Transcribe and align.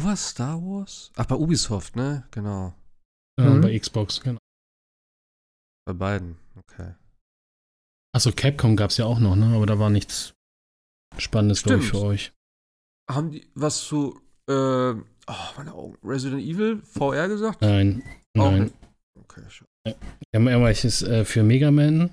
Wo 0.00 0.04
war 0.04 0.16
Star 0.16 0.62
Wars? 0.62 1.12
Ach, 1.16 1.26
bei 1.26 1.34
Ubisoft, 1.34 1.94
ne? 1.94 2.24
Genau. 2.30 2.72
Ja, 3.38 3.50
mhm. 3.50 3.60
bei 3.60 3.78
Xbox, 3.78 4.20
genau. 4.20 4.38
Bei 5.86 5.92
beiden, 5.92 6.36
okay. 6.56 6.94
Achso, 8.14 8.32
Capcom 8.32 8.76
gab 8.76 8.90
es 8.90 8.96
ja 8.96 9.04
auch 9.04 9.18
noch, 9.18 9.36
ne? 9.36 9.54
Aber 9.54 9.66
da 9.66 9.78
war 9.78 9.90
nichts 9.90 10.32
Spannendes, 11.18 11.62
glaube 11.62 11.82
ich, 11.82 11.90
für 11.90 12.00
euch. 12.00 12.32
Haben 13.10 13.30
die 13.32 13.46
was 13.54 13.84
zu, 13.84 14.20
äh, 14.48 14.52
oh, 14.52 14.94
meine 15.56 15.74
Augen, 15.74 15.98
Resident 16.02 16.42
Evil 16.42 16.80
VR 16.82 17.28
gesagt? 17.28 17.60
Nein, 17.60 18.02
nein. 18.34 18.72
Okay, 19.18 19.42
schon. 19.48 19.68
Ja, 19.86 19.94
irgendwelches 20.32 21.02
äh, 21.02 21.26
für 21.26 21.42
Mega 21.42 21.70
Man, 21.70 22.10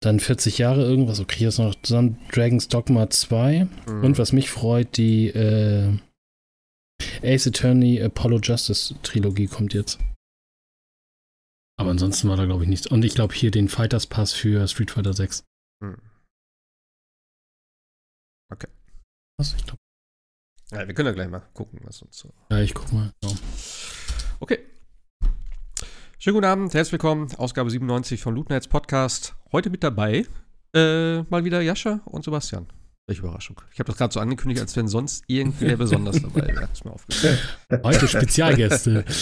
dann 0.00 0.20
40 0.20 0.58
Jahre 0.58 0.82
irgendwas, 0.82 1.20
okay, 1.20 1.38
hier 1.38 1.48
ist 1.48 1.58
noch 1.58 1.74
zusammen 1.82 2.18
Dragon's 2.32 2.68
Dogma 2.68 3.08
2 3.08 3.66
mhm. 3.86 4.04
und 4.04 4.18
was 4.18 4.32
mich 4.32 4.50
freut, 4.50 4.96
die 4.98 5.28
äh, 5.28 5.98
Ace 7.22 7.46
Attorney 7.46 8.00
Apollo 8.00 8.40
Justice 8.42 8.94
Trilogie 9.02 9.46
kommt 9.46 9.74
jetzt. 9.74 9.98
Aber 11.78 11.90
ansonsten 11.90 12.28
war 12.28 12.36
da, 12.36 12.44
glaube 12.44 12.64
ich, 12.64 12.68
nichts. 12.68 12.86
Und 12.86 13.04
ich 13.04 13.14
glaube 13.14 13.34
hier 13.34 13.50
den 13.50 13.68
Fighters 13.68 14.06
Pass 14.06 14.32
für 14.32 14.66
Street 14.68 14.90
Fighter 14.90 15.12
6. 15.12 15.44
Hm. 15.82 15.96
Okay. 18.52 18.68
Was? 19.38 19.54
Ich 19.54 19.64
glaube. 19.64 19.78
Ja, 20.70 20.86
wir 20.86 20.94
können 20.94 21.06
ja 21.06 21.12
gleich 21.12 21.28
mal 21.28 21.42
gucken, 21.54 21.80
was 21.82 22.02
uns 22.02 22.18
so. 22.18 22.32
Ja, 22.50 22.60
ich 22.60 22.74
guck 22.74 22.92
mal. 22.92 23.12
Ja. 23.24 23.30
Okay. 24.40 24.58
Schönen 26.18 26.34
guten 26.34 26.46
Abend, 26.46 26.72
herzlich 26.72 26.92
willkommen. 26.92 27.34
Ausgabe 27.36 27.68
97 27.68 28.22
von 28.22 28.34
Lootnights 28.36 28.68
Podcast. 28.68 29.34
Heute 29.50 29.70
mit 29.70 29.82
dabei 29.82 30.24
äh, 30.74 31.22
mal 31.22 31.44
wieder 31.44 31.60
Jascha 31.60 32.00
und 32.04 32.24
Sebastian. 32.24 32.68
Welche 33.08 33.22
Überraschung. 33.22 33.60
Ich 33.72 33.78
habe 33.78 33.88
das 33.88 33.96
gerade 33.96 34.14
so 34.14 34.20
angekündigt, 34.20 34.60
als 34.60 34.76
wenn 34.76 34.88
sonst 34.88 35.24
irgendwer 35.26 35.76
besonders 35.78 36.20
dabei 36.22 36.46
wäre. 36.48 36.68
Ist 36.72 36.84
mir 36.84 36.92
aufgefallen. 36.92 37.38
Heute 37.82 38.08
Spezialgäste. 38.08 39.04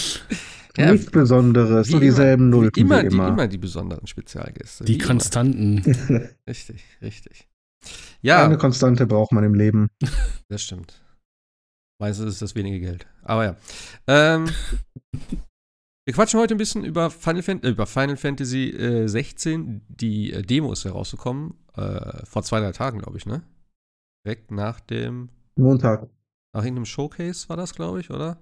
Ja, 0.77 0.93
Nichts 0.93 1.11
Besonderes, 1.11 1.91
nur 1.91 2.01
dieselben 2.01 2.49
Null. 2.49 2.71
Immer, 2.77 3.01
immer. 3.01 3.27
Die, 3.27 3.32
immer 3.32 3.49
die 3.49 3.59
besonderen 3.59 4.07
Spezialgäste. 4.07 4.85
Die 4.85 4.99
Konstanten. 4.99 5.82
richtig, 6.49 6.85
richtig. 7.02 7.49
Ja. 8.23 8.45
Eine 8.45 8.57
Konstante 8.57 9.07
braucht 9.07 9.32
man 9.32 9.43
im 9.43 9.54
Leben. 9.54 9.88
Das 10.49 10.63
stimmt. 10.63 11.02
Meistens 12.01 12.35
ist 12.35 12.43
das 12.43 12.54
wenige 12.54 12.79
Geld. 12.79 13.07
Aber 13.23 13.45
ja. 13.45 13.57
Ähm, 14.07 14.49
wir 16.07 16.15
quatschen 16.15 16.38
heute 16.38 16.54
ein 16.54 16.59
bisschen 16.59 16.85
über 16.85 17.10
Final, 17.10 17.43
Fan 17.43 17.63
äh, 17.63 17.71
über 17.71 17.87
Final 17.87 18.16
Fantasy 18.16 18.71
äh, 18.71 19.09
16. 19.09 19.82
Die 19.88 20.32
äh, 20.32 20.43
Demo 20.43 20.73
ist 20.73 20.85
herausgekommen. 20.85 21.54
Äh, 21.74 22.24
vor 22.26 22.43
zwei, 22.43 22.60
drei 22.60 22.73
Tagen, 22.73 23.01
glaube 23.01 23.19
ich, 23.19 23.26
ne? 23.26 23.43
Direkt 24.24 24.51
nach 24.51 24.80
dem. 24.80 25.30
Montag. 25.57 26.09
Nach 26.52 26.63
irgendeinem 26.63 26.87
Showcase 26.87 27.49
war 27.49 27.57
das, 27.57 27.74
glaube 27.74 28.01
ich, 28.01 28.10
oder? 28.10 28.38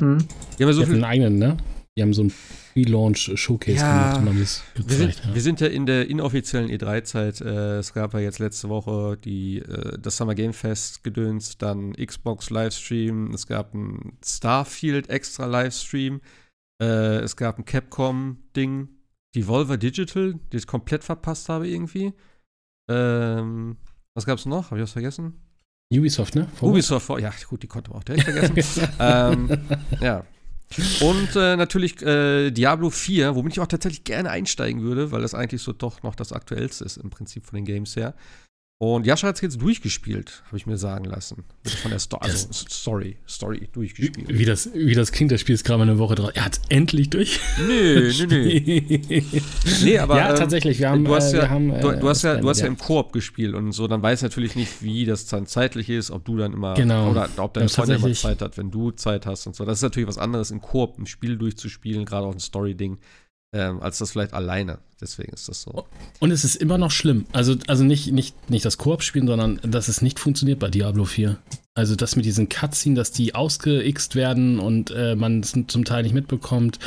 Mhm. 0.00 0.18
Die 0.58 0.62
haben 0.62 0.68
ja 0.68 0.72
so 0.72 0.80
die 0.80 0.86
viel. 0.86 0.94
einen 0.96 1.04
eigenen, 1.04 1.38
ne? 1.38 1.56
Die 1.96 2.02
haben 2.02 2.12
so 2.12 2.24
ein 2.24 2.32
Pre-Launch-Showcase 2.74 3.78
ja, 3.78 3.92
gemacht 3.92 4.20
und 4.20 4.28
haben 4.28 4.40
das 4.40 4.62
gezeigt. 4.74 4.90
Wir 4.90 4.96
sind, 4.98 5.24
ja. 5.24 5.34
wir 5.34 5.40
sind 5.40 5.60
ja 5.60 5.66
in 5.68 5.86
der 5.86 6.10
inoffiziellen 6.10 6.70
E3-Zeit. 6.70 7.40
Äh, 7.40 7.78
es 7.78 7.94
gab 7.94 8.12
ja 8.12 8.20
jetzt 8.20 8.38
letzte 8.38 8.68
Woche 8.68 9.16
die, 9.16 9.60
äh, 9.60 9.98
das 9.98 10.18
Summer 10.18 10.34
Game 10.34 10.52
Fest 10.52 11.02
gedöns, 11.02 11.56
dann 11.56 11.94
Xbox 11.94 12.50
Livestream, 12.50 13.32
es 13.32 13.46
gab 13.46 13.72
ein 13.72 14.18
Starfield 14.22 15.08
extra 15.08 15.46
Livestream, 15.46 16.20
äh, 16.82 17.20
es 17.20 17.34
gab 17.34 17.58
ein 17.58 17.64
Capcom-Ding, 17.64 18.88
Devolver 19.34 19.78
Digital, 19.78 20.34
die 20.52 20.56
ich 20.58 20.66
komplett 20.66 21.02
verpasst 21.02 21.48
habe 21.48 21.66
irgendwie. 21.66 22.12
Ähm, 22.90 23.78
was 24.16 24.24
gab 24.26 24.38
es 24.38 24.46
noch? 24.46 24.70
Habe 24.70 24.78
ich 24.78 24.82
was 24.82 24.92
vergessen? 24.92 25.34
Ubisoft, 25.92 26.34
ne? 26.34 26.48
Vor 26.54 26.70
Ubisoft, 26.70 27.08
ja 27.20 27.30
gut, 27.48 27.62
die 27.62 27.68
konnte 27.68 27.90
man 27.90 28.00
auch 28.00 28.04
direkt 28.04 28.24
vergessen. 28.24 28.88
ähm, 28.98 29.48
ja. 30.00 30.24
Und 31.00 31.36
äh, 31.36 31.56
natürlich 31.56 32.02
äh, 32.02 32.50
Diablo 32.50 32.90
4, 32.90 33.36
womit 33.36 33.52
ich 33.52 33.60
auch 33.60 33.68
tatsächlich 33.68 34.02
gerne 34.02 34.30
einsteigen 34.30 34.82
würde, 34.82 35.12
weil 35.12 35.20
das 35.20 35.34
eigentlich 35.34 35.62
so 35.62 35.72
doch 35.72 36.02
noch 36.02 36.16
das 36.16 36.32
aktuellste 36.32 36.84
ist 36.84 36.96
im 36.96 37.10
Prinzip 37.10 37.46
von 37.46 37.54
den 37.56 37.64
Games 37.64 37.94
her. 37.94 38.14
Und 38.78 39.06
Jascha 39.06 39.28
hat 39.28 39.36
es 39.36 39.40
jetzt 39.40 39.62
durchgespielt, 39.62 40.42
habe 40.48 40.58
ich 40.58 40.66
mir 40.66 40.76
sagen 40.76 41.06
lassen. 41.06 41.44
Von 41.80 41.90
der 41.90 41.98
Sto 41.98 42.18
also 42.18 42.52
Story, 42.52 43.16
Story 43.26 43.70
durchgespielt. 43.72 44.28
Wie, 44.28 44.40
wie, 44.40 44.44
das, 44.44 44.68
wie 44.74 44.94
das 44.94 45.12
klingt, 45.12 45.32
das 45.32 45.40
Spiel 45.40 45.54
ist 45.54 45.64
gerade 45.64 45.78
mal 45.78 45.88
eine 45.88 45.98
Woche 45.98 46.14
drauf. 46.14 46.32
Er 46.34 46.44
hat 46.44 46.60
endlich 46.68 47.08
durch. 47.08 47.40
Nö, 47.66 48.12
nö, 48.18 48.26
nö. 48.26 48.60
nee, 49.82 49.98
aber. 49.98 50.18
Ja, 50.18 50.28
ähm, 50.28 50.36
tatsächlich, 50.36 50.78
wir 50.78 50.90
haben. 50.90 51.06
Du 51.06 51.14
hast 51.14 51.32
äh, 51.32 51.38
ja, 51.38 51.48
haben, 51.48 51.80
du, 51.80 51.92
du, 51.92 52.06
hast 52.06 52.22
ja, 52.22 52.36
du 52.36 52.46
hast 52.50 52.60
ja 52.60 52.66
im 52.66 52.76
Koop 52.76 53.14
gespielt 53.14 53.54
und 53.54 53.72
so, 53.72 53.88
dann 53.88 54.02
weiß 54.02 54.20
natürlich 54.20 54.56
nicht, 54.56 54.82
wie 54.82 55.06
das 55.06 55.24
dann 55.24 55.46
zeitlich 55.46 55.88
ist, 55.88 56.10
ob 56.10 56.26
du 56.26 56.36
dann 56.36 56.52
immer. 56.52 56.74
Genau. 56.74 57.12
Oder 57.12 57.30
ob 57.38 57.54
deine 57.54 57.70
Freundin 57.70 57.96
immer 57.96 58.12
Zeit 58.12 58.42
hat, 58.42 58.58
wenn 58.58 58.70
du 58.70 58.90
Zeit 58.90 59.24
hast 59.24 59.46
und 59.46 59.56
so. 59.56 59.64
Das 59.64 59.78
ist 59.78 59.82
natürlich 59.82 60.06
was 60.06 60.18
anderes, 60.18 60.50
im 60.50 60.60
Koop 60.60 60.98
ein 60.98 61.06
Spiel 61.06 61.38
durchzuspielen, 61.38 62.04
gerade 62.04 62.26
auch 62.26 62.32
ein 62.34 62.40
Story-Ding 62.40 62.98
ähm, 63.56 63.80
als 63.80 63.98
das 63.98 64.12
vielleicht 64.12 64.34
alleine. 64.34 64.78
Deswegen 65.00 65.32
ist 65.32 65.48
das 65.48 65.62
so. 65.62 65.86
Und 66.20 66.30
es 66.30 66.44
ist 66.44 66.56
immer 66.56 66.78
noch 66.78 66.90
schlimm. 66.90 67.26
Also, 67.32 67.56
also 67.66 67.84
nicht, 67.84 68.12
nicht, 68.12 68.50
nicht 68.50 68.64
das 68.64 68.78
Koop 68.78 69.02
spielen, 69.02 69.26
sondern 69.26 69.60
dass 69.62 69.88
es 69.88 70.02
nicht 70.02 70.18
funktioniert 70.18 70.58
bei 70.58 70.68
Diablo 70.68 71.04
4. 71.04 71.38
Also 71.74 71.96
das 71.96 72.16
mit 72.16 72.24
diesen 72.24 72.48
Cutscenes, 72.48 72.96
dass 72.96 73.12
die 73.12 73.34
ausgeixt 73.34 74.14
werden 74.14 74.58
und 74.58 74.90
äh, 74.90 75.16
man 75.16 75.40
es 75.40 75.54
zum 75.66 75.84
Teil 75.84 76.02
nicht 76.02 76.14
mitbekommt. 76.14 76.78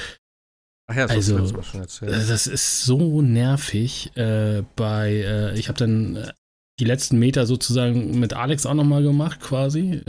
Ach 0.88 0.96
ja, 0.96 1.08
das 1.08 1.16
also, 1.16 1.62
schon 1.62 1.82
erzählt. 1.82 2.12
Äh, 2.12 2.28
das 2.28 2.48
ist 2.48 2.84
so 2.84 3.22
nervig. 3.22 4.16
Äh, 4.16 4.64
bei, 4.76 5.12
äh, 5.12 5.60
ich 5.60 5.68
habe 5.68 5.78
dann 5.78 6.16
äh, 6.16 6.32
die 6.80 6.86
letzten 6.86 7.20
Meter 7.20 7.46
sozusagen 7.46 8.20
mit 8.20 8.34
Alex 8.34 8.66
auch 8.66 8.74
nochmal 8.74 9.04
gemacht, 9.04 9.40
quasi. 9.42 10.02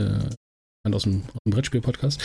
Äh, 0.83 0.93
aus 0.93 1.03
dem, 1.03 1.23
aus 1.27 1.39
dem 1.45 1.51
Brettspiel-Podcast. 1.51 2.21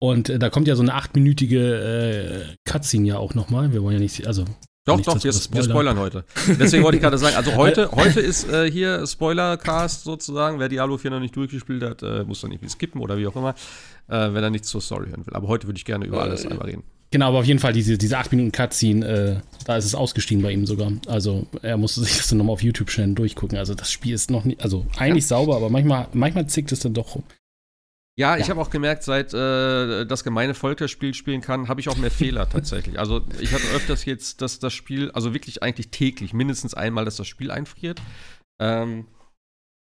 Und 0.00 0.28
äh, 0.28 0.38
da 0.38 0.50
kommt 0.50 0.68
ja 0.68 0.76
so 0.76 0.82
eine 0.82 0.94
achtminütige 0.94 2.46
äh, 2.48 2.70
Cutscene 2.70 3.08
ja 3.08 3.18
auch 3.18 3.34
nochmal. 3.34 3.72
Wir 3.72 3.82
wollen 3.82 3.94
ja 3.94 4.00
nicht, 4.00 4.26
also. 4.26 4.44
Doch, 4.86 5.00
doch, 5.00 5.24
wir, 5.24 5.32
wir, 5.32 5.62
spoilern 5.62 5.98
heute. 5.98 6.26
Deswegen 6.46 6.84
wollte 6.84 6.96
ich 6.96 7.02
gerade 7.02 7.16
sagen, 7.16 7.36
also 7.36 7.54
heute, 7.56 7.90
heute 7.92 8.20
ist 8.20 8.46
äh, 8.50 8.70
hier 8.70 9.06
Spoilercast 9.06 10.04
sozusagen. 10.04 10.58
Wer 10.58 10.68
Diablo 10.68 10.98
4 10.98 11.10
noch 11.10 11.20
nicht 11.20 11.34
durchgespielt 11.34 11.82
hat, 11.82 12.02
äh, 12.02 12.24
muss 12.24 12.42
dann 12.42 12.52
irgendwie 12.52 12.68
skippen 12.68 13.00
oder 13.00 13.16
wie 13.16 13.26
auch 13.26 13.34
immer, 13.34 13.54
äh, 14.08 14.34
wenn 14.34 14.42
er 14.44 14.50
nichts 14.50 14.68
zur 14.68 14.82
Story 14.82 15.08
hören 15.08 15.24
will. 15.24 15.32
Aber 15.32 15.48
heute 15.48 15.66
würde 15.66 15.78
ich 15.78 15.86
gerne 15.86 16.04
über 16.04 16.20
alles 16.20 16.44
einmal 16.44 16.66
reden. 16.66 16.82
Genau, 17.12 17.28
aber 17.28 17.38
auf 17.38 17.46
jeden 17.46 17.60
Fall 17.60 17.72
diese, 17.72 17.96
diese 17.96 18.18
8 18.18 18.32
Minuten 18.32 18.52
Cutscene, 18.52 19.06
äh, 19.06 19.36
da 19.64 19.78
ist 19.78 19.86
es 19.86 19.94
ausgestiegen 19.94 20.42
bei 20.42 20.52
ihm 20.52 20.66
sogar. 20.66 20.92
Also 21.06 21.46
er 21.62 21.78
musste 21.78 22.02
sich 22.02 22.18
das 22.18 22.28
dann 22.28 22.36
nochmal 22.36 22.52
auf 22.52 22.62
YouTube 22.62 22.90
schnell 22.90 23.14
durchgucken. 23.14 23.56
Also 23.56 23.74
das 23.74 23.90
Spiel 23.90 24.12
ist 24.12 24.30
noch 24.30 24.44
nicht, 24.44 24.60
also 24.62 24.84
eigentlich 24.98 25.24
ja. 25.24 25.28
sauber, 25.28 25.56
aber 25.56 25.70
manchmal, 25.70 26.08
manchmal 26.12 26.46
zickt 26.46 26.72
es 26.72 26.80
dann 26.80 26.92
doch 26.92 27.14
rum. 27.14 27.22
Ja, 28.16 28.36
ich 28.36 28.48
habe 28.48 28.60
auch 28.60 28.70
gemerkt, 28.70 29.02
seit 29.02 29.34
äh, 29.34 30.06
das 30.06 30.22
gemeine 30.22 30.54
Volk 30.54 30.78
das 30.78 30.90
Spiel 30.90 31.14
spielen 31.14 31.40
kann, 31.40 31.66
habe 31.68 31.80
ich 31.80 31.88
auch 31.88 31.96
mehr 31.96 32.12
Fehler 32.12 32.48
tatsächlich. 32.48 32.98
Also 32.98 33.22
ich 33.40 33.52
hatte 33.52 33.66
öfters 33.74 34.04
jetzt, 34.04 34.40
dass 34.40 34.60
das 34.60 34.72
Spiel, 34.72 35.10
also 35.10 35.34
wirklich 35.34 35.64
eigentlich 35.64 35.88
täglich, 35.88 36.32
mindestens 36.32 36.74
einmal, 36.74 37.04
dass 37.04 37.16
das 37.16 37.26
Spiel 37.26 37.50
einfriert. 37.50 38.00
Ähm, 38.60 39.08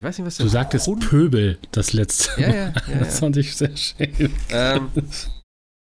ich 0.01 0.07
weiß 0.07 0.17
nicht, 0.17 0.25
was 0.25 0.37
Du 0.37 0.47
sagtest 0.47 0.85
Grund? 0.85 1.07
Pöbel 1.07 1.59
das 1.71 1.93
letzte 1.93 2.41
ja, 2.41 2.47
ja, 2.47 2.55
ja, 2.55 2.73
ja. 2.87 2.99
Das 2.99 3.19
fand 3.19 3.37
ich 3.37 3.55
sehr 3.55 3.77
schön. 3.77 4.33
Ähm, 4.49 4.89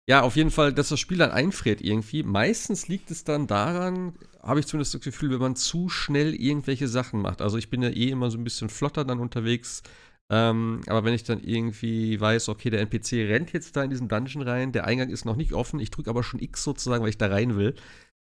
ja, 0.09 0.23
auf 0.23 0.37
jeden 0.37 0.51
Fall, 0.51 0.73
dass 0.73 0.89
das 0.89 1.01
Spiel 1.01 1.19
dann 1.19 1.31
einfriert 1.31 1.81
irgendwie. 1.81 2.25
Meistens 2.25 2.89
liegt 2.89 3.11
es 3.11 3.25
dann 3.25 3.47
daran, 3.47 4.13
habe 4.43 4.61
ich 4.61 4.67
zumindest 4.67 4.93
das 4.93 5.01
Gefühl, 5.01 5.31
wenn 5.31 5.39
man 5.39 5.57
zu 5.57 5.89
schnell 5.89 6.35
irgendwelche 6.35 6.89
Sachen 6.89 7.23
macht. 7.23 7.41
Also 7.41 7.57
ich 7.57 7.71
bin 7.71 7.81
ja 7.81 7.89
eh 7.89 8.11
immer 8.11 8.31
so 8.31 8.37
ein 8.37 8.45
bisschen 8.45 8.69
flotter 8.69 9.05
dann 9.05 9.21
unterwegs 9.21 9.83
ähm, 10.31 10.81
aber 10.87 11.05
wenn 11.05 11.15
ich 11.15 11.25
dann 11.25 11.41
irgendwie 11.43 12.19
weiß, 12.19 12.49
okay, 12.49 12.71
der 12.71 12.81
NPC 12.81 13.29
rennt 13.29 13.53
jetzt 13.53 13.77
da 13.77 13.85
in 13.85 13.91
diesen 13.91 14.09
Dungeon 14.09 14.43
rein, 14.43 14.73
der 14.73 14.87
Eingang 14.87 15.11
ist 15.11 15.25
noch 15.25 15.37
nicht 15.37 15.53
offen, 15.53 15.81
ich 15.81 15.91
drücke 15.91 16.11
aber 16.11 16.23
schon 16.23 16.41
X 16.41 16.65
sozusagen, 16.65 17.03
weil 17.03 17.11
ich 17.11 17.19
da 17.19 17.27
rein 17.27 17.57
will, 17.57 17.75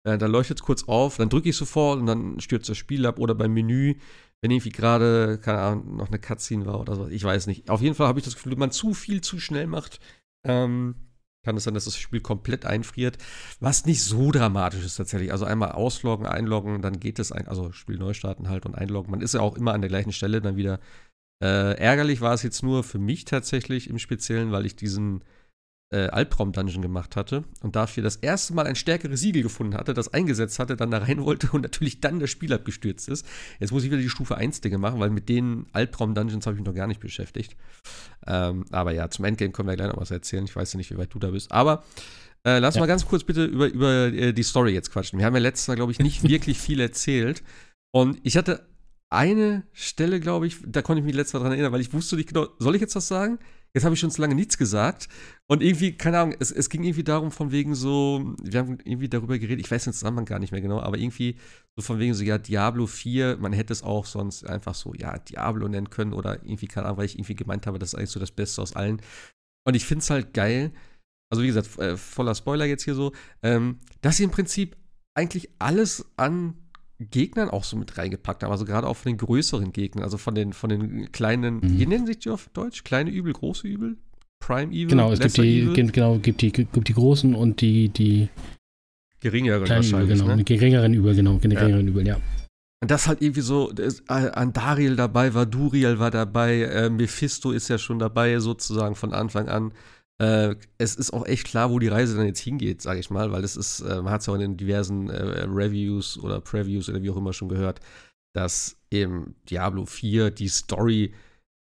äh, 0.04 0.18
dann 0.18 0.30
leuchtet 0.30 0.58
es 0.58 0.62
kurz 0.64 0.84
auf, 0.84 1.16
dann 1.16 1.30
drücke 1.30 1.48
ich 1.48 1.56
sofort 1.56 1.98
und 1.98 2.06
dann 2.06 2.38
stürzt 2.40 2.68
das 2.68 2.76
Spiel 2.76 3.06
ab 3.06 3.18
oder 3.18 3.34
beim 3.34 3.52
Menü, 3.52 3.94
wenn 4.42 4.50
irgendwie 4.50 4.70
gerade, 4.70 5.38
keine 5.38 5.58
Ahnung, 5.58 5.96
noch 5.96 6.08
eine 6.08 6.18
Cutscene 6.18 6.66
war 6.66 6.80
oder 6.80 6.94
so, 6.94 7.08
ich 7.08 7.24
weiß 7.24 7.46
nicht. 7.46 7.70
Auf 7.70 7.80
jeden 7.80 7.94
Fall 7.94 8.06
habe 8.08 8.18
ich 8.18 8.24
das 8.24 8.34
Gefühl, 8.34 8.52
wenn 8.52 8.58
man 8.58 8.70
zu 8.70 8.92
viel 8.92 9.22
zu 9.22 9.40
schnell 9.40 9.66
macht, 9.66 9.98
ähm, 10.44 10.94
kann 11.46 11.56
es 11.56 11.64
sein, 11.64 11.74
dass 11.74 11.84
das 11.84 11.96
Spiel 11.96 12.20
komplett 12.20 12.66
einfriert, 12.66 13.18
was 13.60 13.86
nicht 13.86 14.02
so 14.02 14.32
dramatisch 14.32 14.84
ist 14.84 14.96
tatsächlich. 14.96 15.30
Also 15.30 15.44
einmal 15.44 15.72
ausloggen, 15.72 16.26
einloggen, 16.26 16.82
dann 16.82 16.98
geht 16.98 17.20
es, 17.20 17.30
ein, 17.30 17.46
also 17.46 17.70
Spiel 17.72 17.98
neu 17.98 18.14
starten 18.14 18.48
halt 18.48 18.66
und 18.66 18.74
einloggen. 18.74 19.12
Man 19.12 19.20
ist 19.20 19.34
ja 19.34 19.40
auch 19.40 19.56
immer 19.56 19.72
an 19.72 19.80
der 19.80 19.88
gleichen 19.88 20.12
Stelle 20.12 20.40
dann 20.40 20.56
wieder 20.56 20.80
äh, 21.42 21.78
ärgerlich 21.78 22.20
war 22.20 22.34
es 22.34 22.42
jetzt 22.42 22.62
nur 22.62 22.82
für 22.82 22.98
mich 22.98 23.24
tatsächlich 23.24 23.90
im 23.90 23.98
Speziellen, 23.98 24.52
weil 24.52 24.66
ich 24.66 24.76
diesen 24.76 25.22
äh, 25.92 26.08
Albtraum-Dungeon 26.08 26.82
gemacht 26.82 27.14
hatte 27.14 27.44
und 27.62 27.76
dafür 27.76 28.02
das 28.02 28.16
erste 28.16 28.54
Mal 28.54 28.66
ein 28.66 28.74
stärkeres 28.74 29.20
Siegel 29.20 29.42
gefunden 29.42 29.74
hatte, 29.74 29.94
das 29.94 30.12
eingesetzt 30.12 30.58
hatte, 30.58 30.76
dann 30.76 30.90
da 30.90 30.98
rein 30.98 31.24
wollte 31.24 31.48
und 31.52 31.62
natürlich 31.62 32.00
dann 32.00 32.18
das 32.18 32.30
Spiel 32.30 32.52
abgestürzt 32.52 33.08
ist. 33.08 33.26
Jetzt 33.60 33.70
muss 33.70 33.84
ich 33.84 33.90
wieder 33.90 34.00
die 34.00 34.08
Stufe 34.08 34.36
1 34.36 34.62
Dinge 34.62 34.78
machen, 34.78 34.98
weil 34.98 35.10
mit 35.10 35.28
den 35.28 35.66
Albtraum-Dungeons 35.72 36.46
habe 36.46 36.54
ich 36.54 36.60
mich 36.60 36.66
noch 36.66 36.74
gar 36.74 36.86
nicht 36.88 37.00
beschäftigt. 37.00 37.56
Ähm, 38.26 38.64
aber 38.70 38.92
ja, 38.92 39.08
zum 39.10 39.24
Endgame 39.24 39.52
können 39.52 39.68
wir 39.68 39.76
gleich 39.76 39.88
noch 39.88 40.00
was 40.00 40.10
erzählen. 40.10 40.44
Ich 40.44 40.56
weiß 40.56 40.72
ja 40.72 40.78
nicht, 40.78 40.90
wie 40.90 40.98
weit 40.98 41.14
du 41.14 41.18
da 41.18 41.30
bist. 41.30 41.52
Aber 41.52 41.84
äh, 42.44 42.58
lass 42.58 42.74
ja. 42.74 42.80
mal 42.80 42.86
ganz 42.86 43.06
kurz 43.06 43.24
bitte 43.24 43.44
über, 43.44 43.66
über 43.66 44.06
äh, 44.06 44.32
die 44.32 44.42
Story 44.42 44.72
jetzt 44.72 44.90
quatschen. 44.90 45.18
Wir 45.18 45.26
haben 45.26 45.34
ja 45.34 45.40
letztes 45.40 45.68
Mal, 45.68 45.76
glaube 45.76 45.92
ich, 45.92 46.00
nicht 46.00 46.22
wirklich 46.28 46.58
viel 46.58 46.80
erzählt. 46.80 47.44
Und 47.92 48.18
ich 48.24 48.36
hatte 48.36 48.66
eine 49.16 49.64
Stelle, 49.72 50.20
glaube 50.20 50.46
ich, 50.46 50.58
da 50.64 50.82
konnte 50.82 51.00
ich 51.00 51.06
mich 51.06 51.14
letztes 51.14 51.34
Mal 51.34 51.40
dran 51.40 51.52
erinnern, 51.52 51.72
weil 51.72 51.80
ich 51.80 51.92
wusste 51.92 52.16
nicht 52.16 52.28
genau, 52.28 52.46
soll 52.58 52.74
ich 52.74 52.80
jetzt 52.80 52.94
was 52.94 53.08
sagen? 53.08 53.38
jetzt 53.76 53.84
habe 53.84 53.94
ich 53.94 54.00
schon 54.00 54.10
zu 54.10 54.22
lange 54.22 54.34
nichts 54.34 54.56
gesagt. 54.56 55.06
Und 55.48 55.62
irgendwie, 55.62 55.92
keine 55.92 56.18
Ahnung, 56.18 56.34
es, 56.40 56.50
es 56.50 56.70
ging 56.70 56.82
irgendwie 56.82 57.04
darum, 57.04 57.30
von 57.30 57.52
wegen 57.52 57.74
so, 57.74 58.34
wir 58.42 58.58
haben 58.58 58.78
irgendwie 58.84 59.10
darüber 59.10 59.38
geredet, 59.38 59.60
ich 59.60 59.70
weiß 59.70 59.84
den 59.84 59.92
Zusammenhang 59.92 60.24
gar 60.24 60.38
nicht 60.38 60.50
mehr 60.50 60.62
genau, 60.62 60.80
aber 60.80 60.96
irgendwie 60.96 61.36
so 61.76 61.82
von 61.82 61.98
wegen 61.98 62.14
so, 62.14 62.24
ja, 62.24 62.38
Diablo 62.38 62.86
4, 62.86 63.36
man 63.36 63.52
hätte 63.52 63.74
es 63.74 63.82
auch 63.82 64.06
sonst 64.06 64.46
einfach 64.46 64.74
so, 64.74 64.94
ja, 64.94 65.18
Diablo 65.18 65.68
nennen 65.68 65.90
können 65.90 66.14
oder 66.14 66.42
irgendwie, 66.42 66.68
keine 66.68 66.86
Ahnung, 66.86 66.96
weil 66.96 67.04
ich 67.04 67.16
irgendwie 67.16 67.34
gemeint 67.34 67.66
habe, 67.66 67.78
das 67.78 67.90
ist 67.90 67.96
eigentlich 67.96 68.10
so 68.10 68.18
das 68.18 68.30
Beste 68.30 68.62
aus 68.62 68.74
allen. 68.74 69.02
Und 69.66 69.74
ich 69.74 69.84
finde 69.84 70.02
es 70.02 70.08
halt 70.08 70.32
geil, 70.32 70.72
also 71.30 71.42
wie 71.42 71.48
gesagt, 71.48 71.78
äh, 71.78 71.98
voller 71.98 72.34
Spoiler 72.34 72.64
jetzt 72.64 72.84
hier 72.84 72.94
so, 72.94 73.12
ähm, 73.42 73.80
dass 74.00 74.16
sie 74.16 74.24
im 74.24 74.30
Prinzip 74.30 74.74
eigentlich 75.14 75.50
alles 75.58 76.06
an 76.16 76.54
Gegnern 76.98 77.50
auch 77.50 77.64
so 77.64 77.76
mit 77.76 77.98
reingepackt 77.98 78.42
haben. 78.42 78.50
Also 78.50 78.64
gerade 78.64 78.86
auch 78.86 78.96
von 78.96 79.12
den 79.12 79.18
größeren 79.18 79.72
Gegnern, 79.72 80.04
also 80.04 80.18
von 80.18 80.34
den, 80.34 80.52
von 80.52 80.70
den 80.70 81.12
kleinen, 81.12 81.56
mhm. 81.56 81.78
wie 81.78 81.86
nennen 81.86 82.06
sich 82.06 82.20
die 82.20 82.30
auf 82.30 82.48
Deutsch? 82.52 82.84
Kleine 82.84 83.10
Übel, 83.10 83.32
große 83.32 83.66
Übel? 83.66 83.96
Prime 84.38 84.72
Evil? 84.72 84.88
Genau, 84.88 85.12
es 85.12 85.20
gibt 85.20 85.36
die, 85.36 85.62
Evil? 85.62 85.90
genau, 85.90 86.18
gibt 86.18 86.42
die, 86.42 86.52
gibt 86.52 86.88
die 86.88 86.94
großen 86.94 87.34
und 87.34 87.60
die, 87.60 87.88
die 87.88 88.28
geringeren 89.20 89.60
wahrscheinlich. 89.60 89.92
Übel, 89.92 90.06
genau, 90.06 90.36
ne? 90.36 90.44
geringeren 90.44 90.94
Übel, 90.94 91.14
genau, 91.14 91.38
geringeren 91.38 91.86
ja. 91.86 91.92
Übel, 91.92 92.06
ja. 92.06 92.20
Und 92.82 92.90
das 92.90 93.08
halt 93.08 93.22
irgendwie 93.22 93.40
so, 93.40 93.72
das, 93.72 94.00
äh, 94.08 94.30
Andariel 94.32 94.96
dabei 94.96 95.34
war, 95.34 95.46
Duriel 95.46 95.98
war 95.98 96.10
dabei, 96.10 96.62
äh, 96.62 96.90
Mephisto 96.90 97.50
ist 97.50 97.68
ja 97.68 97.78
schon 97.78 97.98
dabei, 97.98 98.38
sozusagen 98.38 98.94
von 98.94 99.12
Anfang 99.12 99.48
an. 99.48 99.72
Äh, 100.18 100.56
es 100.78 100.96
ist 100.96 101.12
auch 101.12 101.26
echt 101.26 101.46
klar, 101.46 101.70
wo 101.70 101.78
die 101.78 101.88
Reise 101.88 102.16
dann 102.16 102.26
jetzt 102.26 102.40
hingeht, 102.40 102.80
sage 102.80 103.00
ich 103.00 103.10
mal, 103.10 103.32
weil 103.32 103.44
es 103.44 103.56
ist, 103.56 103.80
äh, 103.80 104.00
man 104.00 104.12
hat 104.12 104.22
es 104.22 104.26
ja 104.26 104.32
auch 104.32 104.36
in 104.36 104.42
den 104.42 104.56
diversen 104.56 105.10
äh, 105.10 105.42
Reviews 105.42 106.18
oder 106.18 106.40
Previews 106.40 106.88
oder 106.88 107.02
wie 107.02 107.10
auch 107.10 107.16
immer 107.16 107.34
schon 107.34 107.48
gehört, 107.48 107.80
dass 108.34 108.78
eben 108.90 109.34
Diablo 109.50 109.84
4 109.84 110.30
die 110.30 110.48
Story 110.48 111.12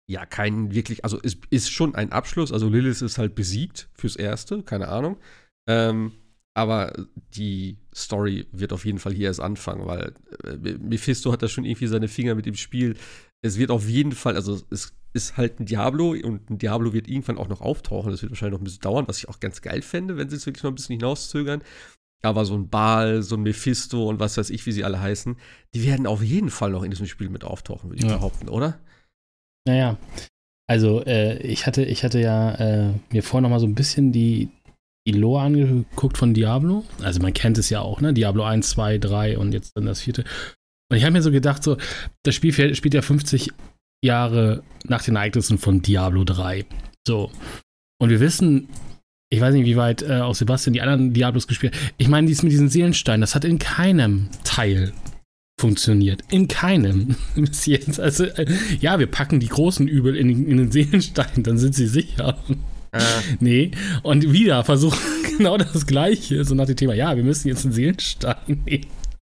ja 0.09 0.25
kein 0.25 0.73
wirklich, 0.73 1.03
also 1.03 1.19
ist, 1.19 1.39
ist 1.51 1.69
schon 1.69 1.95
ein 1.95 2.11
Abschluss, 2.11 2.51
also 2.51 2.67
Lilith 2.67 3.01
ist 3.01 3.17
halt 3.17 3.35
besiegt 3.35 3.89
fürs 3.93 4.15
Erste, 4.15 4.63
keine 4.63 4.88
Ahnung. 4.89 5.17
Ähm, 5.69 6.13
aber 6.53 6.93
die 7.35 7.77
Story 7.95 8.47
wird 8.51 8.73
auf 8.73 8.85
jeden 8.85 8.99
Fall 8.99 9.13
hier 9.13 9.27
erst 9.27 9.39
anfangen, 9.39 9.85
weil 9.85 10.13
äh, 10.43 10.77
Mephisto 10.79 11.31
hat 11.31 11.41
da 11.41 11.47
schon 11.47 11.63
irgendwie 11.63 11.88
seine 11.88 12.07
Finger 12.07 12.35
mit 12.35 12.45
dem 12.45 12.55
Spiel. 12.55 12.97
Es 13.41 13.57
wird 13.57 13.71
auf 13.71 13.88
jeden 13.88 14.11
Fall, 14.11 14.35
also 14.35 14.59
es 14.69 14.93
ist 15.13 15.38
halt 15.38 15.60
ein 15.60 15.66
Diablo 15.66 16.12
und 16.12 16.50
ein 16.50 16.58
Diablo 16.58 16.94
wird 16.94 17.08
irgendwann 17.08 17.38
auch 17.38 17.48
noch 17.48 17.62
auftauchen. 17.62 18.12
Das 18.12 18.22
wird 18.22 18.31
wahrscheinlich 18.31 18.54
noch 18.54 18.62
ein 18.62 18.66
bisschen 18.66 18.81
dauern, 18.81 19.08
was 19.08 19.18
ich 19.18 19.30
auch 19.30 19.40
ganz 19.40 19.62
geil 19.62 19.81
fände, 19.81 20.18
wenn 20.18 20.30
sie 20.30 20.36
es 20.36 20.46
wirklich 20.46 20.63
noch 20.63 20.72
ein 20.72 20.75
bisschen 20.75 20.98
hinauszögern. 20.98 21.63
Aber 22.24 22.46
so 22.46 22.54
ein 22.54 22.69
Baal, 22.69 23.24
so 23.24 23.36
ein 23.36 23.42
Mephisto 23.42 24.08
und 24.08 24.19
was 24.19 24.38
weiß 24.38 24.52
ich, 24.52 24.66
wie 24.66 24.72
sie 24.72 24.84
alle 24.84 25.02
heißen, 25.02 25.38
die 25.74 25.86
werden 25.86 26.06
auf 26.06 26.22
jeden 26.22 26.50
Fall 26.50 26.69
noch 26.69 26.84
in 26.84 26.92
diesem 26.92 27.08
Spiel 27.08 27.30
mit 27.30 27.44
auftauchen, 27.44 27.90
würde 27.90 28.04
ich 28.04 28.10
ja. 28.10 28.16
behaupten, 28.16 28.48
oder? 28.48 28.80
Naja, 29.68 29.98
also 30.68 31.04
äh, 31.04 31.38
ich 31.40 31.66
hatte, 31.66 31.84
ich 31.84 32.04
hatte 32.04 32.19
ja 32.19 32.54
äh, 32.56 32.94
mir 33.12 33.24
vorher 33.24 33.42
noch 33.42 33.50
mal 33.50 33.60
so 33.60 33.66
ein 33.66 33.75
bisschen 33.75 34.12
die, 34.12 34.50
die 35.08 35.13
Lore 35.13 35.42
angeguckt 35.42 36.18
von 36.18 36.34
Diablo. 36.34 36.86
Also 37.02 37.19
man 37.22 37.34
kennt 37.34 37.58
es 37.58 37.69
ja 37.69 37.81
auch, 37.81 38.02
ne? 38.02 38.13
Diablo 38.13 38.44
1, 38.44 38.69
2, 38.69 39.00
3 39.00 39.38
und 39.38 39.52
jetzt 39.52 39.75
dann 39.75 39.86
das 39.86 40.02
vierte. 40.02 40.24
Und 40.90 40.98
ich 40.98 41.04
habe 41.04 41.13
mir 41.13 41.22
so 41.22 41.31
gedacht, 41.31 41.63
so, 41.63 41.78
das 42.24 42.36
Spiel 42.36 42.54
spielt 42.75 42.94
ja 42.94 43.02
50 43.02 43.52
Jahre 44.03 44.63
nach 44.86 45.03
den 45.03 45.15
Ereignissen 45.15 45.57
von 45.57 45.81
Diablo 45.81 46.24
3. 46.24 46.65
So. 47.07 47.31
Und 48.00 48.09
wir 48.09 48.19
wissen, 48.19 48.68
ich 49.30 49.39
weiß 49.39 49.53
nicht, 49.53 49.65
wie 49.65 49.77
weit 49.77 50.01
äh, 50.01 50.19
auch 50.19 50.36
Sebastian 50.36 50.74
die 50.74 50.81
anderen 50.81 51.13
Diablos 51.13 51.48
gespielt 51.48 51.74
hat. 51.74 51.94
Ich 51.98 52.07
meine, 52.07 52.27
dies 52.27 52.44
mit 52.44 52.51
diesen 52.51 52.69
Seelensteinen, 52.69 53.21
das 53.21 53.36
hat 53.36 53.45
in 53.45 53.59
keinem 53.59 54.30
Teil 54.44 54.94
funktioniert. 55.59 56.24
In 56.31 56.48
keinem 56.48 57.15
bis 57.36 57.65
jetzt. 57.65 58.00
Also, 58.00 58.25
äh, 58.25 58.45
ja, 58.80 59.00
wir 59.00 59.07
packen 59.07 59.39
die 59.39 59.48
großen 59.48 59.88
Übel 59.88 60.18
in, 60.18 60.48
in 60.48 60.57
den 60.57 60.71
Seelenstein, 60.71 61.44
dann 61.44 61.57
sind 61.57 61.75
sie 61.75 61.88
sicher. 61.88 62.38
Äh. 62.92 63.00
Nee, 63.39 63.71
und 64.03 64.33
wieder 64.33 64.65
versuchen 64.65 65.00
genau 65.38 65.57
das 65.57 65.88
Gleiche, 65.88 66.44
so 66.44 66.56
nach 66.56 66.65
dem 66.65 66.75
Thema, 66.75 66.94
ja, 66.94 67.15
wir 67.15 67.24
müssen 67.24 67.48
jetzt 67.48 67.63
einen 67.63 67.74
Seelenstein 67.74 68.36
nehmen. 68.65 68.88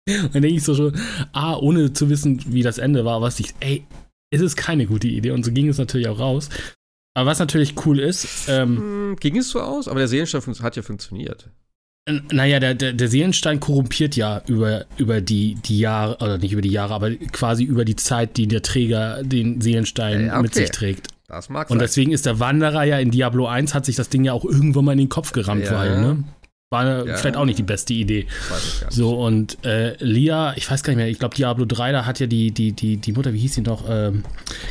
Und 0.08 0.36
dann 0.36 0.42
denke 0.42 0.58
ich 0.58 0.64
so 0.64 0.76
schon, 0.76 0.94
ah, 1.32 1.56
ohne 1.56 1.94
zu 1.94 2.10
wissen, 2.10 2.42
wie 2.48 2.64
das 2.64 2.80
Ende 2.80 3.06
war, 3.06 3.22
was 3.22 3.40
ich, 3.40 3.56
ey, 3.62 3.86
es 4.32 4.42
ist 4.42 4.56
keine 4.56 4.86
gute 4.86 5.08
Idee. 5.08 5.32
Und 5.32 5.46
so 5.46 5.52
ging 5.52 5.70
es 5.70 5.78
natürlich 5.78 6.08
auch 6.08 6.20
raus. 6.20 6.50
Aber 7.14 7.30
was 7.30 7.40
natürlich 7.40 7.74
cool 7.86 8.00
ist. 8.00 8.48
Ähm, 8.50 8.78
hm, 8.78 9.16
ging 9.20 9.38
es 9.38 9.50
so 9.50 9.62
aus? 9.62 9.88
Aber 9.88 10.00
der 10.00 10.08
Seelenstein 10.08 10.42
hat 10.62 10.76
ja 10.76 10.82
funktioniert. 10.82 11.50
Naja, 12.32 12.60
der, 12.60 12.76
der, 12.76 12.94
der 12.94 13.08
Seelenstein 13.08 13.60
korrumpiert 13.60 14.16
ja 14.16 14.44
über, 14.46 14.86
über 14.98 15.22
die, 15.22 15.56
die 15.56 15.80
Jahre, 15.80 16.18
oder 16.18 16.38
nicht 16.38 16.54
über 16.54 16.62
die 16.62 16.70
Jahre, 16.70 16.94
aber 16.94 17.12
quasi 17.16 17.64
über 17.64 17.84
die 17.84 17.96
Zeit, 17.96 18.38
die 18.38 18.48
der 18.48 18.62
Träger 18.62 19.24
den 19.24 19.60
Seelenstein 19.60 20.30
okay. 20.30 20.42
mit 20.42 20.54
sich 20.54 20.70
trägt. 20.70 21.08
Das 21.28 21.50
mag 21.50 21.72
Und 21.72 21.80
sein. 21.80 21.88
deswegen 21.88 22.12
ist 22.12 22.28
der 22.28 22.40
Wanderer 22.40 22.84
ja 22.84 23.00
in 23.00 23.10
Diablo 23.10 23.48
1, 23.48 23.74
hat 23.74 23.86
sich 23.86 23.96
das 23.96 24.10
Ding 24.10 24.24
ja 24.24 24.34
auch 24.34 24.46
irgendwann 24.46 24.86
mal 24.86 24.92
in 24.92 25.00
den 25.00 25.10
Kopf 25.10 25.32
gerammt, 25.32 25.66
ja. 25.66 25.76
weil, 25.76 26.00
ne? 26.00 26.24
War 26.72 27.06
ja. 27.06 27.16
vielleicht 27.16 27.38
auch 27.38 27.46
nicht 27.46 27.60
die 27.60 27.64
beste 27.64 27.94
Idee. 27.94 28.26
So, 28.90 29.24
und 29.24 29.64
äh, 29.64 29.96
Lia, 30.04 30.58
ich 30.58 30.70
weiß 30.70 30.82
gar 30.82 30.92
nicht 30.92 30.98
mehr, 30.98 31.08
ich 31.08 31.20
glaube 31.20 31.36
Diablo 31.36 31.66
3, 31.66 31.92
da 31.92 32.06
hat 32.08 32.20
ja 32.20 32.26
die, 32.26 32.50
die, 32.50 32.72
die, 32.72 32.98
die 32.98 33.12
Mutter, 33.12 33.34
wie 33.34 33.38
hieß 33.38 33.54
sie 33.54 33.62
noch, 33.62 33.86
ähm, 33.88 34.24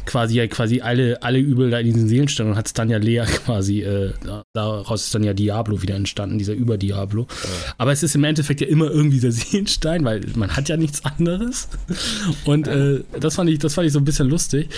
quasi 0.05 0.47
quasi 0.49 0.81
alle, 0.81 1.23
alle 1.23 1.39
Übel 1.39 1.71
da 1.71 1.79
in 1.79 1.87
diesen 1.87 2.09
Seelenstein 2.09 2.49
und 2.49 2.57
hat 2.57 2.67
es 2.67 2.73
dann 2.73 2.91
ja 2.91 2.99
Lea 2.99 3.23
quasi, 3.45 3.83
äh, 3.83 4.13
daraus 4.53 5.05
ist 5.05 5.15
dann 5.15 5.23
ja 5.23 5.35
Diablo 5.35 5.83
wieder 5.83 5.95
entstanden, 5.95 6.37
dieser 6.37 6.55
Über-Diablo. 6.55 7.29
Ja. 7.31 7.75
Aber 7.79 7.93
es 7.93 8.03
ist 8.03 8.17
im 8.17 8.25
Endeffekt 8.25 8.61
ja 8.61 8.67
immer 8.67 8.91
irgendwie 8.91 9.21
der 9.21 9.33
Seelenstein, 9.33 10.05
weil 10.05 10.23
man 10.35 10.57
hat 10.57 10.69
ja 10.69 10.77
nichts 10.77 11.05
anderes. 11.05 11.69
Und 12.45 12.67
äh, 12.67 13.05
das, 13.21 13.37
fand 13.37 13.51
ich, 13.51 13.61
das 13.61 13.75
fand 13.75 13.87
ich 13.87 13.93
so 13.93 14.01
ein 14.01 14.05
bisschen 14.05 14.29
lustig. 14.29 14.69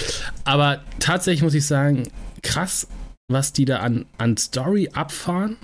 Aber 0.45 0.83
tatsächlich 0.99 1.43
muss 1.43 1.55
ich 1.55 1.65
sagen, 1.65 2.09
krass, 2.43 2.87
was 3.29 3.55
die 3.55 3.65
da 3.65 3.79
an, 3.79 4.05
an 4.19 4.37
Story 4.37 4.91
abfahren 4.93 5.57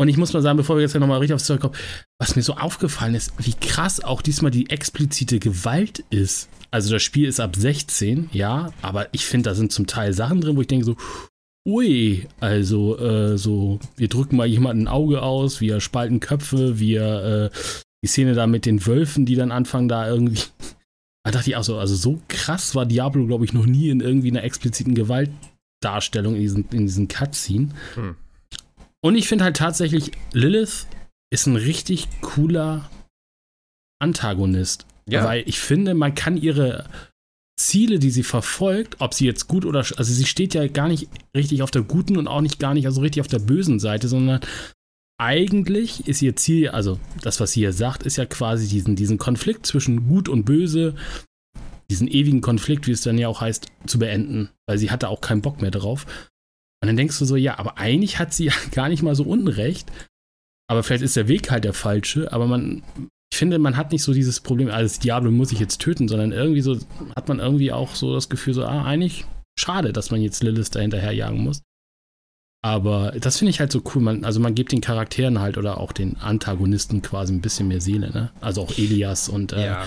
und 0.00 0.08
ich 0.08 0.16
muss 0.16 0.32
mal 0.32 0.40
sagen, 0.40 0.56
bevor 0.56 0.76
wir 0.76 0.82
jetzt 0.82 0.94
nochmal 0.94 1.18
richtig 1.18 1.34
aufs 1.34 1.44
Zeug 1.44 1.60
kommen, 1.60 1.74
was 2.18 2.34
mir 2.34 2.40
so 2.40 2.54
aufgefallen 2.54 3.14
ist, 3.14 3.34
wie 3.36 3.52
krass 3.52 4.02
auch 4.02 4.22
diesmal 4.22 4.50
die 4.50 4.70
explizite 4.70 5.38
Gewalt 5.38 6.04
ist. 6.08 6.48
Also 6.70 6.90
das 6.90 7.02
Spiel 7.02 7.28
ist 7.28 7.38
ab 7.38 7.54
16, 7.54 8.30
ja, 8.32 8.72
aber 8.80 9.08
ich 9.12 9.26
finde, 9.26 9.50
da 9.50 9.54
sind 9.54 9.72
zum 9.72 9.86
Teil 9.86 10.14
Sachen 10.14 10.40
drin, 10.40 10.56
wo 10.56 10.62
ich 10.62 10.68
denke 10.68 10.86
so, 10.86 10.96
ui, 11.68 12.26
also 12.40 12.98
äh, 12.98 13.36
so, 13.36 13.78
wir 13.98 14.08
drücken 14.08 14.36
mal 14.36 14.46
jemanden 14.46 14.84
ein 14.84 14.88
Auge 14.88 15.20
aus, 15.20 15.60
wir 15.60 15.80
spalten 15.80 16.18
Köpfe, 16.18 16.78
wir, 16.78 17.50
äh, 17.52 17.58
die 18.02 18.08
Szene 18.08 18.32
da 18.32 18.46
mit 18.46 18.64
den 18.64 18.86
Wölfen, 18.86 19.26
die 19.26 19.34
dann 19.34 19.52
anfangen 19.52 19.88
da 19.88 20.08
irgendwie. 20.08 20.42
Da 21.22 21.32
dachte 21.32 21.50
ich 21.50 21.56
auch 21.56 21.64
so, 21.64 21.76
also 21.76 21.94
so 21.94 22.18
krass 22.28 22.74
war 22.74 22.86
Diablo, 22.86 23.26
glaube 23.26 23.44
ich, 23.44 23.52
noch 23.52 23.66
nie 23.66 23.90
in 23.90 24.00
irgendwie 24.00 24.30
einer 24.30 24.42
expliziten 24.42 24.94
Gewaltdarstellung 24.94 26.34
in 26.34 26.40
diesen, 26.40 26.68
in 26.70 26.86
diesen 26.86 27.08
Cutscene. 27.08 27.68
Hm. 27.94 28.16
Und 29.02 29.14
ich 29.14 29.28
finde 29.28 29.44
halt 29.44 29.56
tatsächlich, 29.56 30.12
Lilith 30.32 30.86
ist 31.32 31.46
ein 31.46 31.56
richtig 31.56 32.08
cooler 32.20 32.90
Antagonist. 34.00 34.86
Ja. 35.08 35.24
Weil 35.24 35.42
ich 35.46 35.58
finde, 35.58 35.94
man 35.94 36.14
kann 36.14 36.36
ihre 36.36 36.88
Ziele, 37.58 37.98
die 37.98 38.10
sie 38.10 38.22
verfolgt, 38.22 38.96
ob 39.00 39.12
sie 39.12 39.26
jetzt 39.26 39.46
gut 39.46 39.64
oder 39.64 39.80
also 39.80 40.04
sie 40.04 40.24
steht 40.24 40.54
ja 40.54 40.66
gar 40.66 40.88
nicht 40.88 41.08
richtig 41.36 41.62
auf 41.62 41.70
der 41.70 41.82
guten 41.82 42.16
und 42.16 42.26
auch 42.26 42.40
nicht 42.40 42.58
gar 42.58 42.74
nicht 42.74 42.86
also 42.86 43.00
richtig 43.00 43.20
auf 43.20 43.28
der 43.28 43.38
bösen 43.38 43.78
Seite, 43.78 44.08
sondern 44.08 44.40
eigentlich 45.20 46.08
ist 46.08 46.22
ihr 46.22 46.36
Ziel, 46.36 46.70
also 46.70 46.98
das, 47.20 47.40
was 47.40 47.52
sie 47.52 47.60
hier 47.60 47.74
sagt, 47.74 48.04
ist 48.04 48.16
ja 48.16 48.24
quasi 48.24 48.66
diesen, 48.66 48.96
diesen 48.96 49.18
Konflikt 49.18 49.66
zwischen 49.66 50.08
gut 50.08 50.30
und 50.30 50.44
böse, 50.44 50.94
diesen 51.90 52.08
ewigen 52.08 52.40
Konflikt, 52.40 52.86
wie 52.86 52.92
es 52.92 53.02
dann 53.02 53.18
ja 53.18 53.28
auch 53.28 53.42
heißt, 53.42 53.66
zu 53.86 53.98
beenden, 53.98 54.48
weil 54.66 54.78
sie 54.78 54.90
hatte 54.90 55.08
auch 55.10 55.20
keinen 55.20 55.42
Bock 55.42 55.60
mehr 55.60 55.70
drauf. 55.70 56.06
Und 56.82 56.86
dann 56.86 56.96
denkst 56.96 57.18
du 57.18 57.24
so, 57.24 57.36
ja, 57.36 57.58
aber 57.58 57.78
eigentlich 57.78 58.18
hat 58.18 58.32
sie 58.32 58.46
ja 58.46 58.52
gar 58.72 58.88
nicht 58.88 59.02
mal 59.02 59.14
so 59.14 59.24
unrecht. 59.24 59.90
Aber 60.68 60.82
vielleicht 60.82 61.02
ist 61.02 61.16
der 61.16 61.28
Weg 61.28 61.50
halt 61.50 61.64
der 61.64 61.72
falsche. 61.72 62.32
Aber 62.32 62.46
man, 62.46 62.82
ich 63.32 63.38
finde, 63.38 63.58
man 63.58 63.76
hat 63.76 63.92
nicht 63.92 64.02
so 64.02 64.12
dieses 64.12 64.40
Problem, 64.40 64.70
als 64.70 64.98
Diablo 64.98 65.30
muss 65.30 65.52
ich 65.52 65.58
jetzt 65.58 65.80
töten, 65.80 66.08
sondern 66.08 66.32
irgendwie 66.32 66.60
so 66.62 66.78
hat 67.16 67.28
man 67.28 67.40
irgendwie 67.40 67.72
auch 67.72 67.94
so 67.94 68.14
das 68.14 68.28
Gefühl, 68.28 68.54
so, 68.54 68.64
ah, 68.64 68.84
eigentlich 68.84 69.24
schade, 69.58 69.92
dass 69.92 70.10
man 70.10 70.22
jetzt 70.22 70.42
Lilith 70.42 70.74
da 70.74 70.80
hinterherjagen 70.80 71.40
muss. 71.40 71.62
Aber 72.62 73.12
das 73.18 73.38
finde 73.38 73.50
ich 73.50 73.60
halt 73.60 73.72
so 73.72 73.82
cool. 73.94 74.02
Man, 74.02 74.24
also 74.24 74.38
man 74.38 74.54
gibt 74.54 74.72
den 74.72 74.82
Charakteren 74.82 75.40
halt 75.40 75.58
oder 75.58 75.78
auch 75.78 75.92
den 75.92 76.16
Antagonisten 76.18 77.02
quasi 77.02 77.32
ein 77.32 77.40
bisschen 77.40 77.68
mehr 77.68 77.80
Seele, 77.80 78.10
ne? 78.10 78.30
Also 78.40 78.62
auch 78.62 78.76
Elias 78.76 79.28
und 79.28 79.52
äh, 79.52 79.64
ja 79.64 79.86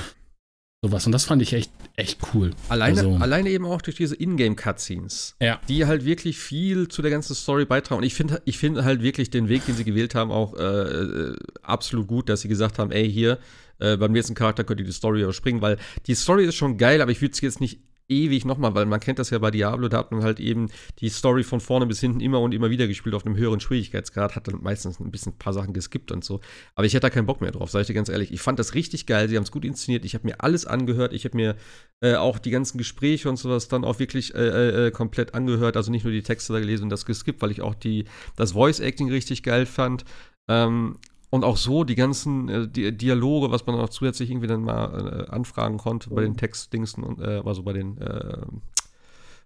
sowas. 0.84 1.06
Und 1.06 1.13
das 1.13 1.24
fand 1.24 1.42
ich 1.42 1.54
echt, 1.54 1.72
echt 1.96 2.20
cool. 2.34 2.52
Alleine, 2.70 3.00
also, 3.00 3.16
alleine 3.16 3.50
eben 3.50 3.66
auch 3.66 3.82
durch 3.82 3.96
diese 3.96 4.16
Ingame-Cutscenes, 4.16 5.36
ja. 5.42 5.60
die 5.70 5.86
halt 5.86 6.06
wirklich 6.06 6.38
viel 6.38 6.90
zu 6.90 7.02
der 7.02 7.10
ganzen 7.10 7.36
Story 7.36 7.66
beitragen. 7.66 8.00
Und 8.00 8.04
ich 8.04 8.13
finde 8.13 8.42
ich 8.46 8.58
find 8.58 8.84
halt 8.84 9.02
wirklich 9.02 9.30
den 9.30 9.50
Weg, 9.50 9.66
den 9.66 9.75
sie 9.75 9.86
gewählt 9.86 10.13
haben, 10.13 10.32
auch 10.32 10.54
äh, 10.56 10.62
äh, 10.62 11.36
absolut 11.62 12.08
gut, 12.08 12.30
dass 12.30 12.42
sie 12.42 12.50
gesagt 12.50 12.80
haben, 12.80 12.92
ey, 12.92 13.10
hier, 13.10 13.40
äh, 13.80 13.98
beim 13.98 14.12
nächsten 14.12 14.36
Charakter 14.36 14.63
könnt 14.63 14.82
ihr 14.82 14.86
die 14.86 14.92
Story 14.92 15.22
überspringen, 15.22 15.62
weil 15.62 15.78
die 16.06 16.16
Story 16.16 16.46
ist 16.46 16.56
schon 16.56 16.78
geil, 16.78 17.02
aber 17.02 17.12
ich 17.12 17.22
würde 17.22 17.36
sie 17.36 17.46
jetzt 17.46 17.62
nicht 17.62 17.80
ewig 18.10 18.45
nochmal, 18.45 18.75
weil 18.75 18.86
man 18.86 19.00
kennt 19.00 19.19
das 19.19 19.29
ja 19.29 19.39
bei 19.39 19.51
Diablo, 19.51 19.88
da 19.88 19.98
hat 19.98 20.12
man 20.12 20.24
halt 20.24 20.39
eben 20.39 20.69
die 21.00 21.10
Story 21.10 21.43
von 21.43 21.60
vorne 21.60 21.86
bis 21.86 22.00
hinten 22.00 22.19
immer 22.19 22.39
und 22.41 22.53
immer 22.53 22.69
wieder 22.69 22.88
gespielt 22.88 23.15
auf 23.15 23.25
einem 23.25 23.36
höheren 23.36 23.60
Schwierigkeitsgrad, 23.60 24.36
hat 24.36 24.48
dann 24.48 24.62
meistens 24.62 25.00
ein 25.00 25.12
bisschen 25.12 25.33
ein 25.33 25.38
paar 25.38 25.53
Sachen 25.53 25.74
geskippt 25.74 26.12
und 26.12 26.24
so. 26.24 26.39
Aber 26.75 26.86
ich 26.86 26.93
hätte 26.93 27.01
da 27.01 27.10
keinen 27.10 27.25
Bock 27.25 27.41
mehr 27.41 27.51
drauf, 27.51 27.72
sag 27.72 27.81
ich 27.81 27.88
dir 27.88 27.93
ganz 27.93 28.10
ehrlich. 28.10 28.31
Ich 28.31 28.41
fand 28.41 28.60
das 28.60 28.74
richtig 28.74 29.05
geil, 29.05 29.29
sie 29.29 29.36
haben 29.36 29.43
es 29.43 29.51
gut 29.51 29.65
inszeniert, 29.65 30.05
ich 30.05 30.13
habe 30.15 30.27
mir 30.27 30.41
alles 30.41 30.65
angehört, 30.65 31.13
ich 31.13 31.25
habe 31.25 31.38
mir 31.38 31.55
äh, 32.01 32.15
auch 32.15 32.39
die 32.39 32.51
ganzen 32.51 32.77
Gespräche 32.77 33.29
und 33.29 33.38
sowas 33.38 33.67
dann 33.67 33.86
auch 33.86 34.00
wirklich 34.00 34.36
äh, 34.36 34.39
äh, 34.39 34.88
äh, 34.88 34.91
komplett 34.91 35.33
angehört, 35.33 35.77
also 35.77 35.91
nicht 35.91 36.03
nur 36.03 36.13
die 36.13 36.24
Texte 36.24 36.53
da 36.53 36.60
gelesen 36.60 36.83
und 36.83 36.89
das 36.89 37.05
geskippt, 37.05 37.41
weil 37.41 37.51
ich 37.51 37.62
auch 37.62 37.75
die, 37.75 38.05
das 38.36 38.51
Voice-Acting 38.53 39.10
richtig 39.10 39.43
geil 39.43 39.65
fand. 39.65 40.03
Ähm, 40.50 40.98
und 41.34 41.44
auch 41.44 41.58
so 41.58 41.84
die 41.84 41.96
ganzen 41.96 42.48
äh, 42.48 42.68
die 42.68 42.96
Dialoge, 42.96 43.50
was 43.50 43.66
man 43.66 43.74
auch 43.80 43.90
zusätzlich 43.90 44.30
irgendwie 44.30 44.46
dann 44.46 44.62
mal 44.62 45.25
äh, 45.28 45.32
anfragen 45.32 45.80
konnte 45.80 46.12
bei 46.12 46.22
den 46.22 46.38
Textdingsen 46.38 47.04
und 47.04 47.20
äh, 47.22 47.42
also 47.44 47.63
bei 47.63 47.74
den 47.74 47.98
äh, 47.98 48.38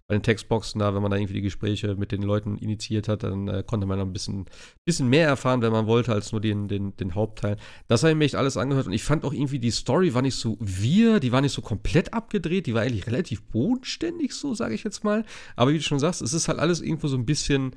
bei 0.06 0.14
den 0.14 0.22
Textboxen 0.22 0.78
da, 0.78 0.94
wenn 0.94 1.00
man 1.00 1.10
da 1.10 1.16
irgendwie 1.16 1.34
die 1.34 1.42
Gespräche 1.42 1.94
mit 1.94 2.12
den 2.12 2.22
Leuten 2.22 2.58
initiiert 2.58 3.08
hat, 3.08 3.22
dann 3.22 3.48
äh, 3.48 3.62
konnte 3.66 3.86
man 3.86 3.98
noch 3.98 4.06
ein 4.06 4.12
bisschen, 4.12 4.46
bisschen 4.86 5.08
mehr 5.08 5.28
erfahren, 5.28 5.60
wenn 5.60 5.72
man 5.72 5.86
wollte, 5.86 6.12
als 6.12 6.32
nur 6.32 6.40
den, 6.40 6.66
den, 6.66 6.96
den 6.96 7.14
Hauptteil. 7.14 7.58
Das 7.88 8.02
habe 8.02 8.12
ich 8.12 8.18
mir 8.18 8.24
echt 8.24 8.34
alles 8.34 8.56
angehört 8.56 8.86
und 8.86 8.94
ich 8.94 9.04
fand 9.04 9.24
auch 9.24 9.34
irgendwie, 9.34 9.58
die 9.58 9.70
Story 9.70 10.14
war 10.14 10.22
nicht 10.22 10.36
so 10.36 10.56
wir, 10.60 11.20
die 11.20 11.30
war 11.30 11.42
nicht 11.42 11.52
so 11.52 11.60
komplett 11.60 12.14
abgedreht, 12.14 12.66
die 12.66 12.74
war 12.74 12.82
eigentlich 12.82 13.06
relativ 13.06 13.42
bodenständig, 13.44 14.32
so 14.32 14.54
sage 14.54 14.74
ich 14.74 14.82
jetzt 14.82 15.04
mal. 15.04 15.26
Aber 15.56 15.72
wie 15.72 15.78
du 15.78 15.82
schon 15.82 15.98
sagst, 15.98 16.22
es 16.22 16.32
ist 16.32 16.48
halt 16.48 16.58
alles 16.58 16.80
irgendwo 16.80 17.08
so 17.08 17.16
ein 17.16 17.26
bisschen, 17.26 17.76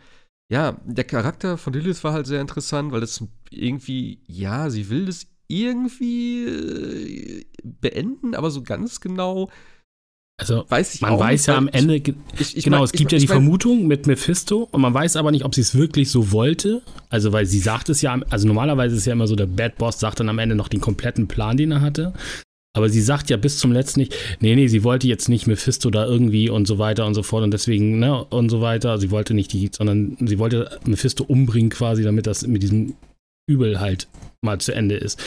ja, 0.51 0.77
der 0.85 1.05
Charakter 1.05 1.57
von 1.57 1.71
Lilith 1.71 2.03
war 2.03 2.11
halt 2.11 2.27
sehr 2.27 2.41
interessant, 2.41 2.91
weil 2.91 2.99
das 2.99 3.23
irgendwie, 3.49 4.19
ja, 4.27 4.69
sie 4.69 4.89
will 4.89 5.05
das 5.05 5.27
irgendwie 5.47 6.43
äh, 6.43 7.45
beenden, 7.63 8.35
aber 8.35 8.51
so 8.51 8.61
ganz 8.61 8.99
genau. 8.99 9.49
Also 10.37 10.65
weiß 10.67 10.99
man 10.99 11.17
weiß 11.17 11.41
nicht, 11.41 11.47
ja 11.47 11.55
am 11.55 11.69
Ende, 11.69 11.95
ich, 11.95 12.57
ich 12.57 12.63
genau, 12.65 12.77
mein, 12.77 12.83
es 12.83 12.91
gibt 12.91 13.13
ja 13.13 13.17
die 13.17 13.27
Vermutung 13.27 13.87
mit 13.87 14.07
Mephisto 14.07 14.67
und 14.69 14.81
man 14.81 14.93
weiß 14.93 15.15
aber 15.15 15.31
nicht, 15.31 15.45
ob 15.45 15.55
sie 15.55 15.61
es 15.61 15.73
wirklich 15.73 16.11
so 16.11 16.33
wollte. 16.33 16.81
Also 17.09 17.31
weil 17.31 17.45
sie 17.45 17.59
sagt 17.59 17.87
es 17.87 18.01
ja, 18.01 18.19
also 18.29 18.45
normalerweise 18.45 18.97
ist 18.97 19.05
ja 19.05 19.13
immer 19.13 19.27
so, 19.27 19.37
der 19.37 19.45
Bad 19.45 19.77
Boss 19.77 20.01
sagt 20.01 20.19
dann 20.19 20.27
am 20.27 20.39
Ende 20.39 20.55
noch 20.55 20.67
den 20.67 20.81
kompletten 20.81 21.29
Plan, 21.29 21.55
den 21.55 21.71
er 21.71 21.79
hatte. 21.79 22.11
Aber 22.73 22.87
sie 22.89 23.01
sagt 23.01 23.29
ja 23.29 23.37
bis 23.37 23.57
zum 23.57 23.71
letzten 23.71 23.99
nicht, 23.99 24.15
nee, 24.39 24.55
nee, 24.55 24.67
sie 24.67 24.83
wollte 24.83 25.07
jetzt 25.07 25.27
nicht 25.27 25.45
Mephisto 25.45 25.89
da 25.89 26.05
irgendwie 26.05 26.49
und 26.49 26.67
so 26.67 26.77
weiter 26.79 27.05
und 27.05 27.13
so 27.13 27.23
fort 27.23 27.43
und 27.43 27.51
deswegen, 27.51 27.99
ne, 27.99 28.23
und 28.25 28.49
so 28.49 28.61
weiter. 28.61 28.97
Sie 28.97 29.11
wollte 29.11 29.33
nicht 29.33 29.51
die, 29.51 29.69
sondern 29.73 30.15
sie 30.21 30.39
wollte 30.39 30.79
Mephisto 30.85 31.23
umbringen 31.25 31.69
quasi, 31.69 32.03
damit 32.03 32.27
das 32.27 32.47
mit 32.47 32.63
diesem 32.63 32.95
Übel 33.45 33.81
halt 33.81 34.07
mal 34.41 34.59
zu 34.59 34.73
Ende 34.73 34.95
ist. 34.95 35.21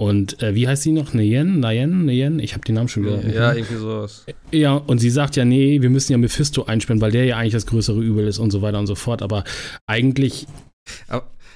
Und 0.00 0.42
äh, 0.42 0.54
wie 0.54 0.66
heißt 0.66 0.82
sie 0.82 0.92
noch? 0.92 1.12
Neyen? 1.12 1.60
Neyen? 1.60 2.06
Neyen? 2.06 2.38
Ich 2.38 2.54
habe 2.54 2.64
den 2.64 2.74
Namen 2.74 2.88
schon 2.88 3.04
wieder. 3.04 3.22
Ja, 3.28 3.52
irgendwie 3.52 3.76
sowas. 3.76 4.24
Ja, 4.50 4.74
und 4.74 4.98
sie 4.98 5.10
sagt 5.10 5.36
ja, 5.36 5.44
nee, 5.44 5.82
wir 5.82 5.90
müssen 5.90 6.12
ja 6.12 6.18
Mephisto 6.18 6.64
einsperren, 6.64 7.02
weil 7.02 7.12
der 7.12 7.26
ja 7.26 7.36
eigentlich 7.36 7.52
das 7.52 7.66
größere 7.66 8.00
Übel 8.00 8.26
ist 8.26 8.38
und 8.38 8.50
so 8.50 8.62
weiter 8.62 8.78
und 8.78 8.86
so 8.86 8.94
fort. 8.94 9.20
Aber 9.20 9.44
eigentlich 9.86 10.46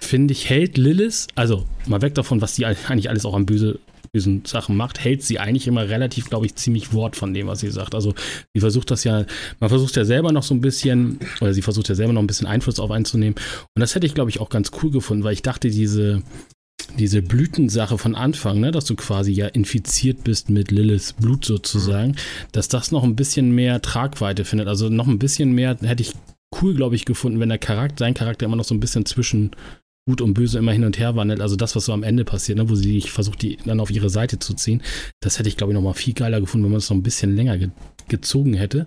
finde 0.01 0.33
ich, 0.33 0.51
hält 0.51 0.77
Lilith, 0.77 1.27
also 1.35 1.65
mal 1.87 2.03
weg 2.03 2.15
davon, 2.15 2.41
was 2.43 2.55
die 2.55 2.67
eigentlich 2.67 3.09
alles 3.09 3.25
auch 3.25 3.35
am 3.35 3.47
Böse 3.47 3.81
diesen 4.15 4.45
Sachen 4.45 4.77
macht, 4.77 5.03
hält 5.05 5.23
sie 5.23 5.39
eigentlich 5.39 5.67
immer 5.67 5.89
relativ, 5.89 6.29
glaube 6.31 6.47
ich, 6.47 6.55
ziemlich 6.55 6.93
Wort 6.93 7.17
von 7.17 7.35
dem, 7.35 7.47
was 7.47 7.61
sie 7.61 7.71
sagt. 7.71 7.95
Also 7.95 8.15
sie 8.55 8.61
versucht 8.61 8.91
das 8.91 9.05
ja, 9.05 9.27
man 9.61 9.69
versucht 9.69 9.97
ja 9.97 10.05
selber 10.05 10.33
noch 10.33 10.43
so 10.43 10.55
ein 10.55 10.61
bisschen, 10.61 11.19
oder 11.41 11.53
sie 11.53 11.63
versucht 11.63 11.89
ja 11.89 11.95
selber 11.95 12.13
noch 12.13 12.23
ein 12.23 12.27
bisschen 12.27 12.47
Einfluss 12.47 12.79
auf 12.79 12.91
einzunehmen. 12.91 13.35
Und 13.35 13.81
das 13.81 13.95
hätte 13.95 14.07
ich, 14.07 14.15
glaube 14.15 14.31
ich, 14.31 14.41
auch 14.41 14.49
ganz 14.49 14.71
cool 14.83 14.91
gefunden, 14.91 15.25
weil 15.25 15.35
ich 15.35 15.43
dachte, 15.43 15.69
diese, 15.69 16.23
diese 16.99 17.23
Blütensache 17.23 17.99
von 17.99 18.15
Anfang, 18.15 18.61
ne, 18.61 18.71
dass 18.71 18.85
du 18.85 18.95
quasi 18.95 19.33
ja 19.33 19.47
infiziert 19.47 20.25
bist 20.25 20.51
mit 20.51 20.71
Liliths 20.71 21.13
Blut 21.13 21.45
sozusagen, 21.45 22.13
mhm. 22.13 22.17
dass 22.53 22.69
das 22.69 22.93
noch 22.93 23.03
ein 23.03 23.17
bisschen 23.17 23.53
mehr 23.53 23.83
Tragweite 23.83 24.45
findet. 24.45 24.69
Also 24.69 24.89
noch 24.89 25.09
ein 25.09 25.19
bisschen 25.19 25.53
mehr 25.53 25.77
hätte 25.81 26.03
ich 26.03 26.13
cool, 26.63 26.75
glaube 26.75 26.95
ich, 26.95 27.05
gefunden, 27.05 27.41
wenn 27.41 27.49
der 27.49 27.59
Charakter, 27.59 28.05
sein 28.05 28.15
Charakter 28.15 28.47
immer 28.47 28.57
noch 28.57 28.65
so 28.65 28.75
ein 28.75 28.81
bisschen 28.81 29.07
zwischen 29.07 29.51
Gut 30.07 30.21
und 30.21 30.35
Böse 30.35 30.59
immer 30.59 30.73
hin 30.73 30.85
und 30.85 30.99
her 30.99 31.17
wandelt. 31.17 31.41
Also 31.41 31.57
das, 31.57 31.75
was 31.77 31.87
so 31.87 31.93
am 31.93 32.03
Ende 32.03 32.25
passiert, 32.25 32.59
ne, 32.59 32.69
wo 32.69 32.75
sie 32.75 33.01
versucht, 33.01 33.41
die 33.43 33.57
dann 33.65 33.81
auf 33.81 33.91
ihre 33.91 34.11
Seite 34.11 34.39
zu 34.39 34.55
ziehen, 34.55 34.83
das 35.21 35.39
hätte 35.39 35.49
ich, 35.49 35.57
glaube 35.57 35.73
ich, 35.73 35.75
noch 35.75 35.83
mal 35.83 35.95
viel 35.95 36.15
geiler 36.15 36.41
gefunden, 36.41 36.65
wenn 36.65 36.73
man 36.73 36.79
es 36.79 36.91
noch 36.91 36.97
ein 36.97 37.03
bisschen 37.03 37.35
länger 37.35 37.59
ge 37.59 37.71
gezogen 38.09 38.53
hätte. 38.53 38.87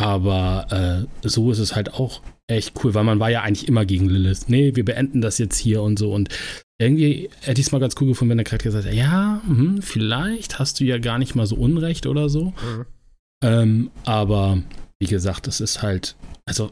Aber 0.00 1.08
äh, 1.22 1.28
so 1.28 1.50
ist 1.50 1.58
es 1.58 1.74
halt 1.74 1.94
auch 1.94 2.22
echt 2.46 2.72
cool, 2.82 2.94
weil 2.94 3.04
man 3.04 3.18
war 3.20 3.30
ja 3.30 3.42
eigentlich 3.42 3.68
immer 3.68 3.84
gegen 3.84 4.08
Lilith. 4.08 4.48
Nee, 4.48 4.76
wir 4.76 4.84
beenden 4.84 5.20
das 5.20 5.38
jetzt 5.38 5.58
hier 5.58 5.82
und 5.82 5.98
so. 5.98 6.12
Und 6.12 6.28
irgendwie 6.80 7.30
hätte 7.40 7.60
ich 7.60 7.66
es 7.66 7.72
mal 7.72 7.78
ganz 7.78 7.94
cool 8.00 8.08
gefunden, 8.08 8.30
wenn 8.30 8.38
der 8.38 8.44
Charakter 8.44 8.68
gesagt 8.68 8.86
hätte, 8.86 8.96
ja, 8.96 9.42
hm, 9.46 9.82
vielleicht 9.82 10.58
hast 10.58 10.80
du 10.80 10.84
ja 10.84 10.98
gar 10.98 11.18
nicht 11.18 11.34
mal 11.34 11.46
so 11.46 11.56
Unrecht 11.56 12.06
oder 12.06 12.28
so. 12.28 12.46
Mhm. 12.46 12.86
Ähm, 13.44 13.90
aber 14.04 14.62
wie 15.00 15.08
gesagt, 15.08 15.46
das 15.46 15.60
ist 15.60 15.82
halt, 15.82 16.16
also 16.46 16.70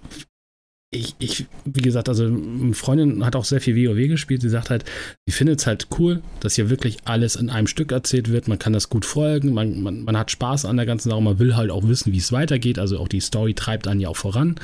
ich, 0.92 1.14
ich, 1.20 1.46
wie 1.64 1.82
gesagt, 1.82 2.08
also 2.08 2.24
eine 2.24 2.74
Freundin 2.74 3.24
hat 3.24 3.36
auch 3.36 3.44
sehr 3.44 3.60
viel 3.60 3.76
WoW 3.76 4.08
gespielt. 4.08 4.42
Sie 4.42 4.48
sagt 4.48 4.70
halt, 4.70 4.84
sie 5.24 5.32
findet 5.32 5.60
es 5.60 5.66
halt 5.66 5.86
cool, 5.98 6.20
dass 6.40 6.56
hier 6.56 6.68
wirklich 6.68 6.98
alles 7.04 7.36
in 7.36 7.48
einem 7.48 7.68
Stück 7.68 7.92
erzählt 7.92 8.30
wird. 8.30 8.48
Man 8.48 8.58
kann 8.58 8.72
das 8.72 8.88
gut 8.88 9.04
folgen, 9.04 9.54
man, 9.54 9.82
man, 9.82 10.02
man 10.02 10.16
hat 10.16 10.32
Spaß 10.32 10.64
an 10.64 10.76
der 10.76 10.86
ganzen 10.86 11.10
Sache, 11.10 11.22
man 11.22 11.38
will 11.38 11.54
halt 11.54 11.70
auch 11.70 11.86
wissen, 11.86 12.12
wie 12.12 12.18
es 12.18 12.32
weitergeht. 12.32 12.78
Also 12.78 12.98
auch 12.98 13.08
die 13.08 13.20
Story 13.20 13.54
treibt 13.54 13.86
einen 13.86 14.00
ja 14.00 14.08
auch 14.08 14.16
voran. 14.16 14.56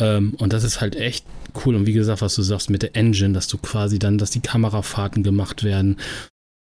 Ähm, 0.00 0.34
und 0.38 0.52
das 0.52 0.62
ist 0.62 0.80
halt 0.80 0.94
echt 0.94 1.26
cool. 1.64 1.74
Und 1.74 1.86
wie 1.86 1.92
gesagt, 1.92 2.22
was 2.22 2.36
du 2.36 2.42
sagst 2.42 2.70
mit 2.70 2.82
der 2.82 2.94
Engine, 2.94 3.34
dass 3.34 3.48
du 3.48 3.58
quasi 3.58 3.98
dann, 3.98 4.18
dass 4.18 4.30
die 4.30 4.40
Kamerafahrten 4.40 5.24
gemacht 5.24 5.64
werden 5.64 5.96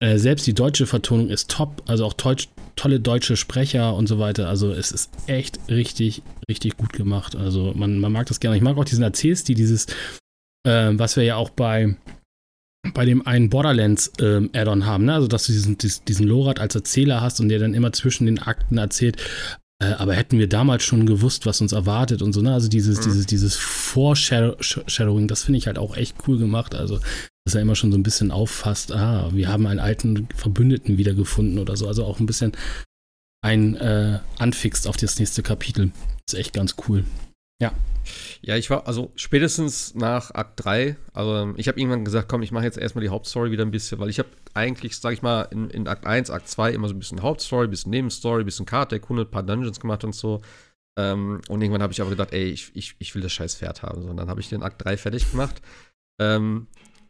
äh, 0.02 0.18
selbst 0.18 0.46
die 0.48 0.54
deutsche 0.54 0.86
Vertonung 0.86 1.30
ist 1.30 1.48
top, 1.48 1.82
also 1.86 2.04
auch 2.04 2.14
to 2.14 2.34
tolle 2.74 2.98
deutsche 2.98 3.36
Sprecher 3.36 3.94
und 3.94 4.08
so 4.08 4.18
weiter. 4.18 4.48
Also 4.48 4.72
es 4.72 4.90
ist 4.90 5.10
echt 5.28 5.60
richtig, 5.68 6.22
richtig 6.48 6.76
gut 6.76 6.92
gemacht. 6.92 7.36
Also 7.36 7.72
man, 7.76 8.00
man 8.00 8.10
mag 8.10 8.26
das 8.26 8.40
gerne. 8.40 8.56
Ich 8.56 8.62
mag 8.62 8.76
auch 8.76 8.84
diesen 8.84 9.04
Erzählstil, 9.04 9.54
dieses, 9.54 9.86
äh, 10.66 10.90
was 10.92 11.16
wir 11.16 11.22
ja 11.22 11.36
auch 11.36 11.50
bei 11.50 11.94
bei 12.94 13.04
dem 13.04 13.24
einen 13.24 13.48
Borderlands 13.48 14.12
ähm, 14.18 14.50
Add-on 14.52 14.86
haben, 14.86 15.04
ne? 15.04 15.14
also 15.14 15.28
dass 15.28 15.46
du 15.46 15.52
diesen, 15.52 15.78
diesen 15.78 16.26
Lorat 16.26 16.58
als 16.58 16.74
Erzähler 16.74 17.20
hast 17.20 17.38
und 17.38 17.48
der 17.48 17.60
dann 17.60 17.74
immer 17.74 17.92
zwischen 17.92 18.26
den 18.26 18.40
Akten 18.40 18.76
erzählt, 18.76 19.22
äh, 19.80 19.92
aber 19.92 20.14
hätten 20.14 20.40
wir 20.40 20.48
damals 20.48 20.82
schon 20.82 21.06
gewusst, 21.06 21.46
was 21.46 21.60
uns 21.60 21.70
erwartet 21.70 22.22
und 22.22 22.32
so, 22.32 22.42
ne? 22.42 22.52
Also 22.52 22.68
dieses, 22.68 22.98
mhm. 22.98 23.04
dieses, 23.04 23.26
dieses 23.26 23.56
Foreshadowing, 23.56 25.28
das 25.28 25.44
finde 25.44 25.58
ich 25.58 25.68
halt 25.68 25.78
auch 25.78 25.96
echt 25.96 26.16
cool 26.26 26.38
gemacht. 26.38 26.74
Also 26.74 26.98
dass 27.44 27.54
er 27.54 27.62
immer 27.62 27.74
schon 27.74 27.90
so 27.90 27.98
ein 27.98 28.02
bisschen 28.02 28.30
auffasst, 28.30 28.92
ah, 28.92 29.30
wir 29.32 29.48
haben 29.48 29.66
einen 29.66 29.80
alten 29.80 30.28
Verbündeten 30.34 30.98
wiedergefunden 30.98 31.58
oder 31.58 31.76
so. 31.76 31.88
Also 31.88 32.04
auch 32.04 32.20
ein 32.20 32.26
bisschen 32.26 32.52
ein 33.44 33.74
äh, 33.76 34.20
anfixt 34.38 34.86
auf 34.86 34.96
das 34.96 35.18
nächste 35.18 35.42
Kapitel. 35.42 35.90
ist 36.26 36.34
echt 36.34 36.52
ganz 36.52 36.76
cool. 36.88 37.04
Ja. 37.60 37.72
Ja, 38.40 38.56
ich 38.56 38.70
war, 38.70 38.88
also 38.88 39.12
spätestens 39.14 39.94
nach 39.94 40.32
Akt 40.32 40.64
3, 40.64 40.96
also 41.12 41.54
ich 41.56 41.68
habe 41.68 41.78
irgendwann 41.78 42.04
gesagt, 42.04 42.28
komm, 42.28 42.42
ich 42.42 42.50
mache 42.50 42.64
jetzt 42.64 42.76
erstmal 42.76 43.02
die 43.02 43.10
Hauptstory 43.10 43.52
wieder 43.52 43.64
ein 43.64 43.70
bisschen, 43.70 44.00
weil 44.00 44.08
ich 44.08 44.18
habe 44.18 44.28
eigentlich, 44.54 44.98
sag 44.98 45.12
ich 45.12 45.22
mal, 45.22 45.42
in, 45.42 45.70
in 45.70 45.86
Akt 45.86 46.04
1, 46.04 46.30
Akt 46.30 46.48
2 46.48 46.72
immer 46.72 46.88
so 46.88 46.94
ein 46.94 46.98
bisschen 46.98 47.22
Hauptstory, 47.22 47.68
bisschen 47.68 47.90
Nebenstory, 47.90 48.42
bisschen 48.42 48.66
Karte 48.66 48.96
erkundet, 48.96 49.30
paar 49.30 49.44
Dungeons 49.44 49.78
gemacht 49.78 50.02
und 50.02 50.14
so. 50.16 50.42
Ähm, 50.98 51.40
und 51.48 51.62
irgendwann 51.62 51.82
habe 51.82 51.92
ich 51.92 52.00
aber 52.00 52.10
gedacht, 52.10 52.32
ey, 52.32 52.50
ich, 52.50 52.72
ich, 52.74 52.96
ich 52.98 53.14
will 53.14 53.22
das 53.22 53.32
scheiß 53.32 53.54
Pferd 53.54 53.82
haben. 53.82 54.02
So, 54.02 54.08
und 54.08 54.16
dann 54.16 54.28
habe 54.28 54.40
ich 54.40 54.48
den 54.48 54.64
Akt 54.64 54.84
3 54.84 54.96
fertig 54.96 55.30
gemacht. 55.30 55.62
Ähm, 56.20 56.66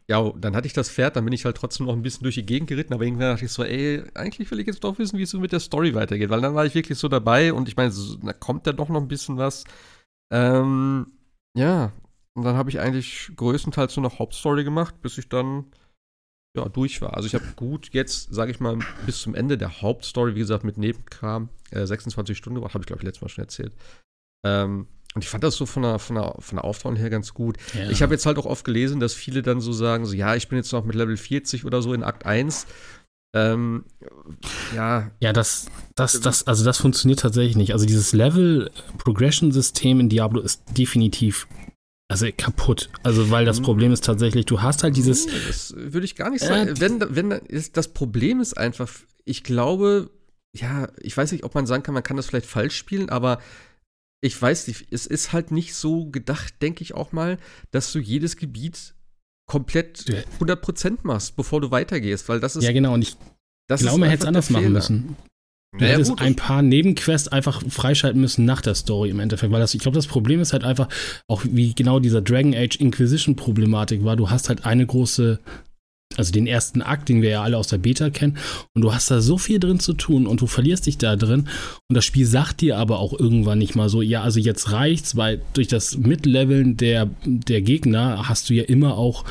ja, 0.09 0.31
dann 0.31 0.55
hatte 0.55 0.67
ich 0.67 0.73
das 0.73 0.89
Pferd, 0.89 1.15
dann 1.15 1.25
bin 1.25 1.33
ich 1.33 1.45
halt 1.45 1.57
trotzdem 1.57 1.85
noch 1.85 1.93
ein 1.93 2.01
bisschen 2.01 2.23
durch 2.23 2.35
die 2.35 2.45
Gegend 2.45 2.67
geritten, 2.67 2.93
aber 2.93 3.03
irgendwann 3.03 3.31
dachte 3.31 3.45
ich 3.45 3.51
so, 3.51 3.63
ey, 3.63 4.03
eigentlich 4.13 4.51
will 4.51 4.59
ich 4.59 4.67
jetzt 4.67 4.83
doch 4.83 4.99
wissen, 4.99 5.17
wie 5.17 5.23
es 5.23 5.29
so 5.29 5.39
mit 5.39 5.51
der 5.51 5.61
Story 5.61 5.95
weitergeht, 5.95 6.29
weil 6.29 6.41
dann 6.41 6.55
war 6.55 6.65
ich 6.65 6.75
wirklich 6.75 6.97
so 6.97 7.07
dabei 7.07 7.53
und 7.53 7.69
ich 7.69 7.77
meine, 7.77 7.91
so, 7.91 8.17
da 8.17 8.33
kommt 8.33 8.67
ja 8.67 8.73
doch 8.73 8.89
noch 8.89 9.01
ein 9.01 9.07
bisschen 9.07 9.37
was. 9.37 9.63
Ähm, 10.31 11.13
ja, 11.55 11.93
und 12.33 12.43
dann 12.43 12.57
habe 12.57 12.69
ich 12.69 12.79
eigentlich 12.79 13.31
größtenteils 13.35 13.95
nur 13.95 14.03
noch 14.03 14.19
Hauptstory 14.19 14.63
gemacht, 14.63 15.01
bis 15.01 15.17
ich 15.17 15.29
dann 15.29 15.65
ja, 16.55 16.67
durch 16.69 17.01
war. 17.01 17.15
Also 17.15 17.27
ich 17.27 17.35
habe 17.35 17.45
gut 17.55 17.89
jetzt, 17.93 18.33
sage 18.33 18.51
ich 18.51 18.59
mal, 18.59 18.77
bis 19.05 19.21
zum 19.21 19.35
Ende 19.35 19.57
der 19.57 19.81
Hauptstory, 19.81 20.35
wie 20.35 20.39
gesagt, 20.39 20.63
mit 20.63 20.77
Nebenkram, 20.77 21.49
äh, 21.71 21.85
26 21.85 22.37
Stunden 22.37 22.55
gemacht, 22.55 22.73
habe 22.73 22.83
ich 22.83 22.87
glaube 22.87 23.01
ich 23.01 23.05
letztes 23.05 23.21
Mal 23.21 23.29
schon 23.29 23.43
erzählt. 23.43 23.73
Ähm, 24.45 24.87
und 25.15 25.23
ich 25.23 25.29
fand 25.29 25.43
das 25.43 25.55
so 25.55 25.65
von 25.65 25.83
der, 25.83 25.99
von 25.99 26.15
der, 26.15 26.35
von 26.39 26.57
der 26.57 26.65
Aufbauung 26.65 26.95
her 26.95 27.09
ganz 27.09 27.33
gut. 27.33 27.57
Ja. 27.73 27.89
Ich 27.89 28.01
habe 28.01 28.13
jetzt 28.13 28.25
halt 28.25 28.37
auch 28.37 28.45
oft 28.45 28.65
gelesen, 28.65 28.99
dass 28.99 29.13
viele 29.13 29.41
dann 29.41 29.61
so 29.61 29.71
sagen, 29.71 30.05
so, 30.05 30.13
ja, 30.13 30.35
ich 30.35 30.47
bin 30.47 30.57
jetzt 30.57 30.71
noch 30.71 30.85
mit 30.85 30.95
Level 30.95 31.17
40 31.17 31.65
oder 31.65 31.81
so 31.81 31.93
in 31.93 32.03
Akt 32.03 32.25
1. 32.25 32.65
Ähm, 33.35 33.85
ja. 34.75 35.11
Ja, 35.19 35.33
das, 35.33 35.67
das, 35.95 36.19
das, 36.19 36.45
also 36.45 36.63
das 36.63 36.77
funktioniert 36.77 37.19
tatsächlich 37.19 37.55
nicht. 37.55 37.73
Also 37.73 37.85
dieses 37.85 38.13
Level-Progression-System 38.13 39.99
in 39.99 40.09
Diablo 40.09 40.41
ist 40.41 40.63
definitiv 40.77 41.47
also 42.09 42.27
kaputt. 42.37 42.89
Also, 43.01 43.31
weil 43.31 43.45
das 43.45 43.57
hm. 43.57 43.65
Problem 43.65 43.91
ist 43.91 44.03
tatsächlich, 44.03 44.45
du 44.45 44.61
hast 44.61 44.83
halt 44.83 44.95
dieses. 44.95 45.25
Das 45.25 45.73
würde 45.75 46.05
ich 46.05 46.15
gar 46.15 46.29
nicht 46.29 46.43
sagen. 46.43 46.67
Äh, 46.69 46.79
wenn, 46.79 47.03
wenn 47.15 47.41
das 47.73 47.87
Problem 47.87 48.39
ist 48.39 48.55
einfach, 48.55 48.91
ich 49.25 49.43
glaube, 49.43 50.11
ja, 50.55 50.89
ich 50.99 51.17
weiß 51.17 51.31
nicht, 51.31 51.43
ob 51.43 51.55
man 51.55 51.65
sagen 51.65 51.81
kann, 51.81 51.95
man 51.95 52.03
kann 52.03 52.17
das 52.17 52.27
vielleicht 52.27 52.45
falsch 52.45 52.75
spielen, 52.75 53.09
aber 53.09 53.39
ich 54.23 54.41
weiß 54.41 54.67
nicht, 54.67 54.87
es 54.89 55.05
ist 55.05 55.33
halt 55.33 55.51
nicht 55.51 55.75
so 55.75 56.05
gedacht, 56.05 56.61
denke 56.61 56.81
ich 56.81 56.93
auch 56.93 57.11
mal, 57.11 57.37
dass 57.71 57.91
du 57.91 57.99
jedes 57.99 58.37
Gebiet 58.37 58.95
komplett 59.45 60.05
100% 60.39 60.99
machst, 61.03 61.35
bevor 61.35 61.59
du 61.59 61.71
weitergehst, 61.71 62.29
weil 62.29 62.39
das 62.39 62.55
ist. 62.55 62.63
Ja, 62.63 62.71
genau, 62.71 62.93
und 62.93 63.01
ich 63.01 63.17
das 63.67 63.81
glaube, 63.81 63.99
man 63.99 64.09
hätte 64.09 64.23
es 64.23 64.27
anders 64.27 64.49
machen 64.49 64.71
müssen. 64.71 65.17
Du 65.73 65.79
naja, 65.79 65.95
hättest 65.95 66.11
gut, 66.11 66.21
ein 66.21 66.35
paar 66.37 66.61
Nebenquests 66.61 67.27
einfach 67.27 67.63
freischalten 67.67 68.21
müssen 68.21 68.45
nach 68.45 68.61
der 68.61 68.75
Story 68.75 69.09
im 69.09 69.19
Endeffekt, 69.19 69.51
weil 69.51 69.59
das, 69.59 69.73
ich 69.73 69.81
glaube, 69.81 69.95
das 69.95 70.07
Problem 70.07 70.39
ist 70.39 70.53
halt 70.53 70.63
einfach, 70.63 70.87
auch 71.27 71.43
wie 71.43 71.73
genau 71.73 71.99
dieser 71.99 72.21
Dragon 72.21 72.53
Age 72.53 72.77
Inquisition 72.77 73.35
Problematik 73.35 74.05
war, 74.05 74.15
du 74.15 74.29
hast 74.29 74.47
halt 74.47 74.65
eine 74.65 74.85
große, 74.85 75.39
also 76.17 76.31
den 76.31 76.47
ersten 76.47 76.81
Akt, 76.81 77.09
den 77.09 77.21
wir 77.21 77.29
ja 77.29 77.43
alle 77.43 77.57
aus 77.57 77.67
der 77.67 77.77
Beta 77.77 78.09
kennen, 78.09 78.37
und 78.73 78.81
du 78.81 78.93
hast 78.93 79.09
da 79.11 79.21
so 79.21 79.37
viel 79.37 79.59
drin 79.59 79.79
zu 79.79 79.93
tun 79.93 80.27
und 80.27 80.41
du 80.41 80.47
verlierst 80.47 80.85
dich 80.85 80.97
da 80.97 81.15
drin 81.15 81.47
und 81.89 81.95
das 81.95 82.05
Spiel 82.05 82.25
sagt 82.25 82.61
dir 82.61 82.77
aber 82.77 82.99
auch 82.99 83.17
irgendwann 83.17 83.59
nicht 83.59 83.75
mal 83.75 83.89
so, 83.89 84.01
ja, 84.01 84.21
also 84.21 84.39
jetzt 84.39 84.71
reicht's, 84.71 85.15
weil 85.15 85.41
durch 85.53 85.67
das 85.67 85.97
Mitleveln 85.97 86.77
der, 86.77 87.09
der 87.25 87.61
Gegner 87.61 88.27
hast 88.27 88.49
du 88.49 88.53
ja 88.53 88.63
immer 88.63 88.97
auch 88.97 89.25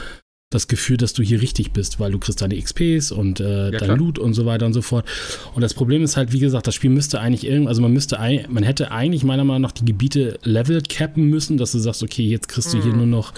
das 0.53 0.69
Gefühl, 0.69 0.97
dass 0.97 1.13
du 1.13 1.23
hier 1.23 1.41
richtig 1.41 1.73
bist, 1.73 1.99
weil 1.99 2.13
du 2.13 2.19
kriegst 2.19 2.43
deine 2.43 2.61
XPs 2.61 3.11
und 3.11 3.41
äh, 3.41 3.71
ja, 3.73 3.79
dein 3.79 3.99
Loot 3.99 4.19
und 4.19 4.35
so 4.35 4.47
weiter 4.47 4.67
und 4.67 4.73
so 4.73 4.83
fort. 4.83 5.07
Und 5.55 5.63
das 5.63 5.75
Problem 5.75 6.03
ist 6.03 6.17
halt, 6.17 6.33
wie 6.33 6.39
gesagt, 6.39 6.67
das 6.67 6.75
Spiel 6.75 6.91
müsste 6.91 7.21
eigentlich 7.21 7.47
irgendwie, 7.47 7.69
also 7.69 7.83
man 7.83 7.93
müsste, 7.93 8.19
man 8.49 8.63
hätte 8.63 8.91
eigentlich 8.91 9.25
meiner 9.25 9.45
Meinung 9.45 9.63
nach 9.63 9.73
die 9.73 9.85
Gebiete 9.85 10.39
Level 10.43 10.83
cappen 10.83 11.29
müssen, 11.29 11.57
dass 11.57 11.73
du 11.73 11.79
sagst, 11.79 12.03
okay, 12.03 12.27
jetzt 12.27 12.49
kriegst 12.49 12.73
du 12.73 12.83
hier 12.83 12.93
mhm. 12.93 12.99
nur 12.99 13.07
noch, 13.07 13.33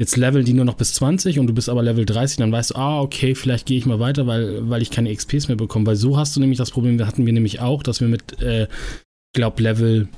jetzt 0.00 0.16
leveln 0.16 0.44
die 0.44 0.52
nur 0.52 0.64
noch 0.64 0.74
bis 0.74 0.94
20 0.94 1.38
und 1.38 1.48
du 1.48 1.54
bist 1.54 1.68
aber 1.68 1.82
Level 1.82 2.06
30, 2.06 2.38
dann 2.38 2.52
weißt 2.52 2.70
du, 2.70 2.76
ah, 2.76 3.00
okay, 3.00 3.34
vielleicht 3.34 3.66
gehe 3.66 3.78
ich 3.78 3.86
mal 3.86 3.98
weiter, 3.98 4.26
weil, 4.26 4.68
weil 4.68 4.82
ich 4.82 4.90
keine 4.90 5.14
XPs 5.14 5.48
mehr 5.48 5.56
bekomme. 5.56 5.86
Weil 5.86 5.96
so 5.96 6.16
hast 6.16 6.36
du 6.36 6.40
nämlich 6.40 6.58
das 6.58 6.70
Problem, 6.70 7.04
hatten 7.04 7.26
wir 7.26 7.32
nämlich 7.32 7.60
auch, 7.60 7.82
dass 7.82 8.00
wir 8.00 8.08
mit, 8.08 8.40
äh, 8.40 8.64
ich 8.64 9.34
glaube, 9.34 9.62
Level 9.62 10.08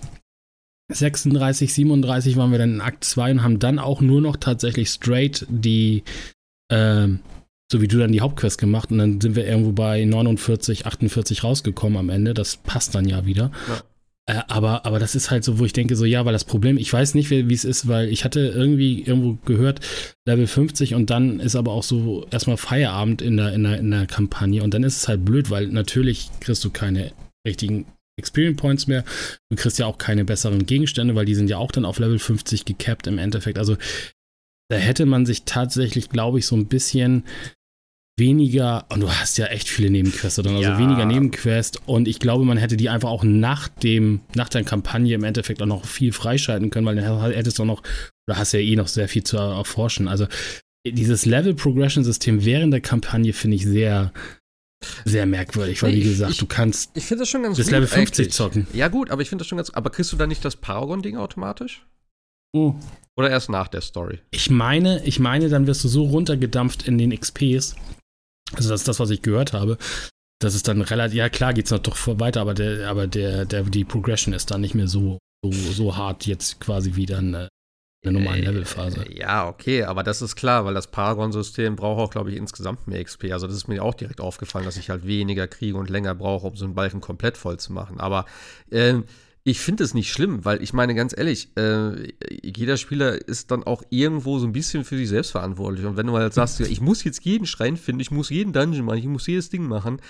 36, 0.93 1.73
37 1.73 2.37
waren 2.37 2.51
wir 2.51 2.59
dann 2.59 2.75
in 2.75 2.81
Akt 2.81 3.05
2 3.05 3.33
und 3.33 3.43
haben 3.43 3.59
dann 3.59 3.79
auch 3.79 4.01
nur 4.01 4.21
noch 4.21 4.37
tatsächlich 4.37 4.91
straight 4.91 5.47
die, 5.49 6.03
äh, 6.69 7.09
so 7.73 7.81
wie 7.81 7.89
du 7.89 7.99
dann 7.99 8.13
die 8.13 8.21
Hauptquest 8.21 8.59
gemacht 8.59 8.91
und 8.91 8.99
dann 8.99 9.21
sind 9.21 9.37
wir 9.37 9.47
irgendwo 9.47 9.73
bei 9.73 10.05
49, 10.05 10.87
48 10.87 11.45
rausgekommen 11.45 11.99
am 11.99 12.11
Ende. 12.11 12.35
Das 12.35 12.57
passt 12.57 12.95
dann 12.95 13.09
ja 13.09 13.25
wieder. 13.25 13.51
Ja. 13.69 13.81
Äh, 14.31 14.43
aber, 14.47 14.87
aber 14.87 15.01
das 15.01 15.15
ist 15.17 15.31
halt 15.31 15.43
so, 15.43 15.59
wo 15.59 15.65
ich 15.65 15.73
denke, 15.73 15.97
so 15.97 16.05
ja, 16.05 16.25
weil 16.25 16.33
das 16.33 16.45
Problem, 16.45 16.79
ich 16.79 16.93
weiß 16.93 17.15
nicht, 17.15 17.31
wie 17.31 17.53
es 17.53 17.65
ist, 17.65 17.89
weil 17.89 18.09
ich 18.11 18.25
hatte 18.25 18.41
irgendwie 18.41 19.03
irgendwo 19.03 19.39
gehört, 19.45 19.81
Level 20.25 20.47
50 20.47 20.95
und 20.95 21.11
dann 21.11 21.41
ist 21.41 21.57
aber 21.57 21.73
auch 21.73 21.83
so 21.83 22.27
erstmal 22.31 22.57
Feierabend 22.57 23.23
in 23.23 23.37
der, 23.37 23.53
in 23.53 23.65
der, 23.65 23.79
in 23.79 23.91
der 23.91 24.07
Kampagne 24.07 24.63
und 24.63 24.73
dann 24.73 24.85
ist 24.85 24.99
es 24.99 25.09
halt 25.09 25.25
blöd, 25.25 25.51
weil 25.51 25.67
natürlich 25.67 26.31
kriegst 26.39 26.65
du 26.65 26.71
keine 26.71 27.13
richtigen 27.47 27.87
Experience 28.19 28.61
Points 28.61 28.87
mehr. 28.87 29.05
Du 29.51 29.57
kriegst 29.57 29.79
ja 29.81 29.87
auch 29.87 29.99
keine 29.99 30.25
besseren 30.25 30.65
Gegenstände, 30.65 31.17
weil 31.17 31.25
die 31.25 31.35
sind 31.35 31.51
ja 31.51 31.57
auch 31.57 31.73
dann 31.73 31.85
auf 31.85 31.99
Level 31.99 32.19
50 32.19 32.65
gecapped 32.65 33.09
im 33.09 33.19
Endeffekt. 33.19 33.59
Also 33.59 33.77
da 34.71 34.77
hätte 34.77 35.07
man 35.07 35.27
sich 35.27 35.43
tatsächlich, 35.45 36.11
glaube 36.11 36.39
ich, 36.39 36.47
so 36.47 36.55
ein 36.55 36.67
bisschen 36.67 37.25
weniger, 38.21 38.87
und 38.91 39.01
du 39.01 39.11
hast 39.11 39.37
ja 39.39 39.47
echt 39.47 39.69
viele 39.69 39.91
Nebenquests 39.91 40.37
dann, 40.37 40.55
also 40.55 40.63
ja. 40.63 40.79
weniger 40.79 41.05
Nebenquests 41.05 41.81
und 41.87 42.07
ich 42.07 42.21
glaube, 42.21 42.45
man 42.45 42.57
hätte 42.57 42.77
die 42.77 42.89
einfach 42.89 43.09
auch 43.09 43.25
nach 43.25 43.67
dem, 43.67 44.21
nach 44.37 44.49
der 44.49 44.63
Kampagne 44.63 45.17
im 45.17 45.25
Endeffekt 45.25 45.61
auch 45.61 45.67
noch 45.67 45.85
viel 45.85 46.13
freischalten 46.13 46.71
können, 46.71 46.87
weil 46.87 46.95
dann 46.95 47.33
hättest 47.33 47.59
du 47.59 47.65
noch, 47.65 47.83
oder 48.29 48.39
hast 48.39 48.53
ja 48.53 48.61
eh 48.61 48.77
noch 48.77 48.87
sehr 48.87 49.09
viel 49.09 49.25
zu 49.25 49.37
erforschen. 49.37 50.07
Also 50.07 50.29
dieses 50.87 51.27
Level 51.27 51.55
Progression 51.55 52.05
System 52.05 52.45
während 52.45 52.73
der 52.73 52.81
Kampagne 52.81 53.33
finde 53.33 53.57
ich 53.57 53.67
sehr, 53.67 54.13
sehr 55.05 55.27
merkwürdig, 55.27 55.83
weil 55.83 55.93
wie 55.93 56.03
gesagt, 56.03 56.33
ich, 56.33 56.39
du 56.39 56.47
kannst 56.47 56.91
ich 56.95 57.09
das 57.09 57.29
schon 57.29 57.43
ganz 57.43 57.57
bis 57.57 57.71
Level 57.71 57.89
50 57.89 58.19
eigentlich. 58.19 58.35
zocken. 58.35 58.67
Ja, 58.73 58.89
gut, 58.89 59.11
aber 59.11 59.23
ich 59.23 59.29
finde 59.29 59.43
das 59.43 59.49
schon 59.49 59.59
ganz. 59.59 59.71
Aber 59.71 59.91
kriegst 59.91 60.13
du 60.13 60.17
da 60.17 60.27
nicht 60.27 60.45
das 60.45 60.57
Paragon-Ding 60.57 61.17
automatisch? 61.17 61.85
Oh. 62.53 62.75
Oder 63.17 63.31
erst 63.31 63.51
nach 63.51 63.69
der 63.69 63.83
Story? 63.83 64.21
Ich 64.31 64.51
meine, 64.51 65.05
ich 65.05 65.19
meine, 65.19 65.49
dann 65.49 65.67
wirst 65.67 65.85
du 65.85 65.89
so 65.89 66.05
runtergedampft 66.05 66.89
in 66.89 66.99
den 66.99 67.19
XPs. 67.19 67.77
Also, 68.55 68.71
das 68.71 68.81
ist 68.81 68.89
das, 68.89 69.01
was 69.01 69.11
ich 69.11 69.23
gehört 69.23 69.53
habe. 69.53 69.79
Das 70.41 70.55
ist 70.55 70.69
dann 70.69 70.81
relativ, 70.81 71.17
ja 71.17 71.29
klar 71.29 71.53
geht's 71.53 71.71
noch 71.71 71.81
doch 71.81 71.99
weiter, 72.19 72.41
aber 72.41 72.55
der, 72.55 72.89
aber 72.89 73.07
der, 73.07 73.45
der, 73.45 73.63
die 73.65 73.85
Progression 73.85 74.33
ist 74.33 74.51
dann 74.51 74.63
nicht 74.63 74.75
mehr 74.75 74.89
so, 74.89 75.19
so, 75.45 75.53
so 75.53 75.97
hart 75.97 76.27
jetzt 76.27 76.61
quasi 76.61 76.97
wie 76.97 77.05
dann 77.05 77.35
äh, 77.35 77.49
der 78.05 78.13
normalen 78.13 78.43
äh, 78.43 78.47
Levelphase. 78.47 79.05
Ja, 79.13 79.47
okay, 79.47 79.83
aber 79.83 80.03
das 80.03 80.23
ist 80.23 80.37
klar, 80.37 80.65
weil 80.65 80.73
das 80.73 80.87
Paragon-System 80.87 81.77
braucht 81.77 82.01
auch, 82.01 82.11
glaube 82.11 82.31
ich, 82.31 82.37
insgesamt 82.37 82.89
mehr 82.89 83.05
XP. 83.05 83.33
Also 83.33 83.47
das 83.47 83.57
ist 83.57 83.69
mir 83.69 83.85
auch 83.85 83.95
direkt 83.95 84.21
aufgefallen, 84.21 84.65
dass 84.65 84.79
ich 84.79 84.89
halt 84.89 85.07
weniger 85.07 85.47
kriege 85.47 85.77
und 85.77 85.91
länger 85.91 86.15
brauche, 86.15 86.47
um 86.47 86.57
so 86.57 86.65
einen 86.65 86.75
Balken 86.75 87.03
komplett 87.03 87.37
voll 87.37 87.59
zu 87.59 87.73
machen. 87.75 88.01
Aber 88.01 88.25
äh, 88.71 88.95
ich 89.51 89.59
finde 89.61 89.83
es 89.83 89.95
nicht 89.95 90.13
schlimm, 90.13 90.45
weil 90.45 90.63
ich 90.63 90.73
meine, 90.73 90.95
ganz 90.95 91.17
ehrlich, 91.17 91.51
äh, 91.57 92.13
jeder 92.43 92.77
Spieler 92.77 93.27
ist 93.29 93.51
dann 93.51 93.65
auch 93.65 93.83
irgendwo 93.91 94.39
so 94.39 94.47
ein 94.47 94.53
bisschen 94.53 94.85
für 94.85 94.97
sich 94.97 95.09
selbst 95.09 95.33
verantwortlich. 95.33 95.85
Und 95.87 95.97
wenn 95.97 96.07
du 96.07 96.17
halt 96.17 96.33
sagst, 96.33 96.61
ich 96.61 96.81
muss 96.81 97.03
jetzt 97.03 97.25
jeden 97.25 97.47
Schrein 97.47 97.77
finden, 97.77 98.01
ich 98.01 98.13
muss 98.13 98.31
jeden 98.31 98.53
Dungeon 98.53 98.85
machen, 98.85 98.99
ich 98.99 99.07
muss 99.07 99.27
jedes 99.27 99.51
Ding 99.51 99.67
machen, 99.67 100.01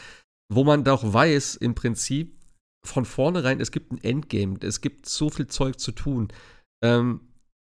wo 0.53 0.63
man 0.65 0.85
doch 0.85 1.11
weiß, 1.11 1.57
im 1.57 1.75
Prinzip 1.75 2.37
von 2.85 3.07
vornherein, 3.07 3.61
es 3.61 3.73
gibt 3.73 3.93
ein 3.93 4.03
Endgame, 4.03 4.57
es 4.61 4.83
gibt 4.83 5.09
so 5.09 5.31
viel 5.31 5.47
Zeug 5.47 5.81
zu 5.81 5.93
tun. 5.93 6.29
Ähm, 6.85 7.21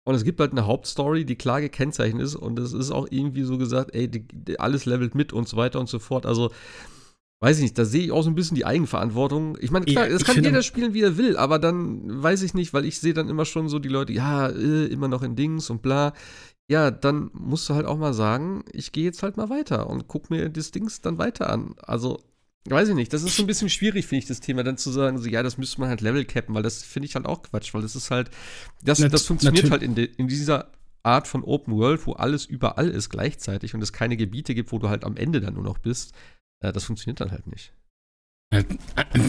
und 0.06 0.14
es 0.14 0.22
gibt 0.22 0.38
halt 0.38 0.52
eine 0.52 0.66
Hauptstory, 0.66 1.24
die 1.24 1.36
klar 1.36 1.60
gekennzeichnet 1.60 2.22
ist 2.22 2.36
und 2.36 2.58
es 2.58 2.72
ist 2.72 2.92
auch 2.92 3.08
irgendwie 3.10 3.42
so 3.42 3.58
gesagt, 3.58 3.94
ey, 3.94 4.08
die, 4.08 4.28
die, 4.28 4.60
alles 4.60 4.84
levelt 4.84 5.14
mit 5.14 5.32
und 5.32 5.48
so 5.48 5.56
weiter 5.56 5.80
und 5.80 5.88
so 5.88 5.98
fort. 5.98 6.24
Also, 6.24 6.52
weiß 7.40 7.58
ich 7.58 7.62
nicht, 7.62 7.78
da 7.78 7.84
sehe 7.84 8.04
ich 8.04 8.12
auch 8.12 8.22
so 8.22 8.30
ein 8.30 8.34
bisschen 8.34 8.54
die 8.54 8.64
Eigenverantwortung. 8.64 9.56
Ich 9.60 9.70
meine, 9.70 9.84
klar, 9.84 10.06
ja, 10.06 10.12
das 10.12 10.24
kann 10.24 10.42
jeder 10.42 10.62
spielen, 10.62 10.94
wie 10.94 11.02
er 11.02 11.16
will, 11.16 11.36
aber 11.36 11.58
dann 11.58 12.22
weiß 12.22 12.42
ich 12.42 12.54
nicht, 12.54 12.72
weil 12.72 12.84
ich 12.84 13.00
sehe 13.00 13.14
dann 13.14 13.28
immer 13.28 13.44
schon 13.44 13.68
so 13.68 13.78
die 13.78 13.88
Leute, 13.88 14.12
ja, 14.12 14.48
äh, 14.48 14.86
immer 14.86 15.08
noch 15.08 15.22
in 15.22 15.36
Dings 15.36 15.70
und 15.70 15.82
bla. 15.82 16.12
Ja, 16.70 16.90
dann 16.90 17.30
musst 17.34 17.68
du 17.68 17.74
halt 17.74 17.84
auch 17.84 17.98
mal 17.98 18.14
sagen, 18.14 18.64
ich 18.72 18.92
gehe 18.92 19.04
jetzt 19.04 19.22
halt 19.22 19.36
mal 19.36 19.50
weiter 19.50 19.90
und 19.90 20.08
guck 20.08 20.30
mir 20.30 20.48
das 20.48 20.70
Dings 20.70 21.02
dann 21.02 21.18
weiter 21.18 21.50
an. 21.50 21.74
Also, 21.82 22.20
Weiß 22.66 22.88
ich 22.88 22.94
nicht, 22.94 23.12
das 23.12 23.22
ist 23.22 23.36
so 23.36 23.42
ein 23.42 23.46
bisschen 23.46 23.68
schwierig, 23.68 24.06
finde 24.06 24.20
ich, 24.20 24.26
das 24.26 24.40
Thema, 24.40 24.62
dann 24.62 24.78
zu 24.78 24.90
sagen, 24.90 25.18
so, 25.18 25.28
ja, 25.28 25.42
das 25.42 25.58
müsste 25.58 25.80
man 25.80 25.90
halt 25.90 26.00
Level 26.00 26.24
cappen, 26.24 26.54
weil 26.54 26.62
das 26.62 26.82
finde 26.82 27.06
ich 27.06 27.14
halt 27.14 27.26
auch 27.26 27.42
Quatsch, 27.42 27.74
weil 27.74 27.82
das 27.82 27.94
ist 27.94 28.10
halt, 28.10 28.30
das, 28.82 29.00
Nat 29.00 29.12
das 29.12 29.26
funktioniert 29.26 29.70
halt 29.70 29.82
in, 29.82 29.94
in 29.94 30.28
dieser 30.28 30.70
Art 31.02 31.28
von 31.28 31.44
Open 31.44 31.74
World, 31.74 32.06
wo 32.06 32.12
alles 32.14 32.46
überall 32.46 32.88
ist 32.88 33.10
gleichzeitig 33.10 33.74
und 33.74 33.82
es 33.82 33.92
keine 33.92 34.16
Gebiete 34.16 34.54
gibt, 34.54 34.72
wo 34.72 34.78
du 34.78 34.88
halt 34.88 35.04
am 35.04 35.18
Ende 35.18 35.42
dann 35.42 35.52
nur 35.52 35.62
noch 35.62 35.76
bist. 35.76 36.14
Äh, 36.64 36.72
das 36.72 36.84
funktioniert 36.84 37.20
dann 37.20 37.30
halt 37.30 37.46
nicht. 37.46 37.72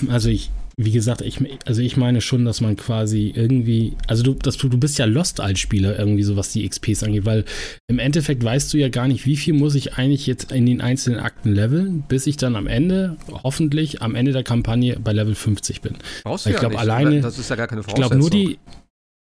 Also 0.08 0.30
ich, 0.30 0.52
wie 0.78 0.92
gesagt, 0.92 1.22
ich, 1.22 1.40
also 1.66 1.82
ich 1.82 1.98
meine 1.98 2.22
schon, 2.22 2.46
dass 2.46 2.62
man 2.62 2.76
quasi 2.76 3.34
irgendwie, 3.36 3.94
also 4.08 4.22
du, 4.22 4.34
das, 4.34 4.58
du 4.58 4.70
bist 4.78 5.00
ja 5.00 5.06
Lost 5.06 5.40
als 5.40 5.60
Spieler 5.60 5.98
irgendwie 5.98 6.22
so, 6.22 6.38
was 6.38 6.52
die 6.52 6.68
XPs 6.68 7.02
angeht, 7.02 7.26
weil 7.26 7.44
im 7.88 7.98
Endeffekt 7.98 8.44
weißt 8.44 8.72
du 8.72 8.78
ja 8.78 8.90
gar 8.90 9.08
nicht, 9.08 9.26
wie 9.26 9.36
viel 9.36 9.56
muss 9.56 9.74
ich 9.74 9.96
eigentlich 9.96 10.28
jetzt 10.28 10.52
in 10.52 10.68
den 10.68 10.80
einzelnen 10.80 11.20
Akten 11.20 11.54
leveln, 11.54 12.04
bis 12.08 12.28
ich 12.28 12.38
dann 12.38 12.56
am 12.56 12.68
Ende, 12.68 13.18
hoffentlich 13.44 14.04
am 14.04 14.14
Ende 14.14 14.32
der 14.32 14.44
Kampagne 14.44 15.00
bei 15.00 15.12
Level 15.12 15.34
50 15.34 15.82
bin. 15.82 15.96
Brauchst 16.24 16.46
du 16.46 16.50
ich 16.52 16.54
ja 16.54 16.60
glaube 16.60 16.78
alleine, 16.78 17.22
das 17.22 17.40
ist 17.40 17.50
ja 17.50 17.56
gar 17.56 17.68
keine 17.68 17.82
Voraussetzung. 17.82 18.04
Ich 18.04 18.10
glaube 18.10 18.22
nur 18.22 18.30
die, 18.30 18.60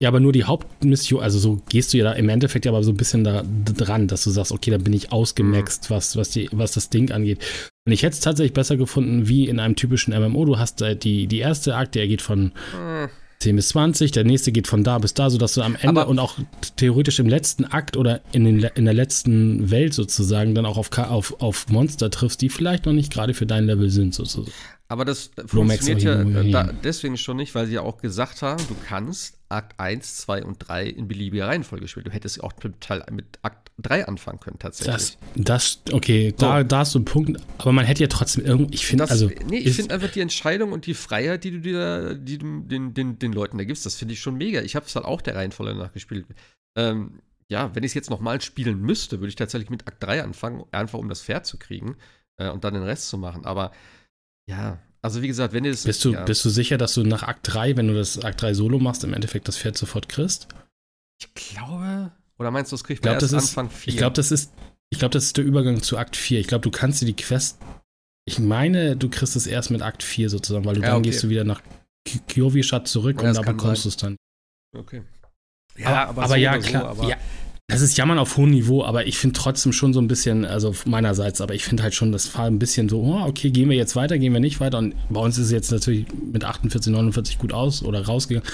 ja, 0.02 0.08
aber 0.08 0.22
nur 0.22 0.32
die 0.32 0.46
Hauptmission, 0.46 1.22
also 1.22 1.40
so 1.40 1.62
gehst 1.68 1.94
du 1.94 1.98
ja 1.98 2.06
da 2.06 2.14
im 2.14 2.30
Endeffekt 2.30 2.64
ja 2.64 2.72
aber 2.72 2.84
so 2.84 2.92
ein 2.92 2.98
bisschen 2.98 3.26
da 3.26 3.44
dran, 3.66 4.08
dass 4.08 4.24
du 4.24 4.30
sagst, 4.30 4.54
okay, 4.54 4.72
dann 4.72 4.84
bin 4.84 4.94
ich 4.94 5.12
ausgemaxt, 5.12 5.90
mhm. 5.90 5.96
was, 5.96 6.16
was, 6.16 6.30
die, 6.30 6.48
was 6.54 6.72
das 6.72 6.90
Ding 6.90 7.12
angeht. 7.12 7.44
Und 7.90 7.94
ich 7.94 8.04
hätte 8.04 8.14
es 8.14 8.20
tatsächlich 8.20 8.54
besser 8.54 8.78
gefunden, 8.78 9.28
wie 9.28 9.48
in 9.48 9.60
einem 9.60 9.76
typischen 9.76 10.14
MMO. 10.14 10.46
Du 10.46 10.60
hast 10.60 10.80
äh, 10.84 10.96
die, 10.96 11.26
die 11.26 11.40
erste 11.40 11.76
Akte, 11.76 11.98
der 11.98 12.08
geht 12.08 12.22
von 12.22 12.52
mhm. 12.52 13.10
10 13.40 13.56
bis 13.56 13.70
20, 13.70 14.12
der 14.12 14.26
nächste 14.26 14.52
geht 14.52 14.68
von 14.68 14.84
da 14.84 15.00
bis 15.00 15.16
da, 15.16 15.32
sodass 15.32 15.56
du 15.56 15.64
am 15.64 15.74
Ende 15.74 16.02
aber 16.02 16.08
und 16.08 16.20
auch 16.20 16.38
theoretisch 16.76 17.18
im 17.18 17.28
letzten 17.28 17.66
Akt 17.66 17.98
oder 17.98 18.22
in, 18.32 18.44
den, 18.44 18.60
in 18.76 18.86
der 18.86 18.94
letzten 18.94 19.72
Welt 19.72 19.96
sozusagen 19.96 20.54
dann 20.54 20.68
auch 20.68 20.78
auf, 20.78 20.96
auf, 21.00 21.42
auf 21.42 21.68
Monster 21.70 22.12
triffst, 22.12 22.44
die 22.44 22.50
vielleicht 22.50 22.86
noch 22.86 22.94
nicht 22.94 23.12
gerade 23.12 23.34
für 23.34 23.48
dein 23.48 23.66
Level 23.66 23.90
sind, 23.90 24.14
sozusagen. 24.14 24.52
Aber 24.88 25.04
das 25.04 25.32
funktioniert 25.48 26.04
ja 26.04 26.24
da 26.24 26.72
deswegen 26.84 27.18
schon 27.18 27.38
nicht, 27.38 27.56
weil 27.56 27.66
sie 27.66 27.74
ja 27.74 27.82
auch 27.82 27.98
gesagt 27.98 28.44
haben, 28.44 28.62
du 28.68 28.76
kannst 28.88 29.40
Akt 29.50 29.80
1, 29.80 30.18
2 30.18 30.46
und 30.46 30.60
3 30.60 30.86
in 30.86 31.08
beliebiger 31.08 31.48
Reihenfolge 31.48 31.88
spielen. 31.88 32.06
Du 32.06 32.12
hättest 32.12 32.44
auch 32.44 32.54
mit, 32.64 32.82
Teil, 32.82 33.04
mit 33.12 33.40
Akt 33.42 33.69
3 33.82 34.08
anfangen 34.08 34.40
können, 34.40 34.60
tatsächlich. 34.60 35.18
Das, 35.36 35.82
das 35.84 35.94
okay, 35.94 36.34
so. 36.38 36.46
da, 36.46 36.64
da 36.64 36.80
hast 36.80 36.96
du 36.96 37.00
einen 37.00 37.06
Punkt, 37.06 37.42
aber 37.58 37.72
man 37.72 37.86
hätte 37.86 38.02
ja 38.02 38.08
trotzdem 38.08 38.46
irgendwie, 38.46 38.76
ich 38.76 38.86
finde, 38.86 39.10
also. 39.10 39.30
Nee, 39.48 39.58
ich 39.58 39.76
finde 39.76 39.94
einfach 39.94 40.12
die 40.12 40.22
Entscheidung 40.22 40.72
und 40.72 40.86
die 40.86 40.94
Freiheit, 40.94 41.44
die 41.44 41.52
du 41.52 41.60
dir 41.60 42.16
die 42.16 42.38
du 42.38 42.62
den, 42.62 42.94
den, 42.94 43.20
den 43.20 43.34
Leuten 43.34 43.58
da 43.58 43.64
gibst, 43.64 43.86
das 43.86 43.96
finde 43.96 44.14
ich 44.14 44.20
schon 44.20 44.36
mega. 44.36 44.62
Ich 44.62 44.76
habe 44.76 44.86
es 44.86 44.96
halt 44.96 45.06
auch 45.06 45.22
der 45.22 45.36
Reihenfolge 45.36 45.76
nachgespielt. 45.76 46.26
Ähm, 46.78 47.22
ja, 47.50 47.74
wenn 47.76 47.84
ich 47.84 47.92
es 47.92 47.96
jetzt 47.96 48.10
nochmal 48.10 48.42
spielen 48.42 48.80
müsste, 48.80 49.20
würde 49.20 49.30
ich 49.30 49.36
tatsächlich 49.36 49.70
mit 49.70 49.88
Akt 49.88 50.04
3 50.04 50.24
anfangen, 50.24 50.64
einfach 50.72 51.00
um 51.00 51.10
das 51.10 51.22
Pferd 51.22 51.46
zu 51.46 51.58
kriegen 51.58 51.96
äh, 52.38 52.50
und 52.50 52.64
dann 52.64 52.74
den 52.74 52.84
Rest 52.84 53.10
zu 53.10 53.18
machen. 53.18 53.46
Aber 53.46 53.72
ja, 54.48 54.80
also 55.02 55.22
wie 55.22 55.28
gesagt, 55.28 55.54
wenn 55.54 55.66
ihr 55.66 55.72
es. 55.72 55.84
Bist 55.84 56.04
du, 56.04 56.14
ja. 56.14 56.24
bist 56.24 56.44
du 56.44 56.50
sicher, 56.50 56.78
dass 56.78 56.94
du 56.94 57.04
nach 57.04 57.24
Akt 57.24 57.42
3, 57.44 57.78
wenn 57.78 57.88
du 57.88 57.94
das 57.94 58.24
Akt 58.24 58.42
3 58.42 58.54
Solo 58.54 58.80
machst, 58.80 59.04
im 59.04 59.14
Endeffekt 59.14 59.48
das 59.48 59.58
Pferd 59.58 59.78
sofort 59.78 60.10
kriegst? 60.10 60.48
Ich 61.22 61.34
glaube. 61.34 62.12
Oder 62.40 62.52
meinst 62.52 62.72
du, 62.72 62.76
das 62.76 62.84
kriegt 62.84 63.04
man 63.04 63.14
erst 63.14 63.24
ist, 63.26 63.34
Anfang 63.34 63.70
4? 63.70 63.94
Ich 63.94 63.98
glaube, 63.98 64.16
das 64.16 64.32
ist. 64.32 64.54
Ich 64.92 64.98
glaube, 64.98 65.14
das 65.14 65.26
ist 65.26 65.38
der 65.38 65.44
Übergang 65.46 65.84
zu 65.84 65.98
Akt 65.98 66.16
4. 66.16 66.40
Ich 66.40 66.48
glaube, 66.48 66.64
du 66.64 66.72
kannst 66.72 67.02
dir 67.02 67.06
die 67.06 67.16
Quest. 67.16 67.60
Ich 68.26 68.40
meine, 68.40 68.96
du 68.96 69.10
kriegst 69.10 69.36
es 69.36 69.46
erst 69.46 69.70
mit 69.70 69.84
Akt 69.84 70.02
4 70.02 70.30
sozusagen, 70.30 70.66
weil 70.66 70.76
du 70.76 70.82
ja, 70.82 70.88
dann 70.88 70.98
okay. 71.00 71.10
gehst 71.10 71.24
du 71.24 71.30
wieder 71.30 71.44
nach 71.44 71.62
Kyovishat 72.28 72.88
zurück 72.88 73.22
ja, 73.22 73.30
und 73.30 73.38
da 73.38 73.42
bekommst 73.42 73.86
du 73.86 73.90
es 73.90 73.98
dann. 73.98 74.16
Okay. 74.76 75.04
Ja, 75.78 75.88
aber, 75.88 76.10
aber, 76.10 76.24
aber 76.24 76.28
so 76.30 76.36
ja, 76.36 76.58
klar. 76.58 76.96
So, 76.96 77.02
aber 77.02 77.10
ja, 77.10 77.18
Das 77.68 77.82
ist 77.82 77.98
Jammern 77.98 78.18
auf 78.18 78.36
hohem 78.38 78.50
Niveau, 78.50 78.84
aber 78.84 79.06
ich 79.06 79.18
finde 79.20 79.38
trotzdem 79.38 79.74
schon 79.74 79.94
so 79.94 80.02
ein 80.02 80.08
bisschen, 80.08 80.44
also 80.44 80.74
meinerseits, 80.86 81.40
aber 81.40 81.54
ich 81.54 81.64
finde 81.64 81.84
halt 81.84 81.94
schon, 81.94 82.12
das 82.12 82.36
war 82.36 82.46
ein 82.46 82.58
bisschen 82.58 82.90
so, 82.90 83.02
oh, 83.02 83.26
okay, 83.28 83.52
gehen 83.52 83.70
wir 83.70 83.78
jetzt 83.78 83.96
weiter, 83.96 84.18
gehen 84.18 84.34
wir 84.34 84.40
nicht 84.40 84.60
weiter. 84.60 84.80
Und 84.80 84.96
bei 85.10 85.20
uns 85.20 85.38
ist 85.38 85.46
es 85.46 85.52
jetzt 85.52 85.72
natürlich 85.72 86.08
mit 86.32 86.44
48, 86.44 86.92
49 86.92 87.38
gut 87.38 87.54
aus 87.54 87.84
oder 87.84 88.04
rausgegangen. 88.04 88.50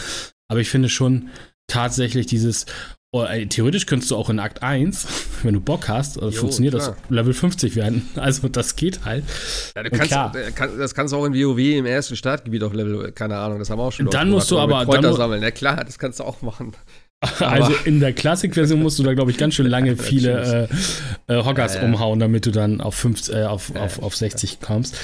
Aber 0.49 0.59
ich 0.59 0.69
finde 0.69 0.89
schon 0.89 1.29
tatsächlich 1.67 2.25
dieses, 2.25 2.65
theoretisch 3.23 3.85
könntest 3.85 4.11
du 4.11 4.15
auch 4.15 4.29
in 4.29 4.39
Akt 4.39 4.63
1, 4.63 5.07
wenn 5.43 5.53
du 5.53 5.59
Bock 5.59 5.87
hast, 5.87 6.17
jo, 6.17 6.31
funktioniert 6.31 6.75
klar. 6.75 6.95
das 6.99 7.09
Level 7.09 7.33
50 7.33 7.75
werden. 7.75 8.09
Also 8.15 8.47
das 8.47 8.75
geht 8.75 9.05
halt. 9.05 9.23
Ja, 9.75 9.83
du 9.83 9.89
kannst, 9.89 10.07
klar. 10.07 10.35
Äh, 10.35 10.51
das 10.77 10.95
kannst 10.95 11.13
du 11.13 11.17
auch 11.17 11.25
in 11.25 11.33
WoW 11.33 11.59
im 11.59 11.85
ersten 11.85 12.15
Startgebiet 12.15 12.63
auf 12.63 12.73
Level, 12.73 13.11
keine 13.11 13.37
Ahnung, 13.37 13.59
das 13.59 13.69
haben 13.69 13.79
wir 13.79 13.83
auch 13.83 13.91
schon. 13.91 14.09
Dann 14.09 14.29
musst 14.29 14.49
du 14.51 14.57
aber. 14.57 14.85
Kräuter 14.85 15.01
dann, 15.01 15.15
sammeln. 15.15 15.43
Ja 15.43 15.51
klar, 15.51 15.83
das 15.83 15.99
kannst 15.99 16.19
du 16.19 16.23
auch 16.23 16.41
machen. 16.41 16.73
Also 17.39 17.73
in 17.85 17.99
der 17.99 18.13
Classic-Version 18.13 18.81
musst 18.81 18.99
du 18.99 19.03
da, 19.03 19.13
glaube 19.13 19.31
ich, 19.31 19.37
ganz 19.37 19.55
schön 19.55 19.65
lange 19.67 19.97
viele 19.97 20.69
äh, 21.27 21.33
äh, 21.33 21.43
Hoggers 21.43 21.75
ja, 21.75 21.81
ja. 21.81 21.87
umhauen, 21.87 22.19
damit 22.19 22.45
du 22.45 22.51
dann 22.51 22.81
auf, 22.81 22.95
50, 22.95 23.33
äh, 23.33 23.43
auf, 23.45 23.75
auf, 23.75 24.01
auf 24.03 24.15
60 24.15 24.59
kommst. 24.59 24.95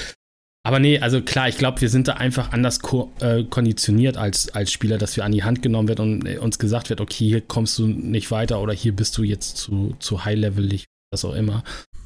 Aber 0.64 0.78
nee, 0.78 0.98
also 1.00 1.20
klar, 1.20 1.48
ich 1.48 1.58
glaube, 1.58 1.80
wir 1.80 1.88
sind 1.88 2.06
da 2.06 2.14
einfach 2.14 2.52
anders 2.52 2.80
ko 2.80 3.12
äh, 3.20 3.42
konditioniert 3.44 4.16
als, 4.16 4.48
als 4.54 4.70
Spieler, 4.70 4.96
dass 4.96 5.16
wir 5.16 5.24
an 5.24 5.32
die 5.32 5.42
Hand 5.42 5.60
genommen 5.60 5.88
wird 5.88 5.98
und 5.98 6.24
äh, 6.26 6.38
uns 6.38 6.58
gesagt 6.58 6.88
wird, 6.88 7.00
okay, 7.00 7.26
hier 7.26 7.40
kommst 7.40 7.78
du 7.78 7.86
nicht 7.88 8.30
weiter 8.30 8.60
oder 8.60 8.72
hier 8.72 8.94
bist 8.94 9.18
du 9.18 9.24
jetzt 9.24 9.56
zu, 9.56 9.96
zu 9.98 10.24
high-levelig, 10.24 10.84
was 11.10 11.24
auch 11.24 11.34
immer. 11.34 11.64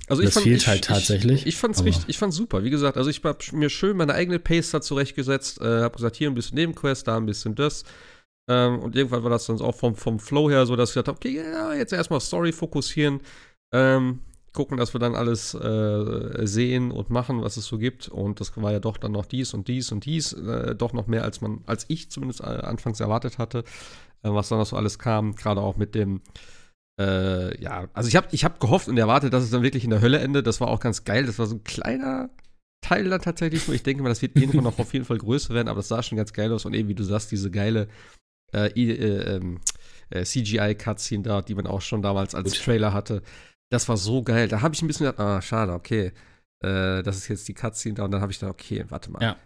Also 0.08 0.22
das 0.22 0.34
fand, 0.34 0.44
fehlt 0.44 0.62
ich, 0.62 0.68
halt 0.68 0.84
tatsächlich. 0.84 1.42
Ich, 1.42 1.48
ich 1.48 1.56
fand's 1.56 1.84
richtig, 1.84 2.08
ich 2.08 2.16
fand's 2.16 2.36
super. 2.36 2.64
Wie 2.64 2.70
gesagt, 2.70 2.96
also 2.96 3.10
ich 3.10 3.22
habe 3.24 3.38
mir 3.52 3.68
schön 3.68 3.96
meine 3.96 4.14
eigene 4.14 4.38
Pace 4.38 4.70
da 4.70 4.80
zurechtgesetzt, 4.80 5.60
äh, 5.60 5.82
habe 5.82 5.96
gesagt, 5.96 6.16
hier 6.16 6.30
ein 6.30 6.34
bisschen 6.34 6.54
Nebenquest, 6.54 7.08
da 7.08 7.16
ein 7.16 7.26
bisschen 7.26 7.54
das. 7.56 7.84
Ähm, 8.48 8.78
und 8.78 8.96
irgendwann 8.96 9.24
war 9.24 9.30
das 9.30 9.46
dann 9.46 9.60
auch 9.60 9.74
vom, 9.74 9.96
vom 9.96 10.18
Flow 10.18 10.48
her 10.48 10.64
so, 10.64 10.76
dass 10.76 10.90
ich 10.90 10.94
dachte, 10.94 11.10
okay, 11.10 11.36
ja, 11.36 11.74
jetzt 11.74 11.92
erstmal 11.92 12.20
Story 12.20 12.52
fokussieren, 12.52 13.20
ähm, 13.74 14.20
gucken, 14.56 14.76
dass 14.76 14.94
wir 14.94 14.98
dann 14.98 15.14
alles 15.14 15.54
äh, 15.54 16.46
sehen 16.46 16.90
und 16.90 17.10
machen, 17.10 17.42
was 17.42 17.56
es 17.56 17.66
so 17.66 17.78
gibt. 17.78 18.08
Und 18.08 18.40
das 18.40 18.56
war 18.56 18.72
ja 18.72 18.80
doch 18.80 18.96
dann 18.96 19.12
noch 19.12 19.26
dies 19.26 19.54
und 19.54 19.68
dies 19.68 19.92
und 19.92 20.04
dies, 20.04 20.32
äh, 20.32 20.74
doch 20.74 20.92
noch 20.92 21.06
mehr, 21.06 21.22
als 21.22 21.40
man, 21.40 21.60
als 21.66 21.84
ich 21.86 22.10
zumindest 22.10 22.40
äh, 22.40 22.46
anfangs 22.46 22.98
erwartet 22.98 23.38
hatte, 23.38 23.58
äh, 24.22 24.30
was 24.30 24.48
dann 24.48 24.58
noch 24.58 24.66
so 24.66 24.76
alles 24.76 24.98
kam, 24.98 25.36
gerade 25.36 25.60
auch 25.60 25.76
mit 25.76 25.94
dem 25.94 26.22
äh, 26.98 27.62
ja, 27.62 27.88
also 27.92 28.08
ich 28.08 28.16
habe 28.16 28.28
ich 28.30 28.44
hab 28.44 28.58
gehofft 28.58 28.88
und 28.88 28.96
erwartet, 28.96 29.32
dass 29.32 29.44
es 29.44 29.50
dann 29.50 29.62
wirklich 29.62 29.84
in 29.84 29.90
der 29.90 30.00
Hölle 30.00 30.18
endet. 30.18 30.46
Das 30.46 30.60
war 30.60 30.68
auch 30.68 30.80
ganz 30.80 31.04
geil. 31.04 31.26
Das 31.26 31.38
war 31.38 31.46
so 31.46 31.56
ein 31.56 31.64
kleiner 31.64 32.30
Teil 32.80 33.10
dann 33.10 33.20
tatsächlich. 33.20 33.68
Ich 33.68 33.82
denke 33.82 34.02
mal, 34.02 34.08
das 34.08 34.22
wird 34.22 34.36
irgendwann 34.36 34.64
noch 34.64 34.78
auf 34.78 34.92
jeden 34.94 35.04
Fall 35.04 35.18
größer 35.18 35.52
werden, 35.52 35.68
aber 35.68 35.80
das 35.80 35.88
sah 35.88 36.02
schon 36.02 36.16
ganz 36.16 36.32
geil 36.32 36.52
aus. 36.52 36.64
Und 36.64 36.74
eben, 36.74 36.88
wie 36.88 36.94
du 36.94 37.04
sagst, 37.04 37.30
diese 37.30 37.50
geile 37.50 37.88
äh, 38.54 38.68
äh, 38.68 39.36
ähm, 39.36 39.60
äh, 40.10 40.24
CGI-Cutscene 40.24 41.22
da, 41.22 41.42
die 41.42 41.54
man 41.54 41.66
auch 41.66 41.82
schon 41.82 42.00
damals 42.00 42.34
als. 42.34 42.52
Trailer 42.52 42.92
hatte. 42.92 43.22
Das 43.70 43.88
war 43.88 43.96
so 43.96 44.22
geil. 44.22 44.48
Da 44.48 44.60
habe 44.62 44.74
ich 44.74 44.82
ein 44.82 44.86
bisschen 44.86 45.06
gedacht, 45.06 45.20
ah, 45.20 45.40
schade, 45.42 45.72
okay. 45.72 46.12
Äh, 46.62 47.02
das 47.02 47.16
ist 47.16 47.28
jetzt 47.28 47.48
die 47.48 47.54
Cutscene 47.54 47.94
da. 47.94 48.04
Und 48.04 48.12
dann 48.12 48.20
habe 48.20 48.32
ich 48.32 48.38
gedacht, 48.38 48.54
okay, 48.54 48.84
warte 48.88 49.10
mal. 49.10 49.22
Ja. 49.22 49.36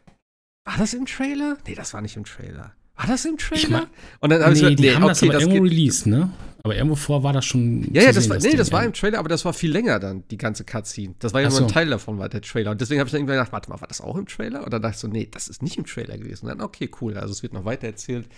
War 0.65 0.79
das 0.79 0.95
im 0.95 1.07
Trailer? 1.07 1.57
Nee, 1.67 1.75
das 1.75 1.95
war 1.95 2.01
nicht 2.01 2.17
im 2.17 2.25
Trailer. 2.25 2.75
War 3.01 3.07
das 3.07 3.25
im 3.25 3.39
Trailer? 3.39 3.63
Ich 3.63 3.69
mein, 3.71 3.87
und 4.21 4.31
dann 4.31 4.43
habe 4.43 4.53
nee, 4.53 4.57
ich 4.57 4.63
gesagt, 4.63 4.81
nee, 4.81 4.89
die 4.89 4.95
haben 4.95 5.05
okay, 5.05 5.09
das 5.09 5.23
aber 5.23 5.33
das 5.33 5.43
irgendwo 5.43 5.63
released, 5.65 6.07
ne? 6.07 6.31
Aber 6.63 6.77
irgendwo 6.77 6.97
vor 6.97 7.23
war 7.23 7.33
das 7.33 7.47
schon. 7.47 7.89
Ja, 7.95 8.03
ja, 8.03 8.13
das 8.13 8.25
sehen, 8.25 8.31
war, 8.31 8.39
nee, 8.39 8.55
das 8.55 8.71
war 8.73 8.85
im 8.85 8.93
Trailer, 8.93 9.19
aber 9.19 9.31
das 9.31 9.47
war 9.47 9.55
viel 9.55 9.73
länger 9.73 9.99
dann, 9.99 10.25
die 10.31 10.37
ganze 10.37 10.65
Cutscene. 10.65 11.15
Das 11.19 11.33
war 11.33 11.41
ja 11.41 11.49
nur 11.49 11.63
ein 11.63 11.69
Teil 11.69 11.89
davon, 11.89 12.19
war 12.19 12.29
der 12.29 12.43
Trailer. 12.43 12.73
Und 12.73 12.81
deswegen 12.83 13.01
habe 13.01 13.09
ich 13.09 13.13
dann 13.13 13.21
irgendwann 13.21 13.39
gedacht, 13.39 13.53
warte 13.53 13.71
mal, 13.71 13.81
war 13.81 13.89
das 13.89 14.03
auch 14.03 14.17
im 14.17 14.27
Trailer? 14.27 14.63
Und 14.63 14.71
dann 14.71 14.83
dachte 14.83 14.97
ich 14.97 15.01
so, 15.01 15.09
nee, 15.09 15.27
das 15.31 15.49
ist 15.49 15.63
nicht 15.63 15.79
im 15.79 15.87
Trailer 15.87 16.19
gewesen. 16.19 16.45
Und 16.45 16.59
dann, 16.59 16.61
okay, 16.61 16.91
cool. 17.01 17.17
Also 17.17 17.33
es 17.33 17.43
wird 17.43 17.55
noch 17.55 17.65
weiter 17.65 17.87
erzählt. 17.87 18.29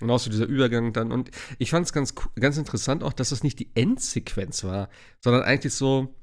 Und 0.00 0.08
auch 0.10 0.20
so 0.20 0.30
dieser 0.30 0.46
Übergang 0.46 0.92
dann. 0.92 1.10
Und 1.10 1.32
ich 1.58 1.70
fand 1.70 1.86
es 1.86 1.92
ganz, 1.92 2.14
ganz 2.38 2.56
interessant 2.56 3.02
auch, 3.02 3.12
dass 3.12 3.30
das 3.30 3.42
nicht 3.42 3.58
die 3.58 3.72
Endsequenz 3.74 4.62
war, 4.62 4.88
sondern 5.20 5.42
eigentlich 5.42 5.74
so 5.74 6.14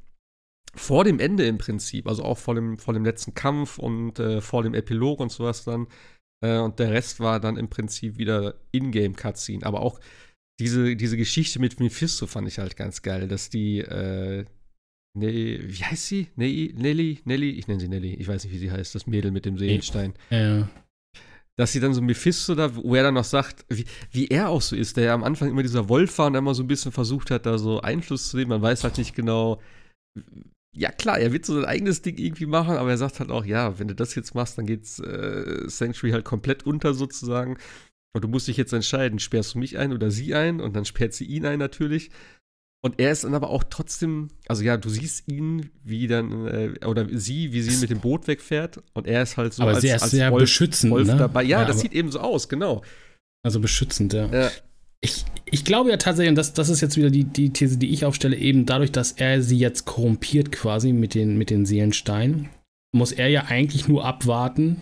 vor 0.74 1.04
dem 1.04 1.20
Ende 1.20 1.46
im 1.46 1.58
Prinzip. 1.58 2.08
Also 2.08 2.24
auch 2.24 2.38
vor 2.38 2.56
dem, 2.56 2.78
vor 2.78 2.94
dem 2.94 3.04
letzten 3.04 3.34
Kampf 3.34 3.78
und 3.80 4.18
äh, 4.20 4.40
vor 4.40 4.64
dem 4.64 4.74
Epilog 4.74 5.20
und 5.20 5.30
sowas 5.30 5.66
dann 5.66 5.88
äh, 6.42 6.58
und 6.60 6.80
der 6.80 6.92
Rest 6.92 7.20
war 7.20 7.40
dann 7.40 7.58
im 7.58 7.70
Prinzip 7.70 8.18
wieder 8.18 8.56
Ingame-Cutscene. 8.72 9.66
Aber 9.66 9.82
auch 9.82 10.00
diese, 10.60 10.96
diese 10.96 11.18
Geschichte 11.18 11.60
mit 11.60 11.80
Mephisto 11.80 12.28
fand 12.28 12.48
ich 12.48 12.60
halt 12.60 12.76
ganz 12.76 13.02
geil, 13.02 13.28
dass 13.28 13.50
die, 13.50 13.80
äh, 13.80 14.46
ne, 15.18 15.60
wie 15.62 15.84
heißt 15.84 16.08
sie? 16.08 16.28
Ne, 16.36 16.74
Nelly? 16.76 17.20
Nelly? 17.26 17.52
Ich 17.52 17.68
nenne 17.68 17.80
sie 17.80 17.88
Nelly. 17.88 18.14
Ich 18.16 18.28
weiß 18.28 18.44
nicht, 18.44 18.54
wie 18.54 18.60
sie 18.60 18.72
heißt. 18.72 18.96
Das 18.96 19.08
Mädel 19.08 19.32
mit 19.32 19.46
dem 19.46 19.58
Seelenstein. 19.58 20.14
Ja. 20.30 20.70
Dass 21.58 21.74
sie 21.74 21.82
dann 21.82 21.94
so 21.94 22.02
Mephisto 22.02 22.56
da, 22.56 22.74
wo 22.74 22.96
er 22.96 23.04
dann 23.04 23.16
noch 23.16 23.26
sagt, 23.26 23.66
wie, 23.70 23.86
wie 24.12 24.28
er 24.28 24.50
auch 24.50 24.62
so 24.62 24.78
ist, 24.78 24.96
der 24.96 25.06
ja 25.06 25.14
am 25.14 25.26
Anfang 25.26 25.50
immer 25.50 25.62
dieser 25.62 25.90
Wolf 25.90 26.18
war 26.18 26.28
und 26.28 26.36
immer 26.36 26.56
so 26.56 26.64
ein 26.64 26.68
bisschen 26.68 26.94
versucht 26.94 27.32
hat, 27.32 27.46
da 27.46 27.58
so 27.58 27.82
Einfluss 27.82 28.30
zu 28.30 28.38
nehmen. 28.38 28.50
Man 28.50 28.62
weiß 28.62 28.86
halt 28.86 28.98
nicht 28.98 29.14
genau, 29.14 29.62
ja 30.76 30.92
klar, 30.92 31.20
er 31.20 31.34
wird 31.34 31.46
so 31.46 31.56
sein 31.56 31.66
eigenes 31.66 32.02
Ding 32.02 32.18
irgendwie 32.18 32.46
machen, 32.46 32.78
aber 32.78 32.92
er 32.92 32.98
sagt 32.98 33.20
halt 33.20 33.32
auch, 33.32 33.46
ja, 33.46 33.80
wenn 33.80 33.88
du 33.88 33.96
das 33.96 34.16
jetzt 34.16 34.36
machst, 34.36 34.58
dann 34.58 34.66
geht's 34.66 35.00
äh, 35.00 35.68
Sanctuary 35.68 36.12
halt 36.12 36.26
komplett 36.26 36.66
unter 36.66 36.94
sozusagen. 36.94 37.58
Und 38.14 38.24
du 38.24 38.28
musst 38.28 38.48
dich 38.48 38.58
jetzt 38.58 38.74
entscheiden, 38.74 39.20
sperrst 39.20 39.54
du 39.54 39.60
mich 39.60 39.78
ein 39.78 39.94
oder 39.94 40.10
sie 40.10 40.34
ein? 40.34 40.62
Und 40.62 40.76
dann 40.76 40.86
sperrt 40.86 41.14
sie 41.14 41.26
ihn 41.26 41.46
ein 41.46 41.60
natürlich. 41.60 42.10
Und 42.82 43.00
er 43.00 43.12
ist 43.12 43.26
dann 43.26 43.36
aber 43.36 43.50
auch 43.50 43.64
trotzdem, 43.70 44.30
also 44.48 44.64
ja, 44.64 44.78
du 44.78 44.90
siehst 44.90 45.28
ihn, 45.28 45.70
wie 45.84 46.08
dann, 46.08 46.48
äh, 46.48 46.86
oder 46.86 47.08
sie, 47.12 47.52
wie 47.52 47.62
sie 47.62 47.78
mit 47.82 47.90
dem 47.90 48.00
Boot 48.00 48.28
wegfährt. 48.28 48.82
Und 48.94 49.06
er 49.06 49.22
ist 49.22 49.36
halt 49.38 49.54
so 49.54 49.64
aber 49.64 49.74
als, 49.74 49.82
sehr, 49.82 50.02
als 50.02 50.12
sehr 50.12 50.32
Wolf, 50.32 50.44
beschützend, 50.44 50.92
Wolf 50.92 51.08
ne? 51.08 51.18
dabei. 51.18 51.44
Ja, 51.44 51.62
ja 51.62 51.68
das 51.68 51.82
sieht 51.82 51.94
eben 51.94 52.12
so 52.12 52.20
aus, 52.20 52.48
genau. 52.48 52.84
Also 53.44 53.60
beschützend, 53.60 54.14
ja. 54.14 54.28
ja. 54.28 54.52
Ich, 55.02 55.26
ich 55.52 55.66
glaube 55.66 55.90
ja 55.90 55.98
tatsächlich, 55.98 56.30
und 56.30 56.36
das, 56.36 56.54
das 56.54 56.70
ist 56.70 56.82
jetzt 56.82 56.98
wieder 56.98 57.10
die, 57.10 57.24
die 57.24 57.52
These, 57.52 57.78
die 57.78 57.90
ich 57.90 58.06
aufstelle, 58.06 58.36
eben 58.36 58.66
dadurch, 58.66 58.92
dass 58.92 59.14
er 59.14 59.42
sie 59.42 59.58
jetzt 59.58 59.86
korrumpiert 59.86 60.52
quasi 60.52 60.94
mit 60.94 61.14
den, 61.16 61.38
mit 61.38 61.50
den 61.50 61.66
Seelensteinen, 61.66 62.50
muss 62.96 63.12
er 63.12 63.28
ja 63.28 63.46
eigentlich 63.46 63.88
nur 63.88 64.06
abwarten. 64.06 64.82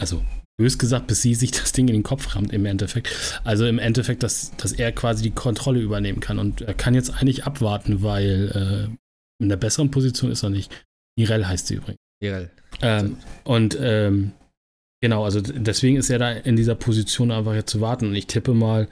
Also, 0.00 0.24
bös 0.56 0.78
gesagt, 0.78 1.06
bis 1.06 1.22
sie 1.22 1.34
sich 1.34 1.50
das 1.50 1.72
Ding 1.72 1.88
in 1.88 1.94
den 1.94 2.02
Kopf 2.02 2.34
rammt 2.34 2.52
im 2.52 2.66
Endeffekt. 2.66 3.40
Also 3.44 3.66
im 3.66 3.78
Endeffekt, 3.78 4.22
dass, 4.22 4.56
dass 4.56 4.72
er 4.72 4.92
quasi 4.92 5.22
die 5.22 5.30
Kontrolle 5.30 5.80
übernehmen 5.80 6.20
kann. 6.20 6.38
Und 6.38 6.62
er 6.62 6.74
kann 6.74 6.94
jetzt 6.94 7.10
eigentlich 7.10 7.44
abwarten, 7.44 8.02
weil 8.02 8.88
äh, 8.90 9.42
in 9.42 9.48
der 9.48 9.56
besseren 9.56 9.90
Position 9.90 10.30
ist 10.30 10.42
er 10.42 10.50
nicht. 10.50 10.72
Irel 11.16 11.46
heißt 11.46 11.68
sie 11.68 11.74
übrigens. 11.74 11.98
Irel. 12.20 12.50
Ähm, 12.82 13.18
und 13.44 13.76
ähm, 13.80 14.32
Genau, 15.00 15.24
also 15.24 15.40
deswegen 15.40 15.96
ist 15.96 16.10
er 16.10 16.18
da 16.18 16.32
in 16.32 16.56
dieser 16.56 16.74
Position 16.74 17.30
einfach 17.30 17.54
jetzt 17.54 17.70
zu 17.70 17.80
warten. 17.80 18.06
Und 18.08 18.14
ich 18.14 18.26
tippe 18.26 18.52
mal, 18.52 18.88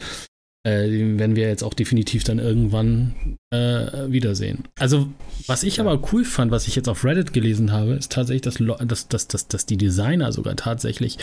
äh, 0.67 1.19
werden 1.19 1.37
wir 1.37 1.49
jetzt 1.49 1.63
auch 1.63 1.75
definitiv 1.75 2.25
dann 2.25 2.41
irgendwann 2.41 3.15
äh, 3.53 4.11
wiedersehen. 4.11 4.65
Also, 4.79 5.09
was 5.47 5.63
ich 5.63 5.81
aber 5.81 6.03
cool 6.13 6.25
fand, 6.25 6.51
was 6.51 6.67
ich 6.67 6.75
jetzt 6.75 6.89
auf 6.89 7.05
Reddit 7.05 7.33
gelesen 7.33 7.71
habe, 7.71 7.95
ist 7.95 8.11
tatsächlich, 8.11 8.43
dass, 8.43 8.57
dass, 8.87 9.09
dass, 9.09 9.29
dass, 9.29 9.47
dass 9.47 9.67
die 9.67 9.77
Designer 9.77 10.33
sogar 10.33 10.57
tatsächlich 10.57 11.19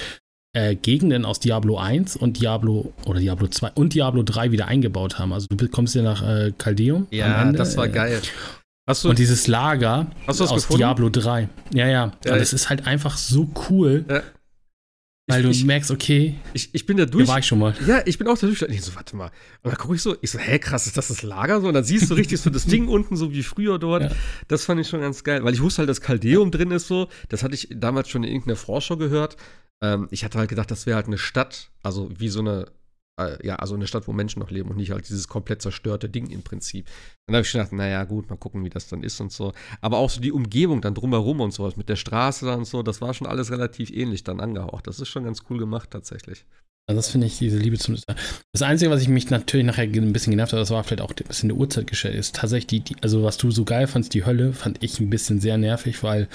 äh, 0.55 0.75
Gegenden 0.75 1.25
aus 1.25 1.39
Diablo 1.39 1.77
1 1.77 2.15
und 2.15 2.39
Diablo 2.39 2.93
oder 3.05 3.19
Diablo 3.19 3.47
2 3.47 3.71
und 3.71 3.93
Diablo 3.93 4.23
3 4.23 4.51
wieder 4.51 4.67
eingebaut 4.67 5.19
haben. 5.19 5.33
Also 5.33 5.47
du 5.49 5.67
kommst 5.67 5.93
ja 5.95 6.03
nach 6.03 6.25
äh, 6.25 6.53
Caldeum. 6.57 7.07
Ja, 7.11 7.51
das 7.51 7.75
war 7.75 7.89
geil. 7.89 8.21
Hast 8.87 9.03
du, 9.03 9.09
und 9.09 9.19
dieses 9.19 9.47
Lager 9.47 10.07
aus 10.27 10.37
gefunden? 10.37 10.77
Diablo 10.77 11.09
3. 11.09 11.49
Ja, 11.73 11.87
ja. 11.87 12.11
ja 12.25 12.33
und 12.33 12.39
es 12.39 12.53
ist 12.53 12.69
halt 12.69 12.85
einfach 12.85 13.17
so 13.17 13.49
cool. 13.69 14.05
Ja. 14.09 14.21
Weil 15.27 15.39
ich, 15.39 15.45
du 15.45 15.51
ich, 15.51 15.63
merkst, 15.63 15.89
okay. 15.89 16.35
Ich, 16.53 16.75
ich 16.75 16.85
bin 16.85 16.97
da 16.97 17.05
durch. 17.05 17.25
Da 17.25 17.31
war 17.31 17.39
ich 17.39 17.45
schon 17.45 17.59
mal. 17.59 17.73
Ja, 17.87 18.01
ich 18.05 18.17
bin 18.17 18.27
auch 18.27 18.37
da 18.37 18.45
durch. 18.45 18.61
Ich 18.63 18.81
so, 18.81 18.93
warte 18.95 19.15
mal. 19.15 19.31
Und 19.61 19.71
dann 19.71 19.77
gucke 19.77 19.95
ich 19.95 20.01
so, 20.01 20.17
ich 20.19 20.31
so, 20.31 20.37
hä, 20.37 20.59
krass, 20.59 20.85
ist 20.85 20.97
das 20.97 21.07
das 21.07 21.21
Lager 21.23 21.61
so? 21.61 21.67
Und 21.69 21.75
dann 21.75 21.85
siehst 21.85 22.09
du 22.09 22.13
richtig 22.13 22.41
so 22.41 22.49
das 22.49 22.65
Ding 22.67 22.89
unten, 22.89 23.15
so 23.15 23.31
wie 23.31 23.43
früher 23.43 23.79
dort. 23.79 24.03
Ja. 24.03 24.11
Das 24.49 24.65
fand 24.65 24.81
ich 24.81 24.89
schon 24.89 24.99
ganz 24.99 25.23
geil. 25.23 25.43
Weil 25.45 25.53
ich 25.53 25.61
wusste 25.61 25.79
halt, 25.79 25.89
dass 25.89 26.01
Caldeum 26.01 26.51
drin 26.51 26.71
ist 26.71 26.87
so. 26.87 27.07
Das 27.29 27.41
hatte 27.41 27.55
ich 27.55 27.69
damals 27.71 28.09
schon 28.09 28.23
in 28.23 28.31
irgendeiner 28.31 28.57
Vorschau 28.57 28.97
gehört. 28.97 29.37
Ähm, 29.81 30.09
ich 30.11 30.25
hatte 30.25 30.39
halt 30.39 30.49
gedacht, 30.49 30.69
das 30.71 30.85
wäre 30.85 30.97
halt 30.97 31.07
eine 31.07 31.17
Stadt, 31.17 31.71
also 31.83 32.09
wie 32.17 32.29
so 32.29 32.41
eine 32.41 32.65
äh, 33.19 33.45
ja, 33.45 33.55
also 33.57 33.75
eine 33.75 33.87
Stadt, 33.87 34.07
wo 34.07 34.13
Menschen 34.13 34.39
noch 34.39 34.51
leben 34.51 34.69
und 34.69 34.77
nicht 34.77 34.91
halt 34.91 35.07
dieses 35.07 35.27
komplett 35.27 35.61
zerstörte 35.61 36.09
Ding 36.09 36.29
im 36.29 36.43
Prinzip. 36.43 36.87
Dann 37.27 37.35
habe 37.35 37.45
ich 37.45 37.51
gedacht, 37.51 37.71
naja, 37.71 38.03
gut, 38.03 38.29
mal 38.29 38.37
gucken, 38.37 38.63
wie 38.65 38.69
das 38.69 38.87
dann 38.87 39.03
ist 39.03 39.19
und 39.19 39.31
so. 39.31 39.53
Aber 39.81 39.97
auch 39.97 40.09
so 40.09 40.21
die 40.21 40.31
Umgebung 40.31 40.81
dann 40.81 40.95
drumherum 40.95 41.41
und 41.41 41.53
sowas 41.53 41.77
mit 41.77 41.89
der 41.89 41.95
Straße 41.95 42.45
dann 42.45 42.59
und 42.59 42.65
so, 42.65 42.83
das 42.83 43.01
war 43.01 43.13
schon 43.13 43.27
alles 43.27 43.51
relativ 43.51 43.91
ähnlich 43.91 44.23
dann 44.23 44.39
angehaucht. 44.39 44.87
Das 44.87 44.99
ist 44.99 45.09
schon 45.09 45.23
ganz 45.25 45.43
cool 45.49 45.59
gemacht 45.59 45.91
tatsächlich. 45.91 46.45
Also 46.85 46.97
das 46.99 47.09
finde 47.09 47.27
ich, 47.27 47.37
diese 47.37 47.57
Liebe 47.57 47.77
zum. 47.77 47.95
Das 48.51 48.61
Einzige, 48.61 48.91
was 48.91 49.01
ich 49.01 49.07
mich 49.07 49.29
natürlich 49.29 49.65
nachher 49.65 49.83
ein 49.83 50.11
bisschen 50.11 50.31
genervt 50.31 50.51
habe, 50.51 50.59
das 50.59 50.69
war 50.69 50.83
vielleicht 50.83 51.01
auch 51.01 51.11
ein 51.11 51.27
bisschen 51.27 51.49
der 51.49 51.57
Uhrzeitgeschäft, 51.57 52.13
ist 52.13 52.35
tatsächlich 52.35 52.67
die, 52.67 52.79
die, 52.81 52.95
also 53.01 53.23
was 53.23 53.37
du 53.37 53.51
so 53.51 53.63
geil 53.63 53.87
fandst, 53.87 54.13
die 54.13 54.25
Hölle, 54.25 54.51
fand 54.51 54.83
ich 54.83 54.99
ein 54.99 55.09
bisschen 55.09 55.39
sehr 55.39 55.57
nervig, 55.57 56.03
weil 56.03 56.27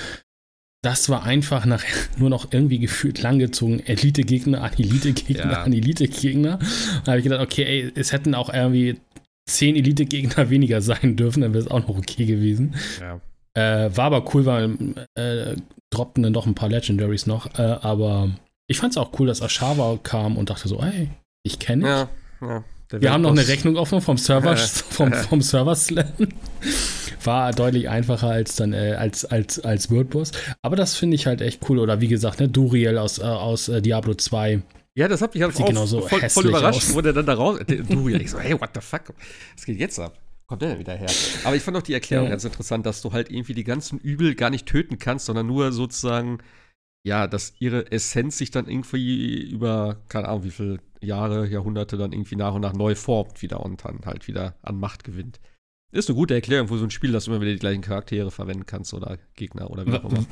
das 0.83 1.09
war 1.09 1.25
einfach 1.25 1.65
nachher 1.67 1.95
nur 2.19 2.31
noch 2.31 2.53
irgendwie 2.53 2.79
gefühlt 2.79 3.21
langgezogen. 3.21 3.85
Elite-Gegner 3.85 4.63
an 4.63 4.73
Elite-Gegner 4.73 5.53
ja. 5.53 5.63
an 5.63 5.73
Elite-Gegner. 5.73 6.59
Da 7.05 7.13
habe 7.13 7.19
ich 7.19 7.25
gedacht, 7.25 7.41
okay, 7.41 7.65
ey, 7.65 7.93
es 7.95 8.13
hätten 8.13 8.35
auch 8.35 8.53
irgendwie 8.53 9.01
zehn 9.49 9.77
Elite-Gegner 9.77 10.51
weniger 10.51 10.81
sein 10.81 11.17
dürfen, 11.17 11.41
dann 11.41 11.53
wäre 11.53 11.65
es 11.65 11.71
auch 11.71 11.81
noch 11.81 11.97
okay 11.97 12.27
gewesen. 12.27 12.75
Ja. 13.01 13.21
Äh, 13.55 13.97
war 13.97 14.07
aber 14.07 14.35
cool, 14.35 14.47
weil 14.47 14.77
äh, 15.15 15.57
droppten 15.91 16.23
dann 16.23 16.33
doch 16.33 16.47
ein 16.47 16.55
paar 16.55 16.69
Legendaries 16.69 17.27
noch. 17.27 17.59
Äh, 17.59 17.63
aber 17.63 18.31
ich 18.69 18.79
fand 18.79 18.93
es 18.93 18.99
auch 18.99 19.19
cool, 19.19 19.27
dass 19.27 19.43
Ashava 19.43 19.99
kam 20.03 20.37
und 20.37 20.51
dachte 20.51 20.69
so, 20.69 20.81
ey, 20.81 21.09
ich 21.43 21.59
kenne 21.59 21.89
Ja, 21.89 22.09
ja. 22.41 22.65
Wir 22.91 23.13
haben 23.13 23.23
noch 23.23 23.33
eine 23.33 23.47
Rechnung 23.47 23.77
offen 23.77 24.01
vom 24.01 24.17
Server, 24.17 24.57
vom, 24.91 25.13
vom 25.13 25.43
Server 25.43 25.75
Slam. 25.75 26.07
War 27.25 27.53
deutlich 27.53 27.89
einfacher 27.89 28.29
als 28.29 28.57
dann 28.57 28.73
äh, 28.73 28.95
als, 28.99 29.25
als, 29.25 29.61
als 29.61 29.91
WordBoss. 29.91 30.33
Aber 30.63 30.77
das 30.77 30.95
finde 30.95 31.17
ich 31.17 31.27
halt 31.27 31.41
echt 31.41 31.69
cool. 31.69 31.79
Oder 31.79 32.01
wie 32.01 32.09
gesagt, 32.09 32.41
ne, 32.41 32.49
Duriel 32.49 32.99
aus, 32.99 33.19
äh, 33.19 33.23
aus 33.23 33.69
äh, 33.69 33.83
Diablo 33.83 34.15
2. 34.15 34.63
Ja, 34.95 35.09
das 35.09 35.23
hat 35.23 35.35
mich 35.35 35.43
halt 35.43 35.55
auch 35.55 35.67
genauso 35.67 36.01
voll, 36.01 36.29
voll 36.29 36.47
überrascht, 36.49 36.89
aus. 36.89 36.95
wo 36.95 37.01
der 37.01 37.13
dann 37.13 37.27
da 37.27 37.35
raus. 37.35 37.61
Duriel, 37.89 38.21
ich 38.21 38.31
so, 38.31 38.39
hey, 38.39 38.61
what 38.61 38.71
the 38.75 38.81
fuck? 38.81 39.15
Was 39.55 39.65
geht 39.65 39.79
jetzt 39.79 39.99
ab? 39.99 40.19
kommt 40.49 40.63
der 40.63 40.71
denn 40.71 40.79
wieder 40.79 40.95
her? 40.95 41.09
Aber 41.45 41.55
ich 41.55 41.63
fand 41.63 41.77
auch 41.77 41.83
die 41.83 41.95
Erklärung 41.95 42.25
ja. 42.25 42.31
ganz 42.31 42.45
interessant, 42.45 42.85
dass 42.87 43.03
du 43.03 43.13
halt 43.13 43.31
irgendwie 43.31 43.55
die 43.55 43.65
ganzen 43.65 43.99
Übel 43.99 44.35
gar 44.35 44.51
nicht 44.51 44.67
töten 44.67 44.99
kannst, 44.99 45.27
sondern 45.27 45.47
nur 45.47 45.73
sozusagen, 45.73 46.39
ja, 47.05 47.27
dass 47.27 47.53
ihre 47.61 47.93
Essenz 47.93 48.39
sich 48.39 48.51
dann 48.51 48.67
irgendwie 48.67 49.49
über, 49.49 50.03
keine 50.09 50.29
Ahnung, 50.29 50.45
wie 50.45 50.51
viele 50.51 50.81
Jahre, 51.01 51.47
Jahrhunderte 51.47 51.97
dann 51.97 52.13
irgendwie 52.13 52.37
nach 52.37 52.55
und 52.55 52.63
nach 52.63 52.73
neu 52.73 52.95
formt 52.95 53.43
wieder 53.43 53.61
und 53.61 53.85
dann 53.85 54.01
halt 54.05 54.27
wieder 54.27 54.57
an 54.63 54.81
Macht 54.81 55.05
gewinnt. 55.05 55.39
Ist 55.93 56.09
eine 56.09 56.17
gute 56.17 56.35
Erklärung 56.35 56.69
für 56.69 56.79
so 56.79 56.85
ein 56.85 56.91
Spiel, 56.91 57.13
dass 57.13 57.25
du 57.25 57.31
immer 57.31 57.41
wieder 57.41 57.53
die 57.53 57.59
gleichen 57.59 57.83
Charaktere 57.83 58.31
verwenden 58.31 58.67
kannst 58.67 58.93
oder 58.93 59.19
Gegner 59.35 59.71
oder 59.71 59.87
wie 59.87 59.93
auch 59.93 60.05
immer. 60.05 60.27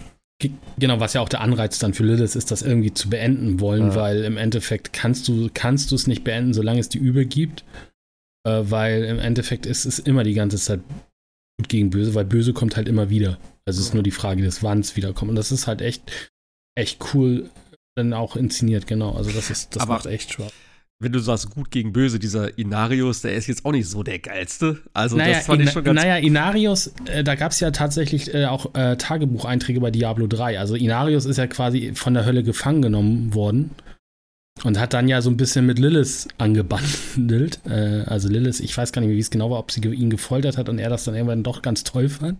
Genau, 0.79 1.01
was 1.01 1.15
ja 1.15 1.23
auch 1.23 1.31
der 1.31 1.41
Anreiz 1.41 1.79
dann 1.79 1.95
für 1.95 2.05
Lilith 2.05 2.37
ist, 2.37 2.51
das 2.51 2.61
irgendwie 2.61 2.93
zu 2.93 3.09
beenden 3.09 3.59
wollen, 3.59 3.89
ja. 3.89 3.95
weil 3.95 4.23
im 4.25 4.37
Endeffekt 4.37 4.93
kannst 4.93 5.29
du 5.29 5.49
kannst 5.55 5.91
du 5.91 5.95
es 5.95 6.07
nicht 6.07 6.25
beenden, 6.25 6.53
solange 6.53 6.79
es 6.79 6.91
die 6.91 6.99
Übel 6.99 7.25
gibt 7.25 7.65
äh, 8.47 8.71
weil 8.71 9.05
im 9.05 9.19
Endeffekt 9.19 9.67
ist 9.67 9.85
es 9.85 9.99
immer 9.99 10.23
die 10.23 10.35
ganze 10.35 10.57
Zeit 10.57 10.81
gut 11.59 11.69
gegen 11.69 11.91
böse, 11.91 12.15
weil 12.15 12.25
böse 12.25 12.53
kommt 12.53 12.77
halt 12.77 12.89
immer 12.89 13.11
wieder. 13.11 13.39
Also 13.67 13.81
es 13.81 13.89
ist 13.89 13.95
nur 13.95 14.05
die 14.05 14.13
Frage 14.13 14.43
des 14.43 14.63
wann 14.63 14.81
es 14.81 14.95
wiederkommt. 14.97 15.31
Und 15.31 15.37
das 15.37 15.51
ist 15.51 15.67
halt 15.67 15.81
echt, 15.81 16.33
echt 16.77 17.03
cool 17.13 17.51
dann 17.97 18.13
auch 18.13 18.37
inszeniert, 18.37 18.87
genau. 18.87 19.13
Also 19.13 19.33
das 19.33 19.51
ist, 19.51 19.75
das 19.75 19.83
Aber 19.83 19.95
macht 19.95 20.07
echt 20.07 20.33
Spaß. 20.33 20.53
Wenn 20.99 21.13
du 21.13 21.19
sagst, 21.19 21.51
gut 21.51 21.71
gegen 21.71 21.93
böse, 21.93 22.19
dieser 22.19 22.57
Inarius, 22.57 23.21
der 23.21 23.35
ist 23.35 23.49
jetzt 23.49 23.67
auch 23.67 23.73
nicht 23.73 23.87
so 23.87 24.03
der 24.03 24.19
geilste. 24.19 24.79
Also 24.95 25.19
naja, 25.19 25.35
das 25.35 25.47
fand 25.47 25.61
ich 25.61 25.71
schon 25.71 25.85
ganz 25.85 26.01
Naja, 26.01 26.17
Inarius, 26.17 26.95
äh, 27.05 27.23
da 27.23 27.35
gab 27.35 27.53
es 27.53 27.61
ja 27.61 27.71
tatsächlich 27.71 28.33
äh, 28.33 28.47
auch 28.47 28.75
äh, 28.75 28.97
Tagebucheinträge 28.97 29.81
bei 29.81 29.91
Diablo 29.91 30.27
3. 30.27 30.59
Also 30.59 30.75
Inarius 30.75 31.27
ist 31.27 31.37
ja 31.37 31.47
quasi 31.47 31.93
von 31.95 32.15
der 32.15 32.25
Hölle 32.25 32.43
gefangen 32.43 32.81
genommen 32.81 33.35
worden 33.35 33.73
und 34.65 34.79
hat 34.79 34.95
dann 34.95 35.09
ja 35.09 35.21
so 35.21 35.31
ein 35.31 35.37
bisschen 35.37 35.67
mit 35.67 35.79
Lilith 35.79 36.29
angebandelt. 36.39 37.61
Äh, 37.67 38.05
also 38.07 38.29
Lilith, 38.29 38.61
ich 38.61 38.77
weiß 38.77 38.93
gar 38.93 39.01
nicht 39.01 39.09
mehr, 39.09 39.17
wie 39.17 39.21
es 39.21 39.31
genau 39.31 39.51
war, 39.51 39.59
ob 39.59 39.73
sie 39.73 39.81
ihn 39.81 40.09
gefoltert 40.09 40.57
hat 40.57 40.69
und 40.69 40.79
er 40.79 40.89
das 40.89 41.05
dann 41.05 41.15
irgendwann 41.15 41.43
doch 41.43 41.63
ganz 41.63 41.83
toll 41.83 42.09
fand. 42.09 42.39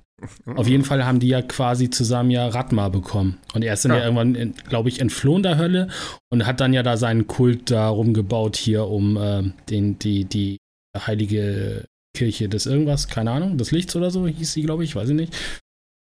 Auf 0.55 0.69
jeden 0.69 0.85
Fall 0.85 1.05
haben 1.05 1.19
die 1.19 1.29
ja 1.29 1.43
quasi 1.43 1.91
zusammen 1.91 2.31
ja 2.31 2.47
Ratma 2.47 2.89
bekommen. 2.89 3.39
Und 3.55 3.65
er 3.65 3.75
ist 3.75 3.85
dann 3.85 3.93
ja, 3.93 3.99
ja 3.99 4.05
irgendwann, 4.05 4.55
glaube 4.69 4.89
ich, 4.89 5.01
entflohen 5.01 5.43
der 5.43 5.59
Hölle 5.59 5.89
und 6.31 6.47
hat 6.47 6.61
dann 6.61 6.73
ja 6.73 6.85
da 6.85 6.97
seinen 6.97 7.27
Kult 7.27 7.71
da 7.71 7.89
rumgebaut 7.89 8.57
hier 8.57 8.87
um 8.87 9.17
äh, 9.17 9.43
den, 9.69 9.99
die, 9.99 10.25
die 10.27 10.59
heilige 10.97 11.87
Kirche 12.17 12.49
des 12.49 12.67
irgendwas, 12.67 13.09
keine 13.09 13.33
Ahnung, 13.33 13.59
des 13.59 13.73
Lichts 13.73 13.97
oder 13.97 14.11
so 14.11 14.27
hieß 14.27 14.53
sie, 14.53 14.63
glaube 14.63 14.85
ich, 14.85 14.95
weiß 14.95 15.09
ich 15.09 15.17
nicht. 15.17 15.37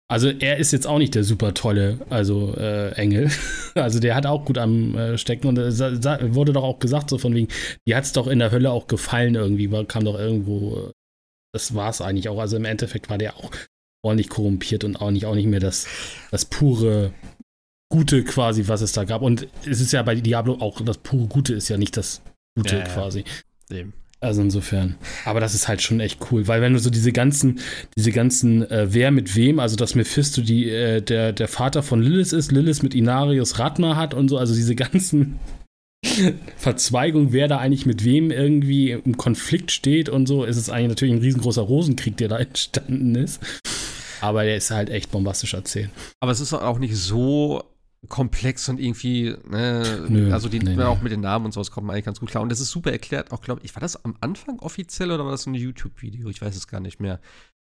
Also 0.07 0.29
er 0.29 0.57
ist 0.57 0.71
jetzt 0.71 0.85
auch 0.85 0.99
nicht 0.99 1.15
der 1.15 1.23
super 1.23 1.55
tolle, 1.55 1.99
also 2.09 2.53
äh, 2.55 2.91
Engel. 2.93 3.31
Also 3.75 3.99
der 3.99 4.15
hat 4.15 4.25
auch 4.25 4.45
gut 4.45 4.57
am 4.57 4.95
äh, 4.95 5.17
Stecken 5.17 5.47
und 5.47 5.57
es 5.57 5.81
äh, 5.81 6.33
wurde 6.33 6.53
doch 6.53 6.63
auch 6.63 6.79
gesagt, 6.79 7.09
so 7.09 7.17
von 7.17 7.35
wegen, 7.35 7.49
die 7.85 7.93
hat 7.93 8.05
es 8.05 8.13
doch 8.13 8.27
in 8.27 8.39
der 8.39 8.51
Hölle 8.51 8.71
auch 8.71 8.87
gefallen 8.87 9.35
irgendwie, 9.35 9.69
war, 9.69 9.83
kam 9.83 10.05
doch 10.05 10.17
irgendwo, 10.17 10.77
äh, 10.77 10.91
das 11.53 11.75
war 11.75 11.89
es 11.89 11.99
eigentlich 11.99 12.29
auch. 12.29 12.39
Also 12.39 12.55
im 12.55 12.63
Endeffekt 12.63 13.09
war 13.09 13.17
der 13.17 13.35
auch 13.35 13.51
ordentlich 14.01 14.29
korrumpiert 14.29 14.85
und 14.85 14.95
auch 15.01 15.11
nicht, 15.11 15.25
auch 15.25 15.35
nicht 15.35 15.47
mehr 15.47 15.59
das, 15.59 15.87
das 16.31 16.45
pure 16.45 17.11
Gute 17.91 18.23
quasi, 18.23 18.69
was 18.69 18.79
es 18.79 18.93
da 18.93 19.03
gab. 19.03 19.21
Und 19.21 19.49
es 19.65 19.81
ist 19.81 19.91
ja 19.91 20.01
bei 20.03 20.15
Diablo 20.15 20.53
auch, 20.61 20.79
das 20.79 20.99
pure 20.99 21.27
Gute 21.27 21.53
ist 21.53 21.67
ja 21.67 21.77
nicht 21.77 21.97
das 21.97 22.21
Gute 22.55 22.77
ja, 22.77 22.83
quasi. 22.83 23.25
Ja. 23.69 23.83
Also 24.21 24.41
insofern. 24.41 24.95
Aber 25.25 25.39
das 25.39 25.53
ist 25.53 25.67
halt 25.67 25.81
schon 25.81 25.99
echt 25.99 26.19
cool, 26.31 26.47
weil 26.47 26.61
wenn 26.61 26.73
du 26.73 26.79
so 26.79 26.89
diese 26.89 27.11
ganzen, 27.11 27.59
diese 27.95 28.11
ganzen, 28.11 28.69
äh, 28.71 28.87
wer 28.89 29.11
mit 29.11 29.35
wem, 29.35 29.59
also 29.59 29.75
dass 29.75 29.93
Mephisto 29.93 30.41
die, 30.41 30.69
äh, 30.69 31.01
der, 31.01 31.33
der 31.33 31.47
Vater 31.47 31.83
von 31.83 32.01
Lilith 32.01 32.33
ist, 32.33 32.51
Lilith 32.51 32.81
mit 32.81 32.95
Inarius 32.95 33.59
Ratma 33.59 33.95
hat 33.95 34.13
und 34.13 34.29
so, 34.29 34.37
also 34.37 34.55
diese 34.55 34.75
ganzen 34.75 35.39
Verzweigungen, 36.57 37.33
wer 37.33 37.47
da 37.47 37.57
eigentlich 37.57 37.85
mit 37.85 38.03
wem 38.03 38.31
irgendwie 38.31 38.91
im 38.91 39.17
Konflikt 39.17 39.71
steht 39.71 40.09
und 40.09 40.27
so, 40.27 40.43
ist 40.43 40.57
es 40.57 40.69
eigentlich 40.69 40.89
natürlich 40.89 41.15
ein 41.15 41.21
riesengroßer 41.21 41.61
Rosenkrieg, 41.61 42.17
der 42.17 42.29
da 42.29 42.37
entstanden 42.39 43.15
ist. 43.15 43.41
Aber 44.21 44.43
der 44.43 44.55
ist 44.55 44.71
halt 44.71 44.89
echt 44.89 45.11
bombastisch 45.11 45.53
erzählt. 45.53 45.89
Aber 46.19 46.31
es 46.31 46.39
ist 46.39 46.53
auch 46.53 46.79
nicht 46.79 46.95
so 46.95 47.63
komplex 48.07 48.69
und 48.69 48.79
irgendwie, 48.79 49.35
ne, 49.47 50.05
Nö, 50.07 50.31
also 50.31 50.49
die, 50.49 50.59
nee, 50.59 50.81
auch 50.81 51.01
mit 51.01 51.11
den 51.11 51.21
Namen 51.21 51.45
und 51.45 51.53
sowas 51.53 51.71
kommt 51.71 51.87
man 51.87 51.95
eigentlich 51.95 52.05
ganz 52.05 52.19
gut 52.19 52.29
klar. 52.29 52.43
Und 52.43 52.49
das 52.49 52.59
ist 52.59 52.71
super 52.71 52.91
erklärt, 52.91 53.31
auch 53.31 53.41
glaube 53.41 53.61
ich, 53.63 53.75
war 53.75 53.81
das 53.81 54.03
am 54.03 54.15
Anfang 54.21 54.59
offiziell 54.59 55.11
oder 55.11 55.23
war 55.23 55.31
das 55.31 55.45
ein 55.45 55.53
YouTube-Video? 55.53 56.29
Ich 56.29 56.41
weiß 56.41 56.55
es 56.55 56.67
gar 56.67 56.79
nicht 56.79 56.99
mehr. 56.99 57.19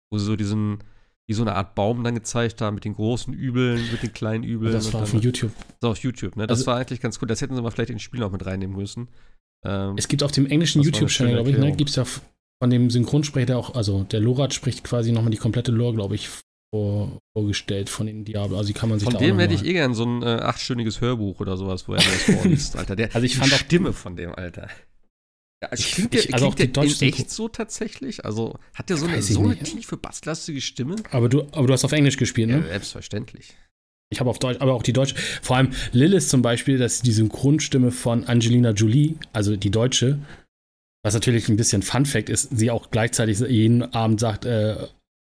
Wo 0.09 0.17
sie 0.17 0.25
so 0.25 0.35
diesen, 0.35 0.79
wie 1.27 1.33
so 1.33 1.43
eine 1.43 1.55
Art 1.55 1.75
Baum 1.75 2.03
dann 2.03 2.15
gezeigt 2.15 2.61
haben 2.61 2.75
mit 2.75 2.85
den 2.85 2.93
großen 2.93 3.33
Übeln, 3.33 3.81
mit 3.91 4.01
den 4.03 4.13
kleinen 4.13 4.43
Übeln. 4.43 4.71
Das 4.71 4.93
war 4.93 5.03
auf 5.03 5.13
YouTube. 5.13 5.51
Das 5.55 5.81
war 5.81 5.89
auf 5.91 5.97
YouTube, 5.99 6.35
ne? 6.37 6.47
Das 6.47 6.59
also, 6.59 6.67
war 6.67 6.77
eigentlich 6.77 7.01
ganz 7.01 7.19
cool. 7.21 7.27
Das 7.27 7.41
hätten 7.41 7.55
sie 7.55 7.61
mal 7.61 7.71
vielleicht 7.71 7.89
ins 7.89 8.01
Spiel 8.01 8.21
noch 8.21 8.31
mit 8.31 8.45
reinnehmen 8.45 8.75
müssen. 8.75 9.09
Ähm, 9.65 9.95
es 9.97 10.07
gibt 10.07 10.23
auf 10.23 10.31
dem 10.31 10.45
englischen 10.45 10.81
YouTube-Channel, 10.81 11.33
glaube 11.33 11.49
ich, 11.49 11.57
ne, 11.57 11.75
gibt 11.75 11.89
es 11.89 11.95
ja 11.95 12.05
von 12.05 12.69
dem 12.69 12.89
Synchronsprecher 12.89 13.57
auch, 13.57 13.75
also 13.75 14.03
der 14.03 14.19
Lorat 14.19 14.53
spricht 14.53 14.83
quasi 14.83 15.11
nochmal 15.11 15.31
die 15.31 15.37
komplette 15.37 15.71
Lore, 15.71 15.93
glaube 15.93 16.15
ich, 16.15 16.29
vor, 16.73 17.19
vorgestellt 17.35 17.89
von 17.89 18.07
den 18.07 18.25
Diablo. 18.25 18.57
Also 18.57 18.67
die 18.67 18.73
kann 18.73 18.89
man 18.89 18.99
sich 18.99 19.09
Von 19.09 19.19
dem 19.19 19.39
hätte 19.39 19.53
ich 19.53 19.65
eh 19.65 19.73
gern 19.73 19.93
so 19.93 20.05
ein 20.05 20.21
äh, 20.21 20.25
achtstündiges 20.25 21.01
Hörbuch 21.01 21.39
oder 21.39 21.57
sowas, 21.57 21.87
wo 21.87 21.93
er 21.93 22.03
das 22.03 22.23
vorliest, 22.37 22.75
Alter. 22.75 22.95
Der, 22.95 23.13
also 23.15 23.25
ich 23.25 23.37
fand 23.37 23.53
auch 23.53 23.57
Stimme 23.57 23.93
von 23.93 24.15
dem, 24.15 24.33
Alter. 24.33 24.69
Ja, 25.63 25.69
also 25.69 25.83
klingt 25.83 26.13
der, 26.13 26.33
also 26.33 26.51
klingt 26.51 26.75
der 26.75 26.83
in 26.83 27.13
echt 27.13 27.31
so 27.31 27.47
tatsächlich? 27.47 28.25
Also 28.25 28.59
hat 28.73 28.89
der 28.89 28.97
so 28.97 29.07
eine, 29.07 29.21
so 29.21 29.41
eine 29.41 29.57
tiefe, 29.57 29.97
basslastige 29.97 30.61
Stimme? 30.61 30.97
Aber 31.11 31.29
du, 31.29 31.41
aber 31.51 31.67
du 31.67 31.73
hast 31.73 31.83
auf 31.83 31.93
Englisch 31.93 32.17
gespielt, 32.17 32.49
ne? 32.49 32.59
Ja, 32.59 32.67
selbstverständlich. 32.67 33.55
Ich 34.09 34.19
habe 34.19 34.29
auf 34.29 34.39
Deutsch, 34.39 34.61
aber 34.61 34.73
auch 34.73 34.83
die 34.83 34.93
deutsche. 34.93 35.15
Vor 35.41 35.57
allem 35.57 35.71
Lilith 35.91 36.29
zum 36.29 36.41
Beispiel, 36.41 36.77
das 36.77 36.95
ist 36.95 37.05
die 37.07 37.11
Synchronstimme 37.11 37.91
von 37.91 38.23
Angelina 38.25 38.71
Jolie, 38.71 39.15
also 39.33 39.55
die 39.55 39.71
deutsche. 39.71 40.19
Was 41.03 41.13
natürlich 41.13 41.49
ein 41.49 41.57
bisschen 41.57 41.81
Fun 41.81 42.05
Fact 42.05 42.29
ist, 42.29 42.49
sie 42.57 42.71
auch 42.71 42.89
gleichzeitig 42.89 43.39
jeden 43.39 43.81
Abend 43.81 44.19
sagt, 44.19 44.45
äh, 44.45 44.87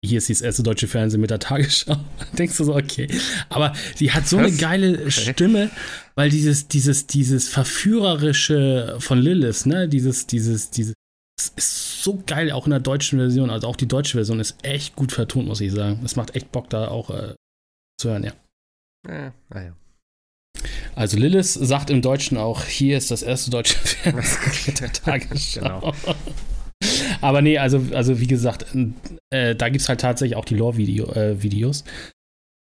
hier 0.06 0.18
ist 0.20 0.30
das 0.30 0.42
erste 0.42 0.64
deutsche 0.64 0.88
Fernsehen 0.88 1.22
mit 1.22 1.30
der 1.30 1.40
Tagesschau. 1.40 1.98
denkst 2.38 2.58
du 2.58 2.64
so, 2.64 2.76
okay. 2.76 3.08
Aber 3.50 3.74
sie 3.96 4.12
hat 4.12 4.28
so 4.28 4.38
eine 4.38 4.52
geile 4.52 5.12
Stimme, 5.12 5.70
weil 6.16 6.30
dieses, 6.30 6.68
dieses, 6.68 7.08
dieses 7.08 7.48
Verführerische 7.48 8.96
von 9.00 9.20
Lilith, 9.20 9.66
ne, 9.66 9.88
dieses, 9.88 10.28
dieses, 10.28 10.70
dieses, 10.70 10.94
ist 11.56 12.04
so 12.04 12.24
geil, 12.26 12.52
auch 12.52 12.66
in 12.66 12.72
der 12.72 12.80
deutschen 12.80 13.20
Version. 13.20 13.50
Also 13.50 13.68
auch 13.68 13.76
die 13.76 13.88
deutsche 13.88 14.18
Version 14.18 14.40
ist 14.40 14.58
echt 14.64 14.96
gut 14.96 15.12
vertont, 15.12 15.48
muss 15.48 15.62
ich 15.62 15.72
sagen. 15.72 16.02
Es 16.04 16.16
macht 16.16 16.36
echt 16.36 16.52
Bock, 16.52 16.70
da 16.70 16.88
auch 16.88 17.10
äh, 17.10 17.36
zu 18.00 18.10
hören, 18.10 18.24
ja. 18.24 18.34
Ja, 19.08 19.34
naja. 19.50 19.76
Also 20.96 21.18
Lilith 21.18 21.46
sagt 21.46 21.90
im 21.90 22.02
Deutschen 22.02 22.38
auch, 22.38 22.64
hier 22.64 22.98
ist 22.98 23.12
das 23.12 23.22
erste 23.22 23.52
deutsche 23.52 23.78
Fernsehen 23.78 24.52
mit 24.66 24.80
der 24.80 24.94
Tagesschau. 24.94 25.62
genau. 25.62 25.94
Aber 27.26 27.42
nee, 27.42 27.58
also, 27.58 27.82
also 27.92 28.20
wie 28.20 28.28
gesagt, 28.28 28.68
äh, 29.32 29.56
da 29.56 29.70
gibt 29.70 29.82
es 29.82 29.90
halt 29.90 30.00
tatsächlich 30.00 30.38
auch 30.38 30.46
die 30.46 30.54
Lore-Videos. 30.54 31.82
Äh, 31.82 31.86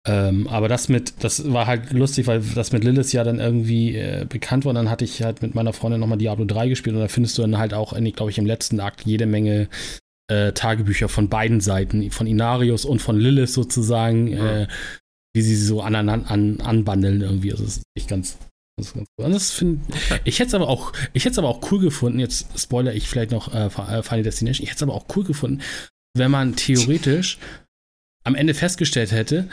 ähm, 0.10 0.48
aber 0.50 0.68
das 0.68 0.90
mit, 0.90 1.24
das 1.24 1.50
war 1.54 1.66
halt 1.66 1.94
lustig, 1.94 2.28
weil 2.28 2.42
das 2.42 2.74
mit 2.74 2.84
Lilith 2.84 3.14
ja 3.14 3.24
dann 3.24 3.40
irgendwie 3.40 3.96
äh, 3.96 4.26
bekannt 4.28 4.66
war. 4.66 4.72
Und 4.72 4.76
dann 4.76 4.90
hatte 4.90 5.06
ich 5.06 5.24
halt 5.24 5.42
mit 5.42 5.56
meiner 5.56 5.72
Freundin 5.72 6.02
nochmal 6.02 6.18
Diablo 6.18 6.44
3 6.44 6.68
gespielt 6.68 6.94
und 6.98 7.02
da 7.02 7.08
findest 7.08 7.38
du 7.38 7.42
dann 7.42 7.58
halt 7.58 7.74
auch, 7.74 7.94
glaube 7.94 8.32
ich, 8.32 8.38
im 8.38 8.46
letzten 8.46 8.82
Akt 8.82 9.06
jede 9.06 9.28
Menge 9.28 9.70
äh, 10.30 10.52
Tagebücher 10.52 11.08
von 11.08 11.30
beiden 11.30 11.62
Seiten, 11.62 12.12
von 12.12 12.28
Inarius 12.28 12.84
und 12.84 13.02
von 13.02 13.18
Lilith 13.18 13.52
sozusagen, 13.52 14.28
ja. 14.28 14.64
Äh, 14.64 14.68
wie 15.34 15.42
sie 15.42 15.56
so 15.56 15.82
aneinander 15.82 16.30
an, 16.30 16.60
anbandeln 16.60 17.22
irgendwie. 17.22 17.54
Also 17.54 17.64
das 17.64 17.78
ist 17.78 17.84
echt 17.96 18.10
ganz, 18.10 18.38
das, 18.80 18.94
das 19.18 19.52
find, 19.52 19.82
ich 20.24 20.40
hätte 20.40 20.50
es 20.50 20.54
aber 20.54 20.68
auch, 20.68 20.94
ich 21.14 21.26
hätte 21.26 21.34
es 21.34 21.38
aber 21.40 21.50
auch 21.50 21.72
cool 21.72 21.80
gefunden. 21.80 22.20
Jetzt 22.20 22.48
spoiler 22.58 22.94
ich 22.94 23.08
vielleicht 23.08 23.32
noch 23.32 23.54
äh, 23.54 23.66
äh, 23.66 24.04
Final 24.04 24.24
Destination. 24.24 24.64
Ich 24.64 24.70
hätte 24.70 24.78
es 24.78 24.84
aber 24.84 24.94
auch 24.94 25.06
cool 25.16 25.24
gefunden, 25.24 25.62
wenn 26.16 26.32
man 26.32 26.56
theoretisch 26.56 27.38
am 28.24 28.36
Ende 28.36 28.54
festgestellt 28.54 29.12
hätte, 29.12 29.48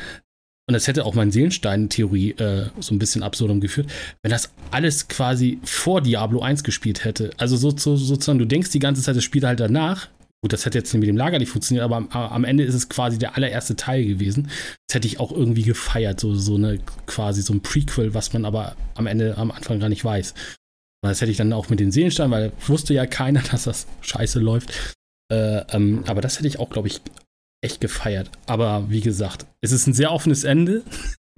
und 0.68 0.72
das 0.72 0.88
hätte 0.88 1.04
auch 1.04 1.14
meine 1.14 1.30
Seelenstein-Theorie 1.30 2.32
äh, 2.32 2.66
so 2.80 2.92
ein 2.92 2.98
bisschen 2.98 3.22
absurdum 3.22 3.60
geführt, 3.60 3.88
wenn 4.22 4.32
das 4.32 4.52
alles 4.72 5.06
quasi 5.06 5.60
vor 5.62 6.00
Diablo 6.00 6.40
1 6.40 6.64
gespielt 6.64 7.04
hätte. 7.04 7.30
Also 7.36 7.56
so, 7.56 7.70
so, 7.70 7.96
sozusagen, 7.96 8.40
du 8.40 8.46
denkst 8.46 8.70
die 8.70 8.80
ganze 8.80 9.00
Zeit, 9.00 9.14
das 9.14 9.22
spielt 9.22 9.44
halt 9.44 9.60
danach, 9.60 10.08
Gut, 10.46 10.52
das 10.52 10.64
hätte 10.64 10.78
jetzt 10.78 10.94
mit 10.94 11.08
dem 11.08 11.16
Lager 11.16 11.40
nicht 11.40 11.50
funktioniert, 11.50 11.84
aber 11.84 11.96
am, 11.96 12.08
am, 12.08 12.44
Ende 12.44 12.62
ist 12.62 12.76
es 12.76 12.88
quasi 12.88 13.18
der 13.18 13.34
allererste 13.34 13.74
Teil 13.74 14.04
gewesen. 14.04 14.48
Das 14.86 14.94
hätte 14.94 15.08
ich 15.08 15.18
auch 15.18 15.32
irgendwie 15.32 15.64
gefeiert, 15.64 16.20
so, 16.20 16.36
so 16.36 16.54
eine 16.54 16.78
quasi 17.06 17.42
so 17.42 17.52
ein 17.52 17.62
Prequel, 17.62 18.14
was 18.14 18.32
man 18.32 18.44
aber 18.44 18.76
am 18.94 19.08
Ende, 19.08 19.36
am 19.38 19.50
Anfang 19.50 19.80
gar 19.80 19.88
nicht 19.88 20.04
weiß. 20.04 20.34
Das 21.02 21.20
hätte 21.20 21.32
ich 21.32 21.36
dann 21.36 21.52
auch 21.52 21.68
mit 21.68 21.80
den 21.80 21.90
Seelensteinen, 21.90 22.30
weil 22.30 22.52
wusste 22.64 22.94
ja 22.94 23.06
keiner, 23.06 23.42
dass 23.50 23.64
das 23.64 23.88
scheiße 24.02 24.38
läuft. 24.38 24.94
Äh, 25.32 25.62
ähm, 25.74 26.04
aber 26.06 26.20
das 26.20 26.38
hätte 26.38 26.46
ich 26.46 26.60
auch, 26.60 26.70
glaube 26.70 26.86
ich, 26.86 27.00
echt 27.60 27.80
gefeiert. 27.80 28.30
Aber 28.46 28.88
wie 28.88 29.00
gesagt, 29.00 29.46
es 29.62 29.72
ist 29.72 29.88
ein 29.88 29.94
sehr 29.94 30.12
offenes 30.12 30.44
Ende. 30.44 30.84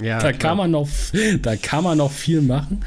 Ja, 0.02 0.18
da 0.18 0.34
kann 0.34 0.58
man 0.58 0.70
noch, 0.70 0.86
da 1.40 1.56
kann 1.56 1.82
man 1.82 1.96
noch 1.96 2.12
viel 2.12 2.42
machen. 2.42 2.84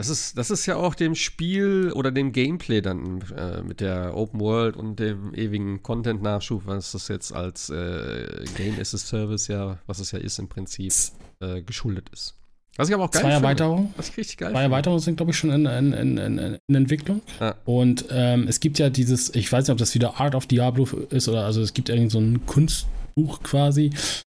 Das 0.00 0.08
ist, 0.08 0.38
das 0.38 0.50
ist 0.50 0.64
ja 0.64 0.76
auch 0.76 0.94
dem 0.94 1.14
Spiel 1.14 1.92
oder 1.94 2.10
dem 2.10 2.32
Gameplay 2.32 2.80
dann 2.80 3.20
äh, 3.36 3.60
mit 3.60 3.82
der 3.82 4.16
Open 4.16 4.40
World 4.40 4.74
und 4.74 4.98
dem 4.98 5.34
ewigen 5.34 5.82
Content-Nachschub, 5.82 6.62
was 6.64 6.92
das 6.92 7.08
jetzt 7.08 7.34
als 7.34 7.68
äh, 7.68 8.46
Game 8.56 8.80
as 8.80 8.94
a 8.94 8.96
Service 8.96 9.48
ja, 9.48 9.76
was 9.86 9.98
es 9.98 10.12
ja 10.12 10.18
ist 10.18 10.38
im 10.38 10.48
Prinzip, 10.48 10.90
äh, 11.40 11.60
geschuldet 11.60 12.08
ist. 12.14 12.34
Was 12.78 12.88
ich 12.88 12.94
aber 12.94 13.04
auch 13.04 13.10
geil 13.10 13.24
Zwei 13.24 13.30
Erweiterungen. 13.32 13.92
Was 13.98 14.08
ich 14.08 14.16
richtig 14.16 14.38
geil 14.38 14.52
Zwei 14.52 14.62
Erweiterungen 14.62 15.00
sind, 15.00 15.16
glaube 15.16 15.32
ich, 15.32 15.36
schon 15.36 15.50
in, 15.50 15.66
in, 15.66 16.16
in, 16.16 16.58
in 16.66 16.74
Entwicklung. 16.74 17.20
Ja. 17.38 17.56
Und 17.66 18.06
ähm, 18.10 18.46
es 18.48 18.60
gibt 18.60 18.78
ja 18.78 18.88
dieses, 18.88 19.34
ich 19.34 19.52
weiß 19.52 19.64
nicht, 19.66 19.72
ob 19.72 19.76
das 19.76 19.94
wieder 19.94 20.18
Art 20.18 20.34
of 20.34 20.46
Diablo 20.46 20.88
ist 21.10 21.28
oder 21.28 21.44
also 21.44 21.60
es 21.60 21.74
gibt 21.74 21.90
irgendwie 21.90 22.08
so 22.08 22.20
ein 22.20 22.46
Kunstbuch 22.46 23.42
quasi. 23.42 23.90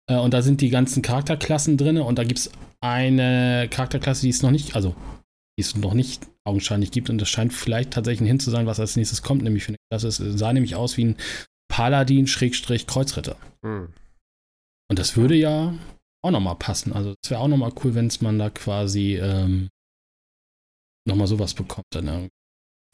Äh, 0.09 0.17
und 0.17 0.35
da 0.35 0.43
sind 0.43 0.61
die 0.61 0.71
ganzen 0.71 1.03
Charakterklassen 1.03 1.77
drin 1.77 1.99
und 1.99 2.19
da 2.19 2.25
gibt 2.25 2.41
es 2.41 2.51
eine 2.81 3.69
Charakterklasse, 3.71 4.23
die 4.23 4.31
ist 4.31 4.43
noch 4.43 4.51
nicht, 4.51 4.75
also 4.75 4.97
die 5.59 5.63
es 5.63 5.77
noch 5.77 5.95
nicht 5.95 6.27
augenscheinlich 6.45 6.91
gibt. 6.91 7.11
Und 7.11 7.19
das 7.19 7.29
scheint 7.29 7.53
vielleicht 7.53 7.93
tatsächlich 7.93 8.23
ein 8.23 8.27
Hin 8.27 8.41
zu 8.41 8.51
sein, 8.51 8.67
was 8.67 8.81
als 8.81 8.97
nächstes 8.97 9.23
kommt, 9.23 9.43
nämlich 9.43 9.65
für 9.65 9.71
eine 9.71 9.79
Klasse. 9.91 10.09
Es 10.09 10.17
sah 10.17 10.53
nämlich 10.53 10.75
aus 10.75 10.97
wie 10.97 11.05
ein 11.05 11.17
Paladin-Kreuzritter. 11.69 13.37
Hm. 13.65 13.93
Und 14.91 14.99
das 14.99 15.17
würde 15.17 15.35
ja 15.35 15.75
auch 16.23 16.31
nochmal 16.31 16.57
passen. 16.57 16.93
Also 16.93 17.15
es 17.23 17.31
wäre 17.31 17.41
auch 17.41 17.49
nochmal 17.49 17.73
cool, 17.83 17.95
wenn 17.95 18.07
es 18.07 18.21
man 18.21 18.39
da 18.39 18.51
quasi 18.51 19.17
ähm, 19.17 19.69
nochmal 21.07 21.27
sowas 21.27 21.55
bekommt. 21.55 21.87
Dann 21.91 22.29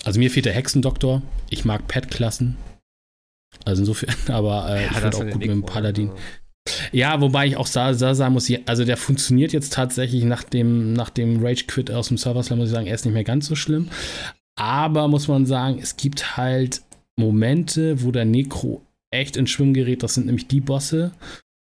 Also 0.05 0.19
mir 0.19 0.31
fehlt 0.31 0.47
der 0.47 0.55
Hexendoktor. 0.55 1.23
Ich 1.51 1.65
mag 1.65 1.89
Pet-Klassen. 1.89 2.57
Also 3.65 3.83
insofern, 3.83 4.15
aber 4.35 4.69
äh, 4.69 4.85
ja, 4.85 4.91
ich 4.91 5.03
würde 5.03 5.17
auch 5.17 5.33
gut 5.33 5.41
mit 5.41 5.51
dem 5.51 5.65
Paladin. 5.65 6.11
Also. 6.11 6.23
Ja, 6.93 7.21
wobei 7.21 7.47
ich 7.47 7.57
auch 7.57 7.67
sagen 7.67 8.33
muss, 8.33 8.53
also 8.67 8.85
der 8.85 8.97
funktioniert 8.97 9.53
jetzt 9.53 9.73
tatsächlich 9.73 10.25
nach 10.25 10.45
dem, 10.45 10.93
nach 10.93 11.11
dem 11.11 11.45
Rage-Quit 11.45 11.91
aus 11.91 12.09
dem 12.09 12.17
Server 12.17 12.43
Slam, 12.43 12.59
muss 12.59 12.69
ich 12.69 12.75
sagen, 12.75 12.87
er 12.87 12.95
ist 12.95 13.05
nicht 13.05 13.15
mehr 13.15 13.25
ganz 13.25 13.47
so 13.47 13.55
schlimm. 13.55 13.89
Aber 14.57 15.09
muss 15.09 15.29
man 15.29 15.47
sagen, 15.47 15.79
es 15.81 15.97
gibt 15.97 16.37
halt 16.37 16.83
Momente, 17.17 18.03
wo 18.03 18.11
der 18.11 18.25
Necro 18.25 18.83
echt 19.11 19.37
ins 19.37 19.51
Schwimmen 19.51 19.75
gerät. 19.75 20.03
Das 20.03 20.15
sind 20.15 20.27
nämlich 20.27 20.49
die 20.49 20.61
Bosse, 20.61 21.13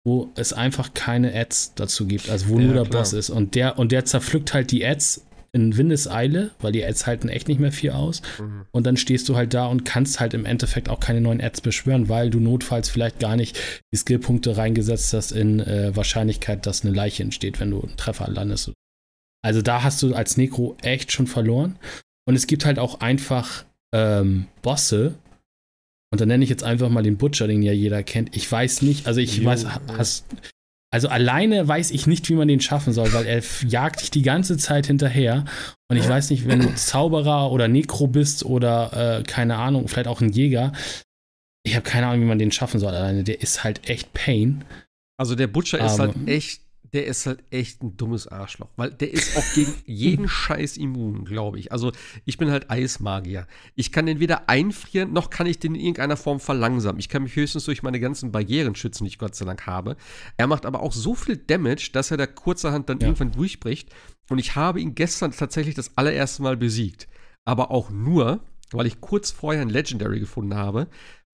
wo 0.05 0.31
es 0.37 0.53
einfach 0.53 0.95
keine 0.95 1.35
Ads 1.35 1.75
dazu 1.75 2.07
gibt, 2.07 2.31
also 2.31 2.49
wo 2.49 2.59
ja, 2.59 2.65
nur 2.65 2.75
der 2.75 2.85
klar. 2.85 3.03
Boss 3.03 3.13
ist. 3.13 3.31
Und 3.31 3.55
der, 3.55 3.79
und 3.79 3.93
der 3.93 4.05
zerpflückt 4.05 4.55
halt 4.55 4.71
die 4.71 4.85
Ads 4.87 5.27
in 5.53 5.77
Windeseile, 5.77 6.51
weil 6.61 6.73
die 6.73 6.85
Ads 6.85 7.07
halten 7.07 7.29
echt 7.29 7.49
nicht 7.49 7.61
mehr 7.61 7.73
viel 7.73 7.91
aus. 7.91 8.23
Mhm. 8.39 8.67
Und 8.71 8.87
dann 8.87 8.97
stehst 8.97 9.29
du 9.29 9.37
halt 9.37 9.55
da 9.55 9.67
und 9.67 9.85
kannst 9.85 10.21
halt 10.21 10.35
im 10.35 10.45
Endeffekt 10.45 10.89
auch 10.89 11.01
keine 11.01 11.21
neuen 11.21 11.41
Ads 11.41 11.63
beschwören, 11.63 12.09
weil 12.09 12.31
du 12.31 12.41
notfalls 12.41 12.89
vielleicht 12.89 13.19
gar 13.19 13.37
nicht 13.37 13.59
die 13.93 13.97
Skillpunkte 13.97 14.57
reingesetzt 14.57 15.13
hast 15.13 15.33
in 15.33 15.61
äh, 15.61 15.95
Wahrscheinlichkeit, 15.97 16.67
dass 16.67 16.85
eine 16.85 16.95
Leiche 16.95 17.23
entsteht, 17.23 17.61
wenn 17.61 17.71
du 17.71 17.83
einen 17.83 17.97
Treffer 17.97 18.31
landest. 18.31 18.73
Also 19.43 19.63
da 19.63 19.83
hast 19.83 20.03
du 20.03 20.15
als 20.15 20.37
Necro 20.37 20.77
echt 20.83 21.13
schon 21.13 21.27
verloren. 21.27 21.77
Und 22.27 22.35
es 22.35 22.47
gibt 22.47 22.65
halt 22.67 22.79
auch 22.79 23.01
einfach 23.01 23.65
ähm, 23.93 24.47
Bosse, 24.63 25.15
und 26.11 26.21
dann 26.21 26.29
nenne 26.29 26.45
ich 26.45 26.51
jetzt 26.51 26.65
einfach 26.65 26.89
mal 26.89 27.03
den 27.03 27.19
Butcher, 27.19 27.47
den 27.47 27.63
ja 27.63 27.73
jeder 27.73 28.03
kennt. 28.03 28.35
Ich 28.35 28.51
weiß 28.51 28.83
nicht, 28.83 29.07
also 29.07 29.21
ich 29.21 29.39
jo. 29.39 29.45
weiß, 29.45 29.67
hast, 29.97 30.25
also 30.91 31.09
alleine 31.09 31.69
weiß 31.69 31.91
ich 31.91 32.07
nicht, 32.07 32.29
wie 32.29 32.35
man 32.35 32.49
den 32.49 32.61
schaffen 32.61 32.93
soll, 32.93 33.13
weil 33.13 33.27
er 33.27 33.43
jagt 33.67 34.01
dich 34.01 34.11
die 34.11 34.23
ganze 34.23 34.57
Zeit 34.57 34.87
hinterher. 34.87 35.45
Und 35.91 35.97
ich 35.99 36.09
weiß 36.09 36.31
nicht, 36.31 36.49
wenn 36.49 36.61
du 36.61 36.75
Zauberer 36.75 37.53
oder 37.53 37.69
Nekro 37.69 38.07
bist 38.07 38.45
oder 38.45 39.19
äh, 39.19 39.23
keine 39.23 39.57
Ahnung, 39.57 39.89
vielleicht 39.89 40.09
auch 40.09 40.21
ein 40.21 40.33
Jäger. 40.33 40.73
Ich 41.63 41.75
habe 41.75 41.85
keine 41.85 42.07
Ahnung, 42.07 42.23
wie 42.23 42.29
man 42.29 42.39
den 42.39 42.53
schaffen 42.53 42.81
soll 42.81 42.95
alleine. 42.95 43.25
Der 43.25 43.41
ist 43.41 43.65
halt 43.65 43.89
echt 43.89 44.15
Pain. 44.15 44.65
Also 45.19 45.35
der 45.35 45.49
Butcher 45.49 45.85
ist 45.85 45.99
halt 45.99 46.15
echt 46.27 46.63
der 46.93 47.07
ist 47.07 47.27
halt 47.27 47.45
echt 47.51 47.83
ein 47.83 47.97
dummes 47.97 48.27
Arschloch, 48.27 48.69
weil 48.77 48.91
der 48.91 49.13
ist 49.13 49.37
auch 49.37 49.55
gegen 49.55 49.75
jeden 49.87 50.29
Scheiß 50.29 50.77
immun, 50.77 51.25
glaube 51.25 51.59
ich. 51.59 51.73
Also 51.73 51.93
ich 52.25 52.39
bin 52.39 52.51
halt 52.51 52.71
Eismagier. 52.71 53.47
Ich 53.75 53.93
kann 53.93 54.07
den 54.07 54.21
weder 54.21 54.49
einfrieren, 54.49 55.13
noch 55.13 55.31
kann 55.31 55.47
ich 55.47 55.59
den 55.59 55.75
in 55.75 55.81
irgendeiner 55.81 56.17
Form 56.17 56.41
verlangsamen. 56.41 56.99
Ich 56.99 57.09
kann 57.09 57.23
mich 57.23 57.37
höchstens 57.37 57.65
durch 57.65 57.83
meine 57.83 58.01
ganzen 58.01 58.33
Barrieren 58.33 58.75
schützen, 58.75 59.05
die 59.05 59.09
ich 59.09 59.19
Gott 59.19 59.35
sei 59.35 59.45
Dank 59.45 59.67
habe. 59.67 59.97
Er 60.37 60.47
macht 60.47 60.67
aber 60.67 60.81
auch 60.81 60.93
so 60.93 61.15
viel 61.15 61.37
Damage, 61.37 61.91
dass 61.93 62.11
er 62.11 62.17
da 62.17 62.27
kurzerhand 62.27 62.89
dann 62.89 63.01
ja. 63.01 63.07
irgendwann 63.07 63.33
durchbricht. 63.33 63.91
Und 64.31 64.39
ich 64.39 64.57
habe 64.57 64.81
ihn 64.81 64.95
gestern 64.95 65.33
tatsächlich 65.33 65.75
das 65.75 65.97
allererste 65.97 66.43
Mal 66.43 66.57
besiegt. 66.57 67.09
Aber 67.45 67.71
auch 67.71 67.91
nur, 67.91 68.41
weil 68.73 68.87
ich 68.87 69.01
kurz 69.01 69.31
vorher 69.31 69.63
ein 69.63 69.71
Legendary 69.71 70.21
gefunden 70.21 70.55
habe, 70.55 70.89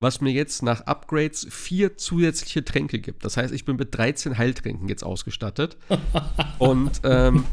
was 0.04 0.20
mir 0.20 0.32
jetzt 0.32 0.62
nach 0.62 0.82
Upgrades 0.82 1.46
vier 1.50 1.96
zusätzliche 1.96 2.62
Tränke 2.62 3.00
gibt. 3.00 3.24
Das 3.24 3.38
heißt, 3.38 3.54
ich 3.54 3.64
bin 3.64 3.76
mit 3.76 3.96
13 3.96 4.36
Heiltränken 4.36 4.86
jetzt 4.86 5.02
ausgestattet. 5.02 5.78
und 6.58 7.00
ähm, 7.04 7.44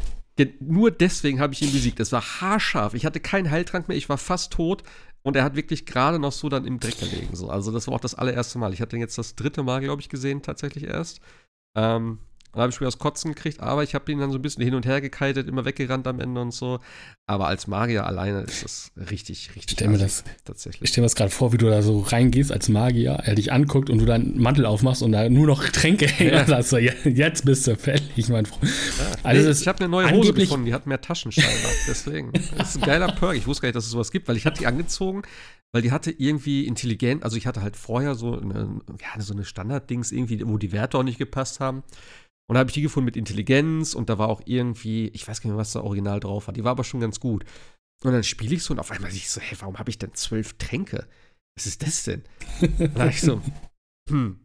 nur 0.60 0.90
deswegen 0.90 1.40
habe 1.40 1.54
ich 1.54 1.62
ihn 1.62 1.72
besiegt. 1.72 1.98
Das 1.98 2.12
war 2.12 2.22
haarscharf. 2.22 2.92
Ich 2.92 3.06
hatte 3.06 3.20
keinen 3.20 3.50
Heiltrank 3.50 3.88
mehr, 3.88 3.96
ich 3.96 4.08
war 4.10 4.18
fast 4.18 4.52
tot. 4.52 4.82
Und 5.22 5.34
er 5.34 5.44
hat 5.44 5.56
wirklich 5.56 5.86
gerade 5.86 6.18
noch 6.18 6.32
so 6.32 6.48
dann 6.48 6.66
im 6.66 6.78
Dreck 6.78 6.98
gelegen. 6.98 7.34
So. 7.34 7.48
Also, 7.48 7.70
das 7.72 7.86
war 7.86 7.94
auch 7.94 8.00
das 8.00 8.14
allererste 8.14 8.58
Mal. 8.58 8.74
Ich 8.74 8.80
hatte 8.80 8.96
ihn 8.96 9.00
jetzt 9.00 9.16
das 9.18 9.34
dritte 9.34 9.62
Mal, 9.62 9.80
glaube 9.80 10.02
ich, 10.02 10.08
gesehen, 10.08 10.42
tatsächlich 10.42 10.84
erst. 10.84 11.20
Ähm, 11.76 12.18
dann 12.52 12.62
habe 12.62 12.72
ich 12.72 12.80
mir 12.80 12.86
das 12.86 12.98
Kotzen 12.98 13.34
gekriegt, 13.34 13.60
aber 13.60 13.82
ich 13.82 13.94
habe 13.94 14.10
ihn 14.12 14.18
dann 14.18 14.30
so 14.30 14.38
ein 14.38 14.42
bisschen 14.42 14.62
hin 14.62 14.74
und 14.74 14.84
her 14.84 15.00
gekeitet, 15.00 15.48
immer 15.48 15.64
weggerannt 15.64 16.06
am 16.06 16.20
Ende 16.20 16.40
und 16.40 16.52
so. 16.52 16.80
Aber 17.26 17.46
als 17.46 17.66
Magier 17.66 18.04
alleine 18.04 18.42
ist 18.42 18.62
das 18.62 18.92
richtig, 18.96 19.50
richtig 19.50 19.56
ich 19.56 19.72
stell 19.72 19.88
mir 19.88 19.98
das, 19.98 20.24
tatsächlich. 20.44 20.82
Ich 20.82 20.90
stelle 20.90 21.02
mir 21.02 21.06
das 21.06 21.14
gerade 21.14 21.30
vor, 21.30 21.52
wie 21.52 21.58
du 21.58 21.70
da 21.70 21.80
so 21.80 22.00
reingehst 22.00 22.52
als 22.52 22.68
Magier, 22.68 23.12
er 23.12 23.34
dich 23.34 23.52
anguckt 23.52 23.88
und 23.88 23.98
du 23.98 24.04
deinen 24.04 24.38
Mantel 24.38 24.66
aufmachst 24.66 25.02
und 25.02 25.12
da 25.12 25.28
nur 25.28 25.46
noch 25.46 25.64
Tränke 25.64 26.06
hängen 26.06 26.46
ja. 26.46 26.62
So, 26.62 26.76
jetzt 26.76 27.44
bist 27.44 27.66
du 27.66 27.76
fällig, 27.76 28.28
mein 28.28 28.46
Freund. 28.46 28.64
Ja. 28.64 29.16
Also 29.22 29.48
nee, 29.48 29.50
ich 29.50 29.68
habe 29.68 29.80
eine 29.80 29.88
neue 29.88 30.10
Hose 30.10 30.34
gefunden, 30.34 30.66
die 30.66 30.74
hat 30.74 30.86
mehr 30.86 31.00
Taschenschein. 31.00 31.44
Deswegen. 31.88 32.32
Das 32.56 32.70
ist 32.70 32.82
ein 32.82 32.86
geiler 32.86 33.12
Perk. 33.12 33.36
Ich 33.36 33.46
wusste 33.46 33.62
gar 33.62 33.68
nicht, 33.68 33.76
dass 33.76 33.84
es 33.84 33.90
sowas 33.90 34.10
gibt, 34.10 34.28
weil 34.28 34.36
ich 34.36 34.44
hatte 34.44 34.60
die 34.60 34.66
angezogen, 34.66 35.22
weil 35.72 35.80
die 35.80 35.90
hatte 35.90 36.10
irgendwie 36.10 36.66
intelligent, 36.66 37.24
also 37.24 37.36
ich 37.36 37.46
hatte 37.46 37.62
halt 37.62 37.76
vorher 37.76 38.14
so 38.14 38.38
eine, 38.38 38.80
ja, 39.00 39.20
so 39.20 39.32
eine 39.32 39.44
Standarddings 39.44 40.12
irgendwie, 40.12 40.46
wo 40.46 40.58
die 40.58 40.72
Werte 40.72 40.98
auch 40.98 41.02
nicht 41.02 41.18
gepasst 41.18 41.60
haben. 41.60 41.82
Und 42.52 42.56
da 42.56 42.58
habe 42.60 42.68
ich 42.68 42.74
die 42.74 42.82
gefunden 42.82 43.06
mit 43.06 43.16
Intelligenz 43.16 43.94
und 43.94 44.10
da 44.10 44.18
war 44.18 44.28
auch 44.28 44.42
irgendwie, 44.44 45.08
ich 45.14 45.26
weiß 45.26 45.40
gar 45.40 45.48
nicht 45.48 45.54
mehr, 45.54 45.60
was 45.62 45.72
da 45.72 45.80
original 45.80 46.20
drauf 46.20 46.48
war. 46.48 46.52
Die 46.52 46.64
war 46.64 46.72
aber 46.72 46.84
schon 46.84 47.00
ganz 47.00 47.18
gut. 47.18 47.46
Und 48.04 48.12
dann 48.12 48.22
spiele 48.22 48.54
ich 48.54 48.62
so 48.62 48.74
und 48.74 48.78
auf 48.78 48.90
einmal 48.90 49.10
sehe 49.10 49.20
ich 49.20 49.30
so, 49.30 49.40
hey, 49.40 49.56
warum 49.62 49.78
habe 49.78 49.88
ich 49.88 49.96
denn 49.96 50.12
zwölf 50.12 50.52
Tränke? 50.58 51.08
Was 51.56 51.64
ist 51.64 51.82
das 51.82 52.04
denn? 52.04 52.24
da 52.94 53.06
ich 53.06 53.22
so, 53.22 53.40
hm. 54.10 54.38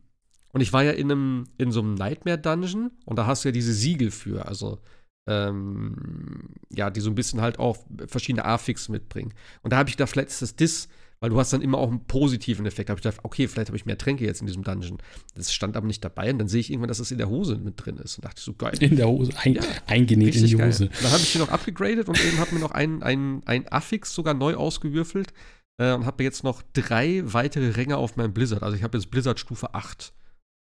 Und 0.53 0.61
ich 0.61 0.71
war 0.71 0.85
ja 0.85 0.91
in 0.91 1.11
einem, 1.11 1.47
in 1.57 1.73
so 1.73 1.81
einem 1.81 1.95
Nightmare-Dungeon 1.95 2.91
und 3.03 3.19
da 3.19 3.25
hast 3.25 3.43
du 3.43 3.49
ja 3.49 3.51
diese 3.51 3.73
Siegel 3.73 4.09
für, 4.11 4.47
also 4.47 4.79
ähm, 5.27 6.53
ja, 6.69 6.89
die 6.89 7.01
so 7.01 7.09
ein 7.09 7.15
bisschen 7.15 7.41
halt 7.41 7.59
auch 7.59 7.75
verschiedene 8.07 8.45
Affix 8.45 8.87
mitbringen. 8.87 9.33
Und 9.63 9.73
da 9.73 9.79
habe 9.79 9.89
ich 9.89 9.97
gedacht, 9.97 10.11
vielleicht 10.11 10.41
das 10.41 10.55
Dis, 10.55 10.87
weil 11.19 11.29
du 11.29 11.39
hast 11.39 11.51
dann 11.51 11.61
immer 11.61 11.77
auch 11.77 11.89
einen 11.89 12.05
positiven 12.05 12.65
Effekt. 12.65 12.89
Da 12.89 12.91
habe 12.91 12.99
ich 12.99 13.03
gedacht, 13.03 13.23
okay, 13.23 13.47
vielleicht 13.47 13.69
habe 13.69 13.77
ich 13.77 13.85
mehr 13.85 13.97
Tränke 13.97 14.25
jetzt 14.25 14.41
in 14.41 14.47
diesem 14.47 14.63
Dungeon. 14.63 14.97
Das 15.35 15.51
stand 15.51 15.75
aber 15.75 15.87
nicht 15.87 16.03
dabei 16.03 16.31
und 16.31 16.39
dann 16.39 16.47
sehe 16.47 16.59
ich 16.59 16.69
irgendwann, 16.69 16.89
dass 16.89 16.99
es 16.99 17.11
in 17.11 17.17
der 17.17 17.29
Hose 17.29 17.57
mit 17.57 17.73
drin 17.83 17.97
ist. 17.97 18.17
Und 18.17 18.25
dachte 18.25 18.39
ich 18.39 18.45
so, 18.45 18.53
geil. 18.53 18.75
In 18.79 18.95
der 18.95 19.07
Hose, 19.07 19.31
ein, 19.37 19.55
ja, 19.55 19.61
eingenäht 19.87 20.35
in 20.35 20.45
die 20.45 20.55
Hose. 20.55 20.87
Geil. 20.87 20.97
Dann 21.01 21.11
habe 21.11 21.21
ich 21.21 21.29
hier 21.29 21.41
noch 21.41 21.49
abgegradet 21.49 22.07
und 22.07 22.23
eben 22.23 22.37
habe 22.37 22.53
mir 22.53 22.61
noch 22.61 22.71
ein, 22.71 23.01
ein, 23.01 23.41
ein 23.45 23.67
Affix 23.71 24.13
sogar 24.13 24.33
neu 24.33 24.55
ausgewürfelt 24.55 25.33
äh, 25.79 25.93
und 25.93 26.05
habe 26.05 26.23
jetzt 26.23 26.43
noch 26.43 26.61
drei 26.73 27.21
weitere 27.25 27.69
Ränge 27.71 27.97
auf 27.97 28.15
meinem 28.15 28.33
Blizzard. 28.33 28.63
Also 28.63 28.77
ich 28.77 28.83
habe 28.83 28.97
jetzt 28.97 29.09
Blizzard 29.09 29.39
Stufe 29.39 29.73
8. 29.73 30.13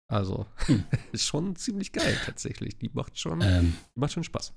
Also, 0.09 0.47
hm. 0.67 0.85
ist 1.13 1.27
schon 1.27 1.57
ziemlich 1.57 1.93
geil 1.93 2.17
tatsächlich. 2.25 2.79
Die 2.79 2.91
macht 2.93 3.19
schon, 3.19 3.41
ähm, 3.43 3.77
die 3.95 4.01
macht 4.01 4.13
schon 4.13 4.25
Spaß. 4.25 4.53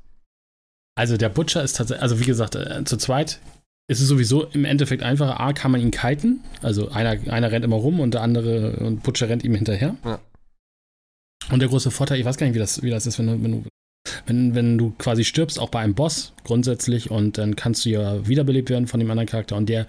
Also 0.96 1.18
der 1.18 1.30
Butcher 1.30 1.64
ist 1.64 1.78
tatsächlich, 1.78 2.04
also 2.04 2.20
wie 2.20 2.26
gesagt, 2.26 2.56
äh, 2.56 2.84
zu 2.84 2.98
zweit 2.98 3.40
ist 3.90 4.00
es 4.00 4.08
sowieso 4.08 4.46
im 4.46 4.66
Endeffekt 4.66 5.02
einfacher. 5.04 5.40
A, 5.40 5.52
kann 5.52 5.72
man 5.72 5.82
ihn 5.82 5.92
kiten. 5.92 6.42
Also 6.62 6.90
einer, 6.90 7.18
einer 7.32 7.52
rennt 7.52 7.66
immer 7.66 7.76
rum 7.76 8.00
und 8.00 8.14
der 8.14 8.22
andere 8.22 8.78
und 8.78 9.02
Butcher 9.04 9.28
rennt 9.28 9.44
ihm 9.44 9.56
hinterher. 9.56 9.96
Ja. 10.06 10.20
Und 11.52 11.60
der 11.60 11.70
große 11.70 11.90
Vorteil, 11.90 12.20
ich 12.20 12.26
weiß 12.26 12.38
gar 12.38 12.46
nicht, 12.46 12.56
wie 12.56 12.60
das, 12.60 12.84
wie 12.84 12.92
das 12.92 13.08
ist, 13.08 13.18
wenn 13.18 13.28
du, 13.28 13.44
wenn 13.44 13.52
du, 13.52 13.64
wenn, 14.28 14.56
wenn 14.56 14.78
du 14.78 14.94
quasi 15.00 15.24
stirbst, 15.24 15.60
auch 15.60 15.70
bei 15.70 15.80
einem 15.80 15.96
Boss 15.96 16.34
grundsätzlich, 16.44 17.10
und 17.10 17.40
dann 17.40 17.56
kannst 17.56 17.84
du 17.86 17.90
ja 17.90 18.28
wiederbelebt 18.28 18.70
werden 18.70 18.86
von 18.86 19.00
dem 19.00 19.10
anderen 19.10 19.28
Charakter 19.28 19.56
und 19.56 19.68
der, 19.68 19.88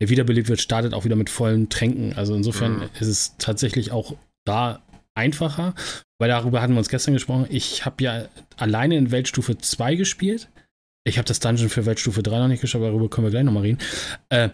der 0.00 0.10
wiederbelebt 0.10 0.48
wird, 0.48 0.60
startet 0.60 0.92
auch 0.92 1.06
wieder 1.06 1.16
mit 1.16 1.30
vollen 1.30 1.70
Tränken. 1.70 2.12
Also 2.12 2.34
insofern 2.34 2.76
mhm. 2.76 2.88
ist 3.00 3.08
es 3.08 3.34
tatsächlich 3.38 3.92
auch 3.92 4.14
da 4.44 4.82
einfacher. 5.14 5.74
Weil 6.20 6.28
darüber 6.28 6.60
hatten 6.60 6.74
wir 6.74 6.78
uns 6.78 6.88
gestern 6.88 7.14
gesprochen. 7.14 7.46
Ich 7.48 7.86
habe 7.86 8.02
ja 8.04 8.28
alleine 8.56 8.96
in 8.96 9.10
Weltstufe 9.10 9.56
2 9.56 9.94
gespielt. 9.94 10.48
Ich 11.08 11.16
habe 11.16 11.26
das 11.26 11.40
Dungeon 11.40 11.70
für 11.70 11.86
Weltstufe 11.86 12.22
3 12.22 12.38
noch 12.38 12.48
nicht 12.48 12.60
geschafft, 12.60 12.84
darüber 12.84 13.08
können 13.08 13.26
wir 13.26 13.30
gleich 13.30 13.44
nochmal 13.44 13.62
reden. 13.62 13.78
Äh, 14.28 14.50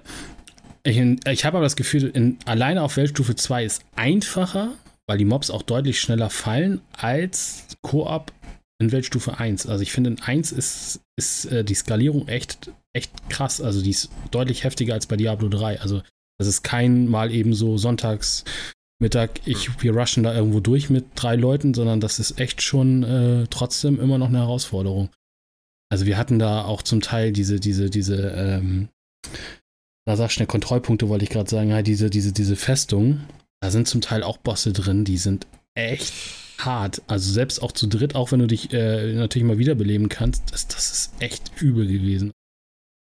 ich, 0.84 0.98
ich 0.98 1.44
habe 1.44 1.56
aber 1.56 1.64
das 1.64 1.76
Gefühl, 1.76 2.10
in, 2.14 2.38
alleine 2.44 2.82
auf 2.82 2.96
Weltstufe 2.96 3.34
2 3.34 3.64
ist 3.64 3.82
einfacher, 3.96 4.72
weil 5.06 5.18
die 5.18 5.24
Mobs 5.24 5.50
auch 5.50 5.62
deutlich 5.62 6.00
schneller 6.00 6.30
fallen, 6.30 6.80
als 6.92 7.66
Koop 7.82 8.32
in 8.78 8.92
Weltstufe 8.92 9.38
1. 9.38 9.66
Also 9.66 9.82
ich 9.82 9.92
finde, 9.92 10.10
in 10.10 10.20
1 10.20 10.52
ist, 10.52 11.00
ist 11.16 11.46
äh, 11.46 11.64
die 11.64 11.74
Skalierung 11.74 12.28
echt, 12.28 12.70
echt 12.92 13.10
krass. 13.30 13.60
Also 13.60 13.82
die 13.82 13.90
ist 13.90 14.10
deutlich 14.30 14.62
heftiger 14.64 14.94
als 14.94 15.06
bei 15.06 15.16
Diablo 15.16 15.48
3. 15.48 15.80
Also 15.80 16.02
das 16.38 16.46
ist 16.46 16.62
kein 16.62 17.08
Mal 17.08 17.32
eben 17.32 17.54
so 17.54 17.78
sonntags 17.78 18.44
Mittag, 19.00 19.40
ich, 19.44 19.82
wir 19.82 19.96
rushen 19.96 20.22
da 20.22 20.32
irgendwo 20.34 20.60
durch 20.60 20.88
mit 20.88 21.04
drei 21.16 21.34
Leuten, 21.34 21.74
sondern 21.74 22.00
das 22.00 22.20
ist 22.20 22.38
echt 22.38 22.62
schon 22.62 23.02
äh, 23.02 23.46
trotzdem 23.50 24.00
immer 24.00 24.18
noch 24.18 24.28
eine 24.28 24.38
Herausforderung. 24.38 25.10
Also 25.90 26.06
wir 26.06 26.18
hatten 26.18 26.38
da 26.38 26.64
auch 26.64 26.82
zum 26.82 27.00
Teil 27.00 27.32
diese, 27.32 27.60
diese, 27.60 27.90
diese, 27.90 28.30
ähm, 28.30 28.88
da 30.06 30.16
sag 30.16 30.30
schnell 30.30 30.46
Kontrollpunkte, 30.46 31.08
wollte 31.08 31.24
ich 31.24 31.30
gerade 31.30 31.48
sagen, 31.48 31.72
halt 31.72 31.86
diese, 31.86 32.10
diese, 32.10 32.32
diese 32.32 32.56
Festung. 32.56 33.20
Da 33.60 33.70
sind 33.70 33.88
zum 33.88 34.00
Teil 34.00 34.22
auch 34.22 34.38
Bosse 34.38 34.72
drin, 34.72 35.04
die 35.04 35.18
sind 35.18 35.46
echt 35.74 36.12
hart. 36.58 37.02
Also 37.06 37.32
selbst 37.32 37.62
auch 37.62 37.72
zu 37.72 37.86
dritt, 37.86 38.14
auch 38.14 38.32
wenn 38.32 38.40
du 38.40 38.46
dich 38.46 38.72
äh, 38.72 39.14
natürlich 39.14 39.46
mal 39.46 39.58
wiederbeleben 39.58 40.08
kannst, 40.08 40.52
das, 40.52 40.68
das 40.68 40.92
ist 40.92 41.12
echt 41.20 41.52
übel 41.60 41.86
gewesen. 41.86 42.32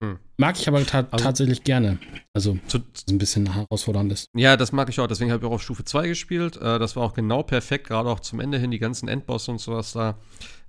Hm. 0.03 0.19
Mag 0.37 0.59
ich 0.59 0.67
aber 0.67 0.83
ta 0.85 1.07
also, 1.11 1.23
tatsächlich 1.23 1.63
gerne. 1.63 1.99
Also, 2.33 2.57
zu, 2.67 2.79
ein 3.09 3.17
bisschen 3.17 3.53
herausfordernd 3.53 4.11
ist. 4.11 4.29
Ja, 4.35 4.57
das 4.57 4.71
mag 4.71 4.89
ich 4.89 4.99
auch. 4.99 5.07
Deswegen 5.07 5.31
habe 5.31 5.43
ich 5.43 5.49
auch 5.49 5.55
auf 5.55 5.61
Stufe 5.61 5.85
2 5.85 6.07
gespielt. 6.07 6.57
Äh, 6.57 6.79
das 6.79 6.95
war 6.95 7.03
auch 7.03 7.13
genau 7.13 7.43
perfekt, 7.43 7.87
gerade 7.87 8.09
auch 8.09 8.19
zum 8.19 8.39
Ende 8.39 8.57
hin, 8.57 8.71
die 8.71 8.79
ganzen 8.79 9.07
Endbosse 9.07 9.51
und 9.51 9.59
sowas 9.59 9.93
da. 9.93 10.17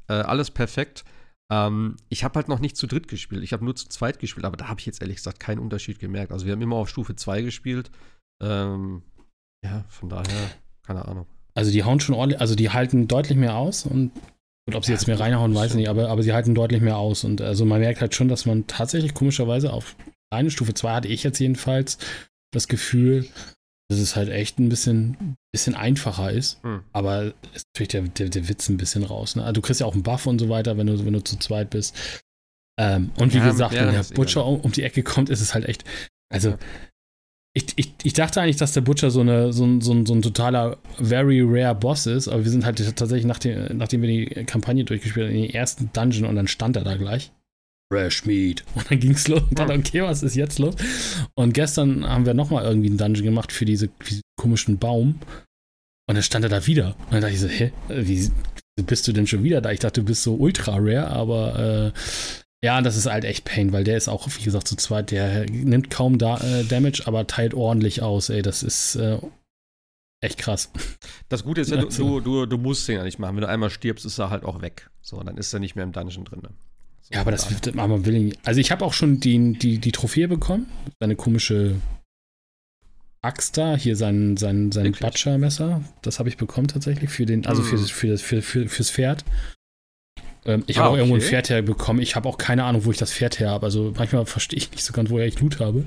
Äh, 0.08 0.14
alles 0.14 0.50
perfekt. 0.50 1.04
Ähm, 1.52 1.96
ich 2.08 2.24
habe 2.24 2.36
halt 2.36 2.48
noch 2.48 2.60
nicht 2.60 2.76
zu 2.76 2.86
dritt 2.86 3.08
gespielt. 3.08 3.42
Ich 3.42 3.52
habe 3.52 3.64
nur 3.64 3.76
zu 3.76 3.86
zweit 3.88 4.18
gespielt, 4.18 4.46
aber 4.46 4.56
da 4.56 4.68
habe 4.68 4.80
ich 4.80 4.86
jetzt 4.86 5.02
ehrlich 5.02 5.16
gesagt 5.16 5.38
keinen 5.38 5.58
Unterschied 5.58 5.98
gemerkt. 5.98 6.32
Also, 6.32 6.46
wir 6.46 6.52
haben 6.52 6.62
immer 6.62 6.76
auf 6.76 6.88
Stufe 6.88 7.14
2 7.14 7.42
gespielt. 7.42 7.90
Ähm, 8.42 9.02
ja, 9.62 9.84
von 9.88 10.08
daher, 10.08 10.50
keine 10.82 11.06
Ahnung. 11.06 11.26
Also, 11.54 11.70
die 11.70 11.84
hauen 11.84 12.00
schon 12.00 12.14
ordentlich, 12.14 12.40
also 12.40 12.54
die 12.54 12.70
halten 12.70 13.06
deutlich 13.06 13.36
mehr 13.36 13.56
aus 13.56 13.84
und 13.84 14.12
und 14.68 14.76
ob 14.76 14.84
sie 14.84 14.92
jetzt 14.92 15.08
mehr 15.08 15.18
reinhauen, 15.18 15.54
weiß 15.54 15.72
ich 15.72 15.76
nicht, 15.76 15.88
aber, 15.88 16.08
aber 16.08 16.22
sie 16.22 16.32
halten 16.32 16.54
deutlich 16.54 16.80
mehr 16.80 16.96
aus. 16.96 17.24
Und 17.24 17.40
also 17.40 17.64
man 17.64 17.80
merkt 17.80 18.00
halt 18.00 18.14
schon, 18.14 18.28
dass 18.28 18.46
man 18.46 18.66
tatsächlich 18.68 19.12
komischerweise 19.12 19.72
auf 19.72 19.96
eine 20.30 20.50
Stufe 20.50 20.72
2 20.72 20.94
hatte 20.94 21.08
ich 21.08 21.24
jetzt 21.24 21.40
jedenfalls 21.40 21.98
das 22.52 22.68
Gefühl, 22.68 23.26
dass 23.92 24.00
es 24.00 24.16
halt 24.16 24.28
echt 24.28 24.58
ein 24.58 24.68
bisschen, 24.68 25.36
bisschen 25.52 25.74
einfacher 25.74 26.30
ist. 26.30 26.62
Hm. 26.62 26.80
Aber 26.92 27.34
ist 27.54 27.66
natürlich 27.74 27.88
der, 27.88 28.02
der, 28.02 28.28
der 28.28 28.48
Witz 28.48 28.68
ein 28.68 28.76
bisschen 28.76 29.04
raus. 29.04 29.36
Ne? 29.36 29.42
Also 29.42 29.52
du 29.54 29.60
kriegst 29.60 29.80
ja 29.80 29.86
auch 29.86 29.94
einen 29.94 30.02
Buff 30.02 30.26
und 30.26 30.38
so 30.38 30.48
weiter, 30.48 30.76
wenn 30.76 30.86
du, 30.86 31.04
wenn 31.04 31.12
du 31.12 31.22
zu 31.22 31.38
zweit 31.38 31.70
bist. 31.70 31.94
Ähm, 32.80 33.12
und 33.16 33.34
wie 33.34 33.38
ja, 33.38 33.50
gesagt, 33.50 33.74
wenn 33.74 33.92
der 33.92 34.04
Butcher 34.14 34.44
um, 34.46 34.60
um, 34.60 34.72
die 34.72 34.82
Ecke 34.82 35.02
kommt, 35.02 35.30
ist 35.30 35.40
es 35.40 35.54
halt 35.54 35.66
echt. 35.66 35.84
Also, 36.32 36.50
ja. 36.50 36.58
Ich, 37.54 37.66
ich, 37.76 37.92
ich 38.02 38.14
dachte 38.14 38.40
eigentlich, 38.40 38.56
dass 38.56 38.72
der 38.72 38.80
Butcher 38.80 39.10
so, 39.10 39.20
eine, 39.20 39.52
so, 39.52 39.64
ein, 39.66 39.82
so, 39.82 39.92
ein, 39.92 40.06
so 40.06 40.14
ein 40.14 40.22
totaler 40.22 40.78
very 40.96 41.42
rare 41.44 41.74
Boss 41.74 42.06
ist, 42.06 42.28
aber 42.28 42.44
wir 42.44 42.50
sind 42.50 42.64
halt 42.64 42.78
tatsächlich, 42.96 43.26
nachdem, 43.26 43.76
nachdem 43.76 44.00
wir 44.00 44.08
die 44.08 44.44
Kampagne 44.46 44.84
durchgespielt 44.84 45.26
haben, 45.26 45.36
in 45.36 45.42
den 45.42 45.50
ersten 45.50 45.90
Dungeon 45.92 46.24
und 46.24 46.36
dann 46.36 46.48
stand 46.48 46.76
er 46.76 46.84
da 46.84 46.96
gleich. 46.96 47.30
Fresh 47.92 48.24
Meat. 48.24 48.64
Und 48.74 48.90
dann 48.90 49.00
ging's 49.00 49.28
los 49.28 49.42
und 49.42 49.58
dann, 49.58 49.70
okay, 49.70 50.02
was 50.02 50.22
ist 50.22 50.34
jetzt 50.34 50.58
los? 50.58 50.74
Und 51.34 51.52
gestern 51.52 52.08
haben 52.08 52.24
wir 52.24 52.32
nochmal 52.32 52.64
irgendwie 52.64 52.88
einen 52.88 52.96
Dungeon 52.96 53.24
gemacht 53.24 53.52
für, 53.52 53.66
diese, 53.66 53.90
für 53.98 54.08
diesen 54.08 54.22
komischen 54.40 54.78
Baum. 54.78 55.20
Und 56.08 56.14
dann 56.14 56.22
stand 56.22 56.44
er 56.44 56.48
da 56.48 56.66
wieder. 56.66 56.96
Und 57.04 57.12
dann 57.12 57.20
dachte 57.20 57.34
ich 57.34 57.40
so, 57.40 57.48
hä, 57.48 57.70
wie 57.88 58.30
bist 58.82 59.06
du 59.06 59.12
denn 59.12 59.26
schon 59.26 59.44
wieder 59.44 59.60
da? 59.60 59.70
Ich 59.70 59.80
dachte, 59.80 60.00
du 60.00 60.06
bist 60.06 60.22
so 60.22 60.34
ultra 60.34 60.76
rare, 60.78 61.08
aber 61.08 61.92
äh, 61.94 61.98
ja, 62.64 62.80
das 62.80 62.96
ist 62.96 63.06
halt 63.06 63.24
echt 63.24 63.44
Pain, 63.44 63.72
weil 63.72 63.84
der 63.84 63.98
ist 63.98 64.08
auch, 64.08 64.26
wie 64.38 64.42
gesagt, 64.42 64.68
zu 64.68 64.76
zweit, 64.76 65.10
der 65.10 65.44
nimmt 65.50 65.90
kaum 65.90 66.16
da, 66.16 66.38
äh, 66.38 66.64
Damage, 66.64 67.02
aber 67.04 67.26
teilt 67.26 67.52
ordentlich 67.52 68.00
aus, 68.00 68.30
ey. 68.30 68.40
Das 68.40 68.62
ist 68.62 68.94
äh, 68.94 69.18
echt 70.22 70.38
krass. 70.38 70.70
Das 71.28 71.44
Gute 71.44 71.60
ist 71.60 71.70
ja, 71.70 71.76
du, 71.76 72.20
du, 72.20 72.46
du 72.46 72.56
musst 72.56 72.88
den 72.88 72.96
ja 72.96 73.04
nicht 73.04 73.18
machen. 73.18 73.36
Wenn 73.36 73.42
du 73.42 73.48
einmal 73.48 73.68
stirbst, 73.68 74.06
ist 74.06 74.18
er 74.18 74.30
halt 74.30 74.44
auch 74.44 74.62
weg. 74.62 74.90
So, 75.02 75.22
dann 75.22 75.36
ist 75.36 75.52
er 75.52 75.60
nicht 75.60 75.76
mehr 75.76 75.84
im 75.84 75.92
Dungeon 75.92 76.24
drin. 76.24 76.40
Ne? 76.42 76.50
So, 77.02 77.14
ja, 77.14 77.20
aber 77.20 77.30
das 77.30 77.50
wird 77.50 77.74
man 77.74 78.04
will. 78.04 78.34
Also 78.44 78.60
ich 78.60 78.70
habe 78.70 78.84
auch 78.84 78.92
schon 78.92 79.20
die, 79.20 79.54
die, 79.54 79.78
die 79.78 79.92
Trophäe 79.92 80.28
bekommen. 80.28 80.66
Seine 81.00 81.16
komische 81.16 81.76
Axt 83.22 83.56
da, 83.56 83.76
hier 83.76 83.96
sein, 83.96 84.36
sein, 84.36 84.72
sein 84.72 84.92
Butcher-Messer. 84.92 85.82
Das 86.02 86.18
habe 86.18 86.28
ich 86.28 86.36
bekommen 86.36 86.68
tatsächlich 86.68 87.10
für 87.10 87.26
den, 87.26 87.46
also 87.46 87.62
für, 87.62 87.76
hm. 87.76 87.86
für, 87.86 88.18
für, 88.18 88.42
für, 88.42 88.68
fürs 88.68 88.90
Pferd. 88.90 89.24
Ähm, 90.44 90.64
ich 90.66 90.78
ah, 90.78 90.80
habe 90.80 90.88
auch 90.88 90.92
okay. 90.92 91.00
irgendwo 91.00 91.16
ein 91.16 91.20
Pferd 91.20 91.50
herbekommen. 91.50 92.02
Ich 92.02 92.16
habe 92.16 92.28
auch 92.28 92.38
keine 92.38 92.64
Ahnung, 92.64 92.84
wo 92.84 92.90
ich 92.90 92.96
das 92.96 93.12
Pferd 93.12 93.38
her 93.38 93.50
habe. 93.50 93.66
Also 93.66 93.92
manchmal 93.96 94.26
verstehe 94.26 94.58
ich 94.58 94.70
nicht 94.72 94.84
so 94.84 94.92
ganz, 94.92 95.10
woher 95.10 95.26
ich 95.26 95.40
Loot 95.40 95.60
habe. 95.60 95.84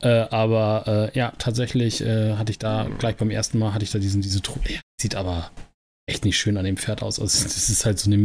Äh, 0.00 0.08
aber 0.08 1.10
äh, 1.14 1.18
ja, 1.18 1.32
tatsächlich 1.38 2.00
äh, 2.00 2.34
hatte 2.34 2.50
ich 2.50 2.58
da 2.58 2.88
gleich 2.98 3.16
beim 3.16 3.30
ersten 3.30 3.58
Mal 3.58 3.72
hatte 3.74 3.84
ich 3.84 3.92
da 3.92 3.98
diesen 3.98 4.22
diese 4.22 4.42
Truppe. 4.42 4.80
Sieht 5.00 5.14
aber 5.14 5.50
echt 6.06 6.24
nicht 6.24 6.38
schön 6.38 6.56
an 6.56 6.64
dem 6.64 6.76
Pferd 6.76 7.02
aus. 7.02 7.20
Also 7.20 7.44
das 7.44 7.68
ist 7.68 7.84
halt 7.84 7.98
so 7.98 8.08
eine 8.08 8.18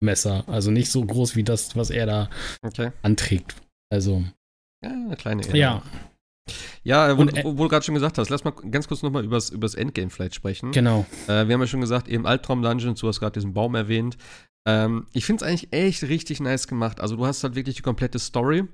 Miniaturmesser. 0.00 0.44
Also 0.46 0.70
nicht 0.70 0.90
so 0.90 1.04
groß 1.04 1.36
wie 1.36 1.44
das, 1.44 1.76
was 1.76 1.90
er 1.90 2.06
da 2.06 2.30
okay. 2.62 2.92
anträgt. 3.02 3.56
Also 3.90 4.24
ja, 4.82 4.90
eine 4.90 5.16
kleine. 5.16 5.42
Erinnerung. 5.42 5.60
Ja. 5.60 5.82
Ja, 6.82 7.18
wo, 7.18 7.26
wo, 7.26 7.58
wo 7.58 7.62
du 7.64 7.68
gerade 7.68 7.84
schon 7.84 7.94
gesagt 7.94 8.16
hast, 8.16 8.30
lass 8.30 8.44
mal 8.44 8.52
ganz 8.70 8.88
kurz 8.88 9.02
nochmal 9.02 9.22
übers, 9.22 9.50
übers 9.50 9.74
Endgame 9.74 10.08
vielleicht 10.08 10.34
sprechen. 10.34 10.72
Genau. 10.72 11.04
Äh, 11.26 11.46
wir 11.46 11.54
haben 11.54 11.60
ja 11.60 11.66
schon 11.66 11.82
gesagt, 11.82 12.08
eben 12.08 12.26
Albtraum-Dungeons, 12.26 13.00
du 13.00 13.08
hast 13.08 13.20
gerade 13.20 13.34
diesen 13.34 13.52
Baum 13.52 13.74
erwähnt. 13.74 14.16
Ähm, 14.66 15.06
ich 15.12 15.26
finde 15.26 15.44
es 15.44 15.48
eigentlich 15.48 15.72
echt 15.74 16.04
richtig 16.04 16.40
nice 16.40 16.66
gemacht. 16.66 17.00
Also 17.00 17.16
du 17.16 17.26
hast 17.26 17.44
halt 17.44 17.54
wirklich 17.54 17.76
die 17.76 17.82
komplette 17.82 18.18
Story. 18.18 18.64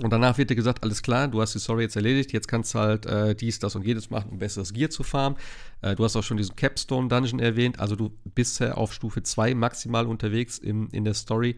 Und 0.00 0.12
danach 0.12 0.38
wird 0.38 0.50
dir 0.50 0.54
gesagt, 0.54 0.84
alles 0.84 1.02
klar, 1.02 1.26
du 1.28 1.40
hast 1.40 1.54
die 1.54 1.58
Story 1.58 1.82
jetzt 1.82 1.96
erledigt, 1.96 2.32
jetzt 2.32 2.46
kannst 2.46 2.74
du 2.74 2.78
halt 2.78 3.06
äh, 3.06 3.34
dies, 3.34 3.58
das 3.58 3.74
und 3.74 3.84
jedes 3.84 4.10
machen, 4.10 4.30
um 4.30 4.38
besseres 4.38 4.72
Gear 4.72 4.90
zu 4.90 5.02
farmen. 5.02 5.38
Äh, 5.80 5.96
du 5.96 6.04
hast 6.04 6.14
auch 6.14 6.22
schon 6.22 6.36
diesen 6.36 6.54
Capstone 6.54 7.08
Dungeon 7.08 7.40
erwähnt, 7.40 7.80
also 7.80 7.96
du 7.96 8.10
bist 8.34 8.60
ja 8.60 8.74
auf 8.74 8.92
Stufe 8.92 9.22
2 9.22 9.54
maximal 9.54 10.06
unterwegs 10.06 10.58
im, 10.58 10.88
in 10.92 11.04
der 11.04 11.14
Story. 11.14 11.56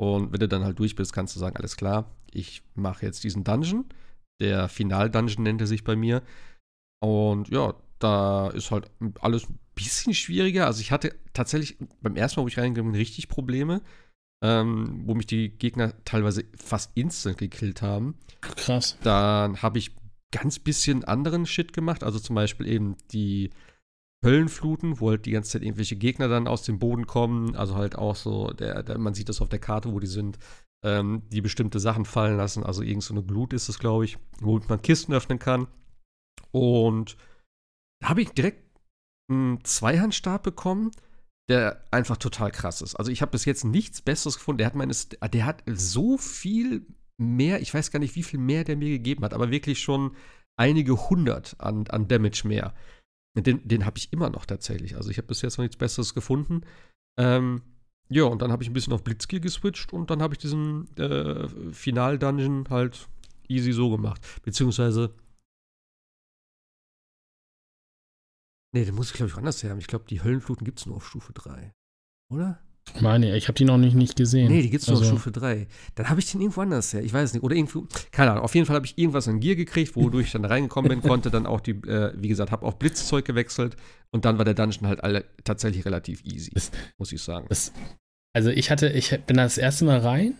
Und 0.00 0.32
wenn 0.32 0.40
du 0.40 0.48
dann 0.48 0.64
halt 0.64 0.78
durch 0.78 0.94
bist, 0.94 1.12
kannst 1.12 1.34
du 1.34 1.40
sagen, 1.40 1.56
alles 1.56 1.76
klar, 1.76 2.14
ich 2.30 2.62
mache 2.74 3.06
jetzt 3.06 3.24
diesen 3.24 3.42
Dungeon. 3.42 3.86
Der 4.40 4.68
Final-Dungeon 4.68 5.42
nennt 5.42 5.60
er 5.60 5.66
sich 5.66 5.82
bei 5.82 5.96
mir. 5.96 6.22
Und 7.00 7.48
ja, 7.48 7.74
da 7.98 8.48
ist 8.48 8.70
halt 8.70 8.90
alles 9.20 9.48
ein 9.48 9.58
bisschen 9.74 10.14
schwieriger. 10.14 10.66
Also 10.66 10.80
ich 10.80 10.92
hatte 10.92 11.14
tatsächlich 11.32 11.78
beim 12.00 12.16
ersten 12.16 12.38
Mal, 12.38 12.44
wo 12.44 12.48
ich 12.48 12.58
reingegangen 12.58 12.92
bin, 12.92 13.00
richtig 13.00 13.28
Probleme, 13.28 13.82
ähm, 14.42 15.02
wo 15.06 15.14
mich 15.14 15.26
die 15.26 15.50
Gegner 15.50 15.92
teilweise 16.04 16.44
fast 16.56 16.92
instant 16.94 17.38
gekillt 17.38 17.82
haben. 17.82 18.14
Krass. 18.40 18.96
Dann 19.02 19.62
habe 19.62 19.78
ich 19.78 19.96
ganz 20.30 20.58
bisschen 20.58 21.04
anderen 21.04 21.46
Shit 21.46 21.72
gemacht. 21.72 22.04
Also 22.04 22.18
zum 22.18 22.36
Beispiel 22.36 22.66
eben 22.66 22.96
die 23.12 23.50
Höllenfluten, 24.24 25.00
wo 25.00 25.10
halt 25.10 25.26
die 25.26 25.32
ganze 25.32 25.52
Zeit 25.52 25.62
irgendwelche 25.62 25.96
Gegner 25.96 26.28
dann 26.28 26.48
aus 26.48 26.62
dem 26.62 26.78
Boden 26.78 27.06
kommen. 27.06 27.56
Also 27.56 27.76
halt 27.76 27.96
auch 27.96 28.16
so, 28.16 28.50
der, 28.50 28.82
der, 28.82 28.98
man 28.98 29.14
sieht 29.14 29.28
das 29.28 29.40
auf 29.40 29.48
der 29.48 29.58
Karte, 29.58 29.92
wo 29.92 30.00
die 30.00 30.06
sind 30.06 30.38
ähm, 30.84 31.22
die 31.30 31.40
bestimmte 31.40 31.80
Sachen 31.80 32.04
fallen 32.04 32.36
lassen. 32.36 32.64
Also 32.64 32.82
irgend 32.82 33.02
so 33.02 33.14
eine 33.14 33.22
Glut 33.22 33.52
ist 33.52 33.68
es, 33.68 33.78
glaube 33.78 34.04
ich, 34.04 34.18
womit 34.40 34.68
man 34.68 34.82
Kisten 34.82 35.14
öffnen 35.14 35.38
kann. 35.38 35.66
Und 36.50 37.16
da 38.00 38.10
habe 38.10 38.22
ich 38.22 38.30
direkt 38.30 38.64
einen 39.30 39.62
Zweihandstab 39.64 40.42
bekommen, 40.42 40.90
der 41.48 41.82
einfach 41.90 42.16
total 42.18 42.50
krass 42.50 42.82
ist. 42.82 42.94
Also 42.94 43.10
ich 43.10 43.22
habe 43.22 43.32
bis 43.32 43.44
jetzt 43.44 43.64
nichts 43.64 44.02
Besseres 44.02 44.36
gefunden. 44.36 44.58
Der 44.58 44.66
hat 44.66 44.74
meine, 44.74 44.94
der 45.32 45.46
hat 45.46 45.62
so 45.66 46.18
viel 46.18 46.86
mehr, 47.16 47.60
ich 47.60 47.72
weiß 47.72 47.90
gar 47.90 47.98
nicht, 47.98 48.16
wie 48.16 48.22
viel 48.22 48.38
mehr 48.38 48.64
der 48.64 48.76
mir 48.76 48.90
gegeben 48.90 49.24
hat, 49.24 49.34
aber 49.34 49.50
wirklich 49.50 49.80
schon 49.80 50.14
einige 50.56 51.08
hundert 51.08 51.56
an, 51.58 51.86
an 51.88 52.08
Damage 52.08 52.42
mehr. 52.46 52.74
Den, 53.34 53.66
den 53.66 53.86
habe 53.86 53.98
ich 53.98 54.12
immer 54.12 54.30
noch 54.30 54.46
tatsächlich. 54.46 54.96
Also 54.96 55.10
ich 55.10 55.18
habe 55.18 55.28
bis 55.28 55.42
jetzt 55.42 55.58
noch 55.58 55.62
nichts 55.62 55.76
Besseres 55.76 56.12
gefunden. 56.12 56.62
Ähm, 57.18 57.62
ja, 58.10 58.24
und 58.24 58.42
dann 58.42 58.50
habe 58.52 58.62
ich 58.62 58.70
ein 58.70 58.72
bisschen 58.72 58.92
auf 58.92 59.04
Blitzgear 59.04 59.40
geswitcht 59.40 59.92
und 59.92 60.10
dann 60.10 60.22
habe 60.22 60.34
ich 60.34 60.38
diesen 60.38 60.88
äh, 60.96 61.46
Final-Dungeon 61.72 62.66
halt 62.70 63.08
easy 63.48 63.72
so 63.72 63.90
gemacht. 63.90 64.20
Beziehungsweise. 64.42 65.14
Nee, 68.78 68.84
den 68.84 68.94
muss 68.94 69.08
ich, 69.08 69.14
glaube 69.14 69.30
ich, 69.30 69.36
anders 69.36 69.60
her 69.64 69.70
haben. 69.70 69.80
Ich 69.80 69.88
glaube, 69.88 70.04
die 70.08 70.22
Höllenfluten 70.22 70.64
gibt 70.64 70.78
es 70.78 70.86
nur 70.86 70.96
auf 70.96 71.06
Stufe 71.06 71.32
3. 71.32 71.72
Oder? 72.32 72.60
Meine, 73.00 73.36
ich 73.36 73.48
habe 73.48 73.54
die 73.54 73.64
noch 73.64 73.76
nicht, 73.76 73.94
nicht 73.94 74.14
gesehen. 74.14 74.52
Nee, 74.52 74.62
die 74.62 74.70
gibt 74.70 74.82
es 74.82 74.88
nur 74.88 74.98
also. 74.98 75.10
auf 75.10 75.20
Stufe 75.20 75.32
3. 75.32 75.66
Dann 75.96 76.08
habe 76.08 76.20
ich 76.20 76.30
den 76.30 76.40
irgendwo 76.40 76.60
anders 76.60 76.92
her. 76.92 77.02
Ich 77.02 77.12
weiß 77.12 77.34
nicht. 77.34 77.42
Oder 77.42 77.56
irgendwo, 77.56 77.86
keine 78.12 78.30
Ahnung. 78.30 78.44
Auf 78.44 78.54
jeden 78.54 78.66
Fall 78.66 78.76
habe 78.76 78.86
ich 78.86 78.96
irgendwas 78.96 79.26
an 79.26 79.40
Gear 79.40 79.56
gekriegt, 79.56 79.96
wodurch 79.96 80.26
ich 80.26 80.32
dann 80.32 80.44
da 80.44 80.48
reingekommen 80.48 80.88
bin, 80.88 81.02
konnte 81.02 81.30
dann 81.30 81.46
auch 81.46 81.60
die, 81.60 81.72
äh, 81.72 82.12
wie 82.16 82.28
gesagt, 82.28 82.52
habe 82.52 82.64
auch 82.64 82.74
Blitzzeug 82.74 83.24
gewechselt 83.24 83.76
und 84.12 84.24
dann 84.24 84.38
war 84.38 84.44
der 84.44 84.54
Dungeon 84.54 84.86
halt 84.86 85.02
alle, 85.02 85.24
tatsächlich 85.42 85.84
relativ 85.84 86.22
easy, 86.24 86.52
das, 86.54 86.70
muss 86.98 87.10
ich 87.10 87.20
sagen. 87.20 87.46
Das, 87.48 87.72
also 88.32 88.50
ich 88.50 88.70
hatte, 88.70 88.90
ich 88.90 89.18
bin 89.26 89.38
das 89.38 89.58
erste 89.58 89.86
Mal 89.86 89.98
rein 89.98 90.34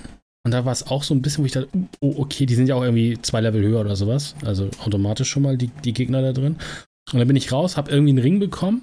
und 0.45 0.53
da 0.53 0.65
war 0.65 0.73
es 0.73 0.87
auch 0.87 1.03
so 1.03 1.15
ein 1.15 1.23
bisschen, 1.23 1.43
wo 1.43 1.47
ich 1.47 1.53
dachte, 1.53 1.69
oh, 2.01 2.15
okay, 2.19 2.47
die 2.47 2.55
sind 2.55 2.69
ja 2.69 2.77
auch 2.77 2.83
irgendwie 2.83 3.19
zwei 3.21 3.41
Level 3.41 3.63
höher 3.63 3.81
oder 3.81 3.97
sowas. 3.97 4.37
Also 4.45 4.71
automatisch 4.79 5.29
schon 5.29 5.43
mal 5.43 5.59
die, 5.59 5.69
die 5.85 5.93
Gegner 5.93 6.23
da 6.23 6.33
drin. 6.33 6.57
Und 7.13 7.19
dann 7.19 7.29
bin 7.29 7.37
ich 7.37 7.53
raus, 7.53 7.77
habe 7.77 7.91
irgendwie 7.91 8.11
einen 8.11 8.19
Ring 8.19 8.39
bekommen 8.39 8.83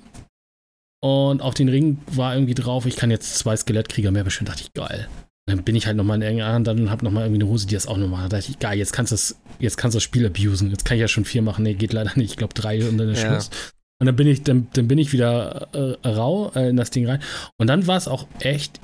und 1.05 1.41
auf 1.41 1.53
den 1.53 1.69
Ring 1.69 1.99
war 2.07 2.33
irgendwie 2.33 2.55
drauf, 2.55 2.87
ich 2.87 2.95
kann 2.95 3.11
jetzt 3.11 3.37
zwei 3.37 3.55
Skelettkrieger 3.55 4.09
mehr 4.09 4.23
bestimmt. 4.23 4.49
Dachte 4.49 4.63
ich, 4.63 4.73
geil. 4.73 5.07
Und 5.47 5.55
dann 5.55 5.63
bin 5.63 5.75
ich 5.75 5.85
halt 5.85 5.97
nochmal 5.97 6.17
in 6.17 6.23
irgendeiner 6.23 6.71
und 6.71 6.89
hab 6.89 7.03
nochmal 7.03 7.25
irgendwie 7.25 7.43
eine 7.43 7.51
Hose, 7.51 7.67
die 7.67 7.75
das 7.75 7.85
auch 7.85 7.97
nochmal 7.97 8.23
hat. 8.23 8.33
Da 8.33 8.37
dachte 8.37 8.49
ich, 8.49 8.57
geil, 8.57 8.79
jetzt 8.79 8.91
kannst 8.91 9.11
du 9.11 9.13
das, 9.13 9.39
jetzt 9.59 9.77
kannst 9.77 9.93
du 9.93 9.97
das 9.97 10.03
Spiel 10.03 10.25
abusen. 10.25 10.71
Jetzt 10.71 10.83
kann 10.83 10.97
ich 10.97 11.01
ja 11.01 11.07
schon 11.07 11.25
vier 11.25 11.43
machen. 11.43 11.61
Nee, 11.61 11.75
geht 11.75 11.93
leider 11.93 12.11
nicht. 12.15 12.31
Ich 12.31 12.37
glaube 12.37 12.55
drei 12.55 12.87
und 12.89 12.97
dann 12.97 13.09
ist 13.09 13.21
ja. 13.21 13.29
Schluss. 13.29 13.51
Und 13.99 14.07
dann 14.07 14.15
bin 14.15 14.27
ich, 14.27 14.41
dann, 14.41 14.67
dann 14.73 14.87
bin 14.87 14.97
ich 14.97 15.13
wieder 15.13 15.67
äh, 15.73 16.07
rau 16.07 16.51
äh, 16.55 16.69
in 16.69 16.75
das 16.75 16.89
Ding 16.89 17.07
rein. 17.07 17.21
Und 17.57 17.67
dann 17.67 17.85
war 17.85 17.97
es 17.97 18.07
auch 18.07 18.27
echt 18.39 18.79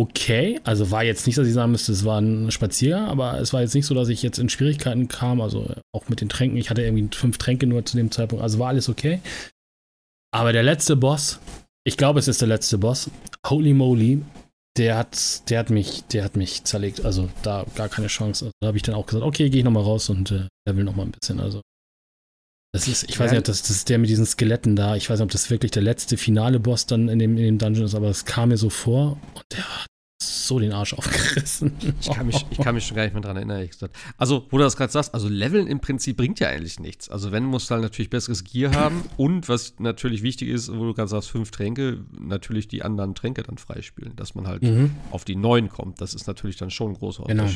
okay. 0.00 0.60
Also 0.64 0.90
war 0.90 1.04
jetzt 1.04 1.26
nicht, 1.26 1.38
dass 1.38 1.46
ich 1.46 1.54
sagen 1.54 1.72
müsste, 1.72 1.92
es 1.92 2.04
war 2.04 2.20
ein 2.20 2.50
Spaziergang, 2.50 3.06
aber 3.08 3.40
es 3.40 3.52
war 3.52 3.60
jetzt 3.60 3.74
nicht 3.74 3.86
so, 3.86 3.94
dass 3.94 4.08
ich 4.08 4.22
jetzt 4.22 4.38
in 4.38 4.48
Schwierigkeiten 4.48 5.08
kam. 5.08 5.40
Also 5.40 5.66
auch 5.92 6.08
mit 6.08 6.20
den 6.20 6.28
Tränken. 6.28 6.58
Ich 6.58 6.70
hatte 6.70 6.82
irgendwie 6.82 7.16
fünf 7.16 7.38
Tränke 7.38 7.66
nur 7.66 7.84
zu 7.84 7.96
dem 7.96 8.10
Zeitpunkt. 8.10 8.42
Also 8.42 8.58
war 8.58 8.68
alles 8.68 8.88
okay. 8.88 9.20
Aber 10.32 10.52
der 10.52 10.62
letzte 10.62 10.96
Boss, 10.96 11.40
ich 11.84 11.96
glaube, 11.96 12.18
es 12.18 12.28
ist 12.28 12.40
der 12.40 12.48
letzte 12.48 12.78
Boss, 12.78 13.10
holy 13.46 13.74
moly, 13.74 14.22
der 14.76 14.96
hat, 14.96 15.48
der 15.50 15.58
hat 15.58 15.70
mich, 15.70 16.04
der 16.04 16.24
hat 16.24 16.36
mich 16.36 16.64
zerlegt. 16.64 17.04
Also 17.04 17.28
da 17.42 17.64
gar 17.74 17.88
keine 17.88 18.08
Chance. 18.08 18.46
Also, 18.46 18.52
da 18.60 18.68
habe 18.68 18.76
ich 18.76 18.82
dann 18.82 18.94
auch 18.94 19.06
gesagt, 19.06 19.24
okay, 19.24 19.50
gehe 19.50 19.60
ich 19.60 19.64
nochmal 19.64 19.82
raus 19.82 20.08
und 20.08 20.30
äh, 20.30 20.46
level 20.66 20.84
nochmal 20.84 21.06
ein 21.06 21.12
bisschen. 21.12 21.40
Also 21.40 21.62
das 22.72 22.86
ist, 22.86 23.08
ich 23.08 23.18
weiß 23.18 23.30
nicht, 23.30 23.38
ob 23.38 23.44
das, 23.44 23.62
das 23.62 23.70
ist 23.70 23.88
der 23.88 23.98
mit 23.98 24.10
diesen 24.10 24.26
Skeletten 24.26 24.76
da. 24.76 24.94
Ich 24.94 25.08
weiß 25.08 25.18
nicht, 25.18 25.24
ob 25.24 25.30
das 25.30 25.50
wirklich 25.50 25.70
der 25.70 25.82
letzte 25.82 26.16
finale 26.16 26.60
Boss 26.60 26.86
dann 26.86 27.08
in 27.08 27.18
dem, 27.18 27.36
in 27.36 27.44
dem 27.44 27.58
Dungeon 27.58 27.86
ist, 27.86 27.94
aber 27.94 28.08
es 28.08 28.24
kam 28.24 28.50
mir 28.50 28.58
so 28.58 28.68
vor 28.68 29.18
und 29.34 29.44
der 29.52 29.64
hat 29.64 29.86
so 30.22 30.58
den 30.58 30.72
Arsch 30.72 30.92
aufgerissen. 30.98 31.72
Ich 32.00 32.10
kann 32.10 32.26
mich, 32.26 32.44
ich 32.50 32.58
kann 32.58 32.74
mich 32.74 32.86
schon 32.86 32.96
gar 32.96 33.04
nicht 33.04 33.14
mehr 33.14 33.22
dran 33.22 33.36
erinnern, 33.36 33.58
ehrlich 33.58 33.70
gesagt. 33.70 33.96
Also, 34.18 34.46
wo 34.50 34.58
du 34.58 34.64
das 34.64 34.76
gerade 34.76 34.92
sagst, 34.92 35.14
also 35.14 35.28
Leveln 35.28 35.66
im 35.66 35.80
Prinzip 35.80 36.18
bringt 36.18 36.40
ja 36.40 36.48
eigentlich 36.48 36.78
nichts. 36.78 37.08
Also, 37.08 37.32
wenn, 37.32 37.44
musst 37.44 37.70
du 37.70 37.74
halt 37.74 37.82
natürlich 37.82 38.10
besseres 38.10 38.44
Gear 38.44 38.74
haben 38.74 39.02
und 39.16 39.48
was 39.48 39.74
natürlich 39.78 40.22
wichtig 40.22 40.48
ist, 40.48 40.70
wo 40.70 40.84
du 40.84 40.94
gerade 40.94 41.08
sagst, 41.08 41.30
fünf 41.30 41.50
Tränke, 41.50 42.04
natürlich 42.18 42.68
die 42.68 42.82
anderen 42.82 43.14
Tränke 43.14 43.42
dann 43.44 43.56
freispielen, 43.58 44.14
dass 44.16 44.34
man 44.34 44.46
halt 44.46 44.62
mhm. 44.62 44.90
auf 45.10 45.24
die 45.24 45.36
neuen 45.36 45.68
kommt. 45.68 46.00
Das 46.00 46.14
ist 46.14 46.26
natürlich 46.26 46.56
dann 46.56 46.70
schon 46.70 46.92
ein 46.92 46.94
großer 46.94 47.24
genau. 47.24 47.48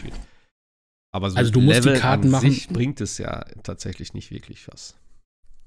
Aber 1.14 1.30
so 1.30 1.36
also 1.36 1.50
du 1.50 1.60
musst 1.60 1.80
Level 1.80 1.94
die 1.94 2.00
Karten 2.00 2.30
machen. 2.30 2.50
Sich 2.50 2.68
bringt 2.68 3.00
es 3.00 3.18
ja 3.18 3.44
tatsächlich 3.62 4.14
nicht 4.14 4.30
wirklich 4.30 4.66
was. 4.68 4.96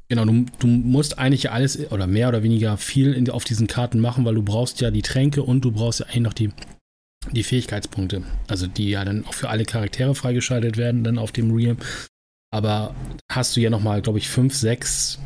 Genau, 0.07 0.25
du, 0.25 0.45
du, 0.59 0.67
musst 0.67 1.17
eigentlich 1.17 1.49
alles 1.51 1.91
oder 1.91 2.05
mehr 2.05 2.29
oder 2.29 2.43
weniger 2.43 2.77
viel 2.77 3.13
in, 3.13 3.29
auf 3.29 3.43
diesen 3.43 3.67
Karten 3.67 3.99
machen, 3.99 4.23
weil 4.25 4.35
du 4.35 4.43
brauchst 4.43 4.79
ja 4.81 4.91
die 4.91 5.01
Tränke 5.01 5.41
und 5.41 5.61
du 5.61 5.71
brauchst 5.71 5.99
ja 5.99 6.05
eigentlich 6.07 6.21
noch 6.21 6.33
die, 6.33 6.51
die 7.31 7.43
Fähigkeitspunkte. 7.43 8.23
Also 8.47 8.67
die 8.67 8.91
ja 8.91 9.03
dann 9.03 9.25
auch 9.25 9.33
für 9.33 9.49
alle 9.49 9.65
Charaktere 9.65 10.13
freigeschaltet 10.13 10.77
werden, 10.77 11.03
dann 11.03 11.17
auf 11.17 11.31
dem 11.31 11.51
Realm. 11.51 11.77
Aber 12.51 12.95
hast 13.31 13.55
du 13.55 13.61
ja 13.61 13.69
nochmal, 13.69 14.01
glaube 14.01 14.19
ich, 14.19 14.29
fünf, 14.29 14.53
sechs 14.53 15.19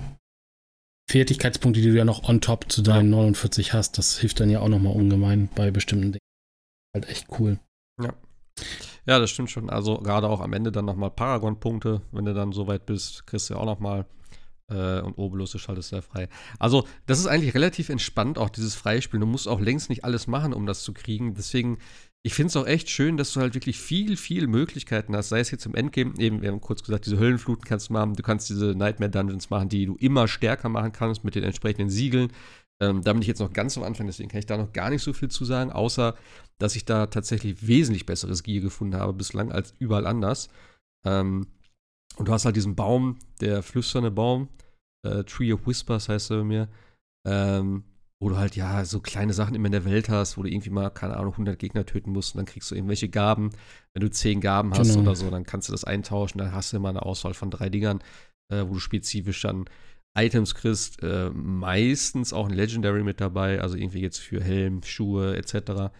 Fertigkeitspunkte, 1.09 1.81
die 1.81 1.89
du 1.89 1.97
ja 1.97 2.05
noch 2.05 2.27
on 2.27 2.39
top 2.39 2.71
zu 2.71 2.81
deinen 2.81 3.11
ja. 3.11 3.17
49 3.17 3.73
hast. 3.73 3.97
Das 3.97 4.19
hilft 4.19 4.39
dann 4.39 4.49
ja 4.49 4.61
auch 4.61 4.69
nochmal 4.69 4.95
ungemein 4.95 5.49
bei 5.55 5.71
bestimmten 5.71 6.13
Dingen. 6.13 6.19
Halt 6.93 7.09
echt 7.09 7.27
cool. 7.37 7.59
Ja. 8.01 8.13
Ja, 9.09 9.17
das 9.17 9.31
stimmt 9.31 9.49
schon. 9.49 9.71
Also 9.71 9.97
gerade 9.97 10.29
auch 10.29 10.39
am 10.39 10.53
Ende 10.53 10.71
dann 10.71 10.85
nochmal 10.85 11.09
Paragon-Punkte, 11.09 12.03
wenn 12.11 12.25
du 12.25 12.35
dann 12.35 12.51
so 12.51 12.67
weit 12.67 12.85
bist, 12.85 13.25
kriegst 13.25 13.49
du 13.49 13.55
ja 13.55 13.59
auch 13.59 13.65
nochmal 13.65 14.05
äh, 14.69 15.01
und 15.01 15.17
Obolus, 15.17 15.49
du 15.49 15.57
schaltest 15.57 15.89
sehr 15.89 16.03
frei. 16.03 16.29
Also, 16.59 16.85
das 17.07 17.17
ist 17.17 17.25
eigentlich 17.25 17.55
relativ 17.55 17.89
entspannt, 17.89 18.37
auch 18.37 18.49
dieses 18.49 18.75
Freispielen. 18.75 19.21
Du 19.21 19.25
musst 19.25 19.47
auch 19.47 19.59
längst 19.59 19.89
nicht 19.89 20.05
alles 20.05 20.27
machen, 20.27 20.53
um 20.53 20.67
das 20.67 20.83
zu 20.83 20.93
kriegen. 20.93 21.33
Deswegen, 21.33 21.79
ich 22.21 22.35
finde 22.35 22.49
es 22.49 22.55
auch 22.55 22.67
echt 22.67 22.91
schön, 22.91 23.17
dass 23.17 23.33
du 23.33 23.39
halt 23.39 23.55
wirklich 23.55 23.79
viel, 23.79 24.15
viel 24.15 24.45
Möglichkeiten 24.45 25.15
hast. 25.15 25.29
Sei 25.29 25.39
es 25.39 25.49
jetzt 25.49 25.65
im 25.65 25.73
Endgame, 25.73 26.13
eben, 26.19 26.43
wir 26.43 26.51
haben 26.51 26.61
kurz 26.61 26.83
gesagt, 26.83 27.07
diese 27.07 27.17
Höllenfluten 27.17 27.63
kannst 27.65 27.89
du 27.89 27.93
machen. 27.93 28.13
Du 28.13 28.21
kannst 28.21 28.47
diese 28.47 28.75
Nightmare 28.75 29.09
Dungeons 29.09 29.49
machen, 29.49 29.69
die 29.69 29.87
du 29.87 29.95
immer 29.95 30.27
stärker 30.27 30.69
machen 30.69 30.91
kannst 30.91 31.23
mit 31.23 31.33
den 31.33 31.43
entsprechenden 31.43 31.89
Siegeln. 31.89 32.31
Ähm, 32.81 33.03
da 33.03 33.13
bin 33.13 33.21
ich 33.21 33.27
jetzt 33.27 33.39
noch 33.39 33.51
ganz 33.51 33.77
am 33.77 33.83
Anfang, 33.83 34.07
deswegen 34.07 34.29
kann 34.29 34.39
ich 34.39 34.45
da 34.45 34.57
noch 34.57 34.71
gar 34.71 34.89
nicht 34.89 35.03
so 35.03 35.11
viel 35.11 35.29
zu 35.29 35.43
sagen, 35.45 35.71
außer 35.71 36.15
dass 36.59 36.75
ich 36.75 36.85
da 36.85 37.07
tatsächlich 37.07 37.67
wesentlich 37.67 38.05
besseres 38.05 38.43
Gear 38.43 38.61
gefunden 38.61 38.95
habe 38.95 39.13
bislang 39.13 39.51
als 39.51 39.73
überall 39.79 40.07
anders. 40.07 40.49
Ähm, 41.05 41.47
und 42.17 42.27
du 42.27 42.31
hast 42.31 42.45
halt 42.45 42.55
diesen 42.55 42.75
Baum, 42.75 43.17
der 43.41 43.63
flüsternde 43.63 44.11
Baum, 44.11 44.49
äh, 45.05 45.23
Tree 45.23 45.53
of 45.53 45.65
Whispers 45.67 46.09
heißt 46.09 46.31
er 46.31 46.37
bei 46.37 46.43
mir, 46.43 46.69
ähm, 47.25 47.83
wo 48.21 48.29
du 48.29 48.37
halt 48.37 48.55
ja 48.55 48.83
so 48.83 48.99
kleine 48.99 49.33
Sachen 49.33 49.55
immer 49.55 49.67
in 49.67 49.71
der 49.71 49.85
Welt 49.85 50.09
hast, 50.09 50.37
wo 50.37 50.43
du 50.43 50.49
irgendwie 50.49 50.69
mal, 50.69 50.89
keine 50.89 51.15
Ahnung, 51.15 51.33
100 51.33 51.57
Gegner 51.57 51.85
töten 51.85 52.11
musst 52.11 52.35
und 52.35 52.39
dann 52.39 52.45
kriegst 52.45 52.69
du 52.69 52.75
irgendwelche 52.75 53.07
Gaben. 53.07 53.51
Wenn 53.93 54.01
du 54.01 54.09
10 54.09 54.41
Gaben 54.41 54.73
hast 54.73 54.89
genau. 54.89 55.01
oder 55.01 55.15
so, 55.15 55.29
dann 55.29 55.45
kannst 55.45 55.69
du 55.69 55.71
das 55.71 55.85
eintauschen, 55.85 56.39
dann 56.39 56.51
hast 56.51 56.73
du 56.73 56.77
immer 56.77 56.89
eine 56.89 57.03
Auswahl 57.03 57.33
von 57.33 57.49
drei 57.49 57.69
Dingern, 57.69 57.99
äh, 58.51 58.65
wo 58.67 58.73
du 58.73 58.79
spezifisch 58.79 59.41
dann 59.41 59.65
Items 60.23 60.55
kriegst, 60.55 61.01
äh, 61.03 61.29
meistens 61.29 62.33
auch 62.33 62.47
ein 62.47 62.55
Legendary 62.55 63.03
mit 63.03 63.21
dabei, 63.21 63.61
also 63.61 63.75
irgendwie 63.75 64.01
jetzt 64.01 64.19
für 64.19 64.41
Helm, 64.43 64.83
Schuhe 64.83 65.35
etc. 65.37 65.91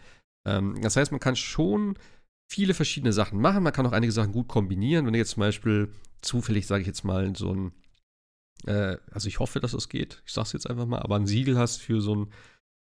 Ähm, 0.48 0.82
das 0.82 0.96
heißt, 0.96 1.12
man 1.12 1.20
kann 1.20 1.36
schon 1.36 1.98
viele 2.52 2.74
verschiedene 2.74 3.14
Sachen 3.14 3.40
machen. 3.40 3.64
Man 3.64 3.74
kann 3.74 3.86
auch 3.86 3.92
einige 3.92 4.12
Sachen 4.12 4.32
gut 4.32 4.48
kombinieren. 4.48 5.06
Wenn 5.06 5.14
du 5.14 5.20
jetzt 5.20 5.32
zum 5.32 5.42
Beispiel 5.42 5.94
zufällig, 6.22 6.68
sage 6.68 6.82
ich 6.82 6.88
jetzt 6.88 7.04
mal, 7.04 7.36
so 7.36 7.54
ein, 7.54 7.72
äh, 8.66 8.98
also 9.12 9.28
ich 9.28 9.40
hoffe, 9.40 9.60
dass 9.60 9.72
das 9.72 9.90
geht, 9.90 10.22
ich 10.26 10.34
sag's 10.34 10.54
jetzt 10.54 10.70
einfach 10.70 10.86
mal, 10.86 11.00
aber 11.00 11.16
ein 11.16 11.28
Siegel 11.28 11.58
hast 11.58 11.78
für 11.78 12.02
so 12.02 12.16
ein 12.16 12.34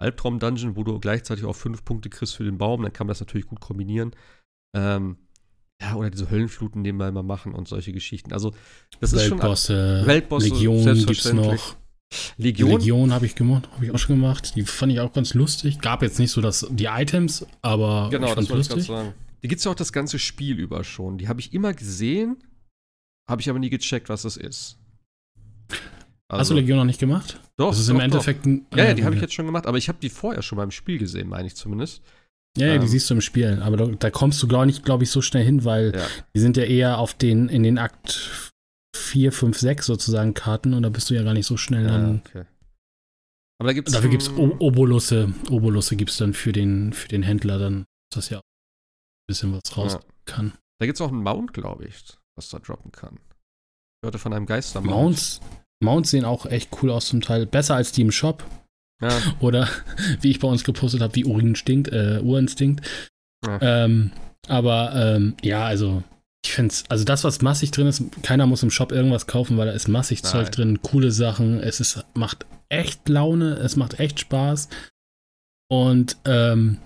Albtraum-Dungeon, 0.00 0.76
wo 0.76 0.84
du 0.84 0.98
gleichzeitig 1.00 1.44
auch 1.44 1.56
fünf 1.56 1.84
Punkte 1.84 2.10
kriegst 2.10 2.36
für 2.36 2.44
den 2.44 2.58
Baum, 2.58 2.82
dann 2.82 2.92
kann 2.92 3.06
man 3.06 3.12
das 3.12 3.20
natürlich 3.20 3.46
gut 3.46 3.60
kombinieren. 3.60 4.14
Ähm, 4.76 5.16
ja, 5.80 5.94
oder 5.96 6.10
diese 6.10 6.30
Höllenfluten 6.30 6.82
nebenbei 6.82 7.10
mal 7.10 7.22
machen 7.22 7.54
und 7.54 7.68
solche 7.68 7.92
Geschichten. 7.92 8.32
Also, 8.32 8.52
das 9.00 9.12
ist 9.12 9.26
schon. 9.26 9.40
Weltbosse, 9.40 10.48
Legion 10.48 10.84
gibt's 11.06 11.32
noch. 11.32 11.76
Legion, 12.36 12.70
Legion 12.70 13.12
habe 13.12 13.26
ich 13.26 13.34
gemacht, 13.34 13.68
habe 13.72 13.86
ich 13.86 13.90
auch 13.90 13.98
schon 13.98 14.16
gemacht. 14.16 14.54
Die 14.54 14.62
fand 14.62 14.92
ich 14.92 15.00
auch 15.00 15.12
ganz 15.12 15.34
lustig. 15.34 15.80
Gab 15.80 16.02
jetzt 16.02 16.18
nicht 16.18 16.30
so 16.30 16.40
das, 16.40 16.66
die 16.70 16.84
Items, 16.86 17.46
aber 17.60 18.08
genau, 18.10 18.34
das 18.34 18.48
wollte 18.50 18.78
ich 18.78 18.86
sagen. 18.86 19.14
Die 19.42 19.48
gibt 19.48 19.58
es 19.58 19.64
ja 19.64 19.72
auch 19.72 19.76
das 19.76 19.92
ganze 19.92 20.18
Spiel 20.18 20.58
über 20.58 20.84
schon. 20.84 21.18
Die 21.18 21.28
habe 21.28 21.40
ich 21.40 21.52
immer 21.52 21.74
gesehen, 21.74 22.36
habe 23.28 23.42
ich 23.42 23.50
aber 23.50 23.58
nie 23.58 23.70
gecheckt, 23.70 24.08
was 24.08 24.22
das 24.22 24.36
ist. 24.36 24.78
Also, 26.28 26.40
Hast 26.40 26.50
du 26.50 26.54
Legion 26.54 26.78
noch 26.78 26.84
nicht 26.84 27.00
gemacht? 27.00 27.40
Doch. 27.56 27.70
Das 27.70 27.78
ist 27.78 27.88
doch, 27.88 27.94
im 27.94 28.00
Endeffekt 28.00 28.46
ein, 28.46 28.66
Ja, 28.74 28.84
ja, 28.84 28.94
die 28.94 29.04
habe 29.04 29.14
ich 29.14 29.20
jetzt 29.20 29.34
schon 29.34 29.46
gemacht, 29.46 29.66
aber 29.66 29.76
ich 29.76 29.88
habe 29.88 29.98
die 30.00 30.08
vorher 30.08 30.42
schon 30.42 30.56
beim 30.56 30.70
Spiel 30.70 30.98
gesehen, 30.98 31.28
meine 31.28 31.46
ich 31.46 31.56
zumindest. 31.56 32.02
Ja, 32.56 32.68
ja, 32.68 32.78
die 32.78 32.84
ähm, 32.84 32.88
siehst 32.88 33.10
du 33.10 33.14
im 33.14 33.20
Spiel, 33.20 33.60
aber 33.62 33.76
da, 33.76 33.86
da 33.86 34.10
kommst 34.10 34.42
du 34.42 34.46
gar 34.46 34.64
nicht, 34.64 34.84
glaube 34.84 35.04
ich, 35.04 35.10
so 35.10 35.22
schnell 35.22 35.44
hin, 35.44 35.64
weil 35.64 35.92
ja. 35.94 36.06
die 36.34 36.40
sind 36.40 36.56
ja 36.56 36.64
eher 36.64 36.98
auf 36.98 37.14
den, 37.14 37.48
in 37.48 37.64
den 37.64 37.78
Akt 37.78 38.52
4, 38.96 39.32
5, 39.32 39.58
6 39.58 39.86
sozusagen 39.86 40.34
Karten 40.34 40.72
und 40.72 40.84
da 40.84 40.88
bist 40.88 41.10
du 41.10 41.14
ja 41.14 41.22
gar 41.22 41.34
nicht 41.34 41.46
so 41.46 41.56
schnell 41.56 41.84
ja, 41.84 41.88
dann. 41.88 42.22
Okay. 42.26 42.44
Aber 43.58 43.68
da 43.68 43.72
gibt's 43.72 43.92
Dafür 43.92 44.10
gibt 44.10 44.22
es 44.22 44.30
Obolusse. 44.30 45.32
Obolusse 45.50 45.96
gibt 45.96 46.10
es 46.10 46.16
dann 46.16 46.32
für 46.32 46.52
den, 46.52 46.92
für 46.92 47.08
den 47.08 47.22
Händler, 47.22 47.58
dann 47.58 47.80
ist 47.80 48.16
das 48.16 48.30
ja 48.30 48.40
bisschen 49.26 49.52
was 49.52 49.76
raus 49.76 49.94
ja. 49.94 50.00
kann. 50.26 50.52
Da 50.80 50.86
gibt 50.86 50.96
es 50.96 51.00
auch 51.00 51.08
einen 51.08 51.22
Mount, 51.22 51.52
glaube 51.54 51.86
ich, 51.86 51.96
was 52.36 52.50
da 52.50 52.58
droppen 52.58 52.92
kann. 52.92 53.16
Ich 53.16 54.06
hörte 54.06 54.18
von 54.18 54.32
einem 54.32 54.46
Geistermount. 54.46 54.94
Mounts, 54.94 55.40
Mounts 55.82 56.10
sehen 56.10 56.24
auch 56.24 56.46
echt 56.46 56.70
cool 56.82 56.90
aus 56.90 57.06
zum 57.06 57.20
Teil. 57.20 57.46
Besser 57.46 57.76
als 57.76 57.92
die 57.92 58.02
im 58.02 58.10
Shop. 58.10 58.44
Ja. 59.04 59.34
Oder 59.40 59.68
wie 60.20 60.30
ich 60.30 60.40
bei 60.40 60.48
uns 60.48 60.64
gepostet 60.64 61.00
habe, 61.00 61.14
wie 61.14 61.24
Urinstinkt, 61.24 61.92
äh, 61.92 62.20
Urinstinkt. 62.22 62.84
Ja. 63.44 63.58
Ähm, 63.60 64.10
aber 64.48 64.92
ähm, 64.94 65.34
ja, 65.42 65.64
also 65.64 66.02
ich 66.44 66.52
finde 66.52 66.72
es, 66.72 66.84
also 66.88 67.04
das, 67.04 67.24
was 67.24 67.40
massig 67.40 67.70
drin 67.70 67.86
ist, 67.86 68.02
keiner 68.22 68.46
muss 68.46 68.62
im 68.62 68.70
Shop 68.70 68.92
irgendwas 68.92 69.26
kaufen, 69.26 69.56
weil 69.56 69.66
da 69.66 69.72
ist 69.72 69.88
massig 69.88 70.22
Nein. 70.22 70.32
Zeug 70.32 70.50
drin, 70.50 70.82
coole 70.82 71.10
Sachen. 71.10 71.60
Es 71.60 71.80
ist, 71.80 72.04
macht 72.14 72.46
echt 72.68 73.08
Laune, 73.08 73.54
es 73.54 73.76
macht 73.76 73.98
echt 73.98 74.20
Spaß. 74.20 74.68
Und 75.70 76.16
ähm, 76.26 76.78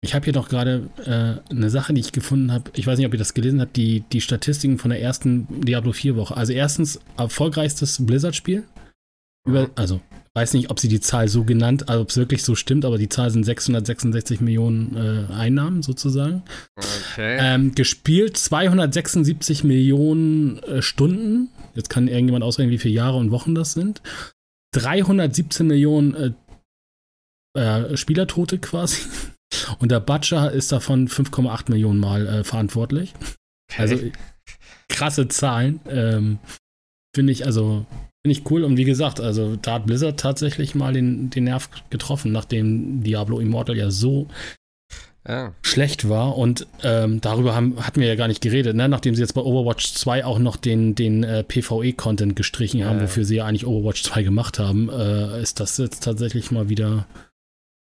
ich 0.00 0.14
habe 0.14 0.24
hier 0.24 0.32
doch 0.32 0.48
gerade 0.48 0.90
äh, 1.04 1.52
eine 1.52 1.70
Sache, 1.70 1.92
die 1.92 2.00
ich 2.00 2.12
gefunden 2.12 2.52
habe. 2.52 2.70
Ich 2.74 2.86
weiß 2.86 2.98
nicht, 2.98 3.06
ob 3.06 3.12
ihr 3.12 3.18
das 3.18 3.34
gelesen 3.34 3.60
habt, 3.60 3.76
die, 3.76 4.00
die 4.12 4.20
Statistiken 4.20 4.78
von 4.78 4.90
der 4.90 5.00
ersten 5.00 5.46
Diablo 5.62 5.92
4 5.92 6.16
Woche. 6.16 6.36
Also 6.36 6.52
erstens 6.52 7.00
erfolgreichstes 7.16 8.04
Blizzard-Spiel. 8.04 8.64
also 9.74 10.00
weiß 10.38 10.54
nicht, 10.54 10.70
ob 10.70 10.78
sie 10.78 10.86
die 10.86 11.00
Zahl 11.00 11.26
so 11.26 11.42
genannt, 11.42 11.88
also 11.88 12.02
ob 12.02 12.10
es 12.10 12.16
wirklich 12.16 12.44
so 12.44 12.54
stimmt, 12.54 12.84
aber 12.84 12.96
die 12.96 13.08
Zahl 13.08 13.30
sind 13.30 13.42
666 13.42 14.40
Millionen 14.40 14.96
äh, 14.96 15.32
Einnahmen 15.32 15.82
sozusagen. 15.82 16.44
Okay. 16.76 17.38
Ähm, 17.40 17.74
gespielt 17.74 18.36
276 18.36 19.64
Millionen 19.64 20.62
äh, 20.62 20.80
Stunden. 20.80 21.48
Jetzt 21.74 21.90
kann 21.90 22.06
irgendjemand 22.06 22.44
ausrechnen, 22.44 22.72
wie 22.72 22.78
viele 22.78 22.94
Jahre 22.94 23.16
und 23.16 23.32
Wochen 23.32 23.56
das 23.56 23.72
sind. 23.72 24.00
317 24.74 25.66
Millionen 25.66 26.14
äh, 26.14 26.32
äh, 27.60 27.96
Spielertote 27.96 28.58
quasi. 28.58 29.02
Und 29.78 29.90
der 29.90 30.00
Butcher 30.00 30.52
ist 30.52 30.72
davon 30.72 31.08
5,8 31.08 31.70
Millionen 31.70 31.98
Mal 31.98 32.26
äh, 32.26 32.44
verantwortlich. 32.44 33.14
Okay. 33.70 33.80
Also 33.80 33.98
krasse 34.88 35.26
Zahlen. 35.28 35.80
Ähm, 35.88 36.38
finde 37.14 37.32
ich, 37.32 37.46
also, 37.46 37.86
finde 38.28 38.40
ich 38.40 38.50
cool. 38.50 38.64
Und 38.64 38.76
wie 38.76 38.84
gesagt, 38.84 39.20
also 39.20 39.56
da 39.56 39.74
hat 39.74 39.86
Blizzard 39.86 40.20
tatsächlich 40.20 40.74
mal 40.74 40.92
den, 40.92 41.30
den 41.30 41.44
Nerv 41.44 41.70
getroffen, 41.90 42.32
nachdem 42.32 43.02
Diablo 43.02 43.38
Immortal 43.38 43.76
ja 43.76 43.90
so 43.90 44.28
ja. 45.26 45.54
schlecht 45.62 46.08
war. 46.08 46.36
Und 46.36 46.66
ähm, 46.82 47.20
darüber 47.22 47.54
haben, 47.54 47.76
hatten 47.80 48.00
wir 48.00 48.08
ja 48.08 48.16
gar 48.16 48.28
nicht 48.28 48.42
geredet, 48.42 48.76
ne? 48.76 48.88
nachdem 48.88 49.14
sie 49.14 49.22
jetzt 49.22 49.32
bei 49.32 49.40
Overwatch 49.40 49.94
2 49.94 50.24
auch 50.24 50.38
noch 50.38 50.56
den, 50.56 50.94
den 50.94 51.24
äh, 51.24 51.42
PvE-Content 51.42 52.36
gestrichen 52.36 52.84
haben, 52.84 52.98
ja. 52.98 53.04
wofür 53.04 53.24
sie 53.24 53.36
ja 53.36 53.46
eigentlich 53.46 53.66
Overwatch 53.66 54.02
2 54.02 54.22
gemacht 54.22 54.58
haben, 54.58 54.90
äh, 54.90 55.40
ist 55.40 55.60
das 55.60 55.78
jetzt 55.78 56.02
tatsächlich 56.04 56.50
mal 56.50 56.68
wieder 56.68 57.06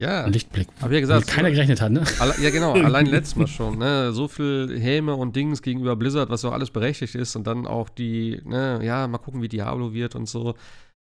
ja. 0.04 0.28
Lichtblick. 0.28 0.68
Aber 0.82 0.91
wie 0.91 1.01
gesagt, 1.01 1.28
keiner 1.28 1.49
gerechnet 1.51 1.82
hat, 1.82 1.91
ne? 1.91 2.04
Alle, 2.20 2.34
ja, 2.41 2.49
genau. 2.49 2.74
Allein 2.74 3.06
letztes 3.06 3.36
Mal 3.36 3.47
schon. 3.47 3.78
Ne? 3.78 4.12
So 4.12 4.28
viel 4.28 4.80
Häme 4.80 5.16
und 5.16 5.36
Dings 5.36 5.62
gegenüber 5.62 5.95
Blizzard, 5.95 6.30
was 6.30 6.45
auch 6.45 6.51
alles 6.51 6.72
berechtigt 6.72 7.16
ist. 7.16 7.36
Und 7.36 7.47
dann 7.47 7.66
auch 7.66 7.89
die, 7.89 8.41
ne, 8.45 8.82
ja, 8.84 9.08
mal 9.08 9.18
gucken, 9.18 9.41
wie 9.41 9.49
Diablo 9.49 9.93
wird 9.93 10.16
und 10.16 10.28
so. 10.28 10.56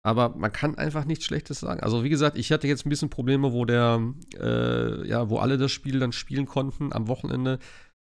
Aber 0.06 0.36
man 0.36 0.52
kann 0.52 0.78
einfach 0.78 1.06
nichts 1.06 1.26
Schlechtes 1.26 1.62
sagen. 1.62 1.82
Also, 1.82 2.04
wie 2.04 2.10
gesagt, 2.10 2.38
ich 2.38 2.52
hatte 2.52 2.68
jetzt 2.68 2.86
ein 2.86 2.90
bisschen 2.90 3.10
Probleme, 3.10 3.54
wo 3.54 3.66
der, 3.66 4.02
äh, 4.40 5.08
ja, 5.08 5.30
wo 5.30 5.38
alle 5.38 5.58
das 5.58 5.72
Spiel 5.72 6.00
dann 6.00 6.12
spielen 6.12 6.46
konnten 6.46 6.92
am 6.92 7.08
Wochenende. 7.08 7.60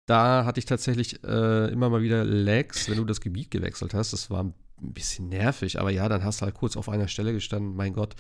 Da 0.08 0.46
hatte 0.46 0.60
ich 0.60 0.66
tatsächlich 0.66 1.24
äh, 1.24 1.72
immer 1.72 1.90
mal 1.90 2.02
wieder 2.02 2.24
Lags, 2.24 2.90
wenn 2.90 2.98
du 2.98 3.06
das 3.06 3.22
Gebiet 3.22 3.52
gewechselt 3.52 3.94
hast. 3.94 4.14
Das 4.14 4.30
war 4.30 4.44
ein 4.44 4.54
bisschen 4.94 5.30
nervig, 5.30 5.80
aber 5.80 5.90
ja, 5.92 6.08
dann 6.10 6.24
hast 6.24 6.42
du 6.42 6.46
halt 6.46 6.56
kurz 6.56 6.78
auf 6.78 6.90
einer 6.90 7.08
Stelle 7.08 7.34
gestanden. 7.34 7.76
Mein 7.76 7.94
Gott, 7.94 8.16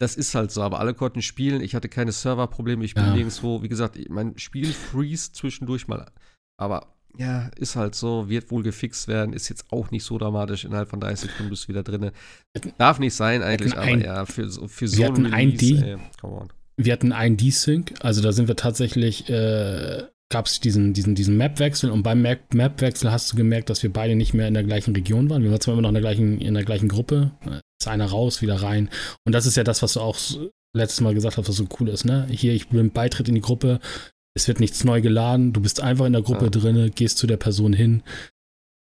das 0.00 0.16
ist 0.16 0.34
halt 0.34 0.50
so, 0.50 0.62
aber 0.62 0.80
alle 0.80 0.94
konnten 0.94 1.20
spielen. 1.20 1.60
Ich 1.60 1.74
hatte 1.74 1.90
keine 1.90 2.10
Serverprobleme, 2.10 2.84
ich 2.84 2.94
bin 2.94 3.04
ja. 3.04 3.14
nirgendwo. 3.14 3.62
Wie 3.62 3.68
gesagt, 3.68 3.98
mein 4.08 4.36
Spiel 4.38 4.72
freeze 4.72 5.32
zwischendurch 5.32 5.88
mal. 5.88 6.06
Aber 6.56 6.94
ja, 7.18 7.50
ist 7.56 7.76
halt 7.76 7.94
so, 7.94 8.30
wird 8.30 8.50
wohl 8.50 8.62
gefixt 8.62 9.08
werden, 9.08 9.34
ist 9.34 9.50
jetzt 9.50 9.70
auch 9.70 9.90
nicht 9.90 10.04
so 10.04 10.16
dramatisch. 10.16 10.64
Innerhalb 10.64 10.88
von 10.88 11.00
30 11.00 11.30
Sekunden 11.30 11.50
bist 11.50 11.64
du 11.64 11.68
wieder 11.68 11.82
drin. 11.82 12.12
Darf 12.78 12.98
nicht 12.98 13.14
sein 13.14 13.42
eigentlich, 13.42 13.74
aber 13.74 13.82
ein, 13.82 14.00
ja, 14.00 14.24
für, 14.24 14.50
für 14.68 14.88
so 14.88 15.04
einen 15.04 15.26
Release, 15.26 15.84
ey, 15.84 15.98
come 16.18 16.34
on. 16.34 16.48
Wir 16.78 16.94
hatten 16.94 17.12
einen 17.12 17.36
D-Sync, 17.36 17.92
also 18.00 18.22
da 18.22 18.32
sind 18.32 18.48
wir 18.48 18.56
tatsächlich, 18.56 19.28
äh, 19.28 20.04
gab 20.30 20.46
es 20.46 20.60
diesen, 20.60 20.94
diesen, 20.94 21.14
diesen 21.14 21.36
Map-Wechsel 21.36 21.90
und 21.90 22.02
beim 22.02 22.22
Map-Wechsel 22.22 23.10
hast 23.10 23.32
du 23.32 23.36
gemerkt, 23.36 23.68
dass 23.68 23.82
wir 23.82 23.92
beide 23.92 24.14
nicht 24.14 24.32
mehr 24.32 24.48
in 24.48 24.54
der 24.54 24.64
gleichen 24.64 24.94
Region 24.94 25.28
waren. 25.28 25.42
Wir 25.42 25.50
waren 25.50 25.60
zwar 25.60 25.74
immer 25.74 25.82
noch 25.82 25.90
in 25.90 25.94
der 25.94 26.02
gleichen, 26.02 26.40
in 26.40 26.54
der 26.54 26.64
gleichen 26.64 26.88
Gruppe, 26.88 27.32
ist 27.80 27.88
einer 27.88 28.06
raus, 28.06 28.40
wieder 28.40 28.62
rein. 28.62 28.88
Und 29.26 29.32
das 29.32 29.46
ist 29.46 29.56
ja 29.56 29.64
das, 29.64 29.82
was 29.82 29.94
du 29.94 30.00
auch 30.00 30.16
letztes 30.74 31.00
Mal 31.00 31.14
gesagt 31.14 31.36
hast, 31.36 31.48
was 31.48 31.56
so 31.56 31.66
cool 31.80 31.88
ist, 31.88 32.04
ne? 32.04 32.28
Hier, 32.30 32.54
ich 32.54 32.68
bin 32.68 32.90
Beitritt 32.92 33.28
in 33.28 33.34
die 33.34 33.40
Gruppe, 33.40 33.80
es 34.36 34.46
wird 34.46 34.60
nichts 34.60 34.84
neu 34.84 35.00
geladen, 35.00 35.52
du 35.52 35.60
bist 35.60 35.80
einfach 35.80 36.06
in 36.06 36.12
der 36.12 36.22
Gruppe 36.22 36.44
ja. 36.44 36.50
drinne, 36.50 36.90
gehst 36.90 37.18
zu 37.18 37.26
der 37.26 37.36
Person 37.36 37.72
hin 37.72 38.02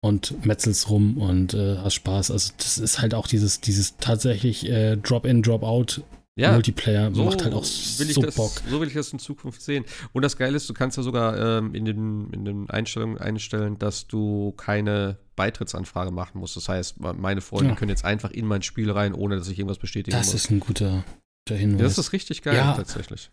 und 0.03 0.45
metzelst 0.45 0.89
rum 0.89 1.17
und 1.17 1.53
äh, 1.53 1.77
hast 1.77 1.93
Spaß. 1.93 2.31
Also 2.31 2.53
das 2.57 2.79
ist 2.79 3.01
halt 3.01 3.13
auch 3.13 3.27
dieses, 3.27 3.61
dieses 3.61 3.97
tatsächlich 3.97 4.67
äh, 4.67 4.97
Drop-in, 4.97 5.43
Drop-out 5.43 6.01
ja, 6.37 6.51
Multiplayer 6.51 7.13
so 7.13 7.23
macht 7.23 7.43
halt 7.43 7.53
auch 7.53 7.63
so 7.63 8.21
das, 8.21 8.35
Bock. 8.35 8.61
So 8.69 8.81
will 8.81 8.87
ich 8.87 8.93
das 8.93 9.11
in 9.13 9.19
Zukunft 9.19 9.61
sehen. 9.61 9.85
Und 10.11 10.21
das 10.21 10.35
Geile 10.35 10.57
ist, 10.57 10.69
du 10.69 10.73
kannst 10.73 10.97
ja 10.97 11.03
sogar 11.03 11.37
ähm, 11.37 11.73
in, 11.73 11.85
den, 11.85 12.29
in 12.31 12.43
den 12.43 12.69
Einstellungen 12.69 13.17
einstellen, 13.17 13.79
dass 13.79 14.07
du 14.07 14.51
keine 14.57 15.17
Beitrittsanfrage 15.37 16.11
machen 16.11 16.39
musst. 16.39 16.57
Das 16.57 16.67
heißt, 16.67 16.99
meine 16.99 17.41
Freunde 17.41 17.69
ja. 17.69 17.75
können 17.75 17.89
jetzt 17.89 18.03
einfach 18.03 18.31
in 18.31 18.45
mein 18.45 18.63
Spiel 18.63 18.91
rein, 18.91 19.13
ohne 19.13 19.37
dass 19.37 19.47
ich 19.47 19.57
irgendwas 19.57 19.79
bestätigen 19.79 20.17
das 20.17 20.27
muss. 20.27 20.33
Das 20.33 20.45
ist 20.45 20.51
ein 20.51 20.59
guter, 20.59 21.05
guter 21.47 21.59
Hinweis. 21.59 21.79
Ja, 21.79 21.87
das 21.87 21.97
ist 21.97 22.11
richtig 22.11 22.41
geil, 22.41 22.55
ja, 22.55 22.73
tatsächlich 22.73 23.31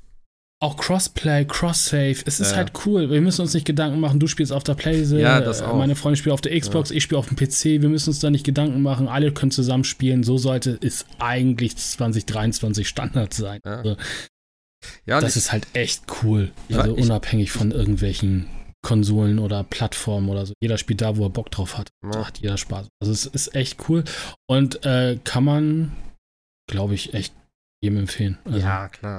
auch 0.63 0.77
Crossplay, 0.77 1.45
Cross-Save, 1.45 2.23
es 2.25 2.39
ist 2.39 2.53
ja. 2.53 2.59
halt 2.59 2.73
cool. 2.87 3.11
Wir 3.11 3.21
müssen 3.21 3.41
uns 3.41 3.53
nicht 3.53 3.67
Gedanken 3.67 3.99
machen, 3.99 4.21
du 4.21 4.29
spielst 4.29 4.53
auf 4.53 4.63
der 4.63 4.75
Playsee, 4.75 5.21
ja, 5.21 5.41
meine 5.75 5.97
Freundin 5.97 6.17
spielt 6.17 6.33
auf 6.33 6.41
der 6.41 6.59
Xbox, 6.59 6.91
ja. 6.91 6.97
ich 6.97 7.03
spiele 7.03 7.19
auf 7.19 7.27
dem 7.27 7.37
PC. 7.37 7.83
Wir 7.83 7.89
müssen 7.89 8.11
uns 8.11 8.21
da 8.21 8.31
nicht 8.31 8.47
Gedanken 8.47 8.81
machen, 8.81 9.09
alle 9.09 9.33
können 9.33 9.51
zusammen 9.51 9.83
spielen. 9.83 10.23
So 10.23 10.39
sollte 10.39 10.79
es 10.81 11.05
eigentlich 11.19 11.77
2023 11.77 12.87
Standard 12.87 13.35
sein. 13.35 13.61
Ja. 13.65 13.73
Also, 13.73 13.97
das 15.05 15.37
ist 15.37 15.51
halt 15.51 15.67
echt 15.73 16.05
cool. 16.23 16.53
also 16.73 16.97
ich, 16.97 17.03
unabhängig 17.03 17.51
von 17.51 17.73
irgendwelchen 17.73 18.47
Konsolen 18.83 19.41
oder 19.41 19.65
Plattformen 19.65 20.29
oder 20.29 20.47
so. 20.47 20.55
Jeder 20.61 20.79
spielt 20.79 21.01
da, 21.01 21.17
wo 21.17 21.25
er 21.25 21.31
Bock 21.31 21.51
drauf 21.51 21.77
hat. 21.77 21.89
Da 22.03 22.27
hat 22.27 22.39
jeder 22.39 22.57
Spaß. 22.57 22.87
Also 23.01 23.13
es 23.13 23.27
ist 23.27 23.55
echt 23.57 23.89
cool 23.89 24.05
und 24.49 24.85
äh, 24.87 25.19
kann 25.25 25.45
man, 25.45 25.93
glaube 26.69 26.95
ich, 26.95 27.15
echt 27.15 27.35
jedem 27.81 27.99
empfehlen. 27.99 28.39
Also, 28.45 28.59
ja, 28.59 28.89
klar. 28.89 29.19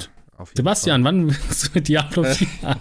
Sebastian, 0.56 1.04
Fall. 1.04 1.14
wann 1.14 1.28
willst 1.28 1.66
du 1.66 1.70
mit 1.74 1.88
Diablo 1.88 2.24
4 2.34 2.48
an? 2.64 2.78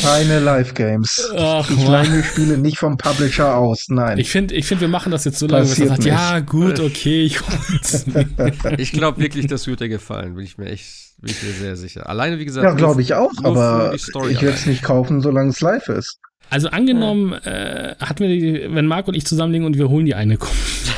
Keine 0.00 0.40
Live-Games. 0.40 1.32
Ich 1.70 1.86
leine 1.86 2.24
Spiele 2.24 2.58
nicht 2.58 2.78
vom 2.78 2.96
Publisher 2.96 3.56
aus, 3.56 3.86
nein. 3.88 4.18
Ich 4.18 4.30
finde, 4.30 4.54
ich 4.54 4.66
find, 4.66 4.80
wir 4.80 4.88
machen 4.88 5.12
das 5.12 5.24
jetzt 5.24 5.38
so 5.38 5.46
lange, 5.46 5.68
dass 5.68 5.78
man 5.78 5.88
sagt, 5.88 6.04
ja, 6.04 6.40
gut, 6.40 6.80
okay, 6.80 7.22
ich 7.22 7.38
Ich 8.78 8.92
glaube 8.92 9.20
wirklich, 9.20 9.46
das 9.46 9.66
wird 9.66 9.80
dir 9.80 9.88
gefallen, 9.88 10.34
bin 10.34 10.44
ich 10.44 10.58
mir 10.58 10.66
echt 10.66 11.08
bin 11.20 11.32
ich 11.32 11.42
mir 11.42 11.52
sehr 11.52 11.76
sicher. 11.76 12.08
Alleine, 12.08 12.38
wie 12.38 12.44
gesagt. 12.44 12.64
Ja, 12.64 12.72
glaube 12.72 13.02
ich 13.02 13.14
auch, 13.14 13.32
aber 13.42 13.92
ich 13.94 14.06
werde 14.14 14.50
es 14.50 14.66
nicht 14.66 14.82
kaufen, 14.82 15.20
solange 15.20 15.50
es 15.50 15.60
live 15.60 15.88
ist. 15.88 16.20
Also 16.50 16.68
angenommen, 16.68 17.32
äh, 17.32 17.96
hatten 17.98 18.20
wir 18.20 18.28
die, 18.28 18.74
wenn 18.74 18.86
Marc 18.86 19.08
und 19.08 19.14
ich 19.14 19.26
zusammenlegen 19.26 19.66
und 19.66 19.76
wir 19.76 19.88
holen 19.88 20.06
die 20.06 20.14
eine 20.14 20.38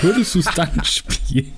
würdest 0.02 0.34
du 0.34 0.38
es 0.40 0.46
dann 0.54 0.70
spielen? 0.84 1.52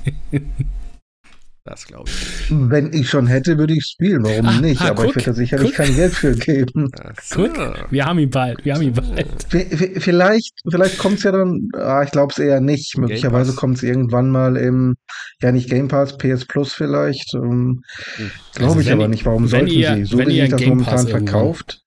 Das 1.65 1.87
glaube 1.87 2.11
ich. 2.11 2.47
Wenn 2.51 2.93
ich 2.93 3.09
schon 3.09 3.29
hätte, 3.29 3.57
würde 3.57 3.75
ich 3.75 3.85
spielen. 3.85 4.25
Warum 4.25 4.47
ah, 4.47 4.61
nicht? 4.61 4.81
Ah, 4.81 4.91
Aber 4.91 5.05
guck, 5.05 5.11
ich 5.11 5.17
werde 5.17 5.31
da 5.31 5.35
sicherlich 5.35 5.69
guck. 5.69 5.77
kein 5.77 5.95
Geld 5.95 6.13
für 6.13 6.35
geben. 6.35 6.91
So. 7.23 7.47
Guck, 7.47 7.93
wir 7.93 8.05
haben 8.05 8.19
ihn 8.19 8.31
bald. 8.31 8.65
Wir 8.65 8.75
haben 8.75 8.83
ihn 8.83 8.93
bald. 8.93 9.29
Vielleicht, 9.49 10.55
vielleicht 10.69 10.99
kommt 10.99 11.19
es 11.19 11.23
ja 11.23 11.31
dann. 11.31 11.69
Ah, 11.75 12.03
ich 12.03 12.11
glaube 12.11 12.33
es 12.33 12.41
eher 12.41 12.61
nicht. 12.61 12.99
Möglicherweise 12.99 13.55
kommt 13.55 13.77
es 13.77 13.85
irgendwann 13.85 14.31
mal 14.31 14.57
im, 14.57 14.97
ja 15.41 15.53
nicht 15.53 15.71
Game 15.71 15.87
Pass, 15.87 16.19
PS 16.19 16.47
Plus 16.47 16.73
vielleicht. 16.73 17.33
Um, 17.35 17.85
ähm, 18.19 18.31
glaube 18.55 18.73
also 18.73 18.81
ich 18.81 18.91
aber 18.91 19.07
nicht. 19.07 19.25
Warum 19.25 19.47
sollten 19.47 19.69
ihr, 19.69 19.95
sie? 19.95 20.05
So 20.05 20.19
wie 20.19 20.41
sich 20.41 20.51
das 20.51 20.61
Game 20.61 20.71
momentan 20.71 21.07
verkauft. 21.07 21.83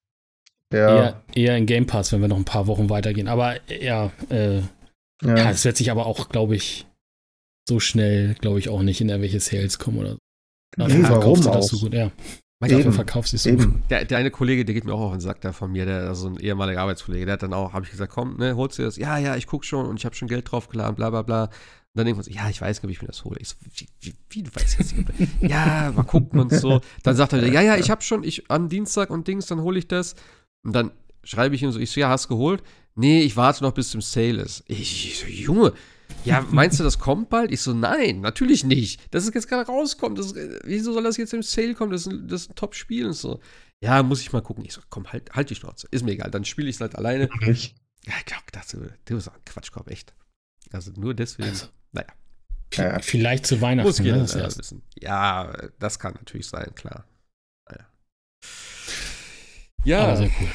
Ja. 0.71 0.95
Eher, 0.95 1.23
eher 1.35 1.57
in 1.57 1.65
Game 1.65 1.85
Pass, 1.85 2.13
wenn 2.13 2.21
wir 2.21 2.29
noch 2.29 2.37
ein 2.37 2.45
paar 2.45 2.67
Wochen 2.67 2.89
weitergehen. 2.89 3.27
Aber 3.27 3.55
ja, 3.69 4.11
äh, 4.29 4.59
ja. 5.21 5.35
ja, 5.35 5.49
es 5.51 5.65
wird 5.65 5.75
sich 5.75 5.91
aber 5.91 6.05
auch, 6.05 6.29
glaube 6.29 6.55
ich, 6.55 6.85
so 7.67 7.79
schnell, 7.79 8.35
glaube 8.35 8.59
ich, 8.59 8.69
auch 8.69 8.81
nicht 8.81 9.01
in 9.01 9.09
irgendwelche 9.09 9.39
Sales 9.39 9.79
kommen 9.79 9.97
oder 9.97 10.13
so. 10.13 10.17
Dafür 10.77 10.97
nee, 10.97 11.09
warum 11.09 11.41
du 11.41 11.49
das 11.49 11.67
so 11.67 11.79
gut, 11.79 11.93
ja. 11.93 12.11
Dafür 12.59 12.93
verkaufst 12.93 13.33
du 13.33 13.37
es 13.37 13.43
so 13.43 13.51
gut. 13.51 13.73
Der, 13.89 14.05
der 14.05 14.17
eine 14.17 14.31
Kollege, 14.31 14.65
der 14.65 14.73
geht 14.73 14.85
mir 14.85 14.93
auch 14.93 15.01
auf 15.01 15.11
den 15.11 15.19
Sack 15.19 15.41
da 15.41 15.51
von 15.51 15.71
mir, 15.71 15.85
der 15.85 16.15
so 16.15 16.27
ein 16.27 16.37
ehemaliger 16.37 16.81
Arbeitskollege, 16.81 17.25
der 17.25 17.33
hat 17.33 17.43
dann 17.43 17.53
auch, 17.53 17.73
habe 17.73 17.85
ich 17.85 17.91
gesagt, 17.91 18.11
komm, 18.11 18.37
ne, 18.37 18.55
holst 18.55 18.79
du 18.79 18.83
das? 18.83 18.97
Ja, 18.97 19.17
ja, 19.17 19.35
ich 19.35 19.47
guck 19.47 19.65
schon 19.65 19.85
und 19.85 19.99
ich 19.99 20.05
habe 20.05 20.15
schon 20.15 20.27
Geld 20.27 20.49
draufgeladen, 20.49 20.95
bla 20.95 21.09
bla 21.09 21.21
bla. 21.21 21.43
Und 21.43 21.51
dann 21.99 22.05
denkt 22.05 22.17
man 22.17 22.23
so, 22.23 22.31
ja, 22.31 22.49
ich 22.49 22.61
weiß 22.61 22.81
gar 22.81 22.87
nicht, 22.87 22.97
ob 22.97 23.01
ich 23.01 23.01
mir 23.01 23.07
das 23.07 23.23
hole. 23.23 23.37
Ich 23.39 23.49
so, 23.49 23.55
wie, 23.61 23.87
wie, 24.01 24.13
wie 24.29 24.43
du 24.43 24.51
weißt 24.53 24.79
jetzt 24.79 24.97
nicht? 24.97 25.29
ja, 25.41 25.91
mal 25.95 26.03
gucken 26.03 26.39
und 26.39 26.53
so. 26.53 26.81
Dann 27.03 27.15
sagt 27.15 27.33
er 27.33 27.41
wieder, 27.41 27.51
ja, 27.51 27.61
ja, 27.61 27.77
ich 27.77 27.89
habe 27.89 28.01
schon, 28.01 28.23
ich 28.23 28.49
am 28.49 28.69
Dienstag 28.69 29.09
und 29.09 29.27
Dings, 29.27 29.45
dann 29.45 29.61
hole 29.61 29.79
ich 29.79 29.87
das. 29.87 30.15
Und 30.63 30.73
dann 30.73 30.91
schreibe 31.23 31.55
ich 31.55 31.63
ihm 31.63 31.71
so, 31.71 31.79
ich 31.79 31.91
so, 31.91 31.99
ja, 31.99 32.09
hast 32.09 32.27
geholt? 32.27 32.63
Nee, 32.95 33.21
ich 33.21 33.37
warte 33.37 33.63
noch, 33.63 33.73
bis 33.73 33.89
zum 33.89 34.01
Sale 34.01 34.41
ist. 34.41 34.63
Ich, 34.67 35.07
ich 35.07 35.19
so, 35.19 35.27
Junge, 35.27 35.73
ja, 36.23 36.45
meinst 36.49 36.79
du, 36.79 36.83
das 36.83 36.99
kommt 36.99 37.29
bald? 37.29 37.51
Ich 37.51 37.61
so, 37.61 37.73
nein, 37.73 38.21
natürlich 38.21 38.63
nicht. 38.63 39.01
Das 39.13 39.25
ist 39.25 39.33
jetzt 39.35 39.47
gerade 39.47 39.67
rauskommt. 39.67 40.17
Das, 40.17 40.33
wieso 40.63 40.93
soll 40.93 41.03
das 41.03 41.17
jetzt 41.17 41.33
im 41.33 41.43
Sale 41.43 41.75
kommen? 41.75 41.91
Das 41.91 42.01
ist 42.01 42.07
ein, 42.07 42.27
ein 42.31 42.55
Top-Spiel 42.55 43.07
und 43.07 43.13
so. 43.13 43.39
Ja, 43.81 44.01
muss 44.01 44.21
ich 44.21 44.33
mal 44.33 44.41
gucken. 44.41 44.65
Ich 44.65 44.73
so, 44.73 44.81
komm, 44.89 45.11
halt, 45.11 45.31
halt 45.33 45.49
die 45.49 45.55
Schnauze. 45.55 45.87
Ist 45.91 46.03
mir 46.03 46.11
egal. 46.11 46.31
Dann 46.31 46.45
spiele 46.45 46.69
ich 46.69 46.75
es 46.75 46.81
halt 46.81 46.95
alleine. 46.95 47.29
Ich? 47.41 47.75
Ja, 48.05 48.13
ich 48.19 48.25
glaube, 48.25 48.43
das, 48.51 48.75
das 49.05 49.17
ist 49.17 49.27
ein 49.27 49.45
Quatschkorb, 49.45 49.89
echt. 49.89 50.13
Also 50.71 50.91
nur 50.95 51.13
deswegen, 51.13 51.49
also, 51.49 51.67
naja. 51.91 52.07
Ja, 52.73 52.99
vielleicht 52.99 53.45
zu 53.45 53.61
Weihnachten. 53.61 53.87
Muss 53.87 53.99
jeder 53.99 54.17
ne, 54.17 54.25
das 54.25 54.57
wissen. 54.57 54.81
Ja, 54.95 55.53
das 55.79 55.99
kann 55.99 56.13
natürlich 56.13 56.47
sein, 56.47 56.73
klar. 56.75 57.05
Naja. 57.69 57.87
Ja. 59.85 60.03
Aber 60.03 60.17
sehr 60.17 60.31
cool. 60.39 60.49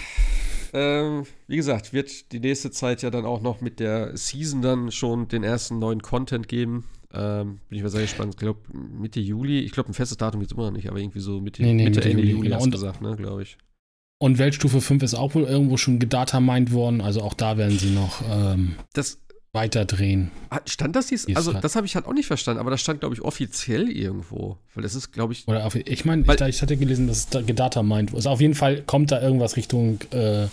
Ähm, 0.73 1.25
wie 1.47 1.57
gesagt, 1.57 1.93
wird 1.93 2.33
die 2.33 2.41
nächste 2.41 2.71
Zeit 2.71 3.03
ja 3.03 3.11
dann 3.11 3.25
auch 3.25 3.41
noch 3.41 3.61
mit 3.61 3.81
der 3.81 4.17
Season 4.17 4.63
dann 4.63 4.93
schon 4.93 5.29
den 5.29 5.43
ersten 5.43 5.79
neuen 5.79 6.03
Content 6.03 6.49
geben. 6.49 6.85
Ähm, 7.13 7.59
bin 7.69 7.79
ich 7.79 7.83
mal 7.83 7.89
sehr 7.89 8.03
gespannt. 8.03 8.35
Ich 8.35 8.39
glaube, 8.39 8.61
Mitte 8.73 9.21
Juli. 9.21 9.61
Ich 9.61 9.73
glaube, 9.73 9.91
ein 9.91 9.95
festes 9.95 10.17
Datum 10.17 10.41
gibt 10.41 10.53
es 10.53 10.57
immer 10.57 10.67
noch 10.67 10.77
nicht, 10.77 10.89
aber 10.89 10.99
irgendwie 10.99 11.21
so 11.21 11.41
Mitte, 11.41 11.63
nee, 11.63 11.75
nee, 11.75 11.85
Mitte, 11.85 11.99
Mitte 11.99 12.11
Ende 12.11 12.23
Juli, 12.23 12.33
Juli 12.33 12.43
genau. 12.45 12.57
hast 12.57 12.67
du 12.67 12.71
gesagt, 12.71 13.01
ne, 13.03 13.17
glaube 13.17 13.43
ich. 13.43 13.59
Und 14.23 14.39
Weltstufe 14.39 14.81
5 14.81 15.03
ist 15.03 15.15
auch 15.15 15.35
wohl 15.35 15.45
irgendwo 15.45 15.77
schon 15.77 15.99
gedatamined 15.99 16.73
worden. 16.73 17.01
Also 17.01 17.23
auch 17.23 17.35
da 17.35 17.57
werden 17.57 17.79
sie 17.79 17.91
noch 17.91 18.23
ähm, 18.31 18.77
das, 18.93 19.19
weiterdrehen. 19.53 20.31
Stand 20.67 20.97
das 20.97 21.11
jetzt? 21.11 21.35
Also, 21.37 21.53
das 21.53 21.77
habe 21.77 21.87
ich 21.87 21.95
halt 21.95 22.07
auch 22.07 22.13
nicht 22.13 22.27
verstanden, 22.27 22.61
aber 22.61 22.71
das 22.71 22.81
stand, 22.81 23.01
glaube 23.01 23.15
ich, 23.15 23.23
offiziell 23.23 23.91
irgendwo. 23.91 24.59
Weil 24.75 24.83
das 24.83 24.95
ist, 24.95 25.13
glaube 25.13 25.33
ich. 25.33 25.47
Oder 25.49 25.67
auf, 25.67 25.75
ich 25.75 26.05
meine, 26.05 26.23
ich, 26.23 26.41
ich, 26.41 26.63
hatte 26.63 26.77
gelesen, 26.77 27.07
dass 27.09 27.19
es 27.19 27.29
da 27.29 27.43
gedatamined 27.43 28.15
Also 28.15 28.31
auf 28.31 28.41
jeden 28.41 28.55
Fall 28.55 28.83
kommt 28.83 29.11
da 29.11 29.21
irgendwas 29.21 29.57
Richtung 29.57 30.01
äh, 30.13 30.47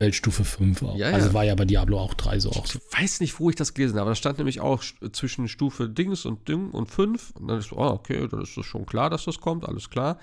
Weltstufe 0.00 0.44
5 0.44 0.82
auch. 0.82 0.96
Ja, 0.96 1.10
ja. 1.10 1.14
Also 1.14 1.34
war 1.34 1.44
ja 1.44 1.54
bei 1.54 1.64
Diablo 1.64 1.98
auch 1.98 2.14
3 2.14 2.40
so 2.40 2.50
auch. 2.50 2.64
Ich 2.64 2.74
weiß 2.74 3.20
nicht, 3.20 3.38
wo 3.38 3.50
ich 3.50 3.56
das 3.56 3.74
gelesen 3.74 3.94
habe, 3.94 4.02
aber 4.02 4.10
da 4.10 4.16
stand 4.16 4.38
nämlich 4.38 4.60
auch 4.60 4.82
zwischen 5.12 5.48
Stufe 5.48 5.88
Dings 5.88 6.24
und 6.24 6.48
Ding 6.48 6.70
und 6.70 6.90
5. 6.90 7.32
Und 7.36 7.48
dann 7.48 7.58
ist 7.58 7.68
so, 7.68 7.76
oh, 7.76 7.90
okay, 7.90 8.26
dann 8.28 8.42
ist 8.42 8.56
das 8.56 8.66
schon 8.66 8.86
klar, 8.86 9.10
dass 9.10 9.24
das 9.24 9.38
kommt, 9.40 9.66
alles 9.66 9.90
klar. 9.90 10.18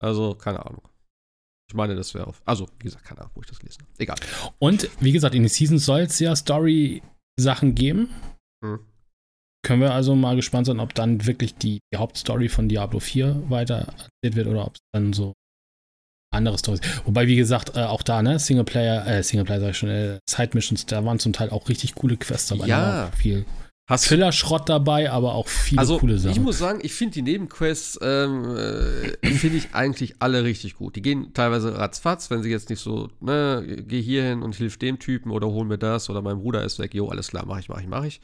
Also, 0.00 0.34
keine 0.34 0.64
Ahnung. 0.64 0.82
Ich 1.68 1.74
meine, 1.74 1.94
das 1.94 2.12
wäre 2.12 2.26
auf. 2.26 2.42
Also, 2.44 2.68
wie 2.78 2.84
gesagt, 2.84 3.04
keine 3.04 3.20
Ahnung, 3.20 3.32
wo 3.34 3.40
ich 3.40 3.46
das 3.46 3.58
gelesen 3.58 3.80
habe. 3.82 3.90
Egal. 3.98 4.16
Und 4.58 4.90
wie 5.00 5.12
gesagt, 5.12 5.34
in 5.34 5.42
den 5.42 5.48
Seasons 5.48 5.86
soll 5.86 6.00
es 6.00 6.18
ja 6.18 6.36
Story-Sachen 7.38 7.74
geben. 7.74 8.08
Hm. 8.64 8.80
Können 9.64 9.80
wir 9.80 9.94
also 9.94 10.14
mal 10.14 10.36
gespannt 10.36 10.66
sein, 10.66 10.80
ob 10.80 10.94
dann 10.94 11.26
wirklich 11.26 11.54
die, 11.54 11.80
die 11.92 11.96
Hauptstory 11.96 12.48
von 12.48 12.68
Diablo 12.68 13.00
4 13.00 13.44
weiter 13.48 13.86
erzählt 13.86 14.36
wird 14.36 14.46
oder 14.46 14.66
ob 14.66 14.74
es 14.74 14.80
dann 14.92 15.12
so 15.12 15.32
andere 16.34 16.58
Stories. 16.58 16.80
Wobei, 17.04 17.26
wie 17.28 17.36
gesagt, 17.36 17.76
äh, 17.76 17.84
auch 17.84 18.02
da, 18.02 18.20
ne, 18.20 18.38
Singleplayer, 18.38 19.06
äh, 19.06 19.22
Singleplayer 19.22 19.60
sag 19.60 19.70
ich 19.70 19.78
schon, 19.78 19.88
äh, 19.88 20.18
Side-Missions, 20.28 20.86
da 20.86 21.04
waren 21.04 21.18
zum 21.18 21.32
Teil 21.32 21.50
auch 21.50 21.68
richtig 21.68 21.94
coole 21.94 22.16
Quests 22.16 22.48
dabei. 22.48 22.66
Ja. 22.66 23.10
Viel 23.16 23.46
Hast 23.86 24.06
Filler-Schrott 24.06 24.68
dabei, 24.70 25.10
aber 25.10 25.34
auch 25.34 25.46
viele 25.46 25.80
also, 25.80 25.98
coole 25.98 26.16
Sachen. 26.16 26.32
Ich 26.32 26.40
muss 26.40 26.56
sagen, 26.56 26.78
ich 26.82 26.94
finde 26.94 27.14
die 27.14 27.22
Nebenquests, 27.22 27.98
ähm, 28.00 28.56
äh, 28.56 29.34
finde 29.34 29.58
ich 29.58 29.74
eigentlich 29.74 30.22
alle 30.22 30.42
richtig 30.42 30.76
gut. 30.76 30.96
Die 30.96 31.02
gehen 31.02 31.34
teilweise 31.34 31.76
ratzfatz, 31.76 32.30
wenn 32.30 32.42
sie 32.42 32.50
jetzt 32.50 32.70
nicht 32.70 32.80
so, 32.80 33.10
ne, 33.20 33.84
geh 33.86 34.00
hier 34.00 34.24
hin 34.24 34.42
und 34.42 34.54
hilf 34.54 34.78
dem 34.78 34.98
Typen 34.98 35.30
oder 35.30 35.48
hol 35.48 35.66
mir 35.66 35.76
das 35.76 36.08
oder 36.08 36.22
mein 36.22 36.38
Bruder 36.38 36.64
ist 36.64 36.78
weg, 36.78 36.94
jo, 36.94 37.08
alles 37.08 37.28
klar, 37.28 37.44
mach 37.44 37.58
ich, 37.58 37.68
mach 37.68 37.80
ich, 37.80 37.86
mach 37.86 38.04
ich. 38.04 38.22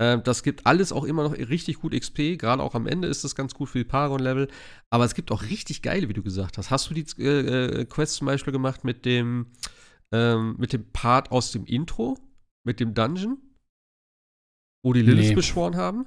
Ähm, 0.00 0.22
das 0.24 0.42
gibt 0.42 0.66
alles 0.66 0.92
auch 0.92 1.04
immer 1.04 1.24
noch 1.24 1.36
richtig 1.36 1.80
gut 1.80 1.92
XP. 1.92 2.38
Gerade 2.38 2.62
auch 2.62 2.74
am 2.74 2.86
Ende 2.86 3.06
ist 3.06 3.22
das 3.22 3.34
ganz 3.34 3.52
gut 3.52 3.68
für 3.68 3.78
die 3.78 3.84
Paragon-Level. 3.84 4.48
Aber 4.88 5.04
es 5.04 5.14
gibt 5.14 5.30
auch 5.30 5.42
richtig 5.42 5.82
geile, 5.82 6.08
wie 6.08 6.14
du 6.14 6.22
gesagt 6.22 6.56
hast. 6.56 6.70
Hast 6.70 6.88
du 6.88 6.94
die 6.94 7.04
äh, 7.22 7.82
äh, 7.82 7.84
Quest 7.84 8.14
zum 8.14 8.26
Beispiel 8.26 8.52
gemacht 8.52 8.82
mit 8.82 9.04
dem, 9.04 9.48
ähm, 10.10 10.56
mit 10.58 10.72
dem 10.72 10.90
Part 10.90 11.30
aus 11.30 11.52
dem 11.52 11.66
Intro? 11.66 12.18
Mit 12.64 12.80
dem 12.80 12.94
Dungeon? 12.94 13.38
Wo 14.84 14.92
die 14.92 15.02
Lilith 15.02 15.28
nee. 15.28 15.34
beschworen 15.34 15.76
haben? 15.76 16.06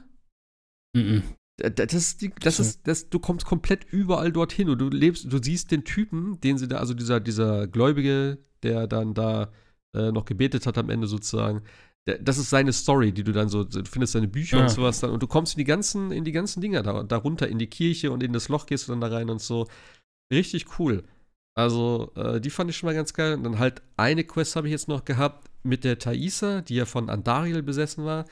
-mm. 0.95 1.23
Das 1.57 1.93
ist, 1.93 2.21
die, 2.21 2.33
das 2.41 2.59
ist, 2.59 2.85
das, 2.85 3.09
du 3.09 3.17
kommst 3.17 3.45
komplett 3.45 3.85
überall 3.85 4.33
dorthin 4.33 4.69
und 4.69 4.77
du 4.77 4.89
lebst, 4.89 5.31
du 5.31 5.41
siehst 5.41 5.71
den 5.71 5.85
Typen, 5.85 6.39
den 6.41 6.57
sie 6.57 6.67
da, 6.67 6.79
also 6.79 6.93
dieser, 6.93 7.21
dieser 7.21 7.67
Gläubige, 7.67 8.39
der 8.61 8.87
dann 8.87 9.13
da 9.13 9.53
äh, 9.95 10.11
noch 10.11 10.25
gebetet 10.25 10.67
hat 10.67 10.77
am 10.77 10.89
Ende 10.89 11.07
sozusagen. 11.07 11.61
Der, 12.07 12.19
das 12.19 12.37
ist 12.37 12.49
seine 12.49 12.73
Story, 12.73 13.13
die 13.13 13.23
du 13.23 13.31
dann 13.31 13.47
so, 13.47 13.63
du 13.63 13.85
findest 13.85 14.13
seine 14.13 14.27
Bücher 14.27 14.57
ja. 14.57 14.63
und 14.63 14.69
sowas 14.69 14.99
dann 14.99 15.11
und 15.11 15.23
du 15.23 15.27
kommst 15.27 15.55
in 15.55 15.59
die 15.59 15.63
ganzen, 15.65 16.11
in 16.11 16.25
die 16.25 16.33
ganzen 16.33 16.59
Dinger 16.59 16.83
da, 16.83 17.03
darunter, 17.03 17.47
in 17.47 17.57
die 17.57 17.69
Kirche 17.69 18.11
und 18.11 18.21
in 18.21 18.33
das 18.33 18.49
Loch 18.49 18.65
gehst 18.65 18.87
du 18.87 18.91
dann 18.91 18.99
da 18.99 19.07
rein 19.07 19.29
und 19.29 19.39
so. 19.41 19.65
Richtig 20.33 20.77
cool. 20.77 21.05
Also, 21.57 22.11
äh, 22.17 22.41
die 22.41 22.49
fand 22.49 22.69
ich 22.69 22.75
schon 22.75 22.87
mal 22.87 22.95
ganz 22.95 23.13
geil. 23.13 23.33
Und 23.35 23.43
dann 23.43 23.59
halt 23.59 23.81
eine 23.95 24.25
Quest 24.25 24.57
habe 24.57 24.67
ich 24.67 24.71
jetzt 24.71 24.89
noch 24.89 25.05
gehabt 25.05 25.49
mit 25.63 25.85
der 25.85 25.99
Thaisa, 25.99 26.59
die 26.59 26.75
ja 26.75 26.85
von 26.85 27.09
Andariel 27.09 27.63
besessen 27.63 28.03
war 28.03 28.25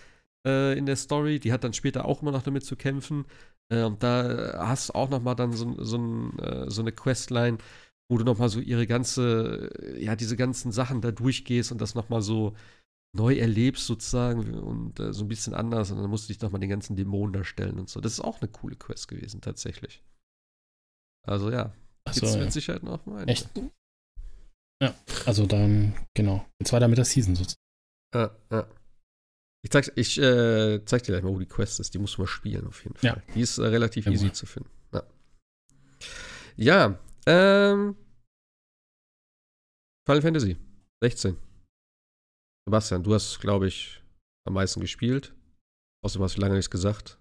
äh, 0.45 0.77
in 0.77 0.85
der 0.85 0.95
Story. 0.95 1.39
Die 1.39 1.51
hat 1.51 1.63
dann 1.63 1.73
später 1.73 2.05
auch 2.05 2.21
immer 2.21 2.31
noch 2.31 2.43
damit 2.43 2.65
zu 2.65 2.75
kämpfen. 2.75 3.25
Äh, 3.69 3.83
und 3.83 4.03
da 4.03 4.65
hast 4.67 4.89
du 4.89 4.95
auch 4.95 5.09
noch 5.09 5.21
mal 5.21 5.35
dann 5.35 5.53
so, 5.53 5.81
so, 5.83 5.97
ein, 5.97 6.39
äh, 6.39 6.69
so 6.69 6.81
eine 6.81 6.91
Questline, 6.91 7.57
wo 8.09 8.17
du 8.17 8.25
noch 8.25 8.37
mal 8.37 8.49
so 8.49 8.59
ihre 8.59 8.87
ganze, 8.87 9.69
ja, 9.97 10.15
diese 10.15 10.37
ganzen 10.37 10.71
Sachen 10.71 11.01
da 11.01 11.11
durchgehst 11.11 11.71
und 11.71 11.79
das 11.81 11.95
noch 11.95 12.09
mal 12.09 12.21
so 12.21 12.55
neu 13.15 13.35
erlebst 13.35 13.85
sozusagen 13.85 14.59
und 14.59 14.99
äh, 14.99 15.13
so 15.13 15.23
ein 15.25 15.27
bisschen 15.27 15.53
anders. 15.53 15.91
Und 15.91 15.99
dann 15.99 16.09
musst 16.09 16.27
du 16.27 16.33
dich 16.33 16.41
noch 16.41 16.51
mal 16.51 16.59
den 16.59 16.69
ganzen 16.69 16.95
Dämonen 16.95 17.33
darstellen 17.33 17.79
und 17.79 17.89
so. 17.89 18.01
Das 18.01 18.13
ist 18.13 18.21
auch 18.21 18.41
eine 18.41 18.49
coole 18.49 18.75
Quest 18.75 19.07
gewesen, 19.07 19.41
tatsächlich. 19.41 20.03
Also 21.25 21.51
ja, 21.51 21.73
Ach 22.05 22.13
so, 22.13 22.37
mit 22.37 22.51
Sicherheit 22.51 22.83
noch 22.83 23.05
mal. 23.05 23.27
Echt? 23.29 23.49
Ja, 24.81 24.93
also 25.25 25.45
dann, 25.45 25.93
genau. 26.13 26.45
Jetzt 26.59 26.73
weiter 26.73 26.87
mit 26.87 26.97
der 26.97 27.05
Season 27.05 27.35
sozusagen. 27.35 27.61
Ja, 28.13 28.35
ja. 28.51 28.67
Ich 29.63 29.71
zeig, 29.71 29.91
ich, 29.95 30.19
äh, 30.19 30.83
zeig 30.85 31.03
dir 31.03 31.13
gleich 31.13 31.23
mal, 31.23 31.33
wo 31.33 31.39
die 31.39 31.45
Quest 31.45 31.79
ist. 31.79 31.93
Die 31.93 31.97
musst 31.97 32.17
du 32.17 32.21
mal 32.21 32.27
spielen, 32.27 32.67
auf 32.67 32.83
jeden 32.83 32.95
Fall. 32.97 33.09
Ja. 33.11 33.33
Die 33.33 33.41
ist 33.41 33.57
äh, 33.57 33.65
relativ 33.65 34.05
ja, 34.05 34.11
easy 34.11 34.31
zu 34.31 34.45
finden. 34.45 34.69
Ja, 34.91 35.03
ja 36.57 36.99
ähm. 37.25 37.95
Final 40.05 40.21
Fantasy 40.21 40.57
16. 41.01 41.37
Sebastian, 42.65 43.03
du 43.03 43.13
hast, 43.13 43.39
glaube 43.39 43.67
ich, 43.67 44.03
am 44.45 44.53
meisten 44.53 44.81
gespielt. 44.81 45.33
Außerdem 46.03 46.23
hast 46.23 46.35
du 46.35 46.41
lange 46.41 46.55
nichts 46.55 46.69
gesagt. 46.69 47.17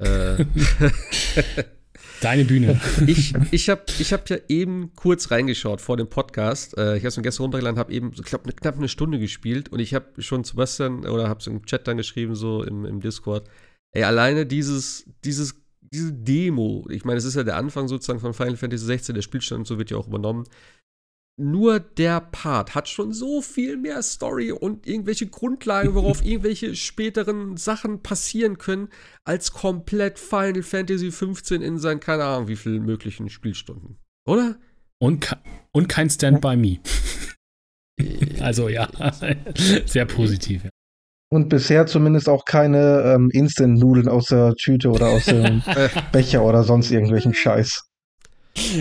Äh. 0.00 0.44
Deine 2.20 2.44
Bühne. 2.44 2.80
ich 3.06 3.34
ich 3.50 3.70
habe 3.70 3.82
ich 3.98 4.12
hab 4.12 4.28
ja 4.28 4.36
eben 4.48 4.92
kurz 4.94 5.30
reingeschaut 5.30 5.80
vor 5.80 5.96
dem 5.96 6.08
Podcast. 6.08 6.76
Äh, 6.76 6.96
ich 6.96 7.02
habe 7.02 7.08
es 7.08 7.16
mir 7.16 7.22
gestern 7.22 7.44
runtergeladen, 7.44 7.78
habe 7.78 7.92
eben, 7.92 8.12
ich 8.14 8.22
glaube, 8.22 8.52
knapp 8.52 8.76
eine 8.76 8.88
Stunde 8.88 9.18
gespielt 9.18 9.70
und 9.70 9.80
ich 9.80 9.94
habe 9.94 10.22
schon 10.22 10.44
Sebastian 10.44 11.06
oder 11.06 11.28
habe 11.28 11.40
es 11.40 11.46
im 11.46 11.64
Chat 11.64 11.88
dann 11.88 11.96
geschrieben, 11.96 12.34
so 12.34 12.62
im, 12.62 12.84
im 12.84 13.00
Discord. 13.00 13.48
Ey, 13.92 14.04
alleine 14.04 14.46
dieses, 14.46 15.06
dieses, 15.24 15.62
diese 15.80 16.12
Demo, 16.12 16.86
ich 16.90 17.04
meine, 17.04 17.18
es 17.18 17.24
ist 17.24 17.36
ja 17.36 17.42
der 17.42 17.56
Anfang 17.56 17.88
sozusagen 17.88 18.20
von 18.20 18.34
Final 18.34 18.56
Fantasy 18.56 18.84
16, 18.84 19.14
der 19.14 19.22
Spielstand 19.22 19.60
und 19.60 19.66
so 19.66 19.78
wird 19.78 19.90
ja 19.90 19.96
auch 19.96 20.06
übernommen 20.06 20.44
nur 21.40 21.80
der 21.80 22.20
Part 22.20 22.74
hat 22.74 22.88
schon 22.88 23.12
so 23.12 23.40
viel 23.40 23.76
mehr 23.76 24.02
Story 24.02 24.52
und 24.52 24.86
irgendwelche 24.86 25.26
Grundlagen, 25.26 25.94
worauf 25.94 26.22
irgendwelche 26.24 26.76
späteren 26.76 27.56
Sachen 27.56 28.02
passieren 28.02 28.58
können, 28.58 28.88
als 29.24 29.52
komplett 29.52 30.18
Final 30.18 30.62
Fantasy 30.62 31.10
15 31.10 31.62
in 31.62 31.78
seinen, 31.78 32.00
keine 32.00 32.24
Ahnung, 32.24 32.48
wie 32.48 32.56
vielen 32.56 32.84
möglichen 32.84 33.28
Spielstunden. 33.28 33.98
Oder? 34.26 34.56
Und, 34.98 35.36
und 35.72 35.88
kein 35.88 36.10
Stand 36.10 36.40
by 36.40 36.56
Me. 36.56 36.78
also 38.40 38.68
ja, 38.68 38.88
sehr 39.86 40.04
positiv. 40.04 40.64
Ja. 40.64 40.70
Und 41.32 41.48
bisher 41.48 41.86
zumindest 41.86 42.28
auch 42.28 42.44
keine 42.44 43.14
ähm, 43.14 43.30
Instant-Nudeln 43.32 44.08
aus 44.08 44.26
der 44.26 44.54
Tüte 44.56 44.90
oder 44.90 45.08
aus 45.08 45.26
dem 45.26 45.62
Becher 46.12 46.42
oder 46.42 46.64
sonst 46.64 46.90
irgendwelchen 46.90 47.34
Scheiß. 47.34 47.84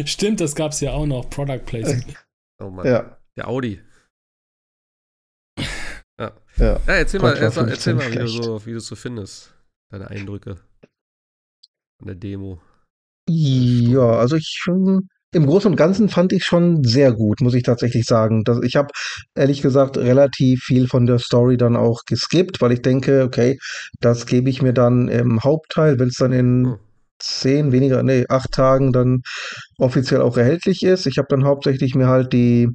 Stimmt, 0.05 0.41
das 0.41 0.55
gab 0.55 0.71
es 0.71 0.81
ja 0.81 0.91
auch 0.91 1.05
noch, 1.05 1.29
Product 1.29 1.61
Placement. 1.65 2.15
Oh 2.59 2.69
Mann. 2.69 2.85
Ja. 2.85 3.17
Der 3.37 3.47
Audi. 3.47 3.81
Ja. 6.19 6.33
Ja, 6.57 6.79
ja 6.87 6.93
erzähl 6.93 7.21
mal, 7.21 7.35
erzähl, 7.37 7.69
erzähl 7.69 7.93
mal 7.93 8.11
wie, 8.11 8.17
du 8.17 8.27
so, 8.27 8.65
wie 8.65 8.71
du 8.71 8.77
es 8.77 8.87
so 8.87 8.95
findest. 8.95 9.55
Deine 9.89 10.09
Eindrücke 10.09 10.57
von 11.97 12.07
der 12.07 12.15
Demo. 12.15 12.61
Ja, 13.29 14.17
also 14.17 14.35
ich 14.35 14.61
im 15.31 15.45
Großen 15.45 15.69
und 15.69 15.77
Ganzen 15.77 16.09
fand 16.09 16.33
ich 16.33 16.43
schon 16.43 16.83
sehr 16.83 17.13
gut, 17.13 17.41
muss 17.41 17.53
ich 17.53 17.63
tatsächlich 17.63 18.05
sagen. 18.05 18.43
Das, 18.43 18.59
ich 18.63 18.75
habe 18.75 18.89
ehrlich 19.35 19.61
gesagt 19.61 19.97
relativ 19.97 20.61
viel 20.63 20.87
von 20.87 21.05
der 21.05 21.19
Story 21.19 21.55
dann 21.55 21.75
auch 21.75 22.01
geskippt, 22.05 22.61
weil 22.61 22.71
ich 22.71 22.81
denke, 22.81 23.23
okay, 23.23 23.57
das 23.99 24.25
gebe 24.25 24.49
ich 24.49 24.61
mir 24.61 24.73
dann 24.73 25.07
im 25.07 25.43
Hauptteil, 25.43 25.99
wenn 25.99 26.07
es 26.07 26.15
dann 26.15 26.33
in 26.33 26.65
hm 26.65 26.79
zehn, 27.19 27.71
weniger, 27.71 28.03
nee, 28.03 28.25
acht 28.29 28.51
Tagen 28.51 28.91
dann 28.93 29.21
offiziell 29.77 30.21
auch 30.21 30.37
erhältlich 30.37 30.83
ist. 30.83 31.05
Ich 31.05 31.17
habe 31.17 31.27
dann 31.29 31.45
hauptsächlich 31.45 31.95
mir 31.95 32.07
halt 32.07 32.33
die 32.33 32.69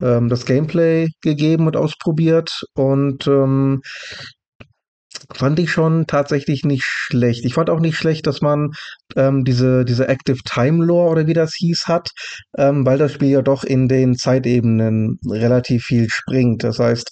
ähm, 0.00 0.28
das 0.28 0.46
Gameplay 0.46 1.08
gegeben 1.22 1.66
und 1.66 1.76
ausprobiert 1.76 2.64
und 2.74 3.26
ähm, 3.26 3.82
fand 5.32 5.58
ich 5.58 5.70
schon 5.70 6.06
tatsächlich 6.06 6.64
nicht 6.64 6.84
schlecht. 6.84 7.44
Ich 7.44 7.54
fand 7.54 7.70
auch 7.70 7.80
nicht 7.80 7.96
schlecht, 7.96 8.26
dass 8.26 8.40
man 8.40 8.70
ähm, 9.16 9.44
diese, 9.44 9.84
diese 9.84 10.08
Active 10.08 10.38
Time 10.44 10.84
Lore 10.84 11.10
oder 11.10 11.26
wie 11.26 11.34
das 11.34 11.54
hieß 11.54 11.84
hat, 11.86 12.10
ähm, 12.56 12.84
weil 12.86 12.98
das 12.98 13.12
Spiel 13.12 13.30
ja 13.30 13.42
doch 13.42 13.64
in 13.64 13.88
den 13.88 14.14
Zeitebenen 14.14 15.18
relativ 15.28 15.84
viel 15.84 16.08
springt. 16.10 16.64
Das 16.64 16.78
heißt, 16.78 17.10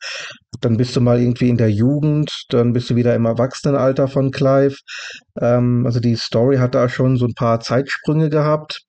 dann 0.60 0.76
bist 0.76 0.94
du 0.96 1.00
mal 1.00 1.20
irgendwie 1.20 1.48
in 1.48 1.56
der 1.56 1.70
Jugend, 1.70 2.44
dann 2.50 2.72
bist 2.72 2.90
du 2.90 2.96
wieder 2.96 3.14
im 3.14 3.24
Erwachsenenalter 3.24 4.08
von 4.08 4.30
Clive. 4.30 4.76
Ähm, 5.40 5.84
also 5.86 6.00
die 6.00 6.16
Story 6.16 6.58
hat 6.58 6.74
da 6.74 6.88
schon 6.88 7.16
so 7.16 7.26
ein 7.26 7.34
paar 7.34 7.60
Zeitsprünge 7.60 8.30
gehabt. 8.30 8.82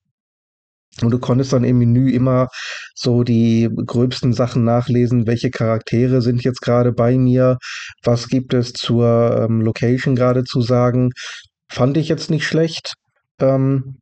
Und 1.02 1.10
du 1.10 1.18
konntest 1.18 1.52
dann 1.52 1.64
im 1.64 1.78
Menü 1.78 2.10
immer 2.10 2.48
so 2.94 3.24
die 3.24 3.68
gröbsten 3.86 4.32
Sachen 4.32 4.64
nachlesen, 4.64 5.26
welche 5.26 5.50
Charaktere 5.50 6.22
sind 6.22 6.44
jetzt 6.44 6.60
gerade 6.60 6.92
bei 6.92 7.18
mir, 7.18 7.58
was 8.02 8.28
gibt 8.28 8.54
es 8.54 8.72
zur 8.72 9.44
ähm, 9.44 9.60
Location 9.60 10.14
gerade 10.14 10.44
zu 10.44 10.60
sagen. 10.60 11.10
Fand 11.68 11.96
ich 11.96 12.08
jetzt 12.08 12.30
nicht 12.30 12.46
schlecht. 12.46 12.94
Ähm, 13.40 13.96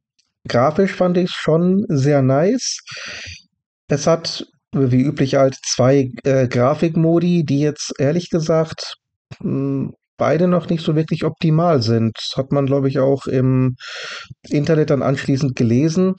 grafisch 0.47 0.93
fand 0.93 1.17
ich 1.17 1.31
es 1.31 1.35
schon 1.35 1.85
sehr 1.89 2.21
nice. 2.23 2.81
Es 3.89 4.07
hat 4.07 4.47
wie 4.75 5.03
üblich 5.03 5.35
halt 5.35 5.57
zwei 5.65 6.11
äh, 6.25 6.49
Grafikmodi, 6.49 7.45
die 7.45 7.61
jetzt 7.61 7.93
ehrlich 7.99 8.31
gesagt 8.31 8.95
hm, 9.39 9.93
beide 10.17 10.49
noch 10.49 10.69
nicht 10.69 10.85
so 10.85 10.95
wirklich 10.95 11.25
optimal 11.25 11.83
sind. 11.83 12.17
Hat 12.37 12.53
man, 12.53 12.67
glaube 12.67 12.89
ich, 12.89 12.99
auch 12.99 13.27
im 13.27 13.77
Internet 14.49 14.91
dann 14.91 15.03
anschließend 15.03 15.57
gelesen. 15.57 16.15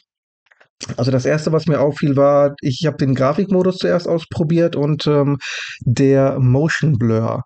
Also 0.98 1.12
das 1.12 1.26
erste, 1.26 1.52
was 1.52 1.68
mir 1.68 1.80
auffiel, 1.80 2.16
war, 2.16 2.56
ich 2.62 2.86
habe 2.86 2.98
den 2.98 3.16
Grafikmodus 3.16 3.78
zuerst 3.78 4.08
ausprobiert 4.08 4.76
und 4.76 5.08
ähm, 5.08 5.38
der 5.82 6.40
Motion 6.40 6.98
Blur, 6.98 7.44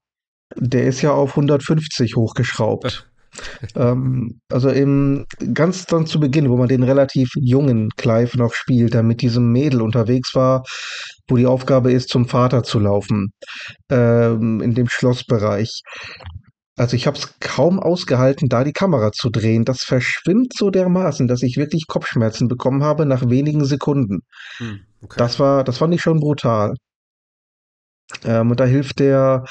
der 0.55 0.85
ist 0.85 1.01
ja 1.01 1.11
auf 1.11 1.31
150 1.31 2.15
hochgeschraubt. 2.15 3.07
ähm, 3.75 4.39
also 4.51 4.69
im 4.69 5.25
ganz 5.53 5.85
dann 5.85 6.05
zu 6.05 6.19
Beginn, 6.19 6.49
wo 6.49 6.57
man 6.57 6.67
den 6.67 6.83
relativ 6.83 7.29
jungen 7.35 7.89
Clive 7.97 8.37
noch 8.37 8.53
spielt, 8.53 8.93
der 8.93 9.03
mit 9.03 9.21
diesem 9.21 9.51
Mädel 9.51 9.81
unterwegs 9.81 10.33
war, 10.35 10.63
wo 11.27 11.37
die 11.37 11.45
Aufgabe 11.45 11.91
ist, 11.91 12.09
zum 12.09 12.27
Vater 12.27 12.63
zu 12.63 12.79
laufen, 12.79 13.33
ähm, 13.89 14.61
in 14.61 14.73
dem 14.73 14.87
Schlossbereich. 14.87 15.81
Also 16.77 16.95
ich 16.95 17.07
habe 17.07 17.17
es 17.17 17.39
kaum 17.39 17.79
ausgehalten, 17.79 18.49
da 18.49 18.63
die 18.63 18.71
Kamera 18.71 19.11
zu 19.11 19.31
drehen. 19.31 19.65
Das 19.65 19.83
verschwimmt 19.83 20.53
so 20.55 20.69
dermaßen, 20.69 21.27
dass 21.27 21.41
ich 21.41 21.57
wirklich 21.57 21.87
Kopfschmerzen 21.87 22.47
bekommen 22.47 22.83
habe 22.83 23.07
nach 23.07 23.27
wenigen 23.29 23.65
Sekunden. 23.65 24.21
Hm, 24.57 24.81
okay. 25.01 25.15
Das 25.17 25.39
war, 25.39 25.63
das 25.63 25.79
fand 25.79 25.95
ich 25.95 26.01
schon 26.01 26.19
brutal. 26.19 26.75
Ähm, 28.23 28.51
und 28.51 28.59
da 28.59 28.65
hilft 28.65 28.99
der 28.99 29.43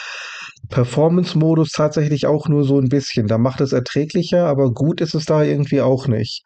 Performance-Modus 0.70 1.70
tatsächlich 1.70 2.26
auch 2.26 2.48
nur 2.48 2.64
so 2.64 2.78
ein 2.78 2.88
bisschen. 2.88 3.26
Da 3.26 3.38
macht 3.38 3.60
es 3.60 3.72
erträglicher, 3.72 4.46
aber 4.46 4.72
gut 4.72 5.00
ist 5.00 5.14
es 5.14 5.24
da 5.24 5.42
irgendwie 5.42 5.80
auch 5.80 6.06
nicht. 6.06 6.44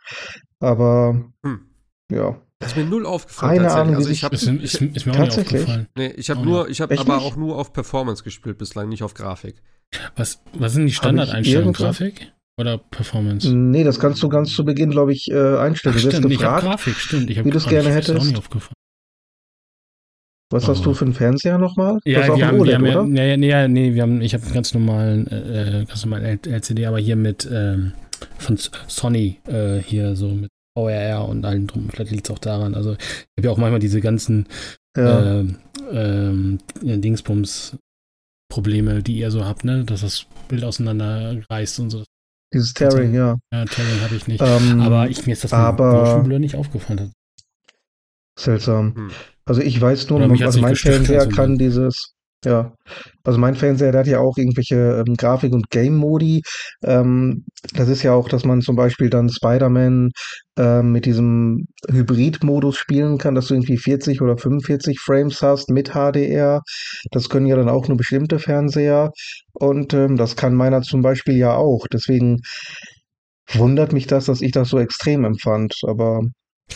Aber 0.61 1.31
hm. 1.45 1.61
ja. 2.11 2.41
Das 2.61 2.73
ist 2.73 2.77
mir 2.77 2.85
null 2.85 3.07
aufgefallen. 3.07 3.63
Keine 3.63 3.73
Ahnung, 3.73 3.97
also 3.97 4.11
ich 4.11 4.23
habe 4.23 4.35
ist, 4.35 4.47
ist, 4.47 4.83
ist, 4.83 5.07
mir 5.07 5.15
auch 5.15 5.19
nicht 5.19 5.39
aufgefallen. 5.39 5.89
Nee, 5.97 6.09
ich 6.17 6.29
habe 6.29 6.45
nur, 6.45 6.69
ich 6.69 6.83
habe 6.83 6.99
aber 6.99 7.17
nicht? 7.17 7.25
auch 7.25 7.37
nur 7.37 7.57
auf 7.57 7.73
Performance 7.73 8.23
gespielt 8.23 8.59
bislang, 8.59 8.91
nicht 8.91 9.03
auf 9.03 9.15
Grafik. 9.15 9.63
Was, 10.15 10.43
was 10.53 10.75
sind 10.75 10.87
die 10.87 10.93
Standardeinstellungen? 10.93 11.73
Grafik? 11.73 12.33
Oder 12.59 12.77
Performance? 12.77 13.51
Nee, 13.51 13.83
das 13.83 13.99
kannst 13.99 14.23
du 14.23 14.29
ganz 14.29 14.55
zu 14.55 14.67
Beginn, 14.67 14.91
glaube 14.91 15.13
ich, 15.15 15.31
äh, 15.31 15.57
einstellen. 15.57 15.95
Ach, 15.97 16.03
du 16.03 16.11
stimmt, 16.11 16.29
gefragt, 16.29 16.65
Grafik, 16.65 16.97
stimmt. 16.97 17.31
Ich 17.31 17.43
wie 17.43 17.51
du 17.51 17.57
es 17.57 17.67
gerne 17.67 17.91
hättest. 17.91 18.19
Auch 18.19 18.25
nicht 18.25 18.37
aufgefallen. 18.37 18.75
Was 20.53 20.69
hast 20.69 20.85
du 20.85 20.91
oh. 20.91 20.95
für 20.95 21.07
einen 21.07 21.15
Fernseher 21.15 21.57
nochmal? 21.57 21.99
Ja, 22.05 22.37
wir 22.37 22.47
haben, 22.47 22.61
OLED, 22.61 22.83
wir 22.83 22.95
haben, 22.95 23.17
ja, 23.17 23.37
nee, 23.37 23.49
ja, 23.49 23.69
nee, 23.69 23.95
wir 23.95 24.03
haben, 24.03 24.21
ich 24.21 24.35
habe 24.35 24.45
einen 24.45 24.53
ganz 24.53 24.75
normalen, 24.75 25.27
äh, 25.29 25.85
ganz 25.89 26.05
normalen 26.05 26.41
LCD, 26.45 26.87
aber 26.87 26.99
hier 26.99 27.17
mit 27.17 27.49
ähm, 27.51 27.93
von 28.37 28.59
Sony 28.89 29.39
äh, 29.47 29.79
hier 29.79 30.17
so 30.17 30.29
mit 30.29 30.51
VRR 30.77 31.29
und 31.29 31.45
allem 31.45 31.67
drum. 31.67 31.89
Vielleicht 31.91 32.11
liegt 32.11 32.29
es 32.29 32.35
auch 32.35 32.39
daran. 32.39 32.75
Also 32.75 32.93
ich 32.93 33.37
habe 33.39 33.49
ja 33.49 33.51
auch 33.51 33.59
manchmal 33.59 33.81
diese 33.81 34.01
ganzen 34.01 34.47
ja. 34.97 35.41
äh, 35.41 35.47
ähm, 35.93 36.59
Dingsbums 36.83 37.77
Probleme, 38.51 39.03
die 39.03 39.19
ihr 39.19 39.31
so 39.31 39.45
habt, 39.45 39.65
ne? 39.65 39.85
Dass 39.85 40.03
das 40.03 40.27
Bild 40.49 40.65
auseinanderreißt 40.65 41.81
und 41.81 41.91
so. 41.91 42.05
Dieses 42.53 42.75
Tearing, 42.75 43.15
ja. 43.15 43.39
Ja, 43.53 43.65
Tearing 43.65 44.01
habe 44.03 44.15
ich 44.17 44.27
nicht. 44.27 44.43
Ähm, 44.43 44.81
aber 44.81 45.09
ich, 45.09 45.25
mir 45.25 45.33
ist 45.33 45.45
das 45.45 45.53
aber 45.53 46.23
Blur 46.25 46.41
nicht 46.41 46.57
aufgefallen. 46.57 47.13
Seltsam. 48.39 48.95
Hm. 48.95 49.11
Also 49.45 49.63
ich 49.63 49.81
weiß 49.81 50.09
nur, 50.11 50.21
also 50.21 50.61
mein 50.61 50.77
Fernseher 50.77 51.21
also 51.23 51.37
kann 51.37 51.59
dieses, 51.59 52.15
ja, 52.45 52.73
also 53.23 53.39
mein 53.39 53.55
Fernseher, 53.55 53.93
der 53.93 54.01
hat 54.01 54.07
ja 54.07 54.21
auch 54.21 54.39
irgendwelche 54.39 55.05
ähm, 55.07 55.15
Grafik- 55.17 55.53
und 55.53 55.69
Game-Modi. 55.71 56.43
Ähm, 56.83 57.45
das 57.75 57.89
ist 57.89 58.03
ja 58.03 58.15
auch, 58.15 58.29
dass 58.29 58.45
man 58.45 58.63
zum 58.63 58.77
Beispiel 58.77 59.11
dann 59.11 59.29
Spider-Man 59.29 60.11
ähm, 60.57 60.93
mit 60.93 61.05
diesem 61.05 61.67
Hybrid-Modus 61.91 62.77
spielen 62.77 63.19
kann, 63.19 63.35
dass 63.35 63.49
du 63.49 63.55
irgendwie 63.55 63.77
40 63.77 64.23
oder 64.23 64.39
45 64.39 64.99
Frames 65.01 65.43
hast 65.43 65.69
mit 65.69 65.91
HDR. 65.91 66.63
Das 67.11 67.29
können 67.29 67.47
ja 67.47 67.57
dann 67.57 67.69
auch 67.69 67.89
nur 67.89 67.99
bestimmte 67.99 68.39
Fernseher. 68.39 69.11
Und 69.53 69.93
ähm, 69.93 70.17
das 70.17 70.37
kann 70.37 70.55
meiner 70.55 70.81
zum 70.81 71.03
Beispiel 71.03 71.37
ja 71.37 71.55
auch. 71.55 71.87
Deswegen 71.93 72.41
wundert 73.53 73.93
mich 73.93 74.07
das, 74.07 74.25
dass 74.27 74.41
ich 74.41 74.53
das 74.53 74.71
so 74.71 74.79
extrem 74.79 75.25
empfand. 75.25 75.75
Aber 75.87 76.23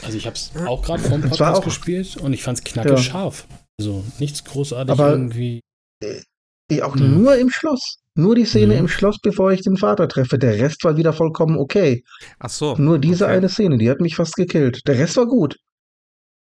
also 0.03 0.19
ich 0.19 0.27
habe 0.27 0.37
es 0.37 0.53
auch 0.67 0.83
gerade 0.83 1.03
vom 1.03 1.23
Podcast 1.23 1.61
auch, 1.61 1.65
gespielt 1.65 2.17
und 2.19 2.33
ich 2.33 2.43
fand 2.43 2.59
es 2.59 2.65
knackig 2.65 2.93
ja. 2.93 2.99
scharf. 2.99 3.47
Also 3.79 4.05
nichts 4.19 4.45
großartig 4.45 4.93
Aber 4.93 5.11
irgendwie. 5.11 5.61
Äh, 6.01 6.83
auch 6.83 6.95
hm. 6.95 7.23
nur 7.23 7.37
im 7.37 7.51
Schloss. 7.51 7.99
Nur 8.17 8.35
die 8.35 8.45
Szene 8.45 8.75
hm. 8.75 8.81
im 8.81 8.89
Schloss, 8.89 9.19
bevor 9.21 9.53
ich 9.53 9.63
den 9.63 9.77
Vater 9.77 10.09
treffe. 10.09 10.39
Der 10.39 10.59
Rest 10.59 10.85
war 10.85 10.97
wieder 10.97 11.13
vollkommen 11.13 11.59
okay. 11.59 12.03
Ach 12.39 12.51
so. 12.51 12.77
Nur 12.77 12.99
diese 12.99 13.25
okay. 13.25 13.35
eine 13.35 13.49
Szene, 13.49 13.79
die 13.79 13.91
hat 13.91 14.01
mich 14.01 14.17
fast 14.17 14.35
gekillt. 14.35 14.81
Der 14.87 14.99
Rest 14.99 15.17
war 15.17 15.27
gut. 15.27 15.57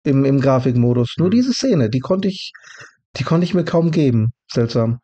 Im, 0.04 0.24
im 0.24 0.40
Grafikmodus. 0.40 1.14
Nur 1.18 1.26
hm. 1.26 1.32
diese 1.32 1.52
Szene, 1.52 1.90
die 1.90 2.00
konnte 2.00 2.28
ich, 2.28 2.52
die 3.16 3.24
konnte 3.24 3.44
ich 3.44 3.54
mir 3.54 3.64
kaum 3.64 3.90
geben. 3.90 4.30
Seltsam. 4.50 5.00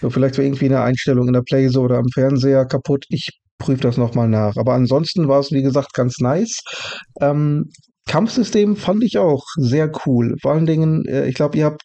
So, 0.00 0.10
vielleicht 0.10 0.36
war 0.36 0.44
irgendwie 0.44 0.66
eine 0.66 0.82
Einstellung 0.82 1.26
in 1.26 1.32
der 1.32 1.42
Playso 1.42 1.82
oder 1.82 1.98
am 1.98 2.08
Fernseher 2.12 2.66
kaputt. 2.66 3.04
Ich 3.08 3.40
prüfe 3.58 3.82
das 3.82 3.96
nochmal 3.96 4.28
nach. 4.28 4.56
Aber 4.56 4.74
ansonsten 4.74 5.28
war 5.28 5.40
es, 5.40 5.52
wie 5.52 5.62
gesagt, 5.62 5.92
ganz 5.94 6.18
nice. 6.18 6.60
Ähm, 7.20 7.70
Kampfsystem 8.06 8.76
fand 8.76 9.02
ich 9.02 9.18
auch 9.18 9.44
sehr 9.56 9.90
cool. 10.06 10.36
Vor 10.40 10.52
allen 10.52 10.66
Dingen, 10.66 11.04
äh, 11.06 11.26
ich 11.28 11.34
glaube, 11.34 11.58
ihr 11.58 11.64
habt, 11.66 11.82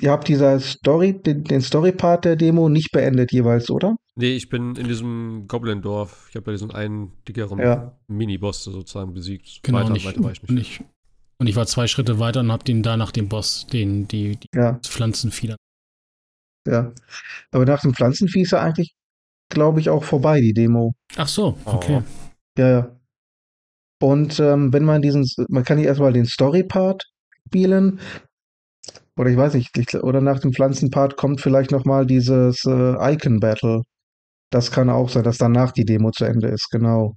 ihr 0.00 0.10
habt 0.10 0.28
dieser 0.28 0.60
Story, 0.60 1.20
den, 1.20 1.44
den 1.44 1.60
Story-Part 1.60 2.24
der 2.24 2.36
Demo 2.36 2.68
nicht 2.68 2.92
beendet 2.92 3.32
jeweils, 3.32 3.70
oder? 3.70 3.96
Nee, 4.16 4.36
ich 4.36 4.48
bin 4.48 4.76
in 4.76 4.86
diesem 4.86 5.46
Goblin-Dorf. 5.48 6.28
Ich 6.30 6.36
habe 6.36 6.50
ja 6.50 6.52
diesen 6.52 6.70
einen 6.70 7.12
dickeren 7.26 7.58
ja. 7.58 7.98
Mini-Boss 8.06 8.62
sozusagen 8.62 9.12
besiegt. 9.12 9.60
Genau, 9.64 9.78
weiter, 9.78 9.88
und 9.88 9.96
ich, 9.96 10.06
weiter 10.06 10.22
war 10.22 10.30
ich 10.30 10.42
nicht. 10.42 10.50
Und 10.50 10.58
ich, 10.58 10.80
und 11.38 11.46
ich 11.48 11.56
war 11.56 11.66
zwei 11.66 11.88
Schritte 11.88 12.20
weiter 12.20 12.40
und 12.40 12.52
habe 12.52 12.62
den 12.62 12.84
da 12.84 12.96
nach 12.96 13.10
dem 13.10 13.28
Boss, 13.28 13.66
den, 13.66 14.06
die, 14.06 14.36
die 14.36 14.48
ja. 14.54 14.78
Pflanzenvieh. 14.84 15.56
Ja. 16.68 16.92
Aber 17.50 17.64
nach 17.64 17.82
dem 17.82 17.94
Pflanzenvieh 17.94 18.42
ist 18.42 18.52
er 18.52 18.62
eigentlich, 18.62 18.94
glaube 19.50 19.80
ich, 19.80 19.90
auch 19.90 20.04
vorbei, 20.04 20.40
die 20.40 20.54
Demo. 20.54 20.94
Ach 21.16 21.28
so, 21.28 21.58
okay. 21.64 22.00
Oh. 22.00 22.60
Ja, 22.60 22.70
ja. 22.70 23.00
Und 24.04 24.38
ähm, 24.38 24.70
wenn 24.74 24.84
man 24.84 25.00
diesen, 25.00 25.26
man 25.48 25.64
kann 25.64 25.78
hier 25.78 25.86
erstmal 25.88 26.12
den 26.12 26.26
Story-Part 26.26 27.04
spielen. 27.46 28.00
Oder 29.16 29.30
ich 29.30 29.36
weiß 29.38 29.54
nicht, 29.54 29.94
oder 29.94 30.20
nach 30.20 30.40
dem 30.40 30.52
Pflanzen-Part 30.52 31.16
kommt 31.16 31.40
vielleicht 31.40 31.70
nochmal 31.70 32.04
dieses 32.04 32.66
äh, 32.66 33.14
Icon-Battle. 33.14 33.80
Das 34.50 34.70
kann 34.70 34.90
auch 34.90 35.08
sein, 35.08 35.22
dass 35.22 35.38
danach 35.38 35.72
die 35.72 35.86
Demo 35.86 36.10
zu 36.10 36.26
Ende 36.26 36.48
ist, 36.48 36.68
genau. 36.70 37.14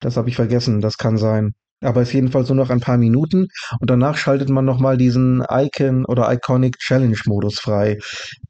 Das 0.00 0.16
habe 0.16 0.28
ich 0.28 0.34
vergessen, 0.34 0.80
das 0.80 0.96
kann 0.96 1.16
sein. 1.18 1.52
Aber 1.84 2.00
es 2.00 2.08
ist 2.08 2.14
jedenfalls 2.14 2.48
nur 2.48 2.56
noch 2.56 2.70
ein 2.70 2.80
paar 2.80 2.98
Minuten 2.98 3.46
und 3.78 3.88
danach 3.88 4.16
schaltet 4.16 4.48
man 4.48 4.64
nochmal 4.64 4.96
diesen 4.96 5.44
Icon 5.48 6.04
oder 6.04 6.32
Iconic 6.32 6.78
Challenge 6.78 7.16
Modus 7.26 7.60
frei. 7.60 7.98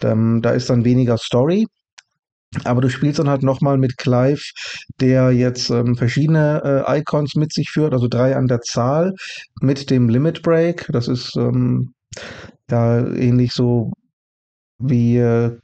Ähm, 0.02 0.40
da 0.40 0.52
ist 0.52 0.70
dann 0.70 0.86
weniger 0.86 1.18
Story, 1.18 1.66
aber 2.64 2.80
du 2.80 2.90
spielst 2.90 3.18
dann 3.18 3.28
halt 3.28 3.42
nochmal 3.42 3.78
mit 3.78 3.96
Clive, 3.96 4.42
der 5.00 5.30
jetzt 5.32 5.70
ähm, 5.70 5.96
verschiedene 5.96 6.84
äh, 6.86 6.98
Icons 6.98 7.36
mit 7.36 7.52
sich 7.52 7.70
führt, 7.70 7.92
also 7.92 8.08
drei 8.08 8.36
an 8.36 8.48
der 8.48 8.60
Zahl, 8.60 9.14
mit 9.60 9.90
dem 9.90 10.08
Limit 10.08 10.42
Break. 10.42 10.88
Das 10.92 11.08
ist 11.08 11.36
ähm, 11.36 11.94
ja 12.70 13.06
ähnlich 13.06 13.52
so 13.52 13.92
wie 14.78 15.18
äh, 15.18 15.56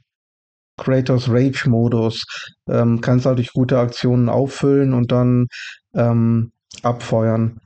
Kratos 0.77 1.27
Rage 1.29 1.69
Modus. 1.69 2.23
Ähm, 2.69 3.01
kannst 3.01 3.25
halt 3.25 3.39
durch 3.39 3.51
gute 3.51 3.79
Aktionen 3.79 4.29
auffüllen 4.29 4.93
und 4.93 5.11
dann 5.11 5.47
ähm, 5.93 6.51
abfeuern. 6.83 7.59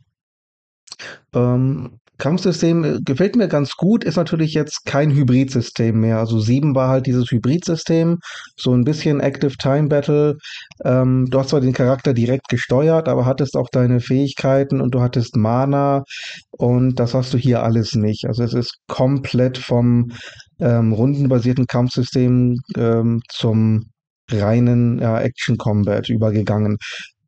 Ähm, 1.33 1.99
Kampfsystem 2.21 2.83
äh, 2.83 2.99
gefällt 3.03 3.35
mir 3.35 3.47
ganz 3.47 3.75
gut, 3.75 4.03
ist 4.03 4.15
natürlich 4.15 4.53
jetzt 4.53 4.85
kein 4.85 5.11
Hybridsystem 5.11 5.99
mehr. 5.99 6.19
Also 6.19 6.39
7 6.39 6.75
war 6.75 6.87
halt 6.87 7.07
dieses 7.07 7.31
Hybridsystem, 7.31 8.19
so 8.55 8.73
ein 8.73 8.83
bisschen 8.83 9.19
Active 9.19 9.57
Time 9.57 9.87
Battle. 9.87 10.37
Ähm, 10.85 11.25
du 11.29 11.39
hast 11.39 11.49
zwar 11.49 11.61
den 11.61 11.73
Charakter 11.73 12.13
direkt 12.13 12.47
gesteuert, 12.47 13.09
aber 13.09 13.25
hattest 13.25 13.57
auch 13.57 13.69
deine 13.71 13.99
Fähigkeiten 13.99 14.81
und 14.81 14.93
du 14.93 15.01
hattest 15.01 15.35
Mana 15.35 16.03
und 16.51 16.99
das 16.99 17.15
hast 17.15 17.33
du 17.33 17.37
hier 17.39 17.63
alles 17.63 17.95
nicht. 17.95 18.25
Also 18.25 18.43
es 18.43 18.53
ist 18.53 18.77
komplett 18.87 19.57
vom 19.57 20.11
ähm, 20.59 20.93
rundenbasierten 20.93 21.65
Kampfsystem 21.65 22.57
ähm, 22.77 23.21
zum 23.29 23.89
reinen 24.29 24.99
ja, 24.99 25.19
Action 25.19 25.57
Combat 25.57 26.07
übergegangen. 26.07 26.77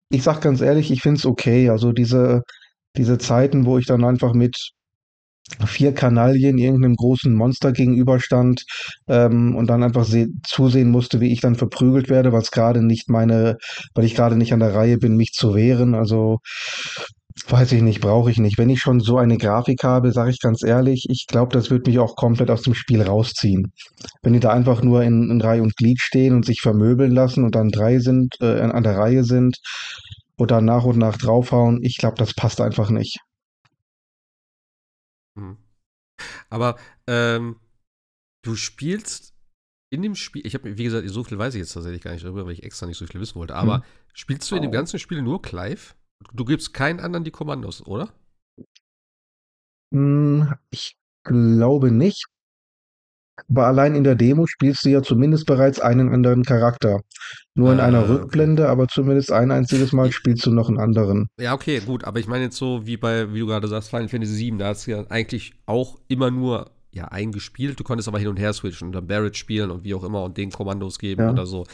Ich 0.10 0.22
sag 0.22 0.42
ganz 0.42 0.62
ehrlich, 0.62 0.92
ich 0.92 1.02
find's 1.02 1.26
okay. 1.26 1.70
Also 1.72 1.92
diese 1.92 2.44
diese 2.96 3.18
Zeiten, 3.18 3.66
wo 3.66 3.78
ich 3.78 3.86
dann 3.86 4.04
einfach 4.04 4.34
mit 4.34 4.72
vier 5.66 5.94
Kanaillen 5.94 6.58
irgendeinem 6.58 6.96
großen 6.96 7.34
Monster 7.34 7.72
gegenüberstand 7.72 8.64
ähm, 9.08 9.56
und 9.56 9.68
dann 9.68 9.84
einfach 9.84 10.08
zusehen 10.46 10.90
musste, 10.90 11.20
wie 11.20 11.32
ich 11.32 11.42
dann 11.42 11.56
verprügelt 11.56 12.10
werde, 12.10 12.32
weil 12.32 12.42
es 12.42 12.52
gerade 12.52 12.84
nicht 12.84 13.10
meine, 13.10 13.58
weil 13.94 14.06
ich 14.06 14.16
gerade 14.16 14.36
nicht 14.36 14.54
an 14.54 14.60
der 14.60 14.74
Reihe 14.74 14.98
bin, 14.98 15.16
mich 15.16 15.32
zu 15.34 15.54
wehren. 15.54 15.96
Also 15.96 16.40
weiß 17.48 17.72
ich 17.74 17.82
nicht, 17.82 18.02
brauche 18.02 18.32
ich 18.32 18.38
nicht. 18.38 18.58
Wenn 18.58 18.70
ich 18.70 18.80
schon 18.80 19.00
so 19.00 19.18
eine 19.18 19.38
Grafik 19.38 19.84
habe, 19.84 20.12
sage 20.12 20.32
ich 20.32 20.40
ganz 20.40 20.64
ehrlich, 20.64 21.08
ich 21.10 21.26
glaube, 21.28 21.52
das 21.54 21.70
wird 21.70 21.88
mich 21.88 22.00
auch 22.00 22.16
komplett 22.16 22.50
aus 22.50 22.62
dem 22.62 22.74
Spiel 22.74 23.02
rausziehen. 23.02 23.74
Wenn 24.22 24.34
die 24.34 24.40
da 24.40 24.52
einfach 24.52 24.82
nur 24.82 25.04
in, 25.04 25.30
in 25.30 25.42
Reihe 25.42 25.62
und 25.62 25.76
Glied 25.76 26.00
stehen 26.00 26.36
und 26.36 26.46
sich 26.46 26.62
vermöbeln 26.62 27.12
lassen 27.12 27.44
und 27.44 27.56
dann 27.56 27.70
drei 27.70 28.00
sind, 28.00 28.36
äh, 28.40 28.62
an 28.62 28.84
der 28.84 28.98
Reihe 28.98 29.24
sind 29.24 29.58
oder 30.38 30.62
nach 30.62 30.86
und 30.86 30.98
nach 30.98 31.18
draufhauen, 31.18 31.80
ich 31.82 31.98
glaube, 31.98 32.16
das 32.18 32.34
passt 32.34 32.62
einfach 32.62 32.90
nicht. 32.90 33.20
Hm. 35.38 35.58
Aber 36.50 36.78
ähm, 37.08 37.60
du 38.44 38.56
spielst 38.56 39.34
in 39.92 40.02
dem 40.02 40.16
Spiel, 40.16 40.46
ich 40.46 40.56
habe, 40.56 40.78
wie 40.78 40.84
gesagt, 40.84 41.08
so 41.10 41.24
viel 41.24 41.38
weiß 41.38 41.54
ich 41.54 41.60
jetzt 41.60 41.74
tatsächlich 41.74 42.02
gar 42.02 42.12
nicht 42.12 42.26
darüber, 42.26 42.46
weil 42.46 42.54
ich 42.54 42.64
extra 42.64 42.88
nicht 42.88 42.98
so 42.98 43.06
viel 43.06 43.22
wissen 43.22 43.36
wollte, 43.36 43.56
aber 43.56 43.78
hm. 43.78 43.84
spielst 44.14 44.50
du 44.50 44.56
in 44.56 44.64
dem 44.64 44.72
ganzen 44.72 45.00
Spiel 45.00 45.22
nur 45.22 45.42
Clive? 45.42 45.94
Du 46.34 46.46
gibst 46.46 46.74
keinen 46.74 47.00
anderen 47.00 47.24
die 47.24 47.32
Kommandos, 47.32 47.86
oder? 47.86 48.14
Hm, 49.94 50.54
ich 50.72 50.98
glaube 51.24 51.92
nicht. 51.92 52.26
Aber 53.50 53.68
allein 53.68 53.96
in 53.96 54.04
der 54.04 54.16
Demo 54.16 54.46
spielst 54.46 54.86
du 54.86 54.90
ja 54.90 55.02
zumindest 55.02 55.46
bereits 55.46 55.80
einen 55.80 56.14
anderen 56.14 56.44
Charakter. 56.44 57.02
Nur 57.56 57.74
in 57.74 57.80
ah, 57.80 57.86
einer 57.86 58.08
Rückblende, 58.08 58.64
okay. 58.64 58.72
aber 58.72 58.88
zumindest 58.88 59.32
ein 59.32 59.52
einziges 59.52 59.92
Mal 59.92 60.12
spielst 60.12 60.46
du 60.46 60.52
noch 60.52 60.70
einen 60.70 60.80
anderen. 60.80 61.28
Ja, 61.40 61.54
okay, 61.54 61.80
gut. 61.80 62.04
Aber 62.04 62.20
ich 62.20 62.28
meine 62.28 62.46
jetzt 62.46 62.58
so, 62.58 62.86
wie 62.86 62.98
bei, 62.98 63.34
wie 63.34 63.40
du 63.40 63.48
gerade 63.48 63.68
sagst, 63.68 63.90
Final 63.90 64.08
Fantasy 64.08 64.52
VII, 64.52 64.58
da 64.58 64.68
hast 64.68 64.88
du 64.88 64.92
ja 64.92 65.06
eigentlich 65.10 65.54
auch 65.66 66.00
immer 66.08 66.32
nur 66.32 66.72
ja, 66.92 67.06
eingespielt. 67.06 67.80
Du 67.80 67.84
konntest 67.84 68.08
aber 68.08 68.20
hin 68.20 68.28
und 68.28 68.40
her 68.40 68.54
switchen 68.54 68.88
und 68.88 68.94
dann 68.94 69.08
Barrett 69.08 69.36
spielen 69.36 69.72
und 69.72 69.84
wie 69.84 69.94
auch 69.94 70.04
immer 70.04 70.24
und 70.24 70.38
den 70.38 70.52
Kommandos 70.52 71.00
geben 71.00 71.22
ja. 71.22 71.32
oder 71.32 71.46
so. 71.46 71.66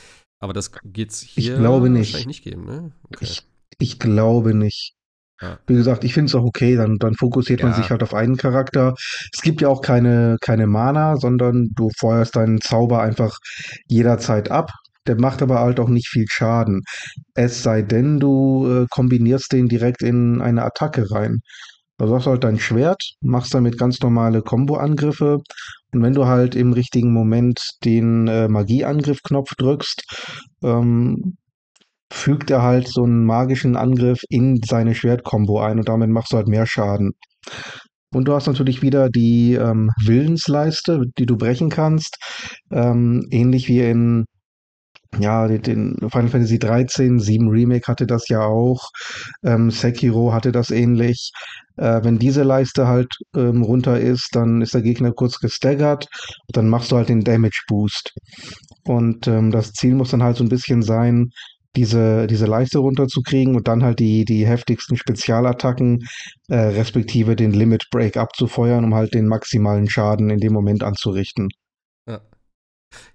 Aber 0.41 0.53
das 0.53 0.71
geht's 0.83 1.21
hier 1.21 1.53
ich 1.53 1.59
glaube 1.59 1.89
nicht. 1.89 2.13
wahrscheinlich 2.13 2.27
nicht 2.27 2.43
geben, 2.43 2.65
ne? 2.65 2.91
Okay. 3.03 3.25
Ich, 3.25 3.43
ich 3.77 3.99
glaube 3.99 4.53
nicht. 4.53 4.95
Ja. 5.41 5.57
Wie 5.67 5.75
gesagt, 5.75 6.03
ich 6.03 6.13
finde 6.13 6.29
es 6.29 6.35
auch 6.35 6.43
okay, 6.43 6.75
dann, 6.75 6.97
dann 6.97 7.15
fokussiert 7.15 7.61
ja. 7.61 7.67
man 7.67 7.75
sich 7.75 7.89
halt 7.89 8.03
auf 8.03 8.13
einen 8.13 8.35
Charakter. 8.35 8.93
Es 9.33 9.41
gibt 9.41 9.61
ja 9.61 9.69
auch 9.69 9.81
keine, 9.81 10.37
keine 10.41 10.67
Mana, 10.67 11.17
sondern 11.17 11.69
du 11.75 11.89
feuerst 11.97 12.35
deinen 12.35 12.59
Zauber 12.61 13.01
einfach 13.01 13.37
jederzeit 13.87 14.51
ab. 14.51 14.71
Der 15.07 15.19
macht 15.19 15.41
aber 15.41 15.59
halt 15.59 15.79
auch 15.79 15.89
nicht 15.89 16.09
viel 16.09 16.25
Schaden. 16.29 16.81
Es 17.33 17.63
sei 17.63 17.81
denn, 17.81 18.19
du 18.19 18.67
äh, 18.67 18.85
kombinierst 18.89 19.51
den 19.51 19.67
direkt 19.67 20.03
in 20.03 20.41
eine 20.41 20.63
Attacke 20.63 21.09
rein. 21.09 21.39
Du 21.97 22.13
hast 22.13 22.27
halt 22.27 22.43
dein 22.43 22.59
Schwert, 22.59 23.01
machst 23.21 23.53
damit 23.53 23.77
ganz 23.77 23.99
normale 23.99 24.41
Combo-Angriffe 24.41 25.39
und 25.91 26.03
wenn 26.03 26.13
du 26.13 26.25
halt 26.25 26.55
im 26.55 26.73
richtigen 26.73 27.11
Moment 27.11 27.71
den 27.83 28.27
äh, 28.27 28.47
Magieangriff-Knopf 28.47 29.55
drückst, 29.55 30.03
ähm, 30.63 31.37
fügt 32.11 32.49
er 32.51 32.61
halt 32.61 32.87
so 32.87 33.03
einen 33.03 33.25
magischen 33.25 33.75
Angriff 33.75 34.21
in 34.29 34.61
seine 34.65 34.95
Schwertkombo 34.95 35.59
ein 35.59 35.79
und 35.79 35.87
damit 35.87 36.09
machst 36.09 36.33
du 36.33 36.37
halt 36.37 36.47
mehr 36.47 36.65
Schaden. 36.65 37.11
Und 38.11 38.27
du 38.27 38.33
hast 38.33 38.47
natürlich 38.47 38.81
wieder 38.81 39.09
die 39.09 39.53
ähm, 39.53 39.91
Willensleiste, 40.03 41.03
die 41.17 41.25
du 41.27 41.37
brechen 41.37 41.69
kannst. 41.69 42.17
Ähm, 42.71 43.27
ähnlich 43.29 43.67
wie 43.67 43.81
in 43.81 44.25
ja, 45.17 45.47
den 45.47 45.95
Final 46.11 46.29
Fantasy 46.29 46.59
13, 46.59 47.19
7 47.19 47.49
Remake 47.49 47.87
hatte 47.87 48.05
das 48.05 48.29
ja 48.29 48.41
auch. 48.45 48.89
Ähm, 49.43 49.71
Sekiro 49.71 50.33
hatte 50.33 50.51
das 50.51 50.69
ähnlich. 50.69 51.31
Äh, 51.77 52.03
wenn 52.03 52.19
diese 52.19 52.43
Leiste 52.43 52.87
halt 52.87 53.11
ähm, 53.35 53.63
runter 53.63 53.99
ist, 53.99 54.35
dann 54.35 54.61
ist 54.61 54.75
der 54.75 54.83
Gegner 54.83 55.11
kurz 55.11 55.39
gestaggert. 55.39 56.07
Dann 56.49 56.69
machst 56.69 56.91
du 56.91 56.97
halt 56.97 57.09
den 57.09 57.23
Damage 57.23 57.63
Boost. 57.67 58.13
Und 58.85 59.27
ähm, 59.27 59.51
das 59.51 59.73
Ziel 59.73 59.95
muss 59.95 60.11
dann 60.11 60.23
halt 60.23 60.37
so 60.37 60.43
ein 60.43 60.49
bisschen 60.49 60.83
sein, 60.83 61.31
diese, 61.75 62.27
diese 62.27 62.45
Leiste 62.45 62.79
runterzukriegen 62.79 63.55
und 63.55 63.67
dann 63.67 63.83
halt 63.83 63.99
die, 63.99 64.25
die 64.25 64.45
heftigsten 64.45 64.97
Spezialattacken, 64.97 66.07
äh, 66.47 66.55
respektive 66.55 67.35
den 67.35 67.51
Limit 67.51 67.89
Break 67.91 68.17
abzufeuern, 68.17 68.85
um 68.85 68.95
halt 68.95 69.13
den 69.13 69.27
maximalen 69.27 69.89
Schaden 69.89 70.29
in 70.29 70.39
dem 70.39 70.53
Moment 70.53 70.83
anzurichten. 70.83 71.49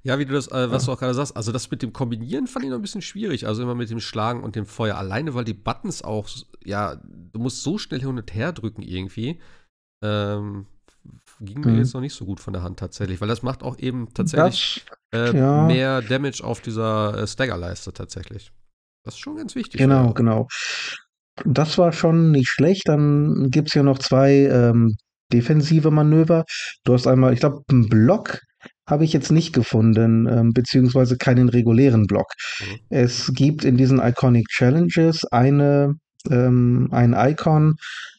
Ja. 0.03 0.19
Wie 0.19 0.25
du 0.25 0.33
das, 0.33 0.49
äh, 0.49 0.71
was 0.71 0.85
ja. 0.85 0.87
du 0.87 0.93
auch 0.93 1.01
gerade 1.01 1.15
sagst, 1.15 1.37
also 1.37 1.51
das 1.51 1.71
mit 1.71 1.83
dem 1.83 1.93
Kombinieren 1.93 2.47
fand 2.47 2.65
ich 2.65 2.71
noch 2.71 2.79
ein 2.79 2.83
bisschen 2.83 3.03
schwierig. 3.03 3.47
Also 3.47 3.63
immer 3.63 3.75
mit 3.75 3.91
dem 3.91 4.01
Schlagen 4.01 4.43
und 4.45 4.57
dem 4.57 4.67
Feuer. 4.67 4.97
Alleine, 4.97 5.35
weil 5.35 5.45
die 5.45 5.55
Buttons 5.55 6.03
auch, 6.03 6.29
ja, 6.65 6.97
du 6.97 7.41
musst 7.41 7.63
so 7.63 7.79
schnell 7.79 8.01
hin 8.01 8.11
und 8.11 8.35
her 8.35 8.53
drücken 8.53 8.83
irgendwie. 8.83 9.41
Ähm, 10.03 10.67
ging 11.41 11.61
mir 11.61 11.73
mhm. 11.73 11.79
jetzt 11.79 11.95
noch 11.95 12.01
nicht 12.01 12.15
so 12.15 12.25
gut 12.25 12.41
von 12.41 12.53
der 12.53 12.63
Hand 12.63 12.79
tatsächlich, 12.79 13.21
weil 13.21 13.29
das 13.29 13.43
macht 13.43 13.63
auch 13.63 13.79
eben 13.79 14.13
tatsächlich 14.15 14.85
das, 15.11 15.35
äh, 15.35 15.37
ja. 15.37 15.67
mehr 15.67 16.03
Damage 16.03 16.43
auf 16.43 16.61
dieser 16.61 17.19
äh, 17.19 17.27
Stagger-Leiste 17.27 17.93
tatsächlich. 17.93 18.53
Das 19.05 19.15
ist 19.15 19.21
schon 19.21 19.37
ganz 19.37 19.55
wichtig. 19.55 19.79
Genau, 19.79 20.07
ja. 20.07 20.13
genau. 20.13 20.49
Das 21.45 21.79
war 21.79 21.93
schon 21.93 22.31
nicht 22.31 22.49
schlecht. 22.49 22.89
Dann 22.89 23.51
gibt 23.51 23.69
es 23.69 23.75
ja 23.75 23.83
noch 23.83 23.99
zwei 23.99 24.33
ähm, 24.33 24.95
defensive 25.33 25.91
Manöver. 25.91 26.45
Du 26.85 26.95
hast 26.95 27.07
einmal, 27.07 27.33
ich 27.33 27.41
glaube, 27.41 27.63
einen 27.69 27.89
Block 27.89 28.39
habe 28.89 29.05
ich 29.05 29.13
jetzt 29.13 29.33
nicht 29.33 29.53
gefunden, 29.53 30.27
ähm, 30.27 30.53
beziehungsweise 30.53 31.17
keinen 31.17 31.49
regulären 31.49 32.07
Block. 32.07 32.27
Mhm. 32.61 32.79
Es 32.91 33.33
gibt 33.35 33.65
in 33.65 33.77
diesen 33.77 33.99
Iconic 33.99 34.47
Challenges 34.49 35.25
eine, 35.25 35.95
ähm, 36.31 36.89
ein 36.93 37.15
Icon, 37.15 37.75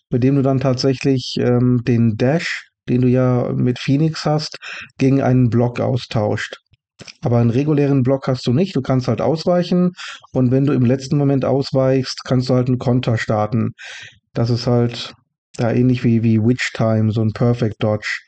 mit 0.10 0.24
dem 0.24 0.36
du 0.36 0.42
dann 0.42 0.60
tatsächlich 0.60 1.36
ähm, 1.40 1.84
den 1.84 2.18
Dash 2.18 2.70
den 2.90 3.02
du 3.02 3.08
ja 3.08 3.52
mit 3.54 3.80
Phoenix 3.80 4.26
hast, 4.26 4.58
gegen 4.98 5.22
einen 5.22 5.50
Block 5.50 5.80
austauscht. 5.80 6.58
Aber 7.22 7.40
einen 7.40 7.50
regulären 7.50 8.04
Block 8.04 8.28
hast 8.28 8.48
du 8.48 8.54
nicht. 8.54 8.76
Du 8.76 8.82
kannst 8.82 9.08
halt 9.08 9.22
ausweichen 9.22 9.92
und 10.32 10.52
wenn 10.52 10.66
du 10.66 10.74
im 10.74 10.86
letzten 10.86 11.18
Moment 11.18 11.44
ausweichst, 11.44 12.22
kannst 12.24 12.50
du 12.50 12.54
halt 12.54 12.68
einen 12.68 12.80
Konter 12.80 13.18
starten. 13.18 13.72
Das 14.34 14.50
ist 14.50 14.68
halt 14.68 15.14
ja 15.60 15.72
ähnlich 15.72 16.04
wie, 16.04 16.24
wie 16.24 16.42
Witch 16.42 16.72
Time, 16.74 17.12
so 17.12 17.22
ein 17.22 17.34
Perfect 17.34 17.82
Dodge. 17.84 18.20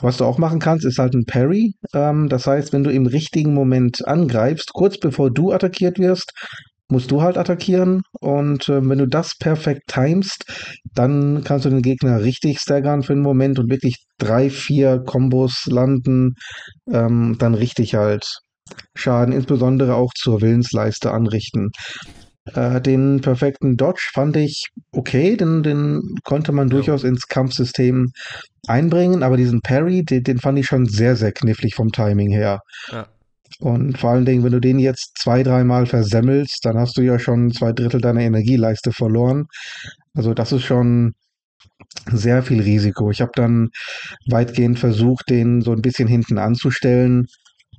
Was 0.00 0.18
du 0.18 0.24
auch 0.24 0.38
machen 0.38 0.60
kannst, 0.60 0.84
ist 0.84 0.98
halt 0.98 1.14
ein 1.14 1.24
Parry. 1.24 1.74
Ähm, 1.94 2.28
das 2.28 2.46
heißt, 2.46 2.72
wenn 2.72 2.84
du 2.84 2.90
im 2.90 3.06
richtigen 3.06 3.54
Moment 3.54 4.06
angreifst, 4.06 4.72
kurz 4.72 4.98
bevor 4.98 5.30
du 5.30 5.52
attackiert 5.52 5.98
wirst, 5.98 6.32
musst 6.90 7.10
du 7.10 7.22
halt 7.22 7.36
attackieren. 7.36 8.02
Und 8.20 8.68
äh, 8.68 8.86
wenn 8.86 8.98
du 8.98 9.06
das 9.06 9.36
perfekt 9.38 9.82
timest, 9.88 10.44
dann 10.94 11.42
kannst 11.44 11.64
du 11.64 11.70
den 11.70 11.82
Gegner 11.82 12.22
richtig 12.22 12.60
staggern 12.60 13.02
für 13.02 13.12
einen 13.12 13.22
Moment 13.22 13.58
und 13.58 13.70
wirklich 13.70 14.04
drei, 14.18 14.50
vier 14.50 15.00
Kombos 15.04 15.66
landen, 15.66 16.34
ähm, 16.90 17.36
dann 17.38 17.54
richtig 17.54 17.94
halt 17.94 18.40
Schaden, 18.94 19.34
insbesondere 19.34 19.94
auch 19.94 20.12
zur 20.14 20.40
Willensleiste 20.40 21.10
anrichten. 21.10 21.70
Äh, 22.54 22.80
den 22.80 23.20
perfekten 23.20 23.76
Dodge 23.76 24.08
fand 24.12 24.36
ich 24.36 24.68
okay, 24.92 25.36
den, 25.36 25.62
den 25.62 26.00
konnte 26.24 26.52
man 26.52 26.68
ja. 26.68 26.74
durchaus 26.76 27.04
ins 27.04 27.26
Kampfsystem 27.26 28.08
einbringen, 28.66 29.22
aber 29.22 29.36
diesen 29.36 29.60
Parry, 29.60 30.04
den, 30.04 30.22
den 30.22 30.38
fand 30.38 30.58
ich 30.58 30.66
schon 30.66 30.86
sehr, 30.86 31.16
sehr 31.16 31.32
knifflig 31.32 31.74
vom 31.74 31.92
Timing 31.92 32.30
her. 32.30 32.60
Ja. 32.90 33.06
Und 33.60 33.98
vor 33.98 34.10
allen 34.10 34.24
Dingen, 34.24 34.42
wenn 34.42 34.52
du 34.52 34.60
den 34.60 34.78
jetzt 34.78 35.18
zwei, 35.18 35.42
dreimal 35.42 35.86
versemmelst, 35.86 36.64
dann 36.64 36.78
hast 36.78 36.96
du 36.96 37.02
ja 37.02 37.18
schon 37.18 37.52
zwei 37.52 37.72
Drittel 37.72 38.00
deiner 38.00 38.22
Energieleiste 38.22 38.90
verloren. 38.92 39.46
Also 40.14 40.32
das 40.32 40.52
ist 40.52 40.64
schon 40.64 41.12
sehr 42.10 42.42
viel 42.42 42.62
Risiko. 42.62 43.10
Ich 43.10 43.20
habe 43.20 43.32
dann 43.34 43.68
weitgehend 44.26 44.78
versucht, 44.78 45.28
den 45.28 45.60
so 45.60 45.72
ein 45.72 45.82
bisschen 45.82 46.08
hinten 46.08 46.38
anzustellen. 46.38 47.26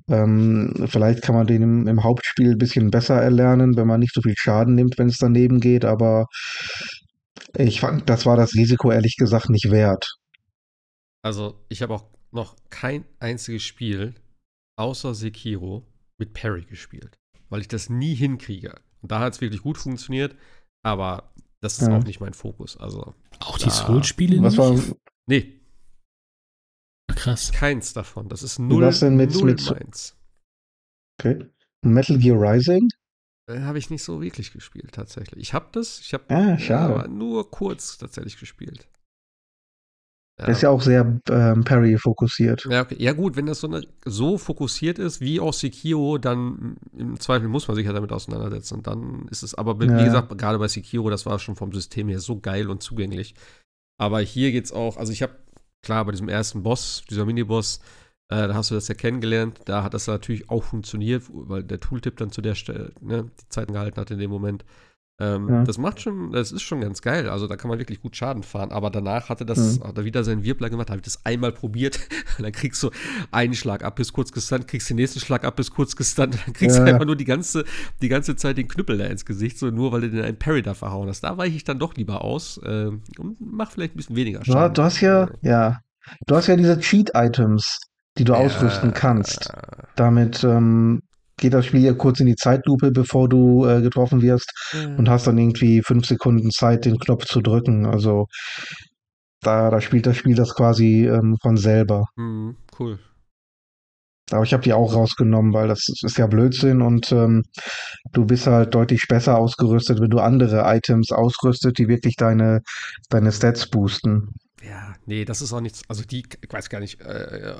Ähm, 0.07 0.85
vielleicht 0.87 1.23
kann 1.23 1.35
man 1.35 1.47
den 1.47 1.61
im, 1.61 1.87
im, 1.87 2.03
Hauptspiel 2.03 2.51
ein 2.51 2.57
bisschen 2.57 2.91
besser 2.91 3.21
erlernen, 3.21 3.75
wenn 3.75 3.87
man 3.87 3.99
nicht 3.99 4.13
so 4.13 4.21
viel 4.21 4.35
Schaden 4.37 4.75
nimmt, 4.75 4.97
wenn 4.97 5.07
es 5.07 5.17
daneben 5.17 5.59
geht. 5.59 5.85
Aber 5.85 6.25
ich 7.55 7.79
fand, 7.79 8.09
das 8.09 8.25
war 8.25 8.37
das 8.37 8.53
Risiko 8.53 8.91
ehrlich 8.91 9.15
gesagt 9.17 9.49
nicht 9.49 9.71
wert. 9.71 10.07
Also 11.23 11.55
ich 11.69 11.81
habe 11.81 11.95
auch 11.95 12.05
noch 12.31 12.55
kein 12.69 13.05
einziges 13.19 13.63
Spiel 13.63 14.15
außer 14.81 15.13
Sekiro 15.13 15.87
mit 16.17 16.33
Parry 16.33 16.65
gespielt, 16.65 17.19
weil 17.49 17.61
ich 17.61 17.67
das 17.67 17.89
nie 17.89 18.15
hinkriege. 18.15 18.81
Und 19.01 19.11
da 19.11 19.19
hat 19.19 19.33
es 19.33 19.41
wirklich 19.41 19.61
gut 19.61 19.77
funktioniert, 19.77 20.35
aber 20.83 21.31
das 21.61 21.79
ist 21.79 21.87
ja. 21.87 21.97
auch 21.97 22.03
nicht 22.03 22.19
mein 22.19 22.33
Fokus. 22.33 22.77
Also 22.77 23.13
auch 23.39 23.57
die 23.57 23.69
Soul-Spiele 23.69 24.41
Was 24.41 24.57
war 24.57 24.77
Nee. 25.27 25.59
Krass. 27.15 27.51
Keins 27.51 27.93
davon. 27.93 28.29
Das 28.29 28.41
ist 28.41 28.57
null, 28.57 28.83
Was 28.83 28.99
denn 28.99 29.15
mit, 29.15 29.33
null 29.33 29.51
mit 29.51 29.69
meins. 29.69 30.17
Okay. 31.19 31.45
Metal 31.83 32.17
Gear 32.17 32.37
Rising? 32.39 32.89
Äh, 33.47 33.61
habe 33.61 33.77
ich 33.77 33.89
nicht 33.89 34.03
so 34.03 34.21
wirklich 34.21 34.53
gespielt, 34.53 34.93
tatsächlich. 34.93 35.41
Ich 35.41 35.53
habe 35.53 35.67
das, 35.71 35.99
ich 35.99 36.13
habe 36.13 36.23
ah, 36.29 36.57
schade. 36.57 37.09
nur 37.09 37.49
kurz 37.51 37.97
tatsächlich 37.97 38.39
gespielt. 38.39 38.87
Ja. 40.41 40.47
Der 40.47 40.55
ist 40.55 40.61
ja 40.61 40.69
auch 40.71 40.81
sehr 40.81 41.19
ähm, 41.29 41.63
Parry 41.63 41.97
fokussiert. 41.99 42.67
Ja, 42.67 42.81
okay. 42.81 42.95
ja, 42.97 43.13
gut, 43.13 43.35
wenn 43.35 43.45
das 43.45 43.59
so, 43.59 43.67
eine, 43.67 43.83
so 44.05 44.39
fokussiert 44.39 44.97
ist 44.97 45.21
wie 45.21 45.39
auch 45.39 45.53
Sekiro, 45.53 46.17
dann 46.17 46.77
im 46.97 47.19
Zweifel 47.19 47.47
muss 47.47 47.67
man 47.67 47.75
sich 47.75 47.85
ja 47.85 47.93
damit 47.93 48.11
auseinandersetzen. 48.11 48.73
Und 48.75 48.87
dann 48.87 49.27
ist 49.29 49.43
es, 49.43 49.53
aber 49.53 49.79
wie 49.79 49.85
ja. 49.85 50.03
gesagt, 50.03 50.35
gerade 50.39 50.57
bei 50.57 50.67
Sekiro, 50.67 51.11
das 51.11 51.27
war 51.27 51.37
schon 51.37 51.55
vom 51.55 51.71
System 51.71 52.09
her 52.09 52.19
so 52.19 52.39
geil 52.39 52.71
und 52.71 52.81
zugänglich. 52.81 53.35
Aber 53.99 54.19
hier 54.19 54.51
geht's 54.51 54.71
auch, 54.71 54.97
also 54.97 55.13
ich 55.13 55.21
habe, 55.21 55.35
klar, 55.83 56.05
bei 56.05 56.11
diesem 56.11 56.27
ersten 56.27 56.63
Boss, 56.63 57.03
dieser 57.07 57.25
Miniboss, 57.25 57.79
äh, 58.29 58.47
da 58.47 58.55
hast 58.55 58.71
du 58.71 58.75
das 58.75 58.87
ja 58.87 58.95
kennengelernt, 58.95 59.59
da 59.65 59.83
hat 59.83 59.93
das 59.93 60.07
natürlich 60.07 60.49
auch 60.49 60.63
funktioniert, 60.63 61.25
weil 61.29 61.63
der 61.63 61.79
Tooltip 61.79 62.17
dann 62.17 62.31
zu 62.31 62.41
der 62.41 62.55
Stelle 62.55 62.93
ne, 62.99 63.29
die 63.39 63.49
Zeiten 63.49 63.73
gehalten 63.73 64.01
hat 64.01 64.09
in 64.09 64.17
dem 64.17 64.31
Moment. 64.31 64.65
Ähm, 65.21 65.49
ja. 65.49 65.63
Das 65.63 65.77
macht 65.77 66.01
schon, 66.01 66.31
das 66.31 66.51
ist 66.51 66.63
schon 66.63 66.81
ganz 66.81 67.03
geil. 67.03 67.29
Also 67.29 67.45
da 67.45 67.55
kann 67.55 67.69
man 67.69 67.77
wirklich 67.77 68.01
gut 68.01 68.15
Schaden 68.15 68.41
fahren. 68.41 68.71
Aber 68.71 68.89
danach 68.89 69.29
hatte 69.29 69.45
das, 69.45 69.79
mhm. 69.79 69.83
hat 69.83 69.97
er 69.97 70.03
wieder 70.03 70.23
seinen 70.23 70.43
Wirbler 70.43 70.71
gemacht, 70.71 70.89
habe 70.89 70.97
ich 70.97 71.03
das 71.03 71.23
einmal 71.25 71.51
probiert. 71.51 71.99
dann 72.39 72.51
kriegst 72.51 72.81
du 72.81 72.89
einen 73.29 73.53
Schlag 73.53 73.83
ab, 73.83 73.97
bis 73.97 74.13
kurz 74.13 74.31
gestunt, 74.31 74.67
kriegst 74.67 74.89
den 74.89 74.97
nächsten 74.97 75.19
Schlag 75.19 75.45
ab, 75.45 75.55
bis 75.55 75.69
kurz 75.69 75.95
gestunt. 75.95 76.39
Dann 76.43 76.53
kriegst 76.53 76.77
ja. 76.77 76.83
du 76.83 76.91
einfach 76.91 77.05
nur 77.05 77.15
die 77.15 77.25
ganze, 77.25 77.65
die 78.01 78.09
ganze 78.09 78.35
Zeit 78.35 78.57
den 78.57 78.67
Knüppel 78.67 78.97
da 78.97 79.05
ins 79.05 79.25
Gesicht, 79.25 79.59
so 79.59 79.69
nur 79.69 79.91
weil 79.91 80.01
du 80.01 80.09
den 80.09 80.25
einen 80.25 80.39
Parry 80.39 80.63
da 80.63 80.73
verhauen 80.73 81.07
hast. 81.07 81.23
Da 81.23 81.37
weiche 81.37 81.55
ich 81.55 81.63
dann 81.63 81.77
doch 81.77 81.93
lieber 81.93 82.23
aus 82.23 82.59
äh, 82.63 82.87
und 82.87 83.37
mach 83.39 83.71
vielleicht 83.71 83.93
ein 83.93 83.97
bisschen 83.97 84.15
weniger 84.15 84.43
Schaden. 84.43 84.73
Du, 84.73 84.81
du 84.81 84.83
hast 84.83 85.01
ja, 85.01 85.29
ja, 85.41 85.81
du 86.25 86.35
hast 86.35 86.47
ja 86.47 86.55
diese 86.55 86.79
Cheat-Items, 86.79 87.77
die 88.17 88.23
du 88.23 88.33
ja. 88.33 88.39
ausrüsten 88.39 88.93
kannst. 88.93 89.53
Damit 89.95 90.43
ähm, 90.43 91.03
geht 91.41 91.53
das 91.53 91.65
Spiel 91.65 91.81
ja 91.81 91.93
kurz 91.93 92.21
in 92.21 92.27
die 92.27 92.35
Zeitlupe, 92.35 92.91
bevor 92.91 93.27
du 93.27 93.65
äh, 93.65 93.81
getroffen 93.81 94.21
wirst 94.21 94.53
mhm. 94.73 94.99
und 94.99 95.09
hast 95.09 95.27
dann 95.27 95.37
irgendwie 95.37 95.81
fünf 95.81 96.05
Sekunden 96.05 96.51
Zeit, 96.51 96.85
den 96.85 96.97
Knopf 96.97 97.25
zu 97.25 97.41
drücken. 97.41 97.85
Also 97.85 98.27
da, 99.41 99.69
da 99.69 99.81
spielt 99.81 100.05
das 100.05 100.15
Spiel 100.15 100.35
das 100.35 100.55
quasi 100.55 101.07
ähm, 101.07 101.35
von 101.41 101.57
selber. 101.57 102.05
Mhm, 102.15 102.55
cool. 102.79 102.99
Aber 104.29 104.43
ich 104.43 104.53
habe 104.53 104.63
die 104.63 104.71
auch 104.71 104.93
rausgenommen, 104.93 105.53
weil 105.53 105.67
das 105.67 105.87
ist 106.03 106.17
ja 106.17 106.27
Blödsinn 106.27 106.81
und 106.81 107.11
ähm, 107.11 107.43
du 108.13 108.25
bist 108.25 108.47
halt 108.47 108.73
deutlich 108.73 109.07
besser 109.09 109.37
ausgerüstet, 109.37 109.99
wenn 109.99 110.09
du 110.09 110.19
andere 110.19 110.61
Items 110.65 111.11
ausrüstet, 111.11 111.77
die 111.79 111.89
wirklich 111.89 112.15
deine, 112.15 112.61
deine 113.09 113.33
Stats 113.33 113.69
boosten. 113.69 114.29
Nee, 115.05 115.25
das 115.25 115.41
ist 115.41 115.53
auch 115.53 115.61
nichts. 115.61 115.81
Also 115.87 116.03
die, 116.03 116.23
ich 116.41 116.53
weiß 116.53 116.69
gar 116.69 116.79
nicht, 116.79 117.01
äh, 117.01 117.55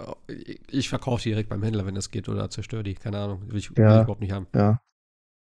ich 0.69 0.89
verkaufe 0.89 1.23
die 1.23 1.29
direkt 1.29 1.49
beim 1.49 1.63
Händler, 1.63 1.85
wenn 1.85 1.95
das 1.95 2.11
geht, 2.11 2.29
oder 2.29 2.49
zerstöre 2.49 2.83
die, 2.83 2.93
keine 2.93 3.19
Ahnung. 3.19 3.41
Will 3.47 3.57
ich, 3.57 3.69
ja, 3.69 3.75
will 3.77 3.85
ich 3.85 4.03
überhaupt 4.03 4.21
nicht 4.21 4.31
haben. 4.31 4.47
Ja. 4.55 4.79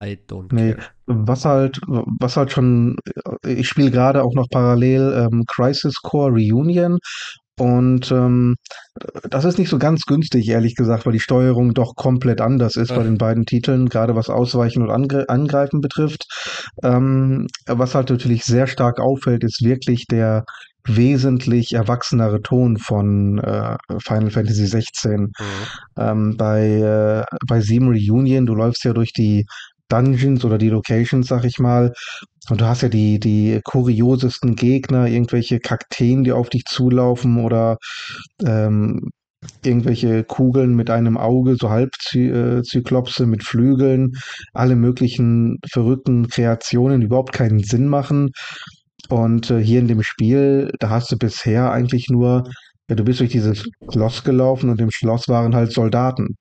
I 0.04 0.20
don't 0.28 0.54
nee, 0.54 0.74
care. 0.74 0.88
Was 1.06 1.46
halt, 1.46 1.80
was 1.88 2.36
halt 2.36 2.52
schon, 2.52 2.98
ich 3.46 3.70
spiele 3.70 3.92
gerade 3.92 4.24
auch 4.24 4.34
noch 4.34 4.50
parallel 4.50 5.30
ähm, 5.32 5.46
Crisis 5.48 6.02
Core 6.02 6.32
Reunion 6.32 7.00
und 7.58 8.12
ähm, 8.12 8.56
das 9.30 9.46
ist 9.46 9.58
nicht 9.58 9.70
so 9.70 9.78
ganz 9.78 10.06
günstig, 10.06 10.50
ehrlich 10.50 10.76
gesagt, 10.76 11.06
weil 11.06 11.14
die 11.14 11.22
Steuerung 11.22 11.74
doch 11.74 11.96
komplett 11.96 12.42
anders 12.42 12.76
ist 12.76 12.90
ja. 12.90 12.98
bei 12.98 13.04
den 13.04 13.18
beiden 13.18 13.46
Titeln, 13.46 13.88
gerade 13.88 14.16
was 14.16 14.30
Ausweichen 14.30 14.84
und 14.84 14.92
Angre 14.92 15.30
Angreifen 15.30 15.80
betrifft. 15.80 16.26
Ähm, 16.84 17.48
was 17.66 17.96
halt 17.96 18.10
natürlich 18.10 18.44
sehr 18.44 18.68
stark 18.68 19.00
auffällt, 19.00 19.44
ist 19.46 19.64
wirklich 19.64 20.06
der 20.08 20.44
wesentlich 20.88 21.74
erwachsenere 21.74 22.42
Ton 22.42 22.78
von 22.78 23.40
äh, 23.40 23.78
Final 24.00 24.32
Fantasy 24.32 24.68
16. 24.68 25.22
Mhm. 25.22 25.32
Ähm, 25.98 26.38
bei, 26.38 27.26
äh, 27.30 27.36
bei 27.48 27.62
Sieben 27.62 27.88
Reunion, 27.88 28.46
du 28.46 28.56
läufst 28.56 28.84
ja 28.84 28.94
durch 28.94 29.14
die 29.14 29.46
Dungeons 29.90 30.44
oder 30.44 30.58
die 30.58 30.70
Locations, 30.70 31.28
sag 31.28 31.46
ich 31.46 31.60
mal, 31.60 31.94
und 32.50 32.62
du 32.62 32.66
hast 32.66 32.82
ja 32.82 32.90
die, 32.90 33.20
die 33.20 33.60
kuriosesten 33.64 34.56
Gegner, 34.56 35.08
irgendwelche 35.08 35.60
Kakteen, 35.60 36.24
die 36.24 36.32
auf 36.32 36.50
dich 36.50 36.66
zulaufen 36.66 37.44
oder 37.44 37.78
ähm, 38.44 39.10
irgendwelche 39.64 40.24
Kugeln 40.24 40.76
mit 40.76 40.90
einem 40.90 41.18
Auge, 41.18 41.56
so 41.56 41.70
Halbzyklopse 41.70 43.24
äh, 43.24 43.28
mit 43.28 43.44
Flügeln, 43.44 44.14
alle 44.54 44.76
möglichen 44.76 45.58
verrückten 45.68 46.28
Kreationen, 46.28 47.02
die 47.02 47.08
überhaupt 47.08 47.34
keinen 47.34 47.64
Sinn 47.64 47.88
machen. 47.88 48.32
Und 49.10 49.52
äh, 49.52 49.64
hier 49.64 49.80
in 49.80 49.88
dem 49.88 50.04
Spiel, 50.04 50.72
da 50.80 50.90
hast 50.90 51.12
du 51.12 51.18
bisher 51.18 51.72
eigentlich 51.72 52.10
nur, 52.10 52.44
ja, 52.90 52.96
du 52.96 53.04
bist 53.04 53.20
durch 53.20 53.32
dieses 53.32 53.68
Schloss 53.92 54.24
gelaufen 54.24 54.70
und 54.70 54.82
im 54.82 54.92
Schloss 54.92 55.28
waren 55.28 55.56
halt 55.56 55.72
Soldaten. 55.72 56.36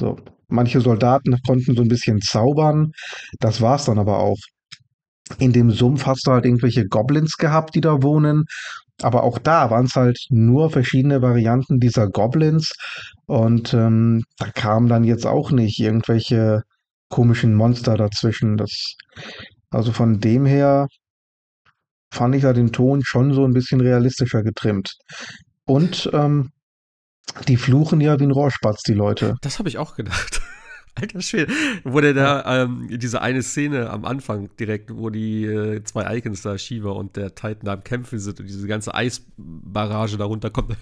So, 0.00 0.16
manche 0.48 0.80
Soldaten 0.80 1.38
konnten 1.46 1.76
so 1.76 1.82
ein 1.82 1.88
bisschen 1.88 2.20
zaubern, 2.20 2.92
das 3.40 3.60
war's 3.60 3.84
dann 3.86 3.98
aber 3.98 4.18
auch. 4.18 4.38
In 5.38 5.52
dem 5.52 5.70
Sumpf 5.70 6.06
hast 6.06 6.26
du 6.26 6.32
halt 6.32 6.44
irgendwelche 6.44 6.86
Goblins 6.86 7.36
gehabt, 7.36 7.74
die 7.74 7.80
da 7.80 8.02
wohnen. 8.02 8.44
Aber 9.00 9.22
auch 9.22 9.38
da 9.38 9.70
waren 9.70 9.86
es 9.86 9.94
halt 9.94 10.18
nur 10.30 10.70
verschiedene 10.70 11.22
Varianten 11.22 11.80
dieser 11.80 12.08
Goblins. 12.08 12.72
Und 13.26 13.72
ähm, 13.72 14.24
da 14.38 14.50
kamen 14.50 14.88
dann 14.88 15.04
jetzt 15.04 15.26
auch 15.26 15.50
nicht 15.50 15.78
irgendwelche 15.78 16.62
komischen 17.08 17.54
Monster 17.54 17.96
dazwischen. 17.96 18.56
Das, 18.56 18.96
also 19.70 19.92
von 19.92 20.20
dem 20.20 20.44
her 20.44 20.88
fand 22.12 22.34
ich 22.34 22.42
da 22.42 22.52
den 22.52 22.72
Ton 22.72 23.02
schon 23.04 23.32
so 23.32 23.44
ein 23.44 23.54
bisschen 23.54 23.80
realistischer 23.80 24.42
getrimmt. 24.42 24.98
Und 25.64 26.10
ähm, 26.12 26.52
die 27.48 27.56
fluchen 27.56 28.00
ja 28.00 28.20
wie 28.20 28.24
ein 28.24 28.30
Rohrspatz, 28.30 28.82
die 28.82 28.92
Leute. 28.92 29.36
Das 29.40 29.58
habe 29.58 29.68
ich 29.68 29.78
auch 29.78 29.96
gedacht. 29.96 30.42
Alter 30.94 31.22
Schwede. 31.22 31.50
Wo 31.84 32.00
der 32.00 32.12
da, 32.12 32.64
ähm, 32.64 32.86
diese 32.90 33.22
eine 33.22 33.42
Szene 33.42 33.88
am 33.88 34.04
Anfang 34.04 34.54
direkt, 34.60 34.94
wo 34.94 35.08
die 35.08 35.46
äh, 35.46 35.82
zwei 35.84 36.18
Icons 36.18 36.42
da, 36.42 36.58
Shiva 36.58 36.90
und 36.90 37.16
der 37.16 37.34
Titan 37.34 37.60
da 37.62 37.72
am 37.72 37.82
Kämpfen 37.82 38.18
sind 38.18 38.38
und 38.40 38.46
diese 38.46 38.66
ganze 38.66 38.94
Eisbarrage 38.94 40.18
da 40.18 40.26
runterkommt. 40.26 40.76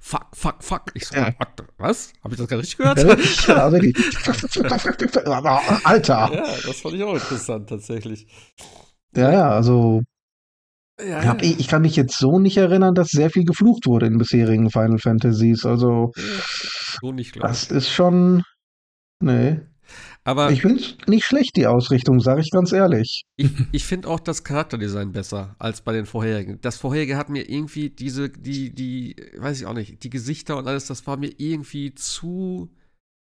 fuck, 0.00 0.28
fuck, 0.32 0.64
fuck. 0.64 0.84
Ich 0.94 1.08
so, 1.08 1.16
ja. 1.16 1.34
was? 1.76 2.14
Habe 2.24 2.34
ich 2.34 2.40
das 2.40 2.48
gerade 2.48 2.62
richtig 2.62 2.78
gehört? 2.78 3.02
Ja, 3.02 3.08
also 3.10 3.84
Alter. 5.84 6.30
Ja, 6.40 6.42
das 6.66 6.80
fand 6.80 6.94
ich 6.94 7.02
auch 7.02 7.14
interessant, 7.14 7.68
tatsächlich. 7.68 8.26
Ja, 9.14 9.30
ja, 9.30 9.50
also 9.50 10.04
ja, 11.06 11.22
ja. 11.22 11.36
Ich, 11.40 11.60
ich, 11.60 11.68
kann 11.68 11.82
mich 11.82 11.96
jetzt 11.96 12.18
so 12.18 12.38
nicht 12.38 12.56
erinnern, 12.56 12.94
dass 12.94 13.08
sehr 13.08 13.30
viel 13.30 13.44
geflucht 13.44 13.86
wurde 13.86 14.06
in 14.06 14.18
bisherigen 14.18 14.70
Final 14.70 14.98
Fantasies. 14.98 15.64
Also, 15.66 16.12
so 17.00 17.12
nicht, 17.12 17.36
das 17.42 17.70
ist 17.70 17.90
schon. 17.90 18.42
Nee. 19.22 19.60
Aber 20.24 20.50
ich 20.50 20.60
finde 20.62 20.82
es 20.82 20.96
nicht 21.06 21.24
schlecht, 21.24 21.56
die 21.56 21.66
Ausrichtung, 21.66 22.20
sage 22.20 22.42
ich 22.42 22.50
ganz 22.50 22.72
ehrlich. 22.72 23.24
Ich, 23.36 23.50
ich 23.72 23.84
finde 23.84 24.08
auch 24.08 24.20
das 24.20 24.44
Charakterdesign 24.44 25.12
besser 25.12 25.56
als 25.58 25.80
bei 25.80 25.92
den 25.92 26.06
vorherigen. 26.06 26.60
Das 26.60 26.76
vorherige 26.76 27.16
hat 27.16 27.30
mir 27.30 27.48
irgendwie 27.48 27.88
diese, 27.90 28.28
die, 28.28 28.74
die, 28.74 29.16
weiß 29.38 29.60
ich 29.60 29.66
auch 29.66 29.74
nicht, 29.74 30.04
die 30.04 30.10
Gesichter 30.10 30.58
und 30.58 30.68
alles, 30.68 30.86
das 30.86 31.06
war 31.06 31.16
mir 31.16 31.32
irgendwie 31.38 31.94
zu. 31.94 32.70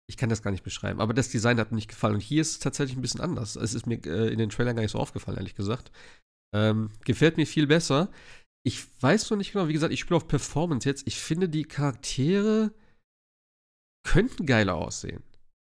Ich 0.07 0.17
kann 0.17 0.29
das 0.29 0.41
gar 0.41 0.49
nicht 0.49 0.63
beschreiben, 0.63 0.99
aber 0.99 1.13
das 1.13 1.29
Design 1.29 1.59
hat 1.59 1.71
mir 1.71 1.75
nicht 1.75 1.89
gefallen. 1.89 2.15
Und 2.15 2.21
hier 2.21 2.41
ist 2.41 2.51
es 2.53 2.59
tatsächlich 2.59 2.97
ein 2.97 3.01
bisschen 3.01 3.21
anders. 3.21 3.55
Es 3.55 3.75
ist 3.75 3.85
mir 3.85 4.03
äh, 4.05 4.33
in 4.33 4.39
den 4.39 4.49
Trailern 4.49 4.75
gar 4.75 4.81
nicht 4.81 4.91
so 4.91 4.97
aufgefallen, 4.97 5.37
ehrlich 5.37 5.53
gesagt. 5.53 5.91
Ähm, 6.53 6.91
gefällt 7.05 7.37
mir 7.37 7.45
viel 7.45 7.67
besser. 7.67 8.09
Ich 8.65 8.85
weiß 9.01 9.29
noch 9.29 9.37
nicht 9.37 9.53
genau, 9.53 9.67
wie 9.67 9.73
gesagt, 9.73 9.93
ich 9.93 9.99
spiele 9.99 10.17
auf 10.17 10.27
Performance 10.27 10.87
jetzt. 10.87 11.07
Ich 11.07 11.17
finde, 11.17 11.47
die 11.47 11.63
Charaktere 11.63 12.73
könnten 14.03 14.45
geiler 14.45 14.75
aussehen. 14.75 15.23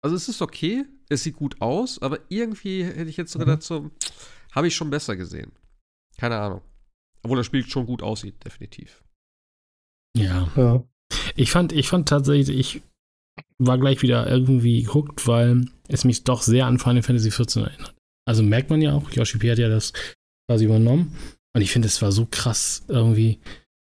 Also 0.02 0.14
es 0.14 0.28
ist 0.28 0.42
okay, 0.42 0.84
es 1.08 1.22
sieht 1.22 1.36
gut 1.36 1.60
aus, 1.60 2.00
aber 2.00 2.20
irgendwie 2.28 2.84
hätte 2.84 3.10
ich 3.10 3.16
jetzt 3.16 3.32
sogar 3.32 3.48
mhm. 3.48 3.52
dazu, 3.52 3.90
habe 4.52 4.68
ich 4.68 4.76
schon 4.76 4.90
besser 4.90 5.16
gesehen. 5.16 5.52
Keine 6.16 6.38
Ahnung. 6.38 6.62
Obwohl 7.22 7.38
das 7.38 7.46
Spiel 7.46 7.66
schon 7.66 7.86
gut 7.86 8.02
aussieht, 8.02 8.44
definitiv. 8.44 9.02
Ja. 10.16 10.50
ja. 10.56 10.84
Ich 11.34 11.50
fand, 11.50 11.72
ich 11.72 11.88
fand 11.88 12.08
tatsächlich, 12.08 12.56
ich 12.56 12.82
war 13.58 13.78
gleich 13.78 14.02
wieder 14.02 14.28
irgendwie 14.28 14.88
hooked, 14.88 15.26
weil 15.26 15.66
es 15.88 16.04
mich 16.04 16.24
doch 16.24 16.42
sehr 16.42 16.66
an 16.66 16.78
Final 16.78 17.02
Fantasy 17.02 17.30
XIV 17.30 17.56
erinnert. 17.56 17.94
Also 18.26 18.42
merkt 18.42 18.70
man 18.70 18.82
ja 18.82 18.92
auch, 18.92 19.10
Yoshi 19.10 19.38
P 19.38 19.50
hat 19.50 19.58
ja 19.58 19.68
das 19.68 19.92
quasi 20.48 20.64
übernommen. 20.64 21.16
Und 21.54 21.62
ich 21.62 21.70
finde, 21.70 21.88
es 21.88 22.02
war 22.02 22.12
so 22.12 22.26
krass 22.30 22.84
irgendwie. 22.88 23.38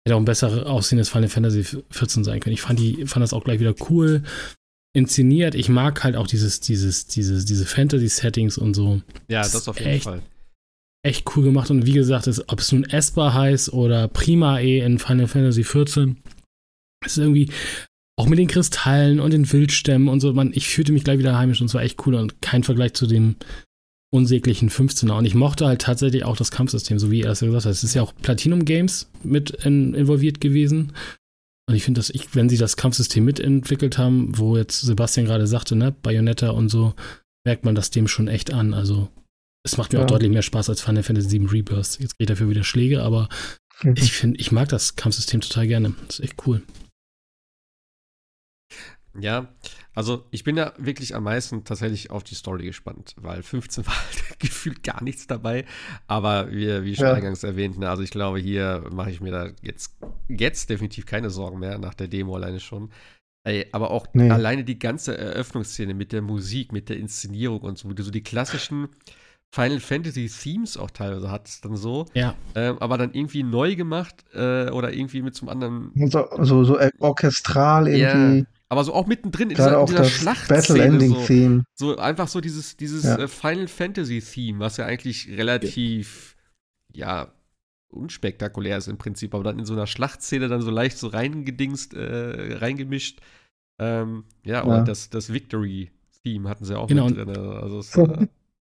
Hätte 0.05 0.15
auch 0.15 0.21
ein 0.21 0.25
besser 0.25 0.67
aussehendes 0.67 1.09
Final 1.09 1.27
Fantasy 1.27 1.63
14 1.89 2.23
sein 2.23 2.39
können. 2.39 2.53
Ich 2.53 2.61
fand, 2.61 2.79
die, 2.79 3.05
fand 3.05 3.23
das 3.23 3.33
auch 3.33 3.43
gleich 3.43 3.59
wieder 3.59 3.75
cool 3.89 4.23
inszeniert. 4.95 5.53
Ich 5.53 5.69
mag 5.69 6.03
halt 6.03 6.15
auch 6.15 6.27
dieses, 6.27 6.59
dieses, 6.59 7.07
dieses, 7.07 7.45
diese 7.45 7.65
Fantasy-Settings 7.65 8.57
und 8.57 8.73
so. 8.73 9.01
Ja, 9.27 9.41
das, 9.41 9.51
das 9.51 9.67
auf 9.67 9.77
jeden 9.79 9.91
echt, 9.91 10.05
Fall. 10.05 10.21
Echt 11.05 11.35
cool 11.35 11.43
gemacht. 11.43 11.69
Und 11.69 11.85
wie 11.85 11.93
gesagt, 11.93 12.27
ist, 12.27 12.49
ob 12.49 12.59
es 12.59 12.71
nun 12.71 12.85
Esper 12.85 13.33
heißt 13.33 13.73
oder 13.73 14.07
Prima 14.07 14.59
E 14.59 14.79
in 14.79 14.97
Final 14.97 15.27
Fantasy 15.27 15.63
14, 15.63 16.17
ist 17.05 17.17
irgendwie 17.17 17.51
auch 18.17 18.27
mit 18.27 18.39
den 18.39 18.47
Kristallen 18.47 19.19
und 19.19 19.31
den 19.31 19.51
Wildstämmen 19.51 20.07
und 20.07 20.19
so. 20.19 20.33
Man, 20.33 20.51
ich 20.53 20.67
fühlte 20.67 20.91
mich 20.91 21.03
gleich 21.03 21.19
wieder 21.19 21.37
heimisch 21.37 21.61
und 21.61 21.67
es 21.67 21.73
war 21.73 21.83
echt 21.83 22.05
cool 22.07 22.15
und 22.15 22.41
kein 22.41 22.63
Vergleich 22.63 22.93
zu 22.93 23.05
dem 23.05 23.35
unsäglichen 24.13 24.69
15er. 24.69 25.17
Und 25.17 25.25
ich 25.25 25.35
mochte 25.35 25.67
halt 25.67 25.81
tatsächlich 25.81 26.23
auch 26.23 26.37
das 26.37 26.51
Kampfsystem, 26.51 26.99
so 26.99 27.11
wie 27.11 27.21
er 27.21 27.31
es 27.31 27.41
ja 27.41 27.47
gesagt 27.47 27.65
hat. 27.65 27.71
Es 27.71 27.83
ist 27.83 27.93
ja 27.93 28.01
auch 28.01 28.13
Platinum 28.21 28.65
Games 28.65 29.09
mit 29.23 29.51
in, 29.65 29.93
involviert 29.93 30.39
gewesen. 30.39 30.93
Und 31.69 31.75
ich 31.75 31.83
finde, 31.83 31.99
dass 31.99 32.09
ich, 32.09 32.33
wenn 32.33 32.47
sie 32.47 32.57
das 32.57 32.77
Kampfsystem 32.77 33.25
mitentwickelt 33.25 33.97
haben, 33.97 34.37
wo 34.37 34.55
jetzt 34.55 34.81
Sebastian 34.81 35.25
gerade 35.25 35.47
sagte, 35.47 35.75
ne, 35.75 35.91
Bayonetta 35.91 36.51
und 36.51 36.69
so, 36.69 36.93
merkt 37.45 37.65
man 37.65 37.75
das 37.75 37.89
dem 37.89 38.07
schon 38.07 38.29
echt 38.29 38.53
an. 38.53 38.73
Also, 38.73 39.09
es 39.65 39.75
macht 39.75 39.91
mir 39.91 39.99
ja. 39.99 40.05
auch 40.05 40.09
deutlich 40.09 40.31
mehr 40.31 40.41
Spaß 40.41 40.69
als 40.69 40.81
Final 40.81 41.03
Fantasy 41.03 41.31
VII 41.31 41.47
Rebirth. 41.47 41.99
Jetzt 41.99 42.17
geht 42.17 42.29
dafür 42.29 42.49
wieder 42.49 42.63
Schläge, 42.63 43.03
aber 43.03 43.27
mhm. 43.83 43.95
ich 43.97 44.13
finde, 44.13 44.39
ich 44.39 44.53
mag 44.53 44.69
das 44.69 44.95
Kampfsystem 44.95 45.41
total 45.41 45.67
gerne. 45.67 45.93
Das 46.07 46.19
ist 46.19 46.23
echt 46.23 46.47
cool. 46.47 46.61
Ja, 49.19 49.47
also 49.95 50.25
ich 50.31 50.43
bin 50.43 50.57
ja 50.57 50.73
wirklich 50.77 51.15
am 51.15 51.23
meisten 51.23 51.63
tatsächlich 51.63 52.11
auf 52.11 52.23
die 52.23 52.35
Story 52.35 52.65
gespannt, 52.65 53.15
weil 53.17 53.41
15 53.41 53.85
war 53.87 53.95
halt 53.95 54.39
gefühlt 54.39 54.83
gar 54.83 55.03
nichts 55.03 55.27
dabei. 55.27 55.65
Aber 56.07 56.51
wie, 56.51 56.83
wie 56.83 56.95
schon 56.95 57.07
ja. 57.07 57.13
eingangs 57.13 57.43
erwähnt, 57.43 57.79
ne, 57.79 57.89
also 57.89 58.03
ich 58.03 58.11
glaube, 58.11 58.39
hier 58.39 58.83
mache 58.91 59.11
ich 59.11 59.21
mir 59.21 59.31
da 59.31 59.49
jetzt, 59.61 59.97
jetzt 60.27 60.69
definitiv 60.69 61.05
keine 61.05 61.29
Sorgen 61.29 61.59
mehr, 61.59 61.77
nach 61.77 61.93
der 61.93 62.07
Demo 62.07 62.35
alleine 62.35 62.59
schon. 62.59 62.91
Ey, 63.43 63.67
aber 63.71 63.91
auch 63.91 64.07
nee. 64.13 64.29
alleine 64.29 64.65
die 64.65 64.77
ganze 64.77 65.17
Eröffnungsszene 65.17 65.93
mit 65.93 66.11
der 66.11 66.21
Musik, 66.21 66.73
mit 66.73 66.89
der 66.89 66.97
Inszenierung 66.97 67.61
und 67.61 67.77
so, 67.77 67.89
so 67.97 68.11
die 68.11 68.23
klassischen 68.23 68.89
Final 69.51 69.79
Fantasy 69.79 70.27
Themes 70.29 70.77
auch 70.77 70.91
teilweise 70.91 71.31
hat 71.31 71.47
es 71.47 71.61
dann 71.61 71.77
so. 71.77 72.05
Ja. 72.13 72.35
Ähm, 72.55 72.77
aber 72.79 72.97
dann 72.97 73.13
irgendwie 73.13 73.43
neu 73.43 73.75
gemacht 73.75 74.25
äh, 74.33 74.69
oder 74.69 74.93
irgendwie 74.93 75.21
mit 75.21 75.35
zum 75.35 75.49
anderen. 75.49 75.91
So, 76.09 76.27
so, 76.41 76.63
so 76.63 76.77
orchestral 76.99 77.87
irgendwie. 77.87 78.39
Ja. 78.39 78.45
Aber 78.69 78.83
so 78.83 78.93
auch 78.93 79.07
mittendrin 79.07 79.49
in 79.49 79.55
dieser, 79.55 79.79
in 79.79 79.85
dieser 79.85 80.05
Schlachtszene. 80.05 80.99
So, 81.73 81.93
so, 81.93 81.97
einfach 81.97 82.27
so 82.27 82.41
dieses, 82.41 82.75
dieses 82.75 83.05
ja. 83.05 83.17
äh, 83.17 83.27
Final 83.27 83.67
Fantasy-Theme, 83.67 84.59
was 84.59 84.77
ja 84.77 84.85
eigentlich 84.85 85.29
relativ, 85.29 86.35
ja. 86.91 87.23
ja. 87.23 87.33
unspektakulär 87.89 88.77
ist 88.77 88.87
im 88.87 88.97
Prinzip, 88.97 89.33
aber 89.33 89.43
dann 89.43 89.59
in 89.59 89.65
so 89.65 89.73
einer 89.73 89.87
Schlachtszene 89.87 90.49
dann 90.49 90.61
so 90.61 90.71
leicht 90.71 90.97
so 90.97 91.07
reingedingst, 91.07 91.93
äh, 91.93 92.57
reingemischt. 92.57 93.21
Ähm, 93.79 94.25
ja, 94.43 94.55
ja, 94.55 94.61
und 94.63 94.87
das, 94.87 95.09
das 95.09 95.31
Victory-Theme 95.31 96.49
hatten 96.49 96.65
sie 96.65 96.77
auch 96.77 96.87
genau. 96.87 97.05
mit 97.05 97.15
drin. 97.15 97.29
Also 97.29 97.79
es, 97.79 97.95
äh, 97.95 98.27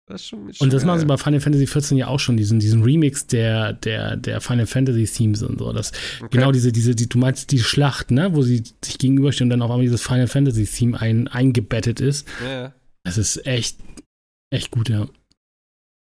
das 0.07 0.21
ist 0.21 0.27
schon, 0.27 0.49
ist 0.49 0.61
und 0.61 0.71
das 0.71 0.85
machen 0.85 0.99
sie 0.99 1.05
bei 1.05 1.17
Final 1.17 1.39
Fantasy 1.39 1.65
XIV 1.65 1.97
ja 1.97 2.07
auch 2.07 2.19
schon, 2.19 2.37
diesen, 2.37 2.59
diesen 2.59 2.83
Remix 2.83 3.25
der, 3.25 3.73
der, 3.73 4.15
der 4.15 4.39
Final 4.39 4.67
Fantasy 4.67 5.05
Themes 5.05 5.41
und 5.41 5.57
so. 5.57 5.73
Das, 5.73 5.91
okay. 6.19 6.37
Genau 6.37 6.51
diese, 6.51 6.71
diese, 6.71 6.93
die, 6.93 7.09
du 7.09 7.17
meinst 7.17 7.51
die 7.51 7.59
Schlacht, 7.59 8.11
ne, 8.11 8.35
wo 8.35 8.43
sie 8.43 8.63
sich 8.83 8.99
gegenüberstehen 8.99 9.47
und 9.47 9.49
dann 9.49 9.61
auf 9.63 9.71
einmal 9.71 9.83
dieses 9.83 10.03
Final 10.03 10.27
Fantasy 10.27 10.65
Theme 10.65 10.99
ein, 10.99 11.27
eingebettet 11.27 12.01
ist. 12.01 12.27
Ja. 12.43 12.73
Das 13.03 13.17
ist 13.17 13.47
echt, 13.47 13.79
echt 14.51 14.69
gut, 14.69 14.89
ja. 14.89 15.07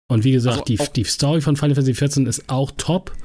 Und 0.09 0.25
wie 0.25 0.33
gesagt, 0.33 0.69
also 0.69 0.85
die, 0.85 0.93
die 0.93 1.03
Story 1.05 1.39
von 1.39 1.55
Final 1.55 1.75
Fantasy 1.75 1.93
XIV 1.93 2.27
ist 2.27 2.49
auch 2.49 2.71
top. 2.77 3.15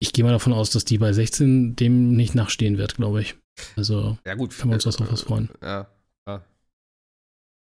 Ich 0.00 0.12
gehe 0.12 0.24
mal 0.24 0.32
davon 0.32 0.54
aus, 0.54 0.70
dass 0.70 0.86
die 0.86 0.98
bei 0.98 1.12
16 1.12 1.76
dem 1.76 2.16
nicht 2.16 2.34
nachstehen 2.34 2.78
wird, 2.78 2.96
glaube 2.96 3.20
ich. 3.20 3.36
Also 3.76 4.16
ja, 4.26 4.34
gut, 4.34 4.56
können 4.56 4.70
wir 4.70 4.74
uns 4.74 4.86
auf 4.86 5.12
was 5.12 5.22
freuen. 5.22 5.50
Ja, 5.62 5.88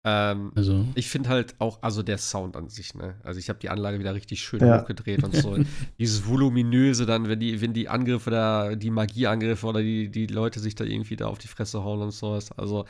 ähm, 0.06 0.52
also. 0.54 0.84
Ich 0.94 1.08
finde 1.08 1.30
halt 1.30 1.54
auch, 1.58 1.78
also 1.82 2.02
der 2.02 2.18
Sound 2.18 2.56
an 2.56 2.68
sich, 2.68 2.94
ne? 2.94 3.14
Also 3.22 3.40
ich 3.40 3.48
habe 3.48 3.58
die 3.58 3.70
Anlage 3.70 3.98
wieder 3.98 4.14
richtig 4.14 4.42
schön 4.42 4.60
ja. 4.60 4.82
hochgedreht 4.82 5.24
und 5.24 5.34
so. 5.34 5.56
Dieses 5.98 6.26
voluminöse 6.26 7.06
dann, 7.06 7.28
wenn 7.28 7.40
die, 7.40 7.62
wenn 7.62 7.72
die 7.72 7.88
Angriffe 7.88 8.30
da, 8.30 8.74
die 8.74 8.90
Magieangriffe 8.90 9.66
oder 9.66 9.80
die, 9.80 10.10
die 10.10 10.26
Leute 10.26 10.60
sich 10.60 10.74
da 10.74 10.84
irgendwie 10.84 11.16
da 11.16 11.26
auf 11.26 11.38
die 11.38 11.48
Fresse 11.48 11.82
hauen 11.84 12.02
und 12.02 12.10
sowas. 12.10 12.52
Also 12.52 12.84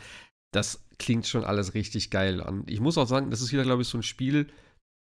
das 0.53 0.85
klingt 0.99 1.27
schon 1.27 1.45
alles 1.45 1.75
richtig 1.75 2.11
geil 2.11 2.41
an. 2.41 2.65
Ich 2.67 2.81
muss 2.81 2.99
auch 2.99 3.07
sagen, 3.07 3.31
das 3.31 3.41
ist 3.41 3.53
wieder, 3.53 3.63
glaube 3.63 3.83
ich, 3.83 3.89
so 3.89 3.99
ein 3.99 4.03
Spiel. 4.03 4.49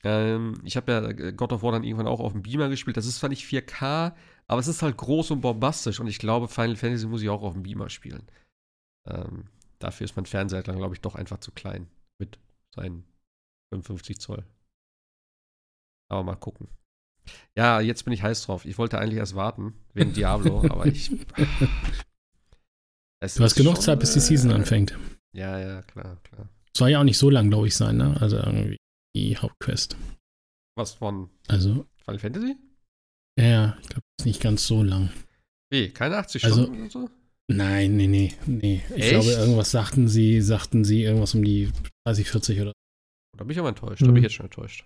Ähm, 0.05 0.61
ich 0.65 0.77
habe 0.77 0.93
ja 0.93 1.31
God 1.31 1.53
of 1.53 1.63
War 1.63 1.73
dann 1.73 1.85
irgendwann 1.85 2.07
auch 2.07 2.21
auf 2.21 2.33
dem 2.33 2.43
Beamer 2.43 2.69
gespielt. 2.69 2.99
Das 2.99 3.07
ist 3.07 3.17
zwar 3.17 3.31
nicht 3.31 3.47
4K, 3.47 4.13
aber 4.49 4.61
es 4.61 4.69
ist 4.69 4.83
halt 4.83 4.99
groß 4.99 5.31
und 5.31 5.41
bombastisch 5.41 5.99
und 5.99 6.09
ich 6.09 6.19
glaube, 6.19 6.49
Final 6.49 6.77
Fantasy 6.77 7.07
muss 7.07 7.23
ich 7.23 7.31
auch 7.31 7.43
auf 7.43 7.55
dem 7.55 7.63
Beamer 7.63 7.89
spielen. 7.89 8.25
Ähm, 9.09 9.45
dafür 9.79 10.05
ist 10.05 10.17
mein 10.17 10.27
Fernseher 10.27 10.63
dann, 10.63 10.77
glaube 10.77 10.95
ich, 10.95 11.01
doch 11.01 11.15
einfach 11.15 11.39
zu 11.39 11.53
klein 11.53 11.89
seinen 12.75 13.05
55 13.73 14.19
Zoll. 14.21 14.45
Aber 16.11 16.23
mal 16.23 16.37
gucken. 16.37 16.69
Ja, 17.57 17.81
jetzt 17.81 18.05
bin 18.05 18.13
ich 18.13 18.23
heiß 18.23 18.45
drauf. 18.45 18.65
Ich 18.65 18.79
wollte 18.79 18.99
eigentlich 18.99 19.19
erst 19.19 19.35
warten, 19.35 19.75
wegen 19.95 20.13
Diablo, 20.15 20.61
aber 20.69 20.87
ich. 20.87 21.09
du 21.41 21.47
hast 23.21 23.55
genug 23.55 23.77
schon, 23.77 23.83
Zeit, 23.85 24.01
bis 24.01 24.13
die 24.13 24.21
Season 24.21 24.51
äh, 24.51 24.55
anfängt. 24.55 24.99
Ja, 25.35 25.59
ja, 25.59 25.83
klar, 25.83 26.21
klar. 26.23 26.49
Soll 26.77 26.91
ja 26.91 27.01
auch 27.01 27.05
nicht 27.05 27.19
so 27.19 27.31
lang, 27.31 27.49
glaube 27.51 27.69
ich, 27.69 27.77
sein, 27.77 27.97
ne? 27.97 28.17
Also 28.21 28.37
irgendwie 28.37 28.77
die 29.15 29.37
Hauptquest. 29.37 29.97
Was 30.77 30.95
von 30.95 31.31
also, 31.49 31.87
Final 32.05 32.19
Fantasy? 32.19 32.57
Ja, 33.39 33.77
ich 33.81 33.89
glaube, 33.89 34.03
ist 34.19 34.27
nicht 34.27 34.41
ganz 34.41 34.67
so 34.67 34.83
lang. 34.83 35.11
Wie, 35.71 35.91
keine 35.91 36.17
80 36.17 36.45
also, 36.45 36.65
Stunden 36.65 36.81
oder 36.83 36.91
so? 36.91 37.11
Nein, 37.49 37.97
nee, 37.97 38.07
nee, 38.07 38.35
nee. 38.47 38.83
Ich 38.91 39.03
Echt? 39.03 39.11
glaube, 39.11 39.31
irgendwas 39.31 39.71
sagten 39.71 40.09
sie, 40.09 40.41
sagten 40.41 40.85
sie 40.85 41.03
irgendwas 41.03 41.35
um 41.35 41.45
die 41.45 41.71
30, 42.07 42.31
40 42.31 42.61
oder. 42.61 42.73
Da 43.37 43.45
bin 43.45 43.51
ich 43.51 43.59
aber 43.59 43.69
enttäuscht. 43.69 44.03
Da 44.03 44.07
bin 44.07 44.17
ich 44.17 44.21
mhm. 44.21 44.25
jetzt 44.25 44.35
schon 44.35 44.47
enttäuscht. 44.47 44.85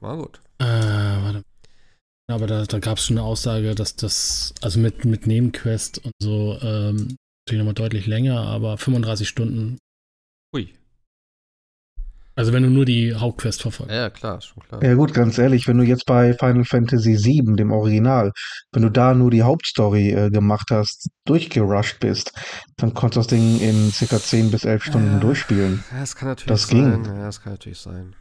War 0.00 0.16
gut. 0.16 0.42
Äh, 0.58 0.64
warte. 0.64 1.42
Aber 2.30 2.46
da, 2.46 2.64
da 2.64 2.78
gab 2.78 2.98
es 2.98 3.04
schon 3.04 3.18
eine 3.18 3.26
Aussage, 3.26 3.74
dass 3.74 3.96
das, 3.96 4.54
also 4.62 4.80
mit, 4.80 5.04
mit 5.04 5.26
Nebenquest 5.26 5.98
und 5.98 6.12
so, 6.20 6.58
ähm, 6.62 7.16
natürlich 7.46 7.58
nochmal 7.58 7.74
deutlich 7.74 8.06
länger, 8.06 8.40
aber 8.40 8.78
35 8.78 9.28
Stunden. 9.28 9.78
Ui. 10.54 10.74
Also 12.36 12.52
wenn 12.52 12.64
du 12.64 12.70
nur 12.70 12.84
die 12.84 13.14
Hauptquest 13.14 13.62
verfolgst. 13.62 13.94
Ja, 13.94 14.10
klar, 14.10 14.40
schon 14.40 14.62
klar. 14.64 14.82
Ja 14.82 14.94
gut, 14.94 15.14
ganz 15.14 15.38
ehrlich, 15.38 15.68
wenn 15.68 15.78
du 15.78 15.84
jetzt 15.84 16.04
bei 16.04 16.34
Final 16.34 16.64
Fantasy 16.64 17.16
VII, 17.16 17.54
dem 17.56 17.70
Original, 17.70 18.32
wenn 18.72 18.82
du 18.82 18.90
da 18.90 19.14
nur 19.14 19.30
die 19.30 19.42
Hauptstory 19.42 20.10
äh, 20.10 20.30
gemacht 20.30 20.68
hast, 20.70 21.08
durchgerusht 21.26 22.00
bist, 22.00 22.32
dann 22.76 22.92
konntest 22.92 23.30
du 23.30 23.36
das 23.36 23.40
Ding 23.40 23.60
in 23.60 23.92
circa 23.92 24.18
10 24.18 24.50
bis 24.50 24.64
11 24.64 24.84
Stunden 24.84 25.12
ja, 25.12 25.18
durchspielen. 25.20 25.84
Ja, 25.92 26.00
das 26.00 26.16
kann 26.16 26.28
natürlich 26.28 26.48
das 26.48 26.68
sein. 26.68 27.02
Ging. 27.02 27.04
Ja, 27.04 27.26
das 27.26 27.40
kann 27.40 27.52
natürlich 27.52 27.78
sein. 27.78 28.16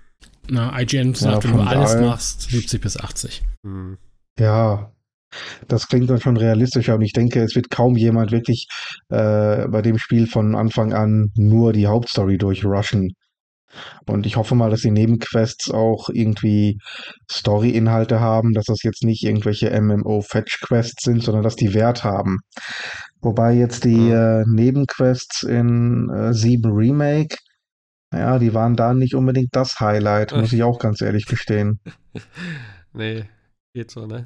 Na, 0.48 0.80
IGN 0.80 1.16
sagt, 1.16 1.46
ja, 1.46 1.50
wenn 1.50 1.58
du 1.58 1.64
alles 1.64 1.96
machst, 1.96 2.50
70 2.52 2.82
bis 2.82 2.98
80. 2.98 3.44
Hm. 3.66 3.98
Ja, 4.40 4.92
das 5.68 5.88
klingt 5.88 6.10
dann 6.10 6.20
schon 6.20 6.38
realistischer 6.38 6.96
und 6.96 7.02
ich 7.02 7.14
denke, 7.14 7.42
es 7.42 7.56
wird 7.56 7.70
kaum 7.70 7.96
jemand 7.96 8.32
wirklich 8.32 8.68
äh, 9.10 9.68
bei 9.68 9.82
dem 9.82 9.98
Spiel 9.98 10.28
von 10.28 10.56
Anfang 10.56 10.94
an 10.94 11.32
nur 11.36 11.74
die 11.74 11.88
Hauptstory 11.88 12.38
durchrushen. 12.38 13.14
Und 14.06 14.26
ich 14.26 14.36
hoffe 14.36 14.56
mal, 14.56 14.70
dass 14.70 14.82
die 14.82 14.92
Nebenquests 14.92 15.72
auch 15.72 16.10
irgendwie 16.10 16.78
Story-Inhalte 17.32 18.20
haben, 18.20 18.54
dass 18.54 18.66
das 18.66 18.84
jetzt 18.84 19.04
nicht 19.04 19.24
irgendwelche 19.24 19.70
MMO-Fetch-Quests 19.70 21.04
sind, 21.04 21.24
sondern 21.24 21.44
dass 21.44 21.56
die 21.56 21.74
Wert 21.74 22.04
haben. 22.04 22.40
Wobei 23.22 23.54
jetzt 23.54 23.86
die 23.86 24.10
äh, 24.10 24.44
Nebenquests 24.48 25.44
in 25.44 26.10
äh, 26.10 26.34
7 26.34 26.72
Remake, 26.72 27.38
ja, 28.14 28.38
die 28.38 28.54
waren 28.54 28.76
da 28.76 28.94
nicht 28.94 29.16
unbedingt 29.16 29.56
das 29.56 29.80
Highlight, 29.80 30.36
muss 30.36 30.54
ich 30.54 30.64
auch 30.64 30.78
ganz 30.78 31.02
ehrlich 31.02 31.26
gestehen. 31.26 31.80
nee, 32.94 33.26
Geht 33.74 33.90
so, 33.90 34.06
ne? 34.06 34.24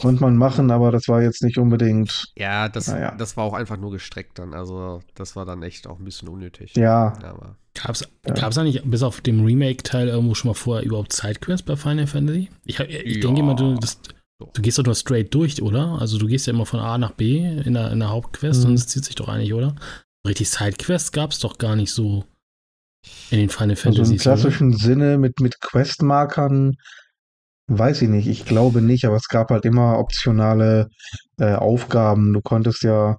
Konnte 0.00 0.22
man 0.22 0.36
machen, 0.36 0.70
aber 0.70 0.92
das 0.92 1.08
war 1.08 1.20
jetzt 1.20 1.42
nicht 1.42 1.58
unbedingt. 1.58 2.32
Ja, 2.36 2.68
das, 2.68 2.86
naja. 2.86 3.14
das 3.16 3.36
war 3.36 3.44
auch 3.44 3.54
einfach 3.54 3.76
nur 3.76 3.90
gestreckt 3.90 4.38
dann. 4.38 4.54
Also, 4.54 5.00
das 5.14 5.34
war 5.34 5.44
dann 5.44 5.62
echt 5.64 5.86
auch 5.88 5.98
ein 5.98 6.04
bisschen 6.04 6.28
unnötig. 6.28 6.76
Ja. 6.76 7.12
Aber 7.24 7.56
Gab's, 7.74 8.06
ja. 8.26 8.34
gab's 8.34 8.56
eigentlich 8.56 8.82
bis 8.84 9.02
auf 9.02 9.20
dem 9.20 9.44
Remake-Teil 9.44 10.08
irgendwo 10.08 10.34
schon 10.34 10.50
mal 10.50 10.54
vorher 10.54 10.84
überhaupt 10.84 11.12
Sidequests 11.12 11.64
bei 11.64 11.76
Final 11.76 12.06
Fantasy? 12.06 12.48
Ich, 12.64 12.78
ich 12.78 13.16
ja. 13.16 13.22
denke 13.22 13.40
immer, 13.40 13.56
du, 13.56 13.74
das, 13.74 13.98
du 14.38 14.62
gehst 14.62 14.78
doch 14.78 14.84
nur 14.84 14.94
straight 14.94 15.34
durch, 15.34 15.60
oder? 15.60 15.98
Also 16.00 16.18
du 16.18 16.26
gehst 16.26 16.46
ja 16.46 16.52
immer 16.52 16.66
von 16.66 16.78
A 16.78 16.96
nach 16.96 17.12
B 17.12 17.38
in 17.38 17.74
der, 17.74 17.90
in 17.90 17.98
der 17.98 18.10
Hauptquest 18.10 18.62
mhm. 18.62 18.70
und 18.70 18.74
es 18.74 18.86
zieht 18.86 19.04
sich 19.04 19.16
doch 19.16 19.28
eigentlich, 19.28 19.54
oder? 19.54 19.74
Richtig 20.26 20.48
Sidequests 20.50 21.10
gab 21.10 21.32
es 21.32 21.40
doch 21.40 21.58
gar 21.58 21.74
nicht 21.74 21.90
so 21.90 22.24
in 23.30 23.40
den 23.40 23.50
Final 23.50 23.76
Fantasy. 23.76 24.00
Also 24.00 24.12
im 24.12 24.18
klassischen 24.18 24.68
oder? 24.74 24.78
Sinne 24.78 25.18
mit, 25.18 25.40
mit 25.40 25.60
Questmarkern 25.60 26.76
Weiß 27.66 28.02
ich 28.02 28.08
nicht, 28.10 28.26
ich 28.28 28.44
glaube 28.44 28.82
nicht, 28.82 29.06
aber 29.06 29.16
es 29.16 29.28
gab 29.28 29.50
halt 29.50 29.64
immer 29.64 29.98
optionale 29.98 30.88
äh, 31.38 31.54
Aufgaben. 31.54 32.32
Du 32.34 32.42
konntest 32.42 32.82
ja 32.82 33.18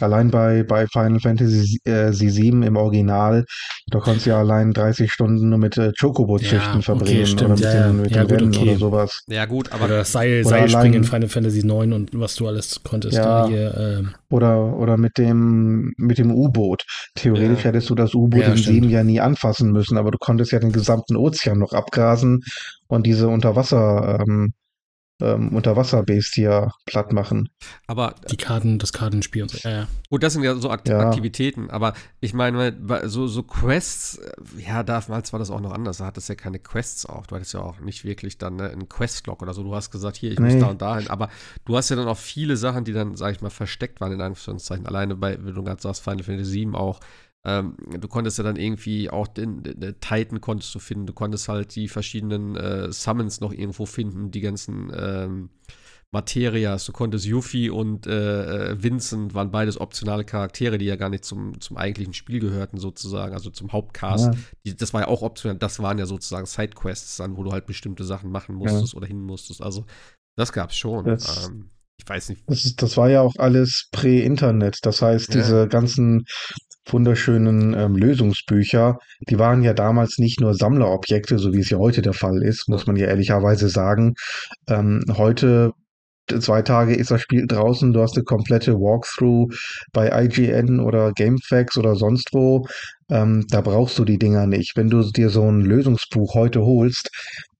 Allein 0.00 0.30
bei, 0.30 0.62
bei 0.62 0.86
Final 0.86 1.20
Fantasy 1.20 1.80
äh, 1.84 2.12
7 2.12 2.62
im 2.62 2.76
Original, 2.76 3.44
da 3.88 3.98
konntest 3.98 4.26
du 4.26 4.30
ja 4.30 4.38
allein 4.38 4.72
30 4.72 5.12
Stunden 5.12 5.48
nur 5.48 5.58
mit 5.58 5.76
äh, 5.76 5.92
Chocobo-Züchten 5.98 6.76
ja, 6.76 6.80
verbringen 6.80 7.22
okay, 7.22 7.44
oder 7.44 7.48
mit, 7.48 7.60
ja, 7.60 7.86
den, 7.86 8.02
mit 8.02 8.10
ja, 8.10 8.24
den 8.24 8.36
Rennen 8.36 8.54
okay. 8.54 8.70
oder 8.70 8.78
sowas. 8.78 9.22
Ja, 9.28 9.46
gut, 9.46 9.72
aber. 9.72 9.86
Oder 9.86 9.98
das 9.98 10.12
Seil, 10.12 10.40
oder 10.40 10.50
Seilspringen 10.50 10.94
in 10.94 11.04
Final 11.04 11.28
Fantasy 11.28 11.64
9 11.64 11.92
und 11.92 12.10
was 12.12 12.36
du 12.36 12.46
alles 12.46 12.80
konntest. 12.82 13.16
Ja, 13.16 13.46
hier, 13.48 13.76
ähm. 13.76 14.14
oder, 14.30 14.76
oder 14.76 14.96
mit 14.96 15.18
dem, 15.18 15.92
mit 15.96 16.18
dem 16.18 16.30
U-Boot. 16.30 16.84
Theoretisch 17.14 17.60
ja. 17.60 17.70
hättest 17.70 17.90
du 17.90 17.94
das 17.94 18.14
U-Boot 18.14 18.44
in 18.44 18.56
7 18.56 18.88
ja 18.88 19.02
nie 19.02 19.20
anfassen 19.20 19.72
müssen, 19.72 19.98
aber 19.98 20.10
du 20.10 20.18
konntest 20.18 20.52
ja 20.52 20.58
den 20.58 20.72
gesamten 20.72 21.16
Ozean 21.16 21.58
noch 21.58 21.72
abgrasen 21.72 22.42
und 22.86 23.06
diese 23.06 23.28
Unterwasser, 23.28 24.20
ähm, 24.20 24.52
ähm, 25.20 25.54
Unterwasserbestia 25.54 26.72
platt 26.86 27.12
machen. 27.12 27.48
Aber 27.86 28.14
die 28.30 28.36
Karten, 28.36 28.78
das 28.78 28.92
Kartenspiel 28.92 29.42
und 29.42 29.50
so. 29.50 29.68
Ja, 29.68 29.70
ja. 29.70 29.88
Gut, 30.10 30.22
das 30.22 30.34
sind 30.34 30.44
ja 30.44 30.54
so 30.56 30.70
Akt 30.70 30.88
ja. 30.88 31.00
Aktivitäten, 31.00 31.70
aber 31.70 31.94
ich 32.20 32.34
meine, 32.34 32.76
so, 33.04 33.26
so 33.26 33.42
Quests, 33.42 34.18
äh, 34.18 34.62
ja, 34.66 34.82
damals 34.82 35.32
war 35.32 35.38
das 35.38 35.50
auch 35.50 35.60
noch 35.60 35.72
anders. 35.72 35.98
Da 35.98 36.06
hattest 36.06 36.28
ja 36.28 36.34
keine 36.34 36.58
Quests 36.58 37.04
auch. 37.06 37.26
Du 37.26 37.34
hattest 37.34 37.52
ja 37.54 37.60
auch 37.60 37.80
nicht 37.80 38.04
wirklich 38.04 38.38
dann 38.38 38.56
ne, 38.56 38.70
einen 38.70 38.88
Questlog 38.88 39.42
oder 39.42 39.54
so. 39.54 39.62
Du 39.62 39.74
hast 39.74 39.90
gesagt, 39.90 40.16
hier, 40.16 40.30
ich 40.30 40.38
nee. 40.38 40.54
muss 40.54 40.62
da 40.62 40.70
und 40.70 40.82
dahin. 40.82 41.08
Aber 41.08 41.28
du 41.64 41.76
hast 41.76 41.88
ja 41.88 41.96
dann 41.96 42.08
auch 42.08 42.18
viele 42.18 42.56
Sachen, 42.56 42.84
die 42.84 42.92
dann, 42.92 43.16
sag 43.16 43.34
ich 43.34 43.40
mal, 43.40 43.50
versteckt 43.50 44.00
waren, 44.00 44.12
in 44.12 44.20
Anführungszeichen. 44.20 44.86
Alleine 44.86 45.16
bei, 45.16 45.36
wenn 45.42 45.54
du 45.54 45.62
gerade 45.64 45.82
sagst, 45.82 46.02
Final 46.02 46.22
Fantasy 46.22 46.66
VII 46.66 46.74
auch. 46.74 47.00
Ähm, 47.46 47.76
du 48.00 48.08
konntest 48.08 48.38
ja 48.38 48.44
dann 48.44 48.56
irgendwie 48.56 49.10
auch 49.10 49.28
den, 49.28 49.62
den, 49.62 49.80
den, 49.80 50.00
Titan 50.00 50.40
konntest 50.40 50.74
du 50.74 50.78
finden. 50.78 51.06
Du 51.06 51.12
konntest 51.12 51.48
halt 51.48 51.74
die 51.74 51.88
verschiedenen 51.88 52.56
äh, 52.56 52.92
Summons 52.92 53.40
noch 53.40 53.52
irgendwo 53.52 53.86
finden, 53.86 54.30
die 54.30 54.40
ganzen 54.40 54.92
ähm, 54.94 55.50
Materias. 56.10 56.86
Du 56.86 56.92
konntest 56.92 57.26
Yuffie 57.26 57.70
und 57.70 58.06
äh, 58.06 58.70
äh, 58.70 58.82
Vincent 58.82 59.34
waren 59.34 59.50
beides 59.50 59.80
optionale 59.80 60.24
Charaktere, 60.24 60.78
die 60.78 60.86
ja 60.86 60.96
gar 60.96 61.10
nicht 61.10 61.24
zum, 61.24 61.60
zum 61.60 61.76
eigentlichen 61.76 62.14
Spiel 62.14 62.40
gehörten, 62.40 62.78
sozusagen, 62.78 63.34
also 63.34 63.50
zum 63.50 63.72
Hauptcast. 63.72 64.26
Ja. 64.26 64.40
Die, 64.64 64.76
das 64.76 64.94
war 64.94 65.02
ja 65.02 65.08
auch 65.08 65.22
optional, 65.22 65.58
das 65.58 65.80
waren 65.80 65.98
ja 65.98 66.06
sozusagen 66.06 66.46
Sidequests 66.46 67.18
dann, 67.18 67.36
wo 67.36 67.44
du 67.44 67.52
halt 67.52 67.66
bestimmte 67.66 68.04
Sachen 68.04 68.30
machen 68.30 68.54
musstest 68.54 68.94
ja. 68.94 68.96
oder 68.96 69.06
hin 69.06 69.20
musstest. 69.20 69.62
Also, 69.62 69.84
das 70.36 70.52
gab's 70.52 70.76
schon. 70.76 71.04
Das, 71.04 71.46
ähm, 71.46 71.70
ich 71.98 72.08
weiß 72.08 72.30
nicht. 72.30 72.42
Das, 72.46 72.74
das, 72.76 72.96
war 72.96 73.10
ja 73.10 73.20
auch 73.20 73.34
alles 73.38 73.88
Prä-Internet. 73.92 74.78
Das 74.82 75.02
heißt, 75.02 75.34
ja. 75.34 75.40
diese 75.40 75.68
ganzen 75.68 76.24
wunderschönen 76.86 77.74
ähm, 77.74 77.96
Lösungsbücher, 77.96 78.98
die 79.28 79.38
waren 79.38 79.62
ja 79.62 79.74
damals 79.74 80.18
nicht 80.18 80.40
nur 80.40 80.54
Sammlerobjekte, 80.54 81.38
so 81.38 81.52
wie 81.52 81.60
es 81.60 81.70
ja 81.70 81.78
heute 81.78 82.00
der 82.00 82.14
Fall 82.14 82.42
ist, 82.42 82.68
muss 82.68 82.86
man 82.86 82.96
ja 82.96 83.06
ehrlicherweise 83.06 83.68
sagen. 83.68 84.14
Ähm, 84.68 85.04
heute 85.16 85.72
zwei 86.40 86.62
Tage 86.62 86.94
ist 86.94 87.10
das 87.10 87.22
Spiel 87.22 87.46
draußen, 87.46 87.92
du 87.92 88.00
hast 88.00 88.16
eine 88.16 88.24
komplette 88.24 88.74
Walkthrough 88.74 89.54
bei 89.92 90.24
IGN 90.24 90.80
oder 90.80 91.12
GameFAQs 91.12 91.78
oder 91.78 91.96
sonst 91.96 92.28
wo. 92.32 92.66
Ähm, 93.10 93.44
da 93.48 93.60
brauchst 93.60 93.98
du 93.98 94.04
die 94.04 94.18
Dinger 94.18 94.46
nicht. 94.46 94.76
Wenn 94.76 94.90
du 94.90 95.02
dir 95.10 95.30
so 95.30 95.50
ein 95.50 95.62
Lösungsbuch 95.62 96.34
heute 96.34 96.62
holst, 96.62 97.10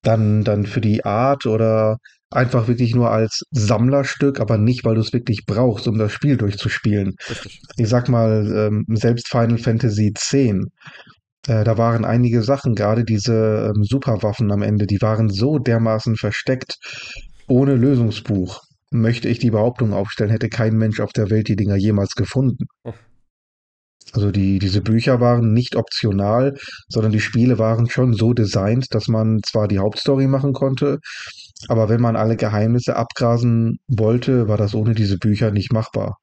dann, 0.03 0.45
dann 0.45 0.67
für 0.67 0.81
die 0.81 1.05
Art 1.05 1.47
oder 1.47 1.99
einfach 2.31 2.69
wirklich 2.69 2.95
nur 2.95 3.11
als 3.11 3.43
Sammlerstück, 3.51 4.41
aber 4.41 4.59
nicht, 4.59 4.85
weil 4.85 4.95
du 4.95 5.01
es 5.01 5.13
wirklich 5.13 5.47
brauchst, 5.47 5.89
um 5.89 5.99
das 5.99 6.13
Spiel 6.13 6.37
durchzuspielen. 6.37 7.15
Richtig. 7.29 7.63
Ich 7.77 7.89
sag 7.89 8.09
mal, 8.09 8.47
ähm, 8.55 8.85
selbst 8.97 9.29
Final 9.29 9.59
Fantasy 9.59 10.09
X, 10.09 10.35
äh, 10.35 11.65
da 11.65 11.79
waren 11.79 12.05
einige 12.05 12.43
Sachen, 12.43 12.75
gerade 12.75 13.05
diese 13.05 13.73
ähm, 13.75 13.83
Superwaffen 13.83 14.53
am 14.53 14.63
Ende, 14.63 14.87
die 14.87 15.01
waren 15.01 15.31
so 15.31 15.59
dermaßen 15.59 16.17
versteckt, 16.17 16.77
ohne 17.47 17.75
Lösungsbuch. 17.75 18.63
Möchte 18.91 19.29
ich 19.29 19.39
die 19.39 19.51
Behauptung 19.51 19.93
aufstellen, 19.93 20.31
hätte 20.31 20.49
kein 20.49 20.77
Mensch 20.77 21.01
auf 21.01 21.13
der 21.13 21.31
Welt 21.31 21.49
die 21.49 21.57
Dinger 21.57 21.77
jemals 21.77 22.15
gefunden. 22.15 22.65
Oh. 22.85 22.95
Also 24.13 24.31
die, 24.31 24.59
diese 24.59 24.81
Bücher 24.81 25.21
waren 25.21 25.53
nicht 25.53 25.77
optional, 25.77 26.57
sondern 26.89 27.13
die 27.13 27.21
Spiele 27.21 27.59
waren 27.59 27.91
schon 27.91 28.15
so 28.15 28.33
designt, 28.33 28.95
dass 28.95 29.09
man 29.09 29.41
zwar 29.47 29.69
die 29.69 29.79
Hauptstory 29.79 30.27
machen 30.27 30.55
konnte, 30.55 30.99
aber 31.69 31.89
wenn 31.89 32.01
man 32.01 32.17
alle 32.17 32.37
Geheimnisse 32.37 32.97
abgrasen 32.97 33.81
wollte, 33.89 34.49
war 34.49 34.57
das 34.57 34.75
ohne 34.75 34.95
diese 34.95 35.19
Bücher 35.19 35.51
nicht 35.51 35.73
machbar. 35.73 36.19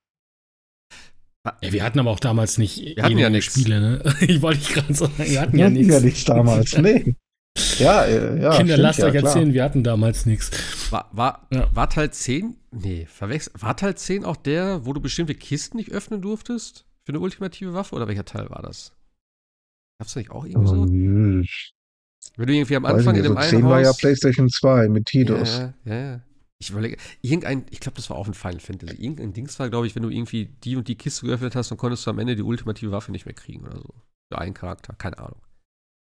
Ja, 1.61 1.71
wir 1.73 1.83
hatten 1.83 1.99
aber 1.99 2.09
auch 2.09 2.19
damals 2.19 2.57
nicht 2.57 2.95
wir 2.95 3.03
hatten 3.03 3.17
ja 3.17 3.29
nichts. 3.29 3.53
Spiele, 3.53 3.79
ne? 3.79 4.15
Ich 4.21 4.41
wollte 4.41 4.73
gerade 4.73 4.93
sagen, 4.93 5.13
wir 5.17 5.41
hatten 5.41 5.53
wir 5.53 5.59
ja 5.59 5.69
nichts. 5.69 5.93
ja 5.93 5.99
nichts 5.99 6.25
damals, 6.25 6.77
nee. 6.77 7.15
Ja, 7.79 8.03
äh, 8.03 8.41
ja. 8.41 8.57
Kinder, 8.57 8.77
lasst 8.77 8.99
ja, 8.99 9.05
euch 9.05 9.15
erzählen, 9.15 9.53
wir 9.53 9.63
hatten 9.63 9.83
damals 9.83 10.25
nichts. 10.25 10.51
War, 10.91 11.09
war, 11.13 11.47
ja. 11.51 11.69
war 11.73 11.89
Teil 11.89 12.11
10? 12.11 12.55
Nee, 12.71 13.05
verwechselt. 13.05 13.61
War 13.61 13.77
Teil 13.77 13.95
10 13.95 14.25
auch 14.25 14.35
der, 14.35 14.85
wo 14.85 14.93
du 14.93 14.99
bestimmte 14.99 15.35
Kisten 15.35 15.77
nicht 15.77 15.91
öffnen 15.91 16.21
durftest? 16.21 16.85
Für 17.05 17.11
eine 17.11 17.19
ultimative 17.19 17.73
Waffe? 17.73 17.95
Oder 17.95 18.07
welcher 18.07 18.25
Teil 18.25 18.49
war 18.49 18.61
das? 18.61 18.91
Gab's 19.99 20.13
da 20.13 20.19
nicht 20.19 20.31
auch 20.31 20.45
irgendwie 20.45 20.67
so? 20.67 20.85
Wenn 22.37 22.47
du 22.47 22.53
irgendwie 22.53 22.75
am 22.75 22.85
Anfang 22.85 23.13
nicht, 23.13 23.25
in 23.25 23.31
dem 23.31 23.37
also 23.37 23.55
einen 23.55 23.63
10 23.63 23.69
war 23.69 23.81
ja 23.81 23.93
PlayStation 23.93 24.49
2 24.49 24.89
mit 24.89 25.05
Tidus. 25.05 25.57
Ja, 25.57 25.73
ja, 25.85 25.95
ja. 25.95 26.21
Ich 26.57 26.69
überlege, 26.69 26.97
irgendein, 27.21 27.65
ich 27.69 27.79
glaube, 27.79 27.97
das 27.97 28.09
war 28.09 28.17
auch 28.17 28.27
ein 28.27 28.33
Final 28.33 28.59
Fantasy. 28.59 28.95
Irgendein 28.95 29.33
Dings 29.33 29.59
war, 29.59 29.69
glaube 29.69 29.87
ich, 29.87 29.95
wenn 29.95 30.03
du 30.03 30.09
irgendwie 30.09 30.45
die 30.63 30.77
und 30.77 30.87
die 30.87 30.95
Kiste 30.95 31.25
geöffnet 31.25 31.55
hast, 31.55 31.69
dann 31.69 31.77
konntest 31.77 32.05
du 32.05 32.11
am 32.11 32.19
Ende 32.19 32.35
die 32.35 32.43
ultimative 32.43 32.91
Waffe 32.91 33.11
nicht 33.11 33.25
mehr 33.25 33.35
kriegen 33.35 33.65
oder 33.65 33.77
so. 33.77 33.93
Für 34.31 34.39
einen 34.39 34.53
Charakter, 34.53 34.93
keine 34.93 35.19
Ahnung. 35.19 35.41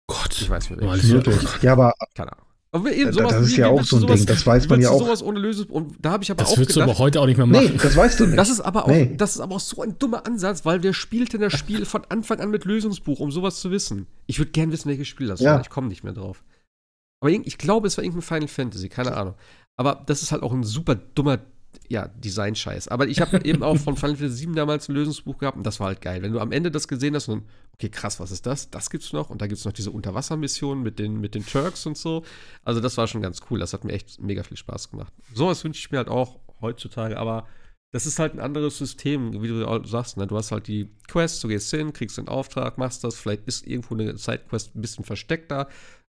Gott. 0.08 0.40
Ich 0.40 0.48
weiß 0.48 0.70
nicht 0.70 0.80
mehr. 0.80 1.38
Ja, 1.60 1.72
aber. 1.72 1.92
Keine 2.14 2.32
Ahnung. 2.32 2.47
Aber 2.70 2.92
eben 2.92 3.12
sowas, 3.12 3.32
das 3.32 3.46
ist 3.46 3.56
ja 3.56 3.68
auch 3.68 3.82
so 3.82 3.96
ein 3.96 4.00
sowas, 4.00 4.18
Ding, 4.18 4.26
das 4.26 4.46
weiß 4.46 4.68
man 4.68 4.80
ja 4.82 4.90
auch. 4.90 5.00
sowas 5.00 5.22
ohne 5.22 5.38
Lösung 5.38 5.68
und 5.68 5.94
da 6.00 6.10
habe 6.10 6.22
ich 6.22 6.30
aber 6.30 6.42
das 6.42 6.48
auch 6.48 6.56
Das 6.56 6.58
würdest 6.60 6.76
du 6.76 6.82
aber 6.82 6.98
heute 6.98 7.20
auch 7.20 7.26
nicht 7.26 7.38
mehr 7.38 7.46
machen. 7.46 7.72
Nee, 7.72 7.78
das 7.82 7.96
weißt 7.96 8.20
du 8.20 8.26
nicht. 8.26 8.38
Das 8.38 8.50
ist 8.50 8.60
aber 8.60 8.84
auch, 8.84 8.88
nee. 8.88 9.14
das 9.16 9.36
ist 9.36 9.40
aber 9.40 9.56
auch 9.56 9.60
so 9.60 9.80
ein 9.80 9.98
dummer 9.98 10.26
Ansatz, 10.26 10.66
weil 10.66 10.82
wer 10.82 10.92
spielt 10.92 11.32
denn 11.32 11.40
das 11.40 11.54
Spiel 11.54 11.86
von 11.86 12.02
Anfang 12.10 12.40
an 12.40 12.50
mit 12.50 12.66
Lösungsbuch, 12.66 13.20
um 13.20 13.30
sowas 13.30 13.60
zu 13.60 13.70
wissen? 13.70 14.06
Ich 14.26 14.38
würde 14.38 14.50
gern 14.50 14.70
wissen, 14.70 14.88
welches 14.90 15.08
Spiel 15.08 15.28
das 15.28 15.40
ja. 15.40 15.54
war. 15.54 15.60
Ich 15.62 15.70
komme 15.70 15.88
nicht 15.88 16.04
mehr 16.04 16.12
drauf. 16.12 16.44
Aber 17.20 17.30
ich 17.30 17.58
glaube, 17.58 17.86
es 17.86 17.96
war 17.96 18.04
irgendein 18.04 18.22
Final 18.22 18.48
Fantasy, 18.48 18.88
keine 18.90 19.16
Ahnung. 19.16 19.34
Aber 19.76 20.02
das 20.06 20.22
ist 20.22 20.30
halt 20.30 20.42
auch 20.42 20.52
ein 20.52 20.62
super 20.62 20.94
dummer 20.94 21.38
ja, 21.88 22.08
Design-Scheiß. 22.08 22.88
Aber 22.88 23.08
ich 23.08 23.20
habe 23.20 23.44
eben 23.44 23.62
auch 23.62 23.76
von 23.76 23.96
Final 23.96 24.16
Fantasy 24.16 24.46
VII 24.46 24.54
damals 24.54 24.88
ein 24.88 24.94
Lösungsbuch 24.94 25.38
gehabt 25.38 25.56
und 25.56 25.64
das 25.64 25.80
war 25.80 25.88
halt 25.88 26.00
geil. 26.00 26.22
Wenn 26.22 26.32
du 26.32 26.40
am 26.40 26.52
Ende 26.52 26.70
das 26.70 26.88
gesehen 26.88 27.14
hast 27.14 27.28
und 27.28 27.44
okay, 27.74 27.88
krass, 27.88 28.20
was 28.20 28.30
ist 28.30 28.46
das? 28.46 28.70
Das 28.70 28.90
gibt's 28.90 29.12
noch 29.12 29.30
und 29.30 29.40
da 29.40 29.46
gibt's 29.46 29.64
noch 29.64 29.72
diese 29.72 29.90
Unterwassermission 29.90 30.82
mit 30.82 30.98
den, 30.98 31.20
mit 31.20 31.34
den 31.34 31.46
Turks 31.46 31.86
und 31.86 31.96
so. 31.96 32.24
Also 32.64 32.80
das 32.80 32.96
war 32.96 33.06
schon 33.06 33.22
ganz 33.22 33.40
cool. 33.50 33.58
Das 33.58 33.72
hat 33.72 33.84
mir 33.84 33.92
echt 33.92 34.20
mega 34.20 34.42
viel 34.42 34.56
Spaß 34.56 34.90
gemacht. 34.90 35.12
Sowas 35.34 35.62
wünsche 35.64 35.80
ich 35.80 35.90
mir 35.90 35.98
halt 35.98 36.08
auch 36.08 36.38
heutzutage, 36.60 37.18
aber 37.18 37.46
das 37.90 38.04
ist 38.04 38.18
halt 38.18 38.34
ein 38.34 38.40
anderes 38.40 38.76
System, 38.76 39.42
wie 39.42 39.48
du 39.48 39.84
sagst. 39.86 40.18
Ne? 40.18 40.26
Du 40.26 40.36
hast 40.36 40.52
halt 40.52 40.68
die 40.68 40.90
Quest, 41.08 41.42
du 41.42 41.48
gehst 41.48 41.70
hin, 41.70 41.94
kriegst 41.94 42.18
den 42.18 42.28
Auftrag, 42.28 42.76
machst 42.76 43.02
das. 43.02 43.16
Vielleicht 43.16 43.46
ist 43.46 43.66
irgendwo 43.66 43.94
eine 43.94 44.18
Sidequest 44.18 44.76
ein 44.76 44.82
bisschen 44.82 45.04
versteckter. 45.04 45.68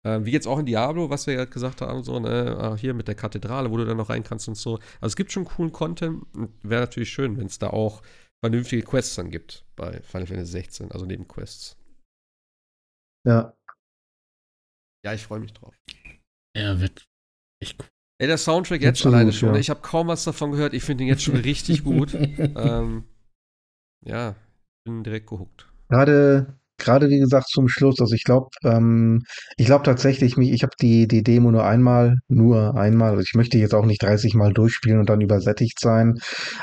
Äh, 0.05 0.25
wie 0.25 0.31
jetzt 0.31 0.47
auch 0.47 0.59
in 0.59 0.65
Diablo, 0.65 1.09
was 1.09 1.27
wir 1.27 1.33
ja 1.33 1.45
gesagt 1.45 1.81
haben, 1.81 2.03
so, 2.03 2.19
ne, 2.19 2.57
ah, 2.59 2.75
hier 2.75 2.93
mit 2.93 3.07
der 3.07 3.15
Kathedrale, 3.15 3.71
wo 3.71 3.77
du 3.77 3.85
dann 3.85 3.97
noch 3.97 4.09
rein 4.09 4.23
kannst 4.23 4.47
und 4.47 4.55
so. 4.55 4.75
Also 4.99 5.07
es 5.07 5.15
gibt 5.15 5.31
schon 5.31 5.45
coolen 5.45 5.71
Content. 5.71 6.25
Wäre 6.61 6.81
natürlich 6.81 7.09
schön, 7.09 7.37
wenn 7.37 7.47
es 7.47 7.59
da 7.59 7.69
auch 7.69 8.01
vernünftige 8.43 8.83
Quests 8.83 9.15
dann 9.15 9.31
gibt 9.31 9.65
bei 9.75 10.01
Final 10.01 10.27
Fantasy 10.27 10.51
16, 10.51 10.91
also 10.91 11.05
neben 11.05 11.27
Quests. 11.27 11.77
Ja. 13.25 13.55
Ja, 15.05 15.13
ich 15.13 15.23
freue 15.23 15.39
mich 15.39 15.53
drauf. 15.53 15.73
Ja, 16.55 16.79
wird 16.79 17.05
echt 17.61 17.81
cool. 17.81 17.87
Ey, 18.21 18.27
der 18.27 18.37
Soundtrack 18.37 18.81
jetzt 18.81 18.99
Absolut, 18.99 19.15
alleine 19.15 19.33
schon. 19.33 19.53
Ja. 19.53 19.59
Ich 19.59 19.69
habe 19.69 19.81
kaum 19.81 20.07
was 20.07 20.23
davon 20.23 20.51
gehört. 20.51 20.73
Ich 20.73 20.83
finde 20.83 21.03
ihn 21.03 21.09
jetzt 21.09 21.23
schon 21.23 21.37
richtig 21.37 21.83
gut. 21.83 22.13
ähm, 22.13 23.05
ja, 24.05 24.35
bin 24.85 25.03
direkt 25.03 25.27
gehuckt. 25.27 25.67
Gerade 25.89 26.59
gerade 26.83 27.09
wie 27.09 27.19
gesagt 27.19 27.47
zum 27.49 27.67
Schluss, 27.67 27.99
also 27.99 28.13
ich 28.13 28.23
glaube, 28.23 28.49
ähm, 28.63 29.21
ich 29.57 29.65
glaube 29.65 29.83
tatsächlich, 29.83 30.37
ich 30.37 30.63
habe 30.63 30.73
die, 30.81 31.07
die 31.07 31.23
Demo 31.23 31.51
nur 31.51 31.65
einmal, 31.65 32.15
nur 32.27 32.75
einmal, 32.75 33.11
also 33.11 33.21
ich 33.21 33.33
möchte 33.33 33.57
jetzt 33.57 33.73
auch 33.73 33.85
nicht 33.85 34.01
30 34.03 34.35
Mal 34.35 34.53
durchspielen 34.53 34.99
und 34.99 35.09
dann 35.09 35.21
übersättigt 35.21 35.79
sein, 35.79 36.15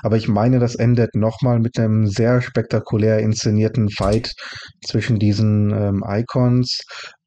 aber 0.03 0.17
ich 0.17 0.29
meine, 0.29 0.59
das 0.59 0.75
endet 0.75 1.15
nochmal 1.15 1.59
mit 1.59 1.79
einem 1.79 2.07
sehr 2.07 2.41
spektakulär 2.43 3.19
inszenierten 3.21 3.91
Fight 3.91 4.33
zwischen 4.85 5.19
diesen 5.19 5.71
ähm, 5.71 6.05
Icons 6.07 6.81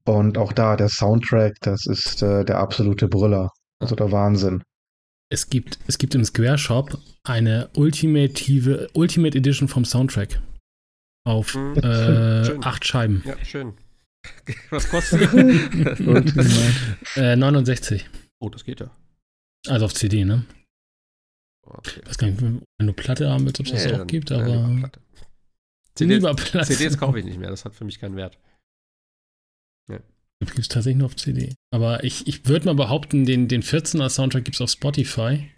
und 0.05 0.37
auch 0.37 0.53
da 0.53 0.75
der 0.75 0.89
Soundtrack, 0.89 1.53
das 1.61 1.85
ist 1.85 2.21
äh, 2.21 2.43
der 2.45 2.59
absolute 2.59 3.07
Brüller, 3.07 3.49
also 3.79 3.95
der 3.95 4.11
Wahnsinn. 4.11 4.63
Es 5.29 5.49
gibt, 5.49 5.79
es 5.87 5.97
gibt 5.97 6.13
im 6.13 6.23
Square 6.23 6.57
Shop 6.57 6.97
eine 7.23 7.69
ultimative, 7.75 8.89
Ultimate 8.93 9.37
Edition 9.37 9.67
vom 9.67 9.85
Soundtrack 9.85 10.39
auf 11.25 11.55
mhm. 11.55 11.77
äh, 11.77 12.57
acht 12.61 12.85
Scheiben. 12.85 13.23
Ja, 13.25 13.43
schön. 13.43 13.73
Was 14.69 14.89
kostet 14.89 15.21
die? 15.33 17.19
äh, 17.19 17.35
69. 17.35 18.09
Oh, 18.39 18.49
das 18.49 18.63
geht 18.63 18.79
ja. 18.79 18.89
Also 19.67 19.85
auf 19.85 19.93
CD, 19.93 20.25
ne? 20.25 20.45
Okay. 21.65 22.01
Ich 22.01 22.09
weiß 22.09 22.17
gar 22.17 22.27
nicht, 22.27 22.41
wenn 22.41 22.61
du 22.79 22.93
Platte 22.93 23.29
haben 23.29 23.45
willst, 23.45 23.59
ob 23.59 23.67
es 23.67 23.71
nee, 23.71 23.91
das 23.91 23.99
auch 24.01 24.07
gibt, 24.07 24.31
aber. 24.31 24.47
Ja, 24.47 24.91
CDs, 25.95 26.67
CDs 26.67 26.97
kaufe 26.97 27.19
ich 27.19 27.25
nicht 27.25 27.39
mehr, 27.39 27.49
das 27.49 27.65
hat 27.65 27.75
für 27.75 27.85
mich 27.85 27.99
keinen 27.99 28.15
Wert. 28.15 28.37
Ja. 29.89 29.99
Gibt 30.39 30.59
es 30.59 30.67
tatsächlich 30.67 30.97
nur 30.97 31.05
auf 31.05 31.15
CD. 31.15 31.55
Aber 31.71 32.03
ich, 32.03 32.27
ich 32.27 32.45
würde 32.47 32.65
mal 32.65 32.75
behaupten, 32.75 33.25
den, 33.25 33.47
den 33.47 33.63
14er 33.63 34.09
Soundtrack 34.09 34.43
gibt 34.43 34.55
es 34.55 34.61
auf 34.61 34.71
Spotify. 34.71 35.49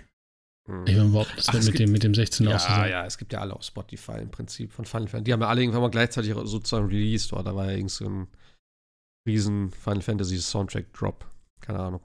Hm. 0.67 0.83
Ich 0.87 0.95
meine 0.95 1.09
überhaupt, 1.09 1.37
das 1.37 1.49
Ach, 1.49 1.53
mit, 1.53 1.77
dem, 1.77 1.91
mit 1.91 2.03
dem 2.03 2.15
16 2.15 2.47
ja, 2.47 2.55
aussehen. 2.55 2.89
Ja, 2.89 3.05
es 3.05 3.17
gibt 3.17 3.33
ja 3.33 3.39
alle 3.39 3.53
auf 3.53 3.63
Spotify 3.63 4.19
im 4.19 4.31
Prinzip 4.31 4.71
von 4.71 4.85
Final 4.85 5.07
Fantasy. 5.07 5.23
Die 5.25 5.33
haben 5.33 5.41
ja 5.41 5.47
alle 5.47 5.61
irgendwann 5.61 5.81
mal 5.81 5.91
gleichzeitig 5.91 6.33
sozusagen 6.33 6.87
released. 6.87 7.33
Oder 7.33 7.43
da 7.43 7.55
war 7.55 7.65
ja 7.65 7.77
irgend 7.77 7.91
so 7.91 8.05
ein 8.05 8.27
riesen 9.27 9.69
Final 9.71 10.01
Fantasy 10.01 10.37
Soundtrack 10.37 10.91
Drop. 10.93 11.25
Keine 11.61 11.79
Ahnung. 11.79 12.01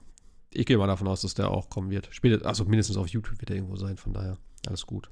Ich 0.53 0.65
gehe 0.65 0.77
mal 0.77 0.87
davon 0.87 1.07
aus, 1.07 1.21
dass 1.21 1.33
der 1.33 1.49
auch 1.49 1.69
kommen 1.69 1.89
wird. 1.89 2.09
Später, 2.11 2.45
also 2.45 2.65
mindestens 2.65 2.97
auf 2.97 3.07
YouTube 3.07 3.39
wird 3.39 3.49
er 3.49 3.55
irgendwo 3.55 3.77
sein. 3.77 3.97
Von 3.97 4.13
daher, 4.13 4.37
alles 4.67 4.85
gut. 4.85 5.09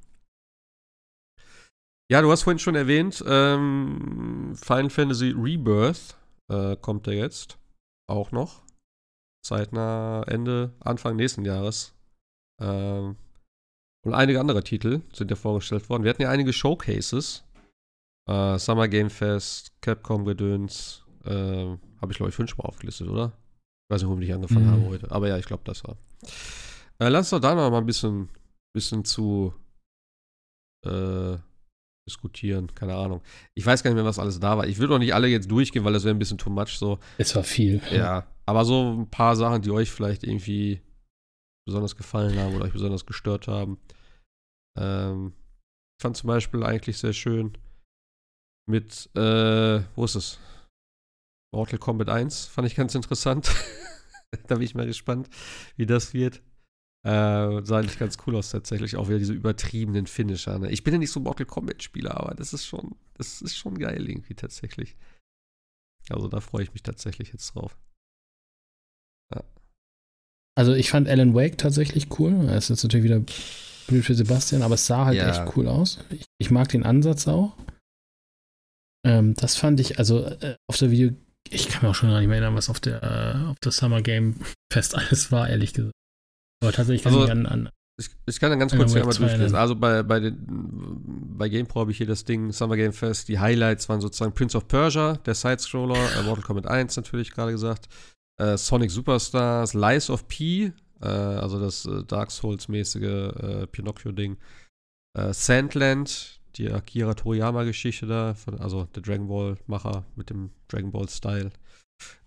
Ja, 2.11 2.21
du 2.21 2.31
hast 2.31 2.43
vorhin 2.43 2.59
schon 2.59 2.75
erwähnt, 2.75 3.23
ähm, 3.27 4.53
Final 4.55 4.89
Fantasy 4.89 5.29
Rebirth 5.29 6.17
äh, 6.51 6.75
kommt 6.75 7.05
ja 7.05 7.13
jetzt 7.13 7.59
auch 8.07 8.31
noch. 8.31 8.63
Zeitnah 9.45 10.23
Ende, 10.27 10.73
Anfang 10.79 11.15
nächsten 11.15 11.45
Jahres. 11.45 11.93
Ähm, 12.59 13.15
und 14.05 14.13
einige 14.13 14.39
andere 14.39 14.63
Titel 14.63 15.01
sind 15.13 15.29
ja 15.29 15.35
vorgestellt 15.35 15.89
worden. 15.89 16.03
Wir 16.03 16.11
hatten 16.11 16.21
ja 16.21 16.29
einige 16.29 16.53
Showcases. 16.53 17.43
Äh, 18.29 18.57
Summer 18.57 18.87
Game 18.87 19.09
Fest, 19.09 19.73
Capcom 19.81 20.25
Gedöns. 20.25 21.03
Äh, 21.25 21.31
habe 22.01 22.11
ich, 22.11 22.17
glaube 22.17 22.29
ich, 22.29 22.35
fünfmal 22.35 22.67
aufgelistet, 22.67 23.09
oder? 23.09 23.33
Ich 23.89 23.95
weiß 23.95 24.03
nicht, 24.03 24.11
womit 24.11 24.27
ich 24.27 24.33
angefangen 24.33 24.67
mhm. 24.67 24.71
habe 24.71 24.85
heute. 24.85 25.11
Aber 25.11 25.27
ja, 25.27 25.37
ich 25.37 25.45
glaube, 25.45 25.63
das 25.65 25.83
war. 25.83 25.97
Äh, 26.99 27.09
lass 27.09 27.31
uns 27.31 27.41
doch 27.41 27.47
da 27.49 27.55
noch 27.55 27.69
mal 27.71 27.79
ein 27.79 27.85
bisschen, 27.85 28.29
bisschen 28.73 29.03
zu 29.03 29.53
äh, 30.85 31.37
diskutieren. 32.07 32.73
Keine 32.75 32.95
Ahnung. 32.95 33.21
Ich 33.53 33.65
weiß 33.65 33.83
gar 33.83 33.91
nicht 33.91 33.95
mehr, 33.95 34.05
was 34.05 34.19
alles 34.19 34.39
da 34.39 34.57
war. 34.57 34.67
Ich 34.67 34.79
will 34.79 34.87
doch 34.87 34.99
nicht 34.99 35.13
alle 35.13 35.27
jetzt 35.27 35.51
durchgehen, 35.51 35.83
weil 35.83 35.93
das 35.93 36.03
wäre 36.05 36.15
ein 36.15 36.19
bisschen 36.19 36.37
too 36.37 36.49
much 36.49 36.77
so. 36.77 36.99
Es 37.17 37.35
war 37.35 37.43
viel. 37.43 37.81
Ja, 37.91 38.27
aber 38.45 38.63
so 38.63 38.93
ein 38.93 39.09
paar 39.09 39.35
Sachen, 39.35 39.61
die 39.61 39.71
euch 39.71 39.91
vielleicht 39.91 40.23
irgendwie 40.23 40.81
besonders 41.69 41.95
gefallen 41.95 42.37
haben 42.37 42.55
oder 42.55 42.65
euch 42.65 42.73
besonders 42.73 43.05
gestört 43.05 43.47
haben. 43.47 43.79
Ähm, 44.77 45.33
ich 45.97 46.01
fand 46.01 46.17
zum 46.17 46.27
Beispiel 46.27 46.63
eigentlich 46.63 46.97
sehr 46.97 47.13
schön 47.13 47.57
mit, 48.67 49.09
äh, 49.15 49.81
wo 49.95 50.05
ist 50.05 50.15
es? 50.15 50.39
Mortal 51.51 51.79
Kombat 51.79 52.09
1 52.09 52.45
fand 52.45 52.67
ich 52.67 52.75
ganz 52.75 52.93
interessant. 52.93 53.49
da 54.47 54.55
bin 54.55 54.63
ich 54.63 54.75
mal 54.75 54.85
gespannt, 54.85 55.29
wie 55.75 55.85
das 55.85 56.13
wird. 56.13 56.41
Äh, 57.03 57.63
sah 57.63 57.79
eigentlich 57.79 57.97
ganz 57.97 58.17
cool 58.27 58.35
aus 58.35 58.51
tatsächlich, 58.51 58.97
auch 58.97 59.07
wieder 59.07 59.19
diese 59.19 59.33
übertriebenen 59.33 60.05
Finisher. 60.05 60.59
Ne? 60.59 60.69
Ich 60.69 60.83
bin 60.83 60.93
ja 60.93 60.99
nicht 60.99 61.11
so 61.11 61.19
Mortal 61.19 61.45
Kombat-Spieler, 61.45 62.17
aber 62.17 62.35
das 62.35 62.53
ist 62.53 62.65
schon, 62.65 62.95
das 63.13 63.41
ist 63.41 63.57
schon 63.57 63.79
geil 63.79 64.09
irgendwie 64.09 64.35
tatsächlich. 64.35 64.97
Also 66.09 66.27
da 66.27 66.41
freue 66.41 66.63
ich 66.63 66.73
mich 66.73 66.83
tatsächlich 66.83 67.31
jetzt 67.31 67.55
drauf. 67.55 67.77
Also 70.59 70.73
ich 70.73 70.89
fand 70.89 71.07
Alan 71.07 71.33
Wake 71.33 71.57
tatsächlich 71.57 72.19
cool. 72.19 72.33
Es 72.49 72.65
ist 72.65 72.69
jetzt 72.69 72.83
natürlich 72.83 73.05
wieder 73.05 73.21
blöd 73.87 74.03
für 74.03 74.13
Sebastian, 74.13 74.61
aber 74.61 74.73
es 74.73 74.85
sah 74.85 75.05
halt 75.05 75.15
ja. 75.15 75.29
echt 75.29 75.55
cool 75.55 75.69
aus. 75.69 75.99
Ich, 76.09 76.25
ich, 76.37 76.51
mag 76.51 76.67
den 76.67 76.83
Ansatz 76.83 77.29
auch. 77.29 77.55
Ähm, 79.07 79.35
das 79.35 79.55
fand 79.55 79.79
ich, 79.79 79.99
also 79.99 80.25
äh, 80.25 80.57
auf 80.67 80.75
der 80.75 80.91
Video, 80.91 81.11
ich 81.49 81.69
kann 81.69 81.83
mir 81.83 81.91
auch 81.91 81.95
schon 81.95 82.09
gar 82.09 82.19
nicht 82.19 82.27
mehr 82.27 82.39
erinnern, 82.39 82.57
was 82.57 82.69
auf 82.69 82.81
der, 82.81 83.01
äh, 83.01 83.49
auf 83.49 83.57
der 83.63 83.71
Summer 83.71 84.01
Game 84.01 84.35
Fest 84.69 84.95
alles 84.95 85.31
war, 85.31 85.49
ehrlich 85.49 85.71
gesagt. 85.71 85.93
Aber 86.61 86.73
tatsächlich 86.73 87.03
kann 87.03 87.13
also, 87.13 87.23
ich 87.23 87.31
an, 87.31 87.45
an 87.45 87.69
ich, 87.97 88.09
ich, 88.25 88.39
kann 88.41 88.49
dann 88.49 88.59
ganz 88.59 88.75
kurz 88.75 88.91
hier 88.91 89.03
einmal 89.03 89.15
durchlesen. 89.15 89.55
Also 89.55 89.77
bei, 89.77 90.03
bei, 90.03 90.19
den, 90.19 91.37
bei 91.37 91.47
GamePro 91.47 91.79
habe 91.79 91.91
ich 91.91 91.97
hier 91.97 92.07
das 92.07 92.25
Ding 92.25 92.51
Summer 92.51 92.75
Game 92.75 92.91
Fest. 92.91 93.29
Die 93.29 93.39
Highlights 93.39 93.87
waren 93.87 94.01
sozusagen 94.01 94.33
Prince 94.33 94.57
of 94.57 94.67
Persia, 94.67 95.13
der 95.25 95.35
Side-Scroller, 95.35 96.19
äh, 96.19 96.23
Mortal 96.23 96.43
Kombat 96.43 96.67
1 96.67 96.97
natürlich 96.97 97.31
gerade 97.31 97.53
gesagt, 97.53 97.87
äh, 98.39 98.57
Sonic 98.57 98.89
Superstars, 98.89 99.73
Lies 99.73 100.09
of 100.09 100.27
P, 100.27 100.71
äh, 101.01 101.05
also 101.05 101.59
das 101.59 101.85
äh, 101.85 102.03
Dark 102.05 102.31
Souls-mäßige 102.31 103.03
äh, 103.03 103.67
Pinocchio-Ding, 103.67 104.37
äh, 105.17 105.33
Sandland, 105.33 106.39
die 106.55 106.71
Akira 106.71 107.13
Toriyama-Geschichte 107.13 108.07
da, 108.07 108.33
von, 108.33 108.59
also 108.59 108.85
der 108.95 109.03
Dragon 109.03 109.27
Ball-Macher 109.27 110.05
mit 110.15 110.29
dem 110.29 110.51
Dragon 110.67 110.91
Ball-Style. 110.91 111.51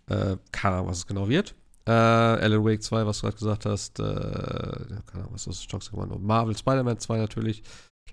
Äh, 0.07 0.37
keine 0.53 0.77
Ahnung, 0.77 0.89
was 0.89 0.99
es 0.99 1.07
genau 1.07 1.29
wird. 1.29 1.55
Alan 1.85 2.65
Wake 2.65 2.81
2, 2.81 3.07
was 3.07 3.19
du 3.19 3.23
gerade 3.23 3.39
gesagt 3.39 3.67
hast, 3.67 3.97
keine 3.97 5.03
Ahnung, 5.15 5.31
was 5.33 5.49
ist 5.49 5.63
das 5.63 5.67
Toxic 5.67 5.95
One? 5.95 6.17
Marvel 6.21 6.57
Spider-Man 6.57 7.01
2 7.01 7.19
natürlich. 7.19 7.65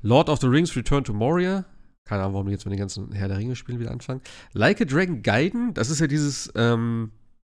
Lord 0.01 0.27
of 0.27 0.39
the 0.39 0.47
Rings 0.47 0.76
Return 0.76 1.03
to 1.03 1.13
Moria, 1.13 1.65
keine 2.03 2.23
Ahnung, 2.23 2.34
warum 2.34 2.47
die 2.47 2.53
jetzt 2.53 2.65
mit 2.65 2.73
den 2.73 2.80
ganzen 2.80 3.11
Herr 3.11 3.27
der 3.27 3.38
Ringe-Spielen 3.38 3.80
wieder 3.80 3.91
anfangen. 3.91 4.21
Like 4.53 4.81
a 4.81 4.85
Dragon 4.85 5.21
Gaiden, 5.21 5.76
das 5.76 5.91
ist 5.91 5.99
ja 5.99 6.07
dieses, 6.07 6.51
ähm, 6.55 7.11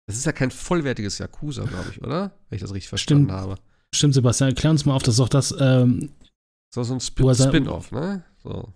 das 0.07 0.17
ist 0.17 0.27
ja 0.27 0.33
kein 0.33 0.51
vollwertiges 0.51 1.19
Yakuza, 1.19 1.65
glaube 1.65 1.91
ich, 1.91 2.03
oder? 2.03 2.33
Wenn 2.49 2.57
ich 2.57 2.63
das 2.63 2.75
richtig 2.75 2.89
verstanden 2.89 3.27
Stimmt. 3.27 3.41
habe. 3.41 3.57
Stimmt, 3.95 4.15
Sebastian, 4.15 4.51
erklär 4.51 4.71
uns 4.71 4.85
mal 4.85 4.95
auf, 4.95 5.03
das 5.03 5.15
ist 5.15 5.21
doch 5.21 5.29
das. 5.29 5.55
Ähm, 5.59 6.11
so, 6.75 6.83
so 6.83 6.95
ein 6.95 7.01
Sp 7.01 7.23
Spin-off, 7.33 7.93
ne? 7.93 8.25
So. 8.43 8.73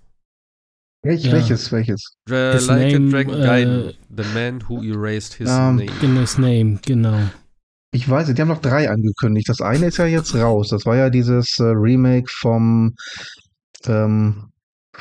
Welch, 1.03 1.25
ja. 1.25 1.33
Welches, 1.33 1.71
welches? 1.71 2.17
Dra 2.27 2.53
his 2.53 2.67
like 2.67 2.93
name, 2.93 3.11
Dragon 3.11 3.35
äh, 3.35 3.45
Gaiden, 3.45 3.95
the 4.17 4.25
man 4.35 4.61
who 4.69 4.83
erased 4.83 5.35
his 5.35 5.49
um, 5.49 5.77
name. 5.77 6.21
His 6.21 6.39
name, 6.39 6.79
genau. 6.85 7.21
Ich 7.93 8.09
weiß 8.09 8.27
nicht, 8.27 8.39
die 8.39 8.43
haben 8.43 8.49
noch 8.49 8.61
drei 8.61 8.91
angekündigt. 8.91 9.49
Das 9.49 9.61
eine 9.61 9.87
ist 9.87 9.97
ja 9.97 10.07
jetzt 10.07 10.35
raus. 10.35 10.69
Das 10.69 10.87
war 10.87 10.97
ja 10.97 11.09
dieses 11.11 11.59
äh, 11.59 11.65
Remake 11.65 12.31
vom 12.31 12.95
ähm, 13.87 14.51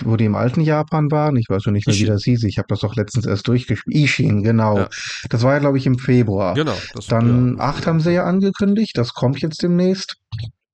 wo 0.04 0.16
die 0.16 0.26
im 0.26 0.36
alten 0.36 0.62
Japan 0.62 1.12
waren. 1.12 1.36
Ich 1.38 1.50
weiß 1.50 1.66
noch 1.66 1.74
nicht 1.74 1.88
mehr, 1.88 1.96
Ishin. 1.96 2.08
wie 2.08 2.12
das 2.12 2.24
hieß. 2.24 2.44
Ich 2.44 2.58
habe 2.58 2.68
das 2.70 2.80
doch 2.80 2.96
letztens 2.96 3.26
erst 3.26 3.48
durchgespielt. 3.48 3.96
Ishin, 3.96 4.44
genau. 4.44 4.78
Ja. 4.78 4.90
Das 5.30 5.44
war 5.44 5.54
ja, 5.54 5.60
glaube 5.60 5.78
ich, 5.78 5.86
im 5.86 5.98
Februar. 5.98 6.54
Genau. 6.54 6.78
Dann 7.10 7.58
ja. 7.58 7.64
8 7.64 7.88
haben 7.88 8.00
sie 8.00 8.14
ja 8.14 8.26
angekündigt. 8.26 8.98
Das 8.98 9.14
kommt 9.14 9.40
jetzt 9.42 9.62
demnächst. 9.64 10.18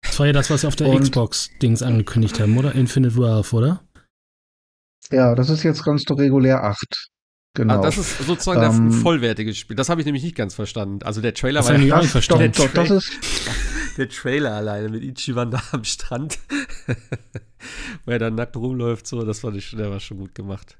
Das 0.01 0.19
war 0.19 0.27
ja 0.27 0.33
das, 0.33 0.49
was 0.49 0.61
sie 0.61 0.67
auf 0.67 0.75
der 0.75 0.99
Xbox-Dings 0.99 1.81
angekündigt 1.81 2.39
haben, 2.39 2.57
oder? 2.57 2.75
Infinite 2.75 3.15
Wealth, 3.17 3.53
oder? 3.53 3.81
Ja, 5.11 5.35
das 5.35 5.49
ist 5.49 5.63
ganz 5.83 6.03
regulär 6.09 6.63
8. 6.63 7.09
Genau. 7.55 7.81
Also 7.81 7.83
das 7.83 7.97
ist 7.97 8.25
sozusagen 8.25 8.63
ähm, 8.63 8.87
ein 8.87 8.91
vollwertiges 8.91 9.57
Spiel. 9.57 9.75
Das 9.75 9.89
habe 9.89 10.01
ich 10.01 10.05
nämlich 10.05 10.23
nicht 10.23 10.35
ganz 10.35 10.55
verstanden. 10.55 11.03
Also 11.03 11.21
der 11.21 11.35
Trailer 11.35 11.63
war 11.63 11.77
ja 11.77 11.99
nicht 11.99 12.09
verstanden. 12.11 12.51
Doch, 12.55 12.65
doch, 12.65 12.73
das 12.73 12.89
ist 12.89 13.11
der 13.97 14.09
Trailer 14.09 14.53
alleine 14.53 14.89
mit 14.89 15.03
Ichiban 15.03 15.51
da 15.51 15.61
am 15.71 15.83
Strand, 15.83 16.39
wo 18.05 18.11
er 18.11 18.19
dann 18.19 18.35
nackt 18.35 18.55
rumläuft, 18.55 19.07
so, 19.07 19.23
das 19.23 19.39
fand 19.39 19.57
ich, 19.57 19.71
der 19.71 19.89
war 19.89 19.99
schon 19.99 20.17
gut 20.17 20.35
gemacht. 20.35 20.77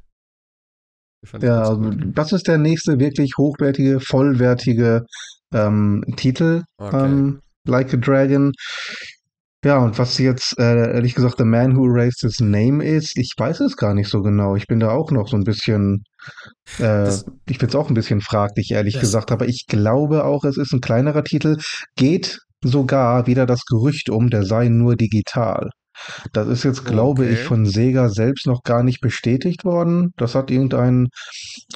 Ja, 1.39 1.61
also 1.61 1.89
das 1.89 2.33
ist 2.33 2.47
der 2.47 2.57
nächste 2.57 2.99
wirklich 2.99 3.37
hochwertige, 3.37 3.99
vollwertige 4.01 5.05
ähm, 5.53 6.03
Titel. 6.17 6.63
Okay. 6.77 7.05
Ähm, 7.05 7.41
like 7.65 7.93
a 7.93 7.97
Dragon. 7.97 8.51
Ja, 9.63 9.77
und 9.77 9.97
was 9.97 10.17
jetzt, 10.17 10.59
äh, 10.59 10.93
ehrlich 10.93 11.15
gesagt, 11.15 11.37
The 11.37 11.45
Man 11.45 11.77
Who 11.77 11.87
Erased 11.87 12.19
His 12.19 12.41
Name 12.41 12.83
ist, 12.83 13.17
ich 13.17 13.31
weiß 13.37 13.61
es 13.61 13.77
gar 13.77 13.93
nicht 13.93 14.09
so 14.09 14.21
genau. 14.21 14.57
Ich 14.57 14.67
bin 14.67 14.81
da 14.81 14.91
auch 14.91 15.09
noch 15.11 15.29
so 15.29 15.37
ein 15.37 15.45
bisschen, 15.45 16.03
äh, 16.79 17.09
ich 17.47 17.59
bin 17.59 17.69
es 17.69 17.75
auch 17.75 17.87
ein 17.87 17.93
bisschen 17.93 18.19
fraglich, 18.19 18.71
ehrlich 18.71 18.99
gesagt, 18.99 19.31
aber 19.31 19.47
ich 19.47 19.65
glaube 19.67 20.25
auch, 20.25 20.43
es 20.43 20.57
ist 20.57 20.73
ein 20.73 20.81
kleinerer 20.81 21.23
Titel. 21.23 21.57
Geht 21.95 22.39
sogar 22.61 23.25
wieder 23.25 23.45
das 23.45 23.63
Gerücht 23.65 24.09
um, 24.09 24.29
der 24.29 24.43
sei 24.43 24.67
nur 24.67 24.97
digital. 24.97 25.69
Das 26.31 26.47
ist 26.47 26.63
jetzt, 26.63 26.85
glaube 26.85 27.23
okay. 27.23 27.33
ich, 27.33 27.39
von 27.39 27.65
Sega 27.65 28.09
selbst 28.09 28.47
noch 28.47 28.63
gar 28.63 28.83
nicht 28.83 29.01
bestätigt 29.01 29.65
worden. 29.65 30.13
Das 30.17 30.35
hat 30.35 30.51
irgendein, 30.51 31.07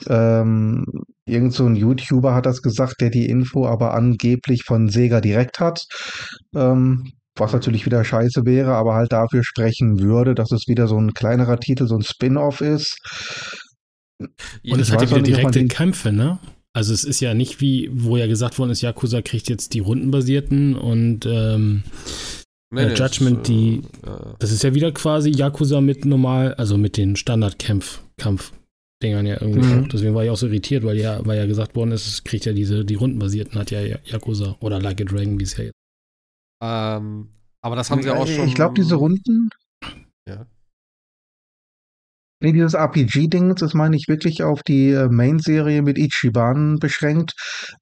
ähm, 0.07 0.85
irgend 1.25 1.53
so 1.53 1.65
ein 1.65 1.75
YouTuber 1.75 2.33
hat 2.33 2.45
das 2.45 2.61
gesagt, 2.61 3.01
der 3.01 3.09
die 3.09 3.27
Info 3.27 3.67
aber 3.67 3.93
angeblich 3.93 4.63
von 4.63 4.89
Sega 4.89 5.21
direkt 5.21 5.59
hat. 5.59 5.85
Ähm, 6.55 7.11
was 7.39 7.53
natürlich 7.53 7.85
wieder 7.85 8.03
scheiße 8.03 8.45
wäre, 8.45 8.75
aber 8.75 8.95
halt 8.95 9.11
dafür 9.11 9.43
sprechen 9.43 9.99
würde, 9.99 10.33
dass 10.33 10.51
es 10.51 10.67
wieder 10.67 10.87
so 10.87 10.97
ein 10.97 11.13
kleinerer 11.13 11.59
Titel, 11.59 11.87
so 11.87 11.95
ein 11.95 12.01
Spin-off 12.01 12.61
ist. 12.61 12.97
Und 14.19 14.79
es 14.79 14.91
hat 14.91 15.03
ja 15.03 15.09
wieder 15.09 15.21
direkte 15.21 15.65
Kämpfe, 15.67 16.11
ne? 16.11 16.39
Also 16.73 16.93
es 16.93 17.03
ist 17.03 17.21
ja 17.21 17.33
nicht 17.33 17.59
wie, 17.59 17.89
wo 17.91 18.17
ja 18.17 18.27
gesagt 18.27 18.59
worden 18.59 18.69
ist, 18.69 18.81
Yakuza 18.81 19.21
kriegt 19.23 19.49
jetzt 19.49 19.73
die 19.73 19.79
rundenbasierten 19.79 20.75
und 20.75 21.25
ähm, 21.25 21.83
nee, 22.71 22.83
äh, 22.83 22.93
Judgment 22.93 23.37
ist, 23.39 23.47
die. 23.47 23.81
Äh, 24.05 24.35
das 24.39 24.51
ist 24.51 24.63
ja 24.63 24.73
wieder 24.73 24.91
quasi 24.91 25.31
Yakuza 25.31 25.81
mit 25.81 26.05
normal, 26.05 26.53
also 26.55 26.77
mit 26.77 26.97
den 26.97 27.15
Standardkampf, 27.15 28.01
Kampfdingern 28.17 29.25
ja 29.25 29.41
irgendwie 29.41 29.67
mhm. 29.67 29.89
Deswegen 29.89 30.15
war 30.15 30.23
ich 30.23 30.29
auch 30.29 30.37
so 30.37 30.47
irritiert, 30.47 30.83
weil 30.83 30.97
ja, 30.97 31.25
weil 31.25 31.37
ja 31.37 31.45
gesagt 31.45 31.75
worden 31.75 31.91
ist, 31.91 32.07
es 32.07 32.23
kriegt 32.23 32.45
ja 32.45 32.53
diese, 32.53 32.85
die 32.85 32.95
rundenbasierten 32.95 33.59
hat 33.59 33.71
ja 33.71 33.81
Yakuza 33.81 34.57
oder 34.59 34.81
Like 34.81 35.01
a 35.01 35.03
Dragon, 35.03 35.39
wie 35.39 35.43
es 35.43 35.57
ja 35.57 35.65
jetzt 35.65 35.77
ähm, 36.61 37.29
aber 37.61 37.75
das 37.75 37.91
haben 37.91 38.01
sie 38.01 38.11
auch 38.11 38.27
schon. 38.27 38.47
Ich 38.47 38.55
glaube, 38.55 38.73
diese 38.75 38.95
Runden. 38.95 39.49
Ja. 40.27 40.45
Nee, 42.39 42.51
dieses 42.51 42.75
RPG-Ding, 42.75 43.55
das 43.55 43.73
meine 43.73 43.95
ich 43.95 44.07
wirklich 44.07 44.43
auf 44.43 44.61
die 44.61 44.91
äh, 44.91 45.07
Main-Serie 45.09 45.81
mit 45.81 45.97
Ichiban 45.97 46.77
beschränkt, 46.77 47.33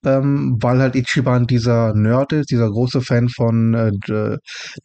ähm, 0.05 0.57
weil 0.61 0.79
halt 0.79 0.95
Ichiban 0.95 1.45
dieser 1.45 1.93
Nerd 1.93 2.31
ist, 2.31 2.51
dieser 2.51 2.69
große 2.69 3.01
Fan 3.01 3.27
von 3.27 3.73
äh, 3.73 3.91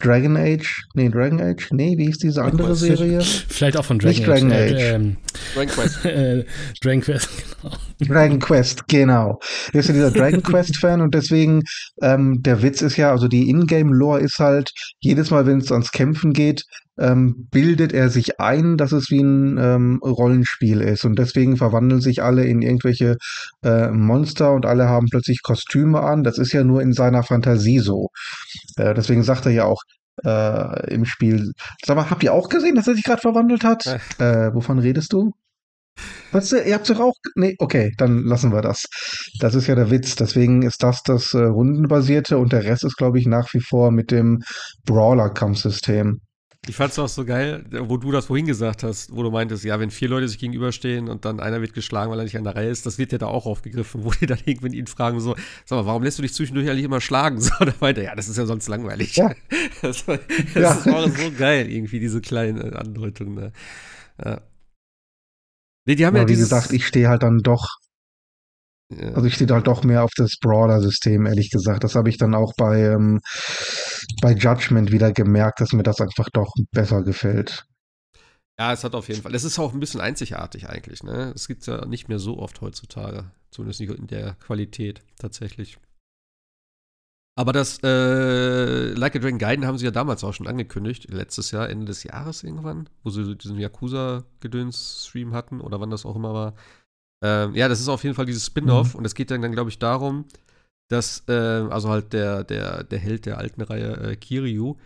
Dragon 0.01 0.37
Age. 0.37 0.83
Nee, 0.95 1.09
Dragon 1.09 1.41
Age? 1.41 1.69
Nee, 1.71 1.95
wie 1.97 2.11
ist 2.11 2.25
diese 2.25 2.43
andere 2.43 2.75
Serie? 2.75 3.21
Vielleicht 3.21 3.77
auch 3.77 3.85
von 3.85 4.01
Dragon 4.01 4.17
Nicht 4.17 4.27
Dragon 4.27 4.51
Age. 4.51 4.73
Age. 4.73 4.81
Äh, 4.81 4.95
ähm, 4.95 5.17
Dragon 5.55 5.69
Quest. 5.69 6.05
Äh, 6.11 6.45
Dragon 6.83 7.01
Quest, 7.01 7.29
genau. 7.59 7.77
Dragon 8.01 8.39
Quest, 8.41 8.89
genau. 8.89 9.39
Er 9.73 9.81
ist 9.81 9.89
ja 9.89 9.95
dieser 9.95 10.11
Dragon 10.11 10.43
Quest-Fan 10.43 11.01
und 11.01 11.15
deswegen, 11.15 11.63
ähm, 12.03 12.43
der 12.43 12.63
Witz 12.63 12.83
ist 12.83 12.97
ja, 12.97 13.11
also 13.11 13.29
die 13.29 13.49
Ingame-Lore 13.49 14.21
ist 14.21 14.39
halt, 14.39 14.71
jedes 15.01 15.31
Mal, 15.31 15.47
wenn 15.47 15.59
es 15.59 15.71
ans 15.71 15.93
Kämpfen 15.93 16.33
geht, 16.33 16.65
ähm, 16.99 17.49
bildet 17.51 17.93
er 17.93 18.11
sich 18.11 18.41
ein, 18.41 18.77
dass 18.77 18.93
es 18.93 19.11
wie 19.11 19.23
ein 19.23 19.59
ähm, 19.59 20.01
Rollenspiel 20.03 20.81
ist. 20.81 21.05
Und 21.05 21.19
deswegen 21.19 21.57
verwandeln 21.57 22.01
sich 22.01 22.23
alle 22.23 22.45
in 22.45 22.63
irgendwelche 22.63 23.17
äh, 23.63 23.91
Monster 23.91 24.53
und 24.53 24.67
alle 24.67 24.89
haben 24.89 25.07
plötzlich 25.11 25.43
Kostüme 25.43 26.01
an. 26.03 26.23
Das 26.23 26.39
ist 26.39 26.53
ja 26.53 26.65
nur 26.65 26.83
in 26.83 26.93
seiner 26.93 27.23
Fantasie 27.23 27.79
so. 27.79 28.09
Äh, 28.77 28.95
deswegen 28.95 29.23
sagt 29.23 29.47
er 29.47 29.53
ja 29.53 29.65
auch, 29.65 29.83
äh, 30.25 30.93
im 30.93 31.05
Spiel. 31.05 31.53
Sag 31.85 31.97
mal, 31.97 32.11
habt 32.11 32.23
ihr 32.23 32.35
auch 32.35 32.49
gesehen, 32.49 32.75
dass 32.75 32.89
er 32.89 32.95
sich 32.95 33.05
gerade 33.05 33.23
verwandelt 33.23 33.65
hat? 33.65 33.87
Äh, 34.19 34.53
wovon 34.55 34.79
redest 34.79 35.13
du? 35.13 35.33
Was, 36.33 36.53
ihr 36.53 36.75
habt 36.75 36.89
doch 36.89 37.01
auch. 37.01 37.15
Nee, 37.35 37.57
okay, 37.59 37.93
dann 37.97 38.23
lassen 38.25 38.53
wir 38.53 38.63
das. 38.63 38.85
Das 39.41 39.55
ist 39.55 39.67
ja 39.67 39.75
der 39.75 39.91
Witz. 39.91 40.15
Deswegen 40.15 40.63
ist 40.63 40.83
das 40.83 41.03
das 41.03 41.35
äh, 41.35 41.43
Rundenbasierte 41.43 42.39
und 42.39 42.53
der 42.53 42.65
Rest 42.65 42.85
ist, 42.85 42.97
glaube 42.97 43.19
ich, 43.19 43.27
nach 43.27 43.53
wie 43.53 43.61
vor 43.61 43.91
mit 43.91 44.11
dem 44.11 44.43
Brawler-Kampfsystem. 44.85 46.21
Ich 46.69 46.77
fand's 46.77 46.99
auch 46.99 47.09
so 47.09 47.25
geil, 47.25 47.65
wo 47.71 47.97
du 47.97 48.13
das 48.13 48.27
vorhin 48.27 48.45
gesagt 48.45 48.83
hast, 48.83 49.17
wo 49.17 49.23
du 49.23 49.31
meintest, 49.31 49.65
ja, 49.65 49.81
wenn 49.81 49.91
vier 49.91 50.11
Leute 50.11 50.29
sich 50.29 50.39
gegenüberstehen 50.39 51.09
und 51.09 51.25
dann 51.25 51.41
einer 51.41 51.63
wird 51.63 51.73
geschlagen, 51.73 52.11
weil 52.11 52.19
er 52.19 52.25
nicht 52.25 52.37
an 52.37 52.45
der 52.45 52.55
Reihe 52.55 52.69
ist, 52.69 52.85
das 52.85 52.99
wird 52.99 53.13
ja 53.13 53.19
da 53.19 53.29
auch 53.29 53.47
aufgegriffen, 53.47 54.05
wo 54.05 54.11
die 54.11 54.27
dann 54.27 54.39
irgendwann 54.45 54.75
ihn 54.75 54.87
fragen, 54.87 55.21
so, 55.21 55.35
sag 55.65 55.79
mal, 55.79 55.87
warum 55.87 56.03
lässt 56.03 56.19
du 56.19 56.23
dich 56.23 56.35
zwischendurch 56.35 56.69
eigentlich 56.69 56.85
immer 56.85 57.01
schlagen? 57.01 57.41
So, 57.51 57.65
da 57.65 57.73
meinte 57.81 58.03
er, 58.03 58.09
ja, 58.09 58.15
das 58.15 58.29
ist 58.29 58.37
ja 58.37 58.45
sonst 58.45 58.69
langweilig. 58.69 59.17
Ja. 59.17 59.35
Das, 59.83 60.07
war, 60.07 60.19
das 60.55 60.85
ja. 60.85 60.93
war 60.93 61.09
so 61.09 61.33
geil, 61.39 61.71
irgendwie, 61.71 62.01
diese 62.01 62.21
kleinen 62.21 62.75
Andeutungen. 62.75 63.35
Ne? 63.35 63.53
Ja. 64.23 64.43
Nee, 65.87 65.95
die 65.95 66.05
haben 66.05 66.15
Aber 66.17 66.25
ja 66.25 66.29
wie 66.29 66.39
gesagt, 66.39 66.73
ich 66.73 66.87
stehe 66.87 67.09
halt 67.09 67.23
dann 67.23 67.39
doch 67.39 67.67
ja. 67.67 67.90
Also 68.91 69.25
ich 69.27 69.35
stehe 69.35 69.51
halt 69.53 69.67
doch 69.67 69.85
mehr 69.85 70.03
auf 70.03 70.11
das 70.17 70.37
Brawler-System, 70.41 71.27
ehrlich 71.27 71.51
gesagt. 71.51 71.85
Das 71.85 71.95
habe 71.95 72.09
ich 72.09 72.19
dann 72.19 72.35
auch 72.35 72.53
bei, 72.57 72.81
ähm, 72.81 73.21
bei 74.21 74.33
Judgment 74.33 74.91
wieder 74.91 75.13
gemerkt, 75.13 75.61
dass 75.61 75.73
mir 75.73 75.85
das 75.85 76.01
einfach 76.01 76.29
doch 76.33 76.53
besser 76.73 77.03
gefällt. 77.03 77.67
Ja, 78.59 78.73
es 78.73 78.85
hat 78.85 78.95
auf 78.95 79.09
jeden 79.09 79.23
Fall. 79.23 79.35
Es 79.35 79.45
ist 79.45 79.59
auch 79.59 79.73
ein 79.73 79.81
bisschen 79.81 80.01
einzigartig 80.01 80.69
eigentlich, 80.69 81.03
ne? 81.03 81.33
Es 81.35 81.49
gibt 81.49 81.63
es 81.63 81.67
ja 81.67 81.87
nicht 81.87 82.09
mehr 82.09 82.19
so 82.19 82.39
oft 82.39 82.61
heutzutage. 82.61 83.31
Zumindest 83.51 83.81
nicht 83.81 83.91
in 83.91 84.07
der 84.07 84.35
Qualität 84.35 85.03
tatsächlich. 85.19 85.79
Aber 87.37 87.55
das 87.55 87.79
äh, 87.83 88.93
Like 88.93 89.17
a 89.17 89.19
Dragon 89.19 89.39
Gaiden 89.39 89.65
haben 89.65 89.79
sie 89.79 89.87
ja 89.87 89.91
damals 89.91 90.25
auch 90.25 90.35
schon 90.35 90.47
angekündigt, 90.47 91.09
letztes 91.11 91.53
Jahr, 91.53 91.71
Ende 91.71 91.87
des 91.87 92.03
Jahres 92.03 92.43
irgendwann, 92.43 92.91
wo 93.03 93.09
sie 93.09 93.35
diesen 93.35 93.59
Yakuza-Gedöns-Stream 93.59 95.33
hatten 95.33 95.63
oder 95.63 95.81
wann 95.81 95.89
das 95.89 96.05
auch 96.05 96.17
immer 96.17 96.35
war. 96.35 96.55
Ähm, 97.23 97.55
ja, 97.55 97.69
das 97.69 97.81
ist 97.81 97.89
auf 97.89 98.03
jeden 98.03 98.15
Fall 98.15 98.27
dieses 98.27 98.47
Spin-off 98.47 98.95
mhm. 98.95 99.01
und 99.01 99.05
es 99.05 99.15
geht 99.15 99.31
dann, 99.31 99.43
dann 99.43 99.53
glaube 99.53 99.71
ich, 99.71 99.79
darum, 99.79 100.25
dass, 100.89 101.25
äh, 101.29 101.33
also 101.33 101.91
halt 101.91 102.13
der, 102.13 102.45
der, 102.45 102.85
der 102.85 102.99
Held 102.99 103.27
der 103.27 103.39
alten 103.39 103.61
Reihe, 103.61 103.97
äh, 103.97 104.17
Kiryu, 104.17 104.77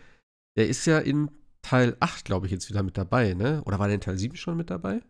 der 0.56 0.69
ist 0.69 0.85
ja 0.86 0.98
in 0.98 1.31
Teil 1.62 1.97
8, 2.01 2.24
glaube 2.24 2.47
ich, 2.47 2.52
jetzt 2.52 2.69
wieder 2.69 2.82
mit 2.82 2.98
dabei, 2.98 3.35
ne? 3.35 3.62
Oder 3.65 3.78
war 3.78 3.86
der 3.86 3.94
in 3.94 4.01
Teil 4.01 4.19
7 4.19 4.36
schon 4.36 4.56
mit 4.56 4.70
dabei? 4.70 5.01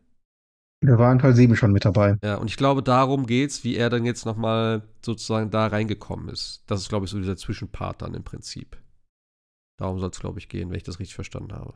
Der 0.84 0.98
war 0.98 1.10
in 1.10 1.18
Teil 1.18 1.34
7 1.34 1.56
schon 1.56 1.72
mit 1.72 1.84
dabei. 1.84 2.18
Ja, 2.22 2.36
und 2.36 2.48
ich 2.48 2.56
glaube, 2.56 2.82
darum 2.82 3.26
geht's, 3.26 3.64
wie 3.64 3.74
er 3.74 3.90
dann 3.90 4.04
jetzt 4.04 4.26
nochmal 4.26 4.82
sozusagen 5.04 5.50
da 5.50 5.66
reingekommen 5.66 6.28
ist. 6.28 6.62
Das 6.66 6.80
ist, 6.80 6.90
glaube 6.90 7.06
ich, 7.06 7.10
so 7.10 7.18
dieser 7.18 7.36
Zwischenpart 7.36 8.02
dann 8.02 8.14
im 8.14 8.22
Prinzip. 8.22 8.76
Darum 9.78 9.98
soll 9.98 10.10
es, 10.10 10.20
glaube 10.20 10.38
ich, 10.38 10.48
gehen, 10.48 10.70
wenn 10.70 10.76
ich 10.76 10.82
das 10.84 11.00
richtig 11.00 11.14
verstanden 11.14 11.52
habe. 11.52 11.74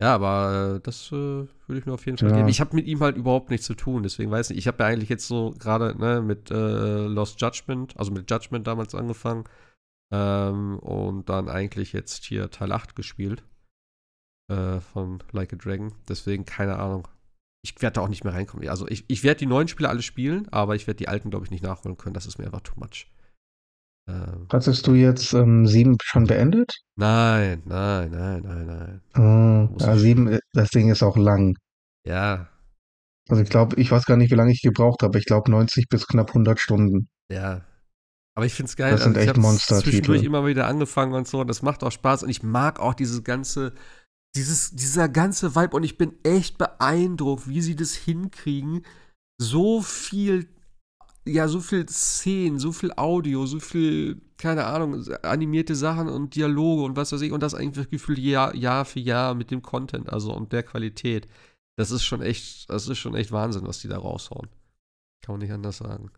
Ja, 0.00 0.14
aber 0.14 0.76
äh, 0.76 0.80
das 0.80 1.10
äh, 1.10 1.14
würde 1.14 1.78
ich 1.78 1.86
mir 1.86 1.94
auf 1.94 2.04
jeden 2.04 2.18
Fall 2.18 2.30
ja. 2.30 2.36
geben. 2.36 2.48
Ich 2.48 2.60
habe 2.60 2.76
mit 2.76 2.86
ihm 2.86 3.00
halt 3.00 3.16
überhaupt 3.16 3.50
nichts 3.50 3.66
zu 3.66 3.74
tun, 3.74 4.02
deswegen 4.02 4.30
weiß 4.30 4.50
ich. 4.50 4.58
Ich 4.58 4.66
habe 4.66 4.82
ja 4.82 4.90
eigentlich 4.90 5.08
jetzt 5.08 5.26
so 5.26 5.54
gerade 5.58 5.98
ne, 5.98 6.20
mit 6.20 6.50
äh, 6.50 7.06
Lost 7.06 7.40
Judgment, 7.40 7.98
also 7.98 8.12
mit 8.12 8.30
Judgment 8.30 8.66
damals 8.66 8.94
angefangen 8.94 9.44
ähm, 10.12 10.78
und 10.80 11.28
dann 11.30 11.48
eigentlich 11.48 11.94
jetzt 11.94 12.24
hier 12.24 12.50
Teil 12.50 12.72
8 12.72 12.94
gespielt 12.94 13.42
äh, 14.50 14.80
von 14.80 15.22
Like 15.32 15.54
a 15.54 15.56
Dragon. 15.56 15.94
Deswegen 16.08 16.44
keine 16.44 16.78
Ahnung. 16.78 17.08
Ich 17.62 17.80
werde 17.80 17.94
da 17.94 18.00
auch 18.02 18.08
nicht 18.08 18.22
mehr 18.22 18.34
reinkommen. 18.34 18.68
Also 18.68 18.86
ich, 18.86 19.04
ich 19.08 19.24
werde 19.24 19.38
die 19.38 19.46
neuen 19.46 19.66
Spiele 19.66 19.88
alle 19.88 20.02
spielen, 20.02 20.46
aber 20.52 20.76
ich 20.76 20.86
werde 20.86 20.98
die 20.98 21.08
alten, 21.08 21.30
glaube 21.30 21.46
ich, 21.46 21.50
nicht 21.50 21.64
nachholen 21.64 21.96
können. 21.96 22.14
Das 22.14 22.26
ist 22.26 22.38
mir 22.38 22.44
einfach 22.44 22.60
too 22.60 22.78
much. 22.78 23.06
Ähm, 24.08 24.46
Hattest 24.52 24.86
du 24.86 24.94
jetzt 24.94 25.32
ähm, 25.32 25.66
sieben 25.66 25.96
schon 26.02 26.26
beendet? 26.26 26.72
Nein, 26.96 27.62
nein, 27.64 28.10
nein, 28.10 28.42
nein, 28.42 29.00
nein. 29.14 29.70
Oh, 29.78 29.84
ja, 29.84 29.96
sieben, 29.96 30.28
äh, 30.28 30.40
das 30.52 30.70
Ding 30.70 30.90
ist 30.90 31.02
auch 31.02 31.16
lang. 31.16 31.56
Ja. 32.06 32.48
Also 33.28 33.42
ich 33.42 33.50
glaube, 33.50 33.76
ich 33.76 33.90
weiß 33.90 34.04
gar 34.04 34.16
nicht, 34.16 34.30
wie 34.30 34.36
lange 34.36 34.52
ich 34.52 34.62
gebraucht 34.62 35.02
habe. 35.02 35.18
Ich 35.18 35.24
glaube 35.24 35.50
90 35.50 35.88
bis 35.88 36.06
knapp 36.06 36.28
100 36.28 36.60
Stunden. 36.60 37.08
Ja. 37.30 37.64
Aber 38.36 38.46
ich 38.46 38.54
finde 38.54 38.68
es 38.68 38.76
geil. 38.76 38.92
Das 38.92 39.02
sind 39.02 39.16
also 39.16 39.28
echt 39.28 39.38
Monster. 39.38 39.80
Zwischendurch 39.80 40.22
immer 40.22 40.46
wieder 40.46 40.68
angefangen 40.68 41.14
und 41.14 41.26
so. 41.26 41.40
Und 41.40 41.48
das 41.48 41.62
macht 41.62 41.82
auch 41.82 41.90
Spaß. 41.90 42.22
Und 42.22 42.28
ich 42.28 42.44
mag 42.44 42.78
auch 42.78 42.94
dieses 42.94 43.24
ganze, 43.24 43.72
dieses, 44.36 44.76
dieser 44.76 45.08
ganze 45.08 45.56
Vibe. 45.56 45.74
Und 45.74 45.82
ich 45.82 45.98
bin 45.98 46.12
echt 46.22 46.58
beeindruckt, 46.58 47.48
wie 47.48 47.62
sie 47.62 47.74
das 47.74 47.94
hinkriegen, 47.94 48.84
so 49.38 49.80
viel 49.80 50.48
ja, 51.26 51.48
so 51.48 51.60
viel 51.60 51.88
Szenen, 51.88 52.58
so 52.58 52.72
viel 52.72 52.92
Audio, 52.96 53.46
so 53.46 53.58
viel, 53.60 54.20
keine 54.38 54.64
Ahnung, 54.66 55.04
animierte 55.22 55.74
Sachen 55.74 56.08
und 56.08 56.34
Dialoge 56.36 56.84
und 56.84 56.96
was 56.96 57.12
weiß 57.12 57.20
ich, 57.22 57.32
und 57.32 57.42
das 57.42 57.54
eigentlich 57.54 57.90
gefühlt 57.90 58.18
Jahr, 58.18 58.54
Jahr 58.54 58.84
für 58.84 59.00
Jahr 59.00 59.34
mit 59.34 59.50
dem 59.50 59.62
Content, 59.62 60.08
also 60.12 60.32
und 60.34 60.52
der 60.52 60.62
Qualität. 60.62 61.26
Das 61.76 61.90
ist 61.90 62.04
schon 62.04 62.22
echt, 62.22 62.70
das 62.70 62.88
ist 62.88 62.98
schon 62.98 63.14
echt 63.14 63.32
Wahnsinn, 63.32 63.66
was 63.66 63.80
die 63.80 63.88
da 63.88 63.98
raushauen. 63.98 64.48
Kann 65.22 65.34
man 65.34 65.40
nicht 65.40 65.52
anders 65.52 65.78
sagen. 65.78 66.10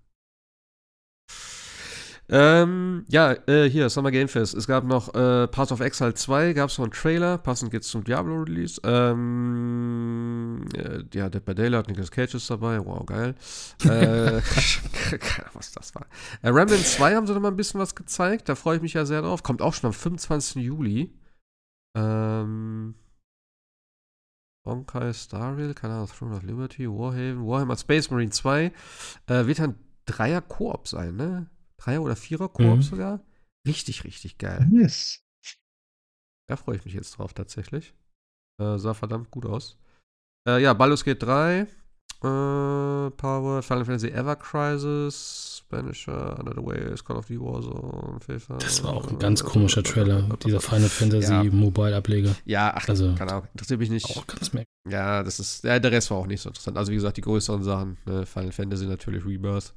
Ähm, 2.30 3.06
ja, 3.08 3.32
äh, 3.46 3.70
hier, 3.70 3.88
Summer 3.88 4.10
Game 4.10 4.28
Fest. 4.28 4.54
Es 4.54 4.66
gab 4.66 4.84
noch 4.84 5.14
äh, 5.14 5.48
Path 5.48 5.72
of 5.72 5.80
Exile 5.80 6.12
2, 6.12 6.52
gab 6.52 6.68
es 6.68 6.76
noch 6.76 6.84
einen 6.84 6.92
Trailer, 6.92 7.38
passend 7.38 7.72
jetzt 7.72 7.88
zum 7.88 8.04
Diablo-Release. 8.04 8.80
Ähm, 8.84 10.64
äh, 10.74 11.04
ja, 11.14 11.30
Dead 11.30 11.42
by 11.42 11.54
Daylight, 11.54 11.88
Nicolas 11.88 12.10
Cage 12.10 12.34
ist 12.34 12.50
dabei, 12.50 12.84
wow, 12.84 13.04
geil. 13.06 13.34
äh, 13.84 14.40
was 15.54 15.72
das 15.72 15.94
war. 15.94 16.06
Äh, 16.42 16.50
Remnant 16.50 16.84
2 16.84 17.14
haben 17.14 17.26
sie 17.26 17.32
noch 17.32 17.40
mal 17.40 17.48
ein 17.48 17.56
bisschen 17.56 17.80
was 17.80 17.94
gezeigt, 17.94 18.48
da 18.50 18.54
freue 18.54 18.76
ich 18.76 18.82
mich 18.82 18.92
ja 18.92 19.06
sehr 19.06 19.22
drauf. 19.22 19.42
Kommt 19.42 19.62
auch 19.62 19.72
schon 19.72 19.88
am 19.88 19.94
25. 19.94 20.62
Juli. 20.62 21.14
Ähm, 21.96 22.94
Honkai 24.66 25.14
Star 25.14 25.56
Rail, 25.56 25.72
keine 25.72 25.94
Ahnung, 25.94 26.08
Throne 26.08 26.36
of 26.36 26.42
Liberty, 26.42 26.86
Warhaven, 26.86 27.46
Warhammer 27.46 27.78
Space 27.78 28.10
Marine 28.10 28.30
2. 28.30 28.70
Äh, 29.28 29.46
wird 29.46 29.60
dann 29.60 29.76
Dreier-Koop 30.04 30.86
sein, 30.88 31.16
ne? 31.16 31.46
Dreier- 31.78 32.02
oder 32.02 32.16
Vierer-Koop 32.16 32.76
mhm. 32.76 32.82
sogar. 32.82 33.24
Richtig, 33.66 34.04
richtig 34.04 34.38
geil. 34.38 34.68
Yes. 34.70 35.22
Da 36.48 36.56
freue 36.56 36.76
ich 36.76 36.84
mich 36.84 36.94
jetzt 36.94 37.18
drauf 37.18 37.34
tatsächlich. 37.34 37.94
Äh, 38.60 38.78
sah 38.78 38.94
verdammt 38.94 39.30
gut 39.30 39.46
aus. 39.46 39.78
Äh, 40.48 40.62
ja, 40.62 40.72
Baldur's 40.72 41.04
Gate 41.04 41.22
3, 41.22 41.60
äh, 41.60 41.66
Power, 43.10 43.62
Final 43.62 43.84
Fantasy 43.84 44.08
Ever 44.08 44.34
Crisis, 44.36 45.58
Spanisher, 45.58 46.38
Under 46.38 46.54
the 46.54 46.66
Waves, 46.66 47.04
Call 47.04 47.16
of 47.18 47.26
Duty 47.26 47.40
Warzone, 47.40 48.18
FIFA. 48.20 48.56
Das 48.56 48.82
war 48.82 48.94
auch 48.94 49.08
ein 49.08 49.18
ganz 49.18 49.44
komischer 49.44 49.82
Trailer, 49.82 50.22
dieser 50.42 50.60
Final 50.60 50.88
Fantasy 50.88 51.32
ja. 51.32 51.44
Mobile-Ableger. 51.44 52.34
Ja, 52.44 52.72
ach, 52.74 52.88
also, 52.88 53.14
keine 53.14 53.32
Ahnung, 53.32 53.48
interessiert 53.52 53.80
mich 53.80 53.90
nicht. 53.90 54.06
Auch 54.06 54.26
ganz 54.26 54.52
merkwürdig. 54.52 54.68
Ja, 54.88 55.22
das 55.22 55.38
ist, 55.38 55.64
ja, 55.64 55.78
der 55.78 55.92
Rest 55.92 56.10
war 56.10 56.16
auch 56.16 56.26
nicht 56.26 56.40
so 56.40 56.48
interessant. 56.48 56.78
Also, 56.78 56.90
wie 56.90 56.96
gesagt, 56.96 57.18
die 57.18 57.22
größeren 57.22 57.62
Sachen, 57.62 57.98
ne, 58.06 58.24
Final 58.24 58.52
Fantasy 58.52 58.86
natürlich, 58.86 59.24
Rebirth. 59.26 59.74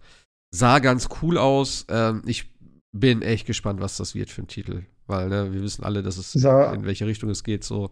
Sah 0.51 0.79
ganz 0.79 1.09
cool 1.21 1.37
aus. 1.37 1.85
Ähm, 1.89 2.23
ich 2.25 2.51
bin 2.91 3.21
echt 3.21 3.47
gespannt, 3.47 3.79
was 3.79 3.97
das 3.97 4.15
wird 4.15 4.29
für 4.29 4.41
ein 4.41 4.47
Titel. 4.47 4.83
Weil 5.07 5.29
ne, 5.29 5.53
wir 5.53 5.61
wissen 5.61 5.83
alle, 5.83 6.03
dass 6.03 6.17
es 6.17 6.33
ja. 6.35 6.71
in 6.73 6.85
welche 6.85 7.05
Richtung 7.05 7.29
es 7.29 7.43
geht. 7.43 7.63
So 7.63 7.91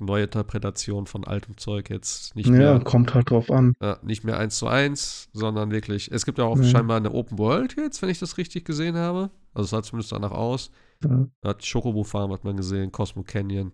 neue 0.00 0.24
Interpretation 0.24 1.06
von 1.06 1.24
altem 1.24 1.56
Zeug 1.56 1.90
jetzt 1.90 2.36
nicht 2.36 2.46
ja, 2.46 2.52
mehr. 2.52 2.72
Ja, 2.72 2.78
kommt 2.78 3.14
halt 3.14 3.30
drauf 3.30 3.50
an. 3.50 3.74
Ja, 3.82 3.98
nicht 4.02 4.24
mehr 4.24 4.38
eins 4.38 4.58
zu 4.58 4.66
eins, 4.68 5.28
sondern 5.32 5.70
wirklich. 5.70 6.10
Es 6.10 6.24
gibt 6.24 6.38
ja 6.38 6.44
auch 6.44 6.58
ja. 6.58 6.64
scheinbar 6.64 6.96
eine 6.96 7.12
Open 7.12 7.38
World 7.38 7.76
jetzt, 7.76 8.02
wenn 8.02 8.08
ich 8.08 8.18
das 8.18 8.38
richtig 8.38 8.64
gesehen 8.64 8.96
habe. 8.96 9.30
Also 9.54 9.64
es 9.64 9.70
sah 9.70 9.82
zumindest 9.82 10.12
danach 10.12 10.30
aus. 10.30 10.70
Ja. 11.04 11.26
Hat 11.44 11.64
Chocobo 11.68 12.04
Farm 12.04 12.32
hat 12.32 12.44
man 12.44 12.56
gesehen, 12.56 12.92
Cosmo 12.92 13.22
Canyon. 13.22 13.72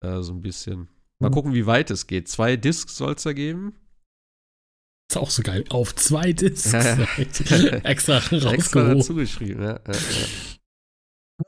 Äh, 0.00 0.22
so 0.22 0.32
ein 0.32 0.40
bisschen. 0.40 0.88
Mal 1.18 1.30
gucken, 1.30 1.54
wie 1.54 1.66
weit 1.66 1.90
es 1.90 2.06
geht. 2.06 2.28
Zwei 2.28 2.56
Discs 2.56 2.96
soll 2.96 3.14
es 3.14 3.22
da 3.22 3.32
geben. 3.32 3.74
Ist 5.16 5.22
auch 5.22 5.30
so 5.30 5.42
geil. 5.42 5.64
Auf 5.70 5.94
zwei 5.94 6.32
Discs. 6.32 6.72
Extra 7.82 8.18
rausgehoben. 8.18 8.54
Extra 8.54 8.94
dazu 8.94 9.14
geschrieben, 9.14 9.62
ja. 9.62 9.80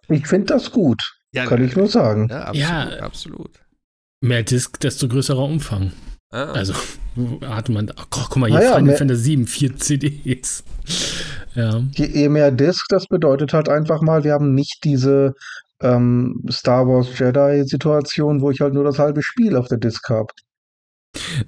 Ich 0.08 0.26
finde 0.26 0.46
das 0.46 0.70
gut. 0.70 1.00
Ja, 1.32 1.46
Kann 1.46 1.62
ich 1.62 1.76
nur 1.76 1.88
sagen. 1.88 2.28
Ja, 2.30 2.44
absolut. 2.44 2.60
Ja, 2.60 3.00
absolut. 3.00 3.50
Mehr 4.20 4.42
Disc, 4.42 4.80
desto 4.80 5.08
größerer 5.08 5.44
Umfang. 5.44 5.92
Ah. 6.30 6.52
Also 6.52 6.74
hatte 7.42 7.72
man, 7.72 7.90
oh, 7.90 8.04
guck 8.10 8.36
mal, 8.36 8.48
hier 8.48 8.58
ah, 8.58 8.62
ja, 8.62 8.76
Final 8.76 8.96
Fantasy 8.96 9.22
7, 9.22 9.46
vier 9.46 9.76
CDs. 9.76 10.64
ja. 11.54 11.82
Je, 11.92 12.06
je 12.06 12.28
mehr 12.28 12.50
Disc, 12.50 12.86
das 12.88 13.06
bedeutet 13.06 13.52
halt 13.52 13.68
einfach 13.68 14.02
mal, 14.02 14.24
wir 14.24 14.32
haben 14.32 14.54
nicht 14.54 14.84
diese 14.84 15.34
ähm, 15.80 16.42
Star 16.50 16.86
Wars 16.86 17.18
Jedi-Situation, 17.18 18.40
wo 18.40 18.50
ich 18.50 18.60
halt 18.60 18.74
nur 18.74 18.84
das 18.84 18.98
halbe 18.98 19.22
Spiel 19.22 19.56
auf 19.56 19.68
der 19.68 19.78
Disc 19.78 20.08
habe. 20.08 20.32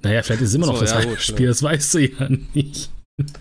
Naja, 0.03 0.23
vielleicht 0.23 0.41
ist 0.41 0.49
es 0.49 0.55
immer 0.55 0.67
noch 0.67 0.75
so, 0.75 0.81
das 0.81 1.05
ja, 1.05 1.17
Spiel, 1.17 1.47
das 1.47 1.61
weißt 1.63 1.93
du 1.93 1.99
ja 1.99 2.29
nicht. 2.53 2.91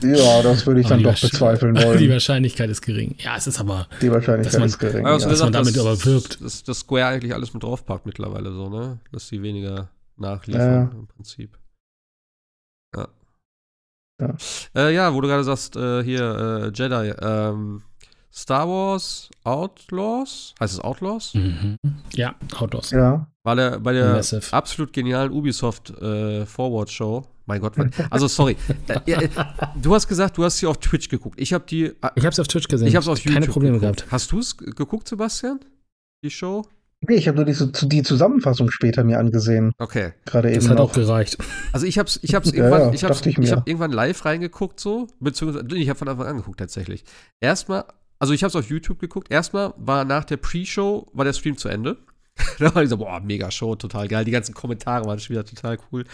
Ja, 0.03 0.43
das 0.43 0.67
würde 0.67 0.81
ich 0.81 0.87
dann 0.87 1.03
doch 1.03 1.19
bezweifeln 1.19 1.75
wollen. 1.83 1.99
Die 1.99 2.11
Wahrscheinlichkeit 2.11 2.71
ist 2.71 2.83
gering. 2.83 3.15
Ja, 3.19 3.37
es 3.37 3.47
ist 3.47 3.61
aber. 3.61 3.89
Die 4.03 4.11
Wahrscheinlichkeit 4.11 4.61
man, 4.61 4.69
ist 4.69 4.79
gering. 4.79 5.07
Also 5.07 5.27
ja. 5.27 5.31
Dass 5.31 5.41
man 5.41 5.53
damit 5.53 5.77
dass, 5.77 5.87
aber 5.87 6.05
wirbt. 6.05 6.41
Dass, 6.43 6.63
dass 6.63 6.81
Square 6.81 7.07
eigentlich 7.07 7.35
alles 7.35 7.55
mit 7.55 7.63
draufpackt 7.63 8.07
mittlerweile 8.07 8.53
so, 8.53 8.69
ne? 8.69 9.01
Dass 9.13 9.29
sie 9.29 9.43
weniger 9.43 9.91
nachliefern 10.17 10.91
ja. 10.93 10.99
im 10.99 11.07
Prinzip. 11.07 11.59
Ja. 12.95 13.09
Ja, 14.21 14.37
äh, 14.75 14.95
ja 14.95 15.15
wo 15.15 15.21
du 15.21 15.29
gerade 15.29 15.45
sagst, 15.45 15.77
äh, 15.77 16.03
hier, 16.03 16.73
äh, 16.73 16.73
Jedi, 16.75 17.15
ähm, 17.23 17.83
Star 18.33 18.69
Wars 18.69 19.29
Outlaws, 19.45 20.55
heißt 20.61 20.75
es 20.75 20.81
Outlaws? 20.81 21.35
Mhm. 21.35 21.77
Ja, 22.15 22.35
Outlaws. 22.57 22.91
Ja. 22.91 23.27
War 23.43 23.57
der, 23.57 23.81
bei 23.81 23.93
der 23.93 24.13
Massive. 24.13 24.53
absolut 24.53 24.93
genialen 24.93 25.33
Ubisoft 25.33 25.91
äh, 26.01 26.47
Forward 26.47 26.91
Show. 26.91 27.25
Mein 27.47 27.61
Gott, 27.61 27.75
also 28.11 28.29
sorry. 28.29 28.57
Du 29.83 29.95
hast 29.95 30.07
gesagt, 30.07 30.39
du 30.39 30.45
hast 30.45 30.59
sie 30.59 30.67
auf 30.67 30.79
Twitch 30.79 31.09
geguckt. 31.09 31.41
Ich 31.41 31.53
habe 31.53 31.65
die. 31.67 31.87
Äh, 31.87 31.95
ich 32.15 32.25
habe 32.25 32.35
sie 32.35 32.41
auf 32.41 32.49
Twitch 32.49 32.69
gesehen. 32.69 32.87
Ich 32.87 32.95
habe 32.95 33.03
es 33.03 33.09
auf 33.09 33.19
YouTube. 33.19 33.35
Keine 33.35 33.47
Probleme 33.47 33.79
geguckt. 33.81 33.99
gehabt. 33.99 34.13
Hast 34.13 34.31
du 34.31 34.39
es 34.39 34.57
geguckt, 34.57 35.09
Sebastian? 35.09 35.59
Die 36.23 36.31
Show? 36.31 36.65
Nee, 37.09 37.15
ich 37.15 37.29
habe 37.29 37.37
nur 37.37 37.47
die, 37.47 37.89
die, 37.89 38.03
Zusammenfassung 38.03 38.71
später 38.71 39.05
mir 39.05 39.19
angesehen. 39.19 39.73
Okay. 39.79 40.13
Gerade 40.27 40.51
eben. 40.51 40.61
Das 40.61 40.69
hat 40.69 40.77
noch. 40.77 40.91
auch 40.91 40.93
gereicht. 40.93 41.39
Also 41.73 41.87
ich 41.87 41.99
habe 41.99 42.11
ich 42.21 42.35
hab's 42.35 42.53
irgendwann, 42.53 42.83
ja, 42.83 42.93
ich 42.93 43.05
hab's, 43.05 43.25
ich, 43.25 43.39
ich 43.39 43.53
hab 43.53 43.67
irgendwann 43.67 43.91
live 43.91 44.25
reingeguckt 44.25 44.79
so, 44.79 45.09
beziehungsweise 45.19 45.67
ich 45.77 45.89
habe 45.89 45.99
von 45.99 46.09
Anfang 46.09 46.27
an 46.27 46.37
geguckt 46.37 46.59
tatsächlich. 46.59 47.05
Erstmal 47.41 47.85
also 48.21 48.35
ich 48.35 48.45
habe 48.45 48.51
es 48.51 48.57
auf 48.57 48.69
YouTube 48.69 49.01
geguckt. 49.01 49.31
Erstmal 49.31 49.75
war 49.79 50.05
nach 50.05 50.25
der 50.25 50.37
Pre-Show, 50.37 51.09
war 51.13 51.25
der 51.25 51.33
Stream 51.33 51.57
zu 51.57 51.69
Ende. 51.69 51.97
da 52.59 52.75
war 52.75 52.83
ich 52.83 52.91
so, 52.91 52.99
boah, 52.99 53.19
mega 53.21 53.51
Show, 53.51 53.75
total 53.75 54.09
geil. 54.09 54.25
Die 54.25 54.31
ganzen 54.31 54.55
Kommentare 54.55 55.07
waren 55.07 55.19
schon 55.19 55.35
wieder 55.35 55.45
total 55.45 55.79
cool. 55.91 56.05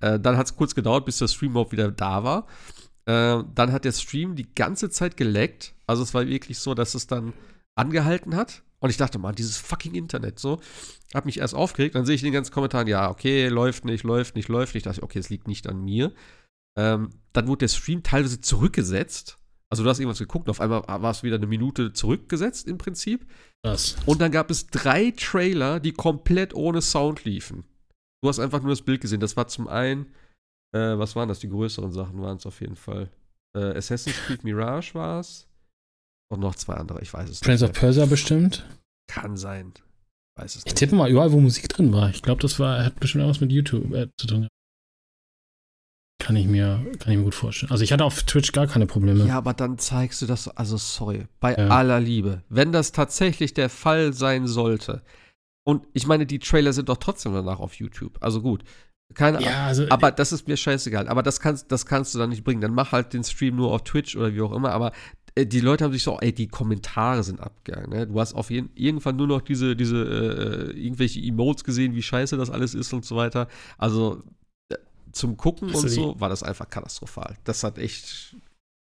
Äh, 0.00 0.18
dann 0.18 0.36
hat 0.36 0.46
es 0.46 0.56
kurz 0.56 0.74
gedauert, 0.74 1.04
bis 1.04 1.18
der 1.18 1.28
Stream 1.28 1.52
überhaupt 1.52 1.72
wieder 1.72 1.92
da 1.92 2.24
war. 2.24 2.46
Äh, 3.04 3.44
dann 3.54 3.72
hat 3.72 3.84
der 3.84 3.92
Stream 3.92 4.36
die 4.36 4.52
ganze 4.54 4.90
Zeit 4.90 5.16
geleckt. 5.16 5.74
Also 5.86 6.02
es 6.02 6.14
war 6.14 6.26
wirklich 6.26 6.58
so, 6.58 6.74
dass 6.74 6.94
es 6.94 7.06
dann 7.06 7.34
angehalten 7.74 8.34
hat. 8.36 8.62
Und 8.78 8.88
ich 8.88 8.96
dachte, 8.96 9.18
man, 9.18 9.34
dieses 9.34 9.58
fucking 9.58 9.94
Internet 9.94 10.38
so. 10.38 10.60
Hab 11.12 11.26
mich 11.26 11.40
erst 11.40 11.54
aufgeregt. 11.54 11.94
Dann 11.94 12.06
sehe 12.06 12.14
ich 12.14 12.22
in 12.22 12.28
den 12.28 12.34
ganzen 12.34 12.52
Kommentaren, 12.52 12.86
ja, 12.86 13.10
okay, 13.10 13.48
läuft 13.48 13.84
nicht, 13.84 14.04
läuft 14.04 14.34
nicht, 14.34 14.48
läuft 14.48 14.74
nicht. 14.74 14.86
Ich 14.86 14.90
dachte, 14.90 15.02
okay, 15.02 15.18
es 15.18 15.28
liegt 15.28 15.46
nicht 15.46 15.68
an 15.68 15.84
mir. 15.84 16.12
Ähm, 16.78 17.10
dann 17.34 17.46
wurde 17.48 17.66
der 17.66 17.68
Stream 17.68 18.02
teilweise 18.02 18.40
zurückgesetzt. 18.40 19.39
Also 19.70 19.84
du 19.84 19.88
hast 19.88 20.00
irgendwas 20.00 20.18
geguckt, 20.18 20.48
auf 20.48 20.60
einmal 20.60 20.82
war 20.86 21.10
es 21.10 21.22
wieder 21.22 21.36
eine 21.36 21.46
Minute 21.46 21.92
zurückgesetzt 21.92 22.66
im 22.66 22.76
Prinzip. 22.76 23.24
Was? 23.62 23.96
Und 24.04 24.20
dann 24.20 24.32
gab 24.32 24.50
es 24.50 24.66
drei 24.66 25.12
Trailer, 25.12 25.78
die 25.78 25.92
komplett 25.92 26.54
ohne 26.54 26.82
Sound 26.82 27.24
liefen. 27.24 27.64
Du 28.22 28.28
hast 28.28 28.40
einfach 28.40 28.60
nur 28.60 28.70
das 28.70 28.82
Bild 28.82 29.00
gesehen. 29.00 29.20
Das 29.20 29.36
war 29.36 29.46
zum 29.46 29.68
einen, 29.68 30.06
äh, 30.74 30.98
was 30.98 31.14
waren 31.14 31.28
das? 31.28 31.38
Die 31.38 31.48
größeren 31.48 31.92
Sachen 31.92 32.20
waren 32.20 32.36
es 32.36 32.46
auf 32.46 32.60
jeden 32.60 32.76
Fall. 32.76 33.10
Äh, 33.56 33.76
Assassin's 33.76 34.16
Creed 34.26 34.44
Mirage 34.44 34.94
war 34.94 35.20
es. 35.20 35.46
Und 36.32 36.40
noch 36.40 36.54
zwei 36.56 36.74
andere, 36.74 37.00
ich 37.00 37.12
weiß 37.12 37.30
es 37.30 37.40
Prince 37.40 37.64
nicht. 37.64 37.74
Prince 37.74 38.00
of 38.00 38.00
Persia 38.00 38.06
bestimmt? 38.06 38.66
Kann 39.08 39.36
sein. 39.36 39.72
Weiß 40.36 40.56
es 40.56 40.60
ich 40.60 40.64
nicht. 40.66 40.78
tippe 40.78 40.94
mal 40.96 41.10
überall, 41.10 41.32
wo 41.32 41.40
Musik 41.40 41.68
drin 41.68 41.92
war. 41.92 42.10
Ich 42.10 42.22
glaube, 42.22 42.42
das 42.42 42.58
war, 42.58 42.84
hat 42.84 42.98
bestimmt 43.00 43.24
auch 43.24 43.28
was 43.28 43.40
mit 43.40 43.52
YouTube 43.52 43.92
äh, 43.92 44.08
zu 44.16 44.26
tun. 44.26 44.48
Kann 46.20 46.36
ich, 46.36 46.46
mir, 46.46 46.86
kann 46.98 47.12
ich 47.12 47.18
mir 47.18 47.24
gut 47.24 47.34
vorstellen. 47.34 47.72
Also 47.72 47.82
ich 47.82 47.92
hatte 47.92 48.04
auf 48.04 48.22
Twitch 48.22 48.52
gar 48.52 48.66
keine 48.66 48.86
Probleme. 48.86 49.26
Ja, 49.26 49.38
aber 49.38 49.54
dann 49.54 49.78
zeigst 49.78 50.20
du 50.22 50.26
das, 50.26 50.48
also 50.48 50.76
sorry, 50.76 51.26
bei 51.40 51.56
ja. 51.56 51.68
aller 51.68 51.98
Liebe. 51.98 52.42
Wenn 52.48 52.72
das 52.72 52.92
tatsächlich 52.92 53.54
der 53.54 53.70
Fall 53.70 54.12
sein 54.12 54.46
sollte, 54.46 55.02
und 55.64 55.86
ich 55.92 56.06
meine, 56.06 56.26
die 56.26 56.38
Trailer 56.38 56.72
sind 56.72 56.88
doch 56.88 56.98
trotzdem 56.98 57.32
danach 57.32 57.58
auf 57.58 57.74
YouTube. 57.74 58.18
Also 58.20 58.42
gut. 58.42 58.64
Keine 59.14 59.38
Ahnung. 59.38 59.50
Ja, 59.50 59.66
also, 59.66 59.86
aber 59.88 60.12
das 60.12 60.32
ist 60.32 60.46
mir 60.46 60.56
scheißegal. 60.56 61.08
Aber 61.08 61.22
das 61.22 61.40
kannst, 61.40 61.72
das 61.72 61.86
kannst 61.86 62.14
du 62.14 62.18
dann 62.18 62.30
nicht 62.30 62.44
bringen. 62.44 62.60
Dann 62.60 62.74
mach 62.74 62.92
halt 62.92 63.12
den 63.12 63.24
Stream 63.24 63.56
nur 63.56 63.72
auf 63.72 63.82
Twitch 63.84 64.14
oder 64.16 64.34
wie 64.34 64.40
auch 64.40 64.52
immer. 64.52 64.72
Aber 64.72 64.92
äh, 65.34 65.46
die 65.46 65.60
Leute 65.60 65.84
haben 65.84 65.92
sich 65.92 66.02
so, 66.02 66.18
ey, 66.20 66.32
die 66.32 66.48
Kommentare 66.48 67.22
sind 67.22 67.40
abgegangen. 67.40 67.90
Ne? 67.90 68.06
Du 68.06 68.20
hast 68.20 68.34
auf 68.34 68.50
jeden, 68.50 68.70
irgendwann 68.74 69.16
nur 69.16 69.26
noch 69.26 69.40
diese, 69.40 69.74
diese 69.74 69.96
äh, 69.96 70.78
irgendwelche 70.78 71.20
Emotes 71.20 71.64
gesehen, 71.64 71.94
wie 71.94 72.02
scheiße 72.02 72.36
das 72.36 72.50
alles 72.50 72.74
ist 72.74 72.92
und 72.92 73.04
so 73.04 73.16
weiter. 73.16 73.48
Also 73.78 74.22
zum 75.12 75.36
Gucken 75.36 75.68
also 75.68 75.82
und 75.82 75.88
so 75.88 76.20
war 76.20 76.28
das 76.28 76.42
einfach 76.42 76.68
katastrophal. 76.68 77.36
Das 77.44 77.64
hat 77.64 77.78
echt 77.78 78.36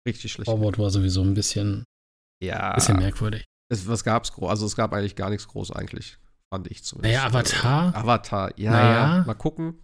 richtig 0.08 0.32
schlecht. 0.32 0.50
Forward 0.50 0.80
war 0.80 0.90
sowieso 0.90 1.22
ein 1.22 1.34
bisschen, 1.34 1.84
ja, 2.44 2.74
bisschen 2.74 2.98
merkwürdig. 2.98 3.46
Es, 3.70 3.88
was 3.88 4.04
gab's 4.04 4.32
groß? 4.34 4.50
Also 4.50 4.66
es 4.66 4.76
gab 4.76 4.94
eigentlich 4.94 5.16
gar 5.16 5.30
nichts 5.30 5.48
groß 5.48 5.72
eigentlich, 5.72 6.18
fand 6.54 6.70
ich 6.72 6.84
zumindest. 6.84 7.16
Naja, 7.16 7.28
Avatar. 7.28 7.96
Avatar, 7.96 8.52
ja. 8.58 8.72
Naja. 8.72 9.24
Mal 9.26 9.34
gucken. 9.34 9.76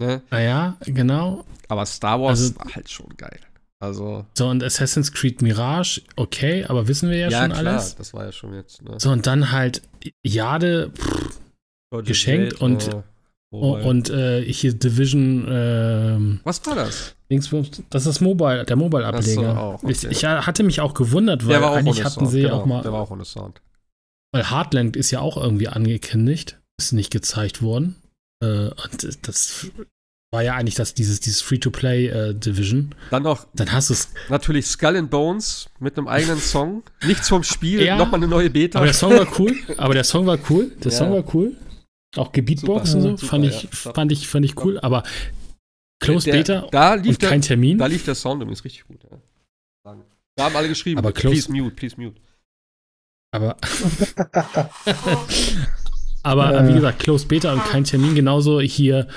Ne? 0.00 0.22
Naja, 0.30 0.76
genau. 0.80 1.44
Aber 1.68 1.84
Star 1.84 2.20
Wars 2.20 2.40
also, 2.40 2.56
war 2.56 2.74
halt 2.74 2.90
schon 2.90 3.16
geil. 3.16 3.40
Also. 3.80 4.26
So, 4.36 4.48
und 4.48 4.62
Assassin's 4.62 5.12
Creed 5.12 5.42
Mirage, 5.42 6.02
okay, 6.16 6.64
aber 6.64 6.88
wissen 6.88 7.10
wir 7.10 7.18
ja, 7.18 7.28
ja 7.28 7.40
schon 7.40 7.52
klar, 7.52 7.66
alles. 7.66 7.96
Das 7.96 8.14
war 8.14 8.24
ja 8.24 8.32
schon 8.32 8.54
jetzt. 8.54 8.82
Ne? 8.82 8.98
So, 8.98 9.10
und 9.10 9.26
dann 9.26 9.52
halt 9.52 9.82
Jade 10.24 10.92
pff, 10.94 11.40
geschenkt 12.04 12.60
Welt, 12.60 12.60
und. 12.60 12.88
Äh, 12.88 13.02
Oh, 13.50 13.76
und 13.76 14.10
äh, 14.10 14.42
hier 14.42 14.74
Division. 14.74 15.46
Ähm, 15.48 16.40
Was 16.44 16.64
war 16.66 16.74
das? 16.74 17.14
Das 17.90 18.06
ist 18.06 18.20
Mobile, 18.20 18.64
der 18.64 18.76
Mobile-Ableger. 18.76 19.54
So, 19.54 19.86
okay. 19.86 19.92
ich, 19.92 20.04
ich, 20.04 20.24
hatte 20.24 20.62
mich 20.62 20.80
auch 20.80 20.94
gewundert, 20.94 21.46
weil 21.46 21.62
eigentlich 21.62 22.04
hatten 22.04 22.20
Sound, 22.20 22.30
sie 22.30 22.42
genau, 22.42 22.60
auch 22.60 22.66
mal. 22.66 22.82
Der 22.82 22.92
war 22.92 23.00
auch 23.00 23.10
ohne 23.10 23.24
Sound. 23.24 23.60
Weil 24.32 24.50
Heartland 24.50 24.96
ist 24.96 25.10
ja 25.10 25.20
auch 25.20 25.36
irgendwie 25.36 25.68
angekündigt. 25.68 26.58
Ist 26.78 26.92
nicht 26.92 27.10
gezeigt 27.10 27.62
worden. 27.62 27.96
Äh, 28.42 28.68
und 28.68 29.26
das 29.26 29.66
war 30.30 30.42
ja 30.42 30.54
eigentlich 30.54 30.74
das, 30.74 30.92
dieses, 30.92 31.20
dieses 31.20 31.40
Free-to-Play-Division. 31.40 32.90
Äh, 32.92 33.10
Dann 33.10 33.22
noch. 33.22 33.46
Dann 33.54 33.72
hast 33.72 33.88
du 33.88 33.94
es. 33.94 34.10
Natürlich 34.28 34.66
Skull 34.66 34.96
and 34.96 35.10
Bones 35.10 35.70
mit 35.80 35.96
einem 35.96 36.06
eigenen 36.06 36.38
Song. 36.38 36.82
Nichts 37.06 37.28
vom 37.28 37.42
Spiel, 37.42 37.82
ja, 37.82 37.96
nochmal 37.96 38.20
eine 38.20 38.28
neue 38.28 38.50
Beta. 38.50 38.78
Aber 38.78 38.86
der 38.86 38.94
Song 38.94 39.12
war 39.12 39.26
cool. 39.38 39.56
Aber 39.78 39.94
der 39.94 40.04
Song 40.04 40.26
war 40.26 40.38
cool. 40.50 40.70
Der 40.84 40.92
ja. 40.92 40.98
Song 40.98 41.12
war 41.12 41.24
cool. 41.34 41.56
Auch 42.16 42.32
Gebietbox 42.32 42.94
und 42.94 43.02
so. 43.02 43.26
Fand, 43.26 43.44
ich, 43.44 43.64
ja, 43.64 43.68
fand, 43.72 44.12
ich, 44.12 44.28
fand 44.28 44.44
ich 44.44 44.64
cool. 44.64 44.78
Aber 44.80 45.02
Close 46.00 46.24
der, 46.24 46.32
Beta 46.32 46.68
da 46.70 46.94
lief 46.94 47.16
und 47.16 47.22
der, 47.22 47.28
kein 47.30 47.42
Termin. 47.42 47.78
Da 47.78 47.86
lief 47.86 48.04
der 48.04 48.14
Sound 48.14 48.42
übrigens 48.42 48.64
richtig 48.64 48.86
gut. 48.86 49.04
Ja. 49.04 49.18
Da 50.36 50.44
haben 50.44 50.56
alle 50.56 50.68
geschrieben, 50.68 50.98
aber 50.98 51.10
close, 51.12 51.48
please 51.48 51.52
mute, 51.52 51.74
please 51.74 52.00
mute. 52.00 52.20
Aber, 53.32 53.56
aber 56.22 56.54
äh. 56.54 56.68
wie 56.68 56.74
gesagt, 56.74 57.00
Close 57.00 57.26
Beta 57.26 57.52
und 57.52 57.64
kein 57.64 57.84
Termin. 57.84 58.14
Genauso 58.14 58.60
hier 58.60 59.08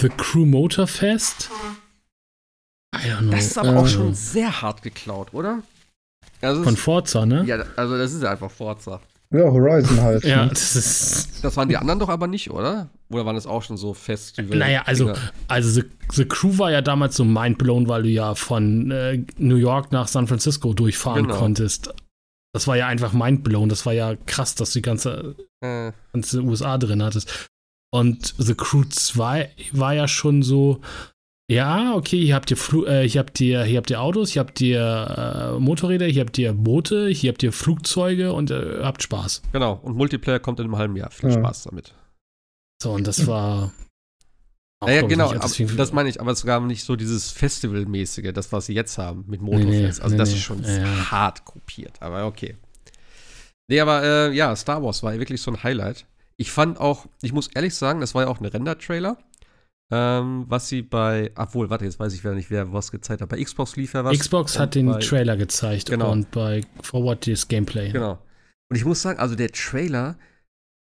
The 0.00 0.08
Crew 0.08 0.46
Motor 0.46 0.86
Fest. 0.86 1.50
I 2.94 2.98
don't 2.98 3.18
know. 3.18 3.32
Das 3.32 3.46
ist 3.46 3.58
aber 3.58 3.74
äh, 3.74 3.76
auch 3.76 3.86
schon 3.86 4.14
sehr 4.14 4.62
hart 4.62 4.82
geklaut, 4.82 5.34
oder? 5.34 5.62
Also 6.40 6.62
Von 6.62 6.76
Forza, 6.76 7.26
ne? 7.26 7.44
Ja, 7.44 7.64
also 7.76 7.98
das 7.98 8.12
ist 8.12 8.22
ja 8.22 8.30
einfach 8.30 8.50
Forza. 8.50 9.00
Ja, 9.32 9.44
Horizon 9.44 10.00
halt. 10.00 10.24
ja, 10.24 10.44
ne? 10.44 10.48
das 10.50 10.74
ist. 10.74 11.44
Das 11.44 11.56
waren 11.56 11.68
die 11.68 11.76
anderen 11.76 12.00
doch 12.00 12.08
aber 12.08 12.26
nicht, 12.26 12.50
oder? 12.50 12.90
Oder 13.10 13.26
waren 13.26 13.36
das 13.36 13.46
auch 13.46 13.62
schon 13.62 13.76
so 13.76 13.94
Festival? 13.94 14.58
Naja, 14.58 14.82
also, 14.86 15.12
also 15.46 15.70
The, 15.70 15.88
The, 16.12 16.24
Crew 16.24 16.58
war 16.58 16.72
ja 16.72 16.82
damals 16.82 17.16
so 17.16 17.24
mindblown, 17.24 17.88
weil 17.88 18.02
du 18.02 18.08
ja 18.08 18.34
von 18.34 18.90
äh, 18.90 19.24
New 19.38 19.56
York 19.56 19.92
nach 19.92 20.08
San 20.08 20.26
Francisco 20.26 20.74
durchfahren 20.74 21.28
genau. 21.28 21.38
konntest. 21.38 21.94
Das 22.52 22.66
war 22.66 22.76
ja 22.76 22.88
einfach 22.88 23.12
mindblown. 23.12 23.68
Das 23.68 23.86
war 23.86 23.92
ja 23.92 24.16
krass, 24.26 24.56
dass 24.56 24.72
du 24.72 24.80
die 24.80 24.82
ganze, 24.82 25.36
äh. 25.60 25.92
ganze 26.12 26.42
USA 26.42 26.76
drin 26.76 27.02
hattest. 27.02 27.48
Und 27.92 28.34
The 28.38 28.54
Crew 28.54 28.84
2 28.84 29.50
war 29.72 29.94
ja 29.94 30.08
schon 30.08 30.42
so, 30.42 30.80
ja, 31.50 31.94
okay, 31.96 32.24
hier 32.24 32.36
habt 32.36 32.50
ihr, 32.52 32.56
Flu 32.56 32.84
äh, 32.84 33.08
hier 33.08 33.18
habt 33.18 33.40
ihr, 33.40 33.64
hier 33.64 33.78
habt 33.78 33.90
ihr 33.90 34.00
Autos, 34.00 34.30
hier 34.30 34.40
habt 34.40 34.60
ihr 34.60 35.56
äh, 35.56 35.58
Motorräder, 35.58 36.06
hier 36.06 36.20
habt 36.20 36.38
ihr 36.38 36.52
Boote, 36.52 37.08
hier 37.08 37.32
habt 37.32 37.42
ihr 37.42 37.52
Flugzeuge 37.52 38.32
und 38.32 38.52
äh, 38.52 38.82
habt 38.82 39.02
Spaß. 39.02 39.42
Genau, 39.52 39.80
und 39.82 39.96
Multiplayer 39.96 40.38
kommt 40.38 40.60
in 40.60 40.66
einem 40.66 40.76
halben 40.76 40.96
Jahr. 40.96 41.10
Viel 41.10 41.30
ja. 41.30 41.38
Spaß 41.38 41.64
damit. 41.64 41.92
So, 42.80 42.92
und 42.92 43.06
das 43.06 43.26
war. 43.26 43.72
Naja, 44.82 45.02
genau, 45.02 45.28
aber, 45.28 45.40
das 45.76 45.92
meine 45.92 46.08
ich, 46.08 46.22
aber 46.22 46.32
es 46.32 46.42
gab 46.42 46.62
nicht 46.62 46.84
so 46.84 46.96
dieses 46.96 47.30
Festivalmäßige, 47.30 48.32
das, 48.32 48.50
was 48.50 48.64
sie 48.64 48.72
jetzt 48.72 48.96
haben 48.96 49.26
mit 49.28 49.42
Motorfest. 49.42 49.68
Nee, 49.68 49.80
nee, 49.80 49.86
also, 49.86 50.16
das 50.16 50.30
nee, 50.30 50.36
ist 50.36 50.42
schon 50.42 50.62
ja. 50.64 51.10
hart 51.10 51.44
kopiert, 51.44 52.00
aber 52.00 52.24
okay. 52.24 52.56
Nee, 53.68 53.80
aber 53.80 54.02
äh, 54.02 54.34
ja, 54.34 54.56
Star 54.56 54.82
Wars 54.82 55.02
war 55.02 55.12
wirklich 55.18 55.42
so 55.42 55.50
ein 55.50 55.62
Highlight. 55.62 56.06
Ich 56.38 56.50
fand 56.50 56.80
auch, 56.80 57.04
ich 57.20 57.34
muss 57.34 57.48
ehrlich 57.48 57.74
sagen, 57.74 58.00
das 58.00 58.14
war 58.14 58.22
ja 58.22 58.28
auch 58.28 58.40
ein 58.40 58.46
Render-Trailer. 58.46 59.18
Ähm, 59.92 60.44
was 60.48 60.68
sie 60.68 60.82
bei, 60.82 61.32
obwohl, 61.34 61.68
warte, 61.68 61.84
jetzt 61.84 61.98
weiß 61.98 62.14
ich 62.14 62.22
wieder 62.22 62.34
nicht, 62.34 62.50
wer 62.50 62.72
was 62.72 62.92
gezeigt 62.92 63.22
hat. 63.22 63.28
Bei 63.28 63.42
Xbox 63.42 63.74
lief 63.74 63.94
ja 63.94 64.04
was. 64.04 64.16
Xbox 64.16 64.58
hat 64.58 64.76
den 64.76 64.86
bei, 64.86 65.00
Trailer 65.00 65.36
gezeigt 65.36 65.90
genau. 65.90 66.12
und 66.12 66.30
bei 66.30 66.62
Forward 66.80 67.26
das 67.26 67.48
Gameplay. 67.48 67.90
Genau. 67.90 68.18
Und 68.70 68.76
ich 68.76 68.84
muss 68.84 69.02
sagen, 69.02 69.18
also 69.18 69.34
der 69.34 69.50
Trailer 69.50 70.16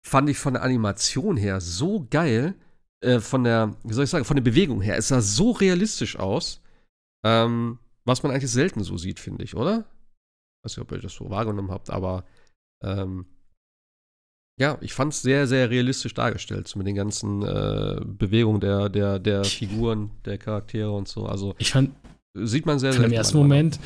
fand 0.06 0.30
ich 0.30 0.38
von 0.38 0.54
der 0.54 0.62
Animation 0.62 1.36
her 1.36 1.60
so 1.60 2.06
geil, 2.10 2.54
äh, 3.02 3.20
von 3.20 3.44
der, 3.44 3.76
wie 3.84 3.92
soll 3.92 4.04
ich 4.04 4.10
sagen, 4.10 4.24
von 4.24 4.36
der 4.36 4.42
Bewegung 4.42 4.80
her. 4.80 4.96
Es 4.96 5.08
sah 5.08 5.20
so 5.20 5.50
realistisch 5.50 6.18
aus, 6.18 6.62
ähm, 7.26 7.78
was 8.06 8.22
man 8.22 8.32
eigentlich 8.32 8.50
selten 8.50 8.82
so 8.84 8.96
sieht, 8.96 9.20
finde 9.20 9.44
ich, 9.44 9.54
oder? 9.54 9.84
Ich 10.60 10.64
weiß 10.64 10.76
nicht, 10.78 10.82
ob 10.82 10.92
ihr 10.92 11.02
das 11.02 11.14
so 11.14 11.28
wahrgenommen 11.28 11.70
habt, 11.70 11.90
aber 11.90 12.24
ähm, 12.82 13.26
ja, 14.58 14.78
ich 14.80 14.92
fand 14.92 15.12
es 15.12 15.22
sehr, 15.22 15.46
sehr 15.46 15.70
realistisch 15.70 16.14
dargestellt, 16.14 16.68
so 16.68 16.78
mit 16.78 16.86
den 16.86 16.94
ganzen 16.94 17.42
äh, 17.42 18.00
Bewegungen 18.04 18.60
der, 18.60 18.88
der, 18.88 19.18
der 19.18 19.44
Figuren, 19.44 20.10
der 20.24 20.38
Charaktere 20.38 20.92
und 20.92 21.08
so. 21.08 21.26
Also 21.26 21.54
ich 21.58 21.72
fand, 21.72 21.90
sieht 22.34 22.66
man 22.66 22.78
sehr, 22.78 22.92
sehr. 22.92 23.04
Im 23.04 23.12
ersten 23.12 23.38
Moment 23.38 23.80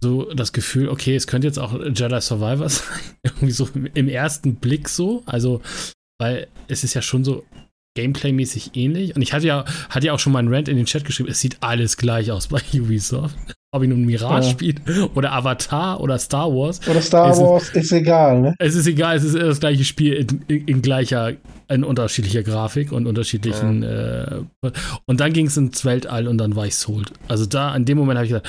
so 0.00 0.32
das 0.32 0.52
Gefühl, 0.52 0.88
okay, 0.88 1.16
es 1.16 1.26
könnte 1.26 1.48
jetzt 1.48 1.58
auch 1.58 1.72
Jedi 1.72 2.20
Survivor 2.20 2.68
sein. 2.68 2.86
Irgendwie 3.24 3.50
so 3.50 3.68
im 3.94 4.08
ersten 4.08 4.56
Blick 4.56 4.88
so. 4.88 5.22
Also, 5.26 5.60
weil 6.20 6.46
es 6.68 6.84
ist 6.84 6.94
ja 6.94 7.02
schon 7.02 7.24
so 7.24 7.44
Gameplay-mäßig 7.96 8.76
ähnlich. 8.76 9.16
Und 9.16 9.22
ich 9.22 9.32
hatte 9.32 9.48
ja, 9.48 9.64
hatte 9.90 10.06
ja 10.06 10.12
auch 10.12 10.20
schon 10.20 10.32
mal 10.32 10.38
einen 10.38 10.54
Rant 10.54 10.68
in 10.68 10.76
den 10.76 10.86
Chat 10.86 11.04
geschrieben, 11.04 11.28
es 11.28 11.40
sieht 11.40 11.58
alles 11.60 11.96
gleich 11.96 12.30
aus 12.30 12.48
bei 12.48 12.60
Ubisoft. 12.72 13.36
Ob 13.70 13.82
ich 13.82 13.88
nun 13.90 14.06
Mirage 14.06 14.46
ja. 14.46 14.52
spiele 14.52 14.80
oder 15.14 15.32
Avatar 15.32 16.00
oder 16.00 16.18
Star 16.18 16.48
Wars. 16.50 16.80
Oder 16.88 17.02
Star 17.02 17.30
ist 17.30 17.38
Wars, 17.38 17.68
ist 17.70 17.92
egal, 17.92 18.40
ne? 18.40 18.54
Es 18.58 18.74
ist 18.74 18.86
egal, 18.86 19.16
es 19.16 19.24
ist 19.24 19.36
das 19.36 19.60
gleiche 19.60 19.84
Spiel 19.84 20.14
in, 20.14 20.42
in, 20.48 20.68
in 20.68 20.82
gleicher, 20.82 21.34
in 21.68 21.84
unterschiedlicher 21.84 22.42
Grafik 22.42 22.92
und 22.92 23.06
unterschiedlichen. 23.06 23.82
Ja. 23.82 24.22
Äh, 24.22 24.42
und 25.06 25.20
dann 25.20 25.34
ging 25.34 25.48
es 25.48 25.56
ins 25.58 25.84
Weltall 25.84 26.28
und 26.28 26.38
dann 26.38 26.56
war 26.56 26.66
ich 26.66 26.76
sold. 26.76 27.12
Also 27.28 27.44
da, 27.44 27.76
in 27.76 27.84
dem 27.84 27.98
Moment 27.98 28.16
habe 28.16 28.24
ich 28.26 28.30
gesagt, 28.30 28.48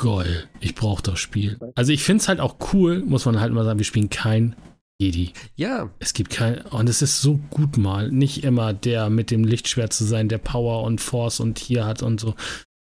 geil, 0.00 0.44
ich 0.60 0.74
brauche 0.74 1.02
das 1.02 1.18
Spiel. 1.18 1.58
Also 1.74 1.92
ich 1.92 2.02
finde 2.02 2.22
es 2.22 2.28
halt 2.28 2.40
auch 2.40 2.56
cool, 2.72 3.02
muss 3.04 3.26
man 3.26 3.38
halt 3.38 3.52
mal 3.52 3.64
sagen, 3.64 3.78
wir 3.78 3.84
spielen 3.84 4.08
kein 4.08 4.56
Jedi. 4.98 5.32
Ja. 5.56 5.90
Es 5.98 6.14
gibt 6.14 6.30
kein, 6.30 6.62
und 6.62 6.88
es 6.88 7.02
ist 7.02 7.20
so 7.20 7.38
gut 7.50 7.76
mal, 7.76 8.10
nicht 8.10 8.44
immer 8.44 8.72
der 8.72 9.10
mit 9.10 9.30
dem 9.30 9.44
Lichtschwert 9.44 9.92
zu 9.92 10.04
sein, 10.04 10.30
der 10.30 10.38
Power 10.38 10.84
und 10.84 11.02
Force 11.02 11.38
und 11.38 11.58
hier 11.58 11.84
hat 11.84 12.02
und 12.02 12.18
so. 12.18 12.34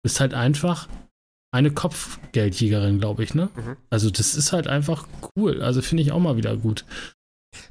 Ist 0.06 0.20
halt 0.20 0.36
einfach 0.36 0.88
eine 1.54 1.72
Kopfgeldjägerin, 1.72 3.00
glaube 3.00 3.24
ich, 3.24 3.36
ne? 3.36 3.50
Mhm. 3.56 3.78
Also 3.92 4.10
das 4.10 4.34
ist 4.34 4.52
halt 4.52 4.68
einfach 4.68 5.08
cool. 5.38 5.62
Also 5.62 5.82
finde 5.84 6.02
ich 6.02 6.12
auch 6.12 6.20
mal 6.20 6.36
wieder 6.36 6.58
gut. 6.58 6.84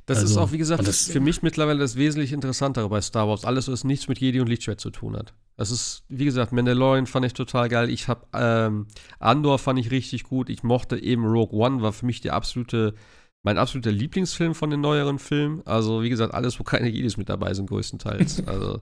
Das 0.06 0.18
also, 0.18 0.30
ist 0.30 0.36
auch, 0.38 0.52
wie 0.52 0.58
gesagt, 0.58 0.86
das, 0.86 1.08
für 1.08 1.18
mich 1.18 1.42
mittlerweile 1.42 1.80
das 1.80 1.96
wesentlich 1.96 2.32
Interessantere 2.32 2.88
bei 2.88 3.00
Star 3.00 3.26
Wars. 3.26 3.44
Alles, 3.44 3.66
was 3.66 3.82
nichts 3.82 4.06
mit 4.06 4.20
Jedi 4.20 4.38
und 4.40 4.46
Lichtschwert 4.46 4.80
zu 4.80 4.90
tun 4.90 5.16
hat. 5.16 5.34
Das 5.56 5.72
ist, 5.72 6.04
wie 6.08 6.24
gesagt, 6.24 6.52
Mandalorian 6.52 7.06
fand 7.06 7.26
ich 7.26 7.32
total 7.32 7.68
geil. 7.68 7.90
Ich 7.90 8.06
habe 8.06 8.24
ähm, 8.32 8.86
Andor 9.18 9.58
fand 9.58 9.80
ich 9.80 9.90
richtig 9.90 10.22
gut. 10.22 10.48
Ich 10.48 10.62
mochte 10.62 10.96
eben 10.96 11.24
Rogue 11.24 11.58
One, 11.58 11.82
war 11.82 11.92
für 11.92 12.06
mich 12.06 12.20
die 12.20 12.30
absolute, 12.30 12.94
mein 13.42 13.58
absoluter 13.58 13.90
Lieblingsfilm 13.90 14.54
von 14.54 14.70
den 14.70 14.80
neueren 14.80 15.18
Filmen. 15.18 15.62
Also, 15.64 16.02
wie 16.02 16.08
gesagt, 16.08 16.34
alles, 16.34 16.60
wo 16.60 16.62
keine 16.62 16.88
Jedis 16.88 17.16
mit 17.16 17.28
dabei 17.28 17.52
sind, 17.52 17.68
größtenteils. 17.68 18.42
also 18.46 18.80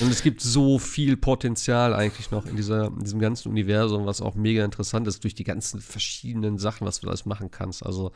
und 0.00 0.10
es 0.10 0.22
gibt 0.22 0.40
so 0.40 0.78
viel 0.78 1.16
Potenzial 1.16 1.94
eigentlich 1.94 2.30
noch 2.30 2.46
in, 2.46 2.56
dieser, 2.56 2.86
in 2.86 3.00
diesem 3.00 3.20
ganzen 3.20 3.48
Universum, 3.48 4.06
was 4.06 4.20
auch 4.20 4.34
mega 4.34 4.64
interessant 4.64 5.06
ist, 5.06 5.24
durch 5.24 5.34
die 5.34 5.44
ganzen 5.44 5.80
verschiedenen 5.80 6.58
Sachen, 6.58 6.86
was 6.86 7.00
du 7.00 7.08
alles 7.08 7.26
machen 7.26 7.50
kannst. 7.50 7.84
Also, 7.84 8.12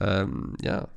ähm, 0.00 0.56
ja. 0.62 0.88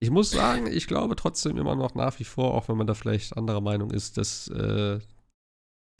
Ich 0.00 0.10
muss 0.10 0.30
sagen, 0.30 0.66
ich 0.66 0.86
glaube 0.86 1.16
trotzdem 1.16 1.56
immer 1.56 1.76
noch 1.76 1.94
nach 1.94 2.18
wie 2.18 2.24
vor, 2.24 2.54
auch 2.54 2.68
wenn 2.68 2.76
man 2.76 2.86
da 2.86 2.94
vielleicht 2.94 3.36
anderer 3.36 3.62
Meinung 3.62 3.90
ist, 3.90 4.18
dass 4.18 4.48
äh, 4.48 4.98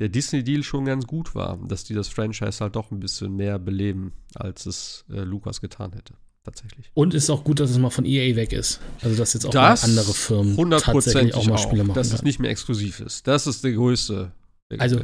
der 0.01 0.09
Disney-Deal 0.09 0.63
schon 0.63 0.85
ganz 0.85 1.07
gut 1.07 1.35
war, 1.35 1.57
dass 1.67 1.85
die 1.85 1.95
das 1.95 2.09
Franchise 2.09 2.61
halt 2.61 2.77
doch 2.77 2.91
ein 2.91 3.01
bisschen 3.01 3.35
mehr 3.35 3.59
beleben, 3.59 4.13
als 4.35 4.67
es 4.67 5.05
äh, 5.09 5.21
Lukas 5.21 5.61
getan 5.61 5.93
hätte 5.93 6.15
tatsächlich. 6.45 6.91
Und 6.95 7.15
ist 7.15 7.31
auch 7.31 7.43
gut, 7.43 7.61
dass 7.61 7.71
es 7.71 7.79
mal 7.79 7.91
von 7.91 8.05
EA 8.05 8.37
weg 8.37 8.53
ist. 8.53 8.81
Also, 9.03 9.17
dass 9.17 9.33
jetzt 9.33 9.47
auch 9.47 9.51
das 9.51 9.85
andere 9.85 10.13
Firmen 10.13 10.71
tatsächlich 10.71 11.35
auch 11.35 11.47
mal 11.47 11.59
Spiele 11.59 11.83
auch, 11.83 11.87
machen. 11.89 11.97
Dass 11.97 12.13
es 12.13 12.23
nicht 12.23 12.39
mehr 12.39 12.51
exklusiv 12.51 13.01
ist. 13.01 13.27
Das 13.27 13.47
ist 13.47 13.65
der 13.65 13.73
größte. 13.73 14.33
Also, 14.79 15.01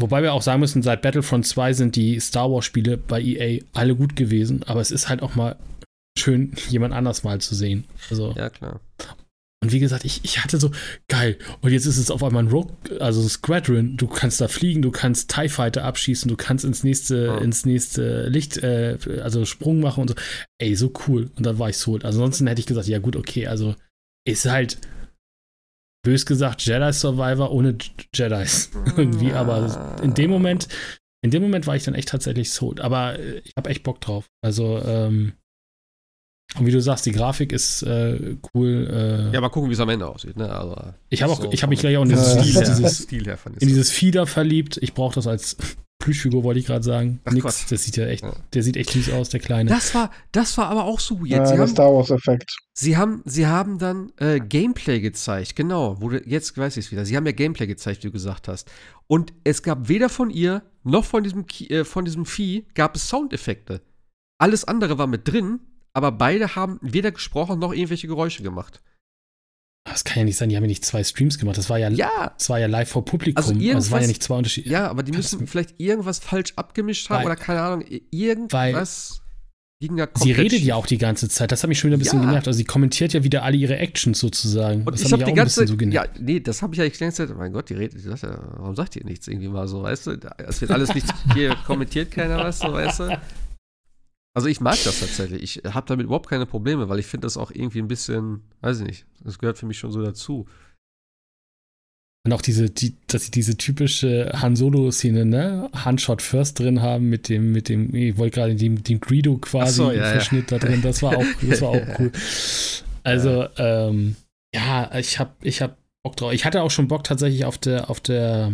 wobei 0.00 0.22
wir 0.22 0.32
auch 0.32 0.42
sagen 0.42 0.60
müssen, 0.60 0.82
seit 0.82 1.02
Battlefront 1.02 1.46
2 1.46 1.72
sind 1.72 1.96
die 1.96 2.18
Star 2.20 2.50
Wars-Spiele 2.50 2.96
bei 2.96 3.20
EA 3.20 3.62
alle 3.72 3.94
gut 3.94 4.16
gewesen, 4.16 4.62
aber 4.64 4.80
es 4.80 4.90
ist 4.90 5.08
halt 5.08 5.22
auch 5.22 5.34
mal 5.34 5.56
schön, 6.18 6.52
jemand 6.68 6.94
anders 6.94 7.24
mal 7.24 7.40
zu 7.40 7.54
sehen. 7.54 7.84
Also, 8.10 8.32
ja, 8.36 8.50
klar. 8.50 8.80
Und 9.62 9.70
wie 9.70 9.78
gesagt, 9.78 10.04
ich, 10.04 10.24
ich 10.24 10.42
hatte 10.42 10.58
so, 10.58 10.72
geil, 11.08 11.38
und 11.60 11.70
jetzt 11.70 11.86
ist 11.86 11.96
es 11.96 12.10
auf 12.10 12.24
einmal 12.24 12.42
ein 12.42 12.50
Rogue, 12.50 12.74
also 12.98 13.22
ein 13.22 13.28
Squadron, 13.28 13.96
du 13.96 14.08
kannst 14.08 14.40
da 14.40 14.48
fliegen, 14.48 14.82
du 14.82 14.90
kannst 14.90 15.32
TIE 15.32 15.48
Fighter 15.48 15.84
abschießen, 15.84 16.28
du 16.28 16.36
kannst 16.36 16.64
ins 16.64 16.82
nächste, 16.82 17.26
ja. 17.26 17.38
ins 17.38 17.64
nächste 17.64 18.28
Licht, 18.28 18.58
äh, 18.58 18.98
also 19.22 19.44
Sprung 19.44 19.78
machen 19.78 20.00
und 20.00 20.08
so. 20.08 20.14
Ey, 20.58 20.74
so 20.74 20.92
cool. 21.06 21.30
Und 21.36 21.46
dann 21.46 21.60
war 21.60 21.68
ich 21.68 21.78
so. 21.78 21.94
Also 21.94 22.06
ansonsten 22.06 22.48
hätte 22.48 22.60
ich 22.60 22.66
gesagt, 22.66 22.88
ja 22.88 22.98
gut, 22.98 23.14
okay, 23.14 23.46
also 23.46 23.76
ist 24.26 24.46
halt, 24.46 24.78
bös 26.04 26.26
gesagt, 26.26 26.62
Jedi 26.62 26.92
Survivor 26.92 27.52
ohne 27.52 27.78
Jedis. 28.12 28.72
Irgendwie, 28.96 29.32
aber 29.32 30.00
in 30.02 30.14
dem 30.14 30.30
Moment, 30.30 30.66
in 31.24 31.30
dem 31.30 31.42
Moment 31.42 31.68
war 31.68 31.76
ich 31.76 31.84
dann 31.84 31.94
echt 31.94 32.08
tatsächlich 32.08 32.50
sold. 32.50 32.80
Aber 32.80 33.16
äh, 33.16 33.42
ich 33.44 33.52
habe 33.56 33.70
echt 33.70 33.84
Bock 33.84 34.00
drauf. 34.00 34.26
Also, 34.42 34.82
ähm, 34.84 35.34
und 36.58 36.66
wie 36.66 36.70
du 36.70 36.80
sagst, 36.80 37.06
die 37.06 37.12
Grafik 37.12 37.52
ist 37.52 37.82
äh, 37.82 38.36
cool. 38.54 39.30
Äh, 39.30 39.34
ja, 39.34 39.40
mal 39.40 39.48
gucken, 39.48 39.70
wie 39.70 39.74
es 39.74 39.80
am 39.80 39.88
Ende 39.88 40.06
aussieht. 40.06 40.36
Ne? 40.36 40.50
Also, 40.50 40.76
ich 41.08 41.22
habe 41.22 41.34
so 41.34 41.50
hab 41.50 41.70
mich 41.70 41.80
gleich 41.80 41.96
auch 41.96 42.02
in 42.02 42.10
dieses, 42.10 42.32
Stil, 42.32 42.52
her, 42.52 42.62
dieses, 42.62 42.98
Stil 42.98 43.24
her 43.24 43.38
in 43.60 43.68
dieses 43.68 43.90
Fieder 43.90 44.26
verliebt. 44.26 44.78
Ich 44.82 44.92
brauche 44.92 45.14
das 45.14 45.26
als 45.26 45.56
Plüschfigur, 46.02 46.42
wollte 46.42 46.58
ich 46.58 46.66
gerade 46.66 46.84
sagen. 46.84 47.20
Ach, 47.24 47.32
Nix, 47.32 47.44
Gott. 47.44 47.70
das 47.70 47.84
sieht 47.84 47.96
ja 47.96 48.06
echt, 48.06 48.24
der 48.52 48.62
sieht 48.62 48.76
echt 48.76 48.90
süß 48.90 49.12
aus, 49.12 49.28
der 49.28 49.40
Kleine. 49.40 49.70
Das 49.70 49.94
war, 49.94 50.10
das 50.32 50.58
war 50.58 50.66
aber 50.66 50.84
auch 50.84 51.00
so 51.00 51.20
weird. 51.20 51.30
Ja, 51.30 51.46
sie 51.46 51.56
der 51.56 51.68
Star 51.68 51.94
Wars-Effekt. 51.94 52.54
Sie 52.74 52.96
haben, 52.96 53.22
sie 53.24 53.46
haben 53.46 53.78
dann 53.78 54.12
äh, 54.18 54.40
Gameplay 54.40 55.00
gezeigt, 55.00 55.54
genau. 55.56 56.00
Wo 56.00 56.08
du, 56.08 56.20
jetzt 56.26 56.58
weiß 56.58 56.76
ich 56.76 56.86
es 56.86 56.92
wieder. 56.92 57.06
Sie 57.06 57.16
haben 57.16 57.24
ja 57.24 57.32
Gameplay 57.32 57.66
gezeigt, 57.66 58.02
wie 58.02 58.08
du 58.08 58.12
gesagt 58.12 58.48
hast. 58.48 58.70
Und 59.06 59.32
es 59.44 59.62
gab 59.62 59.88
weder 59.88 60.08
von 60.08 60.28
ihr 60.28 60.62
noch 60.82 61.04
von 61.04 61.22
diesem, 61.22 61.46
äh, 61.68 61.84
von 61.84 62.04
diesem 62.04 62.26
Vieh 62.26 62.66
gab 62.74 62.96
es 62.96 63.08
Soundeffekte. 63.08 63.80
Alles 64.38 64.64
andere 64.64 64.98
war 64.98 65.06
mit 65.06 65.28
drin, 65.28 65.60
aber 65.94 66.12
beide 66.12 66.54
haben 66.56 66.78
weder 66.82 67.12
gesprochen 67.12 67.58
noch 67.58 67.72
irgendwelche 67.72 68.06
Geräusche 68.06 68.42
gemacht. 68.42 68.82
Das 69.84 70.04
kann 70.04 70.18
ja 70.18 70.24
nicht 70.24 70.36
sein, 70.36 70.48
die 70.48 70.56
haben 70.56 70.62
ja 70.62 70.68
nicht 70.68 70.84
zwei 70.84 71.02
Streams 71.02 71.38
gemacht. 71.38 71.58
Das 71.58 71.68
war 71.68 71.78
ja, 71.78 71.88
ja. 71.88 72.32
Das 72.38 72.48
war 72.48 72.60
ja 72.60 72.66
live 72.66 72.88
vor 72.88 73.04
Publikum. 73.04 73.42
Also, 73.42 73.52
irgendwas, 73.52 73.76
also 73.76 73.90
waren 73.92 74.02
ja 74.02 74.08
nicht 74.08 74.22
zwei 74.22 74.36
Unterschiede. 74.36 74.70
Ja, 74.70 74.88
aber 74.88 75.02
die 75.02 75.12
müssen 75.12 75.46
vielleicht 75.46 75.80
irgendwas 75.80 76.20
falsch 76.20 76.52
abgemischt 76.54 77.10
haben 77.10 77.24
weil, 77.24 77.26
oder 77.26 77.36
keine 77.36 77.62
Ahnung, 77.62 77.84
irgendwas. 78.10 79.22
Sie 80.14 80.30
redet 80.30 80.60
ja 80.60 80.76
auch 80.76 80.86
die 80.86 80.98
ganze 80.98 81.28
Zeit. 81.28 81.50
Das 81.50 81.64
hat 81.64 81.68
mich 81.68 81.80
schon 81.80 81.88
wieder 81.90 81.96
ein 81.96 81.98
bisschen 81.98 82.20
ja. 82.20 82.26
genervt. 82.26 82.46
Also 82.46 82.56
sie 82.56 82.64
kommentiert 82.64 83.14
ja 83.14 83.24
wieder 83.24 83.42
alle 83.42 83.56
ihre 83.56 83.78
Actions 83.78 84.16
sozusagen. 84.16 84.84
Und 84.84 84.92
das 84.92 85.02
ich 85.02 85.12
habe 85.12 85.24
die 85.24 85.32
ganze 85.32 85.66
Zeit, 85.66 85.68
so 85.68 85.74
ja, 85.74 86.04
nee, 86.20 86.38
das 86.38 86.62
habe 86.62 86.74
ich 86.74 86.78
ja 86.78 86.84
die 86.84 86.96
ganze 86.96 87.26
Zeit. 87.26 87.36
Mein 87.36 87.52
Gott, 87.52 87.68
die 87.68 87.74
redet, 87.74 88.06
das, 88.06 88.22
warum 88.22 88.76
sagt 88.76 88.94
ihr 88.94 89.04
nichts 89.04 89.26
irgendwie 89.26 89.48
mal 89.48 89.66
so, 89.66 89.82
weißt 89.82 90.06
du? 90.06 90.20
Es 90.38 90.60
wird 90.60 90.70
alles 90.70 90.94
nicht, 90.94 91.06
hier 91.34 91.56
kommentiert 91.66 92.12
keiner 92.12 92.38
was, 92.38 92.60
so, 92.60 92.72
weißt 92.72 93.00
du? 93.00 93.20
Also 94.34 94.48
ich 94.48 94.60
mag 94.60 94.78
das 94.84 95.00
tatsächlich. 95.00 95.42
Ich 95.42 95.74
habe 95.74 95.86
damit 95.86 96.06
überhaupt 96.06 96.28
keine 96.28 96.46
Probleme, 96.46 96.88
weil 96.88 96.98
ich 96.98 97.06
finde 97.06 97.26
das 97.26 97.36
auch 97.36 97.50
irgendwie 97.50 97.80
ein 97.80 97.88
bisschen, 97.88 98.42
weiß 98.62 98.80
ich 98.80 98.86
nicht, 98.86 99.06
das 99.22 99.38
gehört 99.38 99.58
für 99.58 99.66
mich 99.66 99.78
schon 99.78 99.92
so 99.92 100.02
dazu. 100.02 100.46
Und 102.24 102.32
auch 102.32 102.40
diese, 102.40 102.70
die, 102.70 102.94
dass 103.08 103.24
sie 103.24 103.30
diese 103.32 103.56
typische 103.56 104.30
Han 104.34 104.54
Solo-Szene, 104.54 105.26
ne? 105.26 105.68
Handshot 105.74 106.22
First 106.22 106.60
drin 106.60 106.80
haben 106.80 107.08
mit 107.08 107.28
dem, 107.28 107.50
mit 107.50 107.68
dem, 107.68 107.92
ich 107.94 108.16
wollte 108.16 108.36
gerade 108.36 108.54
dem, 108.54 108.82
dem 108.82 109.00
Greedo 109.00 109.38
quasi 109.38 109.74
so, 109.74 109.90
ja, 109.90 110.04
Verschnitt 110.04 110.50
ja. 110.50 110.58
da 110.58 110.66
drin. 110.66 110.82
Das 110.82 111.02
war 111.02 111.16
auch, 111.16 111.24
das 111.42 111.60
war 111.60 111.70
auch 111.70 111.86
cool. 111.98 112.12
Also, 113.02 113.42
ja, 113.58 113.88
ähm, 113.88 114.14
ja 114.54 114.96
ich 114.96 115.18
hab, 115.18 115.44
ich 115.44 115.60
hab 115.60 115.76
Bock 116.04 116.16
drauf. 116.16 116.32
Ich 116.32 116.44
hatte 116.44 116.62
auch 116.62 116.70
schon 116.70 116.86
Bock 116.86 117.02
tatsächlich 117.02 117.44
auf 117.44 117.58
der, 117.58 117.90
auf 117.90 118.00
der, 118.00 118.52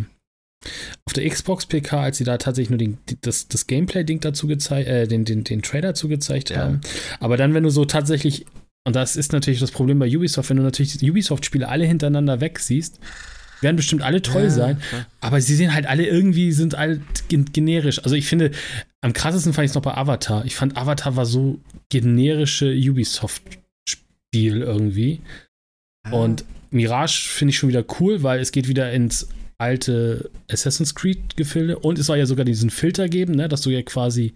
auf 1.05 1.13
der 1.13 1.27
Xbox 1.29 1.65
PK, 1.65 2.01
als 2.01 2.17
sie 2.17 2.23
da 2.23 2.37
tatsächlich 2.37 2.69
nur 2.69 2.77
den, 2.77 2.97
das, 3.21 3.47
das 3.47 3.67
Gameplay-Ding 3.67 4.19
dazu 4.19 4.47
gezeigt, 4.47 4.87
äh, 4.87 5.07
den, 5.07 5.25
den, 5.25 5.43
den 5.43 5.61
Trailer 5.61 5.89
dazu 5.89 6.07
gezeigt 6.07 6.55
haben. 6.55 6.81
Aber 7.19 7.37
dann, 7.37 7.53
wenn 7.53 7.63
du 7.63 7.69
so 7.69 7.85
tatsächlich, 7.85 8.45
und 8.85 8.95
das 8.95 9.15
ist 9.15 9.31
natürlich 9.31 9.59
das 9.59 9.71
Problem 9.71 9.99
bei 9.99 10.15
Ubisoft, 10.15 10.49
wenn 10.49 10.57
du 10.57 10.63
natürlich 10.63 10.97
die 10.97 11.09
Ubisoft-Spiele 11.09 11.67
alle 11.67 11.85
hintereinander 11.85 12.41
weg 12.41 12.59
siehst, 12.59 12.99
werden 13.61 13.75
bestimmt 13.75 14.03
alle 14.03 14.21
toll 14.21 14.43
ja, 14.43 14.49
sein, 14.49 14.81
ja. 14.91 15.05
aber 15.19 15.41
sie 15.41 15.55
sehen 15.55 15.73
halt 15.73 15.85
alle 15.85 16.05
irgendwie, 16.05 16.51
sind 16.51 16.75
alle 16.75 17.01
generisch. 17.27 18.01
Also 18.03 18.15
ich 18.15 18.25
finde, 18.25 18.51
am 19.01 19.13
krassesten 19.13 19.53
fand 19.53 19.65
ich 19.65 19.71
es 19.71 19.75
noch 19.75 19.81
bei 19.81 19.95
Avatar. 19.95 20.45
Ich 20.45 20.55
fand, 20.55 20.77
Avatar 20.77 21.15
war 21.15 21.25
so 21.25 21.59
generische 21.89 22.71
Ubisoft-Spiel 22.71 24.61
irgendwie. 24.61 25.21
Ah. 26.03 26.11
Und 26.11 26.45
Mirage 26.71 27.27
finde 27.29 27.49
ich 27.49 27.57
schon 27.57 27.69
wieder 27.69 27.83
cool, 27.99 28.23
weil 28.23 28.39
es 28.39 28.51
geht 28.51 28.67
wieder 28.67 28.91
ins 28.91 29.27
alte 29.59 30.31
Assassin's 30.49 30.95
Creed-Gefilde 30.95 31.77
und 31.77 31.99
es 31.99 32.07
soll 32.07 32.17
ja 32.17 32.25
sogar 32.25 32.45
diesen 32.45 32.69
Filter 32.69 33.07
geben, 33.09 33.35
ne, 33.35 33.47
dass 33.47 33.61
du 33.61 33.69
ja 33.69 33.81
quasi, 33.83 34.33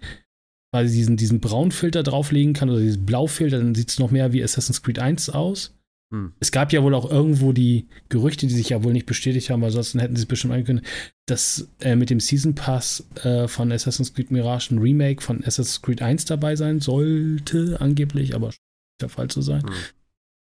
quasi 0.72 0.94
diesen, 0.94 1.16
diesen 1.16 1.40
Braunfilter 1.40 2.02
drauflegen 2.02 2.52
kannst 2.52 2.72
oder 2.72 2.82
diesen 2.82 3.06
Blaufilter, 3.06 3.58
dann 3.58 3.74
sieht 3.74 3.88
es 3.88 3.98
noch 3.98 4.10
mehr 4.10 4.32
wie 4.32 4.44
Assassin's 4.44 4.82
Creed 4.82 4.98
1 4.98 5.30
aus. 5.30 5.74
Hm. 6.12 6.34
Es 6.40 6.52
gab 6.52 6.72
ja 6.72 6.82
wohl 6.82 6.94
auch 6.94 7.10
irgendwo 7.10 7.52
die 7.52 7.88
Gerüchte, 8.10 8.46
die 8.46 8.54
sich 8.54 8.68
ja 8.68 8.84
wohl 8.84 8.92
nicht 8.92 9.06
bestätigt 9.06 9.48
haben, 9.48 9.62
weil 9.62 9.70
sonst 9.70 9.94
hätten 9.94 10.14
sie 10.14 10.22
es 10.22 10.28
bestimmt 10.28 10.52
angekündigt, 10.52 10.88
dass 11.26 11.68
äh, 11.80 11.96
mit 11.96 12.10
dem 12.10 12.20
Season 12.20 12.54
Pass 12.54 13.06
äh, 13.22 13.48
von 13.48 13.72
Assassin's 13.72 14.12
Creed 14.12 14.30
Mirage 14.30 14.74
ein 14.74 14.78
Remake 14.78 15.22
von 15.22 15.38
Assassin's 15.38 15.80
Creed 15.80 16.02
1 16.02 16.26
dabei 16.26 16.54
sein 16.54 16.80
sollte, 16.80 17.80
angeblich, 17.80 18.34
aber 18.34 18.52
der 19.00 19.08
Fall 19.08 19.28
zu 19.28 19.40
sein. 19.40 19.62
Hm. 19.62 19.74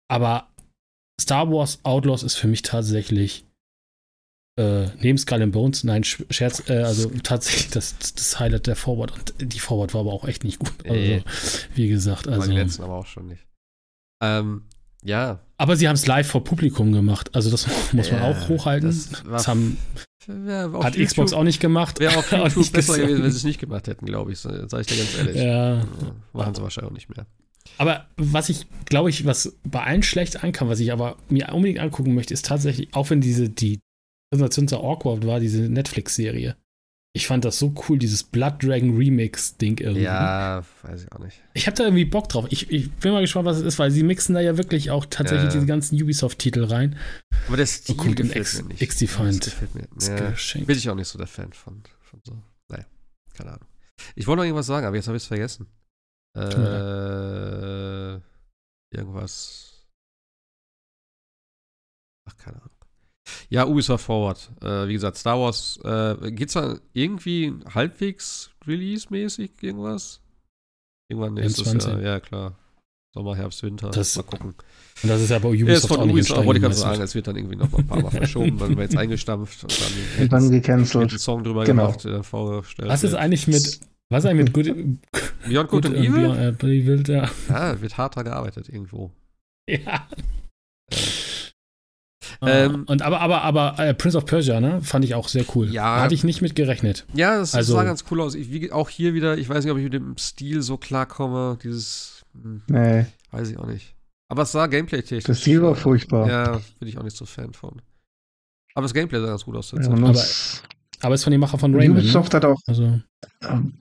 Aber 0.09 0.47
Star 1.19 1.51
Wars 1.51 1.79
Outlaws 1.83 2.23
ist 2.23 2.35
für 2.35 2.47
mich 2.47 2.61
tatsächlich 2.61 3.43
äh, 4.59 4.89
neben 4.99 5.17
Skull 5.17 5.41
and 5.41 5.53
Bones, 5.53 5.85
nein, 5.85 6.03
Scherz, 6.03 6.63
äh, 6.67 6.79
also 6.79 7.09
tatsächlich 7.23 7.69
das, 7.69 7.95
das 7.97 8.39
Highlight 8.39 8.67
der 8.67 8.75
Forward. 8.75 9.13
Und 9.13 9.33
die 9.53 9.59
Forward 9.59 9.93
war 9.93 10.01
aber 10.01 10.11
auch 10.11 10.25
echt 10.25 10.43
nicht 10.43 10.59
gut. 10.59 10.73
Also, 10.85 11.23
wie 11.75 11.87
gesagt, 11.87 12.27
also. 12.27 12.49
Die 12.49 12.57
letzten 12.57 12.83
aber 12.83 12.95
auch 12.95 13.05
schon 13.05 13.27
nicht. 13.27 13.45
Ähm, 14.21 14.63
ja. 15.01 15.39
Aber 15.57 15.77
sie 15.77 15.87
haben 15.87 15.95
es 15.95 16.05
live 16.05 16.27
vor 16.27 16.43
Publikum 16.43 16.91
gemacht. 16.91 17.33
Also 17.33 17.49
das 17.49 17.67
muss 17.93 18.11
man 18.11 18.21
auch 18.21 18.49
hochhalten. 18.49 18.89
Das, 18.89 19.23
das 19.23 19.47
haben, 19.47 19.77
hat 20.27 20.95
YouTube, 20.95 21.07
Xbox 21.07 21.31
auch 21.31 21.43
nicht 21.43 21.61
gemacht. 21.61 22.01
Wäre 22.01 22.17
auf 22.17 22.29
YouTube 22.31 22.71
besser 22.73 22.97
gewesen, 22.97 23.23
wenn 23.23 23.31
sie 23.31 23.37
es 23.37 23.43
nicht 23.45 23.61
gemacht 23.61 23.87
hätten, 23.87 24.05
glaube 24.05 24.33
ich. 24.33 24.39
Sag 24.39 24.81
ich 24.81 24.87
dir 24.87 24.97
ganz 24.97 25.17
ehrlich. 25.17 25.35
Ja. 25.37 25.85
Machen 26.33 26.53
sie 26.53 26.61
wahrscheinlich 26.61 26.91
auch 26.91 26.95
nicht 26.95 27.09
mehr. 27.15 27.25
Aber 27.77 28.07
was 28.17 28.49
ich, 28.49 28.67
glaube 28.85 29.09
ich, 29.09 29.25
was 29.25 29.57
bei 29.63 29.81
allen 29.81 30.03
schlecht 30.03 30.43
ankam, 30.43 30.67
was 30.67 30.81
ich 30.81 30.91
aber 30.91 31.15
mir 31.29 31.53
unbedingt 31.53 31.79
angucken 31.79 32.13
möchte, 32.13 32.33
ist 32.33 32.45
tatsächlich, 32.45 32.93
auch 32.93 33.09
wenn 33.09 33.21
diese, 33.21 33.49
die 33.49 33.79
Präsentation 34.31 34.67
sehr 34.67 34.79
awkward 34.79 35.25
war, 35.25 35.39
diese 35.39 35.61
Netflix-Serie. 35.63 36.55
Ich 37.15 37.25
fand 37.25 37.43
das 37.43 37.57
so 37.57 37.73
cool, 37.87 37.97
dieses 37.97 38.23
Blood 38.23 38.61
Dragon 38.61 38.95
Remix-Ding 38.95 39.79
irgendwie. 39.79 40.03
Ja, 40.03 40.63
weiß 40.83 41.03
ich 41.03 41.11
auch 41.11 41.17
nicht. 41.17 41.41
Ich 41.55 41.65
habe 41.65 41.75
da 41.75 41.85
irgendwie 41.85 42.05
Bock 42.05 42.29
drauf. 42.29 42.45
Ich, 42.49 42.69
ich, 42.69 42.91
bin 42.91 43.11
mal 43.11 43.21
gespannt, 43.21 43.45
was 43.45 43.57
es 43.57 43.63
ist, 43.63 43.79
weil 43.79 43.89
sie 43.89 44.03
mixen 44.03 44.35
da 44.35 44.41
ja 44.41 44.57
wirklich 44.57 44.91
auch 44.91 45.07
tatsächlich 45.07 45.45
ja. 45.45 45.53
diese 45.53 45.65
ganzen 45.65 45.99
Ubisoft-Titel 46.01 46.65
rein. 46.65 46.97
Aber 47.47 47.57
der 47.57 47.65
Stil 47.65 47.95
oh, 47.97 48.03
gefällt 48.03 48.35
X, 48.35 48.61
mir 48.61 48.67
nicht. 48.69 48.81
X-Defined. 48.83 49.45
Das 49.47 49.53
gefällt 49.53 49.73
mir. 49.73 49.87
Ja, 50.01 50.65
bin 50.65 50.77
ich 50.77 50.87
auch 50.87 50.95
nicht 50.95 51.07
so 51.07 51.17
der 51.17 51.27
Fan 51.27 51.51
von. 51.51 51.81
von 52.01 52.21
so. 52.23 52.43
Naja, 52.69 52.85
keine 53.33 53.53
Ahnung. 53.53 53.67
Ich 54.13 54.27
wollte 54.27 54.37
noch 54.41 54.45
irgendwas 54.45 54.67
sagen, 54.67 54.85
aber 54.85 54.95
jetzt 54.95 55.07
habe 55.07 55.17
ich 55.17 55.23
es 55.23 55.27
vergessen. 55.27 55.65
Äh, 56.37 58.21
irgendwas. 58.95 59.87
Ach, 62.29 62.37
keine 62.37 62.61
Ahnung. 62.61 62.78
Ja, 63.49 63.65
Ubisoft 63.65 64.05
Forward. 64.05 64.51
Äh, 64.61 64.87
wie 64.87 64.93
gesagt, 64.93 65.17
Star 65.17 65.39
Wars. 65.39 65.79
Äh, 65.83 66.33
es 66.43 66.53
da 66.53 66.77
irgendwie 66.93 67.53
halbwegs 67.73 68.51
Release-mäßig 68.67 69.51
irgendwas? 69.61 70.21
Irgendwann 71.09 71.33
nächstes 71.35 71.73
Jahr. 71.85 72.01
Ja, 72.01 72.19
klar. 72.19 72.55
Sommer, 73.13 73.35
Herbst, 73.35 73.63
Winter. 73.63 73.89
Das, 73.89 74.15
mal 74.15 74.23
gucken. 74.23 74.53
Und 75.01 75.09
das 75.09 75.21
ist 75.21 75.29
ja 75.29 75.39
bei 75.39 75.49
Ubisoft 75.49 75.69
ja, 75.69 75.75
ist 75.75 75.87
von 75.87 75.99
auch 75.99 76.05
Ubisoft, 76.05 76.45
wollte 76.45 76.59
ich 76.59 76.63
gerade 76.63 76.75
sagen, 76.75 77.01
es 77.01 77.15
wird 77.15 77.27
dann 77.27 77.35
irgendwie 77.35 77.55
noch 77.55 77.71
mal 77.71 77.79
ein 77.79 77.87
paar 77.87 78.01
Mal 78.01 78.11
verschoben, 78.11 78.57
dann 78.59 78.69
wird 78.77 78.91
jetzt 78.91 78.97
eingestampft 78.97 79.63
und 79.63 79.81
dann, 79.81 80.23
und 80.23 80.33
dann 80.33 80.51
gecancelt. 80.51 81.09
einen 81.09 81.19
Song 81.19 81.43
drüber 81.43 81.63
genau. 81.63 81.87
gemacht, 81.87 82.05
äh, 82.05 82.21
vorgestellt. 82.21 82.89
Was 82.89 83.03
ist 83.03 83.15
eigentlich 83.15 83.47
mit, 83.47 83.79
was 84.09 84.23
ist 84.23 84.29
eigentlich 84.29 84.45
mit 84.45 84.53
Good, 84.53 84.65
Beyond 85.47 85.69
Good, 85.69 85.83
Good 85.83 85.85
and 85.87 85.95
Evil? 85.95 86.11
Beyond, 86.11 86.63
äh, 86.63 86.67
Evil 86.67 87.03
ja. 87.07 87.31
ja, 87.49 87.81
wird 87.81 87.97
harter 87.97 88.23
gearbeitet 88.23 88.69
irgendwo. 88.69 89.11
Ja. 89.67 90.07
Äh. 90.91 90.95
Ah, 92.41 92.49
ähm, 92.49 92.85
und 92.87 93.01
aber, 93.01 93.19
aber, 93.19 93.41
aber 93.41 93.77
äh, 93.79 93.93
Prince 93.93 94.17
of 94.17 94.25
Persia, 94.25 94.61
ne? 94.61 94.81
Fand 94.81 95.03
ich 95.03 95.13
auch 95.13 95.27
sehr 95.27 95.43
cool. 95.55 95.69
Ja. 95.69 96.01
Hatte 96.01 96.13
ich 96.13 96.23
nicht 96.23 96.41
mit 96.41 96.55
gerechnet. 96.55 97.05
Ja, 97.13 97.37
das 97.37 97.53
also, 97.53 97.73
sah 97.73 97.83
ganz 97.83 98.05
cool 98.09 98.21
aus. 98.21 98.35
Ich, 98.35 98.51
wie, 98.51 98.71
auch 98.71 98.89
hier 98.89 99.13
wieder, 99.13 99.37
ich 99.37 99.49
weiß 99.49 99.63
nicht, 99.63 99.71
ob 99.71 99.77
ich 99.77 99.83
mit 99.83 99.93
dem 99.93 100.17
Stil 100.17 100.61
so 100.61 100.77
klarkomme. 100.77 101.57
Dieses. 101.61 102.23
Hm, 102.33 102.61
nee. 102.67 103.05
Weiß 103.31 103.49
ich 103.49 103.57
auch 103.57 103.65
nicht. 103.65 103.95
Aber 104.29 104.43
es 104.43 104.51
sah 104.51 104.67
gameplay-technisch. 104.67 105.25
Das 105.25 105.41
Stil 105.41 105.61
war 105.61 105.75
furchtbar. 105.75 106.29
Ja, 106.29 106.61
bin 106.79 106.87
ich 106.87 106.97
auch 106.97 107.03
nicht 107.03 107.17
so 107.17 107.25
Fan 107.25 107.53
von. 107.53 107.81
Aber 108.73 108.83
das 108.83 108.93
Gameplay 108.93 109.19
sah 109.19 109.27
ganz 109.27 109.43
gut 109.43 109.57
aus. 109.57 109.71
Ja, 109.71 109.79
aber, 109.89 110.09
aber 111.01 111.15
es 111.15 111.21
ist 111.21 111.23
von 111.23 111.31
dem 111.31 111.41
Macher 111.41 111.57
von 111.57 111.75
Rayman. 111.75 111.97
Ubisoft 111.97 112.31
ne? 112.31 112.37
hat 112.37 112.45
auch. 112.45 112.61
Also. 112.67 113.01
Ähm, 113.41 113.79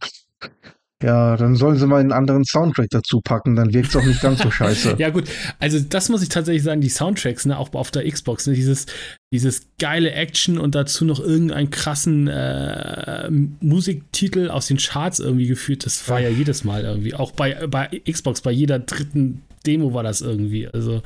ja, 1.02 1.36
dann 1.36 1.54
sollen 1.54 1.76
sie 1.76 1.86
mal 1.86 2.00
einen 2.00 2.10
anderen 2.10 2.44
Soundtrack 2.44 2.88
dazu 2.90 3.20
packen, 3.20 3.54
dann 3.54 3.72
wirkt 3.72 3.90
es 3.90 3.96
auch 3.96 4.04
nicht 4.04 4.20
ganz 4.20 4.42
so 4.42 4.50
scheiße. 4.50 4.96
ja, 4.98 5.10
gut, 5.10 5.24
also 5.60 5.78
das 5.78 6.08
muss 6.08 6.22
ich 6.22 6.28
tatsächlich 6.28 6.64
sagen, 6.64 6.80
die 6.80 6.88
Soundtracks, 6.88 7.46
ne, 7.46 7.56
auch 7.56 7.72
auf 7.74 7.92
der 7.92 8.10
Xbox, 8.10 8.48
ne, 8.48 8.54
dieses, 8.54 8.86
dieses 9.32 9.68
geile 9.78 10.10
Action 10.10 10.58
und 10.58 10.74
dazu 10.74 11.04
noch 11.04 11.20
irgendeinen 11.20 11.70
krassen 11.70 12.26
äh, 12.26 13.30
Musiktitel 13.60 14.50
aus 14.50 14.66
den 14.66 14.78
Charts 14.78 15.20
irgendwie 15.20 15.46
geführt, 15.46 15.86
das 15.86 16.08
war 16.08 16.18
ja. 16.20 16.30
ja 16.30 16.36
jedes 16.36 16.64
Mal 16.64 16.82
irgendwie. 16.84 17.14
Auch 17.14 17.30
bei, 17.30 17.68
bei 17.68 18.02
Xbox, 18.10 18.40
bei 18.40 18.50
jeder 18.50 18.80
dritten 18.80 19.42
Demo 19.66 19.94
war 19.94 20.02
das 20.02 20.20
irgendwie. 20.20 20.66
Also, 20.66 21.02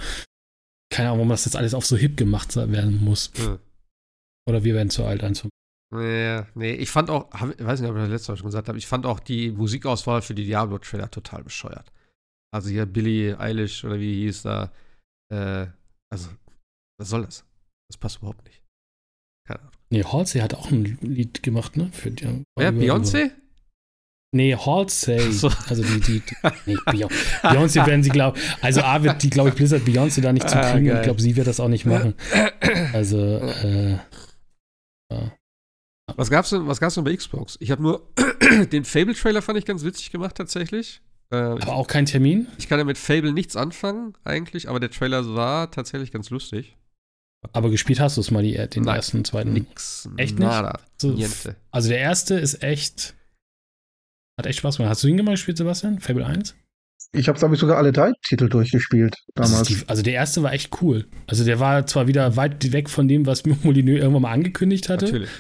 keine 0.91 1.09
Ahnung, 1.09 1.19
warum 1.19 1.29
das 1.31 1.45
jetzt 1.45 1.57
alles 1.57 1.75
auf 1.75 1.85
so 1.85 1.97
hip 1.97 2.17
gemacht 2.17 2.57
werden 2.57 3.05
muss. 3.05 3.31
Hm. 3.37 3.59
Oder 4.49 4.65
wir 4.65 4.75
werden 4.75 4.91
zu 4.91 5.05
alt 5.05 5.23
einzumachen. 5.23 5.51
Nee, 5.95 6.43
nee, 6.55 6.73
ich 6.73 6.91
fand 6.91 7.11
auch, 7.11 7.29
ich 7.35 7.65
weiß 7.65 7.81
nicht, 7.81 7.91
ob 7.91 7.97
ich 7.97 8.03
das 8.03 8.11
letzte 8.11 8.33
Mal 8.33 8.37
schon 8.39 8.47
gesagt 8.47 8.69
habe, 8.69 8.79
ich 8.79 8.87
fand 8.87 9.05
auch 9.05 9.21
die 9.21 9.51
Musikauswahl 9.51 10.23
für 10.23 10.35
die 10.35 10.47
Diablo-Trailer 10.47 11.11
total 11.11 11.45
bescheuert. 11.45 11.93
Also 12.51 12.71
hier 12.71 12.87
Billy 12.87 13.35
Eilish 13.35 13.85
oder 13.85 14.01
wie 14.01 14.25
hieß 14.25 14.43
da, 14.43 14.73
äh, 15.31 15.67
also, 16.11 16.31
was 16.99 17.09
soll 17.11 17.25
das? 17.25 17.45
Das 17.91 17.99
passt 17.99 18.19
überhaupt 18.19 18.45
nicht. 18.47 18.63
Keine 19.47 19.61
Ahnung. 19.61 19.73
Nee, 19.91 20.05
Halsey 20.05 20.41
hat 20.41 20.55
auch 20.55 20.71
ein 20.71 20.99
Lied 21.03 21.43
gemacht, 21.43 21.77
ne? 21.77 21.91
Für 21.93 22.11
die, 22.11 22.25
ja, 22.59 22.69
Beyoncé? 22.69 23.33
Nee, 24.35 24.57
Halsey. 24.57 25.31
So. 25.31 25.51
Also 25.69 25.83
die, 25.83 26.01
die, 26.01 26.21
die 26.21 26.35
nee, 26.65 26.77
Beyoncé 27.43 27.87
werden 27.87 28.03
sie, 28.03 28.09
glaube 28.09 28.39
also 28.63 28.81
A 28.81 29.03
wird 29.03 29.23
die, 29.23 29.29
glaube 29.29 29.51
ich, 29.51 29.55
Blizzard 29.55 29.83
Beyoncé 29.83 30.23
da 30.23 30.33
nicht 30.33 30.49
zu 30.49 30.57
kriegen 30.57 30.91
ah, 30.91 31.01
ich 31.01 31.03
glaube, 31.03 31.21
sie 31.21 31.37
wird 31.37 31.47
das 31.47 31.61
auch 31.61 31.69
nicht 31.69 31.85
machen. 31.85 32.15
Also, 32.95 33.19
äh, 33.19 33.99
ja. 35.13 35.33
Was 36.17 36.31
gab's 36.31 36.51
denn, 36.51 36.67
was 36.67 36.81
gab's 36.81 36.95
denn 36.95 37.05
bei 37.05 37.15
Xbox? 37.15 37.57
Ich 37.61 37.71
habe 37.71 37.83
nur 37.83 38.09
den 38.73 38.85
Fable-Trailer 38.85 39.43
fand 39.43 39.59
ich 39.59 39.65
ganz 39.65 39.85
witzig 39.85 40.11
gemacht 40.11 40.37
tatsächlich. 40.37 41.01
Äh, 41.31 41.37
aber 41.37 41.75
auch 41.75 41.87
kein 41.87 42.07
Termin? 42.07 42.47
Ich 42.59 42.69
kann 42.69 42.79
ja 42.79 42.85
mit 42.85 42.99
Fable 42.99 43.33
nichts 43.33 43.57
anfangen, 43.57 44.15
eigentlich, 44.25 44.69
aber 44.69 44.81
der 44.81 44.91
Trailer 44.91 45.35
war 45.35 45.71
tatsächlich 45.71 46.13
ganz 46.13 46.31
lustig. 46.31 46.77
Aber 47.53 47.71
gespielt 47.71 47.99
hast 48.01 48.17
du 48.17 48.21
es 48.21 48.31
mal, 48.31 48.43
die, 48.43 48.53
den 48.53 48.85
Nein, 48.85 48.97
ersten, 48.97 49.25
zweiten? 49.25 49.53
Nix. 49.53 50.09
Echt 50.17 50.39
nicht? 50.39 50.49
Nada. 50.49 50.79
So, 50.97 51.17
also 51.71 51.89
der 51.89 51.99
erste 51.99 52.35
ist 52.35 52.63
echt. 52.63 53.15
Hat 54.39 54.47
echt 54.47 54.61
Spaß 54.61 54.77
gemacht. 54.77 54.91
Hast 54.91 55.03
du 55.03 55.09
ihn 55.09 55.17
mal 55.25 55.33
gespielt, 55.33 55.59
Sebastian? 55.59 55.99
Fable 55.99 56.25
1? 56.25 56.55
ich 57.15 57.29
habe, 57.29 57.39
glaube 57.39 57.55
ich, 57.55 57.61
sogar 57.61 57.77
alle 57.77 57.93
drei 57.93 58.13
Titel 58.23 58.49
durchgespielt 58.49 59.17
damals. 59.35 59.69
Die, 59.69 59.79
also 59.87 60.03
der 60.03 60.15
erste 60.15 60.43
war 60.43 60.53
echt 60.53 60.81
cool. 60.81 61.07
Also 61.27 61.45
der 61.45 61.61
war 61.61 61.87
zwar 61.87 62.07
wieder 62.07 62.37
weit 62.37 62.73
weg 62.73 62.89
von 62.89 63.07
dem, 63.07 63.27
was 63.27 63.45
Molyneux 63.45 64.01
irgendwann 64.01 64.23
mal 64.23 64.33
angekündigt 64.33 64.89
hatte. 64.89 65.07
Natürlich. 65.07 65.31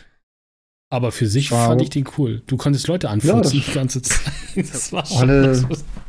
Aber 0.92 1.10
für 1.10 1.26
sich 1.26 1.50
wow. 1.50 1.68
fand 1.68 1.80
ich 1.80 1.88
den 1.88 2.04
cool. 2.18 2.42
Du 2.46 2.58
konntest 2.58 2.86
Leute 2.86 3.08
anfutzen 3.08 3.60
ja, 3.60 3.64
die 3.66 3.72
ganze 3.72 4.02
Zeit. 4.02 4.30
Das 4.56 4.92
war 4.92 5.06
schon 5.06 5.30
alle, 5.30 5.66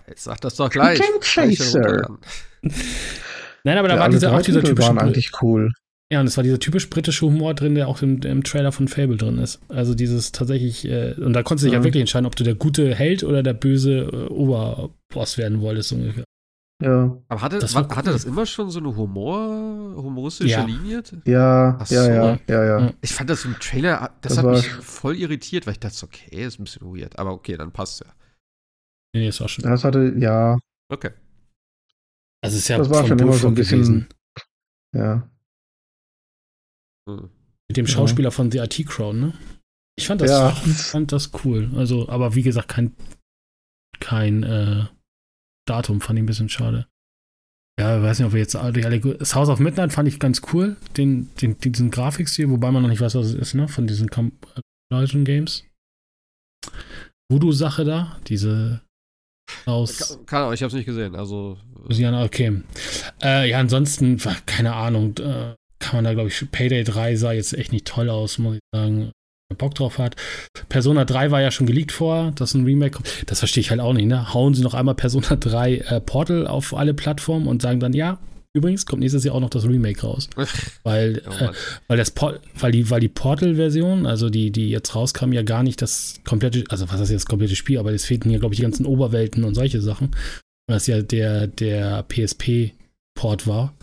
Jetzt 0.10 0.26
sag 0.26 0.41
das 0.41 0.55
doch 0.55 0.69
gleich. 0.69 0.99
Chaser. 1.22 2.18
Nein, 3.64 3.77
aber 3.77 3.88
da 3.88 3.95
ja, 3.95 4.01
war 4.01 4.10
dieser, 4.10 4.35
auch 4.35 4.41
dieser 4.41 4.61
typische. 4.61 4.89
waren 4.89 4.97
eigentlich 4.97 5.31
cool. 5.41 5.72
Ja, 6.11 6.19
und 6.19 6.27
es 6.27 6.35
war 6.35 6.43
dieser 6.43 6.60
typisch 6.60 6.89
britische 6.89 7.26
Humor 7.26 7.53
drin, 7.53 7.76
der 7.76 7.88
auch 7.88 8.01
im, 8.01 8.22
im 8.23 8.43
Trailer 8.43 8.73
von 8.73 8.89
Fable 8.89 9.15
drin 9.15 9.38
ist. 9.38 9.61
Also 9.69 9.95
dieses 9.95 10.34
tatsächlich, 10.34 10.84
äh, 10.84 11.14
und 11.14 11.31
da 11.31 11.43
konntest 11.43 11.64
du 11.64 11.68
dich 11.68 11.73
ja. 11.76 11.80
ja 11.80 11.85
wirklich 11.85 12.01
entscheiden, 12.01 12.26
ob 12.26 12.35
du 12.35 12.43
der 12.43 12.55
gute 12.55 12.93
Held 12.93 13.23
oder 13.23 13.41
der 13.41 13.53
böse 13.53 13.99
äh, 13.99 14.34
Oberboss 14.34 15.38
werden 15.38 15.61
wolltest, 15.61 15.93
ungefähr. 15.93 16.26
Ja. 16.84 17.18
Aber 17.30 17.41
hatte 17.41 17.60
das, 17.60 17.73
war, 17.76 17.88
hatte 17.95 18.11
das 18.11 18.26
immer 18.26 18.45
schon 18.45 18.69
so 18.69 18.80
eine 18.80 18.93
Humor, 18.93 19.95
humoristische 19.95 20.49
ja. 20.49 20.65
Linie? 20.65 21.01
Ja, 21.23 21.80
so. 21.85 21.95
ja, 21.95 22.07
ja, 22.07 22.39
ja, 22.49 22.64
ja. 22.65 22.93
Ich 22.99 23.14
fand 23.14 23.30
das 23.30 23.45
im 23.45 23.57
Trailer, 23.60 24.11
das, 24.19 24.35
das 24.35 24.43
hat 24.43 24.51
mich 24.51 24.68
voll 24.68 25.15
irritiert, 25.15 25.65
weil 25.65 25.73
ich 25.73 25.80
dachte, 25.80 26.05
okay, 26.05 26.43
ist 26.43 26.60
ein 26.60 26.65
bisschen 26.65 26.85
weird. 26.85 27.18
Aber 27.18 27.31
okay, 27.31 27.55
dann 27.55 27.72
passt 27.72 28.01
ja. 28.01 28.07
Nee, 29.15 29.27
das 29.27 29.39
war 29.39 29.47
schon. 29.47 29.64
Das 29.64 29.85
hatte, 29.85 30.14
ja. 30.18 30.57
Okay. 30.91 31.11
Also 32.43 32.57
es 32.57 32.64
ist 32.64 32.68
ja 32.68 32.77
das 32.80 32.89
war 32.89 33.07
schon 33.07 33.18
immer 33.18 33.34
so 33.34 33.47
ein 33.47 33.55
bisschen. 33.55 33.80
Gewesen. 33.80 34.07
Ja. 34.93 35.30
Hm. 37.07 37.30
Mit 37.69 37.77
dem 37.77 37.88
Schauspieler 37.88 38.27
ja. 38.27 38.31
von 38.31 38.51
The 38.51 38.57
IT 38.57 38.85
Crown, 38.88 39.19
ne? 39.22 39.34
Ich 39.95 40.07
fand 40.07 40.19
das, 40.19 40.31
ja. 40.31 40.49
fand 40.51 41.14
das 41.14 41.31
cool. 41.45 41.72
Also, 41.77 42.10
aber 42.10 42.35
wie 42.35 42.41
gesagt, 42.41 42.68
kein, 42.68 42.93
kein 43.99 44.43
äh, 44.43 44.85
Datum 45.65 46.02
fand 46.02 46.19
ich 46.19 46.23
ein 46.23 46.27
bisschen 46.27 46.49
schade. 46.49 46.88
Ja, 47.80 47.98
ich 47.98 48.03
weiß 48.03 48.19
nicht, 48.19 48.27
ob 48.27 48.34
wir 48.34 48.40
jetzt 48.40 48.56
alle. 48.56 48.99
Das 49.18 49.34
House 49.34 49.49
of 49.49 49.60
Midnight 49.60 49.94
fand 49.94 50.07
ich 50.07 50.19
ganz 50.19 50.41
cool, 50.53 50.77
den, 50.95 51.30
den, 51.41 51.57
diesen 51.57 51.90
Grafikstil, 51.90 52.49
wobei 52.49 52.69
man 52.72 52.84
noch 52.84 52.90
nicht 52.90 53.02
weiß, 53.02 53.15
was 53.15 53.27
es 53.27 53.34
ist, 53.34 53.53
ne? 53.56 53.68
Von 53.68 53.88
diesen 53.88 54.10
Compilation 54.10 55.26
Games. 55.26 55.64
Voodoo-Sache 57.31 57.84
da, 57.84 58.19
diese 58.27 58.81
aus. 59.65 60.19
Kann, 60.26 60.26
kann, 60.26 60.53
ich 60.53 60.61
hab's 60.61 60.73
nicht 60.73 60.85
gesehen, 60.85 61.15
also. 61.15 61.57
Ja, 61.90 62.23
okay. 62.23 62.61
Äh, 63.22 63.49
ja, 63.49 63.60
ansonsten, 63.60 64.18
keine 64.45 64.73
Ahnung, 64.73 65.18
äh, 65.18 65.56
kann 65.80 65.95
man 65.98 66.03
da, 66.03 66.14
glaube 66.14 66.30
ich, 66.30 66.52
Payday 66.52 66.84
3 66.84 67.15
sah 67.15 67.31
jetzt 67.34 67.53
echt 67.53 67.72
nicht 67.72 67.88
toll 67.88 68.10
aus, 68.10 68.38
muss 68.38 68.56
ich 68.56 68.61
sagen. 68.73 69.11
Bock 69.54 69.76
drauf 69.76 69.98
hat. 69.98 70.16
Persona 70.70 71.06
3 71.06 71.32
war 71.32 71.42
ja 71.42 71.52
schon 71.52 71.68
geleakt 71.68 71.92
vor, 71.92 72.32
dass 72.36 72.54
ein 72.54 72.66
Remake 72.66 72.92
kommt. 72.92 73.10
Das 73.28 73.40
verstehe 73.40 73.62
ich 73.62 73.70
halt 73.70 73.80
auch 73.80 73.94
nicht, 73.94 74.06
ne? 74.06 74.34
Hauen 74.34 74.54
sie 74.54 74.64
noch 74.64 74.74
einmal 74.74 74.96
Persona 74.96 75.36
3 75.40 75.76
äh, 75.76 76.02
Portal 76.02 76.48
auf 76.48 76.74
alle 76.74 76.94
Plattformen 76.94 77.48
und 77.48 77.62
sagen 77.62 77.80
dann, 77.80 77.94
ja, 77.94 78.20
übrigens 78.54 78.86
kommt 78.86 79.02
nächstes 79.02 79.24
Jahr 79.24 79.36
auch 79.36 79.40
noch 79.40 79.50
das 79.50 79.66
Remake 79.66 80.02
raus. 80.02 80.30
weil, 80.84 81.18
äh, 81.18 81.50
weil, 81.88 81.98
das 81.98 82.14
weil 82.60 82.72
die, 82.72 82.90
weil 82.90 83.00
die 83.00 83.10
Portal-Version, 83.10 84.06
also 84.06 84.30
die, 84.30 84.52
die 84.52 84.70
jetzt 84.70 84.96
rauskam, 84.96 85.34
ja 85.34 85.42
gar 85.42 85.64
nicht 85.64 85.82
das 85.82 86.16
komplette, 86.24 86.64
also 86.70 86.90
was 86.90 87.00
ist 87.02 87.10
jetzt 87.10 87.24
das 87.24 87.30
komplette 87.30 87.56
Spiel, 87.56 87.80
aber 87.80 87.92
es 87.92 88.06
fehlten 88.06 88.30
hier, 88.30 88.40
glaube 88.40 88.54
ich, 88.54 88.58
die 88.58 88.64
ganzen 88.64 88.86
Oberwelten 88.86 89.44
und 89.44 89.56
solche 89.56 89.82
Sachen. 89.82 90.12
Weil 90.68 90.78
das 90.78 90.88
ja 90.88 91.02
der, 91.02 91.48
der 91.48 92.04
PSP-Port 92.04 93.48
war. 93.48 93.74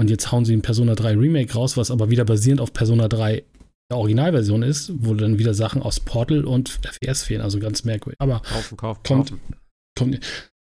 Und 0.00 0.10
jetzt 0.10 0.32
hauen 0.32 0.44
sie 0.44 0.54
ein 0.54 0.62
Persona 0.62 0.94
3 0.96 1.16
Remake 1.16 1.52
raus, 1.52 1.76
was 1.76 1.90
aber 1.90 2.10
wieder 2.10 2.24
basierend 2.24 2.60
auf 2.60 2.72
Persona 2.72 3.06
3 3.06 3.44
der 3.92 3.98
Originalversion 3.98 4.62
ist, 4.62 4.92
wo 4.96 5.14
dann 5.14 5.38
wieder 5.38 5.54
Sachen 5.54 5.82
aus 5.82 6.00
Portal 6.00 6.44
und 6.44 6.80
FPS 6.82 7.22
fehlen, 7.22 7.42
also 7.42 7.58
ganz 7.60 7.84
merkwürdig. 7.84 8.18
Aber 8.20 8.40
kaufen, 8.40 8.76
kaufen, 8.76 9.00
kommt, 9.04 9.30
kaufen. 9.30 9.40
kommt. 9.98 10.20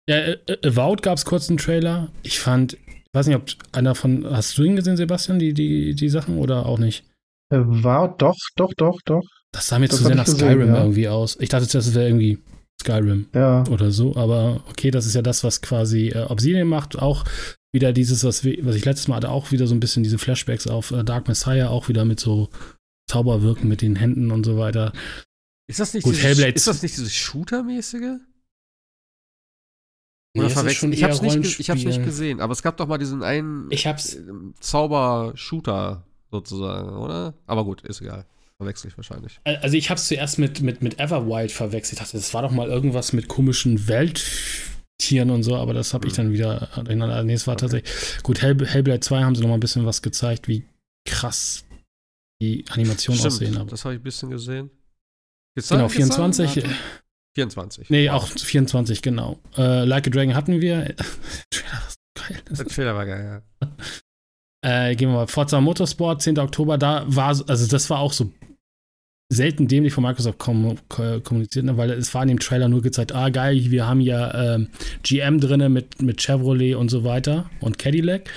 Ja, 0.09 0.15
äh, 0.15 0.37
äh, 0.47 0.67
Avowed 0.67 1.01
gab 1.01 1.17
es 1.17 1.25
kurz 1.25 1.49
einen 1.49 1.57
Trailer. 1.57 2.09
Ich 2.23 2.39
fand, 2.39 2.73
ich 2.73 3.13
weiß 3.13 3.27
nicht, 3.27 3.35
ob 3.35 3.49
einer 3.73 3.95
von, 3.95 4.25
hast 4.25 4.57
du 4.57 4.63
ihn 4.63 4.77
gesehen, 4.77 4.95
Sebastian, 4.95 5.39
die, 5.39 5.53
die, 5.53 5.93
die 5.93 6.09
Sachen 6.09 6.37
oder 6.37 6.65
auch 6.65 6.79
nicht? 6.79 7.03
War 7.49 8.15
doch, 8.17 8.37
doch, 8.55 8.73
doch, 8.77 8.99
doch. 9.05 9.23
Das 9.51 9.67
sah 9.67 9.79
mir 9.79 9.87
das 9.87 9.97
zu 9.97 10.05
sehr 10.05 10.15
nach 10.15 10.25
gesehen, 10.25 10.39
Skyrim 10.39 10.69
ja. 10.69 10.81
irgendwie 10.81 11.09
aus. 11.09 11.37
Ich 11.39 11.49
dachte, 11.49 11.67
das 11.69 11.93
wäre 11.93 12.07
irgendwie 12.07 12.39
Skyrim 12.81 13.27
ja. 13.33 13.65
oder 13.69 13.91
so, 13.91 14.15
aber 14.15 14.63
okay, 14.69 14.91
das 14.91 15.05
ist 15.05 15.15
ja 15.15 15.21
das, 15.21 15.43
was 15.43 15.61
quasi 15.61 16.09
äh, 16.09 16.25
Obsidian 16.29 16.67
macht, 16.67 16.97
auch 16.97 17.25
wieder 17.73 17.91
dieses, 17.91 18.23
was, 18.23 18.43
wir, 18.43 18.65
was 18.65 18.75
ich 18.75 18.85
letztes 18.85 19.07
Mal 19.07 19.17
hatte, 19.17 19.29
auch 19.29 19.51
wieder 19.51 19.67
so 19.67 19.75
ein 19.75 19.79
bisschen 19.79 20.03
diese 20.03 20.17
Flashbacks 20.17 20.67
auf 20.67 20.91
äh, 20.91 21.03
Dark 21.03 21.27
Messiah, 21.27 21.69
auch 21.69 21.89
wieder 21.89 22.05
mit 22.05 22.19
so 22.19 22.49
Zauberwirken 23.07 23.67
mit 23.67 23.81
den 23.81 23.95
Händen 23.95 24.31
und 24.31 24.45
so 24.45 24.57
weiter. 24.57 24.93
Ist 25.67 25.79
das 25.79 25.93
nicht 25.93 26.03
Gut, 26.03 26.15
dieses, 26.15 26.39
ist 26.39 26.67
das 26.67 26.81
nicht 26.81 26.95
dieses 26.95 27.13
Shooter-mäßige? 27.13 28.19
Oder 30.35 30.47
nee, 30.47 30.49
verwechseln? 30.49 30.93
Ich 30.93 31.03
hab's, 31.03 31.21
nicht, 31.21 31.59
ich 31.59 31.69
hab's 31.69 31.83
nicht 31.83 32.03
gesehen, 32.03 32.39
aber 32.41 32.53
es 32.53 32.61
gab 32.61 32.77
doch 32.77 32.87
mal 32.87 32.97
diesen 32.97 33.23
einen 33.23 33.67
ich 33.71 33.87
hab's 33.87 34.13
äh, 34.13 34.23
Zauber-Shooter 34.59 36.03
sozusagen, 36.31 36.89
oder? 36.97 37.33
Aber 37.47 37.65
gut, 37.65 37.81
ist 37.81 38.01
egal. 38.01 38.25
Verwechsel 38.57 38.89
ich 38.89 38.97
wahrscheinlich. 38.97 39.39
Also 39.43 39.77
ich 39.77 39.89
hab's 39.89 40.07
zuerst 40.07 40.39
mit, 40.39 40.61
mit, 40.61 40.81
mit 40.81 40.99
Everwild 40.99 41.51
verwechselt. 41.51 41.99
Ich 41.99 42.05
dachte, 42.05 42.17
das 42.17 42.33
war 42.33 42.41
doch 42.41 42.51
mal 42.51 42.67
irgendwas 42.69 43.13
mit 43.13 43.27
komischen 43.27 43.87
Welt 43.87 44.23
Tieren 44.97 45.29
und 45.29 45.43
so, 45.43 45.55
aber 45.55 45.73
das 45.73 45.93
habe 45.93 46.07
ich 46.07 46.13
mhm. 46.13 46.17
dann 46.17 46.31
wieder 46.33 47.23
Nee, 47.23 47.33
es 47.33 47.45
war 47.45 47.53
okay. 47.53 47.61
tatsächlich. 47.61 48.23
Gut, 48.23 48.41
Hell, 48.41 48.57
Hellblade 48.65 48.99
2 48.99 49.23
haben 49.23 49.35
sie 49.35 49.41
noch 49.41 49.49
mal 49.49 49.55
ein 49.55 49.59
bisschen 49.59 49.85
was 49.85 50.01
gezeigt, 50.01 50.47
wie 50.47 50.63
krass 51.05 51.66
die 52.41 52.65
Animationen 52.69 53.25
aussehen. 53.25 53.57
Aber. 53.57 53.69
Das 53.69 53.85
habe 53.85 53.95
ich 53.95 54.01
ein 54.01 54.03
bisschen 54.03 54.29
gesehen. 54.29 54.69
Jetzt 55.55 55.69
genau, 55.69 55.89
24. 55.89 56.63
24. 57.35 57.89
Nee, 57.89 58.09
auch 58.09 58.27
24, 58.27 59.01
genau. 59.01 59.39
Äh, 59.55 59.85
like 59.85 60.07
a 60.07 60.09
Dragon 60.09 60.33
hatten 60.33 60.59
wir. 60.59 60.83
geil. 62.15 62.41
Der 62.49 62.65
Trailer 62.65 62.95
war 62.95 63.05
geil, 63.05 63.43
ja. 63.61 63.69
Äh, 64.89 64.95
gehen 64.95 65.09
wir 65.09 65.15
mal. 65.15 65.27
Forza 65.27 65.61
Motorsport, 65.61 66.21
10. 66.21 66.39
Oktober, 66.39 66.77
da 66.77 67.03
war, 67.07 67.27
also 67.27 67.67
das 67.67 67.89
war 67.89 67.99
auch 67.99 68.13
so 68.13 68.31
selten 69.29 69.67
dämlich 69.67 69.93
von 69.93 70.03
Microsoft 70.03 70.39
kom 70.39 70.77
kommuniziert, 70.87 71.65
ne? 71.65 71.77
weil 71.77 71.91
es 71.91 72.13
war 72.13 72.23
in 72.23 72.29
dem 72.29 72.39
Trailer 72.39 72.69
nur 72.69 72.81
gezeigt, 72.81 73.13
ah 73.13 73.29
geil, 73.29 73.69
wir 73.69 73.85
haben 73.85 73.99
ja 73.99 74.55
ähm, 74.55 74.69
GM 75.03 75.39
drin 75.39 75.71
mit, 75.71 76.01
mit 76.01 76.21
Chevrolet 76.21 76.75
und 76.75 76.89
so 76.89 77.03
weiter 77.03 77.49
und 77.59 77.77
Cadillac. 77.77 78.29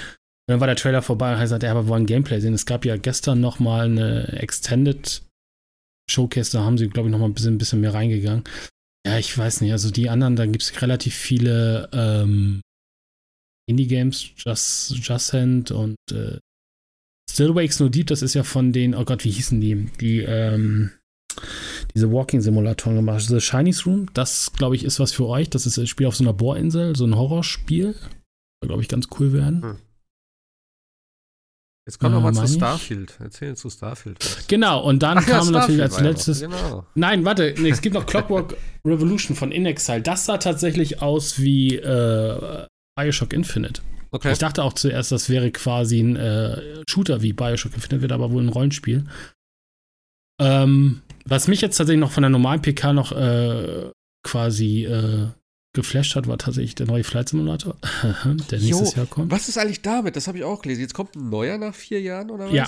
Dann 0.51 0.59
war 0.59 0.67
der 0.67 0.75
Trailer 0.75 1.01
vorbei 1.01 1.31
und 1.31 1.37
hat 1.37 1.45
gesagt, 1.45 1.63
ja, 1.63 1.71
aber 1.71 1.85
wir 1.85 1.91
wollen 1.91 2.07
Gameplay 2.07 2.41
sehen. 2.41 2.55
Es 2.55 2.67
gab 2.67 2.85
ja 2.85 2.97
gestern 2.97 3.41
noch 3.41 3.61
mal 3.61 3.85
eine 3.85 4.33
Extended 4.33 5.23
Showcase, 6.11 6.51
da 6.51 6.65
haben 6.65 6.77
sie, 6.77 6.89
glaube 6.89 7.09
ich, 7.09 7.13
noch 7.13 7.21
mal 7.21 7.27
ein 7.27 7.35
bisschen, 7.35 7.55
ein 7.55 7.59
bisschen 7.59 7.81
mehr 7.81 7.95
reingegangen. 7.95 8.43
Ja, 9.07 9.17
ich 9.17 9.39
weiß 9.39 9.61
nicht, 9.61 9.71
also 9.71 9.93
die 9.93 10.11
anderen, 10.11 10.35
da 10.35 10.47
gibt 10.47 10.65
es 10.65 10.83
relativ 10.83 11.15
viele 11.15 11.89
ähm, 11.93 12.63
Indie-Games, 13.69 14.31
Just, 14.39 14.97
Just 14.97 15.33
Hand 15.33 15.71
und 15.71 15.95
äh, 16.11 16.39
Still 17.31 17.55
Wakes 17.55 17.79
No 17.79 17.89
Deep, 17.89 18.09
das 18.09 18.21
ist 18.21 18.35
ja 18.35 18.43
von 18.43 18.73
den, 18.73 18.97
oh 18.97 19.05
Gott, 19.05 19.25
wie 19.25 19.31
hießen 19.31 19.61
die? 19.61 19.89
Die, 20.01 20.19
ähm, 20.23 20.91
diese 21.95 22.11
Walking-Simulatoren 22.11 22.97
gemacht. 22.97 23.23
The 23.23 23.41
Shinies 23.41 23.87
Room, 23.87 24.13
das, 24.15 24.51
glaube 24.53 24.75
ich, 24.75 24.83
ist 24.83 24.99
was 24.99 25.13
für 25.13 25.29
euch. 25.29 25.49
Das 25.49 25.65
ist 25.65 25.79
ein 25.79 25.87
Spiel 25.87 26.09
auf 26.09 26.17
so 26.17 26.25
einer 26.25 26.33
Bohrinsel, 26.33 26.97
so 26.97 27.05
ein 27.05 27.15
Horrorspiel. 27.15 27.93
Soll, 27.95 28.67
glaube 28.67 28.83
ich, 28.83 28.89
ganz 28.89 29.07
cool 29.21 29.33
werden. 29.33 29.63
Hm. 29.63 29.77
Jetzt 31.87 31.99
kommen 31.99 32.15
wir 32.15 32.29
äh, 32.29 32.33
mal 32.33 32.47
zu 32.47 32.47
Starfield. 32.47 33.19
Erzählen 33.21 33.57
zu 33.57 33.71
Starfield. 33.71 34.19
Was. 34.21 34.47
Genau, 34.49 34.83
und 34.83 35.03
dann 35.03 35.19
Ach, 35.19 35.27
kam 35.27 35.47
ja, 35.47 35.51
natürlich 35.53 35.83
als 35.83 36.01
letztes. 36.01 36.41
Genau. 36.41 36.87
Nein, 36.95 37.25
warte, 37.25 37.55
nee, 37.59 37.71
es 37.71 37.81
gibt 37.81 37.95
noch 37.95 38.07
Clockwork 38.07 38.57
Revolution 38.87 39.37
von 39.37 39.51
Inexile. 39.51 40.03
Das 40.03 40.27
sah 40.27 40.39
tatsächlich 40.39 41.03
aus 41.03 41.41
wie 41.41 41.77
äh, 41.77 42.67
Bioshock 42.97 43.33
Infinite. 43.33 43.83
Okay. 44.13 44.33
Ich 44.33 44.39
dachte 44.39 44.63
auch 44.63 44.73
zuerst, 44.73 45.13
das 45.13 45.31
wäre 45.31 45.51
quasi 45.53 46.01
ein 46.01 46.17
äh, 46.17 46.83
Shooter 46.89 47.23
wie 47.23 47.33
Bioshock 47.33 47.75
Infinite, 47.75 48.03
wird 48.03 48.13
aber 48.13 48.31
wohl 48.33 48.43
ein 48.43 48.49
Rollenspiel. 48.49 49.05
Ähm, 50.41 51.03
was 51.27 51.49
mich 51.49 51.61
jetzt 51.61 51.77
tatsächlich 51.77 52.01
noch 52.01 52.11
von 52.11 52.23
der 52.23 52.31
normalen 52.31 52.63
PK 52.63 52.93
noch 52.93 53.13
äh, 53.13 53.91
quasi 54.23 54.85
äh, 54.85 55.29
geflasht 55.73 56.17
hat, 56.17 56.27
war 56.27 56.39
tatsächlich 56.39 56.75
der 56.75 56.87
neue 56.87 57.05
Flight 57.05 57.29
Simulator, 57.29 57.77
der 58.25 58.59
nächstes 58.59 58.93
jo, 58.93 58.97
Jahr 58.97 59.07
kommt. 59.07 59.31
Was 59.31 59.49
ist 59.49 59.59
eigentlich 59.59 59.83
damit? 59.83 60.17
Das 60.17 60.27
habe 60.27 60.39
ich 60.39 60.45
auch 60.45 60.63
gelesen. 60.63 60.81
Jetzt 60.81 60.95
kommt 60.95 61.15
ein 61.15 61.31
neuer 61.31 61.59
nach 61.59 61.75
vier 61.75 62.01
Jahren 62.01 62.31
oder 62.31 62.47
was? 62.47 62.53
Ja. 62.53 62.67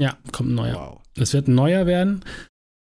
Ja, 0.00 0.18
kommt 0.32 0.50
ein 0.50 0.54
neuer. 0.54 0.74
Wow. 0.74 1.00
Es 1.16 1.32
wird 1.32 1.48
ein 1.48 1.54
neuer 1.54 1.86
werden. 1.86 2.24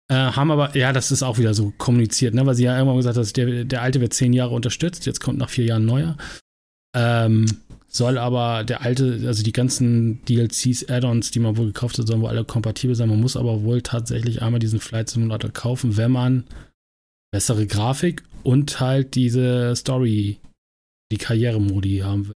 Äh, 0.07 0.15
haben 0.15 0.51
aber, 0.51 0.75
ja, 0.75 0.93
das 0.93 1.11
ist 1.11 1.23
auch 1.23 1.37
wieder 1.37 1.53
so 1.53 1.73
kommuniziert, 1.77 2.33
ne? 2.33 2.45
weil 2.45 2.55
sie 2.55 2.65
ja 2.65 2.75
irgendwann 2.75 2.97
gesagt 2.97 3.17
hat, 3.17 3.37
der, 3.37 3.65
der 3.65 3.81
alte 3.81 4.01
wird 4.01 4.13
zehn 4.13 4.33
Jahre 4.33 4.53
unterstützt, 4.53 5.05
jetzt 5.05 5.19
kommt 5.19 5.39
nach 5.39 5.49
vier 5.49 5.65
Jahren 5.65 5.83
ein 5.83 5.85
neuer. 5.85 6.17
Ähm, 6.95 7.45
soll 7.87 8.17
aber 8.17 8.63
der 8.63 8.81
alte, 8.81 9.23
also 9.25 9.41
die 9.41 9.53
ganzen 9.53 10.23
DLCs, 10.25 10.89
Add-ons, 10.89 11.31
die 11.31 11.39
man 11.39 11.57
wohl 11.57 11.67
gekauft 11.67 11.97
hat, 11.97 12.07
sollen 12.07 12.21
wohl 12.21 12.29
alle 12.29 12.43
kompatibel 12.43 12.95
sein. 12.95 13.09
Man 13.09 13.21
muss 13.21 13.37
aber 13.37 13.63
wohl 13.63 13.81
tatsächlich 13.81 14.41
einmal 14.41 14.59
diesen 14.59 14.79
Flight 14.79 15.09
Simulator 15.09 15.49
kaufen, 15.49 15.97
wenn 15.97 16.11
man 16.11 16.43
bessere 17.31 17.65
Grafik 17.65 18.23
und 18.45 18.79
halt 18.79 19.15
diese 19.15 19.75
Story, 19.75 20.39
die 21.11 21.17
Karrieremodi 21.17 21.99
haben 21.99 22.27
will. 22.27 22.33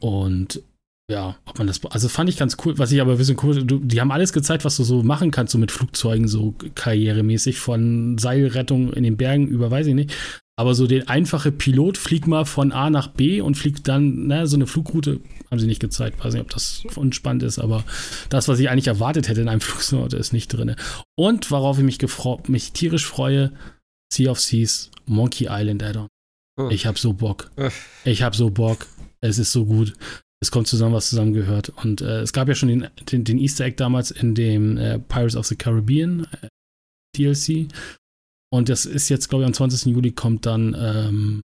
Und 0.00 0.62
ja, 1.10 1.36
ob 1.44 1.58
man 1.58 1.68
das, 1.68 1.84
also 1.84 2.08
fand 2.08 2.28
ich 2.30 2.36
ganz 2.36 2.56
cool. 2.64 2.78
Was 2.78 2.90
ich 2.90 3.00
aber 3.00 3.12
ein 3.12 3.18
bisschen 3.18 3.38
cool, 3.42 3.64
du, 3.64 3.78
die 3.78 4.00
haben 4.00 4.10
alles 4.10 4.32
gezeigt, 4.32 4.64
was 4.64 4.76
du 4.76 4.82
so 4.82 5.02
machen 5.02 5.30
kannst, 5.30 5.52
so 5.52 5.58
mit 5.58 5.70
Flugzeugen, 5.70 6.26
so 6.26 6.54
karrieremäßig, 6.74 7.58
von 7.58 8.18
Seilrettung 8.18 8.92
in 8.92 9.04
den 9.04 9.16
Bergen 9.16 9.46
über, 9.46 9.70
weiß 9.70 9.86
ich 9.86 9.94
nicht, 9.94 10.12
Aber 10.58 10.74
so 10.74 10.86
den 10.86 11.06
einfache 11.06 11.52
Pilot 11.52 11.98
fliegt 11.98 12.26
mal 12.26 12.46
von 12.46 12.72
A 12.72 12.88
nach 12.88 13.08
B 13.08 13.42
und 13.42 13.56
fliegt 13.56 13.86
dann, 13.88 14.26
na, 14.26 14.46
so 14.46 14.56
eine 14.56 14.66
Flugroute 14.66 15.20
haben 15.50 15.60
sie 15.60 15.66
nicht 15.66 15.80
gezeigt. 15.80 16.24
Weiß 16.24 16.32
nicht, 16.32 16.42
ob 16.42 16.50
das 16.50 16.82
unspannend 16.96 17.42
ist, 17.42 17.58
aber 17.58 17.84
das, 18.30 18.48
was 18.48 18.58
ich 18.58 18.70
eigentlich 18.70 18.86
erwartet 18.86 19.28
hätte 19.28 19.42
in 19.42 19.48
einem 19.48 19.60
Flugsimulator, 19.60 20.18
ist 20.18 20.32
nicht 20.32 20.48
drin. 20.48 20.74
Und 21.14 21.50
worauf 21.50 21.78
ich 21.78 21.84
mich, 21.84 21.98
mich 22.48 22.72
tierisch 22.72 23.06
freue, 23.06 23.52
Sea 24.12 24.30
of 24.30 24.40
Seas, 24.40 24.90
Monkey 25.06 25.46
Island 25.50 25.82
Add-on. 25.82 26.08
Oh. 26.58 26.68
Ich 26.70 26.86
hab 26.86 26.98
so 26.98 27.12
Bock. 27.12 27.50
Ich 28.04 28.22
hab 28.22 28.34
so 28.34 28.50
Bock. 28.50 28.86
Es 29.20 29.38
ist 29.38 29.52
so 29.52 29.66
gut. 29.66 29.94
Es 30.40 30.50
kommt 30.50 30.68
zusammen, 30.68 30.94
was 30.94 31.10
zusammengehört. 31.10 31.70
Und 31.70 32.00
äh, 32.00 32.20
es 32.20 32.32
gab 32.32 32.48
ja 32.48 32.54
schon 32.54 32.68
den, 32.68 32.88
den, 33.10 33.24
den, 33.24 33.38
Easter 33.38 33.64
Egg 33.64 33.76
damals 33.76 34.10
in 34.10 34.34
dem 34.34 34.76
äh, 34.76 34.98
Pirates 34.98 35.36
of 35.36 35.46
the 35.46 35.56
Caribbean 35.56 36.26
äh, 36.42 36.48
DLC. 37.16 37.68
Und 38.52 38.68
das 38.68 38.86
ist 38.86 39.08
jetzt, 39.08 39.28
glaube 39.28 39.42
ich, 39.42 39.46
am 39.46 39.54
20. 39.54 39.92
Juli 39.92 40.12
kommt 40.12 40.46
dann 40.46 40.76
ähm, 40.78 41.40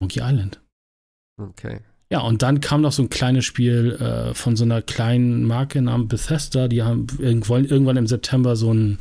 Monkey 0.00 0.20
Island. 0.20 0.60
Okay. 1.40 1.80
Ja, 2.10 2.20
und 2.20 2.42
dann 2.42 2.60
kam 2.60 2.82
noch 2.82 2.92
so 2.92 3.02
ein 3.02 3.10
kleines 3.10 3.44
Spiel 3.44 3.92
äh, 3.92 4.34
von 4.34 4.56
so 4.56 4.64
einer 4.64 4.82
kleinen 4.82 5.44
Marke 5.44 5.80
namens 5.80 6.08
Bethesda. 6.08 6.68
Die 6.68 6.82
haben 6.82 7.06
irgendwann, 7.18 7.64
irgendwann 7.64 7.96
im 7.96 8.06
September 8.06 8.56
so 8.56 8.72
ein 8.72 8.98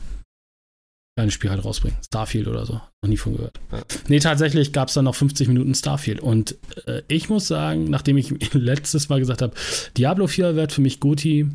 kleines 1.16 1.34
Spiel 1.34 1.50
halt 1.50 1.64
rausbringen. 1.64 1.98
Starfield 2.04 2.48
oder 2.48 2.66
so. 2.66 2.74
Noch 2.74 3.10
nie 3.10 3.18
von 3.18 3.36
gehört. 3.36 3.60
Ja. 3.72 3.84
Nee, 4.08 4.20
tatsächlich 4.20 4.74
gab 4.74 4.88
es 4.88 4.96
dann 4.96 5.06
noch 5.06 5.16
50 5.16 5.48
Minuten 5.48 5.76
Starfield. 5.76 6.20
Und 6.20 6.58
äh, 6.88 7.04
ich 7.08 7.30
muss 7.30 7.48
sagen, 7.48 7.86
nachdem 7.86 8.18
ich 8.18 8.32
letztes 8.54 9.10
Mal 9.10 9.20
gesagt 9.20 9.42
habe, 9.42 9.54
Diablo 9.96 10.28
4 10.28 10.56
wird 10.56 10.72
für 10.72 10.82
mich 10.82 11.00
Goti. 11.00 11.48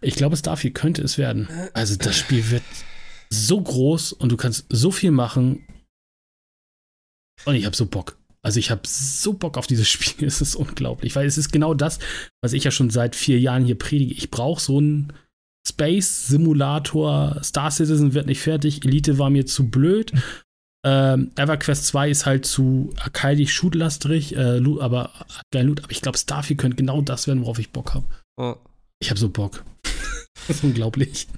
Ich 0.00 0.14
glaube, 0.14 0.36
Starfield 0.36 0.74
könnte 0.74 1.02
es 1.02 1.18
werden. 1.18 1.48
Also 1.74 1.96
das 1.96 2.16
Spiel 2.16 2.50
wird 2.50 2.62
so 3.30 3.60
groß 3.60 4.12
und 4.12 4.30
du 4.30 4.36
kannst 4.36 4.66
so 4.68 4.90
viel 4.90 5.10
machen. 5.10 5.66
Und 7.44 7.56
ich 7.56 7.64
habe 7.64 7.74
so 7.74 7.86
Bock. 7.86 8.18
Also 8.44 8.58
ich 8.58 8.70
habe 8.70 8.82
so 8.84 9.32
Bock 9.32 9.56
auf 9.58 9.66
dieses 9.66 9.88
Spiel. 9.90 10.28
Es 10.28 10.40
ist 10.40 10.54
unglaublich, 10.54 11.16
weil 11.16 11.26
es 11.26 11.38
ist 11.38 11.50
genau 11.50 11.74
das, 11.74 11.98
was 12.40 12.52
ich 12.52 12.62
ja 12.62 12.70
schon 12.70 12.90
seit 12.90 13.16
vier 13.16 13.40
Jahren 13.40 13.64
hier 13.64 13.78
predige. 13.78 14.14
Ich 14.14 14.30
brauche 14.30 14.60
so 14.60 14.78
einen 14.78 15.12
Space 15.66 16.26
Simulator. 16.28 17.40
Star 17.42 17.70
Citizen 17.70 18.14
wird 18.14 18.26
nicht 18.26 18.40
fertig. 18.40 18.84
Elite 18.84 19.18
war 19.18 19.30
mir 19.30 19.46
zu 19.46 19.68
blöd. 19.68 20.12
Ähm, 20.84 21.30
EverQuest 21.36 21.86
2 21.86 22.10
ist 22.10 22.26
halt 22.26 22.44
zu 22.44 22.92
arcadisch 22.98 23.52
shootlastrig, 23.52 24.34
äh, 24.36 24.60
aber 24.80 25.12
geil 25.52 25.66
Loot. 25.66 25.84
Aber 25.84 25.92
ich 25.92 26.00
glaube, 26.00 26.18
Starfield 26.18 26.60
könnte 26.60 26.76
genau 26.76 27.02
das 27.02 27.26
werden, 27.26 27.42
worauf 27.42 27.60
ich 27.60 27.70
Bock 27.70 27.94
habe. 27.94 28.06
Oh. 28.36 28.56
Ich 29.00 29.10
habe 29.10 29.20
so 29.20 29.28
Bock. 29.28 29.64
das 30.48 30.56
ist 30.56 30.64
unglaublich. 30.64 31.28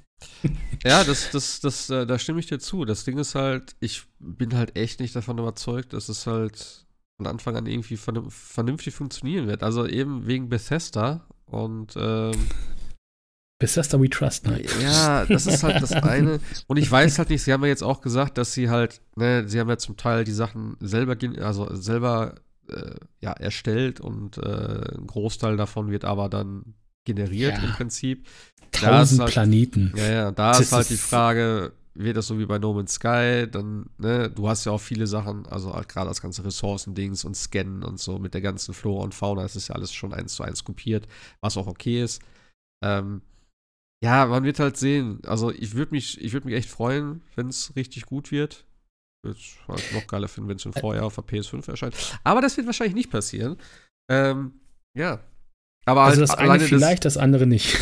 Ja, 0.85 1.05
das, 1.05 1.31
das, 1.31 1.61
das, 1.61 1.91
äh, 1.91 2.07
da 2.07 2.19
stimme 2.19 2.41
ich 2.41 2.47
dir 2.47 2.59
zu. 2.59 2.85
Das 2.85 3.05
Ding 3.05 3.19
ist 3.19 3.35
halt, 3.35 3.75
ich 3.81 4.05
bin 4.19 4.55
halt 4.55 4.77
echt 4.77 5.01
nicht 5.01 5.15
davon 5.15 5.39
überzeugt, 5.39 5.93
dass 5.93 6.09
es 6.09 6.27
halt 6.27 6.87
von 7.17 7.27
Anfang 7.27 7.57
an 7.57 7.67
irgendwie 7.67 7.97
vernünftig 7.97 8.95
funktionieren 8.95 9.47
wird. 9.47 9.63
Also 9.63 9.87
eben 9.87 10.27
wegen 10.27 10.49
Bethesda 10.49 11.27
und 11.47 11.95
ähm, 11.97 12.49
Bethesda 13.65 13.99
We 14.01 14.11
Trust, 14.11 14.47
ne? 14.47 14.63
Ja, 14.83 15.25
das 15.25 15.47
ist 15.47 15.63
halt 15.63 15.83
das 15.83 15.93
eine. 15.93 16.39
Und 16.67 16.77
ich 16.77 16.91
weiß 16.91 17.19
halt 17.19 17.31
nicht, 17.31 17.43
sie 17.43 17.53
haben 17.53 17.63
ja 17.63 17.69
jetzt 17.69 17.83
auch 17.83 18.03
gesagt, 18.03 18.37
dass 18.37 18.53
sie 18.53 18.69
halt, 18.69 19.01
ne, 19.17 19.49
sie 19.49 19.59
haben 19.59 19.71
ja 19.71 19.79
zum 19.79 19.97
Teil 19.97 20.25
die 20.25 20.33
Sachen 20.33 20.77
selber, 20.81 21.17
also 21.43 21.75
selber 21.75 22.35
äh, 22.69 22.95
ja, 23.21 23.33
erstellt 23.33 24.01
und 24.01 24.37
äh, 24.37 24.97
ein 24.99 25.07
Großteil 25.07 25.57
davon 25.57 25.91
wird 25.91 26.05
aber 26.05 26.29
dann 26.29 26.75
generiert 27.05 27.57
ja. 27.57 27.65
im 27.65 27.71
Prinzip. 27.73 28.27
Tausend 28.71 29.23
halt, 29.23 29.33
Planeten. 29.33 29.93
Ja, 29.97 30.11
ja, 30.11 30.31
da 30.31 30.51
das 30.51 30.61
ist 30.61 30.73
halt 30.73 30.91
die 30.91 30.97
Frage, 30.97 31.73
wird 31.95 32.17
das 32.19 32.27
so 32.27 32.39
wie 32.39 32.47
bei 32.47 32.59
No 32.59 32.75
Man's 32.75 32.95
Sky, 32.95 33.47
dann, 33.51 33.87
ne, 33.97 34.29
du 34.29 34.49
hast 34.49 34.67
ja 34.67 34.73
auch 34.73 34.81
viele 34.81 35.07
Sachen, 35.07 35.47
also 35.47 35.73
halt 35.73 35.89
gerade 35.89 36.09
das 36.09 36.21
ganze 36.21 36.45
Ressourcendings 36.45 37.25
und 37.25 37.35
Scannen 37.35 37.83
und 37.83 37.99
so 37.99 38.19
mit 38.19 38.35
der 38.35 38.41
ganzen 38.43 38.75
Flora 38.75 39.05
und 39.05 39.15
Fauna, 39.15 39.43
das 39.43 39.57
ist 39.57 39.69
ja 39.69 39.75
alles 39.75 39.93
schon 39.93 40.13
eins 40.13 40.35
zu 40.35 40.43
eins 40.43 40.65
kopiert, 40.65 41.07
was 41.41 41.57
auch 41.57 41.67
okay 41.67 42.03
ist. 42.03 42.21
Ähm, 42.85 43.23
ja, 44.05 44.27
man 44.27 44.45
wird 44.45 44.59
halt 44.59 44.77
sehen. 44.77 45.21
Also 45.25 45.51
ich 45.51 45.75
würde 45.75 45.93
mich, 45.93 46.21
ich 46.21 46.33
würde 46.33 46.47
mich 46.47 46.57
echt 46.57 46.69
freuen, 46.69 47.23
wenn 47.37 47.49
es 47.49 47.75
richtig 47.75 48.05
gut 48.05 48.31
wird. 48.31 48.67
Würde 49.23 49.39
es 49.39 49.57
halt 49.67 49.95
noch 49.95 50.07
geiler 50.07 50.29
finden, 50.29 50.51
wenn 50.51 50.57
es 50.57 50.67
im 50.67 50.75
Vorjahr 50.75 51.07
auf 51.07 51.15
der 51.15 51.25
PS5 51.25 51.71
erscheint. 51.71 52.19
Aber 52.23 52.43
das 52.43 52.57
wird 52.57 52.67
wahrscheinlich 52.67 52.95
nicht 52.95 53.11
passieren. 53.11 53.57
Ähm, 54.11 54.53
ja, 54.95 55.21
aber 55.87 56.03
also 56.03 56.21
halt 56.21 56.31
das 56.31 56.39
eine 56.39 56.61
vielleicht, 56.61 57.05
das, 57.05 57.15
das 57.15 57.23
andere 57.23 57.47
nicht. 57.47 57.75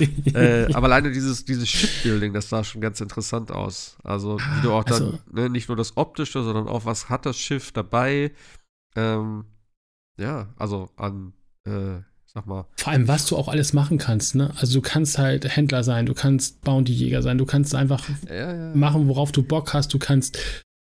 Ja. 0.24 0.40
äh, 0.40 0.72
aber 0.72 0.86
alleine 0.86 1.10
dieses, 1.10 1.44
dieses 1.44 1.68
Shipbuilding, 1.68 2.32
das 2.32 2.48
sah 2.48 2.62
schon 2.62 2.80
ganz 2.80 3.00
interessant 3.00 3.50
aus. 3.50 3.96
Also, 4.02 4.38
wie 4.38 4.62
du 4.62 4.72
auch 4.72 4.84
dann, 4.84 5.02
also, 5.02 5.18
ne, 5.32 5.48
nicht 5.48 5.68
nur 5.68 5.76
das 5.76 5.96
Optische, 5.96 6.42
sondern 6.42 6.68
auch, 6.68 6.84
was 6.84 7.08
hat 7.08 7.26
das 7.26 7.36
Schiff 7.36 7.72
dabei? 7.72 8.32
Ähm, 8.96 9.44
ja, 10.18 10.52
also 10.56 10.90
an, 10.96 11.32
äh, 11.64 12.00
sag 12.32 12.46
mal. 12.46 12.66
Vor 12.76 12.92
allem, 12.92 13.08
was 13.08 13.26
du 13.26 13.36
auch 13.36 13.48
alles 13.48 13.72
machen 13.72 13.98
kannst, 13.98 14.34
ne? 14.34 14.52
Also 14.56 14.74
du 14.74 14.82
kannst 14.82 15.18
halt 15.18 15.44
Händler 15.56 15.84
sein, 15.84 16.06
du 16.06 16.14
kannst 16.14 16.60
Bounty-Jäger 16.62 17.22
sein, 17.22 17.38
du 17.38 17.46
kannst 17.46 17.74
einfach 17.74 18.08
ja, 18.28 18.54
ja. 18.54 18.74
machen, 18.74 19.08
worauf 19.08 19.32
du 19.32 19.42
Bock 19.42 19.74
hast, 19.74 19.92
du 19.92 19.98
kannst 19.98 20.38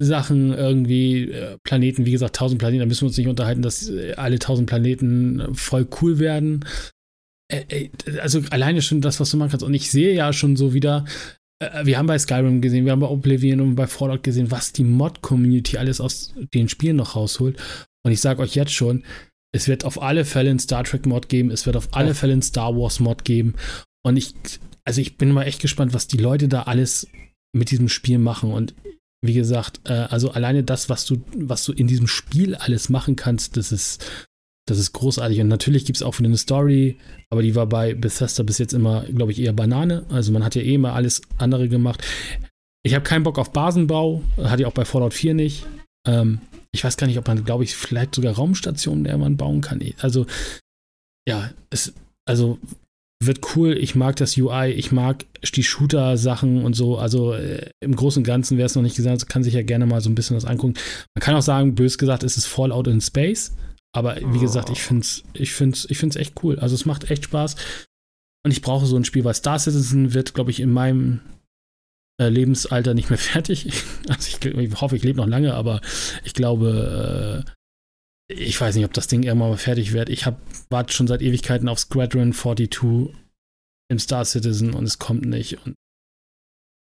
Sachen 0.02 0.54
irgendwie, 0.54 1.32
äh, 1.32 1.58
Planeten, 1.64 2.06
wie 2.06 2.12
gesagt, 2.12 2.36
1000 2.36 2.60
Planeten, 2.60 2.80
da 2.80 2.86
müssen 2.86 3.02
wir 3.02 3.08
uns 3.08 3.18
nicht 3.18 3.28
unterhalten, 3.28 3.62
dass 3.62 3.90
äh, 3.90 4.14
alle 4.14 4.36
1000 4.36 4.68
Planeten 4.68 5.40
äh, 5.40 5.54
voll 5.54 5.88
cool 6.02 6.20
werden. 6.20 6.66
also 8.22 8.42
alleine 8.50 8.82
schon 8.82 9.02
das, 9.02 9.20
was 9.20 9.30
du 9.30 9.38
machen 9.38 9.52
kannst. 9.52 9.66
Und 9.66 9.74
ich 9.74 9.92
sehe 9.92 10.14
ja 10.16 10.32
schon 10.34 10.56
so 10.56 10.74
wieder, 10.74 11.06
wir 11.84 12.00
haben 12.00 12.08
bei 12.08 12.18
Skyrim 12.18 12.62
gesehen, 12.62 12.86
wir 12.86 12.92
haben 12.92 13.02
bei 13.02 13.10
Oblivion 13.10 13.62
und 13.62 13.76
bei 13.76 13.86
Fallout 13.86 14.24
gesehen, 14.24 14.50
was 14.50 14.72
die 14.72 14.84
Mod-Community 14.84 15.78
alles 15.78 16.02
aus 16.02 16.34
den 16.56 16.70
Spielen 16.70 16.96
noch 16.96 17.16
rausholt. 17.16 17.62
Und 18.04 18.12
ich 18.12 18.22
sage 18.22 18.42
euch 18.42 18.56
jetzt 18.56 18.74
schon, 18.74 19.04
es 19.54 19.68
wird 19.68 19.84
auf 19.86 20.02
alle 20.02 20.26
Fälle 20.26 20.50
einen 20.50 20.60
Star 20.60 20.84
Trek 20.84 21.06
Mod 21.06 21.30
geben, 21.30 21.52
es 21.52 21.66
wird 21.66 21.76
auf 21.76 21.90
alle 21.92 22.16
Fälle 22.16 22.34
einen 22.34 22.42
Star 22.42 22.76
Wars 22.76 23.00
Mod 23.00 23.26
geben. 23.26 23.56
Und 24.04 24.18
ich, 24.18 24.34
also 24.86 25.02
ich 25.02 25.18
bin 25.18 25.32
mal 25.32 25.44
echt 25.44 25.62
gespannt, 25.62 25.94
was 25.94 26.08
die 26.08 26.18
Leute 26.18 26.48
da 26.48 26.64
alles 26.64 27.08
mit 27.54 27.72
diesem 27.72 27.90
Spiel 27.90 28.18
machen. 28.18 28.52
Und 28.52 28.74
wie 29.22 29.34
gesagt, 29.34 29.82
äh, 29.86 29.94
also 29.94 30.32
alleine 30.32 30.64
das, 30.64 30.90
was 30.90 31.06
du, 31.06 31.22
was 31.36 31.66
du 31.66 31.74
in 31.74 31.88
diesem 31.88 32.08
Spiel 32.08 32.56
alles 32.56 32.90
machen 32.90 33.16
kannst, 33.16 33.58
das 33.58 33.72
ist, 33.72 34.06
das 34.68 34.80
ist 34.80 34.94
großartig. 34.94 35.42
Und 35.42 35.50
natürlich 35.50 35.86
gibt 35.86 35.98
es 35.98 36.04
auch 36.04 36.18
wieder 36.18 36.30
eine 36.30 36.38
Story, 36.38 36.98
aber 37.30 37.42
die 37.42 37.56
war 37.56 37.68
bei 37.68 37.94
Bethesda 37.94 38.44
bis 38.44 38.58
jetzt 38.58 38.74
immer, 38.74 39.04
glaube 39.04 39.32
ich, 39.34 39.40
eher 39.40 39.54
Banane. 39.54 40.06
Also 40.10 40.32
man 40.32 40.44
hat 40.44 40.56
ja 40.56 40.62
eh 40.62 40.76
immer 40.76 40.94
alles 40.94 41.22
andere 41.38 41.68
gemacht. 41.68 42.02
Ich 42.84 42.96
habe 42.96 43.04
keinen 43.04 43.24
Bock 43.24 43.38
auf 43.38 43.52
Basenbau, 43.52 44.24
hatte 44.38 44.64
ich 44.64 44.66
auch 44.66 44.74
bei 44.74 44.86
Fallout 44.86 45.14
4 45.14 45.34
nicht. 45.34 45.66
Ähm, 46.08 46.40
ich 46.74 46.84
weiß 46.84 46.98
gar 46.98 47.08
nicht, 47.08 47.18
ob 47.18 47.28
man, 47.28 47.44
glaube 47.44 47.64
ich, 47.64 47.76
vielleicht 47.76 48.16
sogar 48.16 48.34
Raumstationen, 48.34 49.04
der 49.04 49.18
man 49.18 49.38
bauen 49.38 49.62
kann. 49.62 49.82
Also, 50.00 50.26
ja, 51.28 51.52
es, 51.70 51.94
also 52.26 52.60
wird 53.24 53.56
cool. 53.56 53.78
Ich 53.78 53.96
mag 53.96 54.16
das 54.16 54.36
UI, 54.38 54.72
ich 54.72 54.92
mag 54.92 55.26
die 55.54 55.64
Shooter-Sachen 55.64 56.64
und 56.64 56.74
so. 56.74 56.98
Also 56.98 57.34
äh, 57.34 57.70
im 57.80 57.96
Großen 57.96 58.22
und 58.22 58.26
Ganzen, 58.26 58.58
wer 58.58 58.66
es 58.66 58.76
noch 58.76 58.82
nicht 58.82 58.96
gesagt 58.96 59.22
hat, 59.22 59.30
kann 59.30 59.44
sich 59.44 59.54
ja 59.54 59.62
gerne 59.62 59.86
mal 59.86 60.02
so 60.02 60.10
ein 60.10 60.16
bisschen 60.16 60.36
was 60.36 60.46
angucken. 60.46 60.74
Man 61.16 61.22
kann 61.22 61.36
auch 61.36 61.42
sagen, 61.42 61.76
bös 61.76 61.98
gesagt, 61.98 62.24
es 62.24 62.38
ist 62.38 62.48
Fallout 62.48 62.88
in 62.88 63.00
Space. 63.00 63.54
Aber 63.94 64.18
wie 64.34 64.40
gesagt, 64.40 64.70
ich 64.70 64.82
finde 64.82 65.02
es 65.02 65.24
ich 65.34 65.54
find's, 65.54 65.86
ich 65.90 65.98
find's 65.98 66.16
echt 66.16 66.42
cool. 66.44 66.58
Also 66.60 66.76
es 66.76 66.86
macht 66.86 67.12
echt 67.12 67.26
Spaß. 67.26 67.56
Und 68.44 68.52
ich 68.52 68.62
brauche 68.62 68.86
so 68.86 68.96
ein 68.96 69.06
Spiel, 69.06 69.24
weil 69.24 69.36
Star 69.36 69.60
Citizen 69.60 70.14
wird, 70.14 70.34
glaube 70.34 70.50
ich, 70.50 70.60
in 70.60 70.72
meinem 70.72 71.20
Lebensalter 72.30 72.94
nicht 72.94 73.10
mehr 73.10 73.18
fertig. 73.20 73.72
Also 74.08 74.38
ich, 74.38 74.46
ich 74.46 74.82
hoffe, 74.82 74.96
ich 74.96 75.04
lebe 75.04 75.18
noch 75.18 75.28
lange, 75.28 75.54
aber 75.54 75.82
ich 76.24 76.34
glaube, 76.34 77.46
äh, 77.48 77.52
ich 78.34 78.60
weiß 78.60 78.76
nicht, 78.76 78.86
ob 78.86 78.94
das 78.94 79.08
Ding 79.08 79.24
irgendwann 79.24 79.50
mal 79.50 79.58
fertig 79.58 79.94
wird. 79.94 80.10
Ich 80.10 80.26
warte 80.70 80.94
schon 80.94 81.08
seit 81.08 81.22
Ewigkeiten 81.22 81.68
auf 81.68 81.80
Squadron 81.80 82.34
42 82.34 83.14
im 83.90 84.00
Star 84.00 84.24
Citizen 84.24 84.74
und 84.74 84.86
es 84.86 85.00
kommt 85.00 85.26
nicht. 85.26 85.66
Und 85.66 85.76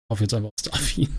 ich 0.09 0.15
hoffe 0.15 0.25
jetzt 0.25 0.33
einfach 0.33 0.49
auf 0.49 0.55
Starfield. 0.59 1.11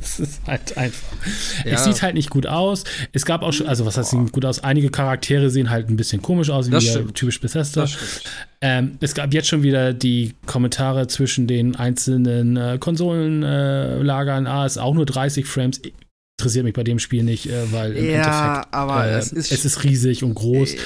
Es 0.00 0.18
ist 0.18 0.40
halt 0.46 0.76
einfach. 0.76 1.16
Ja. 1.64 1.74
Es 1.74 1.84
sieht 1.84 2.02
halt 2.02 2.14
nicht 2.14 2.30
gut 2.30 2.46
aus. 2.46 2.82
Es 3.12 3.24
gab 3.24 3.42
auch 3.42 3.52
schon, 3.52 3.68
also 3.68 3.86
was 3.86 3.96
heißt 3.96 4.10
sieht 4.10 4.32
gut 4.32 4.44
aus? 4.44 4.64
Einige 4.64 4.90
Charaktere 4.90 5.48
sehen 5.48 5.70
halt 5.70 5.88
ein 5.88 5.96
bisschen 5.96 6.22
komisch 6.22 6.50
aus, 6.50 6.70
wie 6.70 6.76
ja 6.76 7.02
typisch 7.14 7.40
Bethesda. 7.40 7.86
Ähm, 8.60 8.96
es 9.00 9.14
gab 9.14 9.32
jetzt 9.32 9.46
schon 9.46 9.62
wieder 9.62 9.92
die 9.92 10.34
Kommentare 10.46 11.06
zwischen 11.06 11.46
den 11.46 11.76
einzelnen 11.76 12.56
äh, 12.56 12.78
Konsolenlagern. 12.80 14.46
Äh, 14.46 14.48
ah, 14.48 14.66
ist 14.66 14.78
auch 14.78 14.94
nur 14.94 15.06
30 15.06 15.46
Frames 15.46 15.80
interessiert 16.38 16.64
mich 16.64 16.74
bei 16.74 16.84
dem 16.84 16.98
Spiel 16.98 17.22
nicht, 17.22 17.46
äh, 17.46 17.72
weil 17.72 17.92
im 17.92 18.04
ja, 18.04 18.10
Endeffekt 18.12 18.74
aber 18.74 19.06
äh, 19.06 19.18
es, 19.18 19.32
ist, 19.32 19.52
es 19.52 19.64
ist 19.64 19.84
riesig 19.84 20.24
und 20.24 20.34
groß. 20.34 20.74
Äh, 20.74 20.78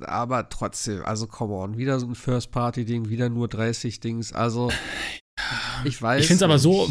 aber 0.00 0.48
trotzdem, 0.48 1.04
also 1.04 1.26
come 1.26 1.54
on, 1.54 1.76
wieder 1.76 2.00
so 2.00 2.06
ein 2.06 2.14
First-Party-Ding, 2.14 3.10
wieder 3.10 3.28
nur 3.28 3.48
30 3.48 4.00
Dings, 4.00 4.32
also 4.32 4.70
ich 5.84 6.00
weiß. 6.00 6.20
Ich 6.20 6.26
finde 6.26 6.38
es 6.38 6.42
aber 6.42 6.58
so 6.58 6.88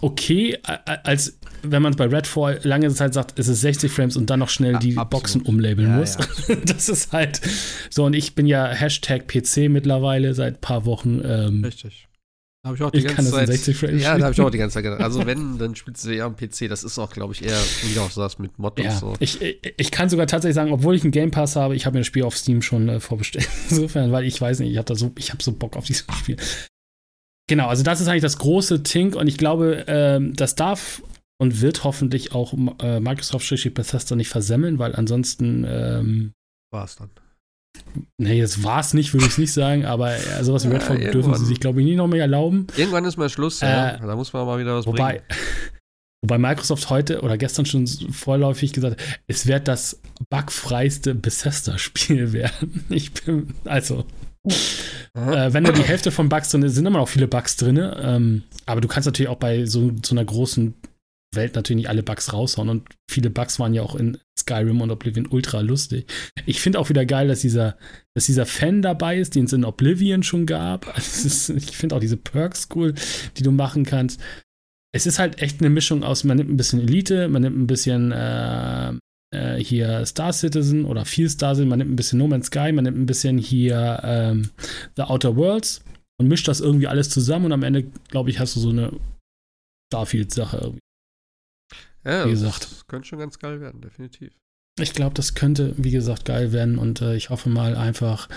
okay, 0.00 0.58
als 0.62 1.38
wenn 1.62 1.82
man 1.82 1.94
bei 1.94 2.06
Redfall 2.06 2.60
lange 2.62 2.90
Zeit 2.90 3.14
sagt, 3.14 3.38
es 3.38 3.48
ist 3.48 3.60
60 3.60 3.90
Frames 3.90 4.16
und 4.16 4.30
dann 4.30 4.40
noch 4.40 4.48
schnell 4.48 4.78
die 4.78 4.98
Absolut. 4.98 5.10
Boxen 5.10 5.42
umlabeln 5.42 5.90
ja, 5.90 5.96
muss. 5.96 6.16
Ja. 6.48 6.56
das 6.66 6.88
ist 6.88 7.12
halt 7.12 7.40
so. 7.90 8.04
Und 8.04 8.14
ich 8.14 8.34
bin 8.34 8.46
ja 8.46 8.66
Hashtag 8.66 9.28
PC 9.28 9.68
mittlerweile 9.68 10.34
seit 10.34 10.56
ein 10.56 10.60
paar 10.60 10.84
Wochen. 10.84 11.20
Ähm, 11.24 11.64
Richtig. 11.64 12.08
Da 12.62 12.68
habe 12.68 12.76
ich 12.76 12.82
auch 12.84 12.90
die 12.92 12.98
ich 12.98 13.06
ganze 13.06 13.32
Zeit. 13.32 13.48
60 13.48 13.76
Frames 13.76 14.02
ja, 14.02 14.16
da 14.16 14.24
habe 14.24 14.34
ich 14.34 14.40
auch 14.40 14.50
die 14.50 14.58
ganze 14.58 14.74
Zeit 14.74 14.84
gedacht. 14.84 15.00
Also 15.00 15.26
wenn, 15.26 15.58
dann 15.58 15.74
spielst 15.74 16.04
du 16.04 16.10
eher 16.10 16.26
am 16.26 16.36
PC. 16.36 16.68
Das 16.68 16.84
ist 16.84 16.96
auch, 16.98 17.10
glaube 17.12 17.34
ich, 17.34 17.44
eher, 17.44 17.58
wie 17.82 17.94
du 17.94 18.00
auch 18.00 18.10
sagst, 18.10 18.38
mit 18.38 18.56
Mod 18.58 18.78
ja, 18.78 18.92
und 18.92 18.98
so. 18.98 19.14
Ich, 19.18 19.40
ich 19.42 19.90
kann 19.90 20.08
sogar 20.08 20.28
tatsächlich 20.28 20.54
sagen, 20.54 20.72
obwohl 20.72 20.94
ich 20.94 21.02
einen 21.02 21.10
Game 21.10 21.32
Pass 21.32 21.56
habe, 21.56 21.74
ich 21.74 21.86
habe 21.86 21.94
mir 21.94 22.00
das 22.00 22.06
Spiel 22.06 22.22
auf 22.22 22.36
Steam 22.36 22.62
schon 22.62 22.88
äh, 22.88 23.00
vorbestellt. 23.00 23.48
Insofern, 23.70 24.12
weil 24.12 24.24
ich 24.24 24.40
weiß 24.40 24.60
nicht, 24.60 24.70
ich 24.70 24.78
habe 24.78 24.94
so, 24.94 25.10
ich 25.18 25.32
habe 25.32 25.42
so 25.42 25.50
Bock 25.50 25.76
auf 25.76 25.86
dieses 25.86 26.06
Spiel. 26.16 26.36
Genau, 27.52 27.68
also 27.68 27.82
das 27.82 28.00
ist 28.00 28.08
eigentlich 28.08 28.22
das 28.22 28.38
große 28.38 28.82
Ting 28.82 29.12
und 29.12 29.28
ich 29.28 29.36
glaube, 29.36 29.84
ähm, 29.86 30.34
das 30.34 30.54
darf 30.54 31.02
und 31.38 31.60
wird 31.60 31.84
hoffentlich 31.84 32.34
auch 32.34 32.54
äh, 32.80 32.98
Microsoft-Bethesda 32.98 34.16
nicht 34.16 34.30
versemmeln, 34.30 34.78
weil 34.78 34.94
ansonsten 34.96 35.66
ähm, 35.68 36.32
war 36.72 36.86
es 36.86 36.96
dann. 36.96 37.10
Nee, 38.16 38.38
jetzt 38.38 38.64
war 38.64 38.80
es 38.80 38.94
nicht, 38.94 39.12
würde 39.12 39.26
ich 39.26 39.32
es 39.32 39.38
nicht 39.38 39.52
sagen, 39.52 39.84
aber 39.84 40.14
äh, 40.14 40.42
sowas 40.42 40.64
wie 40.64 40.72
Redfall 40.72 41.02
ja, 41.02 41.10
dürfen 41.10 41.34
sie 41.34 41.44
sich, 41.44 41.60
glaube 41.60 41.80
ich, 41.80 41.84
nie 41.84 41.94
noch 41.94 42.08
mehr 42.08 42.22
erlauben. 42.22 42.68
Irgendwann 42.74 43.04
ist 43.04 43.18
mal 43.18 43.28
Schluss, 43.28 43.60
äh, 43.60 43.66
ja. 43.66 43.98
Da 43.98 44.16
muss 44.16 44.32
man 44.32 44.46
mal 44.46 44.58
wieder 44.58 44.74
was 44.74 44.86
wobei, 44.86 45.18
bringen. 45.18 45.24
Wobei 46.24 46.38
Microsoft 46.38 46.88
heute 46.88 47.20
oder 47.20 47.36
gestern 47.36 47.66
schon 47.66 47.86
vorläufig 47.86 48.72
gesagt 48.72 48.98
hat, 48.98 49.20
es 49.26 49.46
wird 49.46 49.68
das 49.68 50.00
bugfreiste 50.30 51.14
Bethesda-Spiel 51.14 52.32
werden. 52.32 52.86
Ich 52.88 53.12
bin, 53.12 53.52
also, 53.66 54.06
äh, 54.44 55.52
wenn 55.52 55.64
da 55.64 55.72
die 55.72 55.82
Hälfte 55.82 56.10
von 56.10 56.28
Bugs 56.28 56.50
drin 56.50 56.62
ist, 56.62 56.74
sind 56.74 56.86
immer 56.86 56.98
noch 56.98 57.08
viele 57.08 57.28
Bugs 57.28 57.56
drin. 57.56 57.78
Ähm, 57.78 58.42
aber 58.66 58.80
du 58.80 58.88
kannst 58.88 59.06
natürlich 59.06 59.28
auch 59.28 59.38
bei 59.38 59.66
so, 59.66 59.92
so 60.02 60.14
einer 60.14 60.24
großen 60.24 60.74
Welt 61.34 61.54
natürlich 61.54 61.82
nicht 61.82 61.88
alle 61.88 62.02
Bugs 62.02 62.32
raushauen. 62.32 62.68
Und 62.68 62.88
viele 63.10 63.30
Bugs 63.30 63.58
waren 63.58 63.74
ja 63.74 63.82
auch 63.82 63.94
in 63.94 64.18
Skyrim 64.38 64.80
und 64.80 64.90
Oblivion 64.90 65.26
ultra 65.26 65.60
lustig. 65.60 66.06
Ich 66.46 66.60
finde 66.60 66.78
auch 66.78 66.88
wieder 66.88 67.06
geil, 67.06 67.28
dass 67.28 67.40
dieser, 67.40 67.76
dass 68.14 68.26
dieser 68.26 68.46
Fan 68.46 68.82
dabei 68.82 69.18
ist, 69.18 69.34
den 69.34 69.44
es 69.44 69.52
in 69.52 69.64
Oblivion 69.64 70.22
schon 70.22 70.46
gab. 70.46 70.86
Also 70.94 71.26
ist, 71.26 71.48
ich 71.50 71.76
finde 71.76 71.96
auch 71.96 72.00
diese 72.00 72.16
Perks 72.16 72.68
cool, 72.74 72.94
die 73.36 73.42
du 73.42 73.50
machen 73.50 73.84
kannst. 73.84 74.20
Es 74.94 75.06
ist 75.06 75.18
halt 75.18 75.40
echt 75.40 75.60
eine 75.60 75.70
Mischung 75.70 76.04
aus, 76.04 76.22
man 76.24 76.36
nimmt 76.36 76.50
ein 76.50 76.56
bisschen 76.58 76.80
Elite, 76.80 77.28
man 77.28 77.40
nimmt 77.40 77.58
ein 77.58 77.66
bisschen 77.66 78.12
äh, 78.12 78.92
äh, 79.32 79.56
hier 79.56 80.04
Star 80.06 80.32
Citizen 80.32 80.84
oder 80.84 81.04
viel 81.04 81.28
Star 81.28 81.54
Citizen, 81.54 81.68
man 81.68 81.78
nimmt 81.78 81.90
ein 81.90 81.96
bisschen 81.96 82.18
No 82.18 82.28
Man's 82.28 82.46
Sky, 82.46 82.72
man 82.72 82.84
nimmt 82.84 82.98
ein 82.98 83.06
bisschen 83.06 83.38
hier 83.38 84.00
ähm, 84.04 84.50
The 84.96 85.02
Outer 85.02 85.36
Worlds 85.36 85.82
und 86.20 86.28
mischt 86.28 86.48
das 86.48 86.60
irgendwie 86.60 86.86
alles 86.86 87.10
zusammen 87.10 87.46
und 87.46 87.52
am 87.52 87.62
Ende, 87.62 87.84
glaube 88.08 88.30
ich, 88.30 88.38
hast 88.38 88.56
du 88.56 88.60
so 88.60 88.70
eine 88.70 88.92
Starfield-Sache 89.92 90.58
irgendwie. 90.58 90.80
Ja, 92.04 92.26
wie 92.26 92.30
gesagt. 92.30 92.64
das 92.70 92.86
könnte 92.86 93.08
schon 93.08 93.18
ganz 93.18 93.38
geil 93.38 93.60
werden, 93.60 93.80
definitiv. 93.80 94.32
Ich 94.80 94.94
glaube, 94.94 95.14
das 95.14 95.34
könnte, 95.34 95.74
wie 95.76 95.90
gesagt, 95.90 96.24
geil 96.24 96.52
werden 96.52 96.78
und 96.78 97.00
äh, 97.00 97.14
ich 97.16 97.30
hoffe 97.30 97.48
mal 97.48 97.76
einfach, 97.76 98.28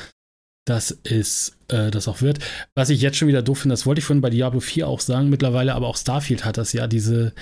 dass 0.66 0.98
es 1.04 1.58
äh, 1.70 1.92
das 1.92 2.08
auch 2.08 2.22
wird. 2.22 2.40
Was 2.76 2.90
ich 2.90 3.02
jetzt 3.02 3.18
schon 3.18 3.28
wieder 3.28 3.42
doof 3.42 3.60
finde, 3.60 3.74
das 3.74 3.86
wollte 3.86 4.00
ich 4.00 4.06
vorhin 4.06 4.22
bei 4.22 4.30
Diablo 4.30 4.60
4 4.60 4.88
auch 4.88 5.00
sagen, 5.00 5.30
mittlerweile, 5.30 5.76
aber 5.76 5.88
auch 5.88 5.98
Starfield 5.98 6.44
hat 6.44 6.58
das 6.58 6.74
ja, 6.74 6.88
diese, 6.88 7.34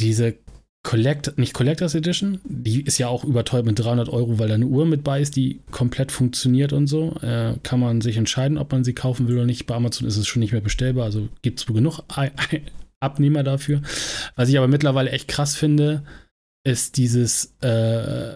diese 0.00 0.38
Collect, 0.82 1.36
nicht 1.36 1.52
Collectors 1.52 1.94
Edition, 1.94 2.40
die 2.44 2.82
ist 2.82 2.96
ja 2.98 3.08
auch 3.08 3.24
überteuert 3.24 3.66
mit 3.66 3.78
300 3.78 4.08
Euro, 4.08 4.38
weil 4.38 4.48
da 4.48 4.54
eine 4.54 4.66
Uhr 4.66 4.86
mit 4.86 5.04
bei 5.04 5.20
ist, 5.20 5.36
die 5.36 5.60
komplett 5.70 6.10
funktioniert 6.10 6.72
und 6.72 6.86
so. 6.86 7.16
Äh, 7.20 7.56
kann 7.62 7.80
man 7.80 8.00
sich 8.00 8.16
entscheiden, 8.16 8.56
ob 8.56 8.72
man 8.72 8.82
sie 8.82 8.94
kaufen 8.94 9.28
will 9.28 9.36
oder 9.36 9.44
nicht. 9.44 9.66
Bei 9.66 9.74
Amazon 9.74 10.08
ist 10.08 10.16
es 10.16 10.26
schon 10.26 10.40
nicht 10.40 10.52
mehr 10.52 10.62
bestellbar, 10.62 11.04
also 11.04 11.28
gibt 11.42 11.60
es 11.60 11.68
wohl 11.68 11.74
genug 11.76 12.00
Abnehmer 13.00 13.42
dafür. 13.42 13.82
Was 14.36 14.48
ich 14.48 14.56
aber 14.56 14.68
mittlerweile 14.68 15.10
echt 15.10 15.28
krass 15.28 15.54
finde, 15.54 16.02
ist 16.64 16.96
dieses 16.96 17.54
äh, 17.60 18.34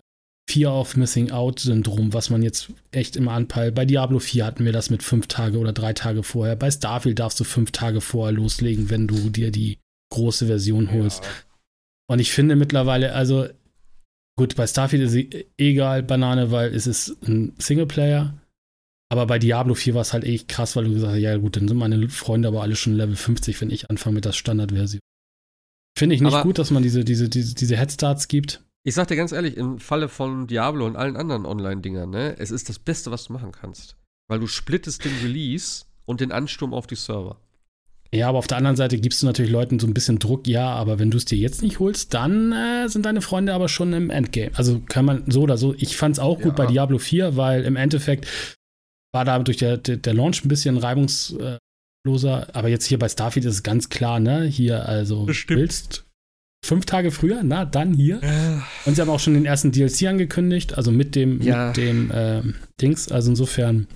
Fear 0.50 0.78
of 0.78 0.96
Missing 0.96 1.30
Out 1.30 1.60
Syndrom, 1.60 2.12
was 2.12 2.28
man 2.28 2.42
jetzt 2.42 2.68
echt 2.90 3.16
immer 3.16 3.32
anpeilt. 3.32 3.74
Bei 3.74 3.86
Diablo 3.86 4.18
4 4.18 4.44
hatten 4.44 4.64
wir 4.66 4.72
das 4.72 4.90
mit 4.90 5.02
fünf 5.02 5.28
Tage 5.28 5.58
oder 5.58 5.72
drei 5.72 5.94
Tage 5.94 6.22
vorher. 6.22 6.56
Bei 6.56 6.70
Starfield 6.70 7.18
darfst 7.18 7.40
du 7.40 7.44
fünf 7.44 7.72
Tage 7.72 8.02
vorher 8.02 8.32
loslegen, 8.32 8.90
wenn 8.90 9.06
du 9.06 9.30
dir 9.30 9.50
die 9.50 9.78
große 10.10 10.46
Version 10.46 10.92
holst. 10.92 11.24
Ja. 11.24 11.30
Und 12.06 12.18
ich 12.18 12.32
finde 12.32 12.56
mittlerweile, 12.56 13.14
also 13.14 13.48
gut, 14.36 14.56
bei 14.56 14.66
Starfield 14.66 15.02
ist 15.02 15.14
es 15.14 15.44
egal, 15.56 16.02
Banane, 16.02 16.50
weil 16.50 16.74
es 16.74 16.86
ist 16.86 17.16
ein 17.26 17.54
Singleplayer. 17.58 18.38
Aber 19.10 19.26
bei 19.26 19.38
Diablo 19.38 19.74
4 19.74 19.94
war 19.94 20.00
es 20.02 20.12
halt 20.12 20.24
echt 20.24 20.48
krass, 20.48 20.76
weil 20.76 20.84
du 20.84 20.94
gesagt 20.94 21.12
hast, 21.12 21.20
ja 21.20 21.36
gut, 21.36 21.56
dann 21.56 21.68
sind 21.68 21.76
meine 21.76 22.08
Freunde 22.08 22.48
aber 22.48 22.62
alle 22.62 22.74
schon 22.74 22.94
Level 22.94 23.16
50, 23.16 23.60
wenn 23.60 23.70
ich 23.70 23.90
anfange 23.90 24.14
mit 24.14 24.24
der 24.24 24.32
Standardversion. 24.32 25.00
Finde 25.96 26.16
ich 26.16 26.20
nicht 26.20 26.32
aber 26.32 26.42
gut, 26.42 26.58
dass 26.58 26.70
man 26.70 26.82
diese, 26.82 27.04
diese, 27.04 27.28
diese, 27.28 27.54
diese 27.54 27.76
Headstarts 27.76 28.28
gibt. 28.28 28.64
Ich 28.82 28.94
sag 28.94 29.06
dir 29.08 29.16
ganz 29.16 29.32
ehrlich, 29.32 29.56
im 29.56 29.78
Falle 29.78 30.08
von 30.08 30.46
Diablo 30.46 30.84
und 30.84 30.96
allen 30.96 31.16
anderen 31.16 31.46
Online-Dingern, 31.46 32.10
ne, 32.10 32.36
es 32.38 32.50
ist 32.50 32.68
das 32.68 32.78
Beste, 32.78 33.10
was 33.10 33.24
du 33.26 33.32
machen 33.32 33.52
kannst. 33.52 33.96
Weil 34.28 34.40
du 34.40 34.46
splittest 34.46 35.04
den 35.04 35.16
Release 35.22 35.84
und 36.04 36.20
den 36.20 36.32
Ansturm 36.32 36.74
auf 36.74 36.86
die 36.86 36.96
Server. 36.96 37.40
Ja, 38.14 38.28
aber 38.28 38.38
auf 38.38 38.46
der 38.46 38.58
anderen 38.58 38.76
Seite 38.76 38.98
gibst 38.98 39.22
du 39.22 39.26
natürlich 39.26 39.50
Leuten 39.50 39.78
so 39.78 39.86
ein 39.86 39.94
bisschen 39.94 40.18
Druck, 40.18 40.46
ja, 40.46 40.68
aber 40.70 40.98
wenn 40.98 41.10
du 41.10 41.16
es 41.16 41.24
dir 41.24 41.38
jetzt 41.38 41.62
nicht 41.62 41.80
holst, 41.80 42.14
dann 42.14 42.52
äh, 42.52 42.88
sind 42.88 43.04
deine 43.06 43.20
Freunde 43.20 43.54
aber 43.54 43.68
schon 43.68 43.92
im 43.92 44.10
Endgame. 44.10 44.52
Also 44.54 44.80
kann 44.88 45.04
man 45.04 45.24
so 45.26 45.42
oder 45.42 45.56
so. 45.56 45.74
Ich 45.78 45.96
fand 45.96 46.16
es 46.16 46.20
auch 46.20 46.36
gut 46.36 46.58
ja. 46.58 46.64
bei 46.64 46.66
Diablo 46.66 46.98
4, 46.98 47.36
weil 47.36 47.64
im 47.64 47.76
Endeffekt 47.76 48.26
war 49.12 49.24
da 49.24 49.38
durch 49.38 49.58
der, 49.58 49.76
der, 49.76 49.96
der 49.96 50.14
Launch 50.14 50.44
ein 50.44 50.48
bisschen 50.48 50.76
reibungsloser, 50.76 51.58
aber 52.52 52.68
jetzt 52.68 52.86
hier 52.86 52.98
bei 52.98 53.08
Starfield 53.08 53.46
ist 53.46 53.54
es 53.54 53.62
ganz 53.62 53.88
klar, 53.88 54.20
ne? 54.20 54.44
Hier, 54.44 54.88
also 54.88 55.24
Bestimmt. 55.24 55.60
willst 55.60 56.04
fünf 56.64 56.86
Tage 56.86 57.10
früher, 57.10 57.42
na, 57.44 57.64
dann 57.64 57.92
hier. 57.92 58.22
Äh. 58.22 58.58
Und 58.86 58.94
sie 58.94 59.02
haben 59.02 59.10
auch 59.10 59.20
schon 59.20 59.34
den 59.34 59.44
ersten 59.44 59.70
DLC 59.70 60.04
angekündigt, 60.08 60.76
also 60.76 60.90
mit 60.90 61.14
dem, 61.14 61.42
ja. 61.42 61.68
mit 61.68 61.76
dem 61.76 62.10
äh, 62.10 62.42
Dings. 62.80 63.12
Also 63.12 63.30
insofern 63.30 63.86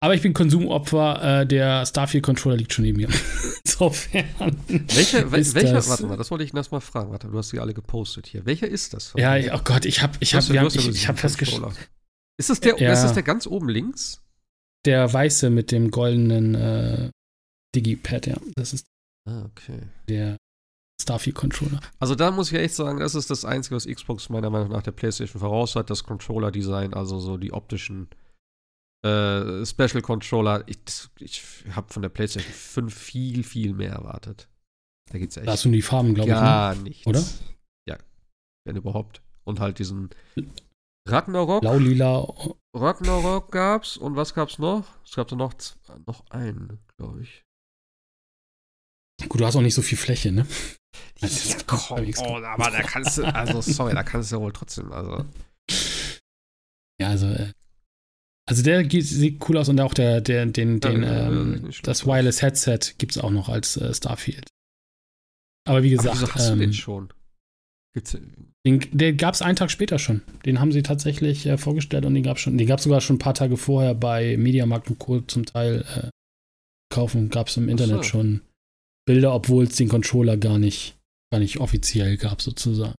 aber 0.00 0.14
ich 0.14 0.22
bin 0.22 0.32
Konsumopfer, 0.32 1.40
äh, 1.40 1.46
der 1.46 1.84
Starfield-Controller 1.86 2.56
liegt 2.56 2.72
schon 2.72 2.84
neben 2.84 2.98
mir. 2.98 3.08
Insofern. 3.64 4.26
Welcher, 4.68 5.30
welcher, 5.32 5.88
warte 5.88 6.06
mal, 6.06 6.16
das 6.16 6.30
wollte 6.30 6.44
ich 6.44 6.54
erst 6.54 6.72
mal 6.72 6.80
fragen. 6.80 7.10
Warte, 7.10 7.28
du 7.28 7.38
hast 7.38 7.50
sie 7.50 7.60
alle 7.60 7.74
gepostet 7.74 8.26
hier. 8.26 8.46
Welcher 8.46 8.68
ist 8.68 8.94
das? 8.94 9.12
Ja, 9.16 9.36
ja, 9.36 9.54
oh 9.54 9.60
Gott, 9.64 9.84
ich 9.84 10.02
habe 10.02 10.16
ich 10.20 10.34
hab, 10.34 10.42
hab, 10.42 10.66
ich, 10.74 10.88
ich 10.88 11.08
hab 11.08 11.18
festgestellt. 11.18 11.64
Ist 12.38 12.50
das 12.50 12.60
der, 12.60 12.80
ja, 12.80 12.92
ist 12.92 13.02
das 13.02 13.12
der 13.12 13.22
ganz 13.22 13.46
oben 13.46 13.68
links? 13.68 14.22
Der 14.86 15.12
weiße 15.12 15.50
mit 15.50 15.72
dem 15.72 15.90
goldenen 15.90 16.54
äh, 16.54 17.10
Digipad, 17.74 18.26
ja. 18.26 18.36
Das 18.56 18.72
ist 18.72 18.86
ah, 19.28 19.44
okay. 19.44 19.82
der 20.08 20.36
Starfield-Controller. 21.02 21.80
Also 21.98 22.14
da 22.14 22.30
muss 22.30 22.52
ich 22.52 22.58
echt 22.58 22.74
sagen, 22.74 23.00
das 23.00 23.14
ist 23.14 23.30
das 23.30 23.44
Einzige, 23.44 23.76
was 23.76 23.86
Xbox 23.86 24.28
meiner 24.28 24.50
Meinung 24.50 24.70
nach 24.70 24.82
der 24.82 24.92
PlayStation 24.92 25.40
voraus 25.40 25.76
hat, 25.76 25.90
das 25.90 26.04
Controller-Design, 26.04 26.94
also 26.94 27.18
so 27.18 27.36
die 27.36 27.52
optischen 27.52 28.08
äh, 29.02 29.64
Special 29.64 30.02
Controller. 30.02 30.64
Ich, 30.66 30.78
ich 31.18 31.42
habe 31.72 31.92
von 31.92 32.02
der 32.02 32.08
PlayStation 32.08 32.52
5 32.52 32.94
viel, 32.94 33.44
viel 33.44 33.74
mehr 33.74 33.92
erwartet. 33.92 34.48
Da 35.10 35.18
geht's 35.18 35.36
echt. 35.36 35.46
Da 35.46 35.52
hast 35.52 35.64
du 35.64 35.70
die 35.70 35.82
Farben, 35.82 36.14
glaube 36.14 36.30
ich. 36.30 36.36
Gar 36.36 36.74
ne? 36.74 36.82
nichts. 36.82 37.06
Oder? 37.06 37.24
Ja, 37.88 37.98
wenn 38.64 38.76
überhaupt. 38.76 39.22
Und 39.44 39.58
halt 39.58 39.78
diesen 39.78 40.10
Ragnarok. 41.08 41.62
Blau-lila. 41.62 42.32
Ragnarok 42.74 43.50
gab's. 43.50 43.96
Und 43.96 44.16
was 44.16 44.34
gab's 44.34 44.58
noch? 44.58 44.84
Es 45.04 45.16
gab 45.16 45.30
noch, 45.32 45.54
noch 46.06 46.24
einen, 46.30 46.78
glaube 46.96 47.22
ich. 47.22 47.44
Gut, 49.28 49.40
du 49.40 49.46
hast 49.46 49.56
auch 49.56 49.62
nicht 49.62 49.74
so 49.74 49.82
viel 49.82 49.98
Fläche, 49.98 50.32
ne? 50.32 50.46
Ja, 51.18 51.28
komm, 51.66 51.80
oh, 51.88 52.42
aber 52.42 52.70
da 52.70 52.82
kannst 52.82 53.18
du, 53.18 53.24
also 53.24 53.60
sorry, 53.60 53.94
da 53.94 54.02
kannst 54.02 54.32
du 54.32 54.36
ja 54.36 54.42
wohl 54.42 54.52
trotzdem, 54.52 54.90
also. 54.90 55.26
Ja, 57.00 57.08
also, 57.08 57.26
äh, 57.26 57.52
also 58.50 58.64
der 58.64 58.90
sieht 58.90 59.48
cool 59.48 59.58
aus 59.58 59.68
und 59.68 59.80
auch 59.80 59.94
der, 59.94 60.20
der, 60.20 60.44
den, 60.44 60.80
den, 60.80 61.02
ja, 61.04 61.28
ähm, 61.28 61.70
das 61.84 62.04
Wireless 62.04 62.42
Headset 62.42 62.80
gibt 62.98 63.12
es 63.12 63.18
auch 63.22 63.30
noch 63.30 63.48
als 63.48 63.76
äh, 63.76 63.94
Starfield. 63.94 64.48
Aber 65.68 65.84
wie 65.84 65.90
gesagt. 65.90 66.20
Aber 66.20 66.48
ähm, 66.48 66.58
den 66.58 66.72
schon? 66.72 67.12
Gibt's, 67.94 68.18
den, 68.66 68.80
den 68.90 69.16
gab 69.16 69.34
es 69.34 69.42
einen 69.42 69.54
Tag 69.54 69.70
später 69.70 70.00
schon. 70.00 70.22
Den 70.44 70.58
haben 70.58 70.72
sie 70.72 70.82
tatsächlich 70.82 71.46
äh, 71.46 71.58
vorgestellt 71.58 72.04
und 72.04 72.14
den 72.14 72.24
gab 72.24 72.38
es 72.38 72.42
schon. 72.42 72.58
Den 72.58 72.66
gab 72.66 72.78
es 72.78 72.84
sogar 72.84 73.00
schon 73.00 73.16
ein 73.16 73.20
paar 73.20 73.34
Tage 73.34 73.56
vorher 73.56 73.94
bei 73.94 74.36
Mediamarkt 74.36 74.90
und 74.90 74.98
Co. 74.98 75.20
zum 75.20 75.46
Teil 75.46 75.84
äh, 75.94 76.08
kaufen. 76.92 77.30
Gab 77.30 77.46
es 77.46 77.56
im 77.56 77.68
Internet 77.68 77.98
so. 77.98 78.02
schon 78.02 78.40
Bilder, 79.06 79.32
obwohl 79.32 79.64
es 79.64 79.76
den 79.76 79.88
Controller 79.88 80.36
gar 80.36 80.58
nicht, 80.58 80.98
gar 81.32 81.38
nicht 81.38 81.58
offiziell 81.58 82.16
gab, 82.16 82.42
sozusagen. 82.42 82.96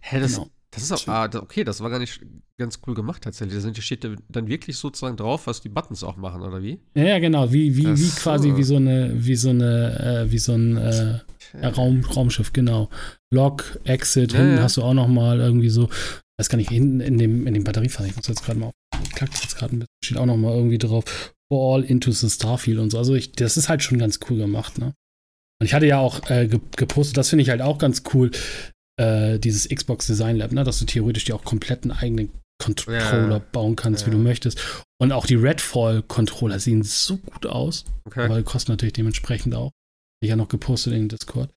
Hä, 0.00 0.20
das, 0.20 0.36
genau. 0.36 0.48
Das 0.72 0.84
ist 0.84 0.92
auch, 0.92 1.08
ah, 1.08 1.28
okay, 1.34 1.64
das 1.64 1.80
war 1.80 1.90
gar 1.90 1.98
nicht 1.98 2.20
ganz 2.58 2.80
cool 2.86 2.94
gemacht 2.94 3.22
tatsächlich. 3.22 3.60
Da 3.60 3.82
steht 3.82 4.08
dann 4.28 4.46
wirklich 4.46 4.76
sozusagen 4.76 5.16
drauf, 5.16 5.46
was 5.48 5.60
die 5.60 5.68
Buttons 5.68 6.04
auch 6.04 6.16
machen, 6.16 6.42
oder 6.42 6.62
wie? 6.62 6.78
Ja, 6.94 7.04
ja 7.04 7.18
genau, 7.18 7.52
wie, 7.52 7.76
wie, 7.76 7.98
wie 7.98 8.08
quasi 8.10 8.54
wie 8.56 8.62
so 8.62 8.76
eine, 8.76 9.12
wie 9.14 9.34
so 9.34 9.50
eine, 9.50 10.24
äh, 10.26 10.30
wie 10.30 10.38
so 10.38 10.52
ein 10.52 10.76
äh, 10.76 11.20
Raum, 11.66 12.04
Raumschiff, 12.04 12.52
genau. 12.52 12.88
Lock, 13.32 13.80
Exit, 13.84 14.32
ja, 14.32 14.38
hinten 14.38 14.58
ja. 14.58 14.62
hast 14.62 14.76
du 14.76 14.82
auch 14.82 14.94
noch 14.94 15.08
mal 15.08 15.40
irgendwie 15.40 15.70
so, 15.70 15.88
weiß 16.38 16.48
gar 16.48 16.56
nicht, 16.56 16.70
hinten 16.70 17.00
in 17.00 17.18
dem, 17.18 17.46
in 17.48 17.54
dem 17.54 17.64
Batteriefach, 17.64 18.04
ich 18.04 18.14
muss 18.14 18.28
jetzt 18.28 18.44
gerade 18.44 18.60
mal 18.60 18.66
auf, 18.66 18.74
klackt 19.14 19.34
jetzt 19.42 19.56
gerade 19.56 19.74
ein 19.74 19.80
bisschen, 19.80 19.94
steht 20.04 20.18
auch 20.18 20.26
noch 20.26 20.36
mal 20.36 20.54
irgendwie 20.54 20.78
drauf, 20.78 21.34
All 21.52 21.82
into 21.82 22.12
the 22.12 22.30
Starfield 22.30 22.78
und 22.78 22.90
so. 22.90 22.98
Also 22.98 23.16
ich, 23.16 23.32
das 23.32 23.56
ist 23.56 23.68
halt 23.68 23.82
schon 23.82 23.98
ganz 23.98 24.20
cool 24.28 24.38
gemacht, 24.38 24.78
ne? 24.78 24.94
Und 25.60 25.66
ich 25.66 25.74
hatte 25.74 25.86
ja 25.86 25.98
auch 25.98 26.30
äh, 26.30 26.46
gepostet, 26.46 27.16
das 27.16 27.28
finde 27.28 27.42
ich 27.42 27.50
halt 27.50 27.60
auch 27.60 27.78
ganz 27.78 28.04
cool, 28.14 28.30
äh, 29.00 29.38
dieses 29.38 29.68
Xbox 29.68 30.06
Design 30.06 30.36
Lab, 30.36 30.52
ne, 30.52 30.62
dass 30.62 30.78
du 30.78 30.84
theoretisch 30.84 31.24
dir 31.24 31.34
auch 31.34 31.44
komplett 31.44 31.84
einen 31.84 31.92
eigenen 31.92 32.30
Controller 32.62 33.30
ja. 33.30 33.38
bauen 33.52 33.74
kannst, 33.74 34.02
ja. 34.02 34.06
wie 34.08 34.10
du 34.10 34.18
möchtest. 34.18 34.84
Und 35.00 35.12
auch 35.12 35.26
die 35.26 35.36
Redfall-Controller 35.36 36.60
sehen 36.60 36.82
so 36.82 37.16
gut 37.16 37.46
aus. 37.46 37.86
Okay. 38.04 38.24
Aber 38.24 38.36
die 38.36 38.44
kosten 38.44 38.72
natürlich 38.72 38.92
dementsprechend 38.92 39.54
auch. 39.54 39.70
Ich 40.22 40.30
habe 40.30 40.38
noch 40.38 40.48
gepostet 40.48 40.92
in 40.92 41.00
den 41.00 41.08
Discord. 41.08 41.50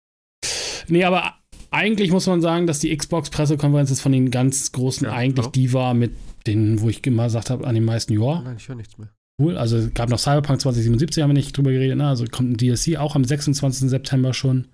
Nee, 0.87 1.03
aber 1.03 1.35
eigentlich 1.71 2.11
muss 2.11 2.27
man 2.27 2.41
sagen, 2.41 2.67
dass 2.67 2.79
die 2.79 2.95
Xbox-Pressekonferenz 2.95 3.91
ist 3.91 4.01
von 4.01 4.13
den 4.13 4.31
ganz 4.31 4.71
großen 4.71 5.07
ja, 5.07 5.13
eigentlich 5.13 5.45
hallo? 5.45 5.51
die 5.51 5.73
war 5.73 5.93
mit 5.93 6.13
denen, 6.47 6.79
wo 6.79 6.87
ich 6.87 7.05
immer 7.05 7.25
gesagt 7.25 7.49
habe, 7.49 7.67
an 7.67 7.75
den 7.75 7.83
meisten, 7.83 8.13
ja. 8.13 8.41
Nein, 8.41 8.55
ich 8.57 8.69
höre 8.69 8.75
nichts 8.75 8.97
mehr. 8.97 9.09
Cool, 9.41 9.57
also 9.57 9.77
es 9.77 9.93
gab 9.93 10.09
noch 10.09 10.19
Cyberpunk 10.19 10.61
2077, 10.61 11.23
haben 11.23 11.31
wir 11.31 11.33
nicht 11.33 11.57
drüber 11.57 11.71
geredet, 11.71 11.97
ne? 11.97 12.07
also 12.07 12.25
kommt 12.25 12.51
ein 12.51 12.57
DLC 12.57 12.97
auch 12.97 13.15
am 13.15 13.25
26. 13.25 13.89
September 13.89 14.33
schon. 14.33 14.67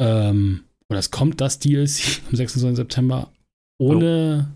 Ähm, 0.00 0.65
oder 0.90 0.98
es 0.98 1.10
kommt 1.10 1.40
das 1.40 1.58
DLC 1.58 2.22
am 2.28 2.36
26. 2.36 2.76
September 2.76 3.32
ohne 3.78 4.54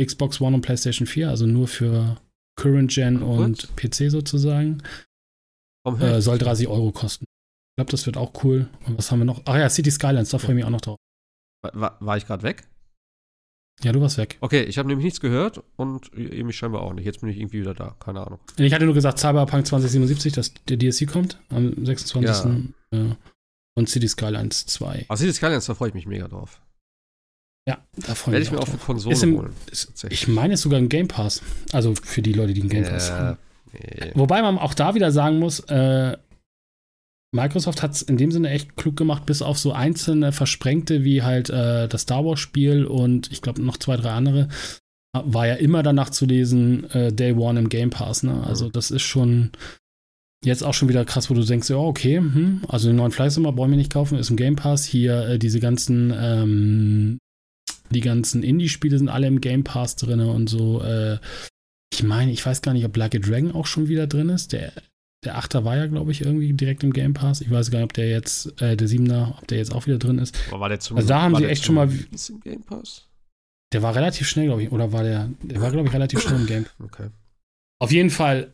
oh. 0.00 0.04
Xbox 0.04 0.40
One 0.40 0.56
und 0.56 0.62
PlayStation 0.62 1.06
4, 1.06 1.28
also 1.28 1.46
nur 1.46 1.68
für 1.68 2.20
Current 2.56 2.92
Gen 2.92 3.22
oh, 3.22 3.42
und 3.42 3.74
PC 3.76 4.10
sozusagen. 4.10 4.82
Äh, 5.86 6.20
soll 6.20 6.38
30 6.38 6.68
Euro 6.68 6.92
kosten. 6.92 7.24
Ich 7.24 7.76
glaube, 7.76 7.90
das 7.90 8.06
wird 8.06 8.16
auch 8.16 8.44
cool. 8.44 8.68
Und 8.86 8.96
was 8.96 9.10
haben 9.10 9.18
wir 9.18 9.26
noch? 9.26 9.42
Ach 9.44 9.56
ja, 9.56 9.68
City 9.68 9.90
Skylines, 9.90 10.30
da 10.30 10.38
freue 10.38 10.52
ich 10.52 10.56
mich 10.56 10.64
auch 10.64 10.70
noch 10.70 10.80
drauf. 10.80 10.96
War, 11.72 11.96
war 12.00 12.16
ich 12.16 12.26
gerade 12.26 12.42
weg? 12.42 12.66
Ja, 13.82 13.92
du 13.92 14.00
warst 14.00 14.18
weg. 14.18 14.38
Okay, 14.40 14.62
ich 14.62 14.78
habe 14.78 14.88
nämlich 14.88 15.04
nichts 15.04 15.20
gehört 15.20 15.62
und 15.76 16.12
ihr 16.14 16.44
mich 16.44 16.56
scheinbar 16.56 16.82
auch 16.82 16.92
nicht. 16.92 17.04
Jetzt 17.04 17.20
bin 17.20 17.30
ich 17.30 17.38
irgendwie 17.38 17.60
wieder 17.60 17.74
da, 17.74 17.96
keine 17.98 18.24
Ahnung. 18.24 18.38
Ich 18.56 18.72
hatte 18.72 18.84
nur 18.84 18.94
gesagt, 18.94 19.18
Cyberpunk 19.18 19.66
2077, 19.66 20.32
dass 20.32 20.54
der 20.68 20.76
DLC 20.76 21.08
kommt 21.08 21.40
am 21.50 21.84
26. 21.84 22.22
Ja. 22.22 22.98
Ja. 22.98 23.16
Und 23.76 23.88
City 23.88 24.08
Skylines 24.08 24.66
2. 24.66 25.06
Aber 25.08 25.16
City 25.16 25.32
Skylines, 25.32 25.66
da 25.66 25.74
freue 25.74 25.88
ich 25.88 25.94
mich 25.94 26.06
mega 26.06 26.28
drauf. 26.28 26.60
Ja, 27.68 27.78
da 27.96 28.14
freue 28.14 28.14
ich 28.14 28.16
mich. 28.16 28.32
Werde 28.32 28.42
ich 28.44 28.52
mir 28.52 28.58
auch 28.60 28.68
für 28.68 28.84
Konsole 28.84 29.16
im, 29.20 29.38
holen. 29.38 29.52
Ist, 29.70 30.04
ich 30.10 30.28
meine, 30.28 30.54
es 30.54 30.60
sogar 30.60 30.78
ein 30.78 30.88
Game 30.88 31.08
Pass. 31.08 31.42
Also 31.72 31.94
für 31.94 32.22
die 32.22 32.32
Leute, 32.32 32.52
die 32.52 32.60
einen 32.60 32.70
Game 32.70 32.84
Pass 32.84 33.10
haben. 33.10 33.38
Nee. 33.72 34.12
Wobei 34.14 34.42
man 34.42 34.58
auch 34.58 34.74
da 34.74 34.94
wieder 34.94 35.10
sagen 35.10 35.38
muss, 35.38 35.60
äh, 35.60 36.16
Microsoft 37.34 37.82
hat 37.82 37.92
es 37.92 38.02
in 38.02 38.16
dem 38.16 38.30
Sinne 38.30 38.50
echt 38.50 38.76
klug 38.76 38.96
gemacht, 38.96 39.26
bis 39.26 39.42
auf 39.42 39.58
so 39.58 39.72
einzelne 39.72 40.30
Versprengte 40.30 41.02
wie 41.02 41.22
halt 41.22 41.50
äh, 41.50 41.88
das 41.88 42.02
Star 42.02 42.24
Wars-Spiel 42.24 42.84
und 42.84 43.32
ich 43.32 43.42
glaube 43.42 43.60
noch 43.60 43.76
zwei, 43.76 43.96
drei 43.96 44.12
andere, 44.12 44.48
war 45.12 45.46
ja 45.46 45.54
immer 45.54 45.82
danach 45.82 46.10
zu 46.10 46.26
lesen, 46.26 46.88
äh, 46.90 47.12
Day 47.12 47.32
One 47.32 47.58
im 47.58 47.68
Game 47.68 47.90
Pass. 47.90 48.22
Ne? 48.22 48.44
Also 48.46 48.68
das 48.68 48.92
ist 48.92 49.02
schon 49.02 49.50
jetzt 50.44 50.62
auch 50.62 50.74
schon 50.74 50.88
wieder 50.88 51.04
krass, 51.04 51.30
wo 51.30 51.34
du 51.34 51.44
denkst, 51.44 51.70
ja, 51.70 51.76
okay, 51.76 52.18
hm, 52.18 52.62
also 52.68 52.88
den 52.88 52.96
neuen 52.96 53.12
Fleißimmer 53.12 53.52
brauchen 53.52 53.70
wir 53.70 53.76
nicht 53.76 53.92
kaufen, 53.92 54.18
ist 54.18 54.30
im 54.30 54.36
Game 54.36 54.56
Pass. 54.56 54.84
Hier 54.84 55.28
äh, 55.28 55.38
diese 55.38 55.60
ganzen, 55.60 56.12
ähm, 56.16 57.18
die 57.90 58.00
ganzen 58.00 58.42
Indie-Spiele 58.42 58.98
sind 58.98 59.08
alle 59.08 59.26
im 59.26 59.40
Game 59.40 59.64
Pass 59.64 59.96
drin 59.96 60.20
und 60.20 60.48
so. 60.48 60.82
Äh, 60.82 61.18
ich 61.92 62.02
meine, 62.02 62.32
ich 62.32 62.44
weiß 62.44 62.62
gar 62.62 62.72
nicht, 62.72 62.84
ob 62.84 62.92
Black 62.92 63.12
Dragon 63.12 63.52
auch 63.52 63.66
schon 63.66 63.88
wieder 63.88 64.06
drin 64.06 64.28
ist. 64.28 64.52
Der 64.52 64.72
der 65.24 65.38
Achter 65.38 65.64
war 65.64 65.76
ja, 65.76 65.86
glaube 65.86 66.12
ich, 66.12 66.20
irgendwie 66.20 66.52
direkt 66.52 66.84
im 66.84 66.92
Game 66.92 67.14
Pass. 67.14 67.40
Ich 67.40 67.50
weiß 67.50 67.70
gar 67.70 67.78
nicht, 67.78 67.84
ob 67.84 67.92
der 67.94 68.08
jetzt, 68.08 68.60
äh, 68.60 68.76
der 68.76 68.88
Siebener, 68.88 69.36
ob 69.38 69.46
der 69.48 69.58
jetzt 69.58 69.74
auch 69.74 69.86
wieder 69.86 69.98
drin 69.98 70.18
ist. 70.18 70.36
Aber 70.50 70.60
war 70.60 70.68
der 70.68 70.80
zum, 70.80 70.96
also 70.96 71.08
da 71.08 71.22
haben 71.22 71.36
sie 71.36 71.46
echt 71.46 71.64
schon 71.64 71.74
mal. 71.74 71.88
Im 71.90 72.40
Game 72.40 72.62
Pass? 72.62 73.08
Der 73.72 73.82
war 73.82 73.94
relativ 73.94 74.28
schnell, 74.28 74.46
glaube 74.46 74.62
ich. 74.62 74.72
Oder 74.72 74.92
war 74.92 75.02
der, 75.02 75.30
der 75.42 75.60
war, 75.60 75.70
glaube 75.70 75.88
ich, 75.88 75.94
relativ 75.94 76.20
schnell 76.20 76.40
im 76.40 76.46
Game. 76.46 76.66
Okay. 76.82 77.08
Auf 77.80 77.90
jeden 77.90 78.10
Fall 78.10 78.53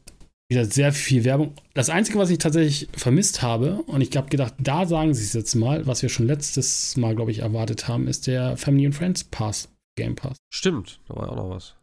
wieder 0.50 0.64
sehr 0.64 0.92
viel 0.92 1.24
Werbung. 1.24 1.54
Das 1.74 1.90
Einzige, 1.90 2.18
was 2.18 2.30
ich 2.30 2.38
tatsächlich 2.38 2.88
vermisst 2.92 3.40
habe, 3.40 3.82
und 3.84 4.00
ich 4.00 4.16
habe 4.16 4.28
gedacht, 4.28 4.54
da 4.58 4.84
sagen 4.84 5.14
sie 5.14 5.22
es 5.22 5.32
jetzt 5.32 5.54
mal, 5.54 5.86
was 5.86 6.02
wir 6.02 6.08
schon 6.08 6.26
letztes 6.26 6.96
Mal, 6.96 7.14
glaube 7.14 7.30
ich, 7.30 7.38
erwartet 7.38 7.86
haben, 7.86 8.08
ist 8.08 8.26
der 8.26 8.56
Family 8.56 8.86
and 8.86 8.94
Friends 8.94 9.24
Pass, 9.24 9.68
Game 9.96 10.16
Pass. 10.16 10.38
Stimmt, 10.52 11.00
da 11.06 11.14
war 11.14 11.26
ja 11.26 11.32
auch 11.32 11.36
noch 11.36 11.50
was. 11.50 11.76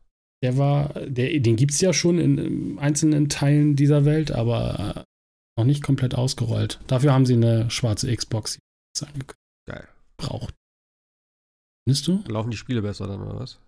Der 0.43 0.57
war, 0.57 0.89
der, 1.07 1.39
den 1.39 1.55
gibt 1.55 1.71
es 1.71 1.81
ja 1.81 1.93
schon 1.93 2.19
in, 2.19 2.37
in, 2.37 2.79
einzelnen 2.79 3.29
Teilen 3.29 3.75
dieser 3.75 4.05
Welt, 4.05 4.31
aber 4.31 5.05
noch 5.57 5.65
nicht 5.65 5.81
komplett 5.81 6.13
ausgerollt. 6.13 6.79
Dafür 6.87 7.13
haben 7.13 7.25
sie 7.25 7.33
eine 7.33 7.71
schwarze 7.71 8.13
Xbox 8.13 8.59
angekündigt. 8.99 9.35
Geil. 9.67 9.87
Braucht. 10.17 10.53
Findest 11.87 12.07
du? 12.07 12.23
Laufen 12.27 12.51
die 12.51 12.57
Spiele 12.57 12.81
besser 12.81 13.07
dann, 13.07 13.21
oder 13.21 13.39
was? 13.39 13.59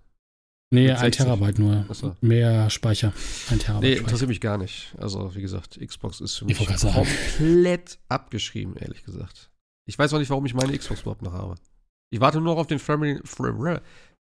Nee, 0.71 0.91
ein 0.91 1.11
Terabyte 1.11 1.57
nur. 1.57 1.85
Achso. 1.89 2.15
Mehr 2.21 2.69
Speicher. 2.69 3.11
Ein 3.49 3.59
Terabyte. 3.59 3.89
Nee, 3.89 3.97
interessiert 3.97 4.29
mich 4.29 4.39
gar 4.39 4.57
nicht. 4.57 4.93
Also, 4.97 5.33
wie 5.35 5.41
gesagt, 5.41 5.79
Xbox 5.83 6.21
ist 6.21 6.35
für 6.35 6.45
mich 6.45 6.57
komplett 6.57 7.97
abgeschrieben, 8.07 8.75
ehrlich 8.77 9.03
gesagt. 9.03 9.49
Ich 9.87 9.97
weiß 9.97 10.13
auch 10.13 10.19
nicht, 10.19 10.29
warum 10.29 10.45
ich 10.45 10.53
meine 10.53 10.77
Xbox 10.77 11.01
überhaupt 11.01 11.23
noch 11.23 11.33
habe. 11.33 11.55
Ich 12.11 12.19
warte 12.19 12.39
nur 12.39 12.53
noch 12.53 12.61
auf 12.61 12.67
den 12.67 12.77
Family, 12.77 13.19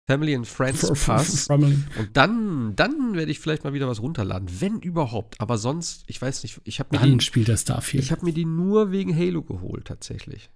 Family 0.08 0.34
and 0.34 0.46
Friends 0.46 0.90
Pass. 1.06 1.46
Und 1.48 1.86
dann, 2.12 2.74
dann 2.74 3.14
werde 3.14 3.30
ich 3.30 3.38
vielleicht 3.38 3.62
mal 3.62 3.72
wieder 3.72 3.86
was 3.86 4.00
runterladen, 4.00 4.48
wenn 4.60 4.80
überhaupt. 4.80 5.40
Aber 5.40 5.58
sonst, 5.58 6.02
ich 6.08 6.20
weiß 6.20 6.42
nicht, 6.42 6.60
ich 6.64 6.80
habe 6.80 6.88
mir 6.92 7.00
dann 7.00 7.18
die, 7.18 7.24
spielt 7.24 7.48
das 7.48 7.64
Ich 7.92 8.10
habe 8.10 8.24
mir 8.24 8.32
die 8.32 8.44
nur 8.44 8.90
wegen 8.90 9.16
Halo 9.16 9.42
geholt, 9.42 9.84
tatsächlich. 9.86 10.50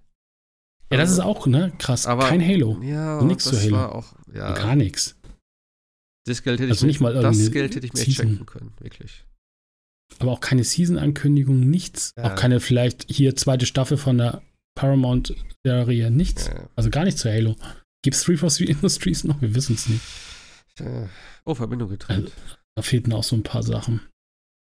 Ja, 0.90 0.98
das 0.98 1.10
ist 1.12 1.20
auch, 1.20 1.46
ne? 1.46 1.72
Krass. 1.78 2.06
Aber, 2.06 2.28
Kein 2.28 2.44
Halo. 2.44 2.80
Ja, 2.82 3.22
nix 3.22 3.44
zu 3.44 3.56
Halo. 3.60 3.76
War 3.76 3.94
auch, 3.94 4.14
ja. 4.32 4.52
Gar 4.52 4.74
nichts. 4.74 5.16
Das 6.27 6.43
Geld 6.43 6.61
hätte 6.61 6.70
also 6.70 6.85
ich 6.85 6.89
nicht 6.89 7.01
mal 7.01 7.15
das 7.15 7.51
Geld 7.51 7.74
hätte 7.74 7.86
ich 7.86 7.93
mir 7.93 8.01
echt 8.01 8.16
schenken 8.16 8.47
können, 8.47 8.73
wirklich. 8.81 9.24
Aber 10.19 10.32
auch 10.32 10.40
keine 10.40 10.65
Season-Ankündigung, 10.65 11.61
nichts. 11.61 12.12
Ja. 12.16 12.24
Auch 12.24 12.36
keine 12.36 12.61
vielleicht 12.61 13.07
hier 13.11 13.36
zweite 13.36 13.66
Staffel 13.66 13.97
von 13.97 14.19
der 14.19 14.43
Paramount-Serie, 14.77 16.11
nichts. 16.11 16.48
Ja. 16.48 16.69
Also 16.74 16.90
gar 16.90 17.05
nichts 17.05 17.20
zu 17.20 17.31
Halo. 17.31 17.57
Gibt 18.03 18.16
es 18.16 18.23
343 18.24 18.69
Industries 18.69 19.24
noch? 19.24 19.40
Wir 19.40 19.55
wissen 19.55 19.74
es 19.74 19.89
nicht. 19.89 20.03
Oh, 21.44 21.55
Verbindung 21.55 21.89
getrennt. 21.89 22.27
Also, 22.27 22.57
da 22.77 22.82
fehlten 22.82 23.12
auch 23.12 23.24
so 23.24 23.36
ein 23.36 23.43
paar 23.43 23.62
Sachen. 23.62 24.01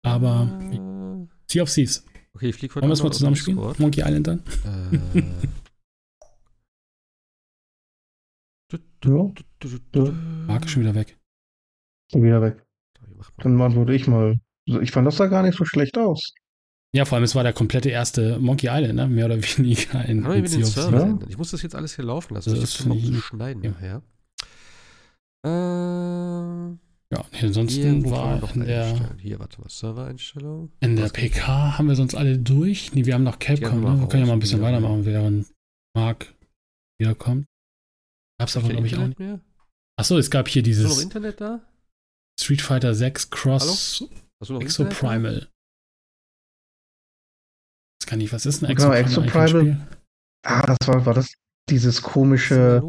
Aber 0.03 0.59
äh, 0.73 1.27
Sea 1.51 1.63
of 1.63 1.73
Thieves. 1.73 2.05
Okay, 2.35 2.49
ich 2.49 2.57
fliege 2.57 2.75
Wollen 2.77 2.89
wir 2.89 2.93
es 2.93 3.03
mal 3.03 3.13
zusammen 3.13 3.37
spielen? 3.37 3.59
Monkey 3.79 4.01
Island 4.01 4.27
dann? 4.27 4.43
Äh. 5.15 5.23
ja. 9.05 9.33
Marc 10.47 10.65
ist 10.65 10.71
schon 10.71 10.83
wieder 10.83 10.95
weg. 10.95 11.20
Wieder 12.13 12.43
weg. 12.43 12.65
Dann 13.39 13.61
antworte 13.61 13.93
ich 13.93 14.07
mal. 14.07 14.39
Ich 14.67 14.91
fand 14.91 15.07
das 15.07 15.17
da 15.17 15.27
gar 15.27 15.43
nicht 15.43 15.57
so 15.57 15.65
schlecht 15.65 15.99
aus. 15.99 16.35
Ja, 16.93 17.05
vor 17.05 17.17
allem, 17.17 17.25
es 17.25 17.35
war 17.35 17.45
der 17.45 17.53
komplette 17.53 17.89
erste 17.89 18.39
Monkey 18.39 18.67
Island, 18.69 18.95
ne? 18.95 19.07
mehr 19.07 19.27
oder 19.27 19.37
weniger 19.37 20.05
in, 20.07 20.25
in 20.25 20.45
den 20.45 20.65
Server 20.65 21.07
ja? 21.07 21.19
Ich 21.29 21.39
muss 21.39 21.53
das 21.53 21.63
jetzt 21.63 21.77
alles 21.77 21.95
hier 21.95 22.05
laufen 22.05 22.35
lassen. 22.35 22.51
Das, 22.51 22.61
das 22.61 22.81
ist 22.81 22.87
noch 22.87 23.23
schneiden 23.23 23.63
ja. 23.63 23.71
nachher. 23.71 24.03
Äh, 25.47 26.77
ja, 27.13 27.25
nee, 27.33 27.47
ansonsten 27.47 28.11
war 28.11 28.55
in 28.55 28.67
der, 28.67 29.17
hier, 29.19 29.39
warte 29.39 29.61
mal, 29.61 29.69
Servereinstellung. 29.69 30.73
In 30.81 30.97
der 30.97 31.09
PK 31.09 31.79
haben 31.79 31.89
wir 31.89 31.95
sonst 31.95 32.15
alle 32.15 32.39
durch. 32.39 32.93
Nee, 32.95 33.07
wir 33.07 33.15
haben 33.15 33.25
noch 33.25 33.39
Capcom, 33.39 33.81
ne? 33.81 34.01
Wir 34.01 34.09
können 34.09 34.23
ja 34.25 34.27
mal 34.27 34.35
ein 34.35 34.41
bisschen 34.41 34.61
weitermachen, 34.61 35.05
während 35.05 35.47
Mark 35.95 36.35
wiederkommt. 36.99 37.47
Gab's 38.39 38.57
aber, 38.57 38.69
glaube 38.69 38.87
ich, 38.87 38.97
auch 38.97 39.07
nicht. 39.07 39.19
Mehr? 39.19 39.41
Achso, 39.97 40.19
es 40.19 40.31
gab 40.31 40.49
hier 40.49 40.63
dieses. 40.63 40.89
Du 40.89 40.95
noch 40.95 41.03
Internet 41.03 41.41
da? 41.41 41.61
Street 42.41 42.63
Fighter 42.63 42.95
6 42.95 43.31
Cross 43.31 44.05
Exoprimal 44.61 45.49
gar 48.11 48.17
nicht, 48.17 48.33
was 48.33 48.45
ist 48.45 48.63
ein 48.63 48.75
genau, 48.75 48.93
Exoprimal? 48.93 49.87
Ah, 50.45 50.67
das 50.67 50.79
war, 50.87 51.07
war 51.07 51.15
das 51.15 51.33
dieses 51.69 52.03
komische 52.03 52.83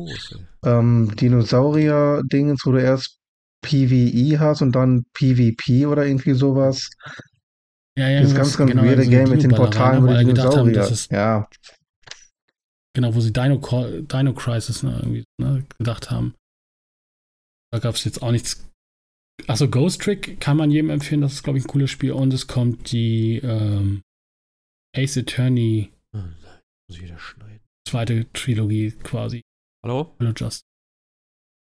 ähm, 0.66 1.16
Dinosaurier-Dingens, 1.16 2.66
wo 2.66 2.72
du 2.72 2.82
erst 2.82 3.18
PvE 3.64 4.40
hast 4.40 4.62
und 4.62 4.72
dann 4.72 5.06
PvP 5.14 5.86
oder 5.86 6.06
irgendwie 6.06 6.34
sowas. 6.34 6.90
Ja, 7.98 8.10
ja, 8.10 8.22
das 8.22 8.34
ganz, 8.34 8.58
ganz 8.58 8.72
genau, 8.72 8.84
weirde 8.84 9.08
Game 9.08 9.30
mit 9.30 9.44
den 9.44 9.52
Portalen, 9.52 10.04
wo 10.04 10.08
die 10.08 10.26
Dinosaurier. 10.26 10.84
Haben, 10.84 10.98
ja. 11.12 11.48
Genau, 12.96 13.14
wo 13.14 13.22
sie 13.22 13.32
Dino, 13.32 13.58
Dino 13.58 14.34
Crisis 14.34 14.82
ne, 14.84 14.98
irgendwie 15.02 15.24
ne, 15.40 15.66
gedacht 15.78 16.10
haben. 16.10 16.34
Da 17.72 17.80
gab 17.80 17.96
es 17.96 18.04
jetzt 18.04 18.24
auch 18.24 18.32
nichts. 18.32 18.66
Achso, 19.48 19.70
Ghost 19.70 20.02
Trick 20.02 20.40
kann 20.40 20.58
man 20.58 20.72
jedem 20.72 20.90
empfehlen, 20.90 21.22
das 21.22 21.34
ist, 21.34 21.44
glaube 21.44 21.60
ich, 21.60 21.66
ein 21.66 21.68
cooles 21.68 21.90
Spiel. 21.90 22.12
Und 22.12 22.34
es 22.34 22.48
kommt 22.48 22.92
die 22.92 23.38
ähm, 23.38 24.02
Ace 24.96 25.18
Attorney. 25.18 25.92
Oh 26.14 26.20
muss 26.20 26.98
ich 26.98 27.04
wieder 27.04 27.20
schneiden. 27.20 27.62
Zweite 27.88 28.32
Trilogie 28.34 28.92
quasi. 28.92 29.42
Hallo? 29.84 30.16
Hallo 30.20 30.34
Just. 30.36 30.64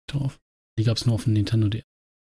Drauf. 0.08 0.40
Die 0.78 0.84
gab 0.84 0.96
es 0.96 1.06
nur 1.06 1.14
auf 1.14 1.24
dem 1.24 1.34
Nintendo 1.34 1.68
DS. 1.68 1.84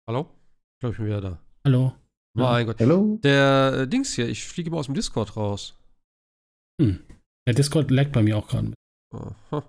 Hallo? 0.08 0.30
Ich 0.76 0.80
glaube, 0.80 0.92
ich 0.92 0.98
bin 0.98 1.06
wieder 1.06 1.20
da. 1.20 1.42
Hallo. 1.64 1.94
Mein 2.34 2.66
Gott. 2.66 2.80
Hallo? 2.80 3.18
Der 3.22 3.72
äh, 3.80 3.88
Dings 3.88 4.14
hier, 4.14 4.28
ich 4.28 4.44
fliege 4.44 4.68
immer 4.68 4.78
aus 4.78 4.86
dem 4.86 4.94
Discord 4.94 5.36
raus. 5.36 5.76
Hm. 6.80 7.04
Der 7.46 7.54
Discord 7.54 7.90
laggt 7.90 8.12
bei 8.12 8.22
mir 8.22 8.36
auch 8.36 8.48
gerade. 8.48 8.72
Aha. 9.12 9.68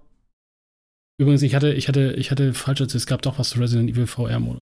Übrigens, 1.20 1.42
ich 1.42 1.56
hatte, 1.56 1.74
ich 1.74 1.88
hatte, 1.88 2.14
ich 2.14 2.30
hatte 2.30 2.54
falsch 2.54 2.82
es 2.82 3.08
gab 3.08 3.22
doch 3.22 3.40
was 3.40 3.50
zu 3.50 3.60
Resident 3.60 3.90
Evil 3.90 4.06
VR-Modus. 4.06 4.60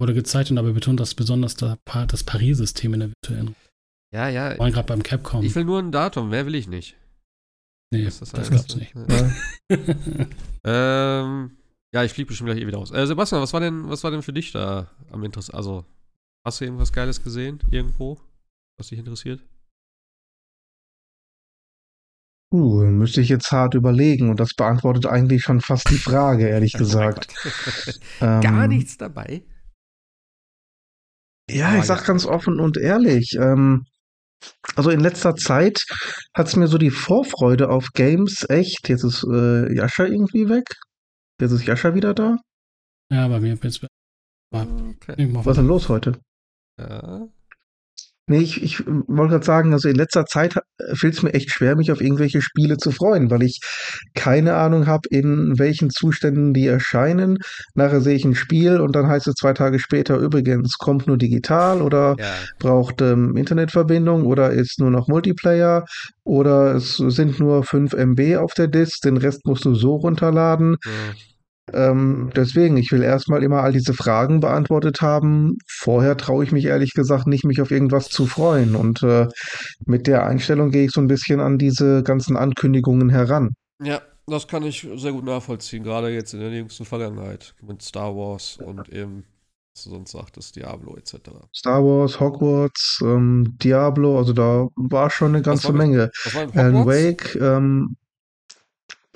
Wurde 0.00 0.14
gezeigt 0.14 0.50
und 0.50 0.56
dabei 0.56 0.70
betont, 0.72 1.00
dass 1.00 1.14
besonders 1.14 1.56
das, 1.56 1.76
das 1.84 2.24
Paris-System 2.24 2.94
in 2.94 3.00
der 3.00 3.08
virtuellen 3.10 3.56
ja, 4.12 4.28
ja. 4.28 4.50
Wir 4.52 4.58
waren 4.58 4.72
gerade 4.72 4.86
beim 4.86 5.02
Capcom. 5.02 5.44
Ich 5.44 5.54
will 5.54 5.64
nur 5.64 5.78
ein 5.78 5.92
Datum, 5.92 6.30
mehr 6.30 6.46
will 6.46 6.54
ich 6.54 6.66
nicht. 6.66 6.96
Nee, 7.90 8.04
das, 8.04 8.20
das, 8.20 8.32
das 8.32 8.50
gab's 8.50 8.76
nicht. 8.76 8.94
ähm, 10.64 11.56
Ja, 11.94 12.04
ich 12.04 12.12
fliege 12.12 12.28
bestimmt 12.28 12.48
gleich 12.50 12.60
eh 12.62 12.66
wieder 12.66 12.78
aus. 12.78 12.90
Äh, 12.90 13.06
Sebastian, 13.06 13.42
was 13.42 13.52
war 13.52 13.60
denn, 13.60 13.88
was 13.88 14.04
war 14.04 14.10
denn 14.10 14.22
für 14.22 14.32
dich 14.32 14.52
da 14.52 14.90
am 15.10 15.24
Interesse? 15.24 15.52
Also, 15.54 15.84
hast 16.46 16.60
du 16.60 16.64
irgendwas 16.64 16.92
Geiles 16.92 17.22
gesehen? 17.22 17.60
Irgendwo? 17.70 18.18
Was 18.78 18.88
dich 18.88 18.98
interessiert? 18.98 19.42
Uh, 22.50 22.84
müsste 22.84 23.20
ich 23.20 23.28
jetzt 23.28 23.52
hart 23.52 23.74
überlegen 23.74 24.30
und 24.30 24.40
das 24.40 24.54
beantwortet 24.54 25.04
eigentlich 25.04 25.42
schon 25.42 25.60
fast 25.60 25.90
die 25.90 25.98
Frage, 25.98 26.48
ehrlich 26.48 26.74
oh 26.76 26.78
gesagt. 26.78 27.34
ähm, 28.22 28.40
Gar 28.40 28.68
nichts 28.68 28.96
dabei? 28.96 29.42
Ja, 31.50 31.78
ich 31.78 31.84
sag 31.84 32.04
ganz 32.04 32.26
offen 32.26 32.60
und 32.60 32.76
ehrlich, 32.76 33.36
ähm, 33.40 33.84
also 34.76 34.90
in 34.90 35.00
letzter 35.00 35.34
Zeit 35.34 35.84
hat 36.34 36.46
es 36.46 36.56
mir 36.56 36.68
so 36.68 36.78
die 36.78 36.90
Vorfreude 36.90 37.70
auf 37.70 37.88
Games 37.94 38.46
echt, 38.48 38.88
jetzt 38.88 39.04
ist 39.04 39.24
äh, 39.24 39.72
Jascha 39.74 40.04
irgendwie 40.04 40.48
weg. 40.48 40.66
Jetzt 41.40 41.52
ist 41.52 41.66
Jascha 41.66 41.94
wieder 41.94 42.14
da. 42.14 42.36
Ja, 43.10 43.28
bei 43.28 43.40
mir 43.40 43.58
jetzt. 43.60 43.86
Okay. 44.50 45.28
Was 45.34 45.46
ist 45.46 45.56
denn 45.56 45.66
los 45.66 45.88
heute? 45.88 46.20
Ja. 46.78 47.28
Nee, 48.28 48.40
ich, 48.40 48.62
ich 48.62 48.86
wollte 48.86 49.32
gerade 49.32 49.44
sagen, 49.44 49.72
also 49.72 49.88
in 49.88 49.96
letzter 49.96 50.26
Zeit 50.26 50.58
fällt 50.92 51.14
es 51.14 51.22
mir 51.22 51.32
echt 51.32 51.50
schwer, 51.50 51.76
mich 51.76 51.90
auf 51.90 52.02
irgendwelche 52.02 52.42
Spiele 52.42 52.76
zu 52.76 52.90
freuen, 52.90 53.30
weil 53.30 53.42
ich 53.42 53.60
keine 54.14 54.54
Ahnung 54.54 54.86
habe, 54.86 55.08
in 55.10 55.58
welchen 55.58 55.88
Zuständen 55.88 56.52
die 56.52 56.66
erscheinen. 56.66 57.38
Nachher 57.74 58.02
sehe 58.02 58.14
ich 58.14 58.26
ein 58.26 58.34
Spiel 58.34 58.80
und 58.80 58.94
dann 58.94 59.08
heißt 59.08 59.26
es 59.28 59.34
zwei 59.34 59.54
Tage 59.54 59.78
später 59.78 60.18
übrigens, 60.18 60.76
kommt 60.76 61.06
nur 61.06 61.16
digital 61.16 61.80
oder 61.80 62.16
ja. 62.18 62.34
braucht 62.58 63.00
ähm, 63.00 63.34
Internetverbindung 63.36 64.26
oder 64.26 64.50
ist 64.50 64.78
nur 64.78 64.90
noch 64.90 65.08
Multiplayer 65.08 65.86
oder 66.22 66.74
es 66.74 66.96
sind 66.96 67.40
nur 67.40 67.64
5 67.64 67.94
MB 67.94 68.36
auf 68.36 68.52
der 68.52 68.68
Disk, 68.68 69.00
den 69.02 69.16
Rest 69.16 69.46
musst 69.46 69.64
du 69.64 69.74
so 69.74 69.96
runterladen. 69.96 70.76
Ja. 70.84 71.14
Ähm, 71.72 72.30
deswegen, 72.34 72.76
ich 72.76 72.90
will 72.92 73.02
erstmal 73.02 73.42
immer 73.42 73.62
all 73.62 73.72
diese 73.72 73.94
Fragen 73.94 74.40
beantwortet 74.40 75.00
haben. 75.00 75.58
Vorher 75.66 76.16
traue 76.16 76.44
ich 76.44 76.52
mich 76.52 76.66
ehrlich 76.66 76.92
gesagt 76.94 77.26
nicht, 77.26 77.44
mich 77.44 77.60
auf 77.60 77.70
irgendwas 77.70 78.08
zu 78.08 78.26
freuen. 78.26 78.74
Und 78.74 79.02
äh, 79.02 79.26
mit 79.84 80.06
der 80.06 80.26
Einstellung 80.26 80.70
gehe 80.70 80.86
ich 80.86 80.92
so 80.92 81.00
ein 81.00 81.08
bisschen 81.08 81.40
an 81.40 81.58
diese 81.58 82.02
ganzen 82.02 82.36
Ankündigungen 82.36 83.08
heran. 83.08 83.54
Ja, 83.82 84.00
das 84.26 84.46
kann 84.46 84.62
ich 84.62 84.86
sehr 84.96 85.12
gut 85.12 85.24
nachvollziehen, 85.24 85.82
gerade 85.82 86.10
jetzt 86.10 86.34
in 86.34 86.40
der 86.40 86.50
jüngsten 86.50 86.84
Vergangenheit 86.84 87.54
mit 87.62 87.82
Star 87.82 88.14
Wars 88.14 88.58
und 88.62 88.88
eben, 88.90 89.24
was 89.74 89.84
du 89.84 89.90
sonst 89.90 90.12
sagtest, 90.12 90.56
Diablo 90.56 90.96
etc. 90.96 91.14
Star 91.54 91.82
Wars, 91.82 92.20
Hogwarts, 92.20 93.00
ähm, 93.02 93.56
Diablo, 93.62 94.18
also 94.18 94.32
da 94.32 94.68
war 94.76 95.10
schon 95.10 95.34
eine 95.34 95.42
ganze 95.42 95.72
Menge. 95.72 96.10
Alan 96.54 96.86
Wake, 96.86 97.36
ähm, 97.36 97.96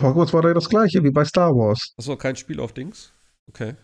Hogwarts 0.02 0.32
war 0.32 0.42
da 0.42 0.52
das 0.52 0.68
gleiche 0.68 1.02
wie 1.02 1.10
bei 1.10 1.24
Star 1.24 1.50
Wars. 1.50 1.94
Achso, 1.96 2.16
kein 2.16 2.36
Spiel 2.36 2.60
auf 2.60 2.72
Dings? 2.72 3.12
Okay. 3.48 3.74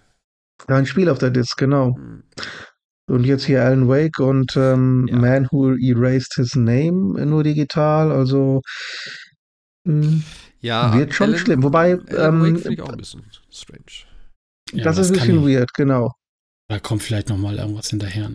Kein 0.66 0.86
Spiel 0.86 1.08
auf 1.08 1.18
der 1.18 1.30
Disc, 1.30 1.56
genau. 1.56 1.96
Hm. 1.96 2.24
Und 3.08 3.24
jetzt 3.24 3.44
hier 3.44 3.62
Alan 3.62 3.88
Wake 3.88 4.18
und 4.18 4.54
ähm, 4.56 5.06
ja. 5.08 5.16
Man 5.16 5.48
Who 5.50 5.76
Erased 5.76 6.34
His 6.34 6.54
Name 6.54 7.24
nur 7.24 7.42
digital, 7.42 8.12
also 8.12 8.60
mh, 9.84 10.02
hm, 10.02 10.24
ja, 10.60 10.94
wird 10.94 11.14
schon 11.14 11.28
Alan, 11.30 11.38
schlimm. 11.38 11.62
Wobei, 11.62 11.98
Alan 12.08 12.44
ähm, 12.44 12.58
finde 12.58 12.74
ich 12.74 12.82
auch 12.82 12.90
ein 12.90 12.98
bisschen 12.98 13.22
strange. 13.50 14.04
Ja, 14.72 14.84
das, 14.84 14.96
das 14.96 15.06
ist 15.06 15.12
ein 15.12 15.20
bisschen 15.20 15.48
weird, 15.48 15.72
genau. 15.72 16.12
Da 16.68 16.78
kommt 16.80 17.02
vielleicht 17.02 17.30
noch 17.30 17.38
mal 17.38 17.56
irgendwas 17.56 17.88
hinterher. 17.88 18.34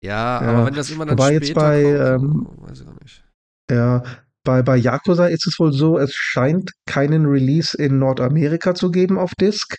Ja, 0.00 0.40
ja, 0.40 0.40
aber 0.40 0.66
wenn 0.66 0.74
das 0.74 0.90
immer 0.90 1.06
dann 1.06 1.18
Wobei 1.18 1.36
später 1.36 1.46
jetzt 1.46 1.54
bei, 1.54 1.82
kommt, 1.82 2.22
ähm, 2.22 2.48
weiß 2.60 2.80
ich 2.80 2.86
auch 2.86 3.00
nicht. 3.00 3.24
Ja, 3.70 4.02
bei, 4.44 4.62
bei 4.62 4.76
Yakuza 4.76 5.26
ist 5.26 5.46
es 5.46 5.58
wohl 5.58 5.72
so, 5.72 5.98
es 5.98 6.14
scheint 6.14 6.70
keinen 6.86 7.26
Release 7.26 7.76
in 7.76 7.98
Nordamerika 7.98 8.74
zu 8.74 8.90
geben 8.90 9.18
auf 9.18 9.32
Disk, 9.34 9.76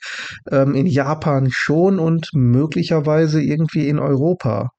ähm, 0.52 0.76
in 0.76 0.88
Japan 0.88 1.50
schon 1.52 2.00
und 2.00 2.30
möglicherweise 2.34 3.42
irgendwie 3.42 3.88
in 3.88 4.00
Europa. 4.00 4.70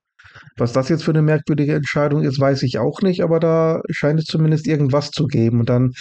Was 0.58 0.72
das 0.72 0.88
jetzt 0.88 1.04
für 1.04 1.12
eine 1.12 1.22
merkwürdige 1.22 1.74
Entscheidung 1.74 2.22
ist, 2.22 2.40
weiß 2.40 2.62
ich 2.62 2.78
auch 2.78 3.00
nicht, 3.00 3.22
aber 3.22 3.40
da 3.40 3.80
scheint 3.90 4.20
es 4.20 4.26
zumindest 4.26 4.66
irgendwas 4.66 5.10
zu 5.10 5.26
geben. 5.26 5.60
Und 5.60 5.68
dann 5.68 5.92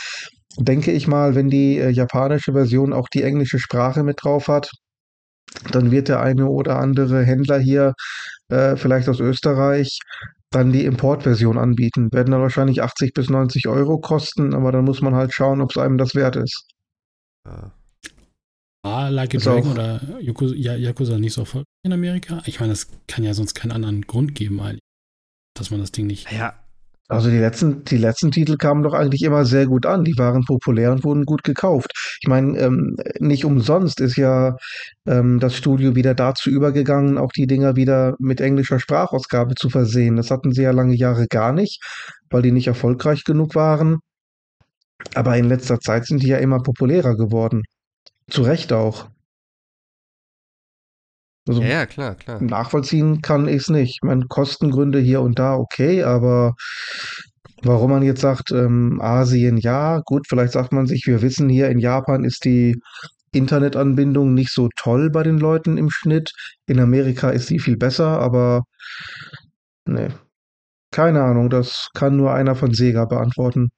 denke 0.57 0.91
ich 0.91 1.07
mal, 1.07 1.36
wenn 1.36 1.49
die 1.49 1.78
äh, 1.78 1.90
japanische 1.90 2.53
Version 2.53 2.94
auch 2.94 3.07
die 3.10 3.24
englische 3.24 3.60
Sprache 3.60 4.03
mit 4.03 4.24
drauf 4.24 4.48
hat, 4.48 4.72
dann 5.72 5.91
wird 5.91 6.07
der 6.07 6.22
eine 6.22 6.48
oder 6.48 6.80
andere 6.80 7.24
Händler 7.24 7.60
hier, 7.60 7.94
äh, 8.49 8.76
vielleicht 8.76 9.10
aus 9.10 9.20
Österreich, 9.20 9.99
dann 10.51 10.72
die 10.72 10.85
Importversion 10.85 11.57
anbieten. 11.57 12.11
Werden 12.11 12.31
dann 12.31 12.41
wahrscheinlich 12.41 12.81
80 12.81 13.13
bis 13.13 13.30
90 13.30 13.67
Euro 13.67 13.99
kosten, 13.99 14.53
aber 14.53 14.72
dann 14.72 14.85
muss 14.85 15.01
man 15.01 15.15
halt 15.15 15.34
schauen, 15.34 15.61
ob 15.61 15.72
es 15.72 15.77
einem 15.77 15.97
das 15.97 16.15
wert 16.15 16.35
ist. 16.35 16.67
Ja. 17.45 17.72
Ah, 18.84 19.09
Like 19.09 19.34
a 19.35 19.38
Dragon 19.39 19.72
oder 19.72 19.99
Yakuza 20.19 21.17
nicht 21.17 21.34
so 21.34 21.41
erfolgreich 21.41 21.65
in 21.84 21.93
Amerika? 21.93 22.43
Ich 22.45 22.59
meine, 22.59 22.72
das 22.73 22.88
kann 23.07 23.23
ja 23.23 23.34
sonst 23.34 23.55
keinen 23.55 23.72
anderen 23.72 24.03
Grund 24.03 24.35
geben, 24.35 24.61
dass 25.55 25.72
man 25.72 25.80
das 25.80 25.91
Ding 25.91 26.05
nicht. 26.05 26.31
Ja, 26.31 26.53
also 27.07 27.30
die 27.30 27.38
letzten, 27.38 27.84
die 27.84 27.98
letzten 27.98 28.32
Titel 28.32 28.57
kamen 28.57 28.82
doch 28.82 28.94
eigentlich 28.94 29.22
immer 29.22 29.45
sehr 29.45 29.68
gut 29.68 29.86
an. 29.86 30.03
Die 30.03 30.18
waren 30.18 30.44
populär 30.44 30.91
und 30.91 31.03
wurden 31.03 31.26
gut 31.26 31.44
gekauft. 31.44 31.91
Ich 32.22 32.27
meine, 32.27 32.57
ähm, 32.57 32.98
nicht 33.19 33.45
umsonst 33.45 34.02
ist 34.02 34.18
ja 34.18 34.57
ähm, 35.07 35.40
das 35.40 35.56
Studio 35.56 35.95
wieder 35.95 36.15
dazu 36.15 36.49
übergegangen, 36.49 37.19
auch 37.19 37.32
die 37.32 37.45
Dinger 37.45 37.76
wieder 37.76 38.15
mit 38.19 38.41
englischer 38.41 38.80
Sprachausgabe 38.80 39.53
zu 39.56 39.69
versehen. 39.69 40.15
Das 40.15 40.32
hatten 40.32 40.52
sie 40.52 40.64
ja 40.64 40.72
lange 40.72 40.95
Jahre 40.95 41.27
gar 41.27 41.53
nicht, 41.53 41.80
weil 42.32 42.41
die 42.41 42.52
nicht 42.52 42.68
erfolgreich 42.68 43.23
genug 43.23 43.53
waren. 43.53 43.99
Aber 45.14 45.38
in 45.38 45.45
letzter 45.45 45.80
Zeit 45.80 46.07
sind 46.07 46.23
die 46.23 46.27
ja 46.30 46.38
immer 46.38 46.61
populärer 46.64 47.15
geworden. 47.15 47.64
Zu 48.30 48.41
Recht 48.41 48.73
auch. 48.73 49.10
Also 51.47 51.61
ja, 51.61 51.67
ja, 51.67 51.85
klar, 51.85 52.15
klar. 52.15 52.41
Nachvollziehen 52.41 53.22
kann 53.22 53.47
ich 53.47 53.57
es 53.57 53.69
nicht. 53.69 53.97
Ich 53.97 53.99
meine, 54.03 54.26
Kostengründe 54.27 54.99
hier 54.99 55.22
und 55.22 55.38
da, 55.38 55.55
okay, 55.55 56.03
aber 56.03 56.55
warum 57.61 57.91
man 57.91 58.03
jetzt 58.03 58.22
sagt, 58.22 58.51
ähm, 58.51 58.99
Asien 59.01 59.57
ja, 59.57 59.99
gut, 60.05 60.26
vielleicht 60.27 60.53
sagt 60.53 60.72
man 60.72 60.88
sich, 60.88 61.05
wir 61.05 61.22
wissen 61.22 61.49
hier 61.49 61.69
in 61.69 61.80
Japan 61.80 62.23
ist 62.23 62.45
die 62.45 62.80
Internetanbindung 63.31 64.34
nicht 64.34 64.51
so 64.51 64.69
toll 64.76 65.09
bei 65.09 65.22
den 65.22 65.38
Leuten 65.38 65.77
im 65.77 65.89
Schnitt. 65.89 66.31
In 66.67 66.80
Amerika 66.80 67.30
ist 67.30 67.47
sie 67.47 67.59
viel 67.59 67.77
besser, 67.77 68.19
aber 68.19 68.63
nee. 69.85 70.09
Keine 70.91 71.23
Ahnung, 71.23 71.49
das 71.49 71.89
kann 71.93 72.15
nur 72.15 72.34
einer 72.34 72.55
von 72.55 72.73
Sega 72.73 73.05
beantworten. 73.05 73.69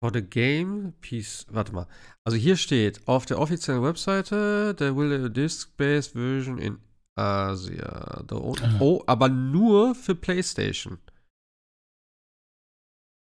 For 0.00 0.12
the 0.12 0.22
game, 0.22 0.94
piece, 1.00 1.44
warte 1.50 1.72
mal. 1.72 1.88
Also 2.24 2.38
hier 2.38 2.56
steht 2.56 3.06
auf 3.08 3.26
der 3.26 3.40
offiziellen 3.40 3.82
Webseite, 3.82 4.74
there 4.76 4.94
will 4.94 5.12
a 5.24 5.28
disk-based 5.28 6.12
version 6.12 6.58
in 6.58 6.78
Asia. 7.16 8.24
Oh, 8.30 9.02
aber 9.06 9.28
nur 9.28 9.96
für 9.96 10.14
PlayStation. 10.14 10.98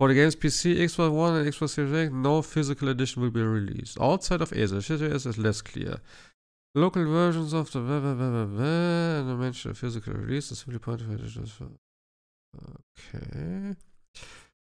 For 0.01 0.09
the 0.09 0.15
games 0.15 0.37
PC, 0.37 0.75
Xbox 0.87 1.11
One 1.11 1.39
and 1.39 1.49
Xbox 1.49 1.75
Series 1.75 1.93
X, 1.93 2.13
no 2.13 2.43
physical 2.43 2.89
edition 2.89 3.23
will 3.23 3.31
be 3.31 3.43
released. 3.43 4.01
Outside 4.01 4.41
of 4.43 4.53
Asia, 4.53 4.81
situation 4.81 5.13
is 5.13 5.39
less 5.39 5.63
clear. 5.63 6.01
Local 6.75 7.05
versions 7.05 7.53
of 7.53 7.71
the 7.71 7.79
and 7.79 9.29
the 9.29 9.37
mentioned 9.37 9.77
physical 9.77 10.13
release 10.13 10.51
is 10.53 10.59
simply 10.59 10.79
point 10.79 11.01
of 11.01 11.09
Okay. 13.15 13.77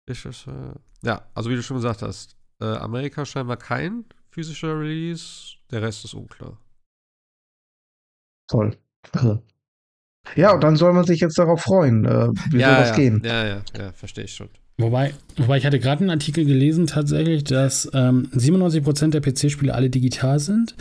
Ist 0.05 0.25
das, 0.25 0.47
äh, 0.47 0.73
ja, 1.03 1.27
also 1.33 1.49
wie 1.49 1.55
du 1.55 1.63
schon 1.63 1.77
gesagt 1.77 2.01
hast, 2.01 2.35
äh, 2.59 2.65
Amerika 2.65 3.25
scheinbar 3.25 3.57
kein 3.57 4.05
physischer 4.29 4.79
Release, 4.79 5.55
der 5.71 5.81
Rest 5.81 6.05
ist 6.05 6.13
unklar. 6.13 6.57
Toll. 8.47 8.77
Ja, 10.35 10.53
und 10.53 10.63
dann 10.63 10.77
soll 10.77 10.93
man 10.93 11.03
sich 11.05 11.19
jetzt 11.19 11.37
darauf 11.37 11.61
freuen. 11.61 12.05
Äh, 12.05 12.29
wie 12.49 12.59
ja, 12.59 12.69
soll 12.69 12.77
das 12.77 12.89
ja, 12.89 12.95
gehen? 12.95 13.21
Ja, 13.25 13.45
ja, 13.45 13.61
ja, 13.77 13.91
verstehe 13.91 14.23
ich 14.23 14.33
schon. 14.33 14.49
Wobei, 14.77 15.13
wobei 15.35 15.57
ich 15.57 15.65
hatte 15.65 15.79
gerade 15.79 16.01
einen 16.01 16.09
Artikel 16.09 16.45
gelesen 16.45 16.87
tatsächlich, 16.87 17.43
dass 17.43 17.89
ähm, 17.93 18.29
97% 18.33 19.09
der 19.11 19.21
PC-Spiele 19.21 19.73
alle 19.73 19.89
digital 19.89 20.39
sind, 20.39 20.75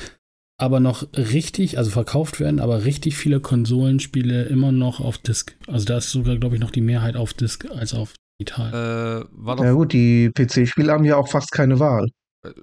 aber 0.59 0.81
noch 0.81 1.07
richtig, 1.15 1.77
also 1.77 1.90
verkauft 1.90 2.40
werden, 2.40 2.61
aber 2.61 2.85
richtig 2.85 3.16
viele 3.16 3.40
Konsolenspiele 3.40 4.44
immer 4.44 4.73
noch 4.73 5.01
auf 5.01 5.19
Disk. 5.19 5.57
Also 5.66 5.85
da 5.85 5.99
ist 5.99 6.11
sogar, 6.11 6.36
glaube 6.36 6.55
ich, 6.55 6.61
noch 6.61 6.70
die 6.70 6.81
Mehrheit 6.81 7.16
auf 7.16 7.35
Disk 7.35 7.66
als 7.70 7.93
auf 7.93 8.15
digital. 8.43 9.28
Äh, 9.28 9.64
ja 9.64 9.73
gut, 9.73 9.93
die 9.93 10.31
PC-Spiele 10.31 10.93
haben 10.93 11.05
ja 11.05 11.16
auch 11.16 11.28
fast 11.28 11.52
keine 11.52 11.78
Wahl. 11.78 12.09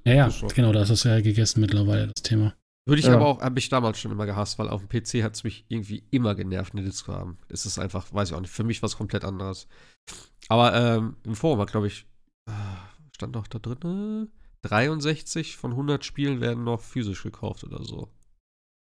Ja, 0.05 0.13
ja, 0.13 0.29
genau, 0.53 0.73
das 0.73 0.89
ist 0.89 1.05
ja 1.05 1.21
gegessen 1.21 1.61
mittlerweile, 1.61 2.07
das 2.07 2.21
Thema. 2.23 2.53
Würde 2.85 2.99
ich 2.99 3.05
ja. 3.05 3.13
aber 3.13 3.27
auch, 3.27 3.41
habe 3.41 3.59
ich 3.59 3.69
damals 3.69 3.99
schon 3.99 4.11
immer 4.11 4.25
gehasst, 4.25 4.59
weil 4.59 4.67
auf 4.67 4.85
dem 4.85 4.89
PC 4.89 5.23
hat 5.23 5.35
es 5.35 5.43
mich 5.43 5.65
irgendwie 5.67 6.03
immer 6.11 6.35
genervt, 6.35 6.73
eine 6.73 6.83
Disco 6.83 7.13
haben. 7.13 7.37
Es 7.47 7.65
ist 7.65 7.79
einfach, 7.79 8.13
weiß 8.13 8.29
ich 8.29 8.35
auch 8.35 8.41
nicht, 8.41 8.51
für 8.51 8.63
mich 8.63 8.81
was 8.81 8.97
komplett 8.97 9.23
anderes. 9.23 9.67
Aber 10.47 10.73
ähm, 10.73 11.15
im 11.23 11.35
Forum 11.35 11.59
war, 11.59 11.65
glaube 11.65 11.87
ich, 11.87 12.07
ah, 12.49 12.77
stand 13.15 13.35
doch 13.35 13.47
da 13.47 13.59
drin, 13.59 14.29
63 14.63 15.55
von 15.55 15.71
100 15.71 16.03
Spielen 16.03 16.41
werden 16.41 16.63
noch 16.63 16.81
physisch 16.81 17.23
gekauft 17.23 17.63
oder 17.63 17.83
so. 17.83 18.09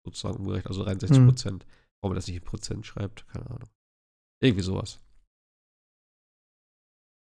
Sozusagen 0.05 0.39
umgerechnet, 0.39 0.69
also 0.69 0.85
63 0.85 1.19
hm. 1.19 1.27
Prozent. 1.27 1.67
Warum 2.01 2.13
man 2.13 2.17
das 2.17 2.27
nicht 2.27 2.37
in 2.37 2.45
Prozent 2.45 2.87
schreibt, 2.87 3.29
keine 3.29 3.47
Ahnung. 3.47 3.69
Irgendwie 4.43 4.65
sowas. 4.65 4.99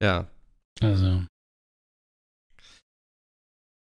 Ja. 0.03 0.29
Also. 0.81 1.27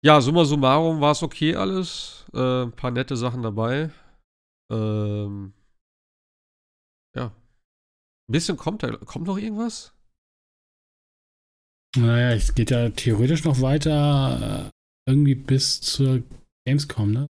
Ja, 0.03 0.21
summa 0.21 0.45
summarum 0.45 1.01
war 1.01 1.13
es 1.13 1.23
okay 1.23 1.55
alles. 1.55 2.25
Äh, 2.33 2.63
ein 2.63 2.75
paar 2.75 2.91
nette 2.91 3.17
Sachen 3.17 3.41
dabei. 3.41 3.89
Ähm, 4.71 5.53
ja. 7.15 7.27
Ein 7.27 8.31
bisschen 8.31 8.57
kommt 8.57 8.83
da. 8.83 8.95
Kommt 8.97 9.25
noch 9.25 9.37
irgendwas? 9.37 9.93
Naja, 11.97 12.35
es 12.35 12.53
geht 12.53 12.71
ja 12.71 12.89
theoretisch 12.89 13.43
noch 13.45 13.61
weiter. 13.61 14.67
Äh, 14.67 15.09
irgendwie 15.09 15.35
bis 15.35 15.81
zur 15.81 16.23
Gamescom, 16.67 17.11
ne? 17.11 17.27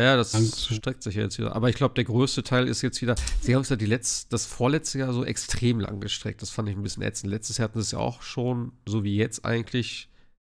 Ja, 0.00 0.16
das 0.16 0.34
Angst. 0.34 0.72
streckt 0.72 1.02
sich 1.02 1.14
jetzt 1.14 1.38
wieder. 1.38 1.54
Aber 1.54 1.68
ich 1.68 1.76
glaube, 1.76 1.94
der 1.94 2.04
größte 2.04 2.42
Teil 2.42 2.68
ist 2.68 2.82
jetzt 2.82 3.02
wieder. 3.02 3.14
Sie 3.40 3.54
haben 3.54 3.62
es 3.62 3.68
ja 3.68 3.76
die 3.76 3.86
letzt, 3.86 4.32
das 4.32 4.46
vorletzte 4.46 4.98
Jahr 4.98 5.12
so 5.12 5.24
extrem 5.24 5.80
lang 5.80 6.00
gestreckt. 6.00 6.42
Das 6.42 6.50
fand 6.50 6.68
ich 6.68 6.76
ein 6.76 6.82
bisschen 6.82 7.02
ätzend. 7.02 7.30
Letztes 7.30 7.58
Jahr 7.58 7.68
hatten 7.68 7.78
sie 7.78 7.86
es 7.86 7.90
ja 7.92 7.98
auch 7.98 8.22
schon, 8.22 8.72
so 8.86 9.04
wie 9.04 9.16
jetzt 9.16 9.44
eigentlich, 9.44 10.08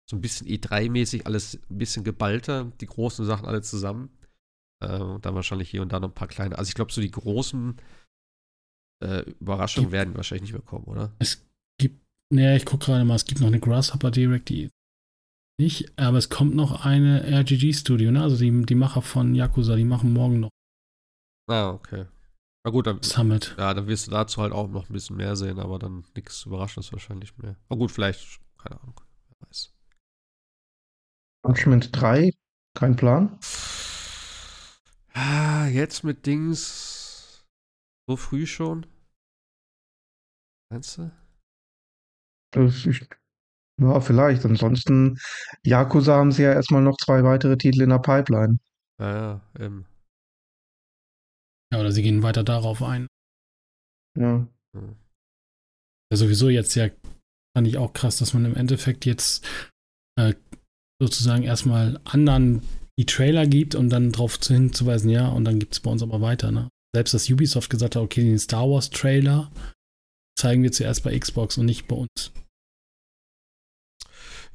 so 0.09 0.15
ein 0.15 0.21
bisschen 0.21 0.47
E3-mäßig, 0.47 1.25
alles 1.25 1.59
ein 1.69 1.77
bisschen 1.77 2.03
geballter. 2.03 2.71
Die 2.81 2.85
großen 2.85 3.25
Sachen 3.25 3.45
alle 3.45 3.61
zusammen. 3.61 4.09
Äh, 4.83 4.99
und 4.99 5.25
dann 5.25 5.35
wahrscheinlich 5.35 5.69
hier 5.69 5.81
und 5.81 5.91
da 5.91 5.99
noch 5.99 6.09
ein 6.09 6.15
paar 6.15 6.27
kleine. 6.27 6.57
Also 6.57 6.69
ich 6.69 6.75
glaube, 6.75 6.91
so 6.91 7.01
die 7.01 7.11
großen 7.11 7.77
äh, 9.03 9.21
Überraschungen 9.39 9.91
werden 9.91 10.15
wahrscheinlich 10.15 10.43
nicht 10.43 10.53
mehr 10.53 10.61
kommen, 10.61 10.85
oder? 10.85 11.13
Es 11.19 11.45
gibt, 11.79 12.01
naja, 12.33 12.55
ich 12.55 12.65
gucke 12.65 12.85
gerade 12.85 13.05
mal, 13.05 13.15
es 13.15 13.25
gibt 13.25 13.41
noch 13.41 13.47
eine 13.47 13.59
Grasshopper 13.59 14.11
Direct, 14.11 14.49
die 14.49 14.69
nicht, 15.59 15.97
aber 15.99 16.17
es 16.17 16.29
kommt 16.29 16.55
noch 16.55 16.85
eine 16.85 17.23
RGG-Studio, 17.23 18.11
ne? 18.11 18.21
Also 18.21 18.37
die, 18.37 18.65
die 18.65 18.75
Macher 18.75 19.01
von 19.01 19.33
Yakuza, 19.33 19.75
die 19.75 19.83
machen 19.83 20.13
morgen 20.13 20.39
noch. 20.39 20.49
Ah, 21.49 21.69
okay. 21.69 22.05
Na 22.65 22.71
gut, 22.71 22.85
dann, 22.85 23.01
Summit. 23.01 23.55
Ja, 23.57 23.73
dann 23.73 23.87
wirst 23.87 24.07
du 24.07 24.11
dazu 24.11 24.41
halt 24.41 24.53
auch 24.53 24.67
noch 24.67 24.89
ein 24.89 24.93
bisschen 24.93 25.15
mehr 25.15 25.35
sehen, 25.35 25.59
aber 25.59 25.79
dann 25.79 26.03
nichts 26.15 26.45
Überraschendes 26.45 26.91
wahrscheinlich 26.91 27.37
mehr. 27.37 27.55
Aber 27.69 27.79
gut, 27.79 27.91
vielleicht, 27.91 28.41
keine 28.57 28.79
Ahnung, 28.81 28.99
wer 29.27 29.47
weiß. 29.47 29.73
Judgment 31.47 31.89
3, 31.93 32.31
kein 32.77 32.95
Plan? 32.95 33.39
Ah, 35.13 35.67
jetzt 35.67 36.03
mit 36.03 36.25
Dings 36.25 37.45
so 38.07 38.17
früh 38.17 38.45
schon? 38.45 38.85
Meinst 40.69 40.97
du? 40.97 41.11
Das 42.51 42.85
ist, 42.85 43.07
ja, 43.79 43.99
vielleicht. 44.01 44.45
Ansonsten, 44.45 45.19
Yakuza 45.63 46.15
haben 46.15 46.31
sie 46.31 46.43
ja 46.43 46.53
erstmal 46.53 46.81
noch 46.81 46.97
zwei 46.97 47.23
weitere 47.23 47.57
Titel 47.57 47.81
in 47.81 47.89
der 47.89 47.99
Pipeline. 47.99 48.57
Ja, 48.99 49.15
ja, 49.15 49.41
eben. 49.59 49.85
Ja, 51.71 51.79
oder 51.79 51.91
sie 51.91 52.01
gehen 52.01 52.23
weiter 52.23 52.43
darauf 52.43 52.81
ein. 52.81 53.07
Ja. 54.17 54.47
Ja, 54.73 56.17
sowieso 56.17 56.49
jetzt 56.49 56.75
ja, 56.75 56.89
fand 57.55 57.67
ich 57.67 57.77
auch 57.77 57.93
krass, 57.93 58.17
dass 58.17 58.33
man 58.33 58.45
im 58.45 58.55
Endeffekt 58.55 59.05
jetzt 59.05 59.45
äh, 60.17 60.33
sozusagen 61.01 61.43
erstmal 61.43 61.99
anderen 62.05 62.61
die 62.99 63.05
Trailer 63.05 63.45
gibt 63.45 63.75
und 63.75 63.89
dann 63.89 64.11
darauf 64.11 64.39
hinzuweisen, 64.41 65.09
ja, 65.09 65.27
und 65.27 65.45
dann 65.45 65.59
gibt 65.59 65.73
es 65.73 65.79
bei 65.79 65.91
uns 65.91 66.01
aber 66.01 66.21
weiter, 66.21 66.51
ne? 66.51 66.69
Selbst 66.95 67.13
dass 67.13 67.29
Ubisoft 67.29 67.69
gesagt 67.69 67.95
hat, 67.95 68.01
okay, 68.01 68.23
den 68.23 68.39
Star 68.39 68.67
Wars 68.69 68.89
Trailer 68.89 69.51
zeigen 70.39 70.63
wir 70.63 70.71
zuerst 70.71 71.03
bei 71.03 71.17
Xbox 71.17 71.57
und 71.57 71.65
nicht 71.65 71.87
bei 71.87 71.95
uns. 71.95 72.31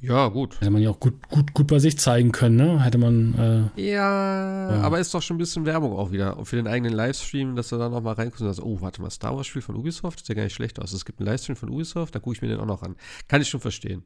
Ja, 0.03 0.27
gut. 0.29 0.61
Hätte 0.61 0.70
man 0.73 0.83
ja 0.83 0.91
auch 0.91 0.99
gut, 0.99 1.29
gut, 1.29 1.55
gut 1.55 1.69
bei 1.69 1.79
sich 1.79 1.97
zeigen 1.97 2.33
können, 2.33 2.57
ne? 2.57 2.85
Hätte 2.85 2.99
man. 2.99 3.70
Äh, 3.77 3.83
ja, 3.83 4.73
ja, 4.73 4.81
aber 4.81 4.99
ist 4.99 5.15
doch 5.15 5.23
schon 5.23 5.37
ein 5.37 5.39
bisschen 5.39 5.65
Werbung 5.65 5.97
auch 5.97 6.11
wieder. 6.11 6.45
für 6.45 6.57
den 6.57 6.66
eigenen 6.66 6.93
Livestream, 6.93 7.55
dass 7.55 7.69
du 7.69 7.79
da 7.79 7.89
nochmal 7.89 8.15
reinkommst 8.15 8.41
und 8.41 8.49
sagst, 8.49 8.61
oh, 8.61 8.81
warte 8.81 9.01
mal, 9.01 9.11
Star 9.11 9.37
Wars-Spiel 9.37 9.62
von 9.62 9.77
Ubisoft? 9.77 10.19
Sieht 10.19 10.29
ja 10.29 10.35
gar 10.35 10.43
nicht 10.43 10.55
schlecht 10.55 10.81
aus. 10.81 10.93
Es 10.93 11.05
gibt 11.05 11.20
einen 11.20 11.29
Livestream 11.29 11.55
von 11.55 11.70
Ubisoft, 11.70 12.16
da 12.16 12.19
gucke 12.19 12.35
ich 12.35 12.43
mir 12.43 12.49
den 12.49 12.59
auch 12.59 12.66
noch 12.66 12.83
an. 12.83 12.97
Kann 13.29 13.41
ich 13.41 13.49
schon 13.49 13.61
verstehen. 13.61 14.03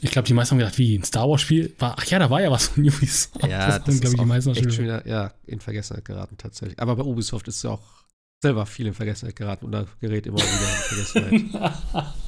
Ich 0.00 0.10
glaube, 0.10 0.28
die 0.28 0.34
meisten 0.34 0.52
haben 0.52 0.58
gedacht, 0.60 0.78
wie 0.78 0.96
ein 0.96 1.04
Star 1.04 1.28
Wars-Spiel 1.28 1.74
war. 1.78 1.96
Ach 1.98 2.04
ja, 2.06 2.18
da 2.18 2.30
war 2.30 2.40
ja 2.40 2.50
was 2.50 2.68
von 2.68 2.82
Ubisoft. 2.82 3.46
Ja, 3.46 3.66
das, 3.66 3.84
das 3.84 4.00
glaube 4.00 4.14
ich, 4.16 4.20
die 4.20 4.26
meisten 4.26 4.50
echt 4.50 4.72
schon 4.72 4.84
wieder, 4.84 5.06
ja, 5.06 5.32
in 5.46 5.60
Vergessenheit 5.60 6.06
geraten 6.06 6.38
tatsächlich. 6.38 6.78
Aber 6.78 6.96
bei 6.96 7.02
Ubisoft 7.02 7.48
ist 7.48 7.62
ja 7.62 7.70
auch 7.70 7.82
selber 8.42 8.64
viel 8.64 8.86
in 8.86 8.94
Vergessenheit 8.94 9.36
geraten 9.36 9.66
und 9.66 9.72
da 9.72 9.84
gerät 10.00 10.26
immer 10.26 10.38
wieder 10.38 10.48
in 10.48 11.12
Vergessenheit. 11.12 11.76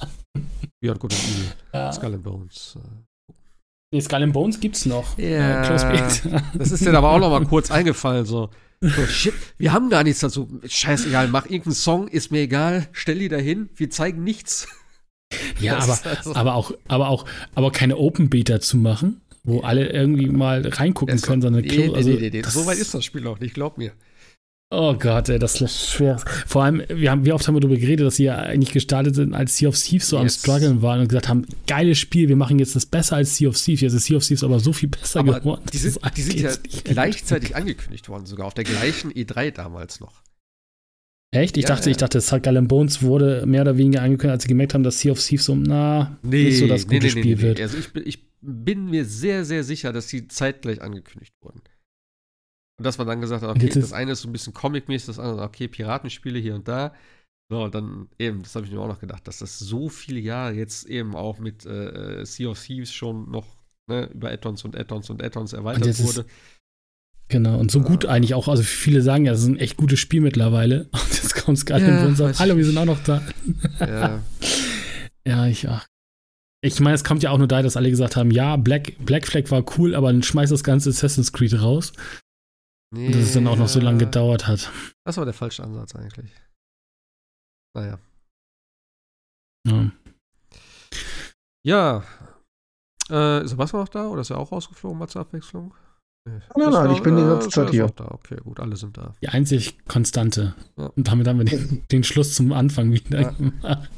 And 0.85 1.05
Evil, 1.05 1.53
ja. 1.75 1.93
Skull 1.93 2.15
and 2.15 2.23
Bones. 2.23 2.77
Äh. 2.77 3.33
Nee, 3.93 4.01
Skull 4.01 4.23
and 4.23 4.33
Bones 4.33 4.61
gibt's 4.61 4.87
noch. 4.87 5.19
Ja. 5.19 5.65
Äh, 5.65 5.99
das 6.59 6.71
ist 6.71 6.85
dir 6.85 6.95
aber 6.95 7.11
auch 7.11 7.19
noch 7.19 7.31
mal 7.31 7.45
kurz 7.49 7.71
eingefallen, 7.71 8.27
so. 8.27 8.51
so. 8.81 9.07
Shit, 9.07 9.35
wir 9.57 9.73
haben 9.73 9.91
gar 9.91 10.05
nichts 10.05 10.21
dazu. 10.21 10.49
Scheißegal, 10.67 11.29
mach 11.29 11.47
irgendeinen 11.47 11.75
Song, 11.75 12.09
ist 12.09 12.31
mir 12.31 12.43
egal, 12.43 12.89
stell 12.93 13.19
die 13.19 13.29
dahin, 13.29 13.71
wir 13.75 13.91
zeigen 13.91 14.23
nichts. 14.23 14.69
Ja, 15.61 15.79
aber, 15.79 15.99
also 16.05 16.35
aber 16.35 16.55
auch, 16.55 16.73
aber 16.87 17.09
auch, 17.09 17.27
aber 17.55 17.71
keine 17.71 17.97
Open 17.97 18.31
Beta 18.31 18.61
zu 18.61 18.77
machen, 18.77 19.21
wo 19.45 19.61
alle 19.61 19.91
irgendwie 19.91 20.27
mal 20.27 20.67
reingucken 20.67 21.21
können, 21.21 21.43
sondern 21.43 21.65
nee, 21.65 21.91
also, 21.93 22.09
nee, 22.11 22.17
nee, 22.17 22.31
nee. 22.31 22.43
so 22.43 22.67
weit 22.67 22.79
ist 22.79 22.95
das 22.95 23.05
Spiel 23.05 23.23
noch 23.23 23.41
nicht, 23.41 23.55
glaub 23.55 23.79
mir. 23.79 23.93
Oh 24.71 24.95
Gott, 24.95 25.31
ey, 25.31 25.39
das 25.39 25.59
ist 25.63 25.89
schwer. 25.89 26.19
Vor 26.47 26.63
allem, 26.63 26.83
wir 26.89 27.11
haben, 27.11 27.25
wie 27.25 27.33
oft 27.33 27.49
haben 27.49 27.55
wir 27.55 27.61
darüber 27.61 27.79
geredet, 27.79 28.07
dass 28.07 28.17
sie 28.17 28.25
ja 28.25 28.37
eigentlich 28.37 28.73
gestartet 28.73 29.15
sind, 29.15 29.33
als 29.33 29.57
Sea 29.57 29.71
of 29.71 29.83
Thieves 29.83 30.09
so 30.09 30.17
yes. 30.17 30.23
am 30.23 30.29
Struggeln 30.29 30.83
waren 30.83 31.01
und 31.01 31.09
gesagt 31.09 31.29
haben, 31.29 31.47
geiles 31.67 31.97
Spiel, 31.97 32.29
wir 32.29 32.37
machen 32.37 32.59
jetzt 32.59 32.77
das 32.77 32.85
besser 32.85 33.17
als 33.17 33.37
Sea 33.37 33.49
of 33.49 33.57
Thieves. 33.57 33.81
Jetzt 33.81 33.95
ist 33.95 34.05
Sea 34.05 34.19
of 34.19 34.27
Thieves 34.27 34.45
aber 34.45 34.61
so 34.61 34.75
viel 34.75 34.91
besser 34.91 35.21
aber 35.21 35.41
geworden. 35.41 35.63
Die 35.73 35.79
sind, 35.79 35.99
die 36.17 36.23
sind 36.23 36.41
ja 36.41 36.51
gleichzeitig 36.85 37.57
angekündigt 37.57 38.11
worden, 38.11 38.27
sogar 38.27 38.47
auf 38.47 38.55
der 38.55 38.65
gleichen 38.65 39.11
E3 39.11 39.53
damals 39.53 40.01
noch. 40.01 40.23
Echt? 41.31 41.57
Ich 41.57 41.63
ja, 41.63 41.69
dachte, 41.69 41.87
ja. 41.87 41.93
ich 41.93 41.97
dachte, 41.97 42.21
Skull 42.21 42.61
Bones 42.63 43.03
wurde 43.03 43.47
mehr 43.47 43.63
oder 43.63 43.79
weniger 43.79 44.03
angekündigt, 44.03 44.33
als 44.33 44.43
sie 44.43 44.49
gemerkt 44.49 44.75
haben, 44.75 44.83
dass 44.83 45.01
Sea 45.01 45.13
of 45.13 45.25
Thieves 45.25 45.47
so, 45.47 45.55
na, 45.55 46.19
nee, 46.23 46.45
nicht 46.45 46.59
so 46.59 46.67
das 46.67 46.87
gute 46.87 46.99
nee, 46.99 47.05
nee, 47.05 47.11
Spiel 47.11 47.41
wird. 47.41 47.61
Also 47.61 47.79
ich, 47.79 47.95
ich 48.05 48.29
bin 48.43 48.91
mir 48.91 49.07
sehr, 49.07 49.47
sehr 49.47 49.65
sicher, 49.65 49.95
dass 49.95 50.09
sie 50.09 50.29
zeitgleich 50.29 50.83
angekündigt 50.83 51.33
wurden. 51.41 51.63
Und 52.79 52.85
dass 52.85 52.99
man 52.99 53.09
dann 53.09 53.21
gesagt 53.21 53.43
hat, 53.43 53.51
okay, 53.51 53.69
das 53.69 53.93
eine 53.93 54.13
ist 54.13 54.23
so 54.23 54.29
ein 54.29 54.33
bisschen 54.33 54.55
Comic-mäßig, 54.55 55.07
das 55.07 55.19
andere, 55.19 55.43
okay, 55.43 55.67
Piratenspiele 55.67 56.39
hier 56.39 56.55
und 56.55 56.69
da. 56.69 56.95
So, 57.51 57.65
und 57.65 57.75
dann 57.75 58.09
eben, 58.19 58.43
das 58.43 58.55
habe 58.55 58.67
ich 58.67 58.73
mir 58.73 58.79
auch 58.79 58.89
noch 58.89 59.01
gedacht, 59.01 59.27
dass 59.27 59.39
das 59.39 59.59
so 59.59 59.89
viele 59.89 60.21
Jahre 60.21 60.53
jetzt 60.53 60.87
eben 60.87 61.17
auch 61.17 61.39
mit 61.39 61.65
äh, 61.67 62.25
Sea 62.25 62.51
of 62.51 62.63
Thieves 62.63 62.93
schon 62.93 63.31
noch 63.31 63.47
ne, 63.89 64.09
über 64.15 64.31
Addons 64.31 64.65
und 64.65 64.77
Addons 64.77 65.11
und 65.11 65.23
Addons 65.23 65.55
erweitert 65.55 65.87
und 65.87 65.99
wurde. 66.01 66.21
Ist, 66.21 66.29
genau, 67.29 67.59
und 67.59 67.71
so 67.71 67.81
gut 67.81 68.05
äh, 68.05 68.09
eigentlich 68.09 68.35
auch, 68.35 68.49
also 68.49 68.63
viele 68.63 69.01
sagen 69.01 69.25
ja, 69.25 69.33
das 69.33 69.41
ist 69.41 69.49
ein 69.49 69.59
echt 69.59 69.77
gutes 69.77 69.99
Spiel 69.99 70.21
mittlerweile. 70.21 70.89
Und 70.93 71.09
jetzt 71.09 71.35
kommt 71.35 71.59
Skyrim 71.59 71.89
ja, 71.89 72.07
und 72.07 72.17
sagt, 72.17 72.39
hallo, 72.39 72.57
wir 72.57 72.65
sind 72.65 72.77
auch 72.77 72.85
noch 72.85 73.03
da. 73.03 73.23
Ja, 73.81 74.23
ja 75.27 75.47
ich, 75.47 75.69
ach. 75.69 75.87
Ich 76.61 76.81
meine, 76.81 76.97
es 76.97 77.05
kommt 77.05 77.23
ja 77.23 77.31
auch 77.31 77.39
nur 77.39 77.49
da, 77.49 77.63
dass 77.63 77.77
alle 77.77 77.89
gesagt 77.89 78.17
haben, 78.17 78.31
ja, 78.31 78.57
Black, 78.57 78.95
Black 78.99 79.27
Flag 79.27 79.51
war 79.51 79.65
cool, 79.79 79.95
aber 79.95 80.13
dann 80.13 80.23
schmeißt 80.23 80.53
das 80.53 80.65
ganze 80.65 80.91
Assassin's 80.91 81.33
Creed 81.33 81.61
raus. 81.61 81.93
Nee, 82.91 83.07
und 83.07 83.15
dass 83.15 83.23
es 83.23 83.35
dann 83.35 83.47
auch 83.47 83.57
noch 83.57 83.69
so 83.69 83.81
lange 83.81 83.99
gedauert 83.99 84.47
hat. 84.47 84.71
Das 85.05 85.17
war 85.17 85.25
der 85.25 85.35
falsche 85.35 85.63
Ansatz 85.63 85.95
eigentlich. 85.95 86.33
Naja. 87.77 87.99
Ja. 89.67 89.91
Ja. 91.65 92.05
Äh, 93.11 93.45
ist 93.45 93.51
Sebastian 93.51 93.83
noch 93.83 93.89
da 93.89 94.09
oder 94.09 94.23
ist 94.23 94.31
er 94.31 94.39
auch 94.39 94.53
rausgeflogen 94.53 94.99
mal 94.99 95.09
zur 95.09 95.23
Abwechslung? 95.23 95.75
Nee. 96.27 96.41
Nein, 96.57 96.71
nein, 96.71 96.91
ich 96.93 97.03
bin 97.03 97.17
die 97.17 97.23
ganze 97.23 97.49
Zeit 97.49 97.71
hier. 97.71 97.89
Da. 97.89 98.11
Okay, 98.11 98.37
gut, 98.43 98.61
alle 98.61 98.77
sind 98.77 98.97
da. 98.97 99.15
Die 99.23 99.29
einzig 99.29 99.79
Konstante. 99.87 100.55
Ja. 100.77 100.87
Und 100.87 101.09
damit 101.09 101.27
haben 101.27 101.39
wir 101.39 101.45
den, 101.45 101.85
den, 101.91 102.05
Schluss 102.05 102.35
zum 102.35 102.53
Anfang 102.53 102.93
wieder 102.93 103.21
ja. 103.21 103.31
gemacht. 103.31 103.91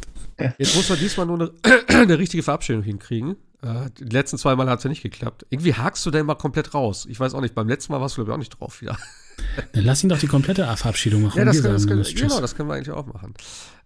Jetzt 0.59 0.77
muss 0.77 0.89
man 0.89 0.99
diesmal 0.99 1.27
nur 1.27 1.41
eine, 1.41 1.53
eine 1.89 2.19
richtige 2.19 2.43
Verabschiedung 2.43 2.83
hinkriegen. 2.83 3.37
Äh, 3.63 3.91
die 3.99 4.05
letzten 4.05 4.39
zwei 4.39 4.57
Mal 4.57 4.69
hat 4.69 4.79
es 4.79 4.85
ja 4.85 4.91
nicht 4.91 5.03
geklappt. 5.03 5.47
Irgendwie 5.51 5.75
hakst 5.75 6.05
du 6.07 6.11
den 6.11 6.27
mal 6.27 6.35
komplett 6.35 6.75
raus. 6.75 7.07
Ich 7.09 7.21
weiß 7.21 7.35
auch 7.35 7.41
nicht, 7.41 7.55
beim 7.55 7.69
letzten 7.69 7.93
Mal 7.93 8.01
warst 8.01 8.17
du, 8.17 8.25
glaube 8.25 8.31
ich, 8.31 8.35
auch 8.35 8.39
nicht 8.39 8.61
drauf 8.61 8.81
wieder. 8.81 8.97
Dann 9.73 9.85
lass 9.85 10.03
ihn 10.03 10.09
doch 10.09 10.19
die 10.19 10.27
komplette 10.27 10.65
Verabschiedung 10.77 11.23
machen. 11.23 11.39
Ja, 11.39 11.45
das, 11.45 11.63
kann, 11.63 11.73
das 11.73 11.87
können, 11.87 12.03
genau, 12.03 12.41
das 12.41 12.55
können 12.55 12.69
wir 12.69 12.75
eigentlich 12.75 12.91
auch 12.91 13.07
machen. 13.07 13.35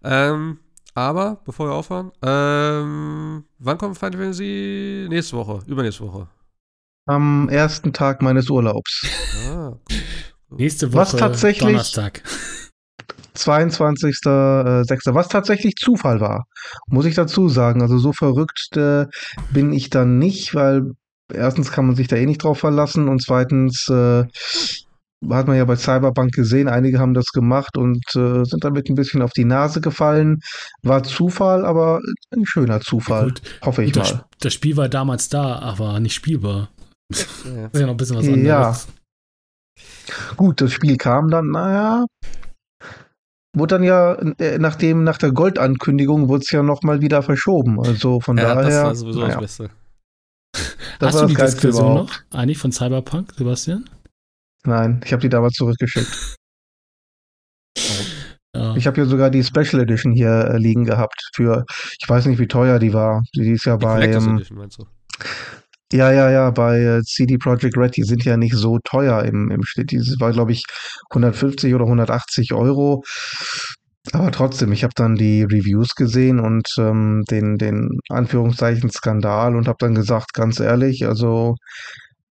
Ähm, 0.03 0.59
aber, 0.93 1.41
bevor 1.45 1.67
wir 1.67 1.73
aufhören, 1.73 2.11
ähm, 2.21 3.43
wann 3.59 3.77
kommt 3.77 3.97
Final 3.97 4.17
Fantasy? 4.17 5.07
Nächste 5.09 5.37
Woche, 5.37 5.59
übernächste 5.67 6.03
Woche. 6.05 6.27
Am 7.05 7.49
ersten 7.49 7.93
Tag 7.93 8.21
meines 8.21 8.49
Urlaubs. 8.49 9.05
Ah, 9.49 9.73
gut. 10.49 10.59
Nächste 10.59 10.91
Woche, 10.91 11.01
Was 11.01 11.15
tatsächlich, 11.15 11.67
Donnerstag. 11.71 12.23
22.06. 13.35 15.13
Was 15.13 15.27
tatsächlich 15.27 15.75
Zufall 15.75 16.19
war, 16.19 16.45
muss 16.87 17.05
ich 17.05 17.15
dazu 17.15 17.49
sagen. 17.49 17.81
Also 17.81 17.97
so 17.97 18.13
verrückt 18.13 18.75
äh, 18.75 19.05
bin 19.51 19.73
ich 19.73 19.89
dann 19.89 20.17
nicht, 20.17 20.55
weil 20.55 20.91
erstens 21.33 21.71
kann 21.71 21.87
man 21.87 21.95
sich 21.95 22.07
da 22.07 22.15
eh 22.15 22.25
nicht 22.25 22.43
drauf 22.43 22.59
verlassen 22.59 23.07
und 23.07 23.21
zweitens 23.21 23.87
äh, 23.89 24.25
hat 25.29 25.47
man 25.47 25.57
ja 25.57 25.65
bei 25.65 25.75
Cyberpunk 25.75 26.33
gesehen, 26.33 26.67
einige 26.67 26.99
haben 26.99 27.13
das 27.13 27.27
gemacht 27.27 27.77
und 27.77 28.03
äh, 28.15 28.43
sind 28.43 28.63
damit 28.63 28.89
ein 28.89 28.95
bisschen 28.95 29.21
auf 29.21 29.31
die 29.31 29.45
Nase 29.45 29.81
gefallen. 29.81 30.39
War 30.83 31.03
Zufall, 31.03 31.65
aber 31.65 31.99
ein 32.31 32.45
schöner 32.45 32.81
Zufall, 32.81 33.25
Gut. 33.25 33.41
hoffe 33.63 33.83
ich 33.83 33.91
das, 33.91 34.13
mal. 34.13 34.25
Das 34.39 34.53
Spiel 34.53 34.77
war 34.77 34.89
damals 34.89 35.29
da, 35.29 35.59
aber 35.59 35.99
nicht 35.99 36.13
spielbar. 36.13 36.69
Das 37.09 37.21
ist 37.21 37.45
ja 37.45 37.81
noch 37.81 37.91
ein 37.93 37.97
bisschen 37.97 38.17
was 38.17 38.27
anderes. 38.27 38.43
Ja. 38.45 38.75
Gut, 40.35 40.61
das 40.61 40.71
Spiel 40.71 40.97
kam 40.97 41.29
dann, 41.29 41.47
naja, 41.47 42.05
wurde 43.55 43.75
dann 43.75 43.83
ja, 43.83 44.13
äh, 44.13 44.57
nachdem, 44.59 45.03
nach 45.03 45.17
der 45.17 45.31
Goldankündigung, 45.31 46.27
wurde 46.27 46.43
es 46.43 46.51
ja 46.51 46.61
nochmal 46.61 47.01
wieder 47.01 47.23
verschoben. 47.23 47.79
Also 47.79 48.19
von 48.19 48.37
ja, 48.37 48.55
daher. 48.55 48.63
Das 48.63 48.83
war 48.83 48.95
sowieso 48.95 49.19
naja. 49.21 49.31
das 49.33 49.41
Beste. 49.41 49.69
Das 50.99 51.13
Hast 51.13 51.23
du 51.23 51.27
die 51.27 51.35
Diskussion 51.35 51.93
noch? 51.95 52.11
Eigentlich 52.31 52.57
von 52.57 52.71
Cyberpunk, 52.71 53.33
Sebastian? 53.35 53.89
Nein, 54.63 55.01
ich 55.03 55.11
habe 55.11 55.21
die 55.21 55.29
damals 55.29 55.53
zurückgeschickt. 55.53 56.37
ja. 58.55 58.75
Ich 58.75 58.87
habe 58.87 58.95
hier 58.95 59.05
sogar 59.05 59.29
die 59.29 59.43
Special 59.43 59.81
Edition 59.81 60.13
hier 60.13 60.51
äh, 60.51 60.57
liegen 60.57 60.85
gehabt 60.85 61.29
für, 61.33 61.65
ich 62.01 62.07
weiß 62.07 62.25
nicht, 62.27 62.39
wie 62.39 62.47
teuer 62.47 62.79
die 62.79 62.93
war. 62.93 63.21
Die 63.35 63.51
ist 63.51 63.65
ja 63.65 63.77
die 63.77 63.85
bei. 63.85 64.03
Edition, 64.03 64.43
meinst 64.51 64.79
du? 64.79 64.85
Ja, 65.93 66.11
ja, 66.11 66.29
ja, 66.31 66.49
bei 66.51 66.79
äh, 66.79 67.01
CD 67.03 67.37
Projekt 67.37 67.77
Red, 67.77 67.95
die 67.95 68.03
sind 68.03 68.25
ja 68.25 68.37
nicht 68.37 68.55
so 68.55 68.79
teuer 68.83 69.23
im, 69.23 69.51
im 69.51 69.63
Schnitt. 69.63 69.91
Die 69.91 69.99
war, 70.19 70.31
glaube 70.31 70.51
ich, 70.51 70.63
150 71.11 71.73
oder 71.75 71.85
180 71.85 72.53
Euro. 72.53 73.03
Aber 74.13 74.31
trotzdem, 74.31 74.71
ich 74.71 74.83
habe 74.83 74.93
dann 74.95 75.15
die 75.15 75.43
Reviews 75.43 75.95
gesehen 75.95 76.39
und 76.39 76.67
ähm, 76.77 77.23
den, 77.29 77.57
den 77.57 77.99
Anführungszeichen 78.09 78.89
Skandal 78.91 79.55
und 79.55 79.67
habe 79.67 79.77
dann 79.79 79.95
gesagt, 79.95 80.33
ganz 80.33 80.59
ehrlich, 80.59 81.07
also 81.07 81.55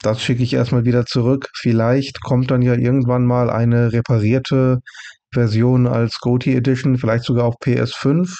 das 0.03 0.23
schicke 0.23 0.43
ich 0.43 0.55
erstmal 0.55 0.85
wieder 0.85 1.07
zurück. 1.07 1.49
Vielleicht 1.57 2.21
kommt 2.23 2.51
dann 2.51 2.63
ja 2.63 2.75
irgendwann 2.75 3.27
mal 3.27 3.51
eine 3.51 3.93
reparierte 3.93 4.81
Version 5.37 5.87
als 5.87 6.19
GOTY 6.21 6.57
Edition, 6.57 6.97
vielleicht 6.97 7.25
sogar 7.25 7.45
auf 7.45 7.57
PS5. 7.63 8.35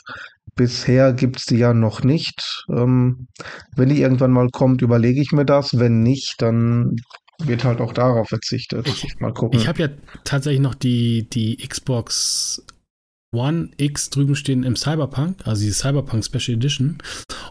Bisher 0.55 1.13
gibt 1.13 1.39
es 1.39 1.45
die 1.45 1.59
ja 1.59 1.75
noch 1.75 2.03
nicht. 2.03 2.65
Ähm, 2.71 3.29
wenn 3.77 3.91
die 3.91 4.01
irgendwann 4.01 4.31
mal 4.31 4.49
kommt, 4.51 4.81
überlege 4.81 5.21
ich 5.21 5.33
mir 5.33 5.45
das. 5.45 5.79
Wenn 5.79 6.03
nicht, 6.03 6.41
dann 6.41 6.97
wird 7.39 7.65
halt 7.65 7.83
auch 7.83 7.93
darauf 7.93 8.29
verzichtet. 8.29 8.89
Ich, 8.89 9.21
mal 9.21 9.35
gucken. 9.35 9.61
Ich 9.61 9.69
habe 9.69 9.83
ja 9.83 9.89
tatsächlich 10.25 10.63
noch 10.63 10.75
die, 10.75 11.29
die 11.29 11.57
Xbox 11.59 12.65
One 13.35 13.69
X 13.77 14.09
drüben 14.09 14.35
stehen 14.35 14.63
im 14.63 14.77
Cyberpunk, 14.77 15.47
also 15.47 15.63
die 15.63 15.73
Cyberpunk 15.73 16.25
Special 16.25 16.57
Edition. 16.57 16.97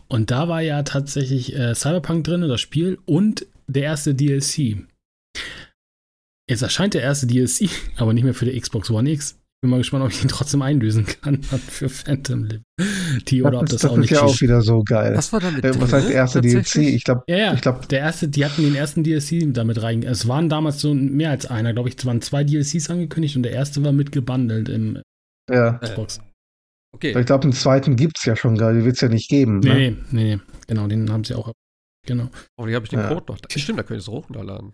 Und 0.08 0.32
da 0.32 0.48
war 0.48 0.62
ja 0.62 0.82
tatsächlich 0.82 1.56
äh, 1.56 1.76
Cyberpunk 1.76 2.24
drin, 2.24 2.42
das 2.42 2.62
Spiel, 2.62 2.98
und 3.06 3.46
der 3.68 3.84
erste 3.84 4.16
DLC. 4.16 4.78
Jetzt 6.50 6.62
erscheint 6.62 6.94
der 6.94 7.02
erste 7.02 7.28
DLC, 7.28 7.70
aber 7.98 8.14
nicht 8.14 8.24
mehr 8.24 8.34
für 8.34 8.46
die 8.46 8.60
Xbox 8.60 8.90
One 8.92 9.10
X. 9.10 9.40
Bin 9.62 9.72
mal 9.72 9.78
gespannt, 9.78 10.04
ob 10.04 10.12
ich 10.12 10.22
ihn 10.22 10.28
trotzdem 10.28 10.62
einlösen 10.62 11.06
kann 11.06 11.42
für 11.44 11.90
Phantom 11.90 12.44
Liberty 12.44 13.42
oder 13.42 13.62
ob 13.62 13.68
das, 13.68 13.82
das 13.82 13.92
auch 13.92 13.98
nicht 13.98 14.12
ist 14.12 14.18
ja 14.18 14.24
auch 14.24 14.42
wieder 14.42 14.62
so 14.62 14.84
geil. 14.84 15.16
Was 15.16 15.34
war 15.34 15.40
damit? 15.40 15.64
Äh, 15.64 15.80
was 15.82 15.92
heißt 15.92 16.10
der 16.10 16.16
erste 16.16 16.42
DLC? 16.42 16.76
Ich 16.76 17.04
glaube, 17.04 17.24
ja, 17.28 17.38
ja. 17.38 17.54
Ich 17.54 17.62
glaub, 17.62 17.88
der 17.88 18.00
erste, 18.00 18.28
die 18.28 18.46
hatten 18.46 18.62
den 18.62 18.76
ersten 18.76 19.04
DLC 19.04 19.54
damit 19.54 19.82
rein. 19.82 20.04
Es 20.04 20.28
waren 20.28 20.50
damals 20.50 20.82
so 20.82 20.94
mehr 20.94 21.32
als 21.32 21.46
einer, 21.48 21.74
glaube 21.74 21.90
ich, 21.90 21.96
es 21.98 22.06
waren 22.06 22.22
zwei 22.22 22.44
DLCs 22.44 22.90
angekündigt 22.90 23.38
und 23.38 23.44
der 23.44 23.54
erste 23.54 23.84
war 23.84 23.92
mit 23.92 24.12
gebundelt 24.12 24.70
im 24.70 25.02
ja. 25.50 25.80
Xbox. 25.80 26.20
Okay. 26.94 27.18
Ich 27.18 27.26
glaube, 27.26 27.42
den 27.42 27.54
zweiten 27.54 27.96
gibt 27.96 28.20
es 28.20 28.26
ja 28.26 28.36
schon 28.36 28.58
gar, 28.58 28.74
die 28.74 28.86
wird 28.86 28.96
es 28.96 29.02
ja 29.02 29.10
nicht 29.10 29.30
geben. 29.30 29.60
Nee, 29.60 29.92
ne? 29.92 29.98
nee, 30.12 30.36
nee, 30.36 30.40
genau, 30.68 30.88
den 30.88 31.12
haben 31.12 31.24
sie 31.24 31.34
auch. 31.34 31.52
Genau. 32.06 32.30
Oh, 32.58 32.68
die 32.68 32.76
habe 32.76 32.86
ich 32.86 32.90
den 32.90 33.00
ja. 33.00 33.08
Code 33.08 33.34
noch. 33.34 33.40
Stimmt, 33.50 33.80
da 33.80 33.84
könnt 33.84 33.98
ihr 33.98 34.02
es 34.02 34.08
runterladen. 34.08 34.74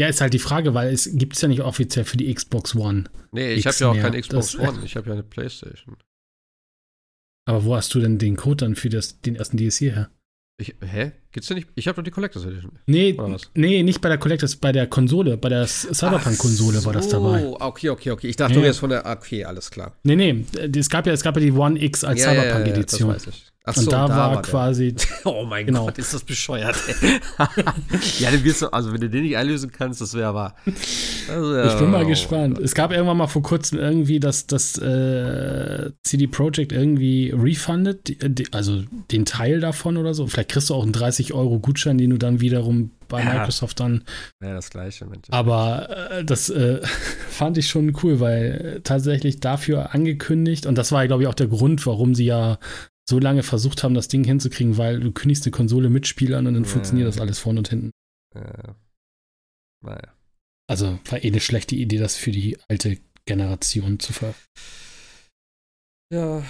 Ja, 0.00 0.08
ist 0.08 0.22
halt 0.22 0.32
die 0.32 0.38
Frage, 0.38 0.72
weil 0.72 0.94
es 0.94 1.10
gibt 1.12 1.36
es 1.36 1.42
ja 1.42 1.48
nicht 1.48 1.60
offiziell 1.60 2.06
für 2.06 2.16
die 2.16 2.32
Xbox 2.32 2.74
One. 2.74 3.04
Nee, 3.32 3.52
ich 3.52 3.66
habe 3.66 3.76
ja 3.78 3.88
auch 3.88 3.92
mehr. 3.92 4.04
keine 4.04 4.18
Xbox 4.18 4.52
das, 4.52 4.66
One, 4.66 4.82
ich 4.82 4.96
habe 4.96 5.08
ja 5.08 5.12
eine 5.12 5.22
Playstation. 5.22 5.98
Aber 7.46 7.66
wo 7.66 7.76
hast 7.76 7.92
du 7.92 8.00
denn 8.00 8.16
den 8.16 8.36
Code 8.36 8.64
dann 8.64 8.76
für 8.76 8.88
das, 8.88 9.20
den 9.20 9.36
ersten 9.36 9.58
DLC 9.58 9.92
her? 9.92 10.10
Ich, 10.58 10.74
hä? 10.80 11.12
Gibt's 11.32 11.48
denn 11.48 11.58
nicht? 11.58 11.68
Ich 11.74 11.86
habe 11.86 11.96
doch 11.96 12.02
die 12.02 12.10
Collectors 12.10 12.46
Edition. 12.46 12.78
Nee, 12.86 13.14
nee, 13.54 13.82
nicht 13.82 14.00
bei 14.00 14.08
der 14.08 14.16
Collectors, 14.16 14.56
bei 14.56 14.72
der 14.72 14.86
Konsole, 14.86 15.36
bei 15.36 15.50
der 15.50 15.66
Cyberpunk-Konsole 15.66 16.78
so. 16.78 16.86
war 16.86 16.94
das 16.94 17.08
dabei. 17.08 17.46
Okay, 17.60 17.90
okay, 17.90 18.12
okay. 18.12 18.28
Ich 18.28 18.36
dachte, 18.36 18.54
ja. 18.54 18.60
du 18.60 18.64
wärst 18.64 18.80
von 18.80 18.88
der. 18.88 19.04
Okay, 19.04 19.44
alles 19.44 19.70
klar. 19.70 19.98
Nee, 20.04 20.16
nee. 20.16 20.46
Es 20.74 20.88
gab 20.88 21.06
ja, 21.06 21.12
es 21.12 21.22
gab 21.22 21.36
ja 21.36 21.42
die 21.42 21.52
One 21.52 21.78
X 21.78 22.04
als 22.04 22.20
ja, 22.20 22.30
Cyberpunk-Edition. 22.30 23.00
Ja, 23.00 23.06
ja, 23.08 23.12
das 23.12 23.26
weiß 23.26 23.34
ich. 23.34 23.49
Ach 23.64 23.76
und 23.76 23.84
so, 23.84 23.90
da, 23.90 24.08
da 24.08 24.16
war, 24.16 24.34
war 24.36 24.42
quasi. 24.42 24.94
oh 25.24 25.44
mein 25.44 25.66
genau. 25.66 25.84
Gott, 25.84 25.98
ist 25.98 26.14
das 26.14 26.24
bescheuert, 26.24 26.76
ey. 26.88 27.20
ja, 28.18 28.30
dann 28.30 28.42
wirst 28.42 28.62
du, 28.62 28.72
also 28.72 28.92
wenn 28.92 29.02
du 29.02 29.10
den 29.10 29.22
nicht 29.22 29.36
einlösen 29.36 29.70
kannst, 29.70 30.00
das 30.00 30.14
wäre 30.14 30.34
wahr. 30.34 30.56
Also, 31.28 31.62
ich 31.62 31.74
bin 31.74 31.90
mal 31.90 32.04
oh 32.04 32.08
gespannt. 32.08 32.58
Es 32.58 32.74
gab 32.74 32.90
irgendwann 32.90 33.18
mal 33.18 33.26
vor 33.26 33.42
kurzem 33.42 33.78
irgendwie, 33.78 34.18
dass 34.18 34.46
das 34.46 34.78
äh, 34.78 35.90
CD 36.02 36.26
Projekt 36.26 36.72
irgendwie 36.72 37.34
refundet, 37.36 38.08
die, 38.08 38.46
also 38.52 38.82
den 39.10 39.26
Teil 39.26 39.60
davon 39.60 39.98
oder 39.98 40.14
so. 40.14 40.26
Vielleicht 40.26 40.50
kriegst 40.50 40.70
du 40.70 40.74
auch 40.74 40.82
einen 40.82 40.92
30 40.92 41.34
Euro 41.34 41.58
Gutschein, 41.58 41.98
den 41.98 42.10
du 42.10 42.16
dann 42.16 42.40
wiederum 42.40 42.92
bei 43.08 43.22
ja. 43.22 43.34
Microsoft 43.34 43.78
dann. 43.80 44.04
Ja, 44.42 44.54
das 44.54 44.70
gleiche. 44.70 45.04
Mensch. 45.04 45.26
Aber 45.30 46.10
äh, 46.10 46.24
das 46.24 46.48
äh, 46.48 46.80
fand 47.28 47.58
ich 47.58 47.68
schon 47.68 47.94
cool, 48.02 48.20
weil 48.20 48.80
tatsächlich 48.84 49.40
dafür 49.40 49.94
angekündigt, 49.94 50.64
und 50.64 50.78
das 50.78 50.92
war, 50.92 51.06
glaube 51.06 51.24
ich, 51.24 51.28
auch 51.28 51.34
der 51.34 51.48
Grund, 51.48 51.84
warum 51.84 52.14
sie 52.14 52.24
ja 52.24 52.58
so 53.10 53.18
lange 53.18 53.42
versucht 53.42 53.82
haben, 53.82 53.94
das 53.94 54.08
Ding 54.08 54.24
hinzukriegen, 54.24 54.78
weil 54.78 55.00
du 55.00 55.12
kündigst 55.12 55.44
eine 55.44 55.50
Konsole 55.50 55.90
mit 55.90 56.06
Spielern 56.06 56.46
und 56.46 56.54
dann 56.54 56.64
ja. 56.64 56.68
funktioniert 56.68 57.08
das 57.08 57.20
alles 57.20 57.38
vorne 57.38 57.58
und 57.58 57.68
hinten. 57.68 57.90
Ja. 58.34 58.76
Naja. 59.84 60.14
Also 60.68 60.98
war 61.06 61.22
eh 61.22 61.26
eine 61.26 61.40
schlechte 61.40 61.74
Idee, 61.74 61.98
das 61.98 62.16
für 62.16 62.30
die 62.30 62.56
alte 62.68 62.98
Generation 63.26 63.98
zu 63.98 64.12
ver. 64.12 64.34
Ja. 66.12 66.44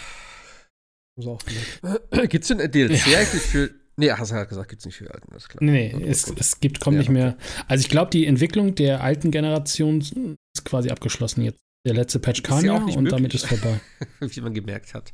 Gibt 2.29 2.45
es 2.45 2.49
denn 2.49 2.61
ein 2.61 2.71
DLC 2.71 3.07
ja. 3.07 3.19
eigentlich 3.19 3.43
für. 3.43 3.71
Nee, 3.97 4.11
hast 4.13 4.31
du 4.31 4.37
halt 4.37 4.49
gesagt, 4.49 4.71
gibt 4.71 4.81
es 4.81 4.87
nicht 4.87 4.97
für 4.97 5.05
die 5.05 5.11
alten, 5.11 5.31
das 5.33 5.43
ist 5.43 5.49
klar. 5.51 5.63
Nee, 5.63 5.93
nee 5.95 6.07
es, 6.07 6.27
es, 6.27 6.61
gibt, 6.61 6.81
kommt 6.81 6.95
ja, 6.95 7.01
nicht 7.01 7.11
mehr. 7.11 7.37
Also 7.69 7.83
ich 7.83 7.91
glaube, 7.91 8.11
die 8.11 8.25
Entwicklung 8.25 8.75
der 8.75 9.03
alten 9.03 9.31
Generation 9.31 10.01
ist 10.01 10.65
quasi 10.65 10.89
abgeschlossen 10.89 11.43
jetzt. 11.43 11.59
Der 11.87 11.93
letzte 11.93 12.19
Patch 12.19 12.43
kam 12.43 12.65
ja 12.65 12.77
und 12.77 12.87
möglich. 12.87 13.11
damit 13.11 13.35
ist 13.35 13.47
vorbei. 13.47 13.81
Wie 14.21 14.41
man 14.41 14.55
gemerkt 14.55 14.95
hat. 14.95 15.13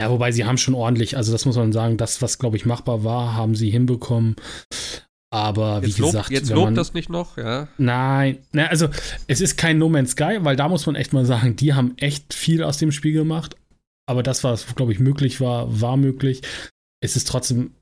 Ja, 0.00 0.10
wobei 0.10 0.32
sie 0.32 0.46
haben 0.46 0.56
schon 0.56 0.74
ordentlich, 0.74 1.16
also 1.16 1.30
das 1.30 1.44
muss 1.44 1.56
man 1.56 1.72
sagen, 1.72 1.98
das, 1.98 2.22
was 2.22 2.38
glaube 2.38 2.56
ich 2.56 2.64
machbar 2.64 3.04
war, 3.04 3.34
haben 3.34 3.54
sie 3.54 3.70
hinbekommen. 3.70 4.36
Aber 5.32 5.82
jetzt 5.82 5.98
wie 5.98 6.02
gesagt, 6.02 6.28
lob, 6.28 6.30
jetzt 6.30 6.50
lobt 6.50 6.64
man, 6.64 6.74
das 6.74 6.94
nicht 6.94 7.10
noch, 7.10 7.36
ja? 7.36 7.68
Nein, 7.78 8.38
na, 8.52 8.66
also 8.66 8.88
es 9.28 9.40
ist 9.40 9.56
kein 9.56 9.78
No 9.78 9.88
Man's 9.88 10.12
Sky, 10.12 10.38
weil 10.40 10.56
da 10.56 10.68
muss 10.68 10.86
man 10.86 10.96
echt 10.96 11.12
mal 11.12 11.24
sagen, 11.24 11.54
die 11.54 11.74
haben 11.74 11.96
echt 11.98 12.34
viel 12.34 12.64
aus 12.64 12.78
dem 12.78 12.90
Spiel 12.90 13.12
gemacht. 13.12 13.56
Aber 14.08 14.24
das, 14.24 14.42
was 14.42 14.74
glaube 14.74 14.92
ich 14.92 14.98
möglich 14.98 15.40
war, 15.40 15.80
war 15.80 15.96
möglich. 15.96 16.42
Es 17.00 17.14
ist 17.14 17.28
trotzdem 17.28 17.74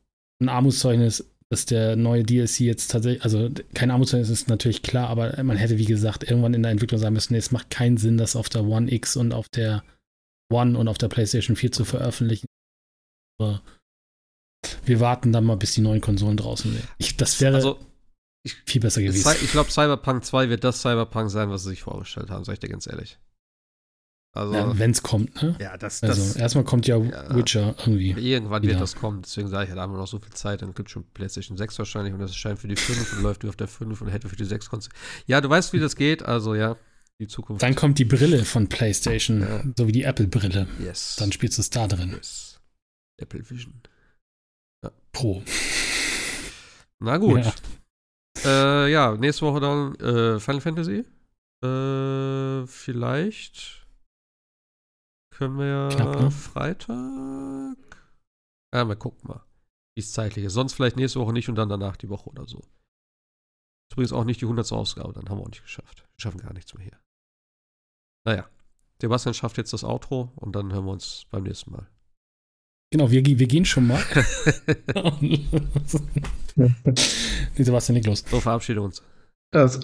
ein 0.43 0.51
Armutszeugnis, 0.51 1.25
dass 1.51 1.65
der 1.65 1.97
neue 1.97 2.25
DLC 2.25 2.61
jetzt 2.61 2.91
tatsächlich, 2.91 3.23
also 3.23 3.49
kein 3.73 3.91
Armutszeugnis 3.91 4.29
ist 4.29 4.49
natürlich 4.49 4.83
klar, 4.83 5.09
aber 5.09 5.43
man 5.43 5.57
hätte 5.57 5.79
wie 5.79 5.87
gesagt 5.87 6.29
irgendwann 6.29 6.53
in 6.53 6.63
der 6.63 6.73
Entwicklung 6.73 7.01
sagen 7.01 7.15
müssen, 7.15 7.33
nee, 7.33 7.39
es 7.39 7.53
macht 7.53 7.71
keinen 7.71 7.97
Sinn, 7.97 8.19
das 8.19 8.37
auf 8.37 8.51
der 8.51 8.65
One 8.65 8.93
X 8.93 9.17
und 9.17 9.33
auf 9.33 9.49
der 9.49 9.83
One 10.51 10.79
und 10.79 10.89
auf 10.89 10.99
der 10.99 11.09
PlayStation 11.09 11.57
4 11.57 11.73
zu 11.73 11.85
veröffentlichen. 11.85 12.47
Aber 13.39 13.63
wir 14.85 15.01
warten 15.01 15.33
dann 15.33 15.45
mal, 15.45 15.57
bis 15.57 15.75
die 15.75 15.81
neuen 15.81 16.01
Konsolen 16.01 16.37
draußen 16.37 16.73
sind. 16.73 16.89
Ich, 16.99 17.17
das 17.17 17.41
wäre 17.41 17.57
also, 17.57 17.79
ich, 18.43 18.57
viel 18.67 18.81
besser 18.81 19.03
gewesen. 19.03 19.31
Ich 19.43 19.53
glaube, 19.53 19.71
Cyberpunk 19.71 20.25
2 20.25 20.49
wird 20.49 20.65
das 20.65 20.81
Cyberpunk 20.81 21.31
sein, 21.31 21.51
was 21.51 21.63
sie 21.63 21.71
sich 21.71 21.83
vorgestellt 21.83 22.31
haben, 22.31 22.45
sag 22.45 22.55
ich 22.55 22.61
dir 22.61 22.69
ganz 22.69 22.87
ehrlich. 22.87 23.19
Also, 24.35 24.55
ja, 24.55 24.79
wenn 24.79 24.91
es 24.91 25.03
kommt, 25.03 25.43
ne? 25.43 25.57
Ja, 25.59 25.77
das, 25.77 26.03
also, 26.03 26.23
das 26.23 26.37
erstmal 26.37 26.65
kommt 26.65 26.87
ja, 26.87 26.99
ja, 26.99 27.35
Witcher 27.35 27.75
irgendwie. 27.79 28.11
Irgendwann 28.11 28.63
wieder. 28.63 28.73
wird 28.73 28.83
das 28.83 28.95
kommen, 28.95 29.23
deswegen 29.23 29.49
sage 29.49 29.69
ich, 29.69 29.75
da 29.75 29.81
haben 29.81 29.93
wir 29.93 29.99
noch 29.99 30.07
so 30.07 30.19
viel 30.19 30.33
Zeit, 30.33 30.61
dann 30.61 30.75
gibt 30.75 30.89
es 30.89 30.93
schon 30.93 31.05
PlayStation 31.15 31.57
6 31.57 31.79
wahrscheinlich 31.79 32.13
und 32.13 32.21
das 32.21 32.33
erscheint 32.33 32.59
für 32.59 32.69
die 32.69 32.77
5 32.77 33.15
und 33.15 33.23
läuft 33.23 33.43
wie 33.43 33.49
auf 33.49 33.57
der 33.57 33.69
5 33.69 34.01
und 34.01 34.09
hätte 34.09 34.29
für 34.29 34.37
die 34.37 34.45
6 34.45 34.69
Konsolen. 34.69 34.95
Ja, 35.27 35.41
du 35.41 35.49
weißt, 35.49 35.73
wie 35.73 35.81
das 35.81 35.97
geht, 35.97 36.23
also 36.23 36.55
ja 36.55 36.77
die 37.21 37.27
Zukunft. 37.27 37.63
Dann 37.63 37.75
kommt 37.75 37.99
die 37.99 38.05
Brille 38.05 38.45
von 38.45 38.69
PlayStation, 38.69 39.41
ja. 39.41 39.65
so 39.77 39.87
wie 39.87 39.93
die 39.93 40.05
Apple-Brille. 40.05 40.69
Yes. 40.81 41.17
Dann 41.17 41.33
spielst 41.33 41.59
du 41.59 41.63
es 41.63 41.71
da 41.71 41.87
drin. 41.87 42.13
Yes. 42.13 42.61
Apple 43.21 43.49
Vision. 43.51 43.83
Ja. 44.85 44.93
Pro. 45.13 45.43
Na 47.01 47.17
gut. 47.17 47.45
Ja. 47.45 47.55
Äh, 48.45 48.93
ja, 48.93 49.17
nächste 49.17 49.47
Woche 49.47 49.61
dann 49.61 49.95
äh, 49.97 50.39
Final 50.39 50.61
Fantasy. 50.61 51.05
Äh, 51.65 52.67
vielleicht 52.67 53.87
können 55.35 55.59
wir 55.59 55.67
ja 55.67 55.89
Knapp, 55.89 56.21
ne? 56.21 56.31
Freitag. 56.31 57.77
Ja, 58.75 58.85
mal 58.85 58.97
gucken 58.97 59.29
mal, 59.29 59.45
wie 59.97 60.01
es 60.01 60.13
zeitlich 60.13 60.45
ist. 60.45 60.53
Sonst 60.53 60.75
vielleicht 60.75 60.97
nächste 60.97 61.21
Woche 61.21 61.33
nicht 61.33 61.49
und 61.49 61.57
dann 61.57 61.69
danach 61.69 61.97
die 61.97 62.09
Woche 62.09 62.29
oder 62.31 62.47
so. 62.47 62.59
Ist 62.59 63.93
übrigens 63.93 64.13
auch 64.13 64.25
nicht 64.25 64.41
die 64.41 64.45
100. 64.45 64.71
Ausgabe, 64.73 65.13
dann 65.13 65.29
haben 65.29 65.39
wir 65.39 65.43
auch 65.43 65.49
nicht 65.49 65.63
geschafft. 65.63 66.01
Wir 66.01 66.23
schaffen 66.23 66.41
gar 66.41 66.53
nichts 66.53 66.75
mehr 66.75 66.85
hier. 66.85 67.01
Naja, 68.29 68.45
Sebastian 69.01 69.33
schafft 69.33 69.57
jetzt 69.57 69.73
das 69.73 69.85
Outro 69.85 70.33
und 70.37 70.55
dann 70.55 70.71
hören 70.71 70.85
wir 70.85 70.93
uns 70.93 71.25
beim 71.31 71.45
nächsten 71.45 71.73
Mal. 71.73 71.89
Genau, 72.91 73.11
wir, 73.11 73.25
wir 73.25 73.47
gehen 73.47 73.65
schon 73.65 73.87
mal. 73.87 74.03
nee, 75.23 75.49
Sebastian, 77.57 77.95
nicht 77.95 78.07
los. 78.07 78.23
So, 78.31 78.39
verabschiede 78.39 78.83
uns. 78.83 79.03
Das, 79.51 79.81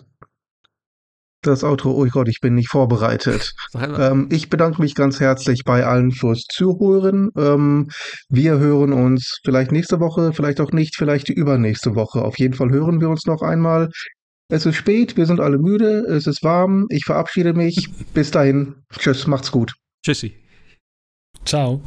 das 1.40 1.64
Outro, 1.64 1.92
oh 1.92 2.06
Gott, 2.06 2.28
ich 2.28 2.40
bin 2.40 2.54
nicht 2.54 2.68
vorbereitet. 2.68 3.54
Ähm, 3.74 4.28
ich 4.30 4.50
bedanke 4.50 4.80
mich 4.80 4.94
ganz 4.94 5.20
herzlich 5.20 5.64
bei 5.64 5.84
allen 5.84 6.12
fürs 6.12 6.44
Zuhören. 6.50 7.30
Ähm, 7.36 7.88
wir 8.28 8.58
hören 8.58 8.92
uns 8.92 9.40
vielleicht 9.42 9.72
nächste 9.72 10.00
Woche, 10.00 10.32
vielleicht 10.32 10.60
auch 10.60 10.72
nicht, 10.72 10.96
vielleicht 10.96 11.28
die 11.28 11.34
übernächste 11.34 11.94
Woche. 11.94 12.22
Auf 12.22 12.38
jeden 12.38 12.54
Fall 12.54 12.70
hören 12.70 13.00
wir 13.00 13.08
uns 13.08 13.26
noch 13.26 13.42
einmal. 13.42 13.90
Es 14.50 14.66
ist 14.66 14.76
spät, 14.76 15.16
wir 15.16 15.26
sind 15.26 15.40
alle 15.40 15.58
müde, 15.58 16.00
es 16.06 16.26
ist 16.26 16.42
warm. 16.42 16.86
Ich 16.90 17.04
verabschiede 17.04 17.54
mich. 17.54 17.88
Bis 18.14 18.30
dahin. 18.30 18.74
Tschüss, 18.90 19.26
macht's 19.26 19.50
gut. 19.50 19.74
Tschüssi. 20.04 20.34
Ciao. 21.44 21.80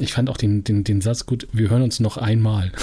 Ich 0.00 0.12
fand 0.12 0.30
auch 0.30 0.36
den, 0.36 0.62
den, 0.62 0.84
den 0.84 1.00
Satz 1.00 1.26
gut, 1.26 1.48
wir 1.52 1.70
hören 1.70 1.82
uns 1.82 1.98
noch 1.98 2.16
einmal. 2.16 2.72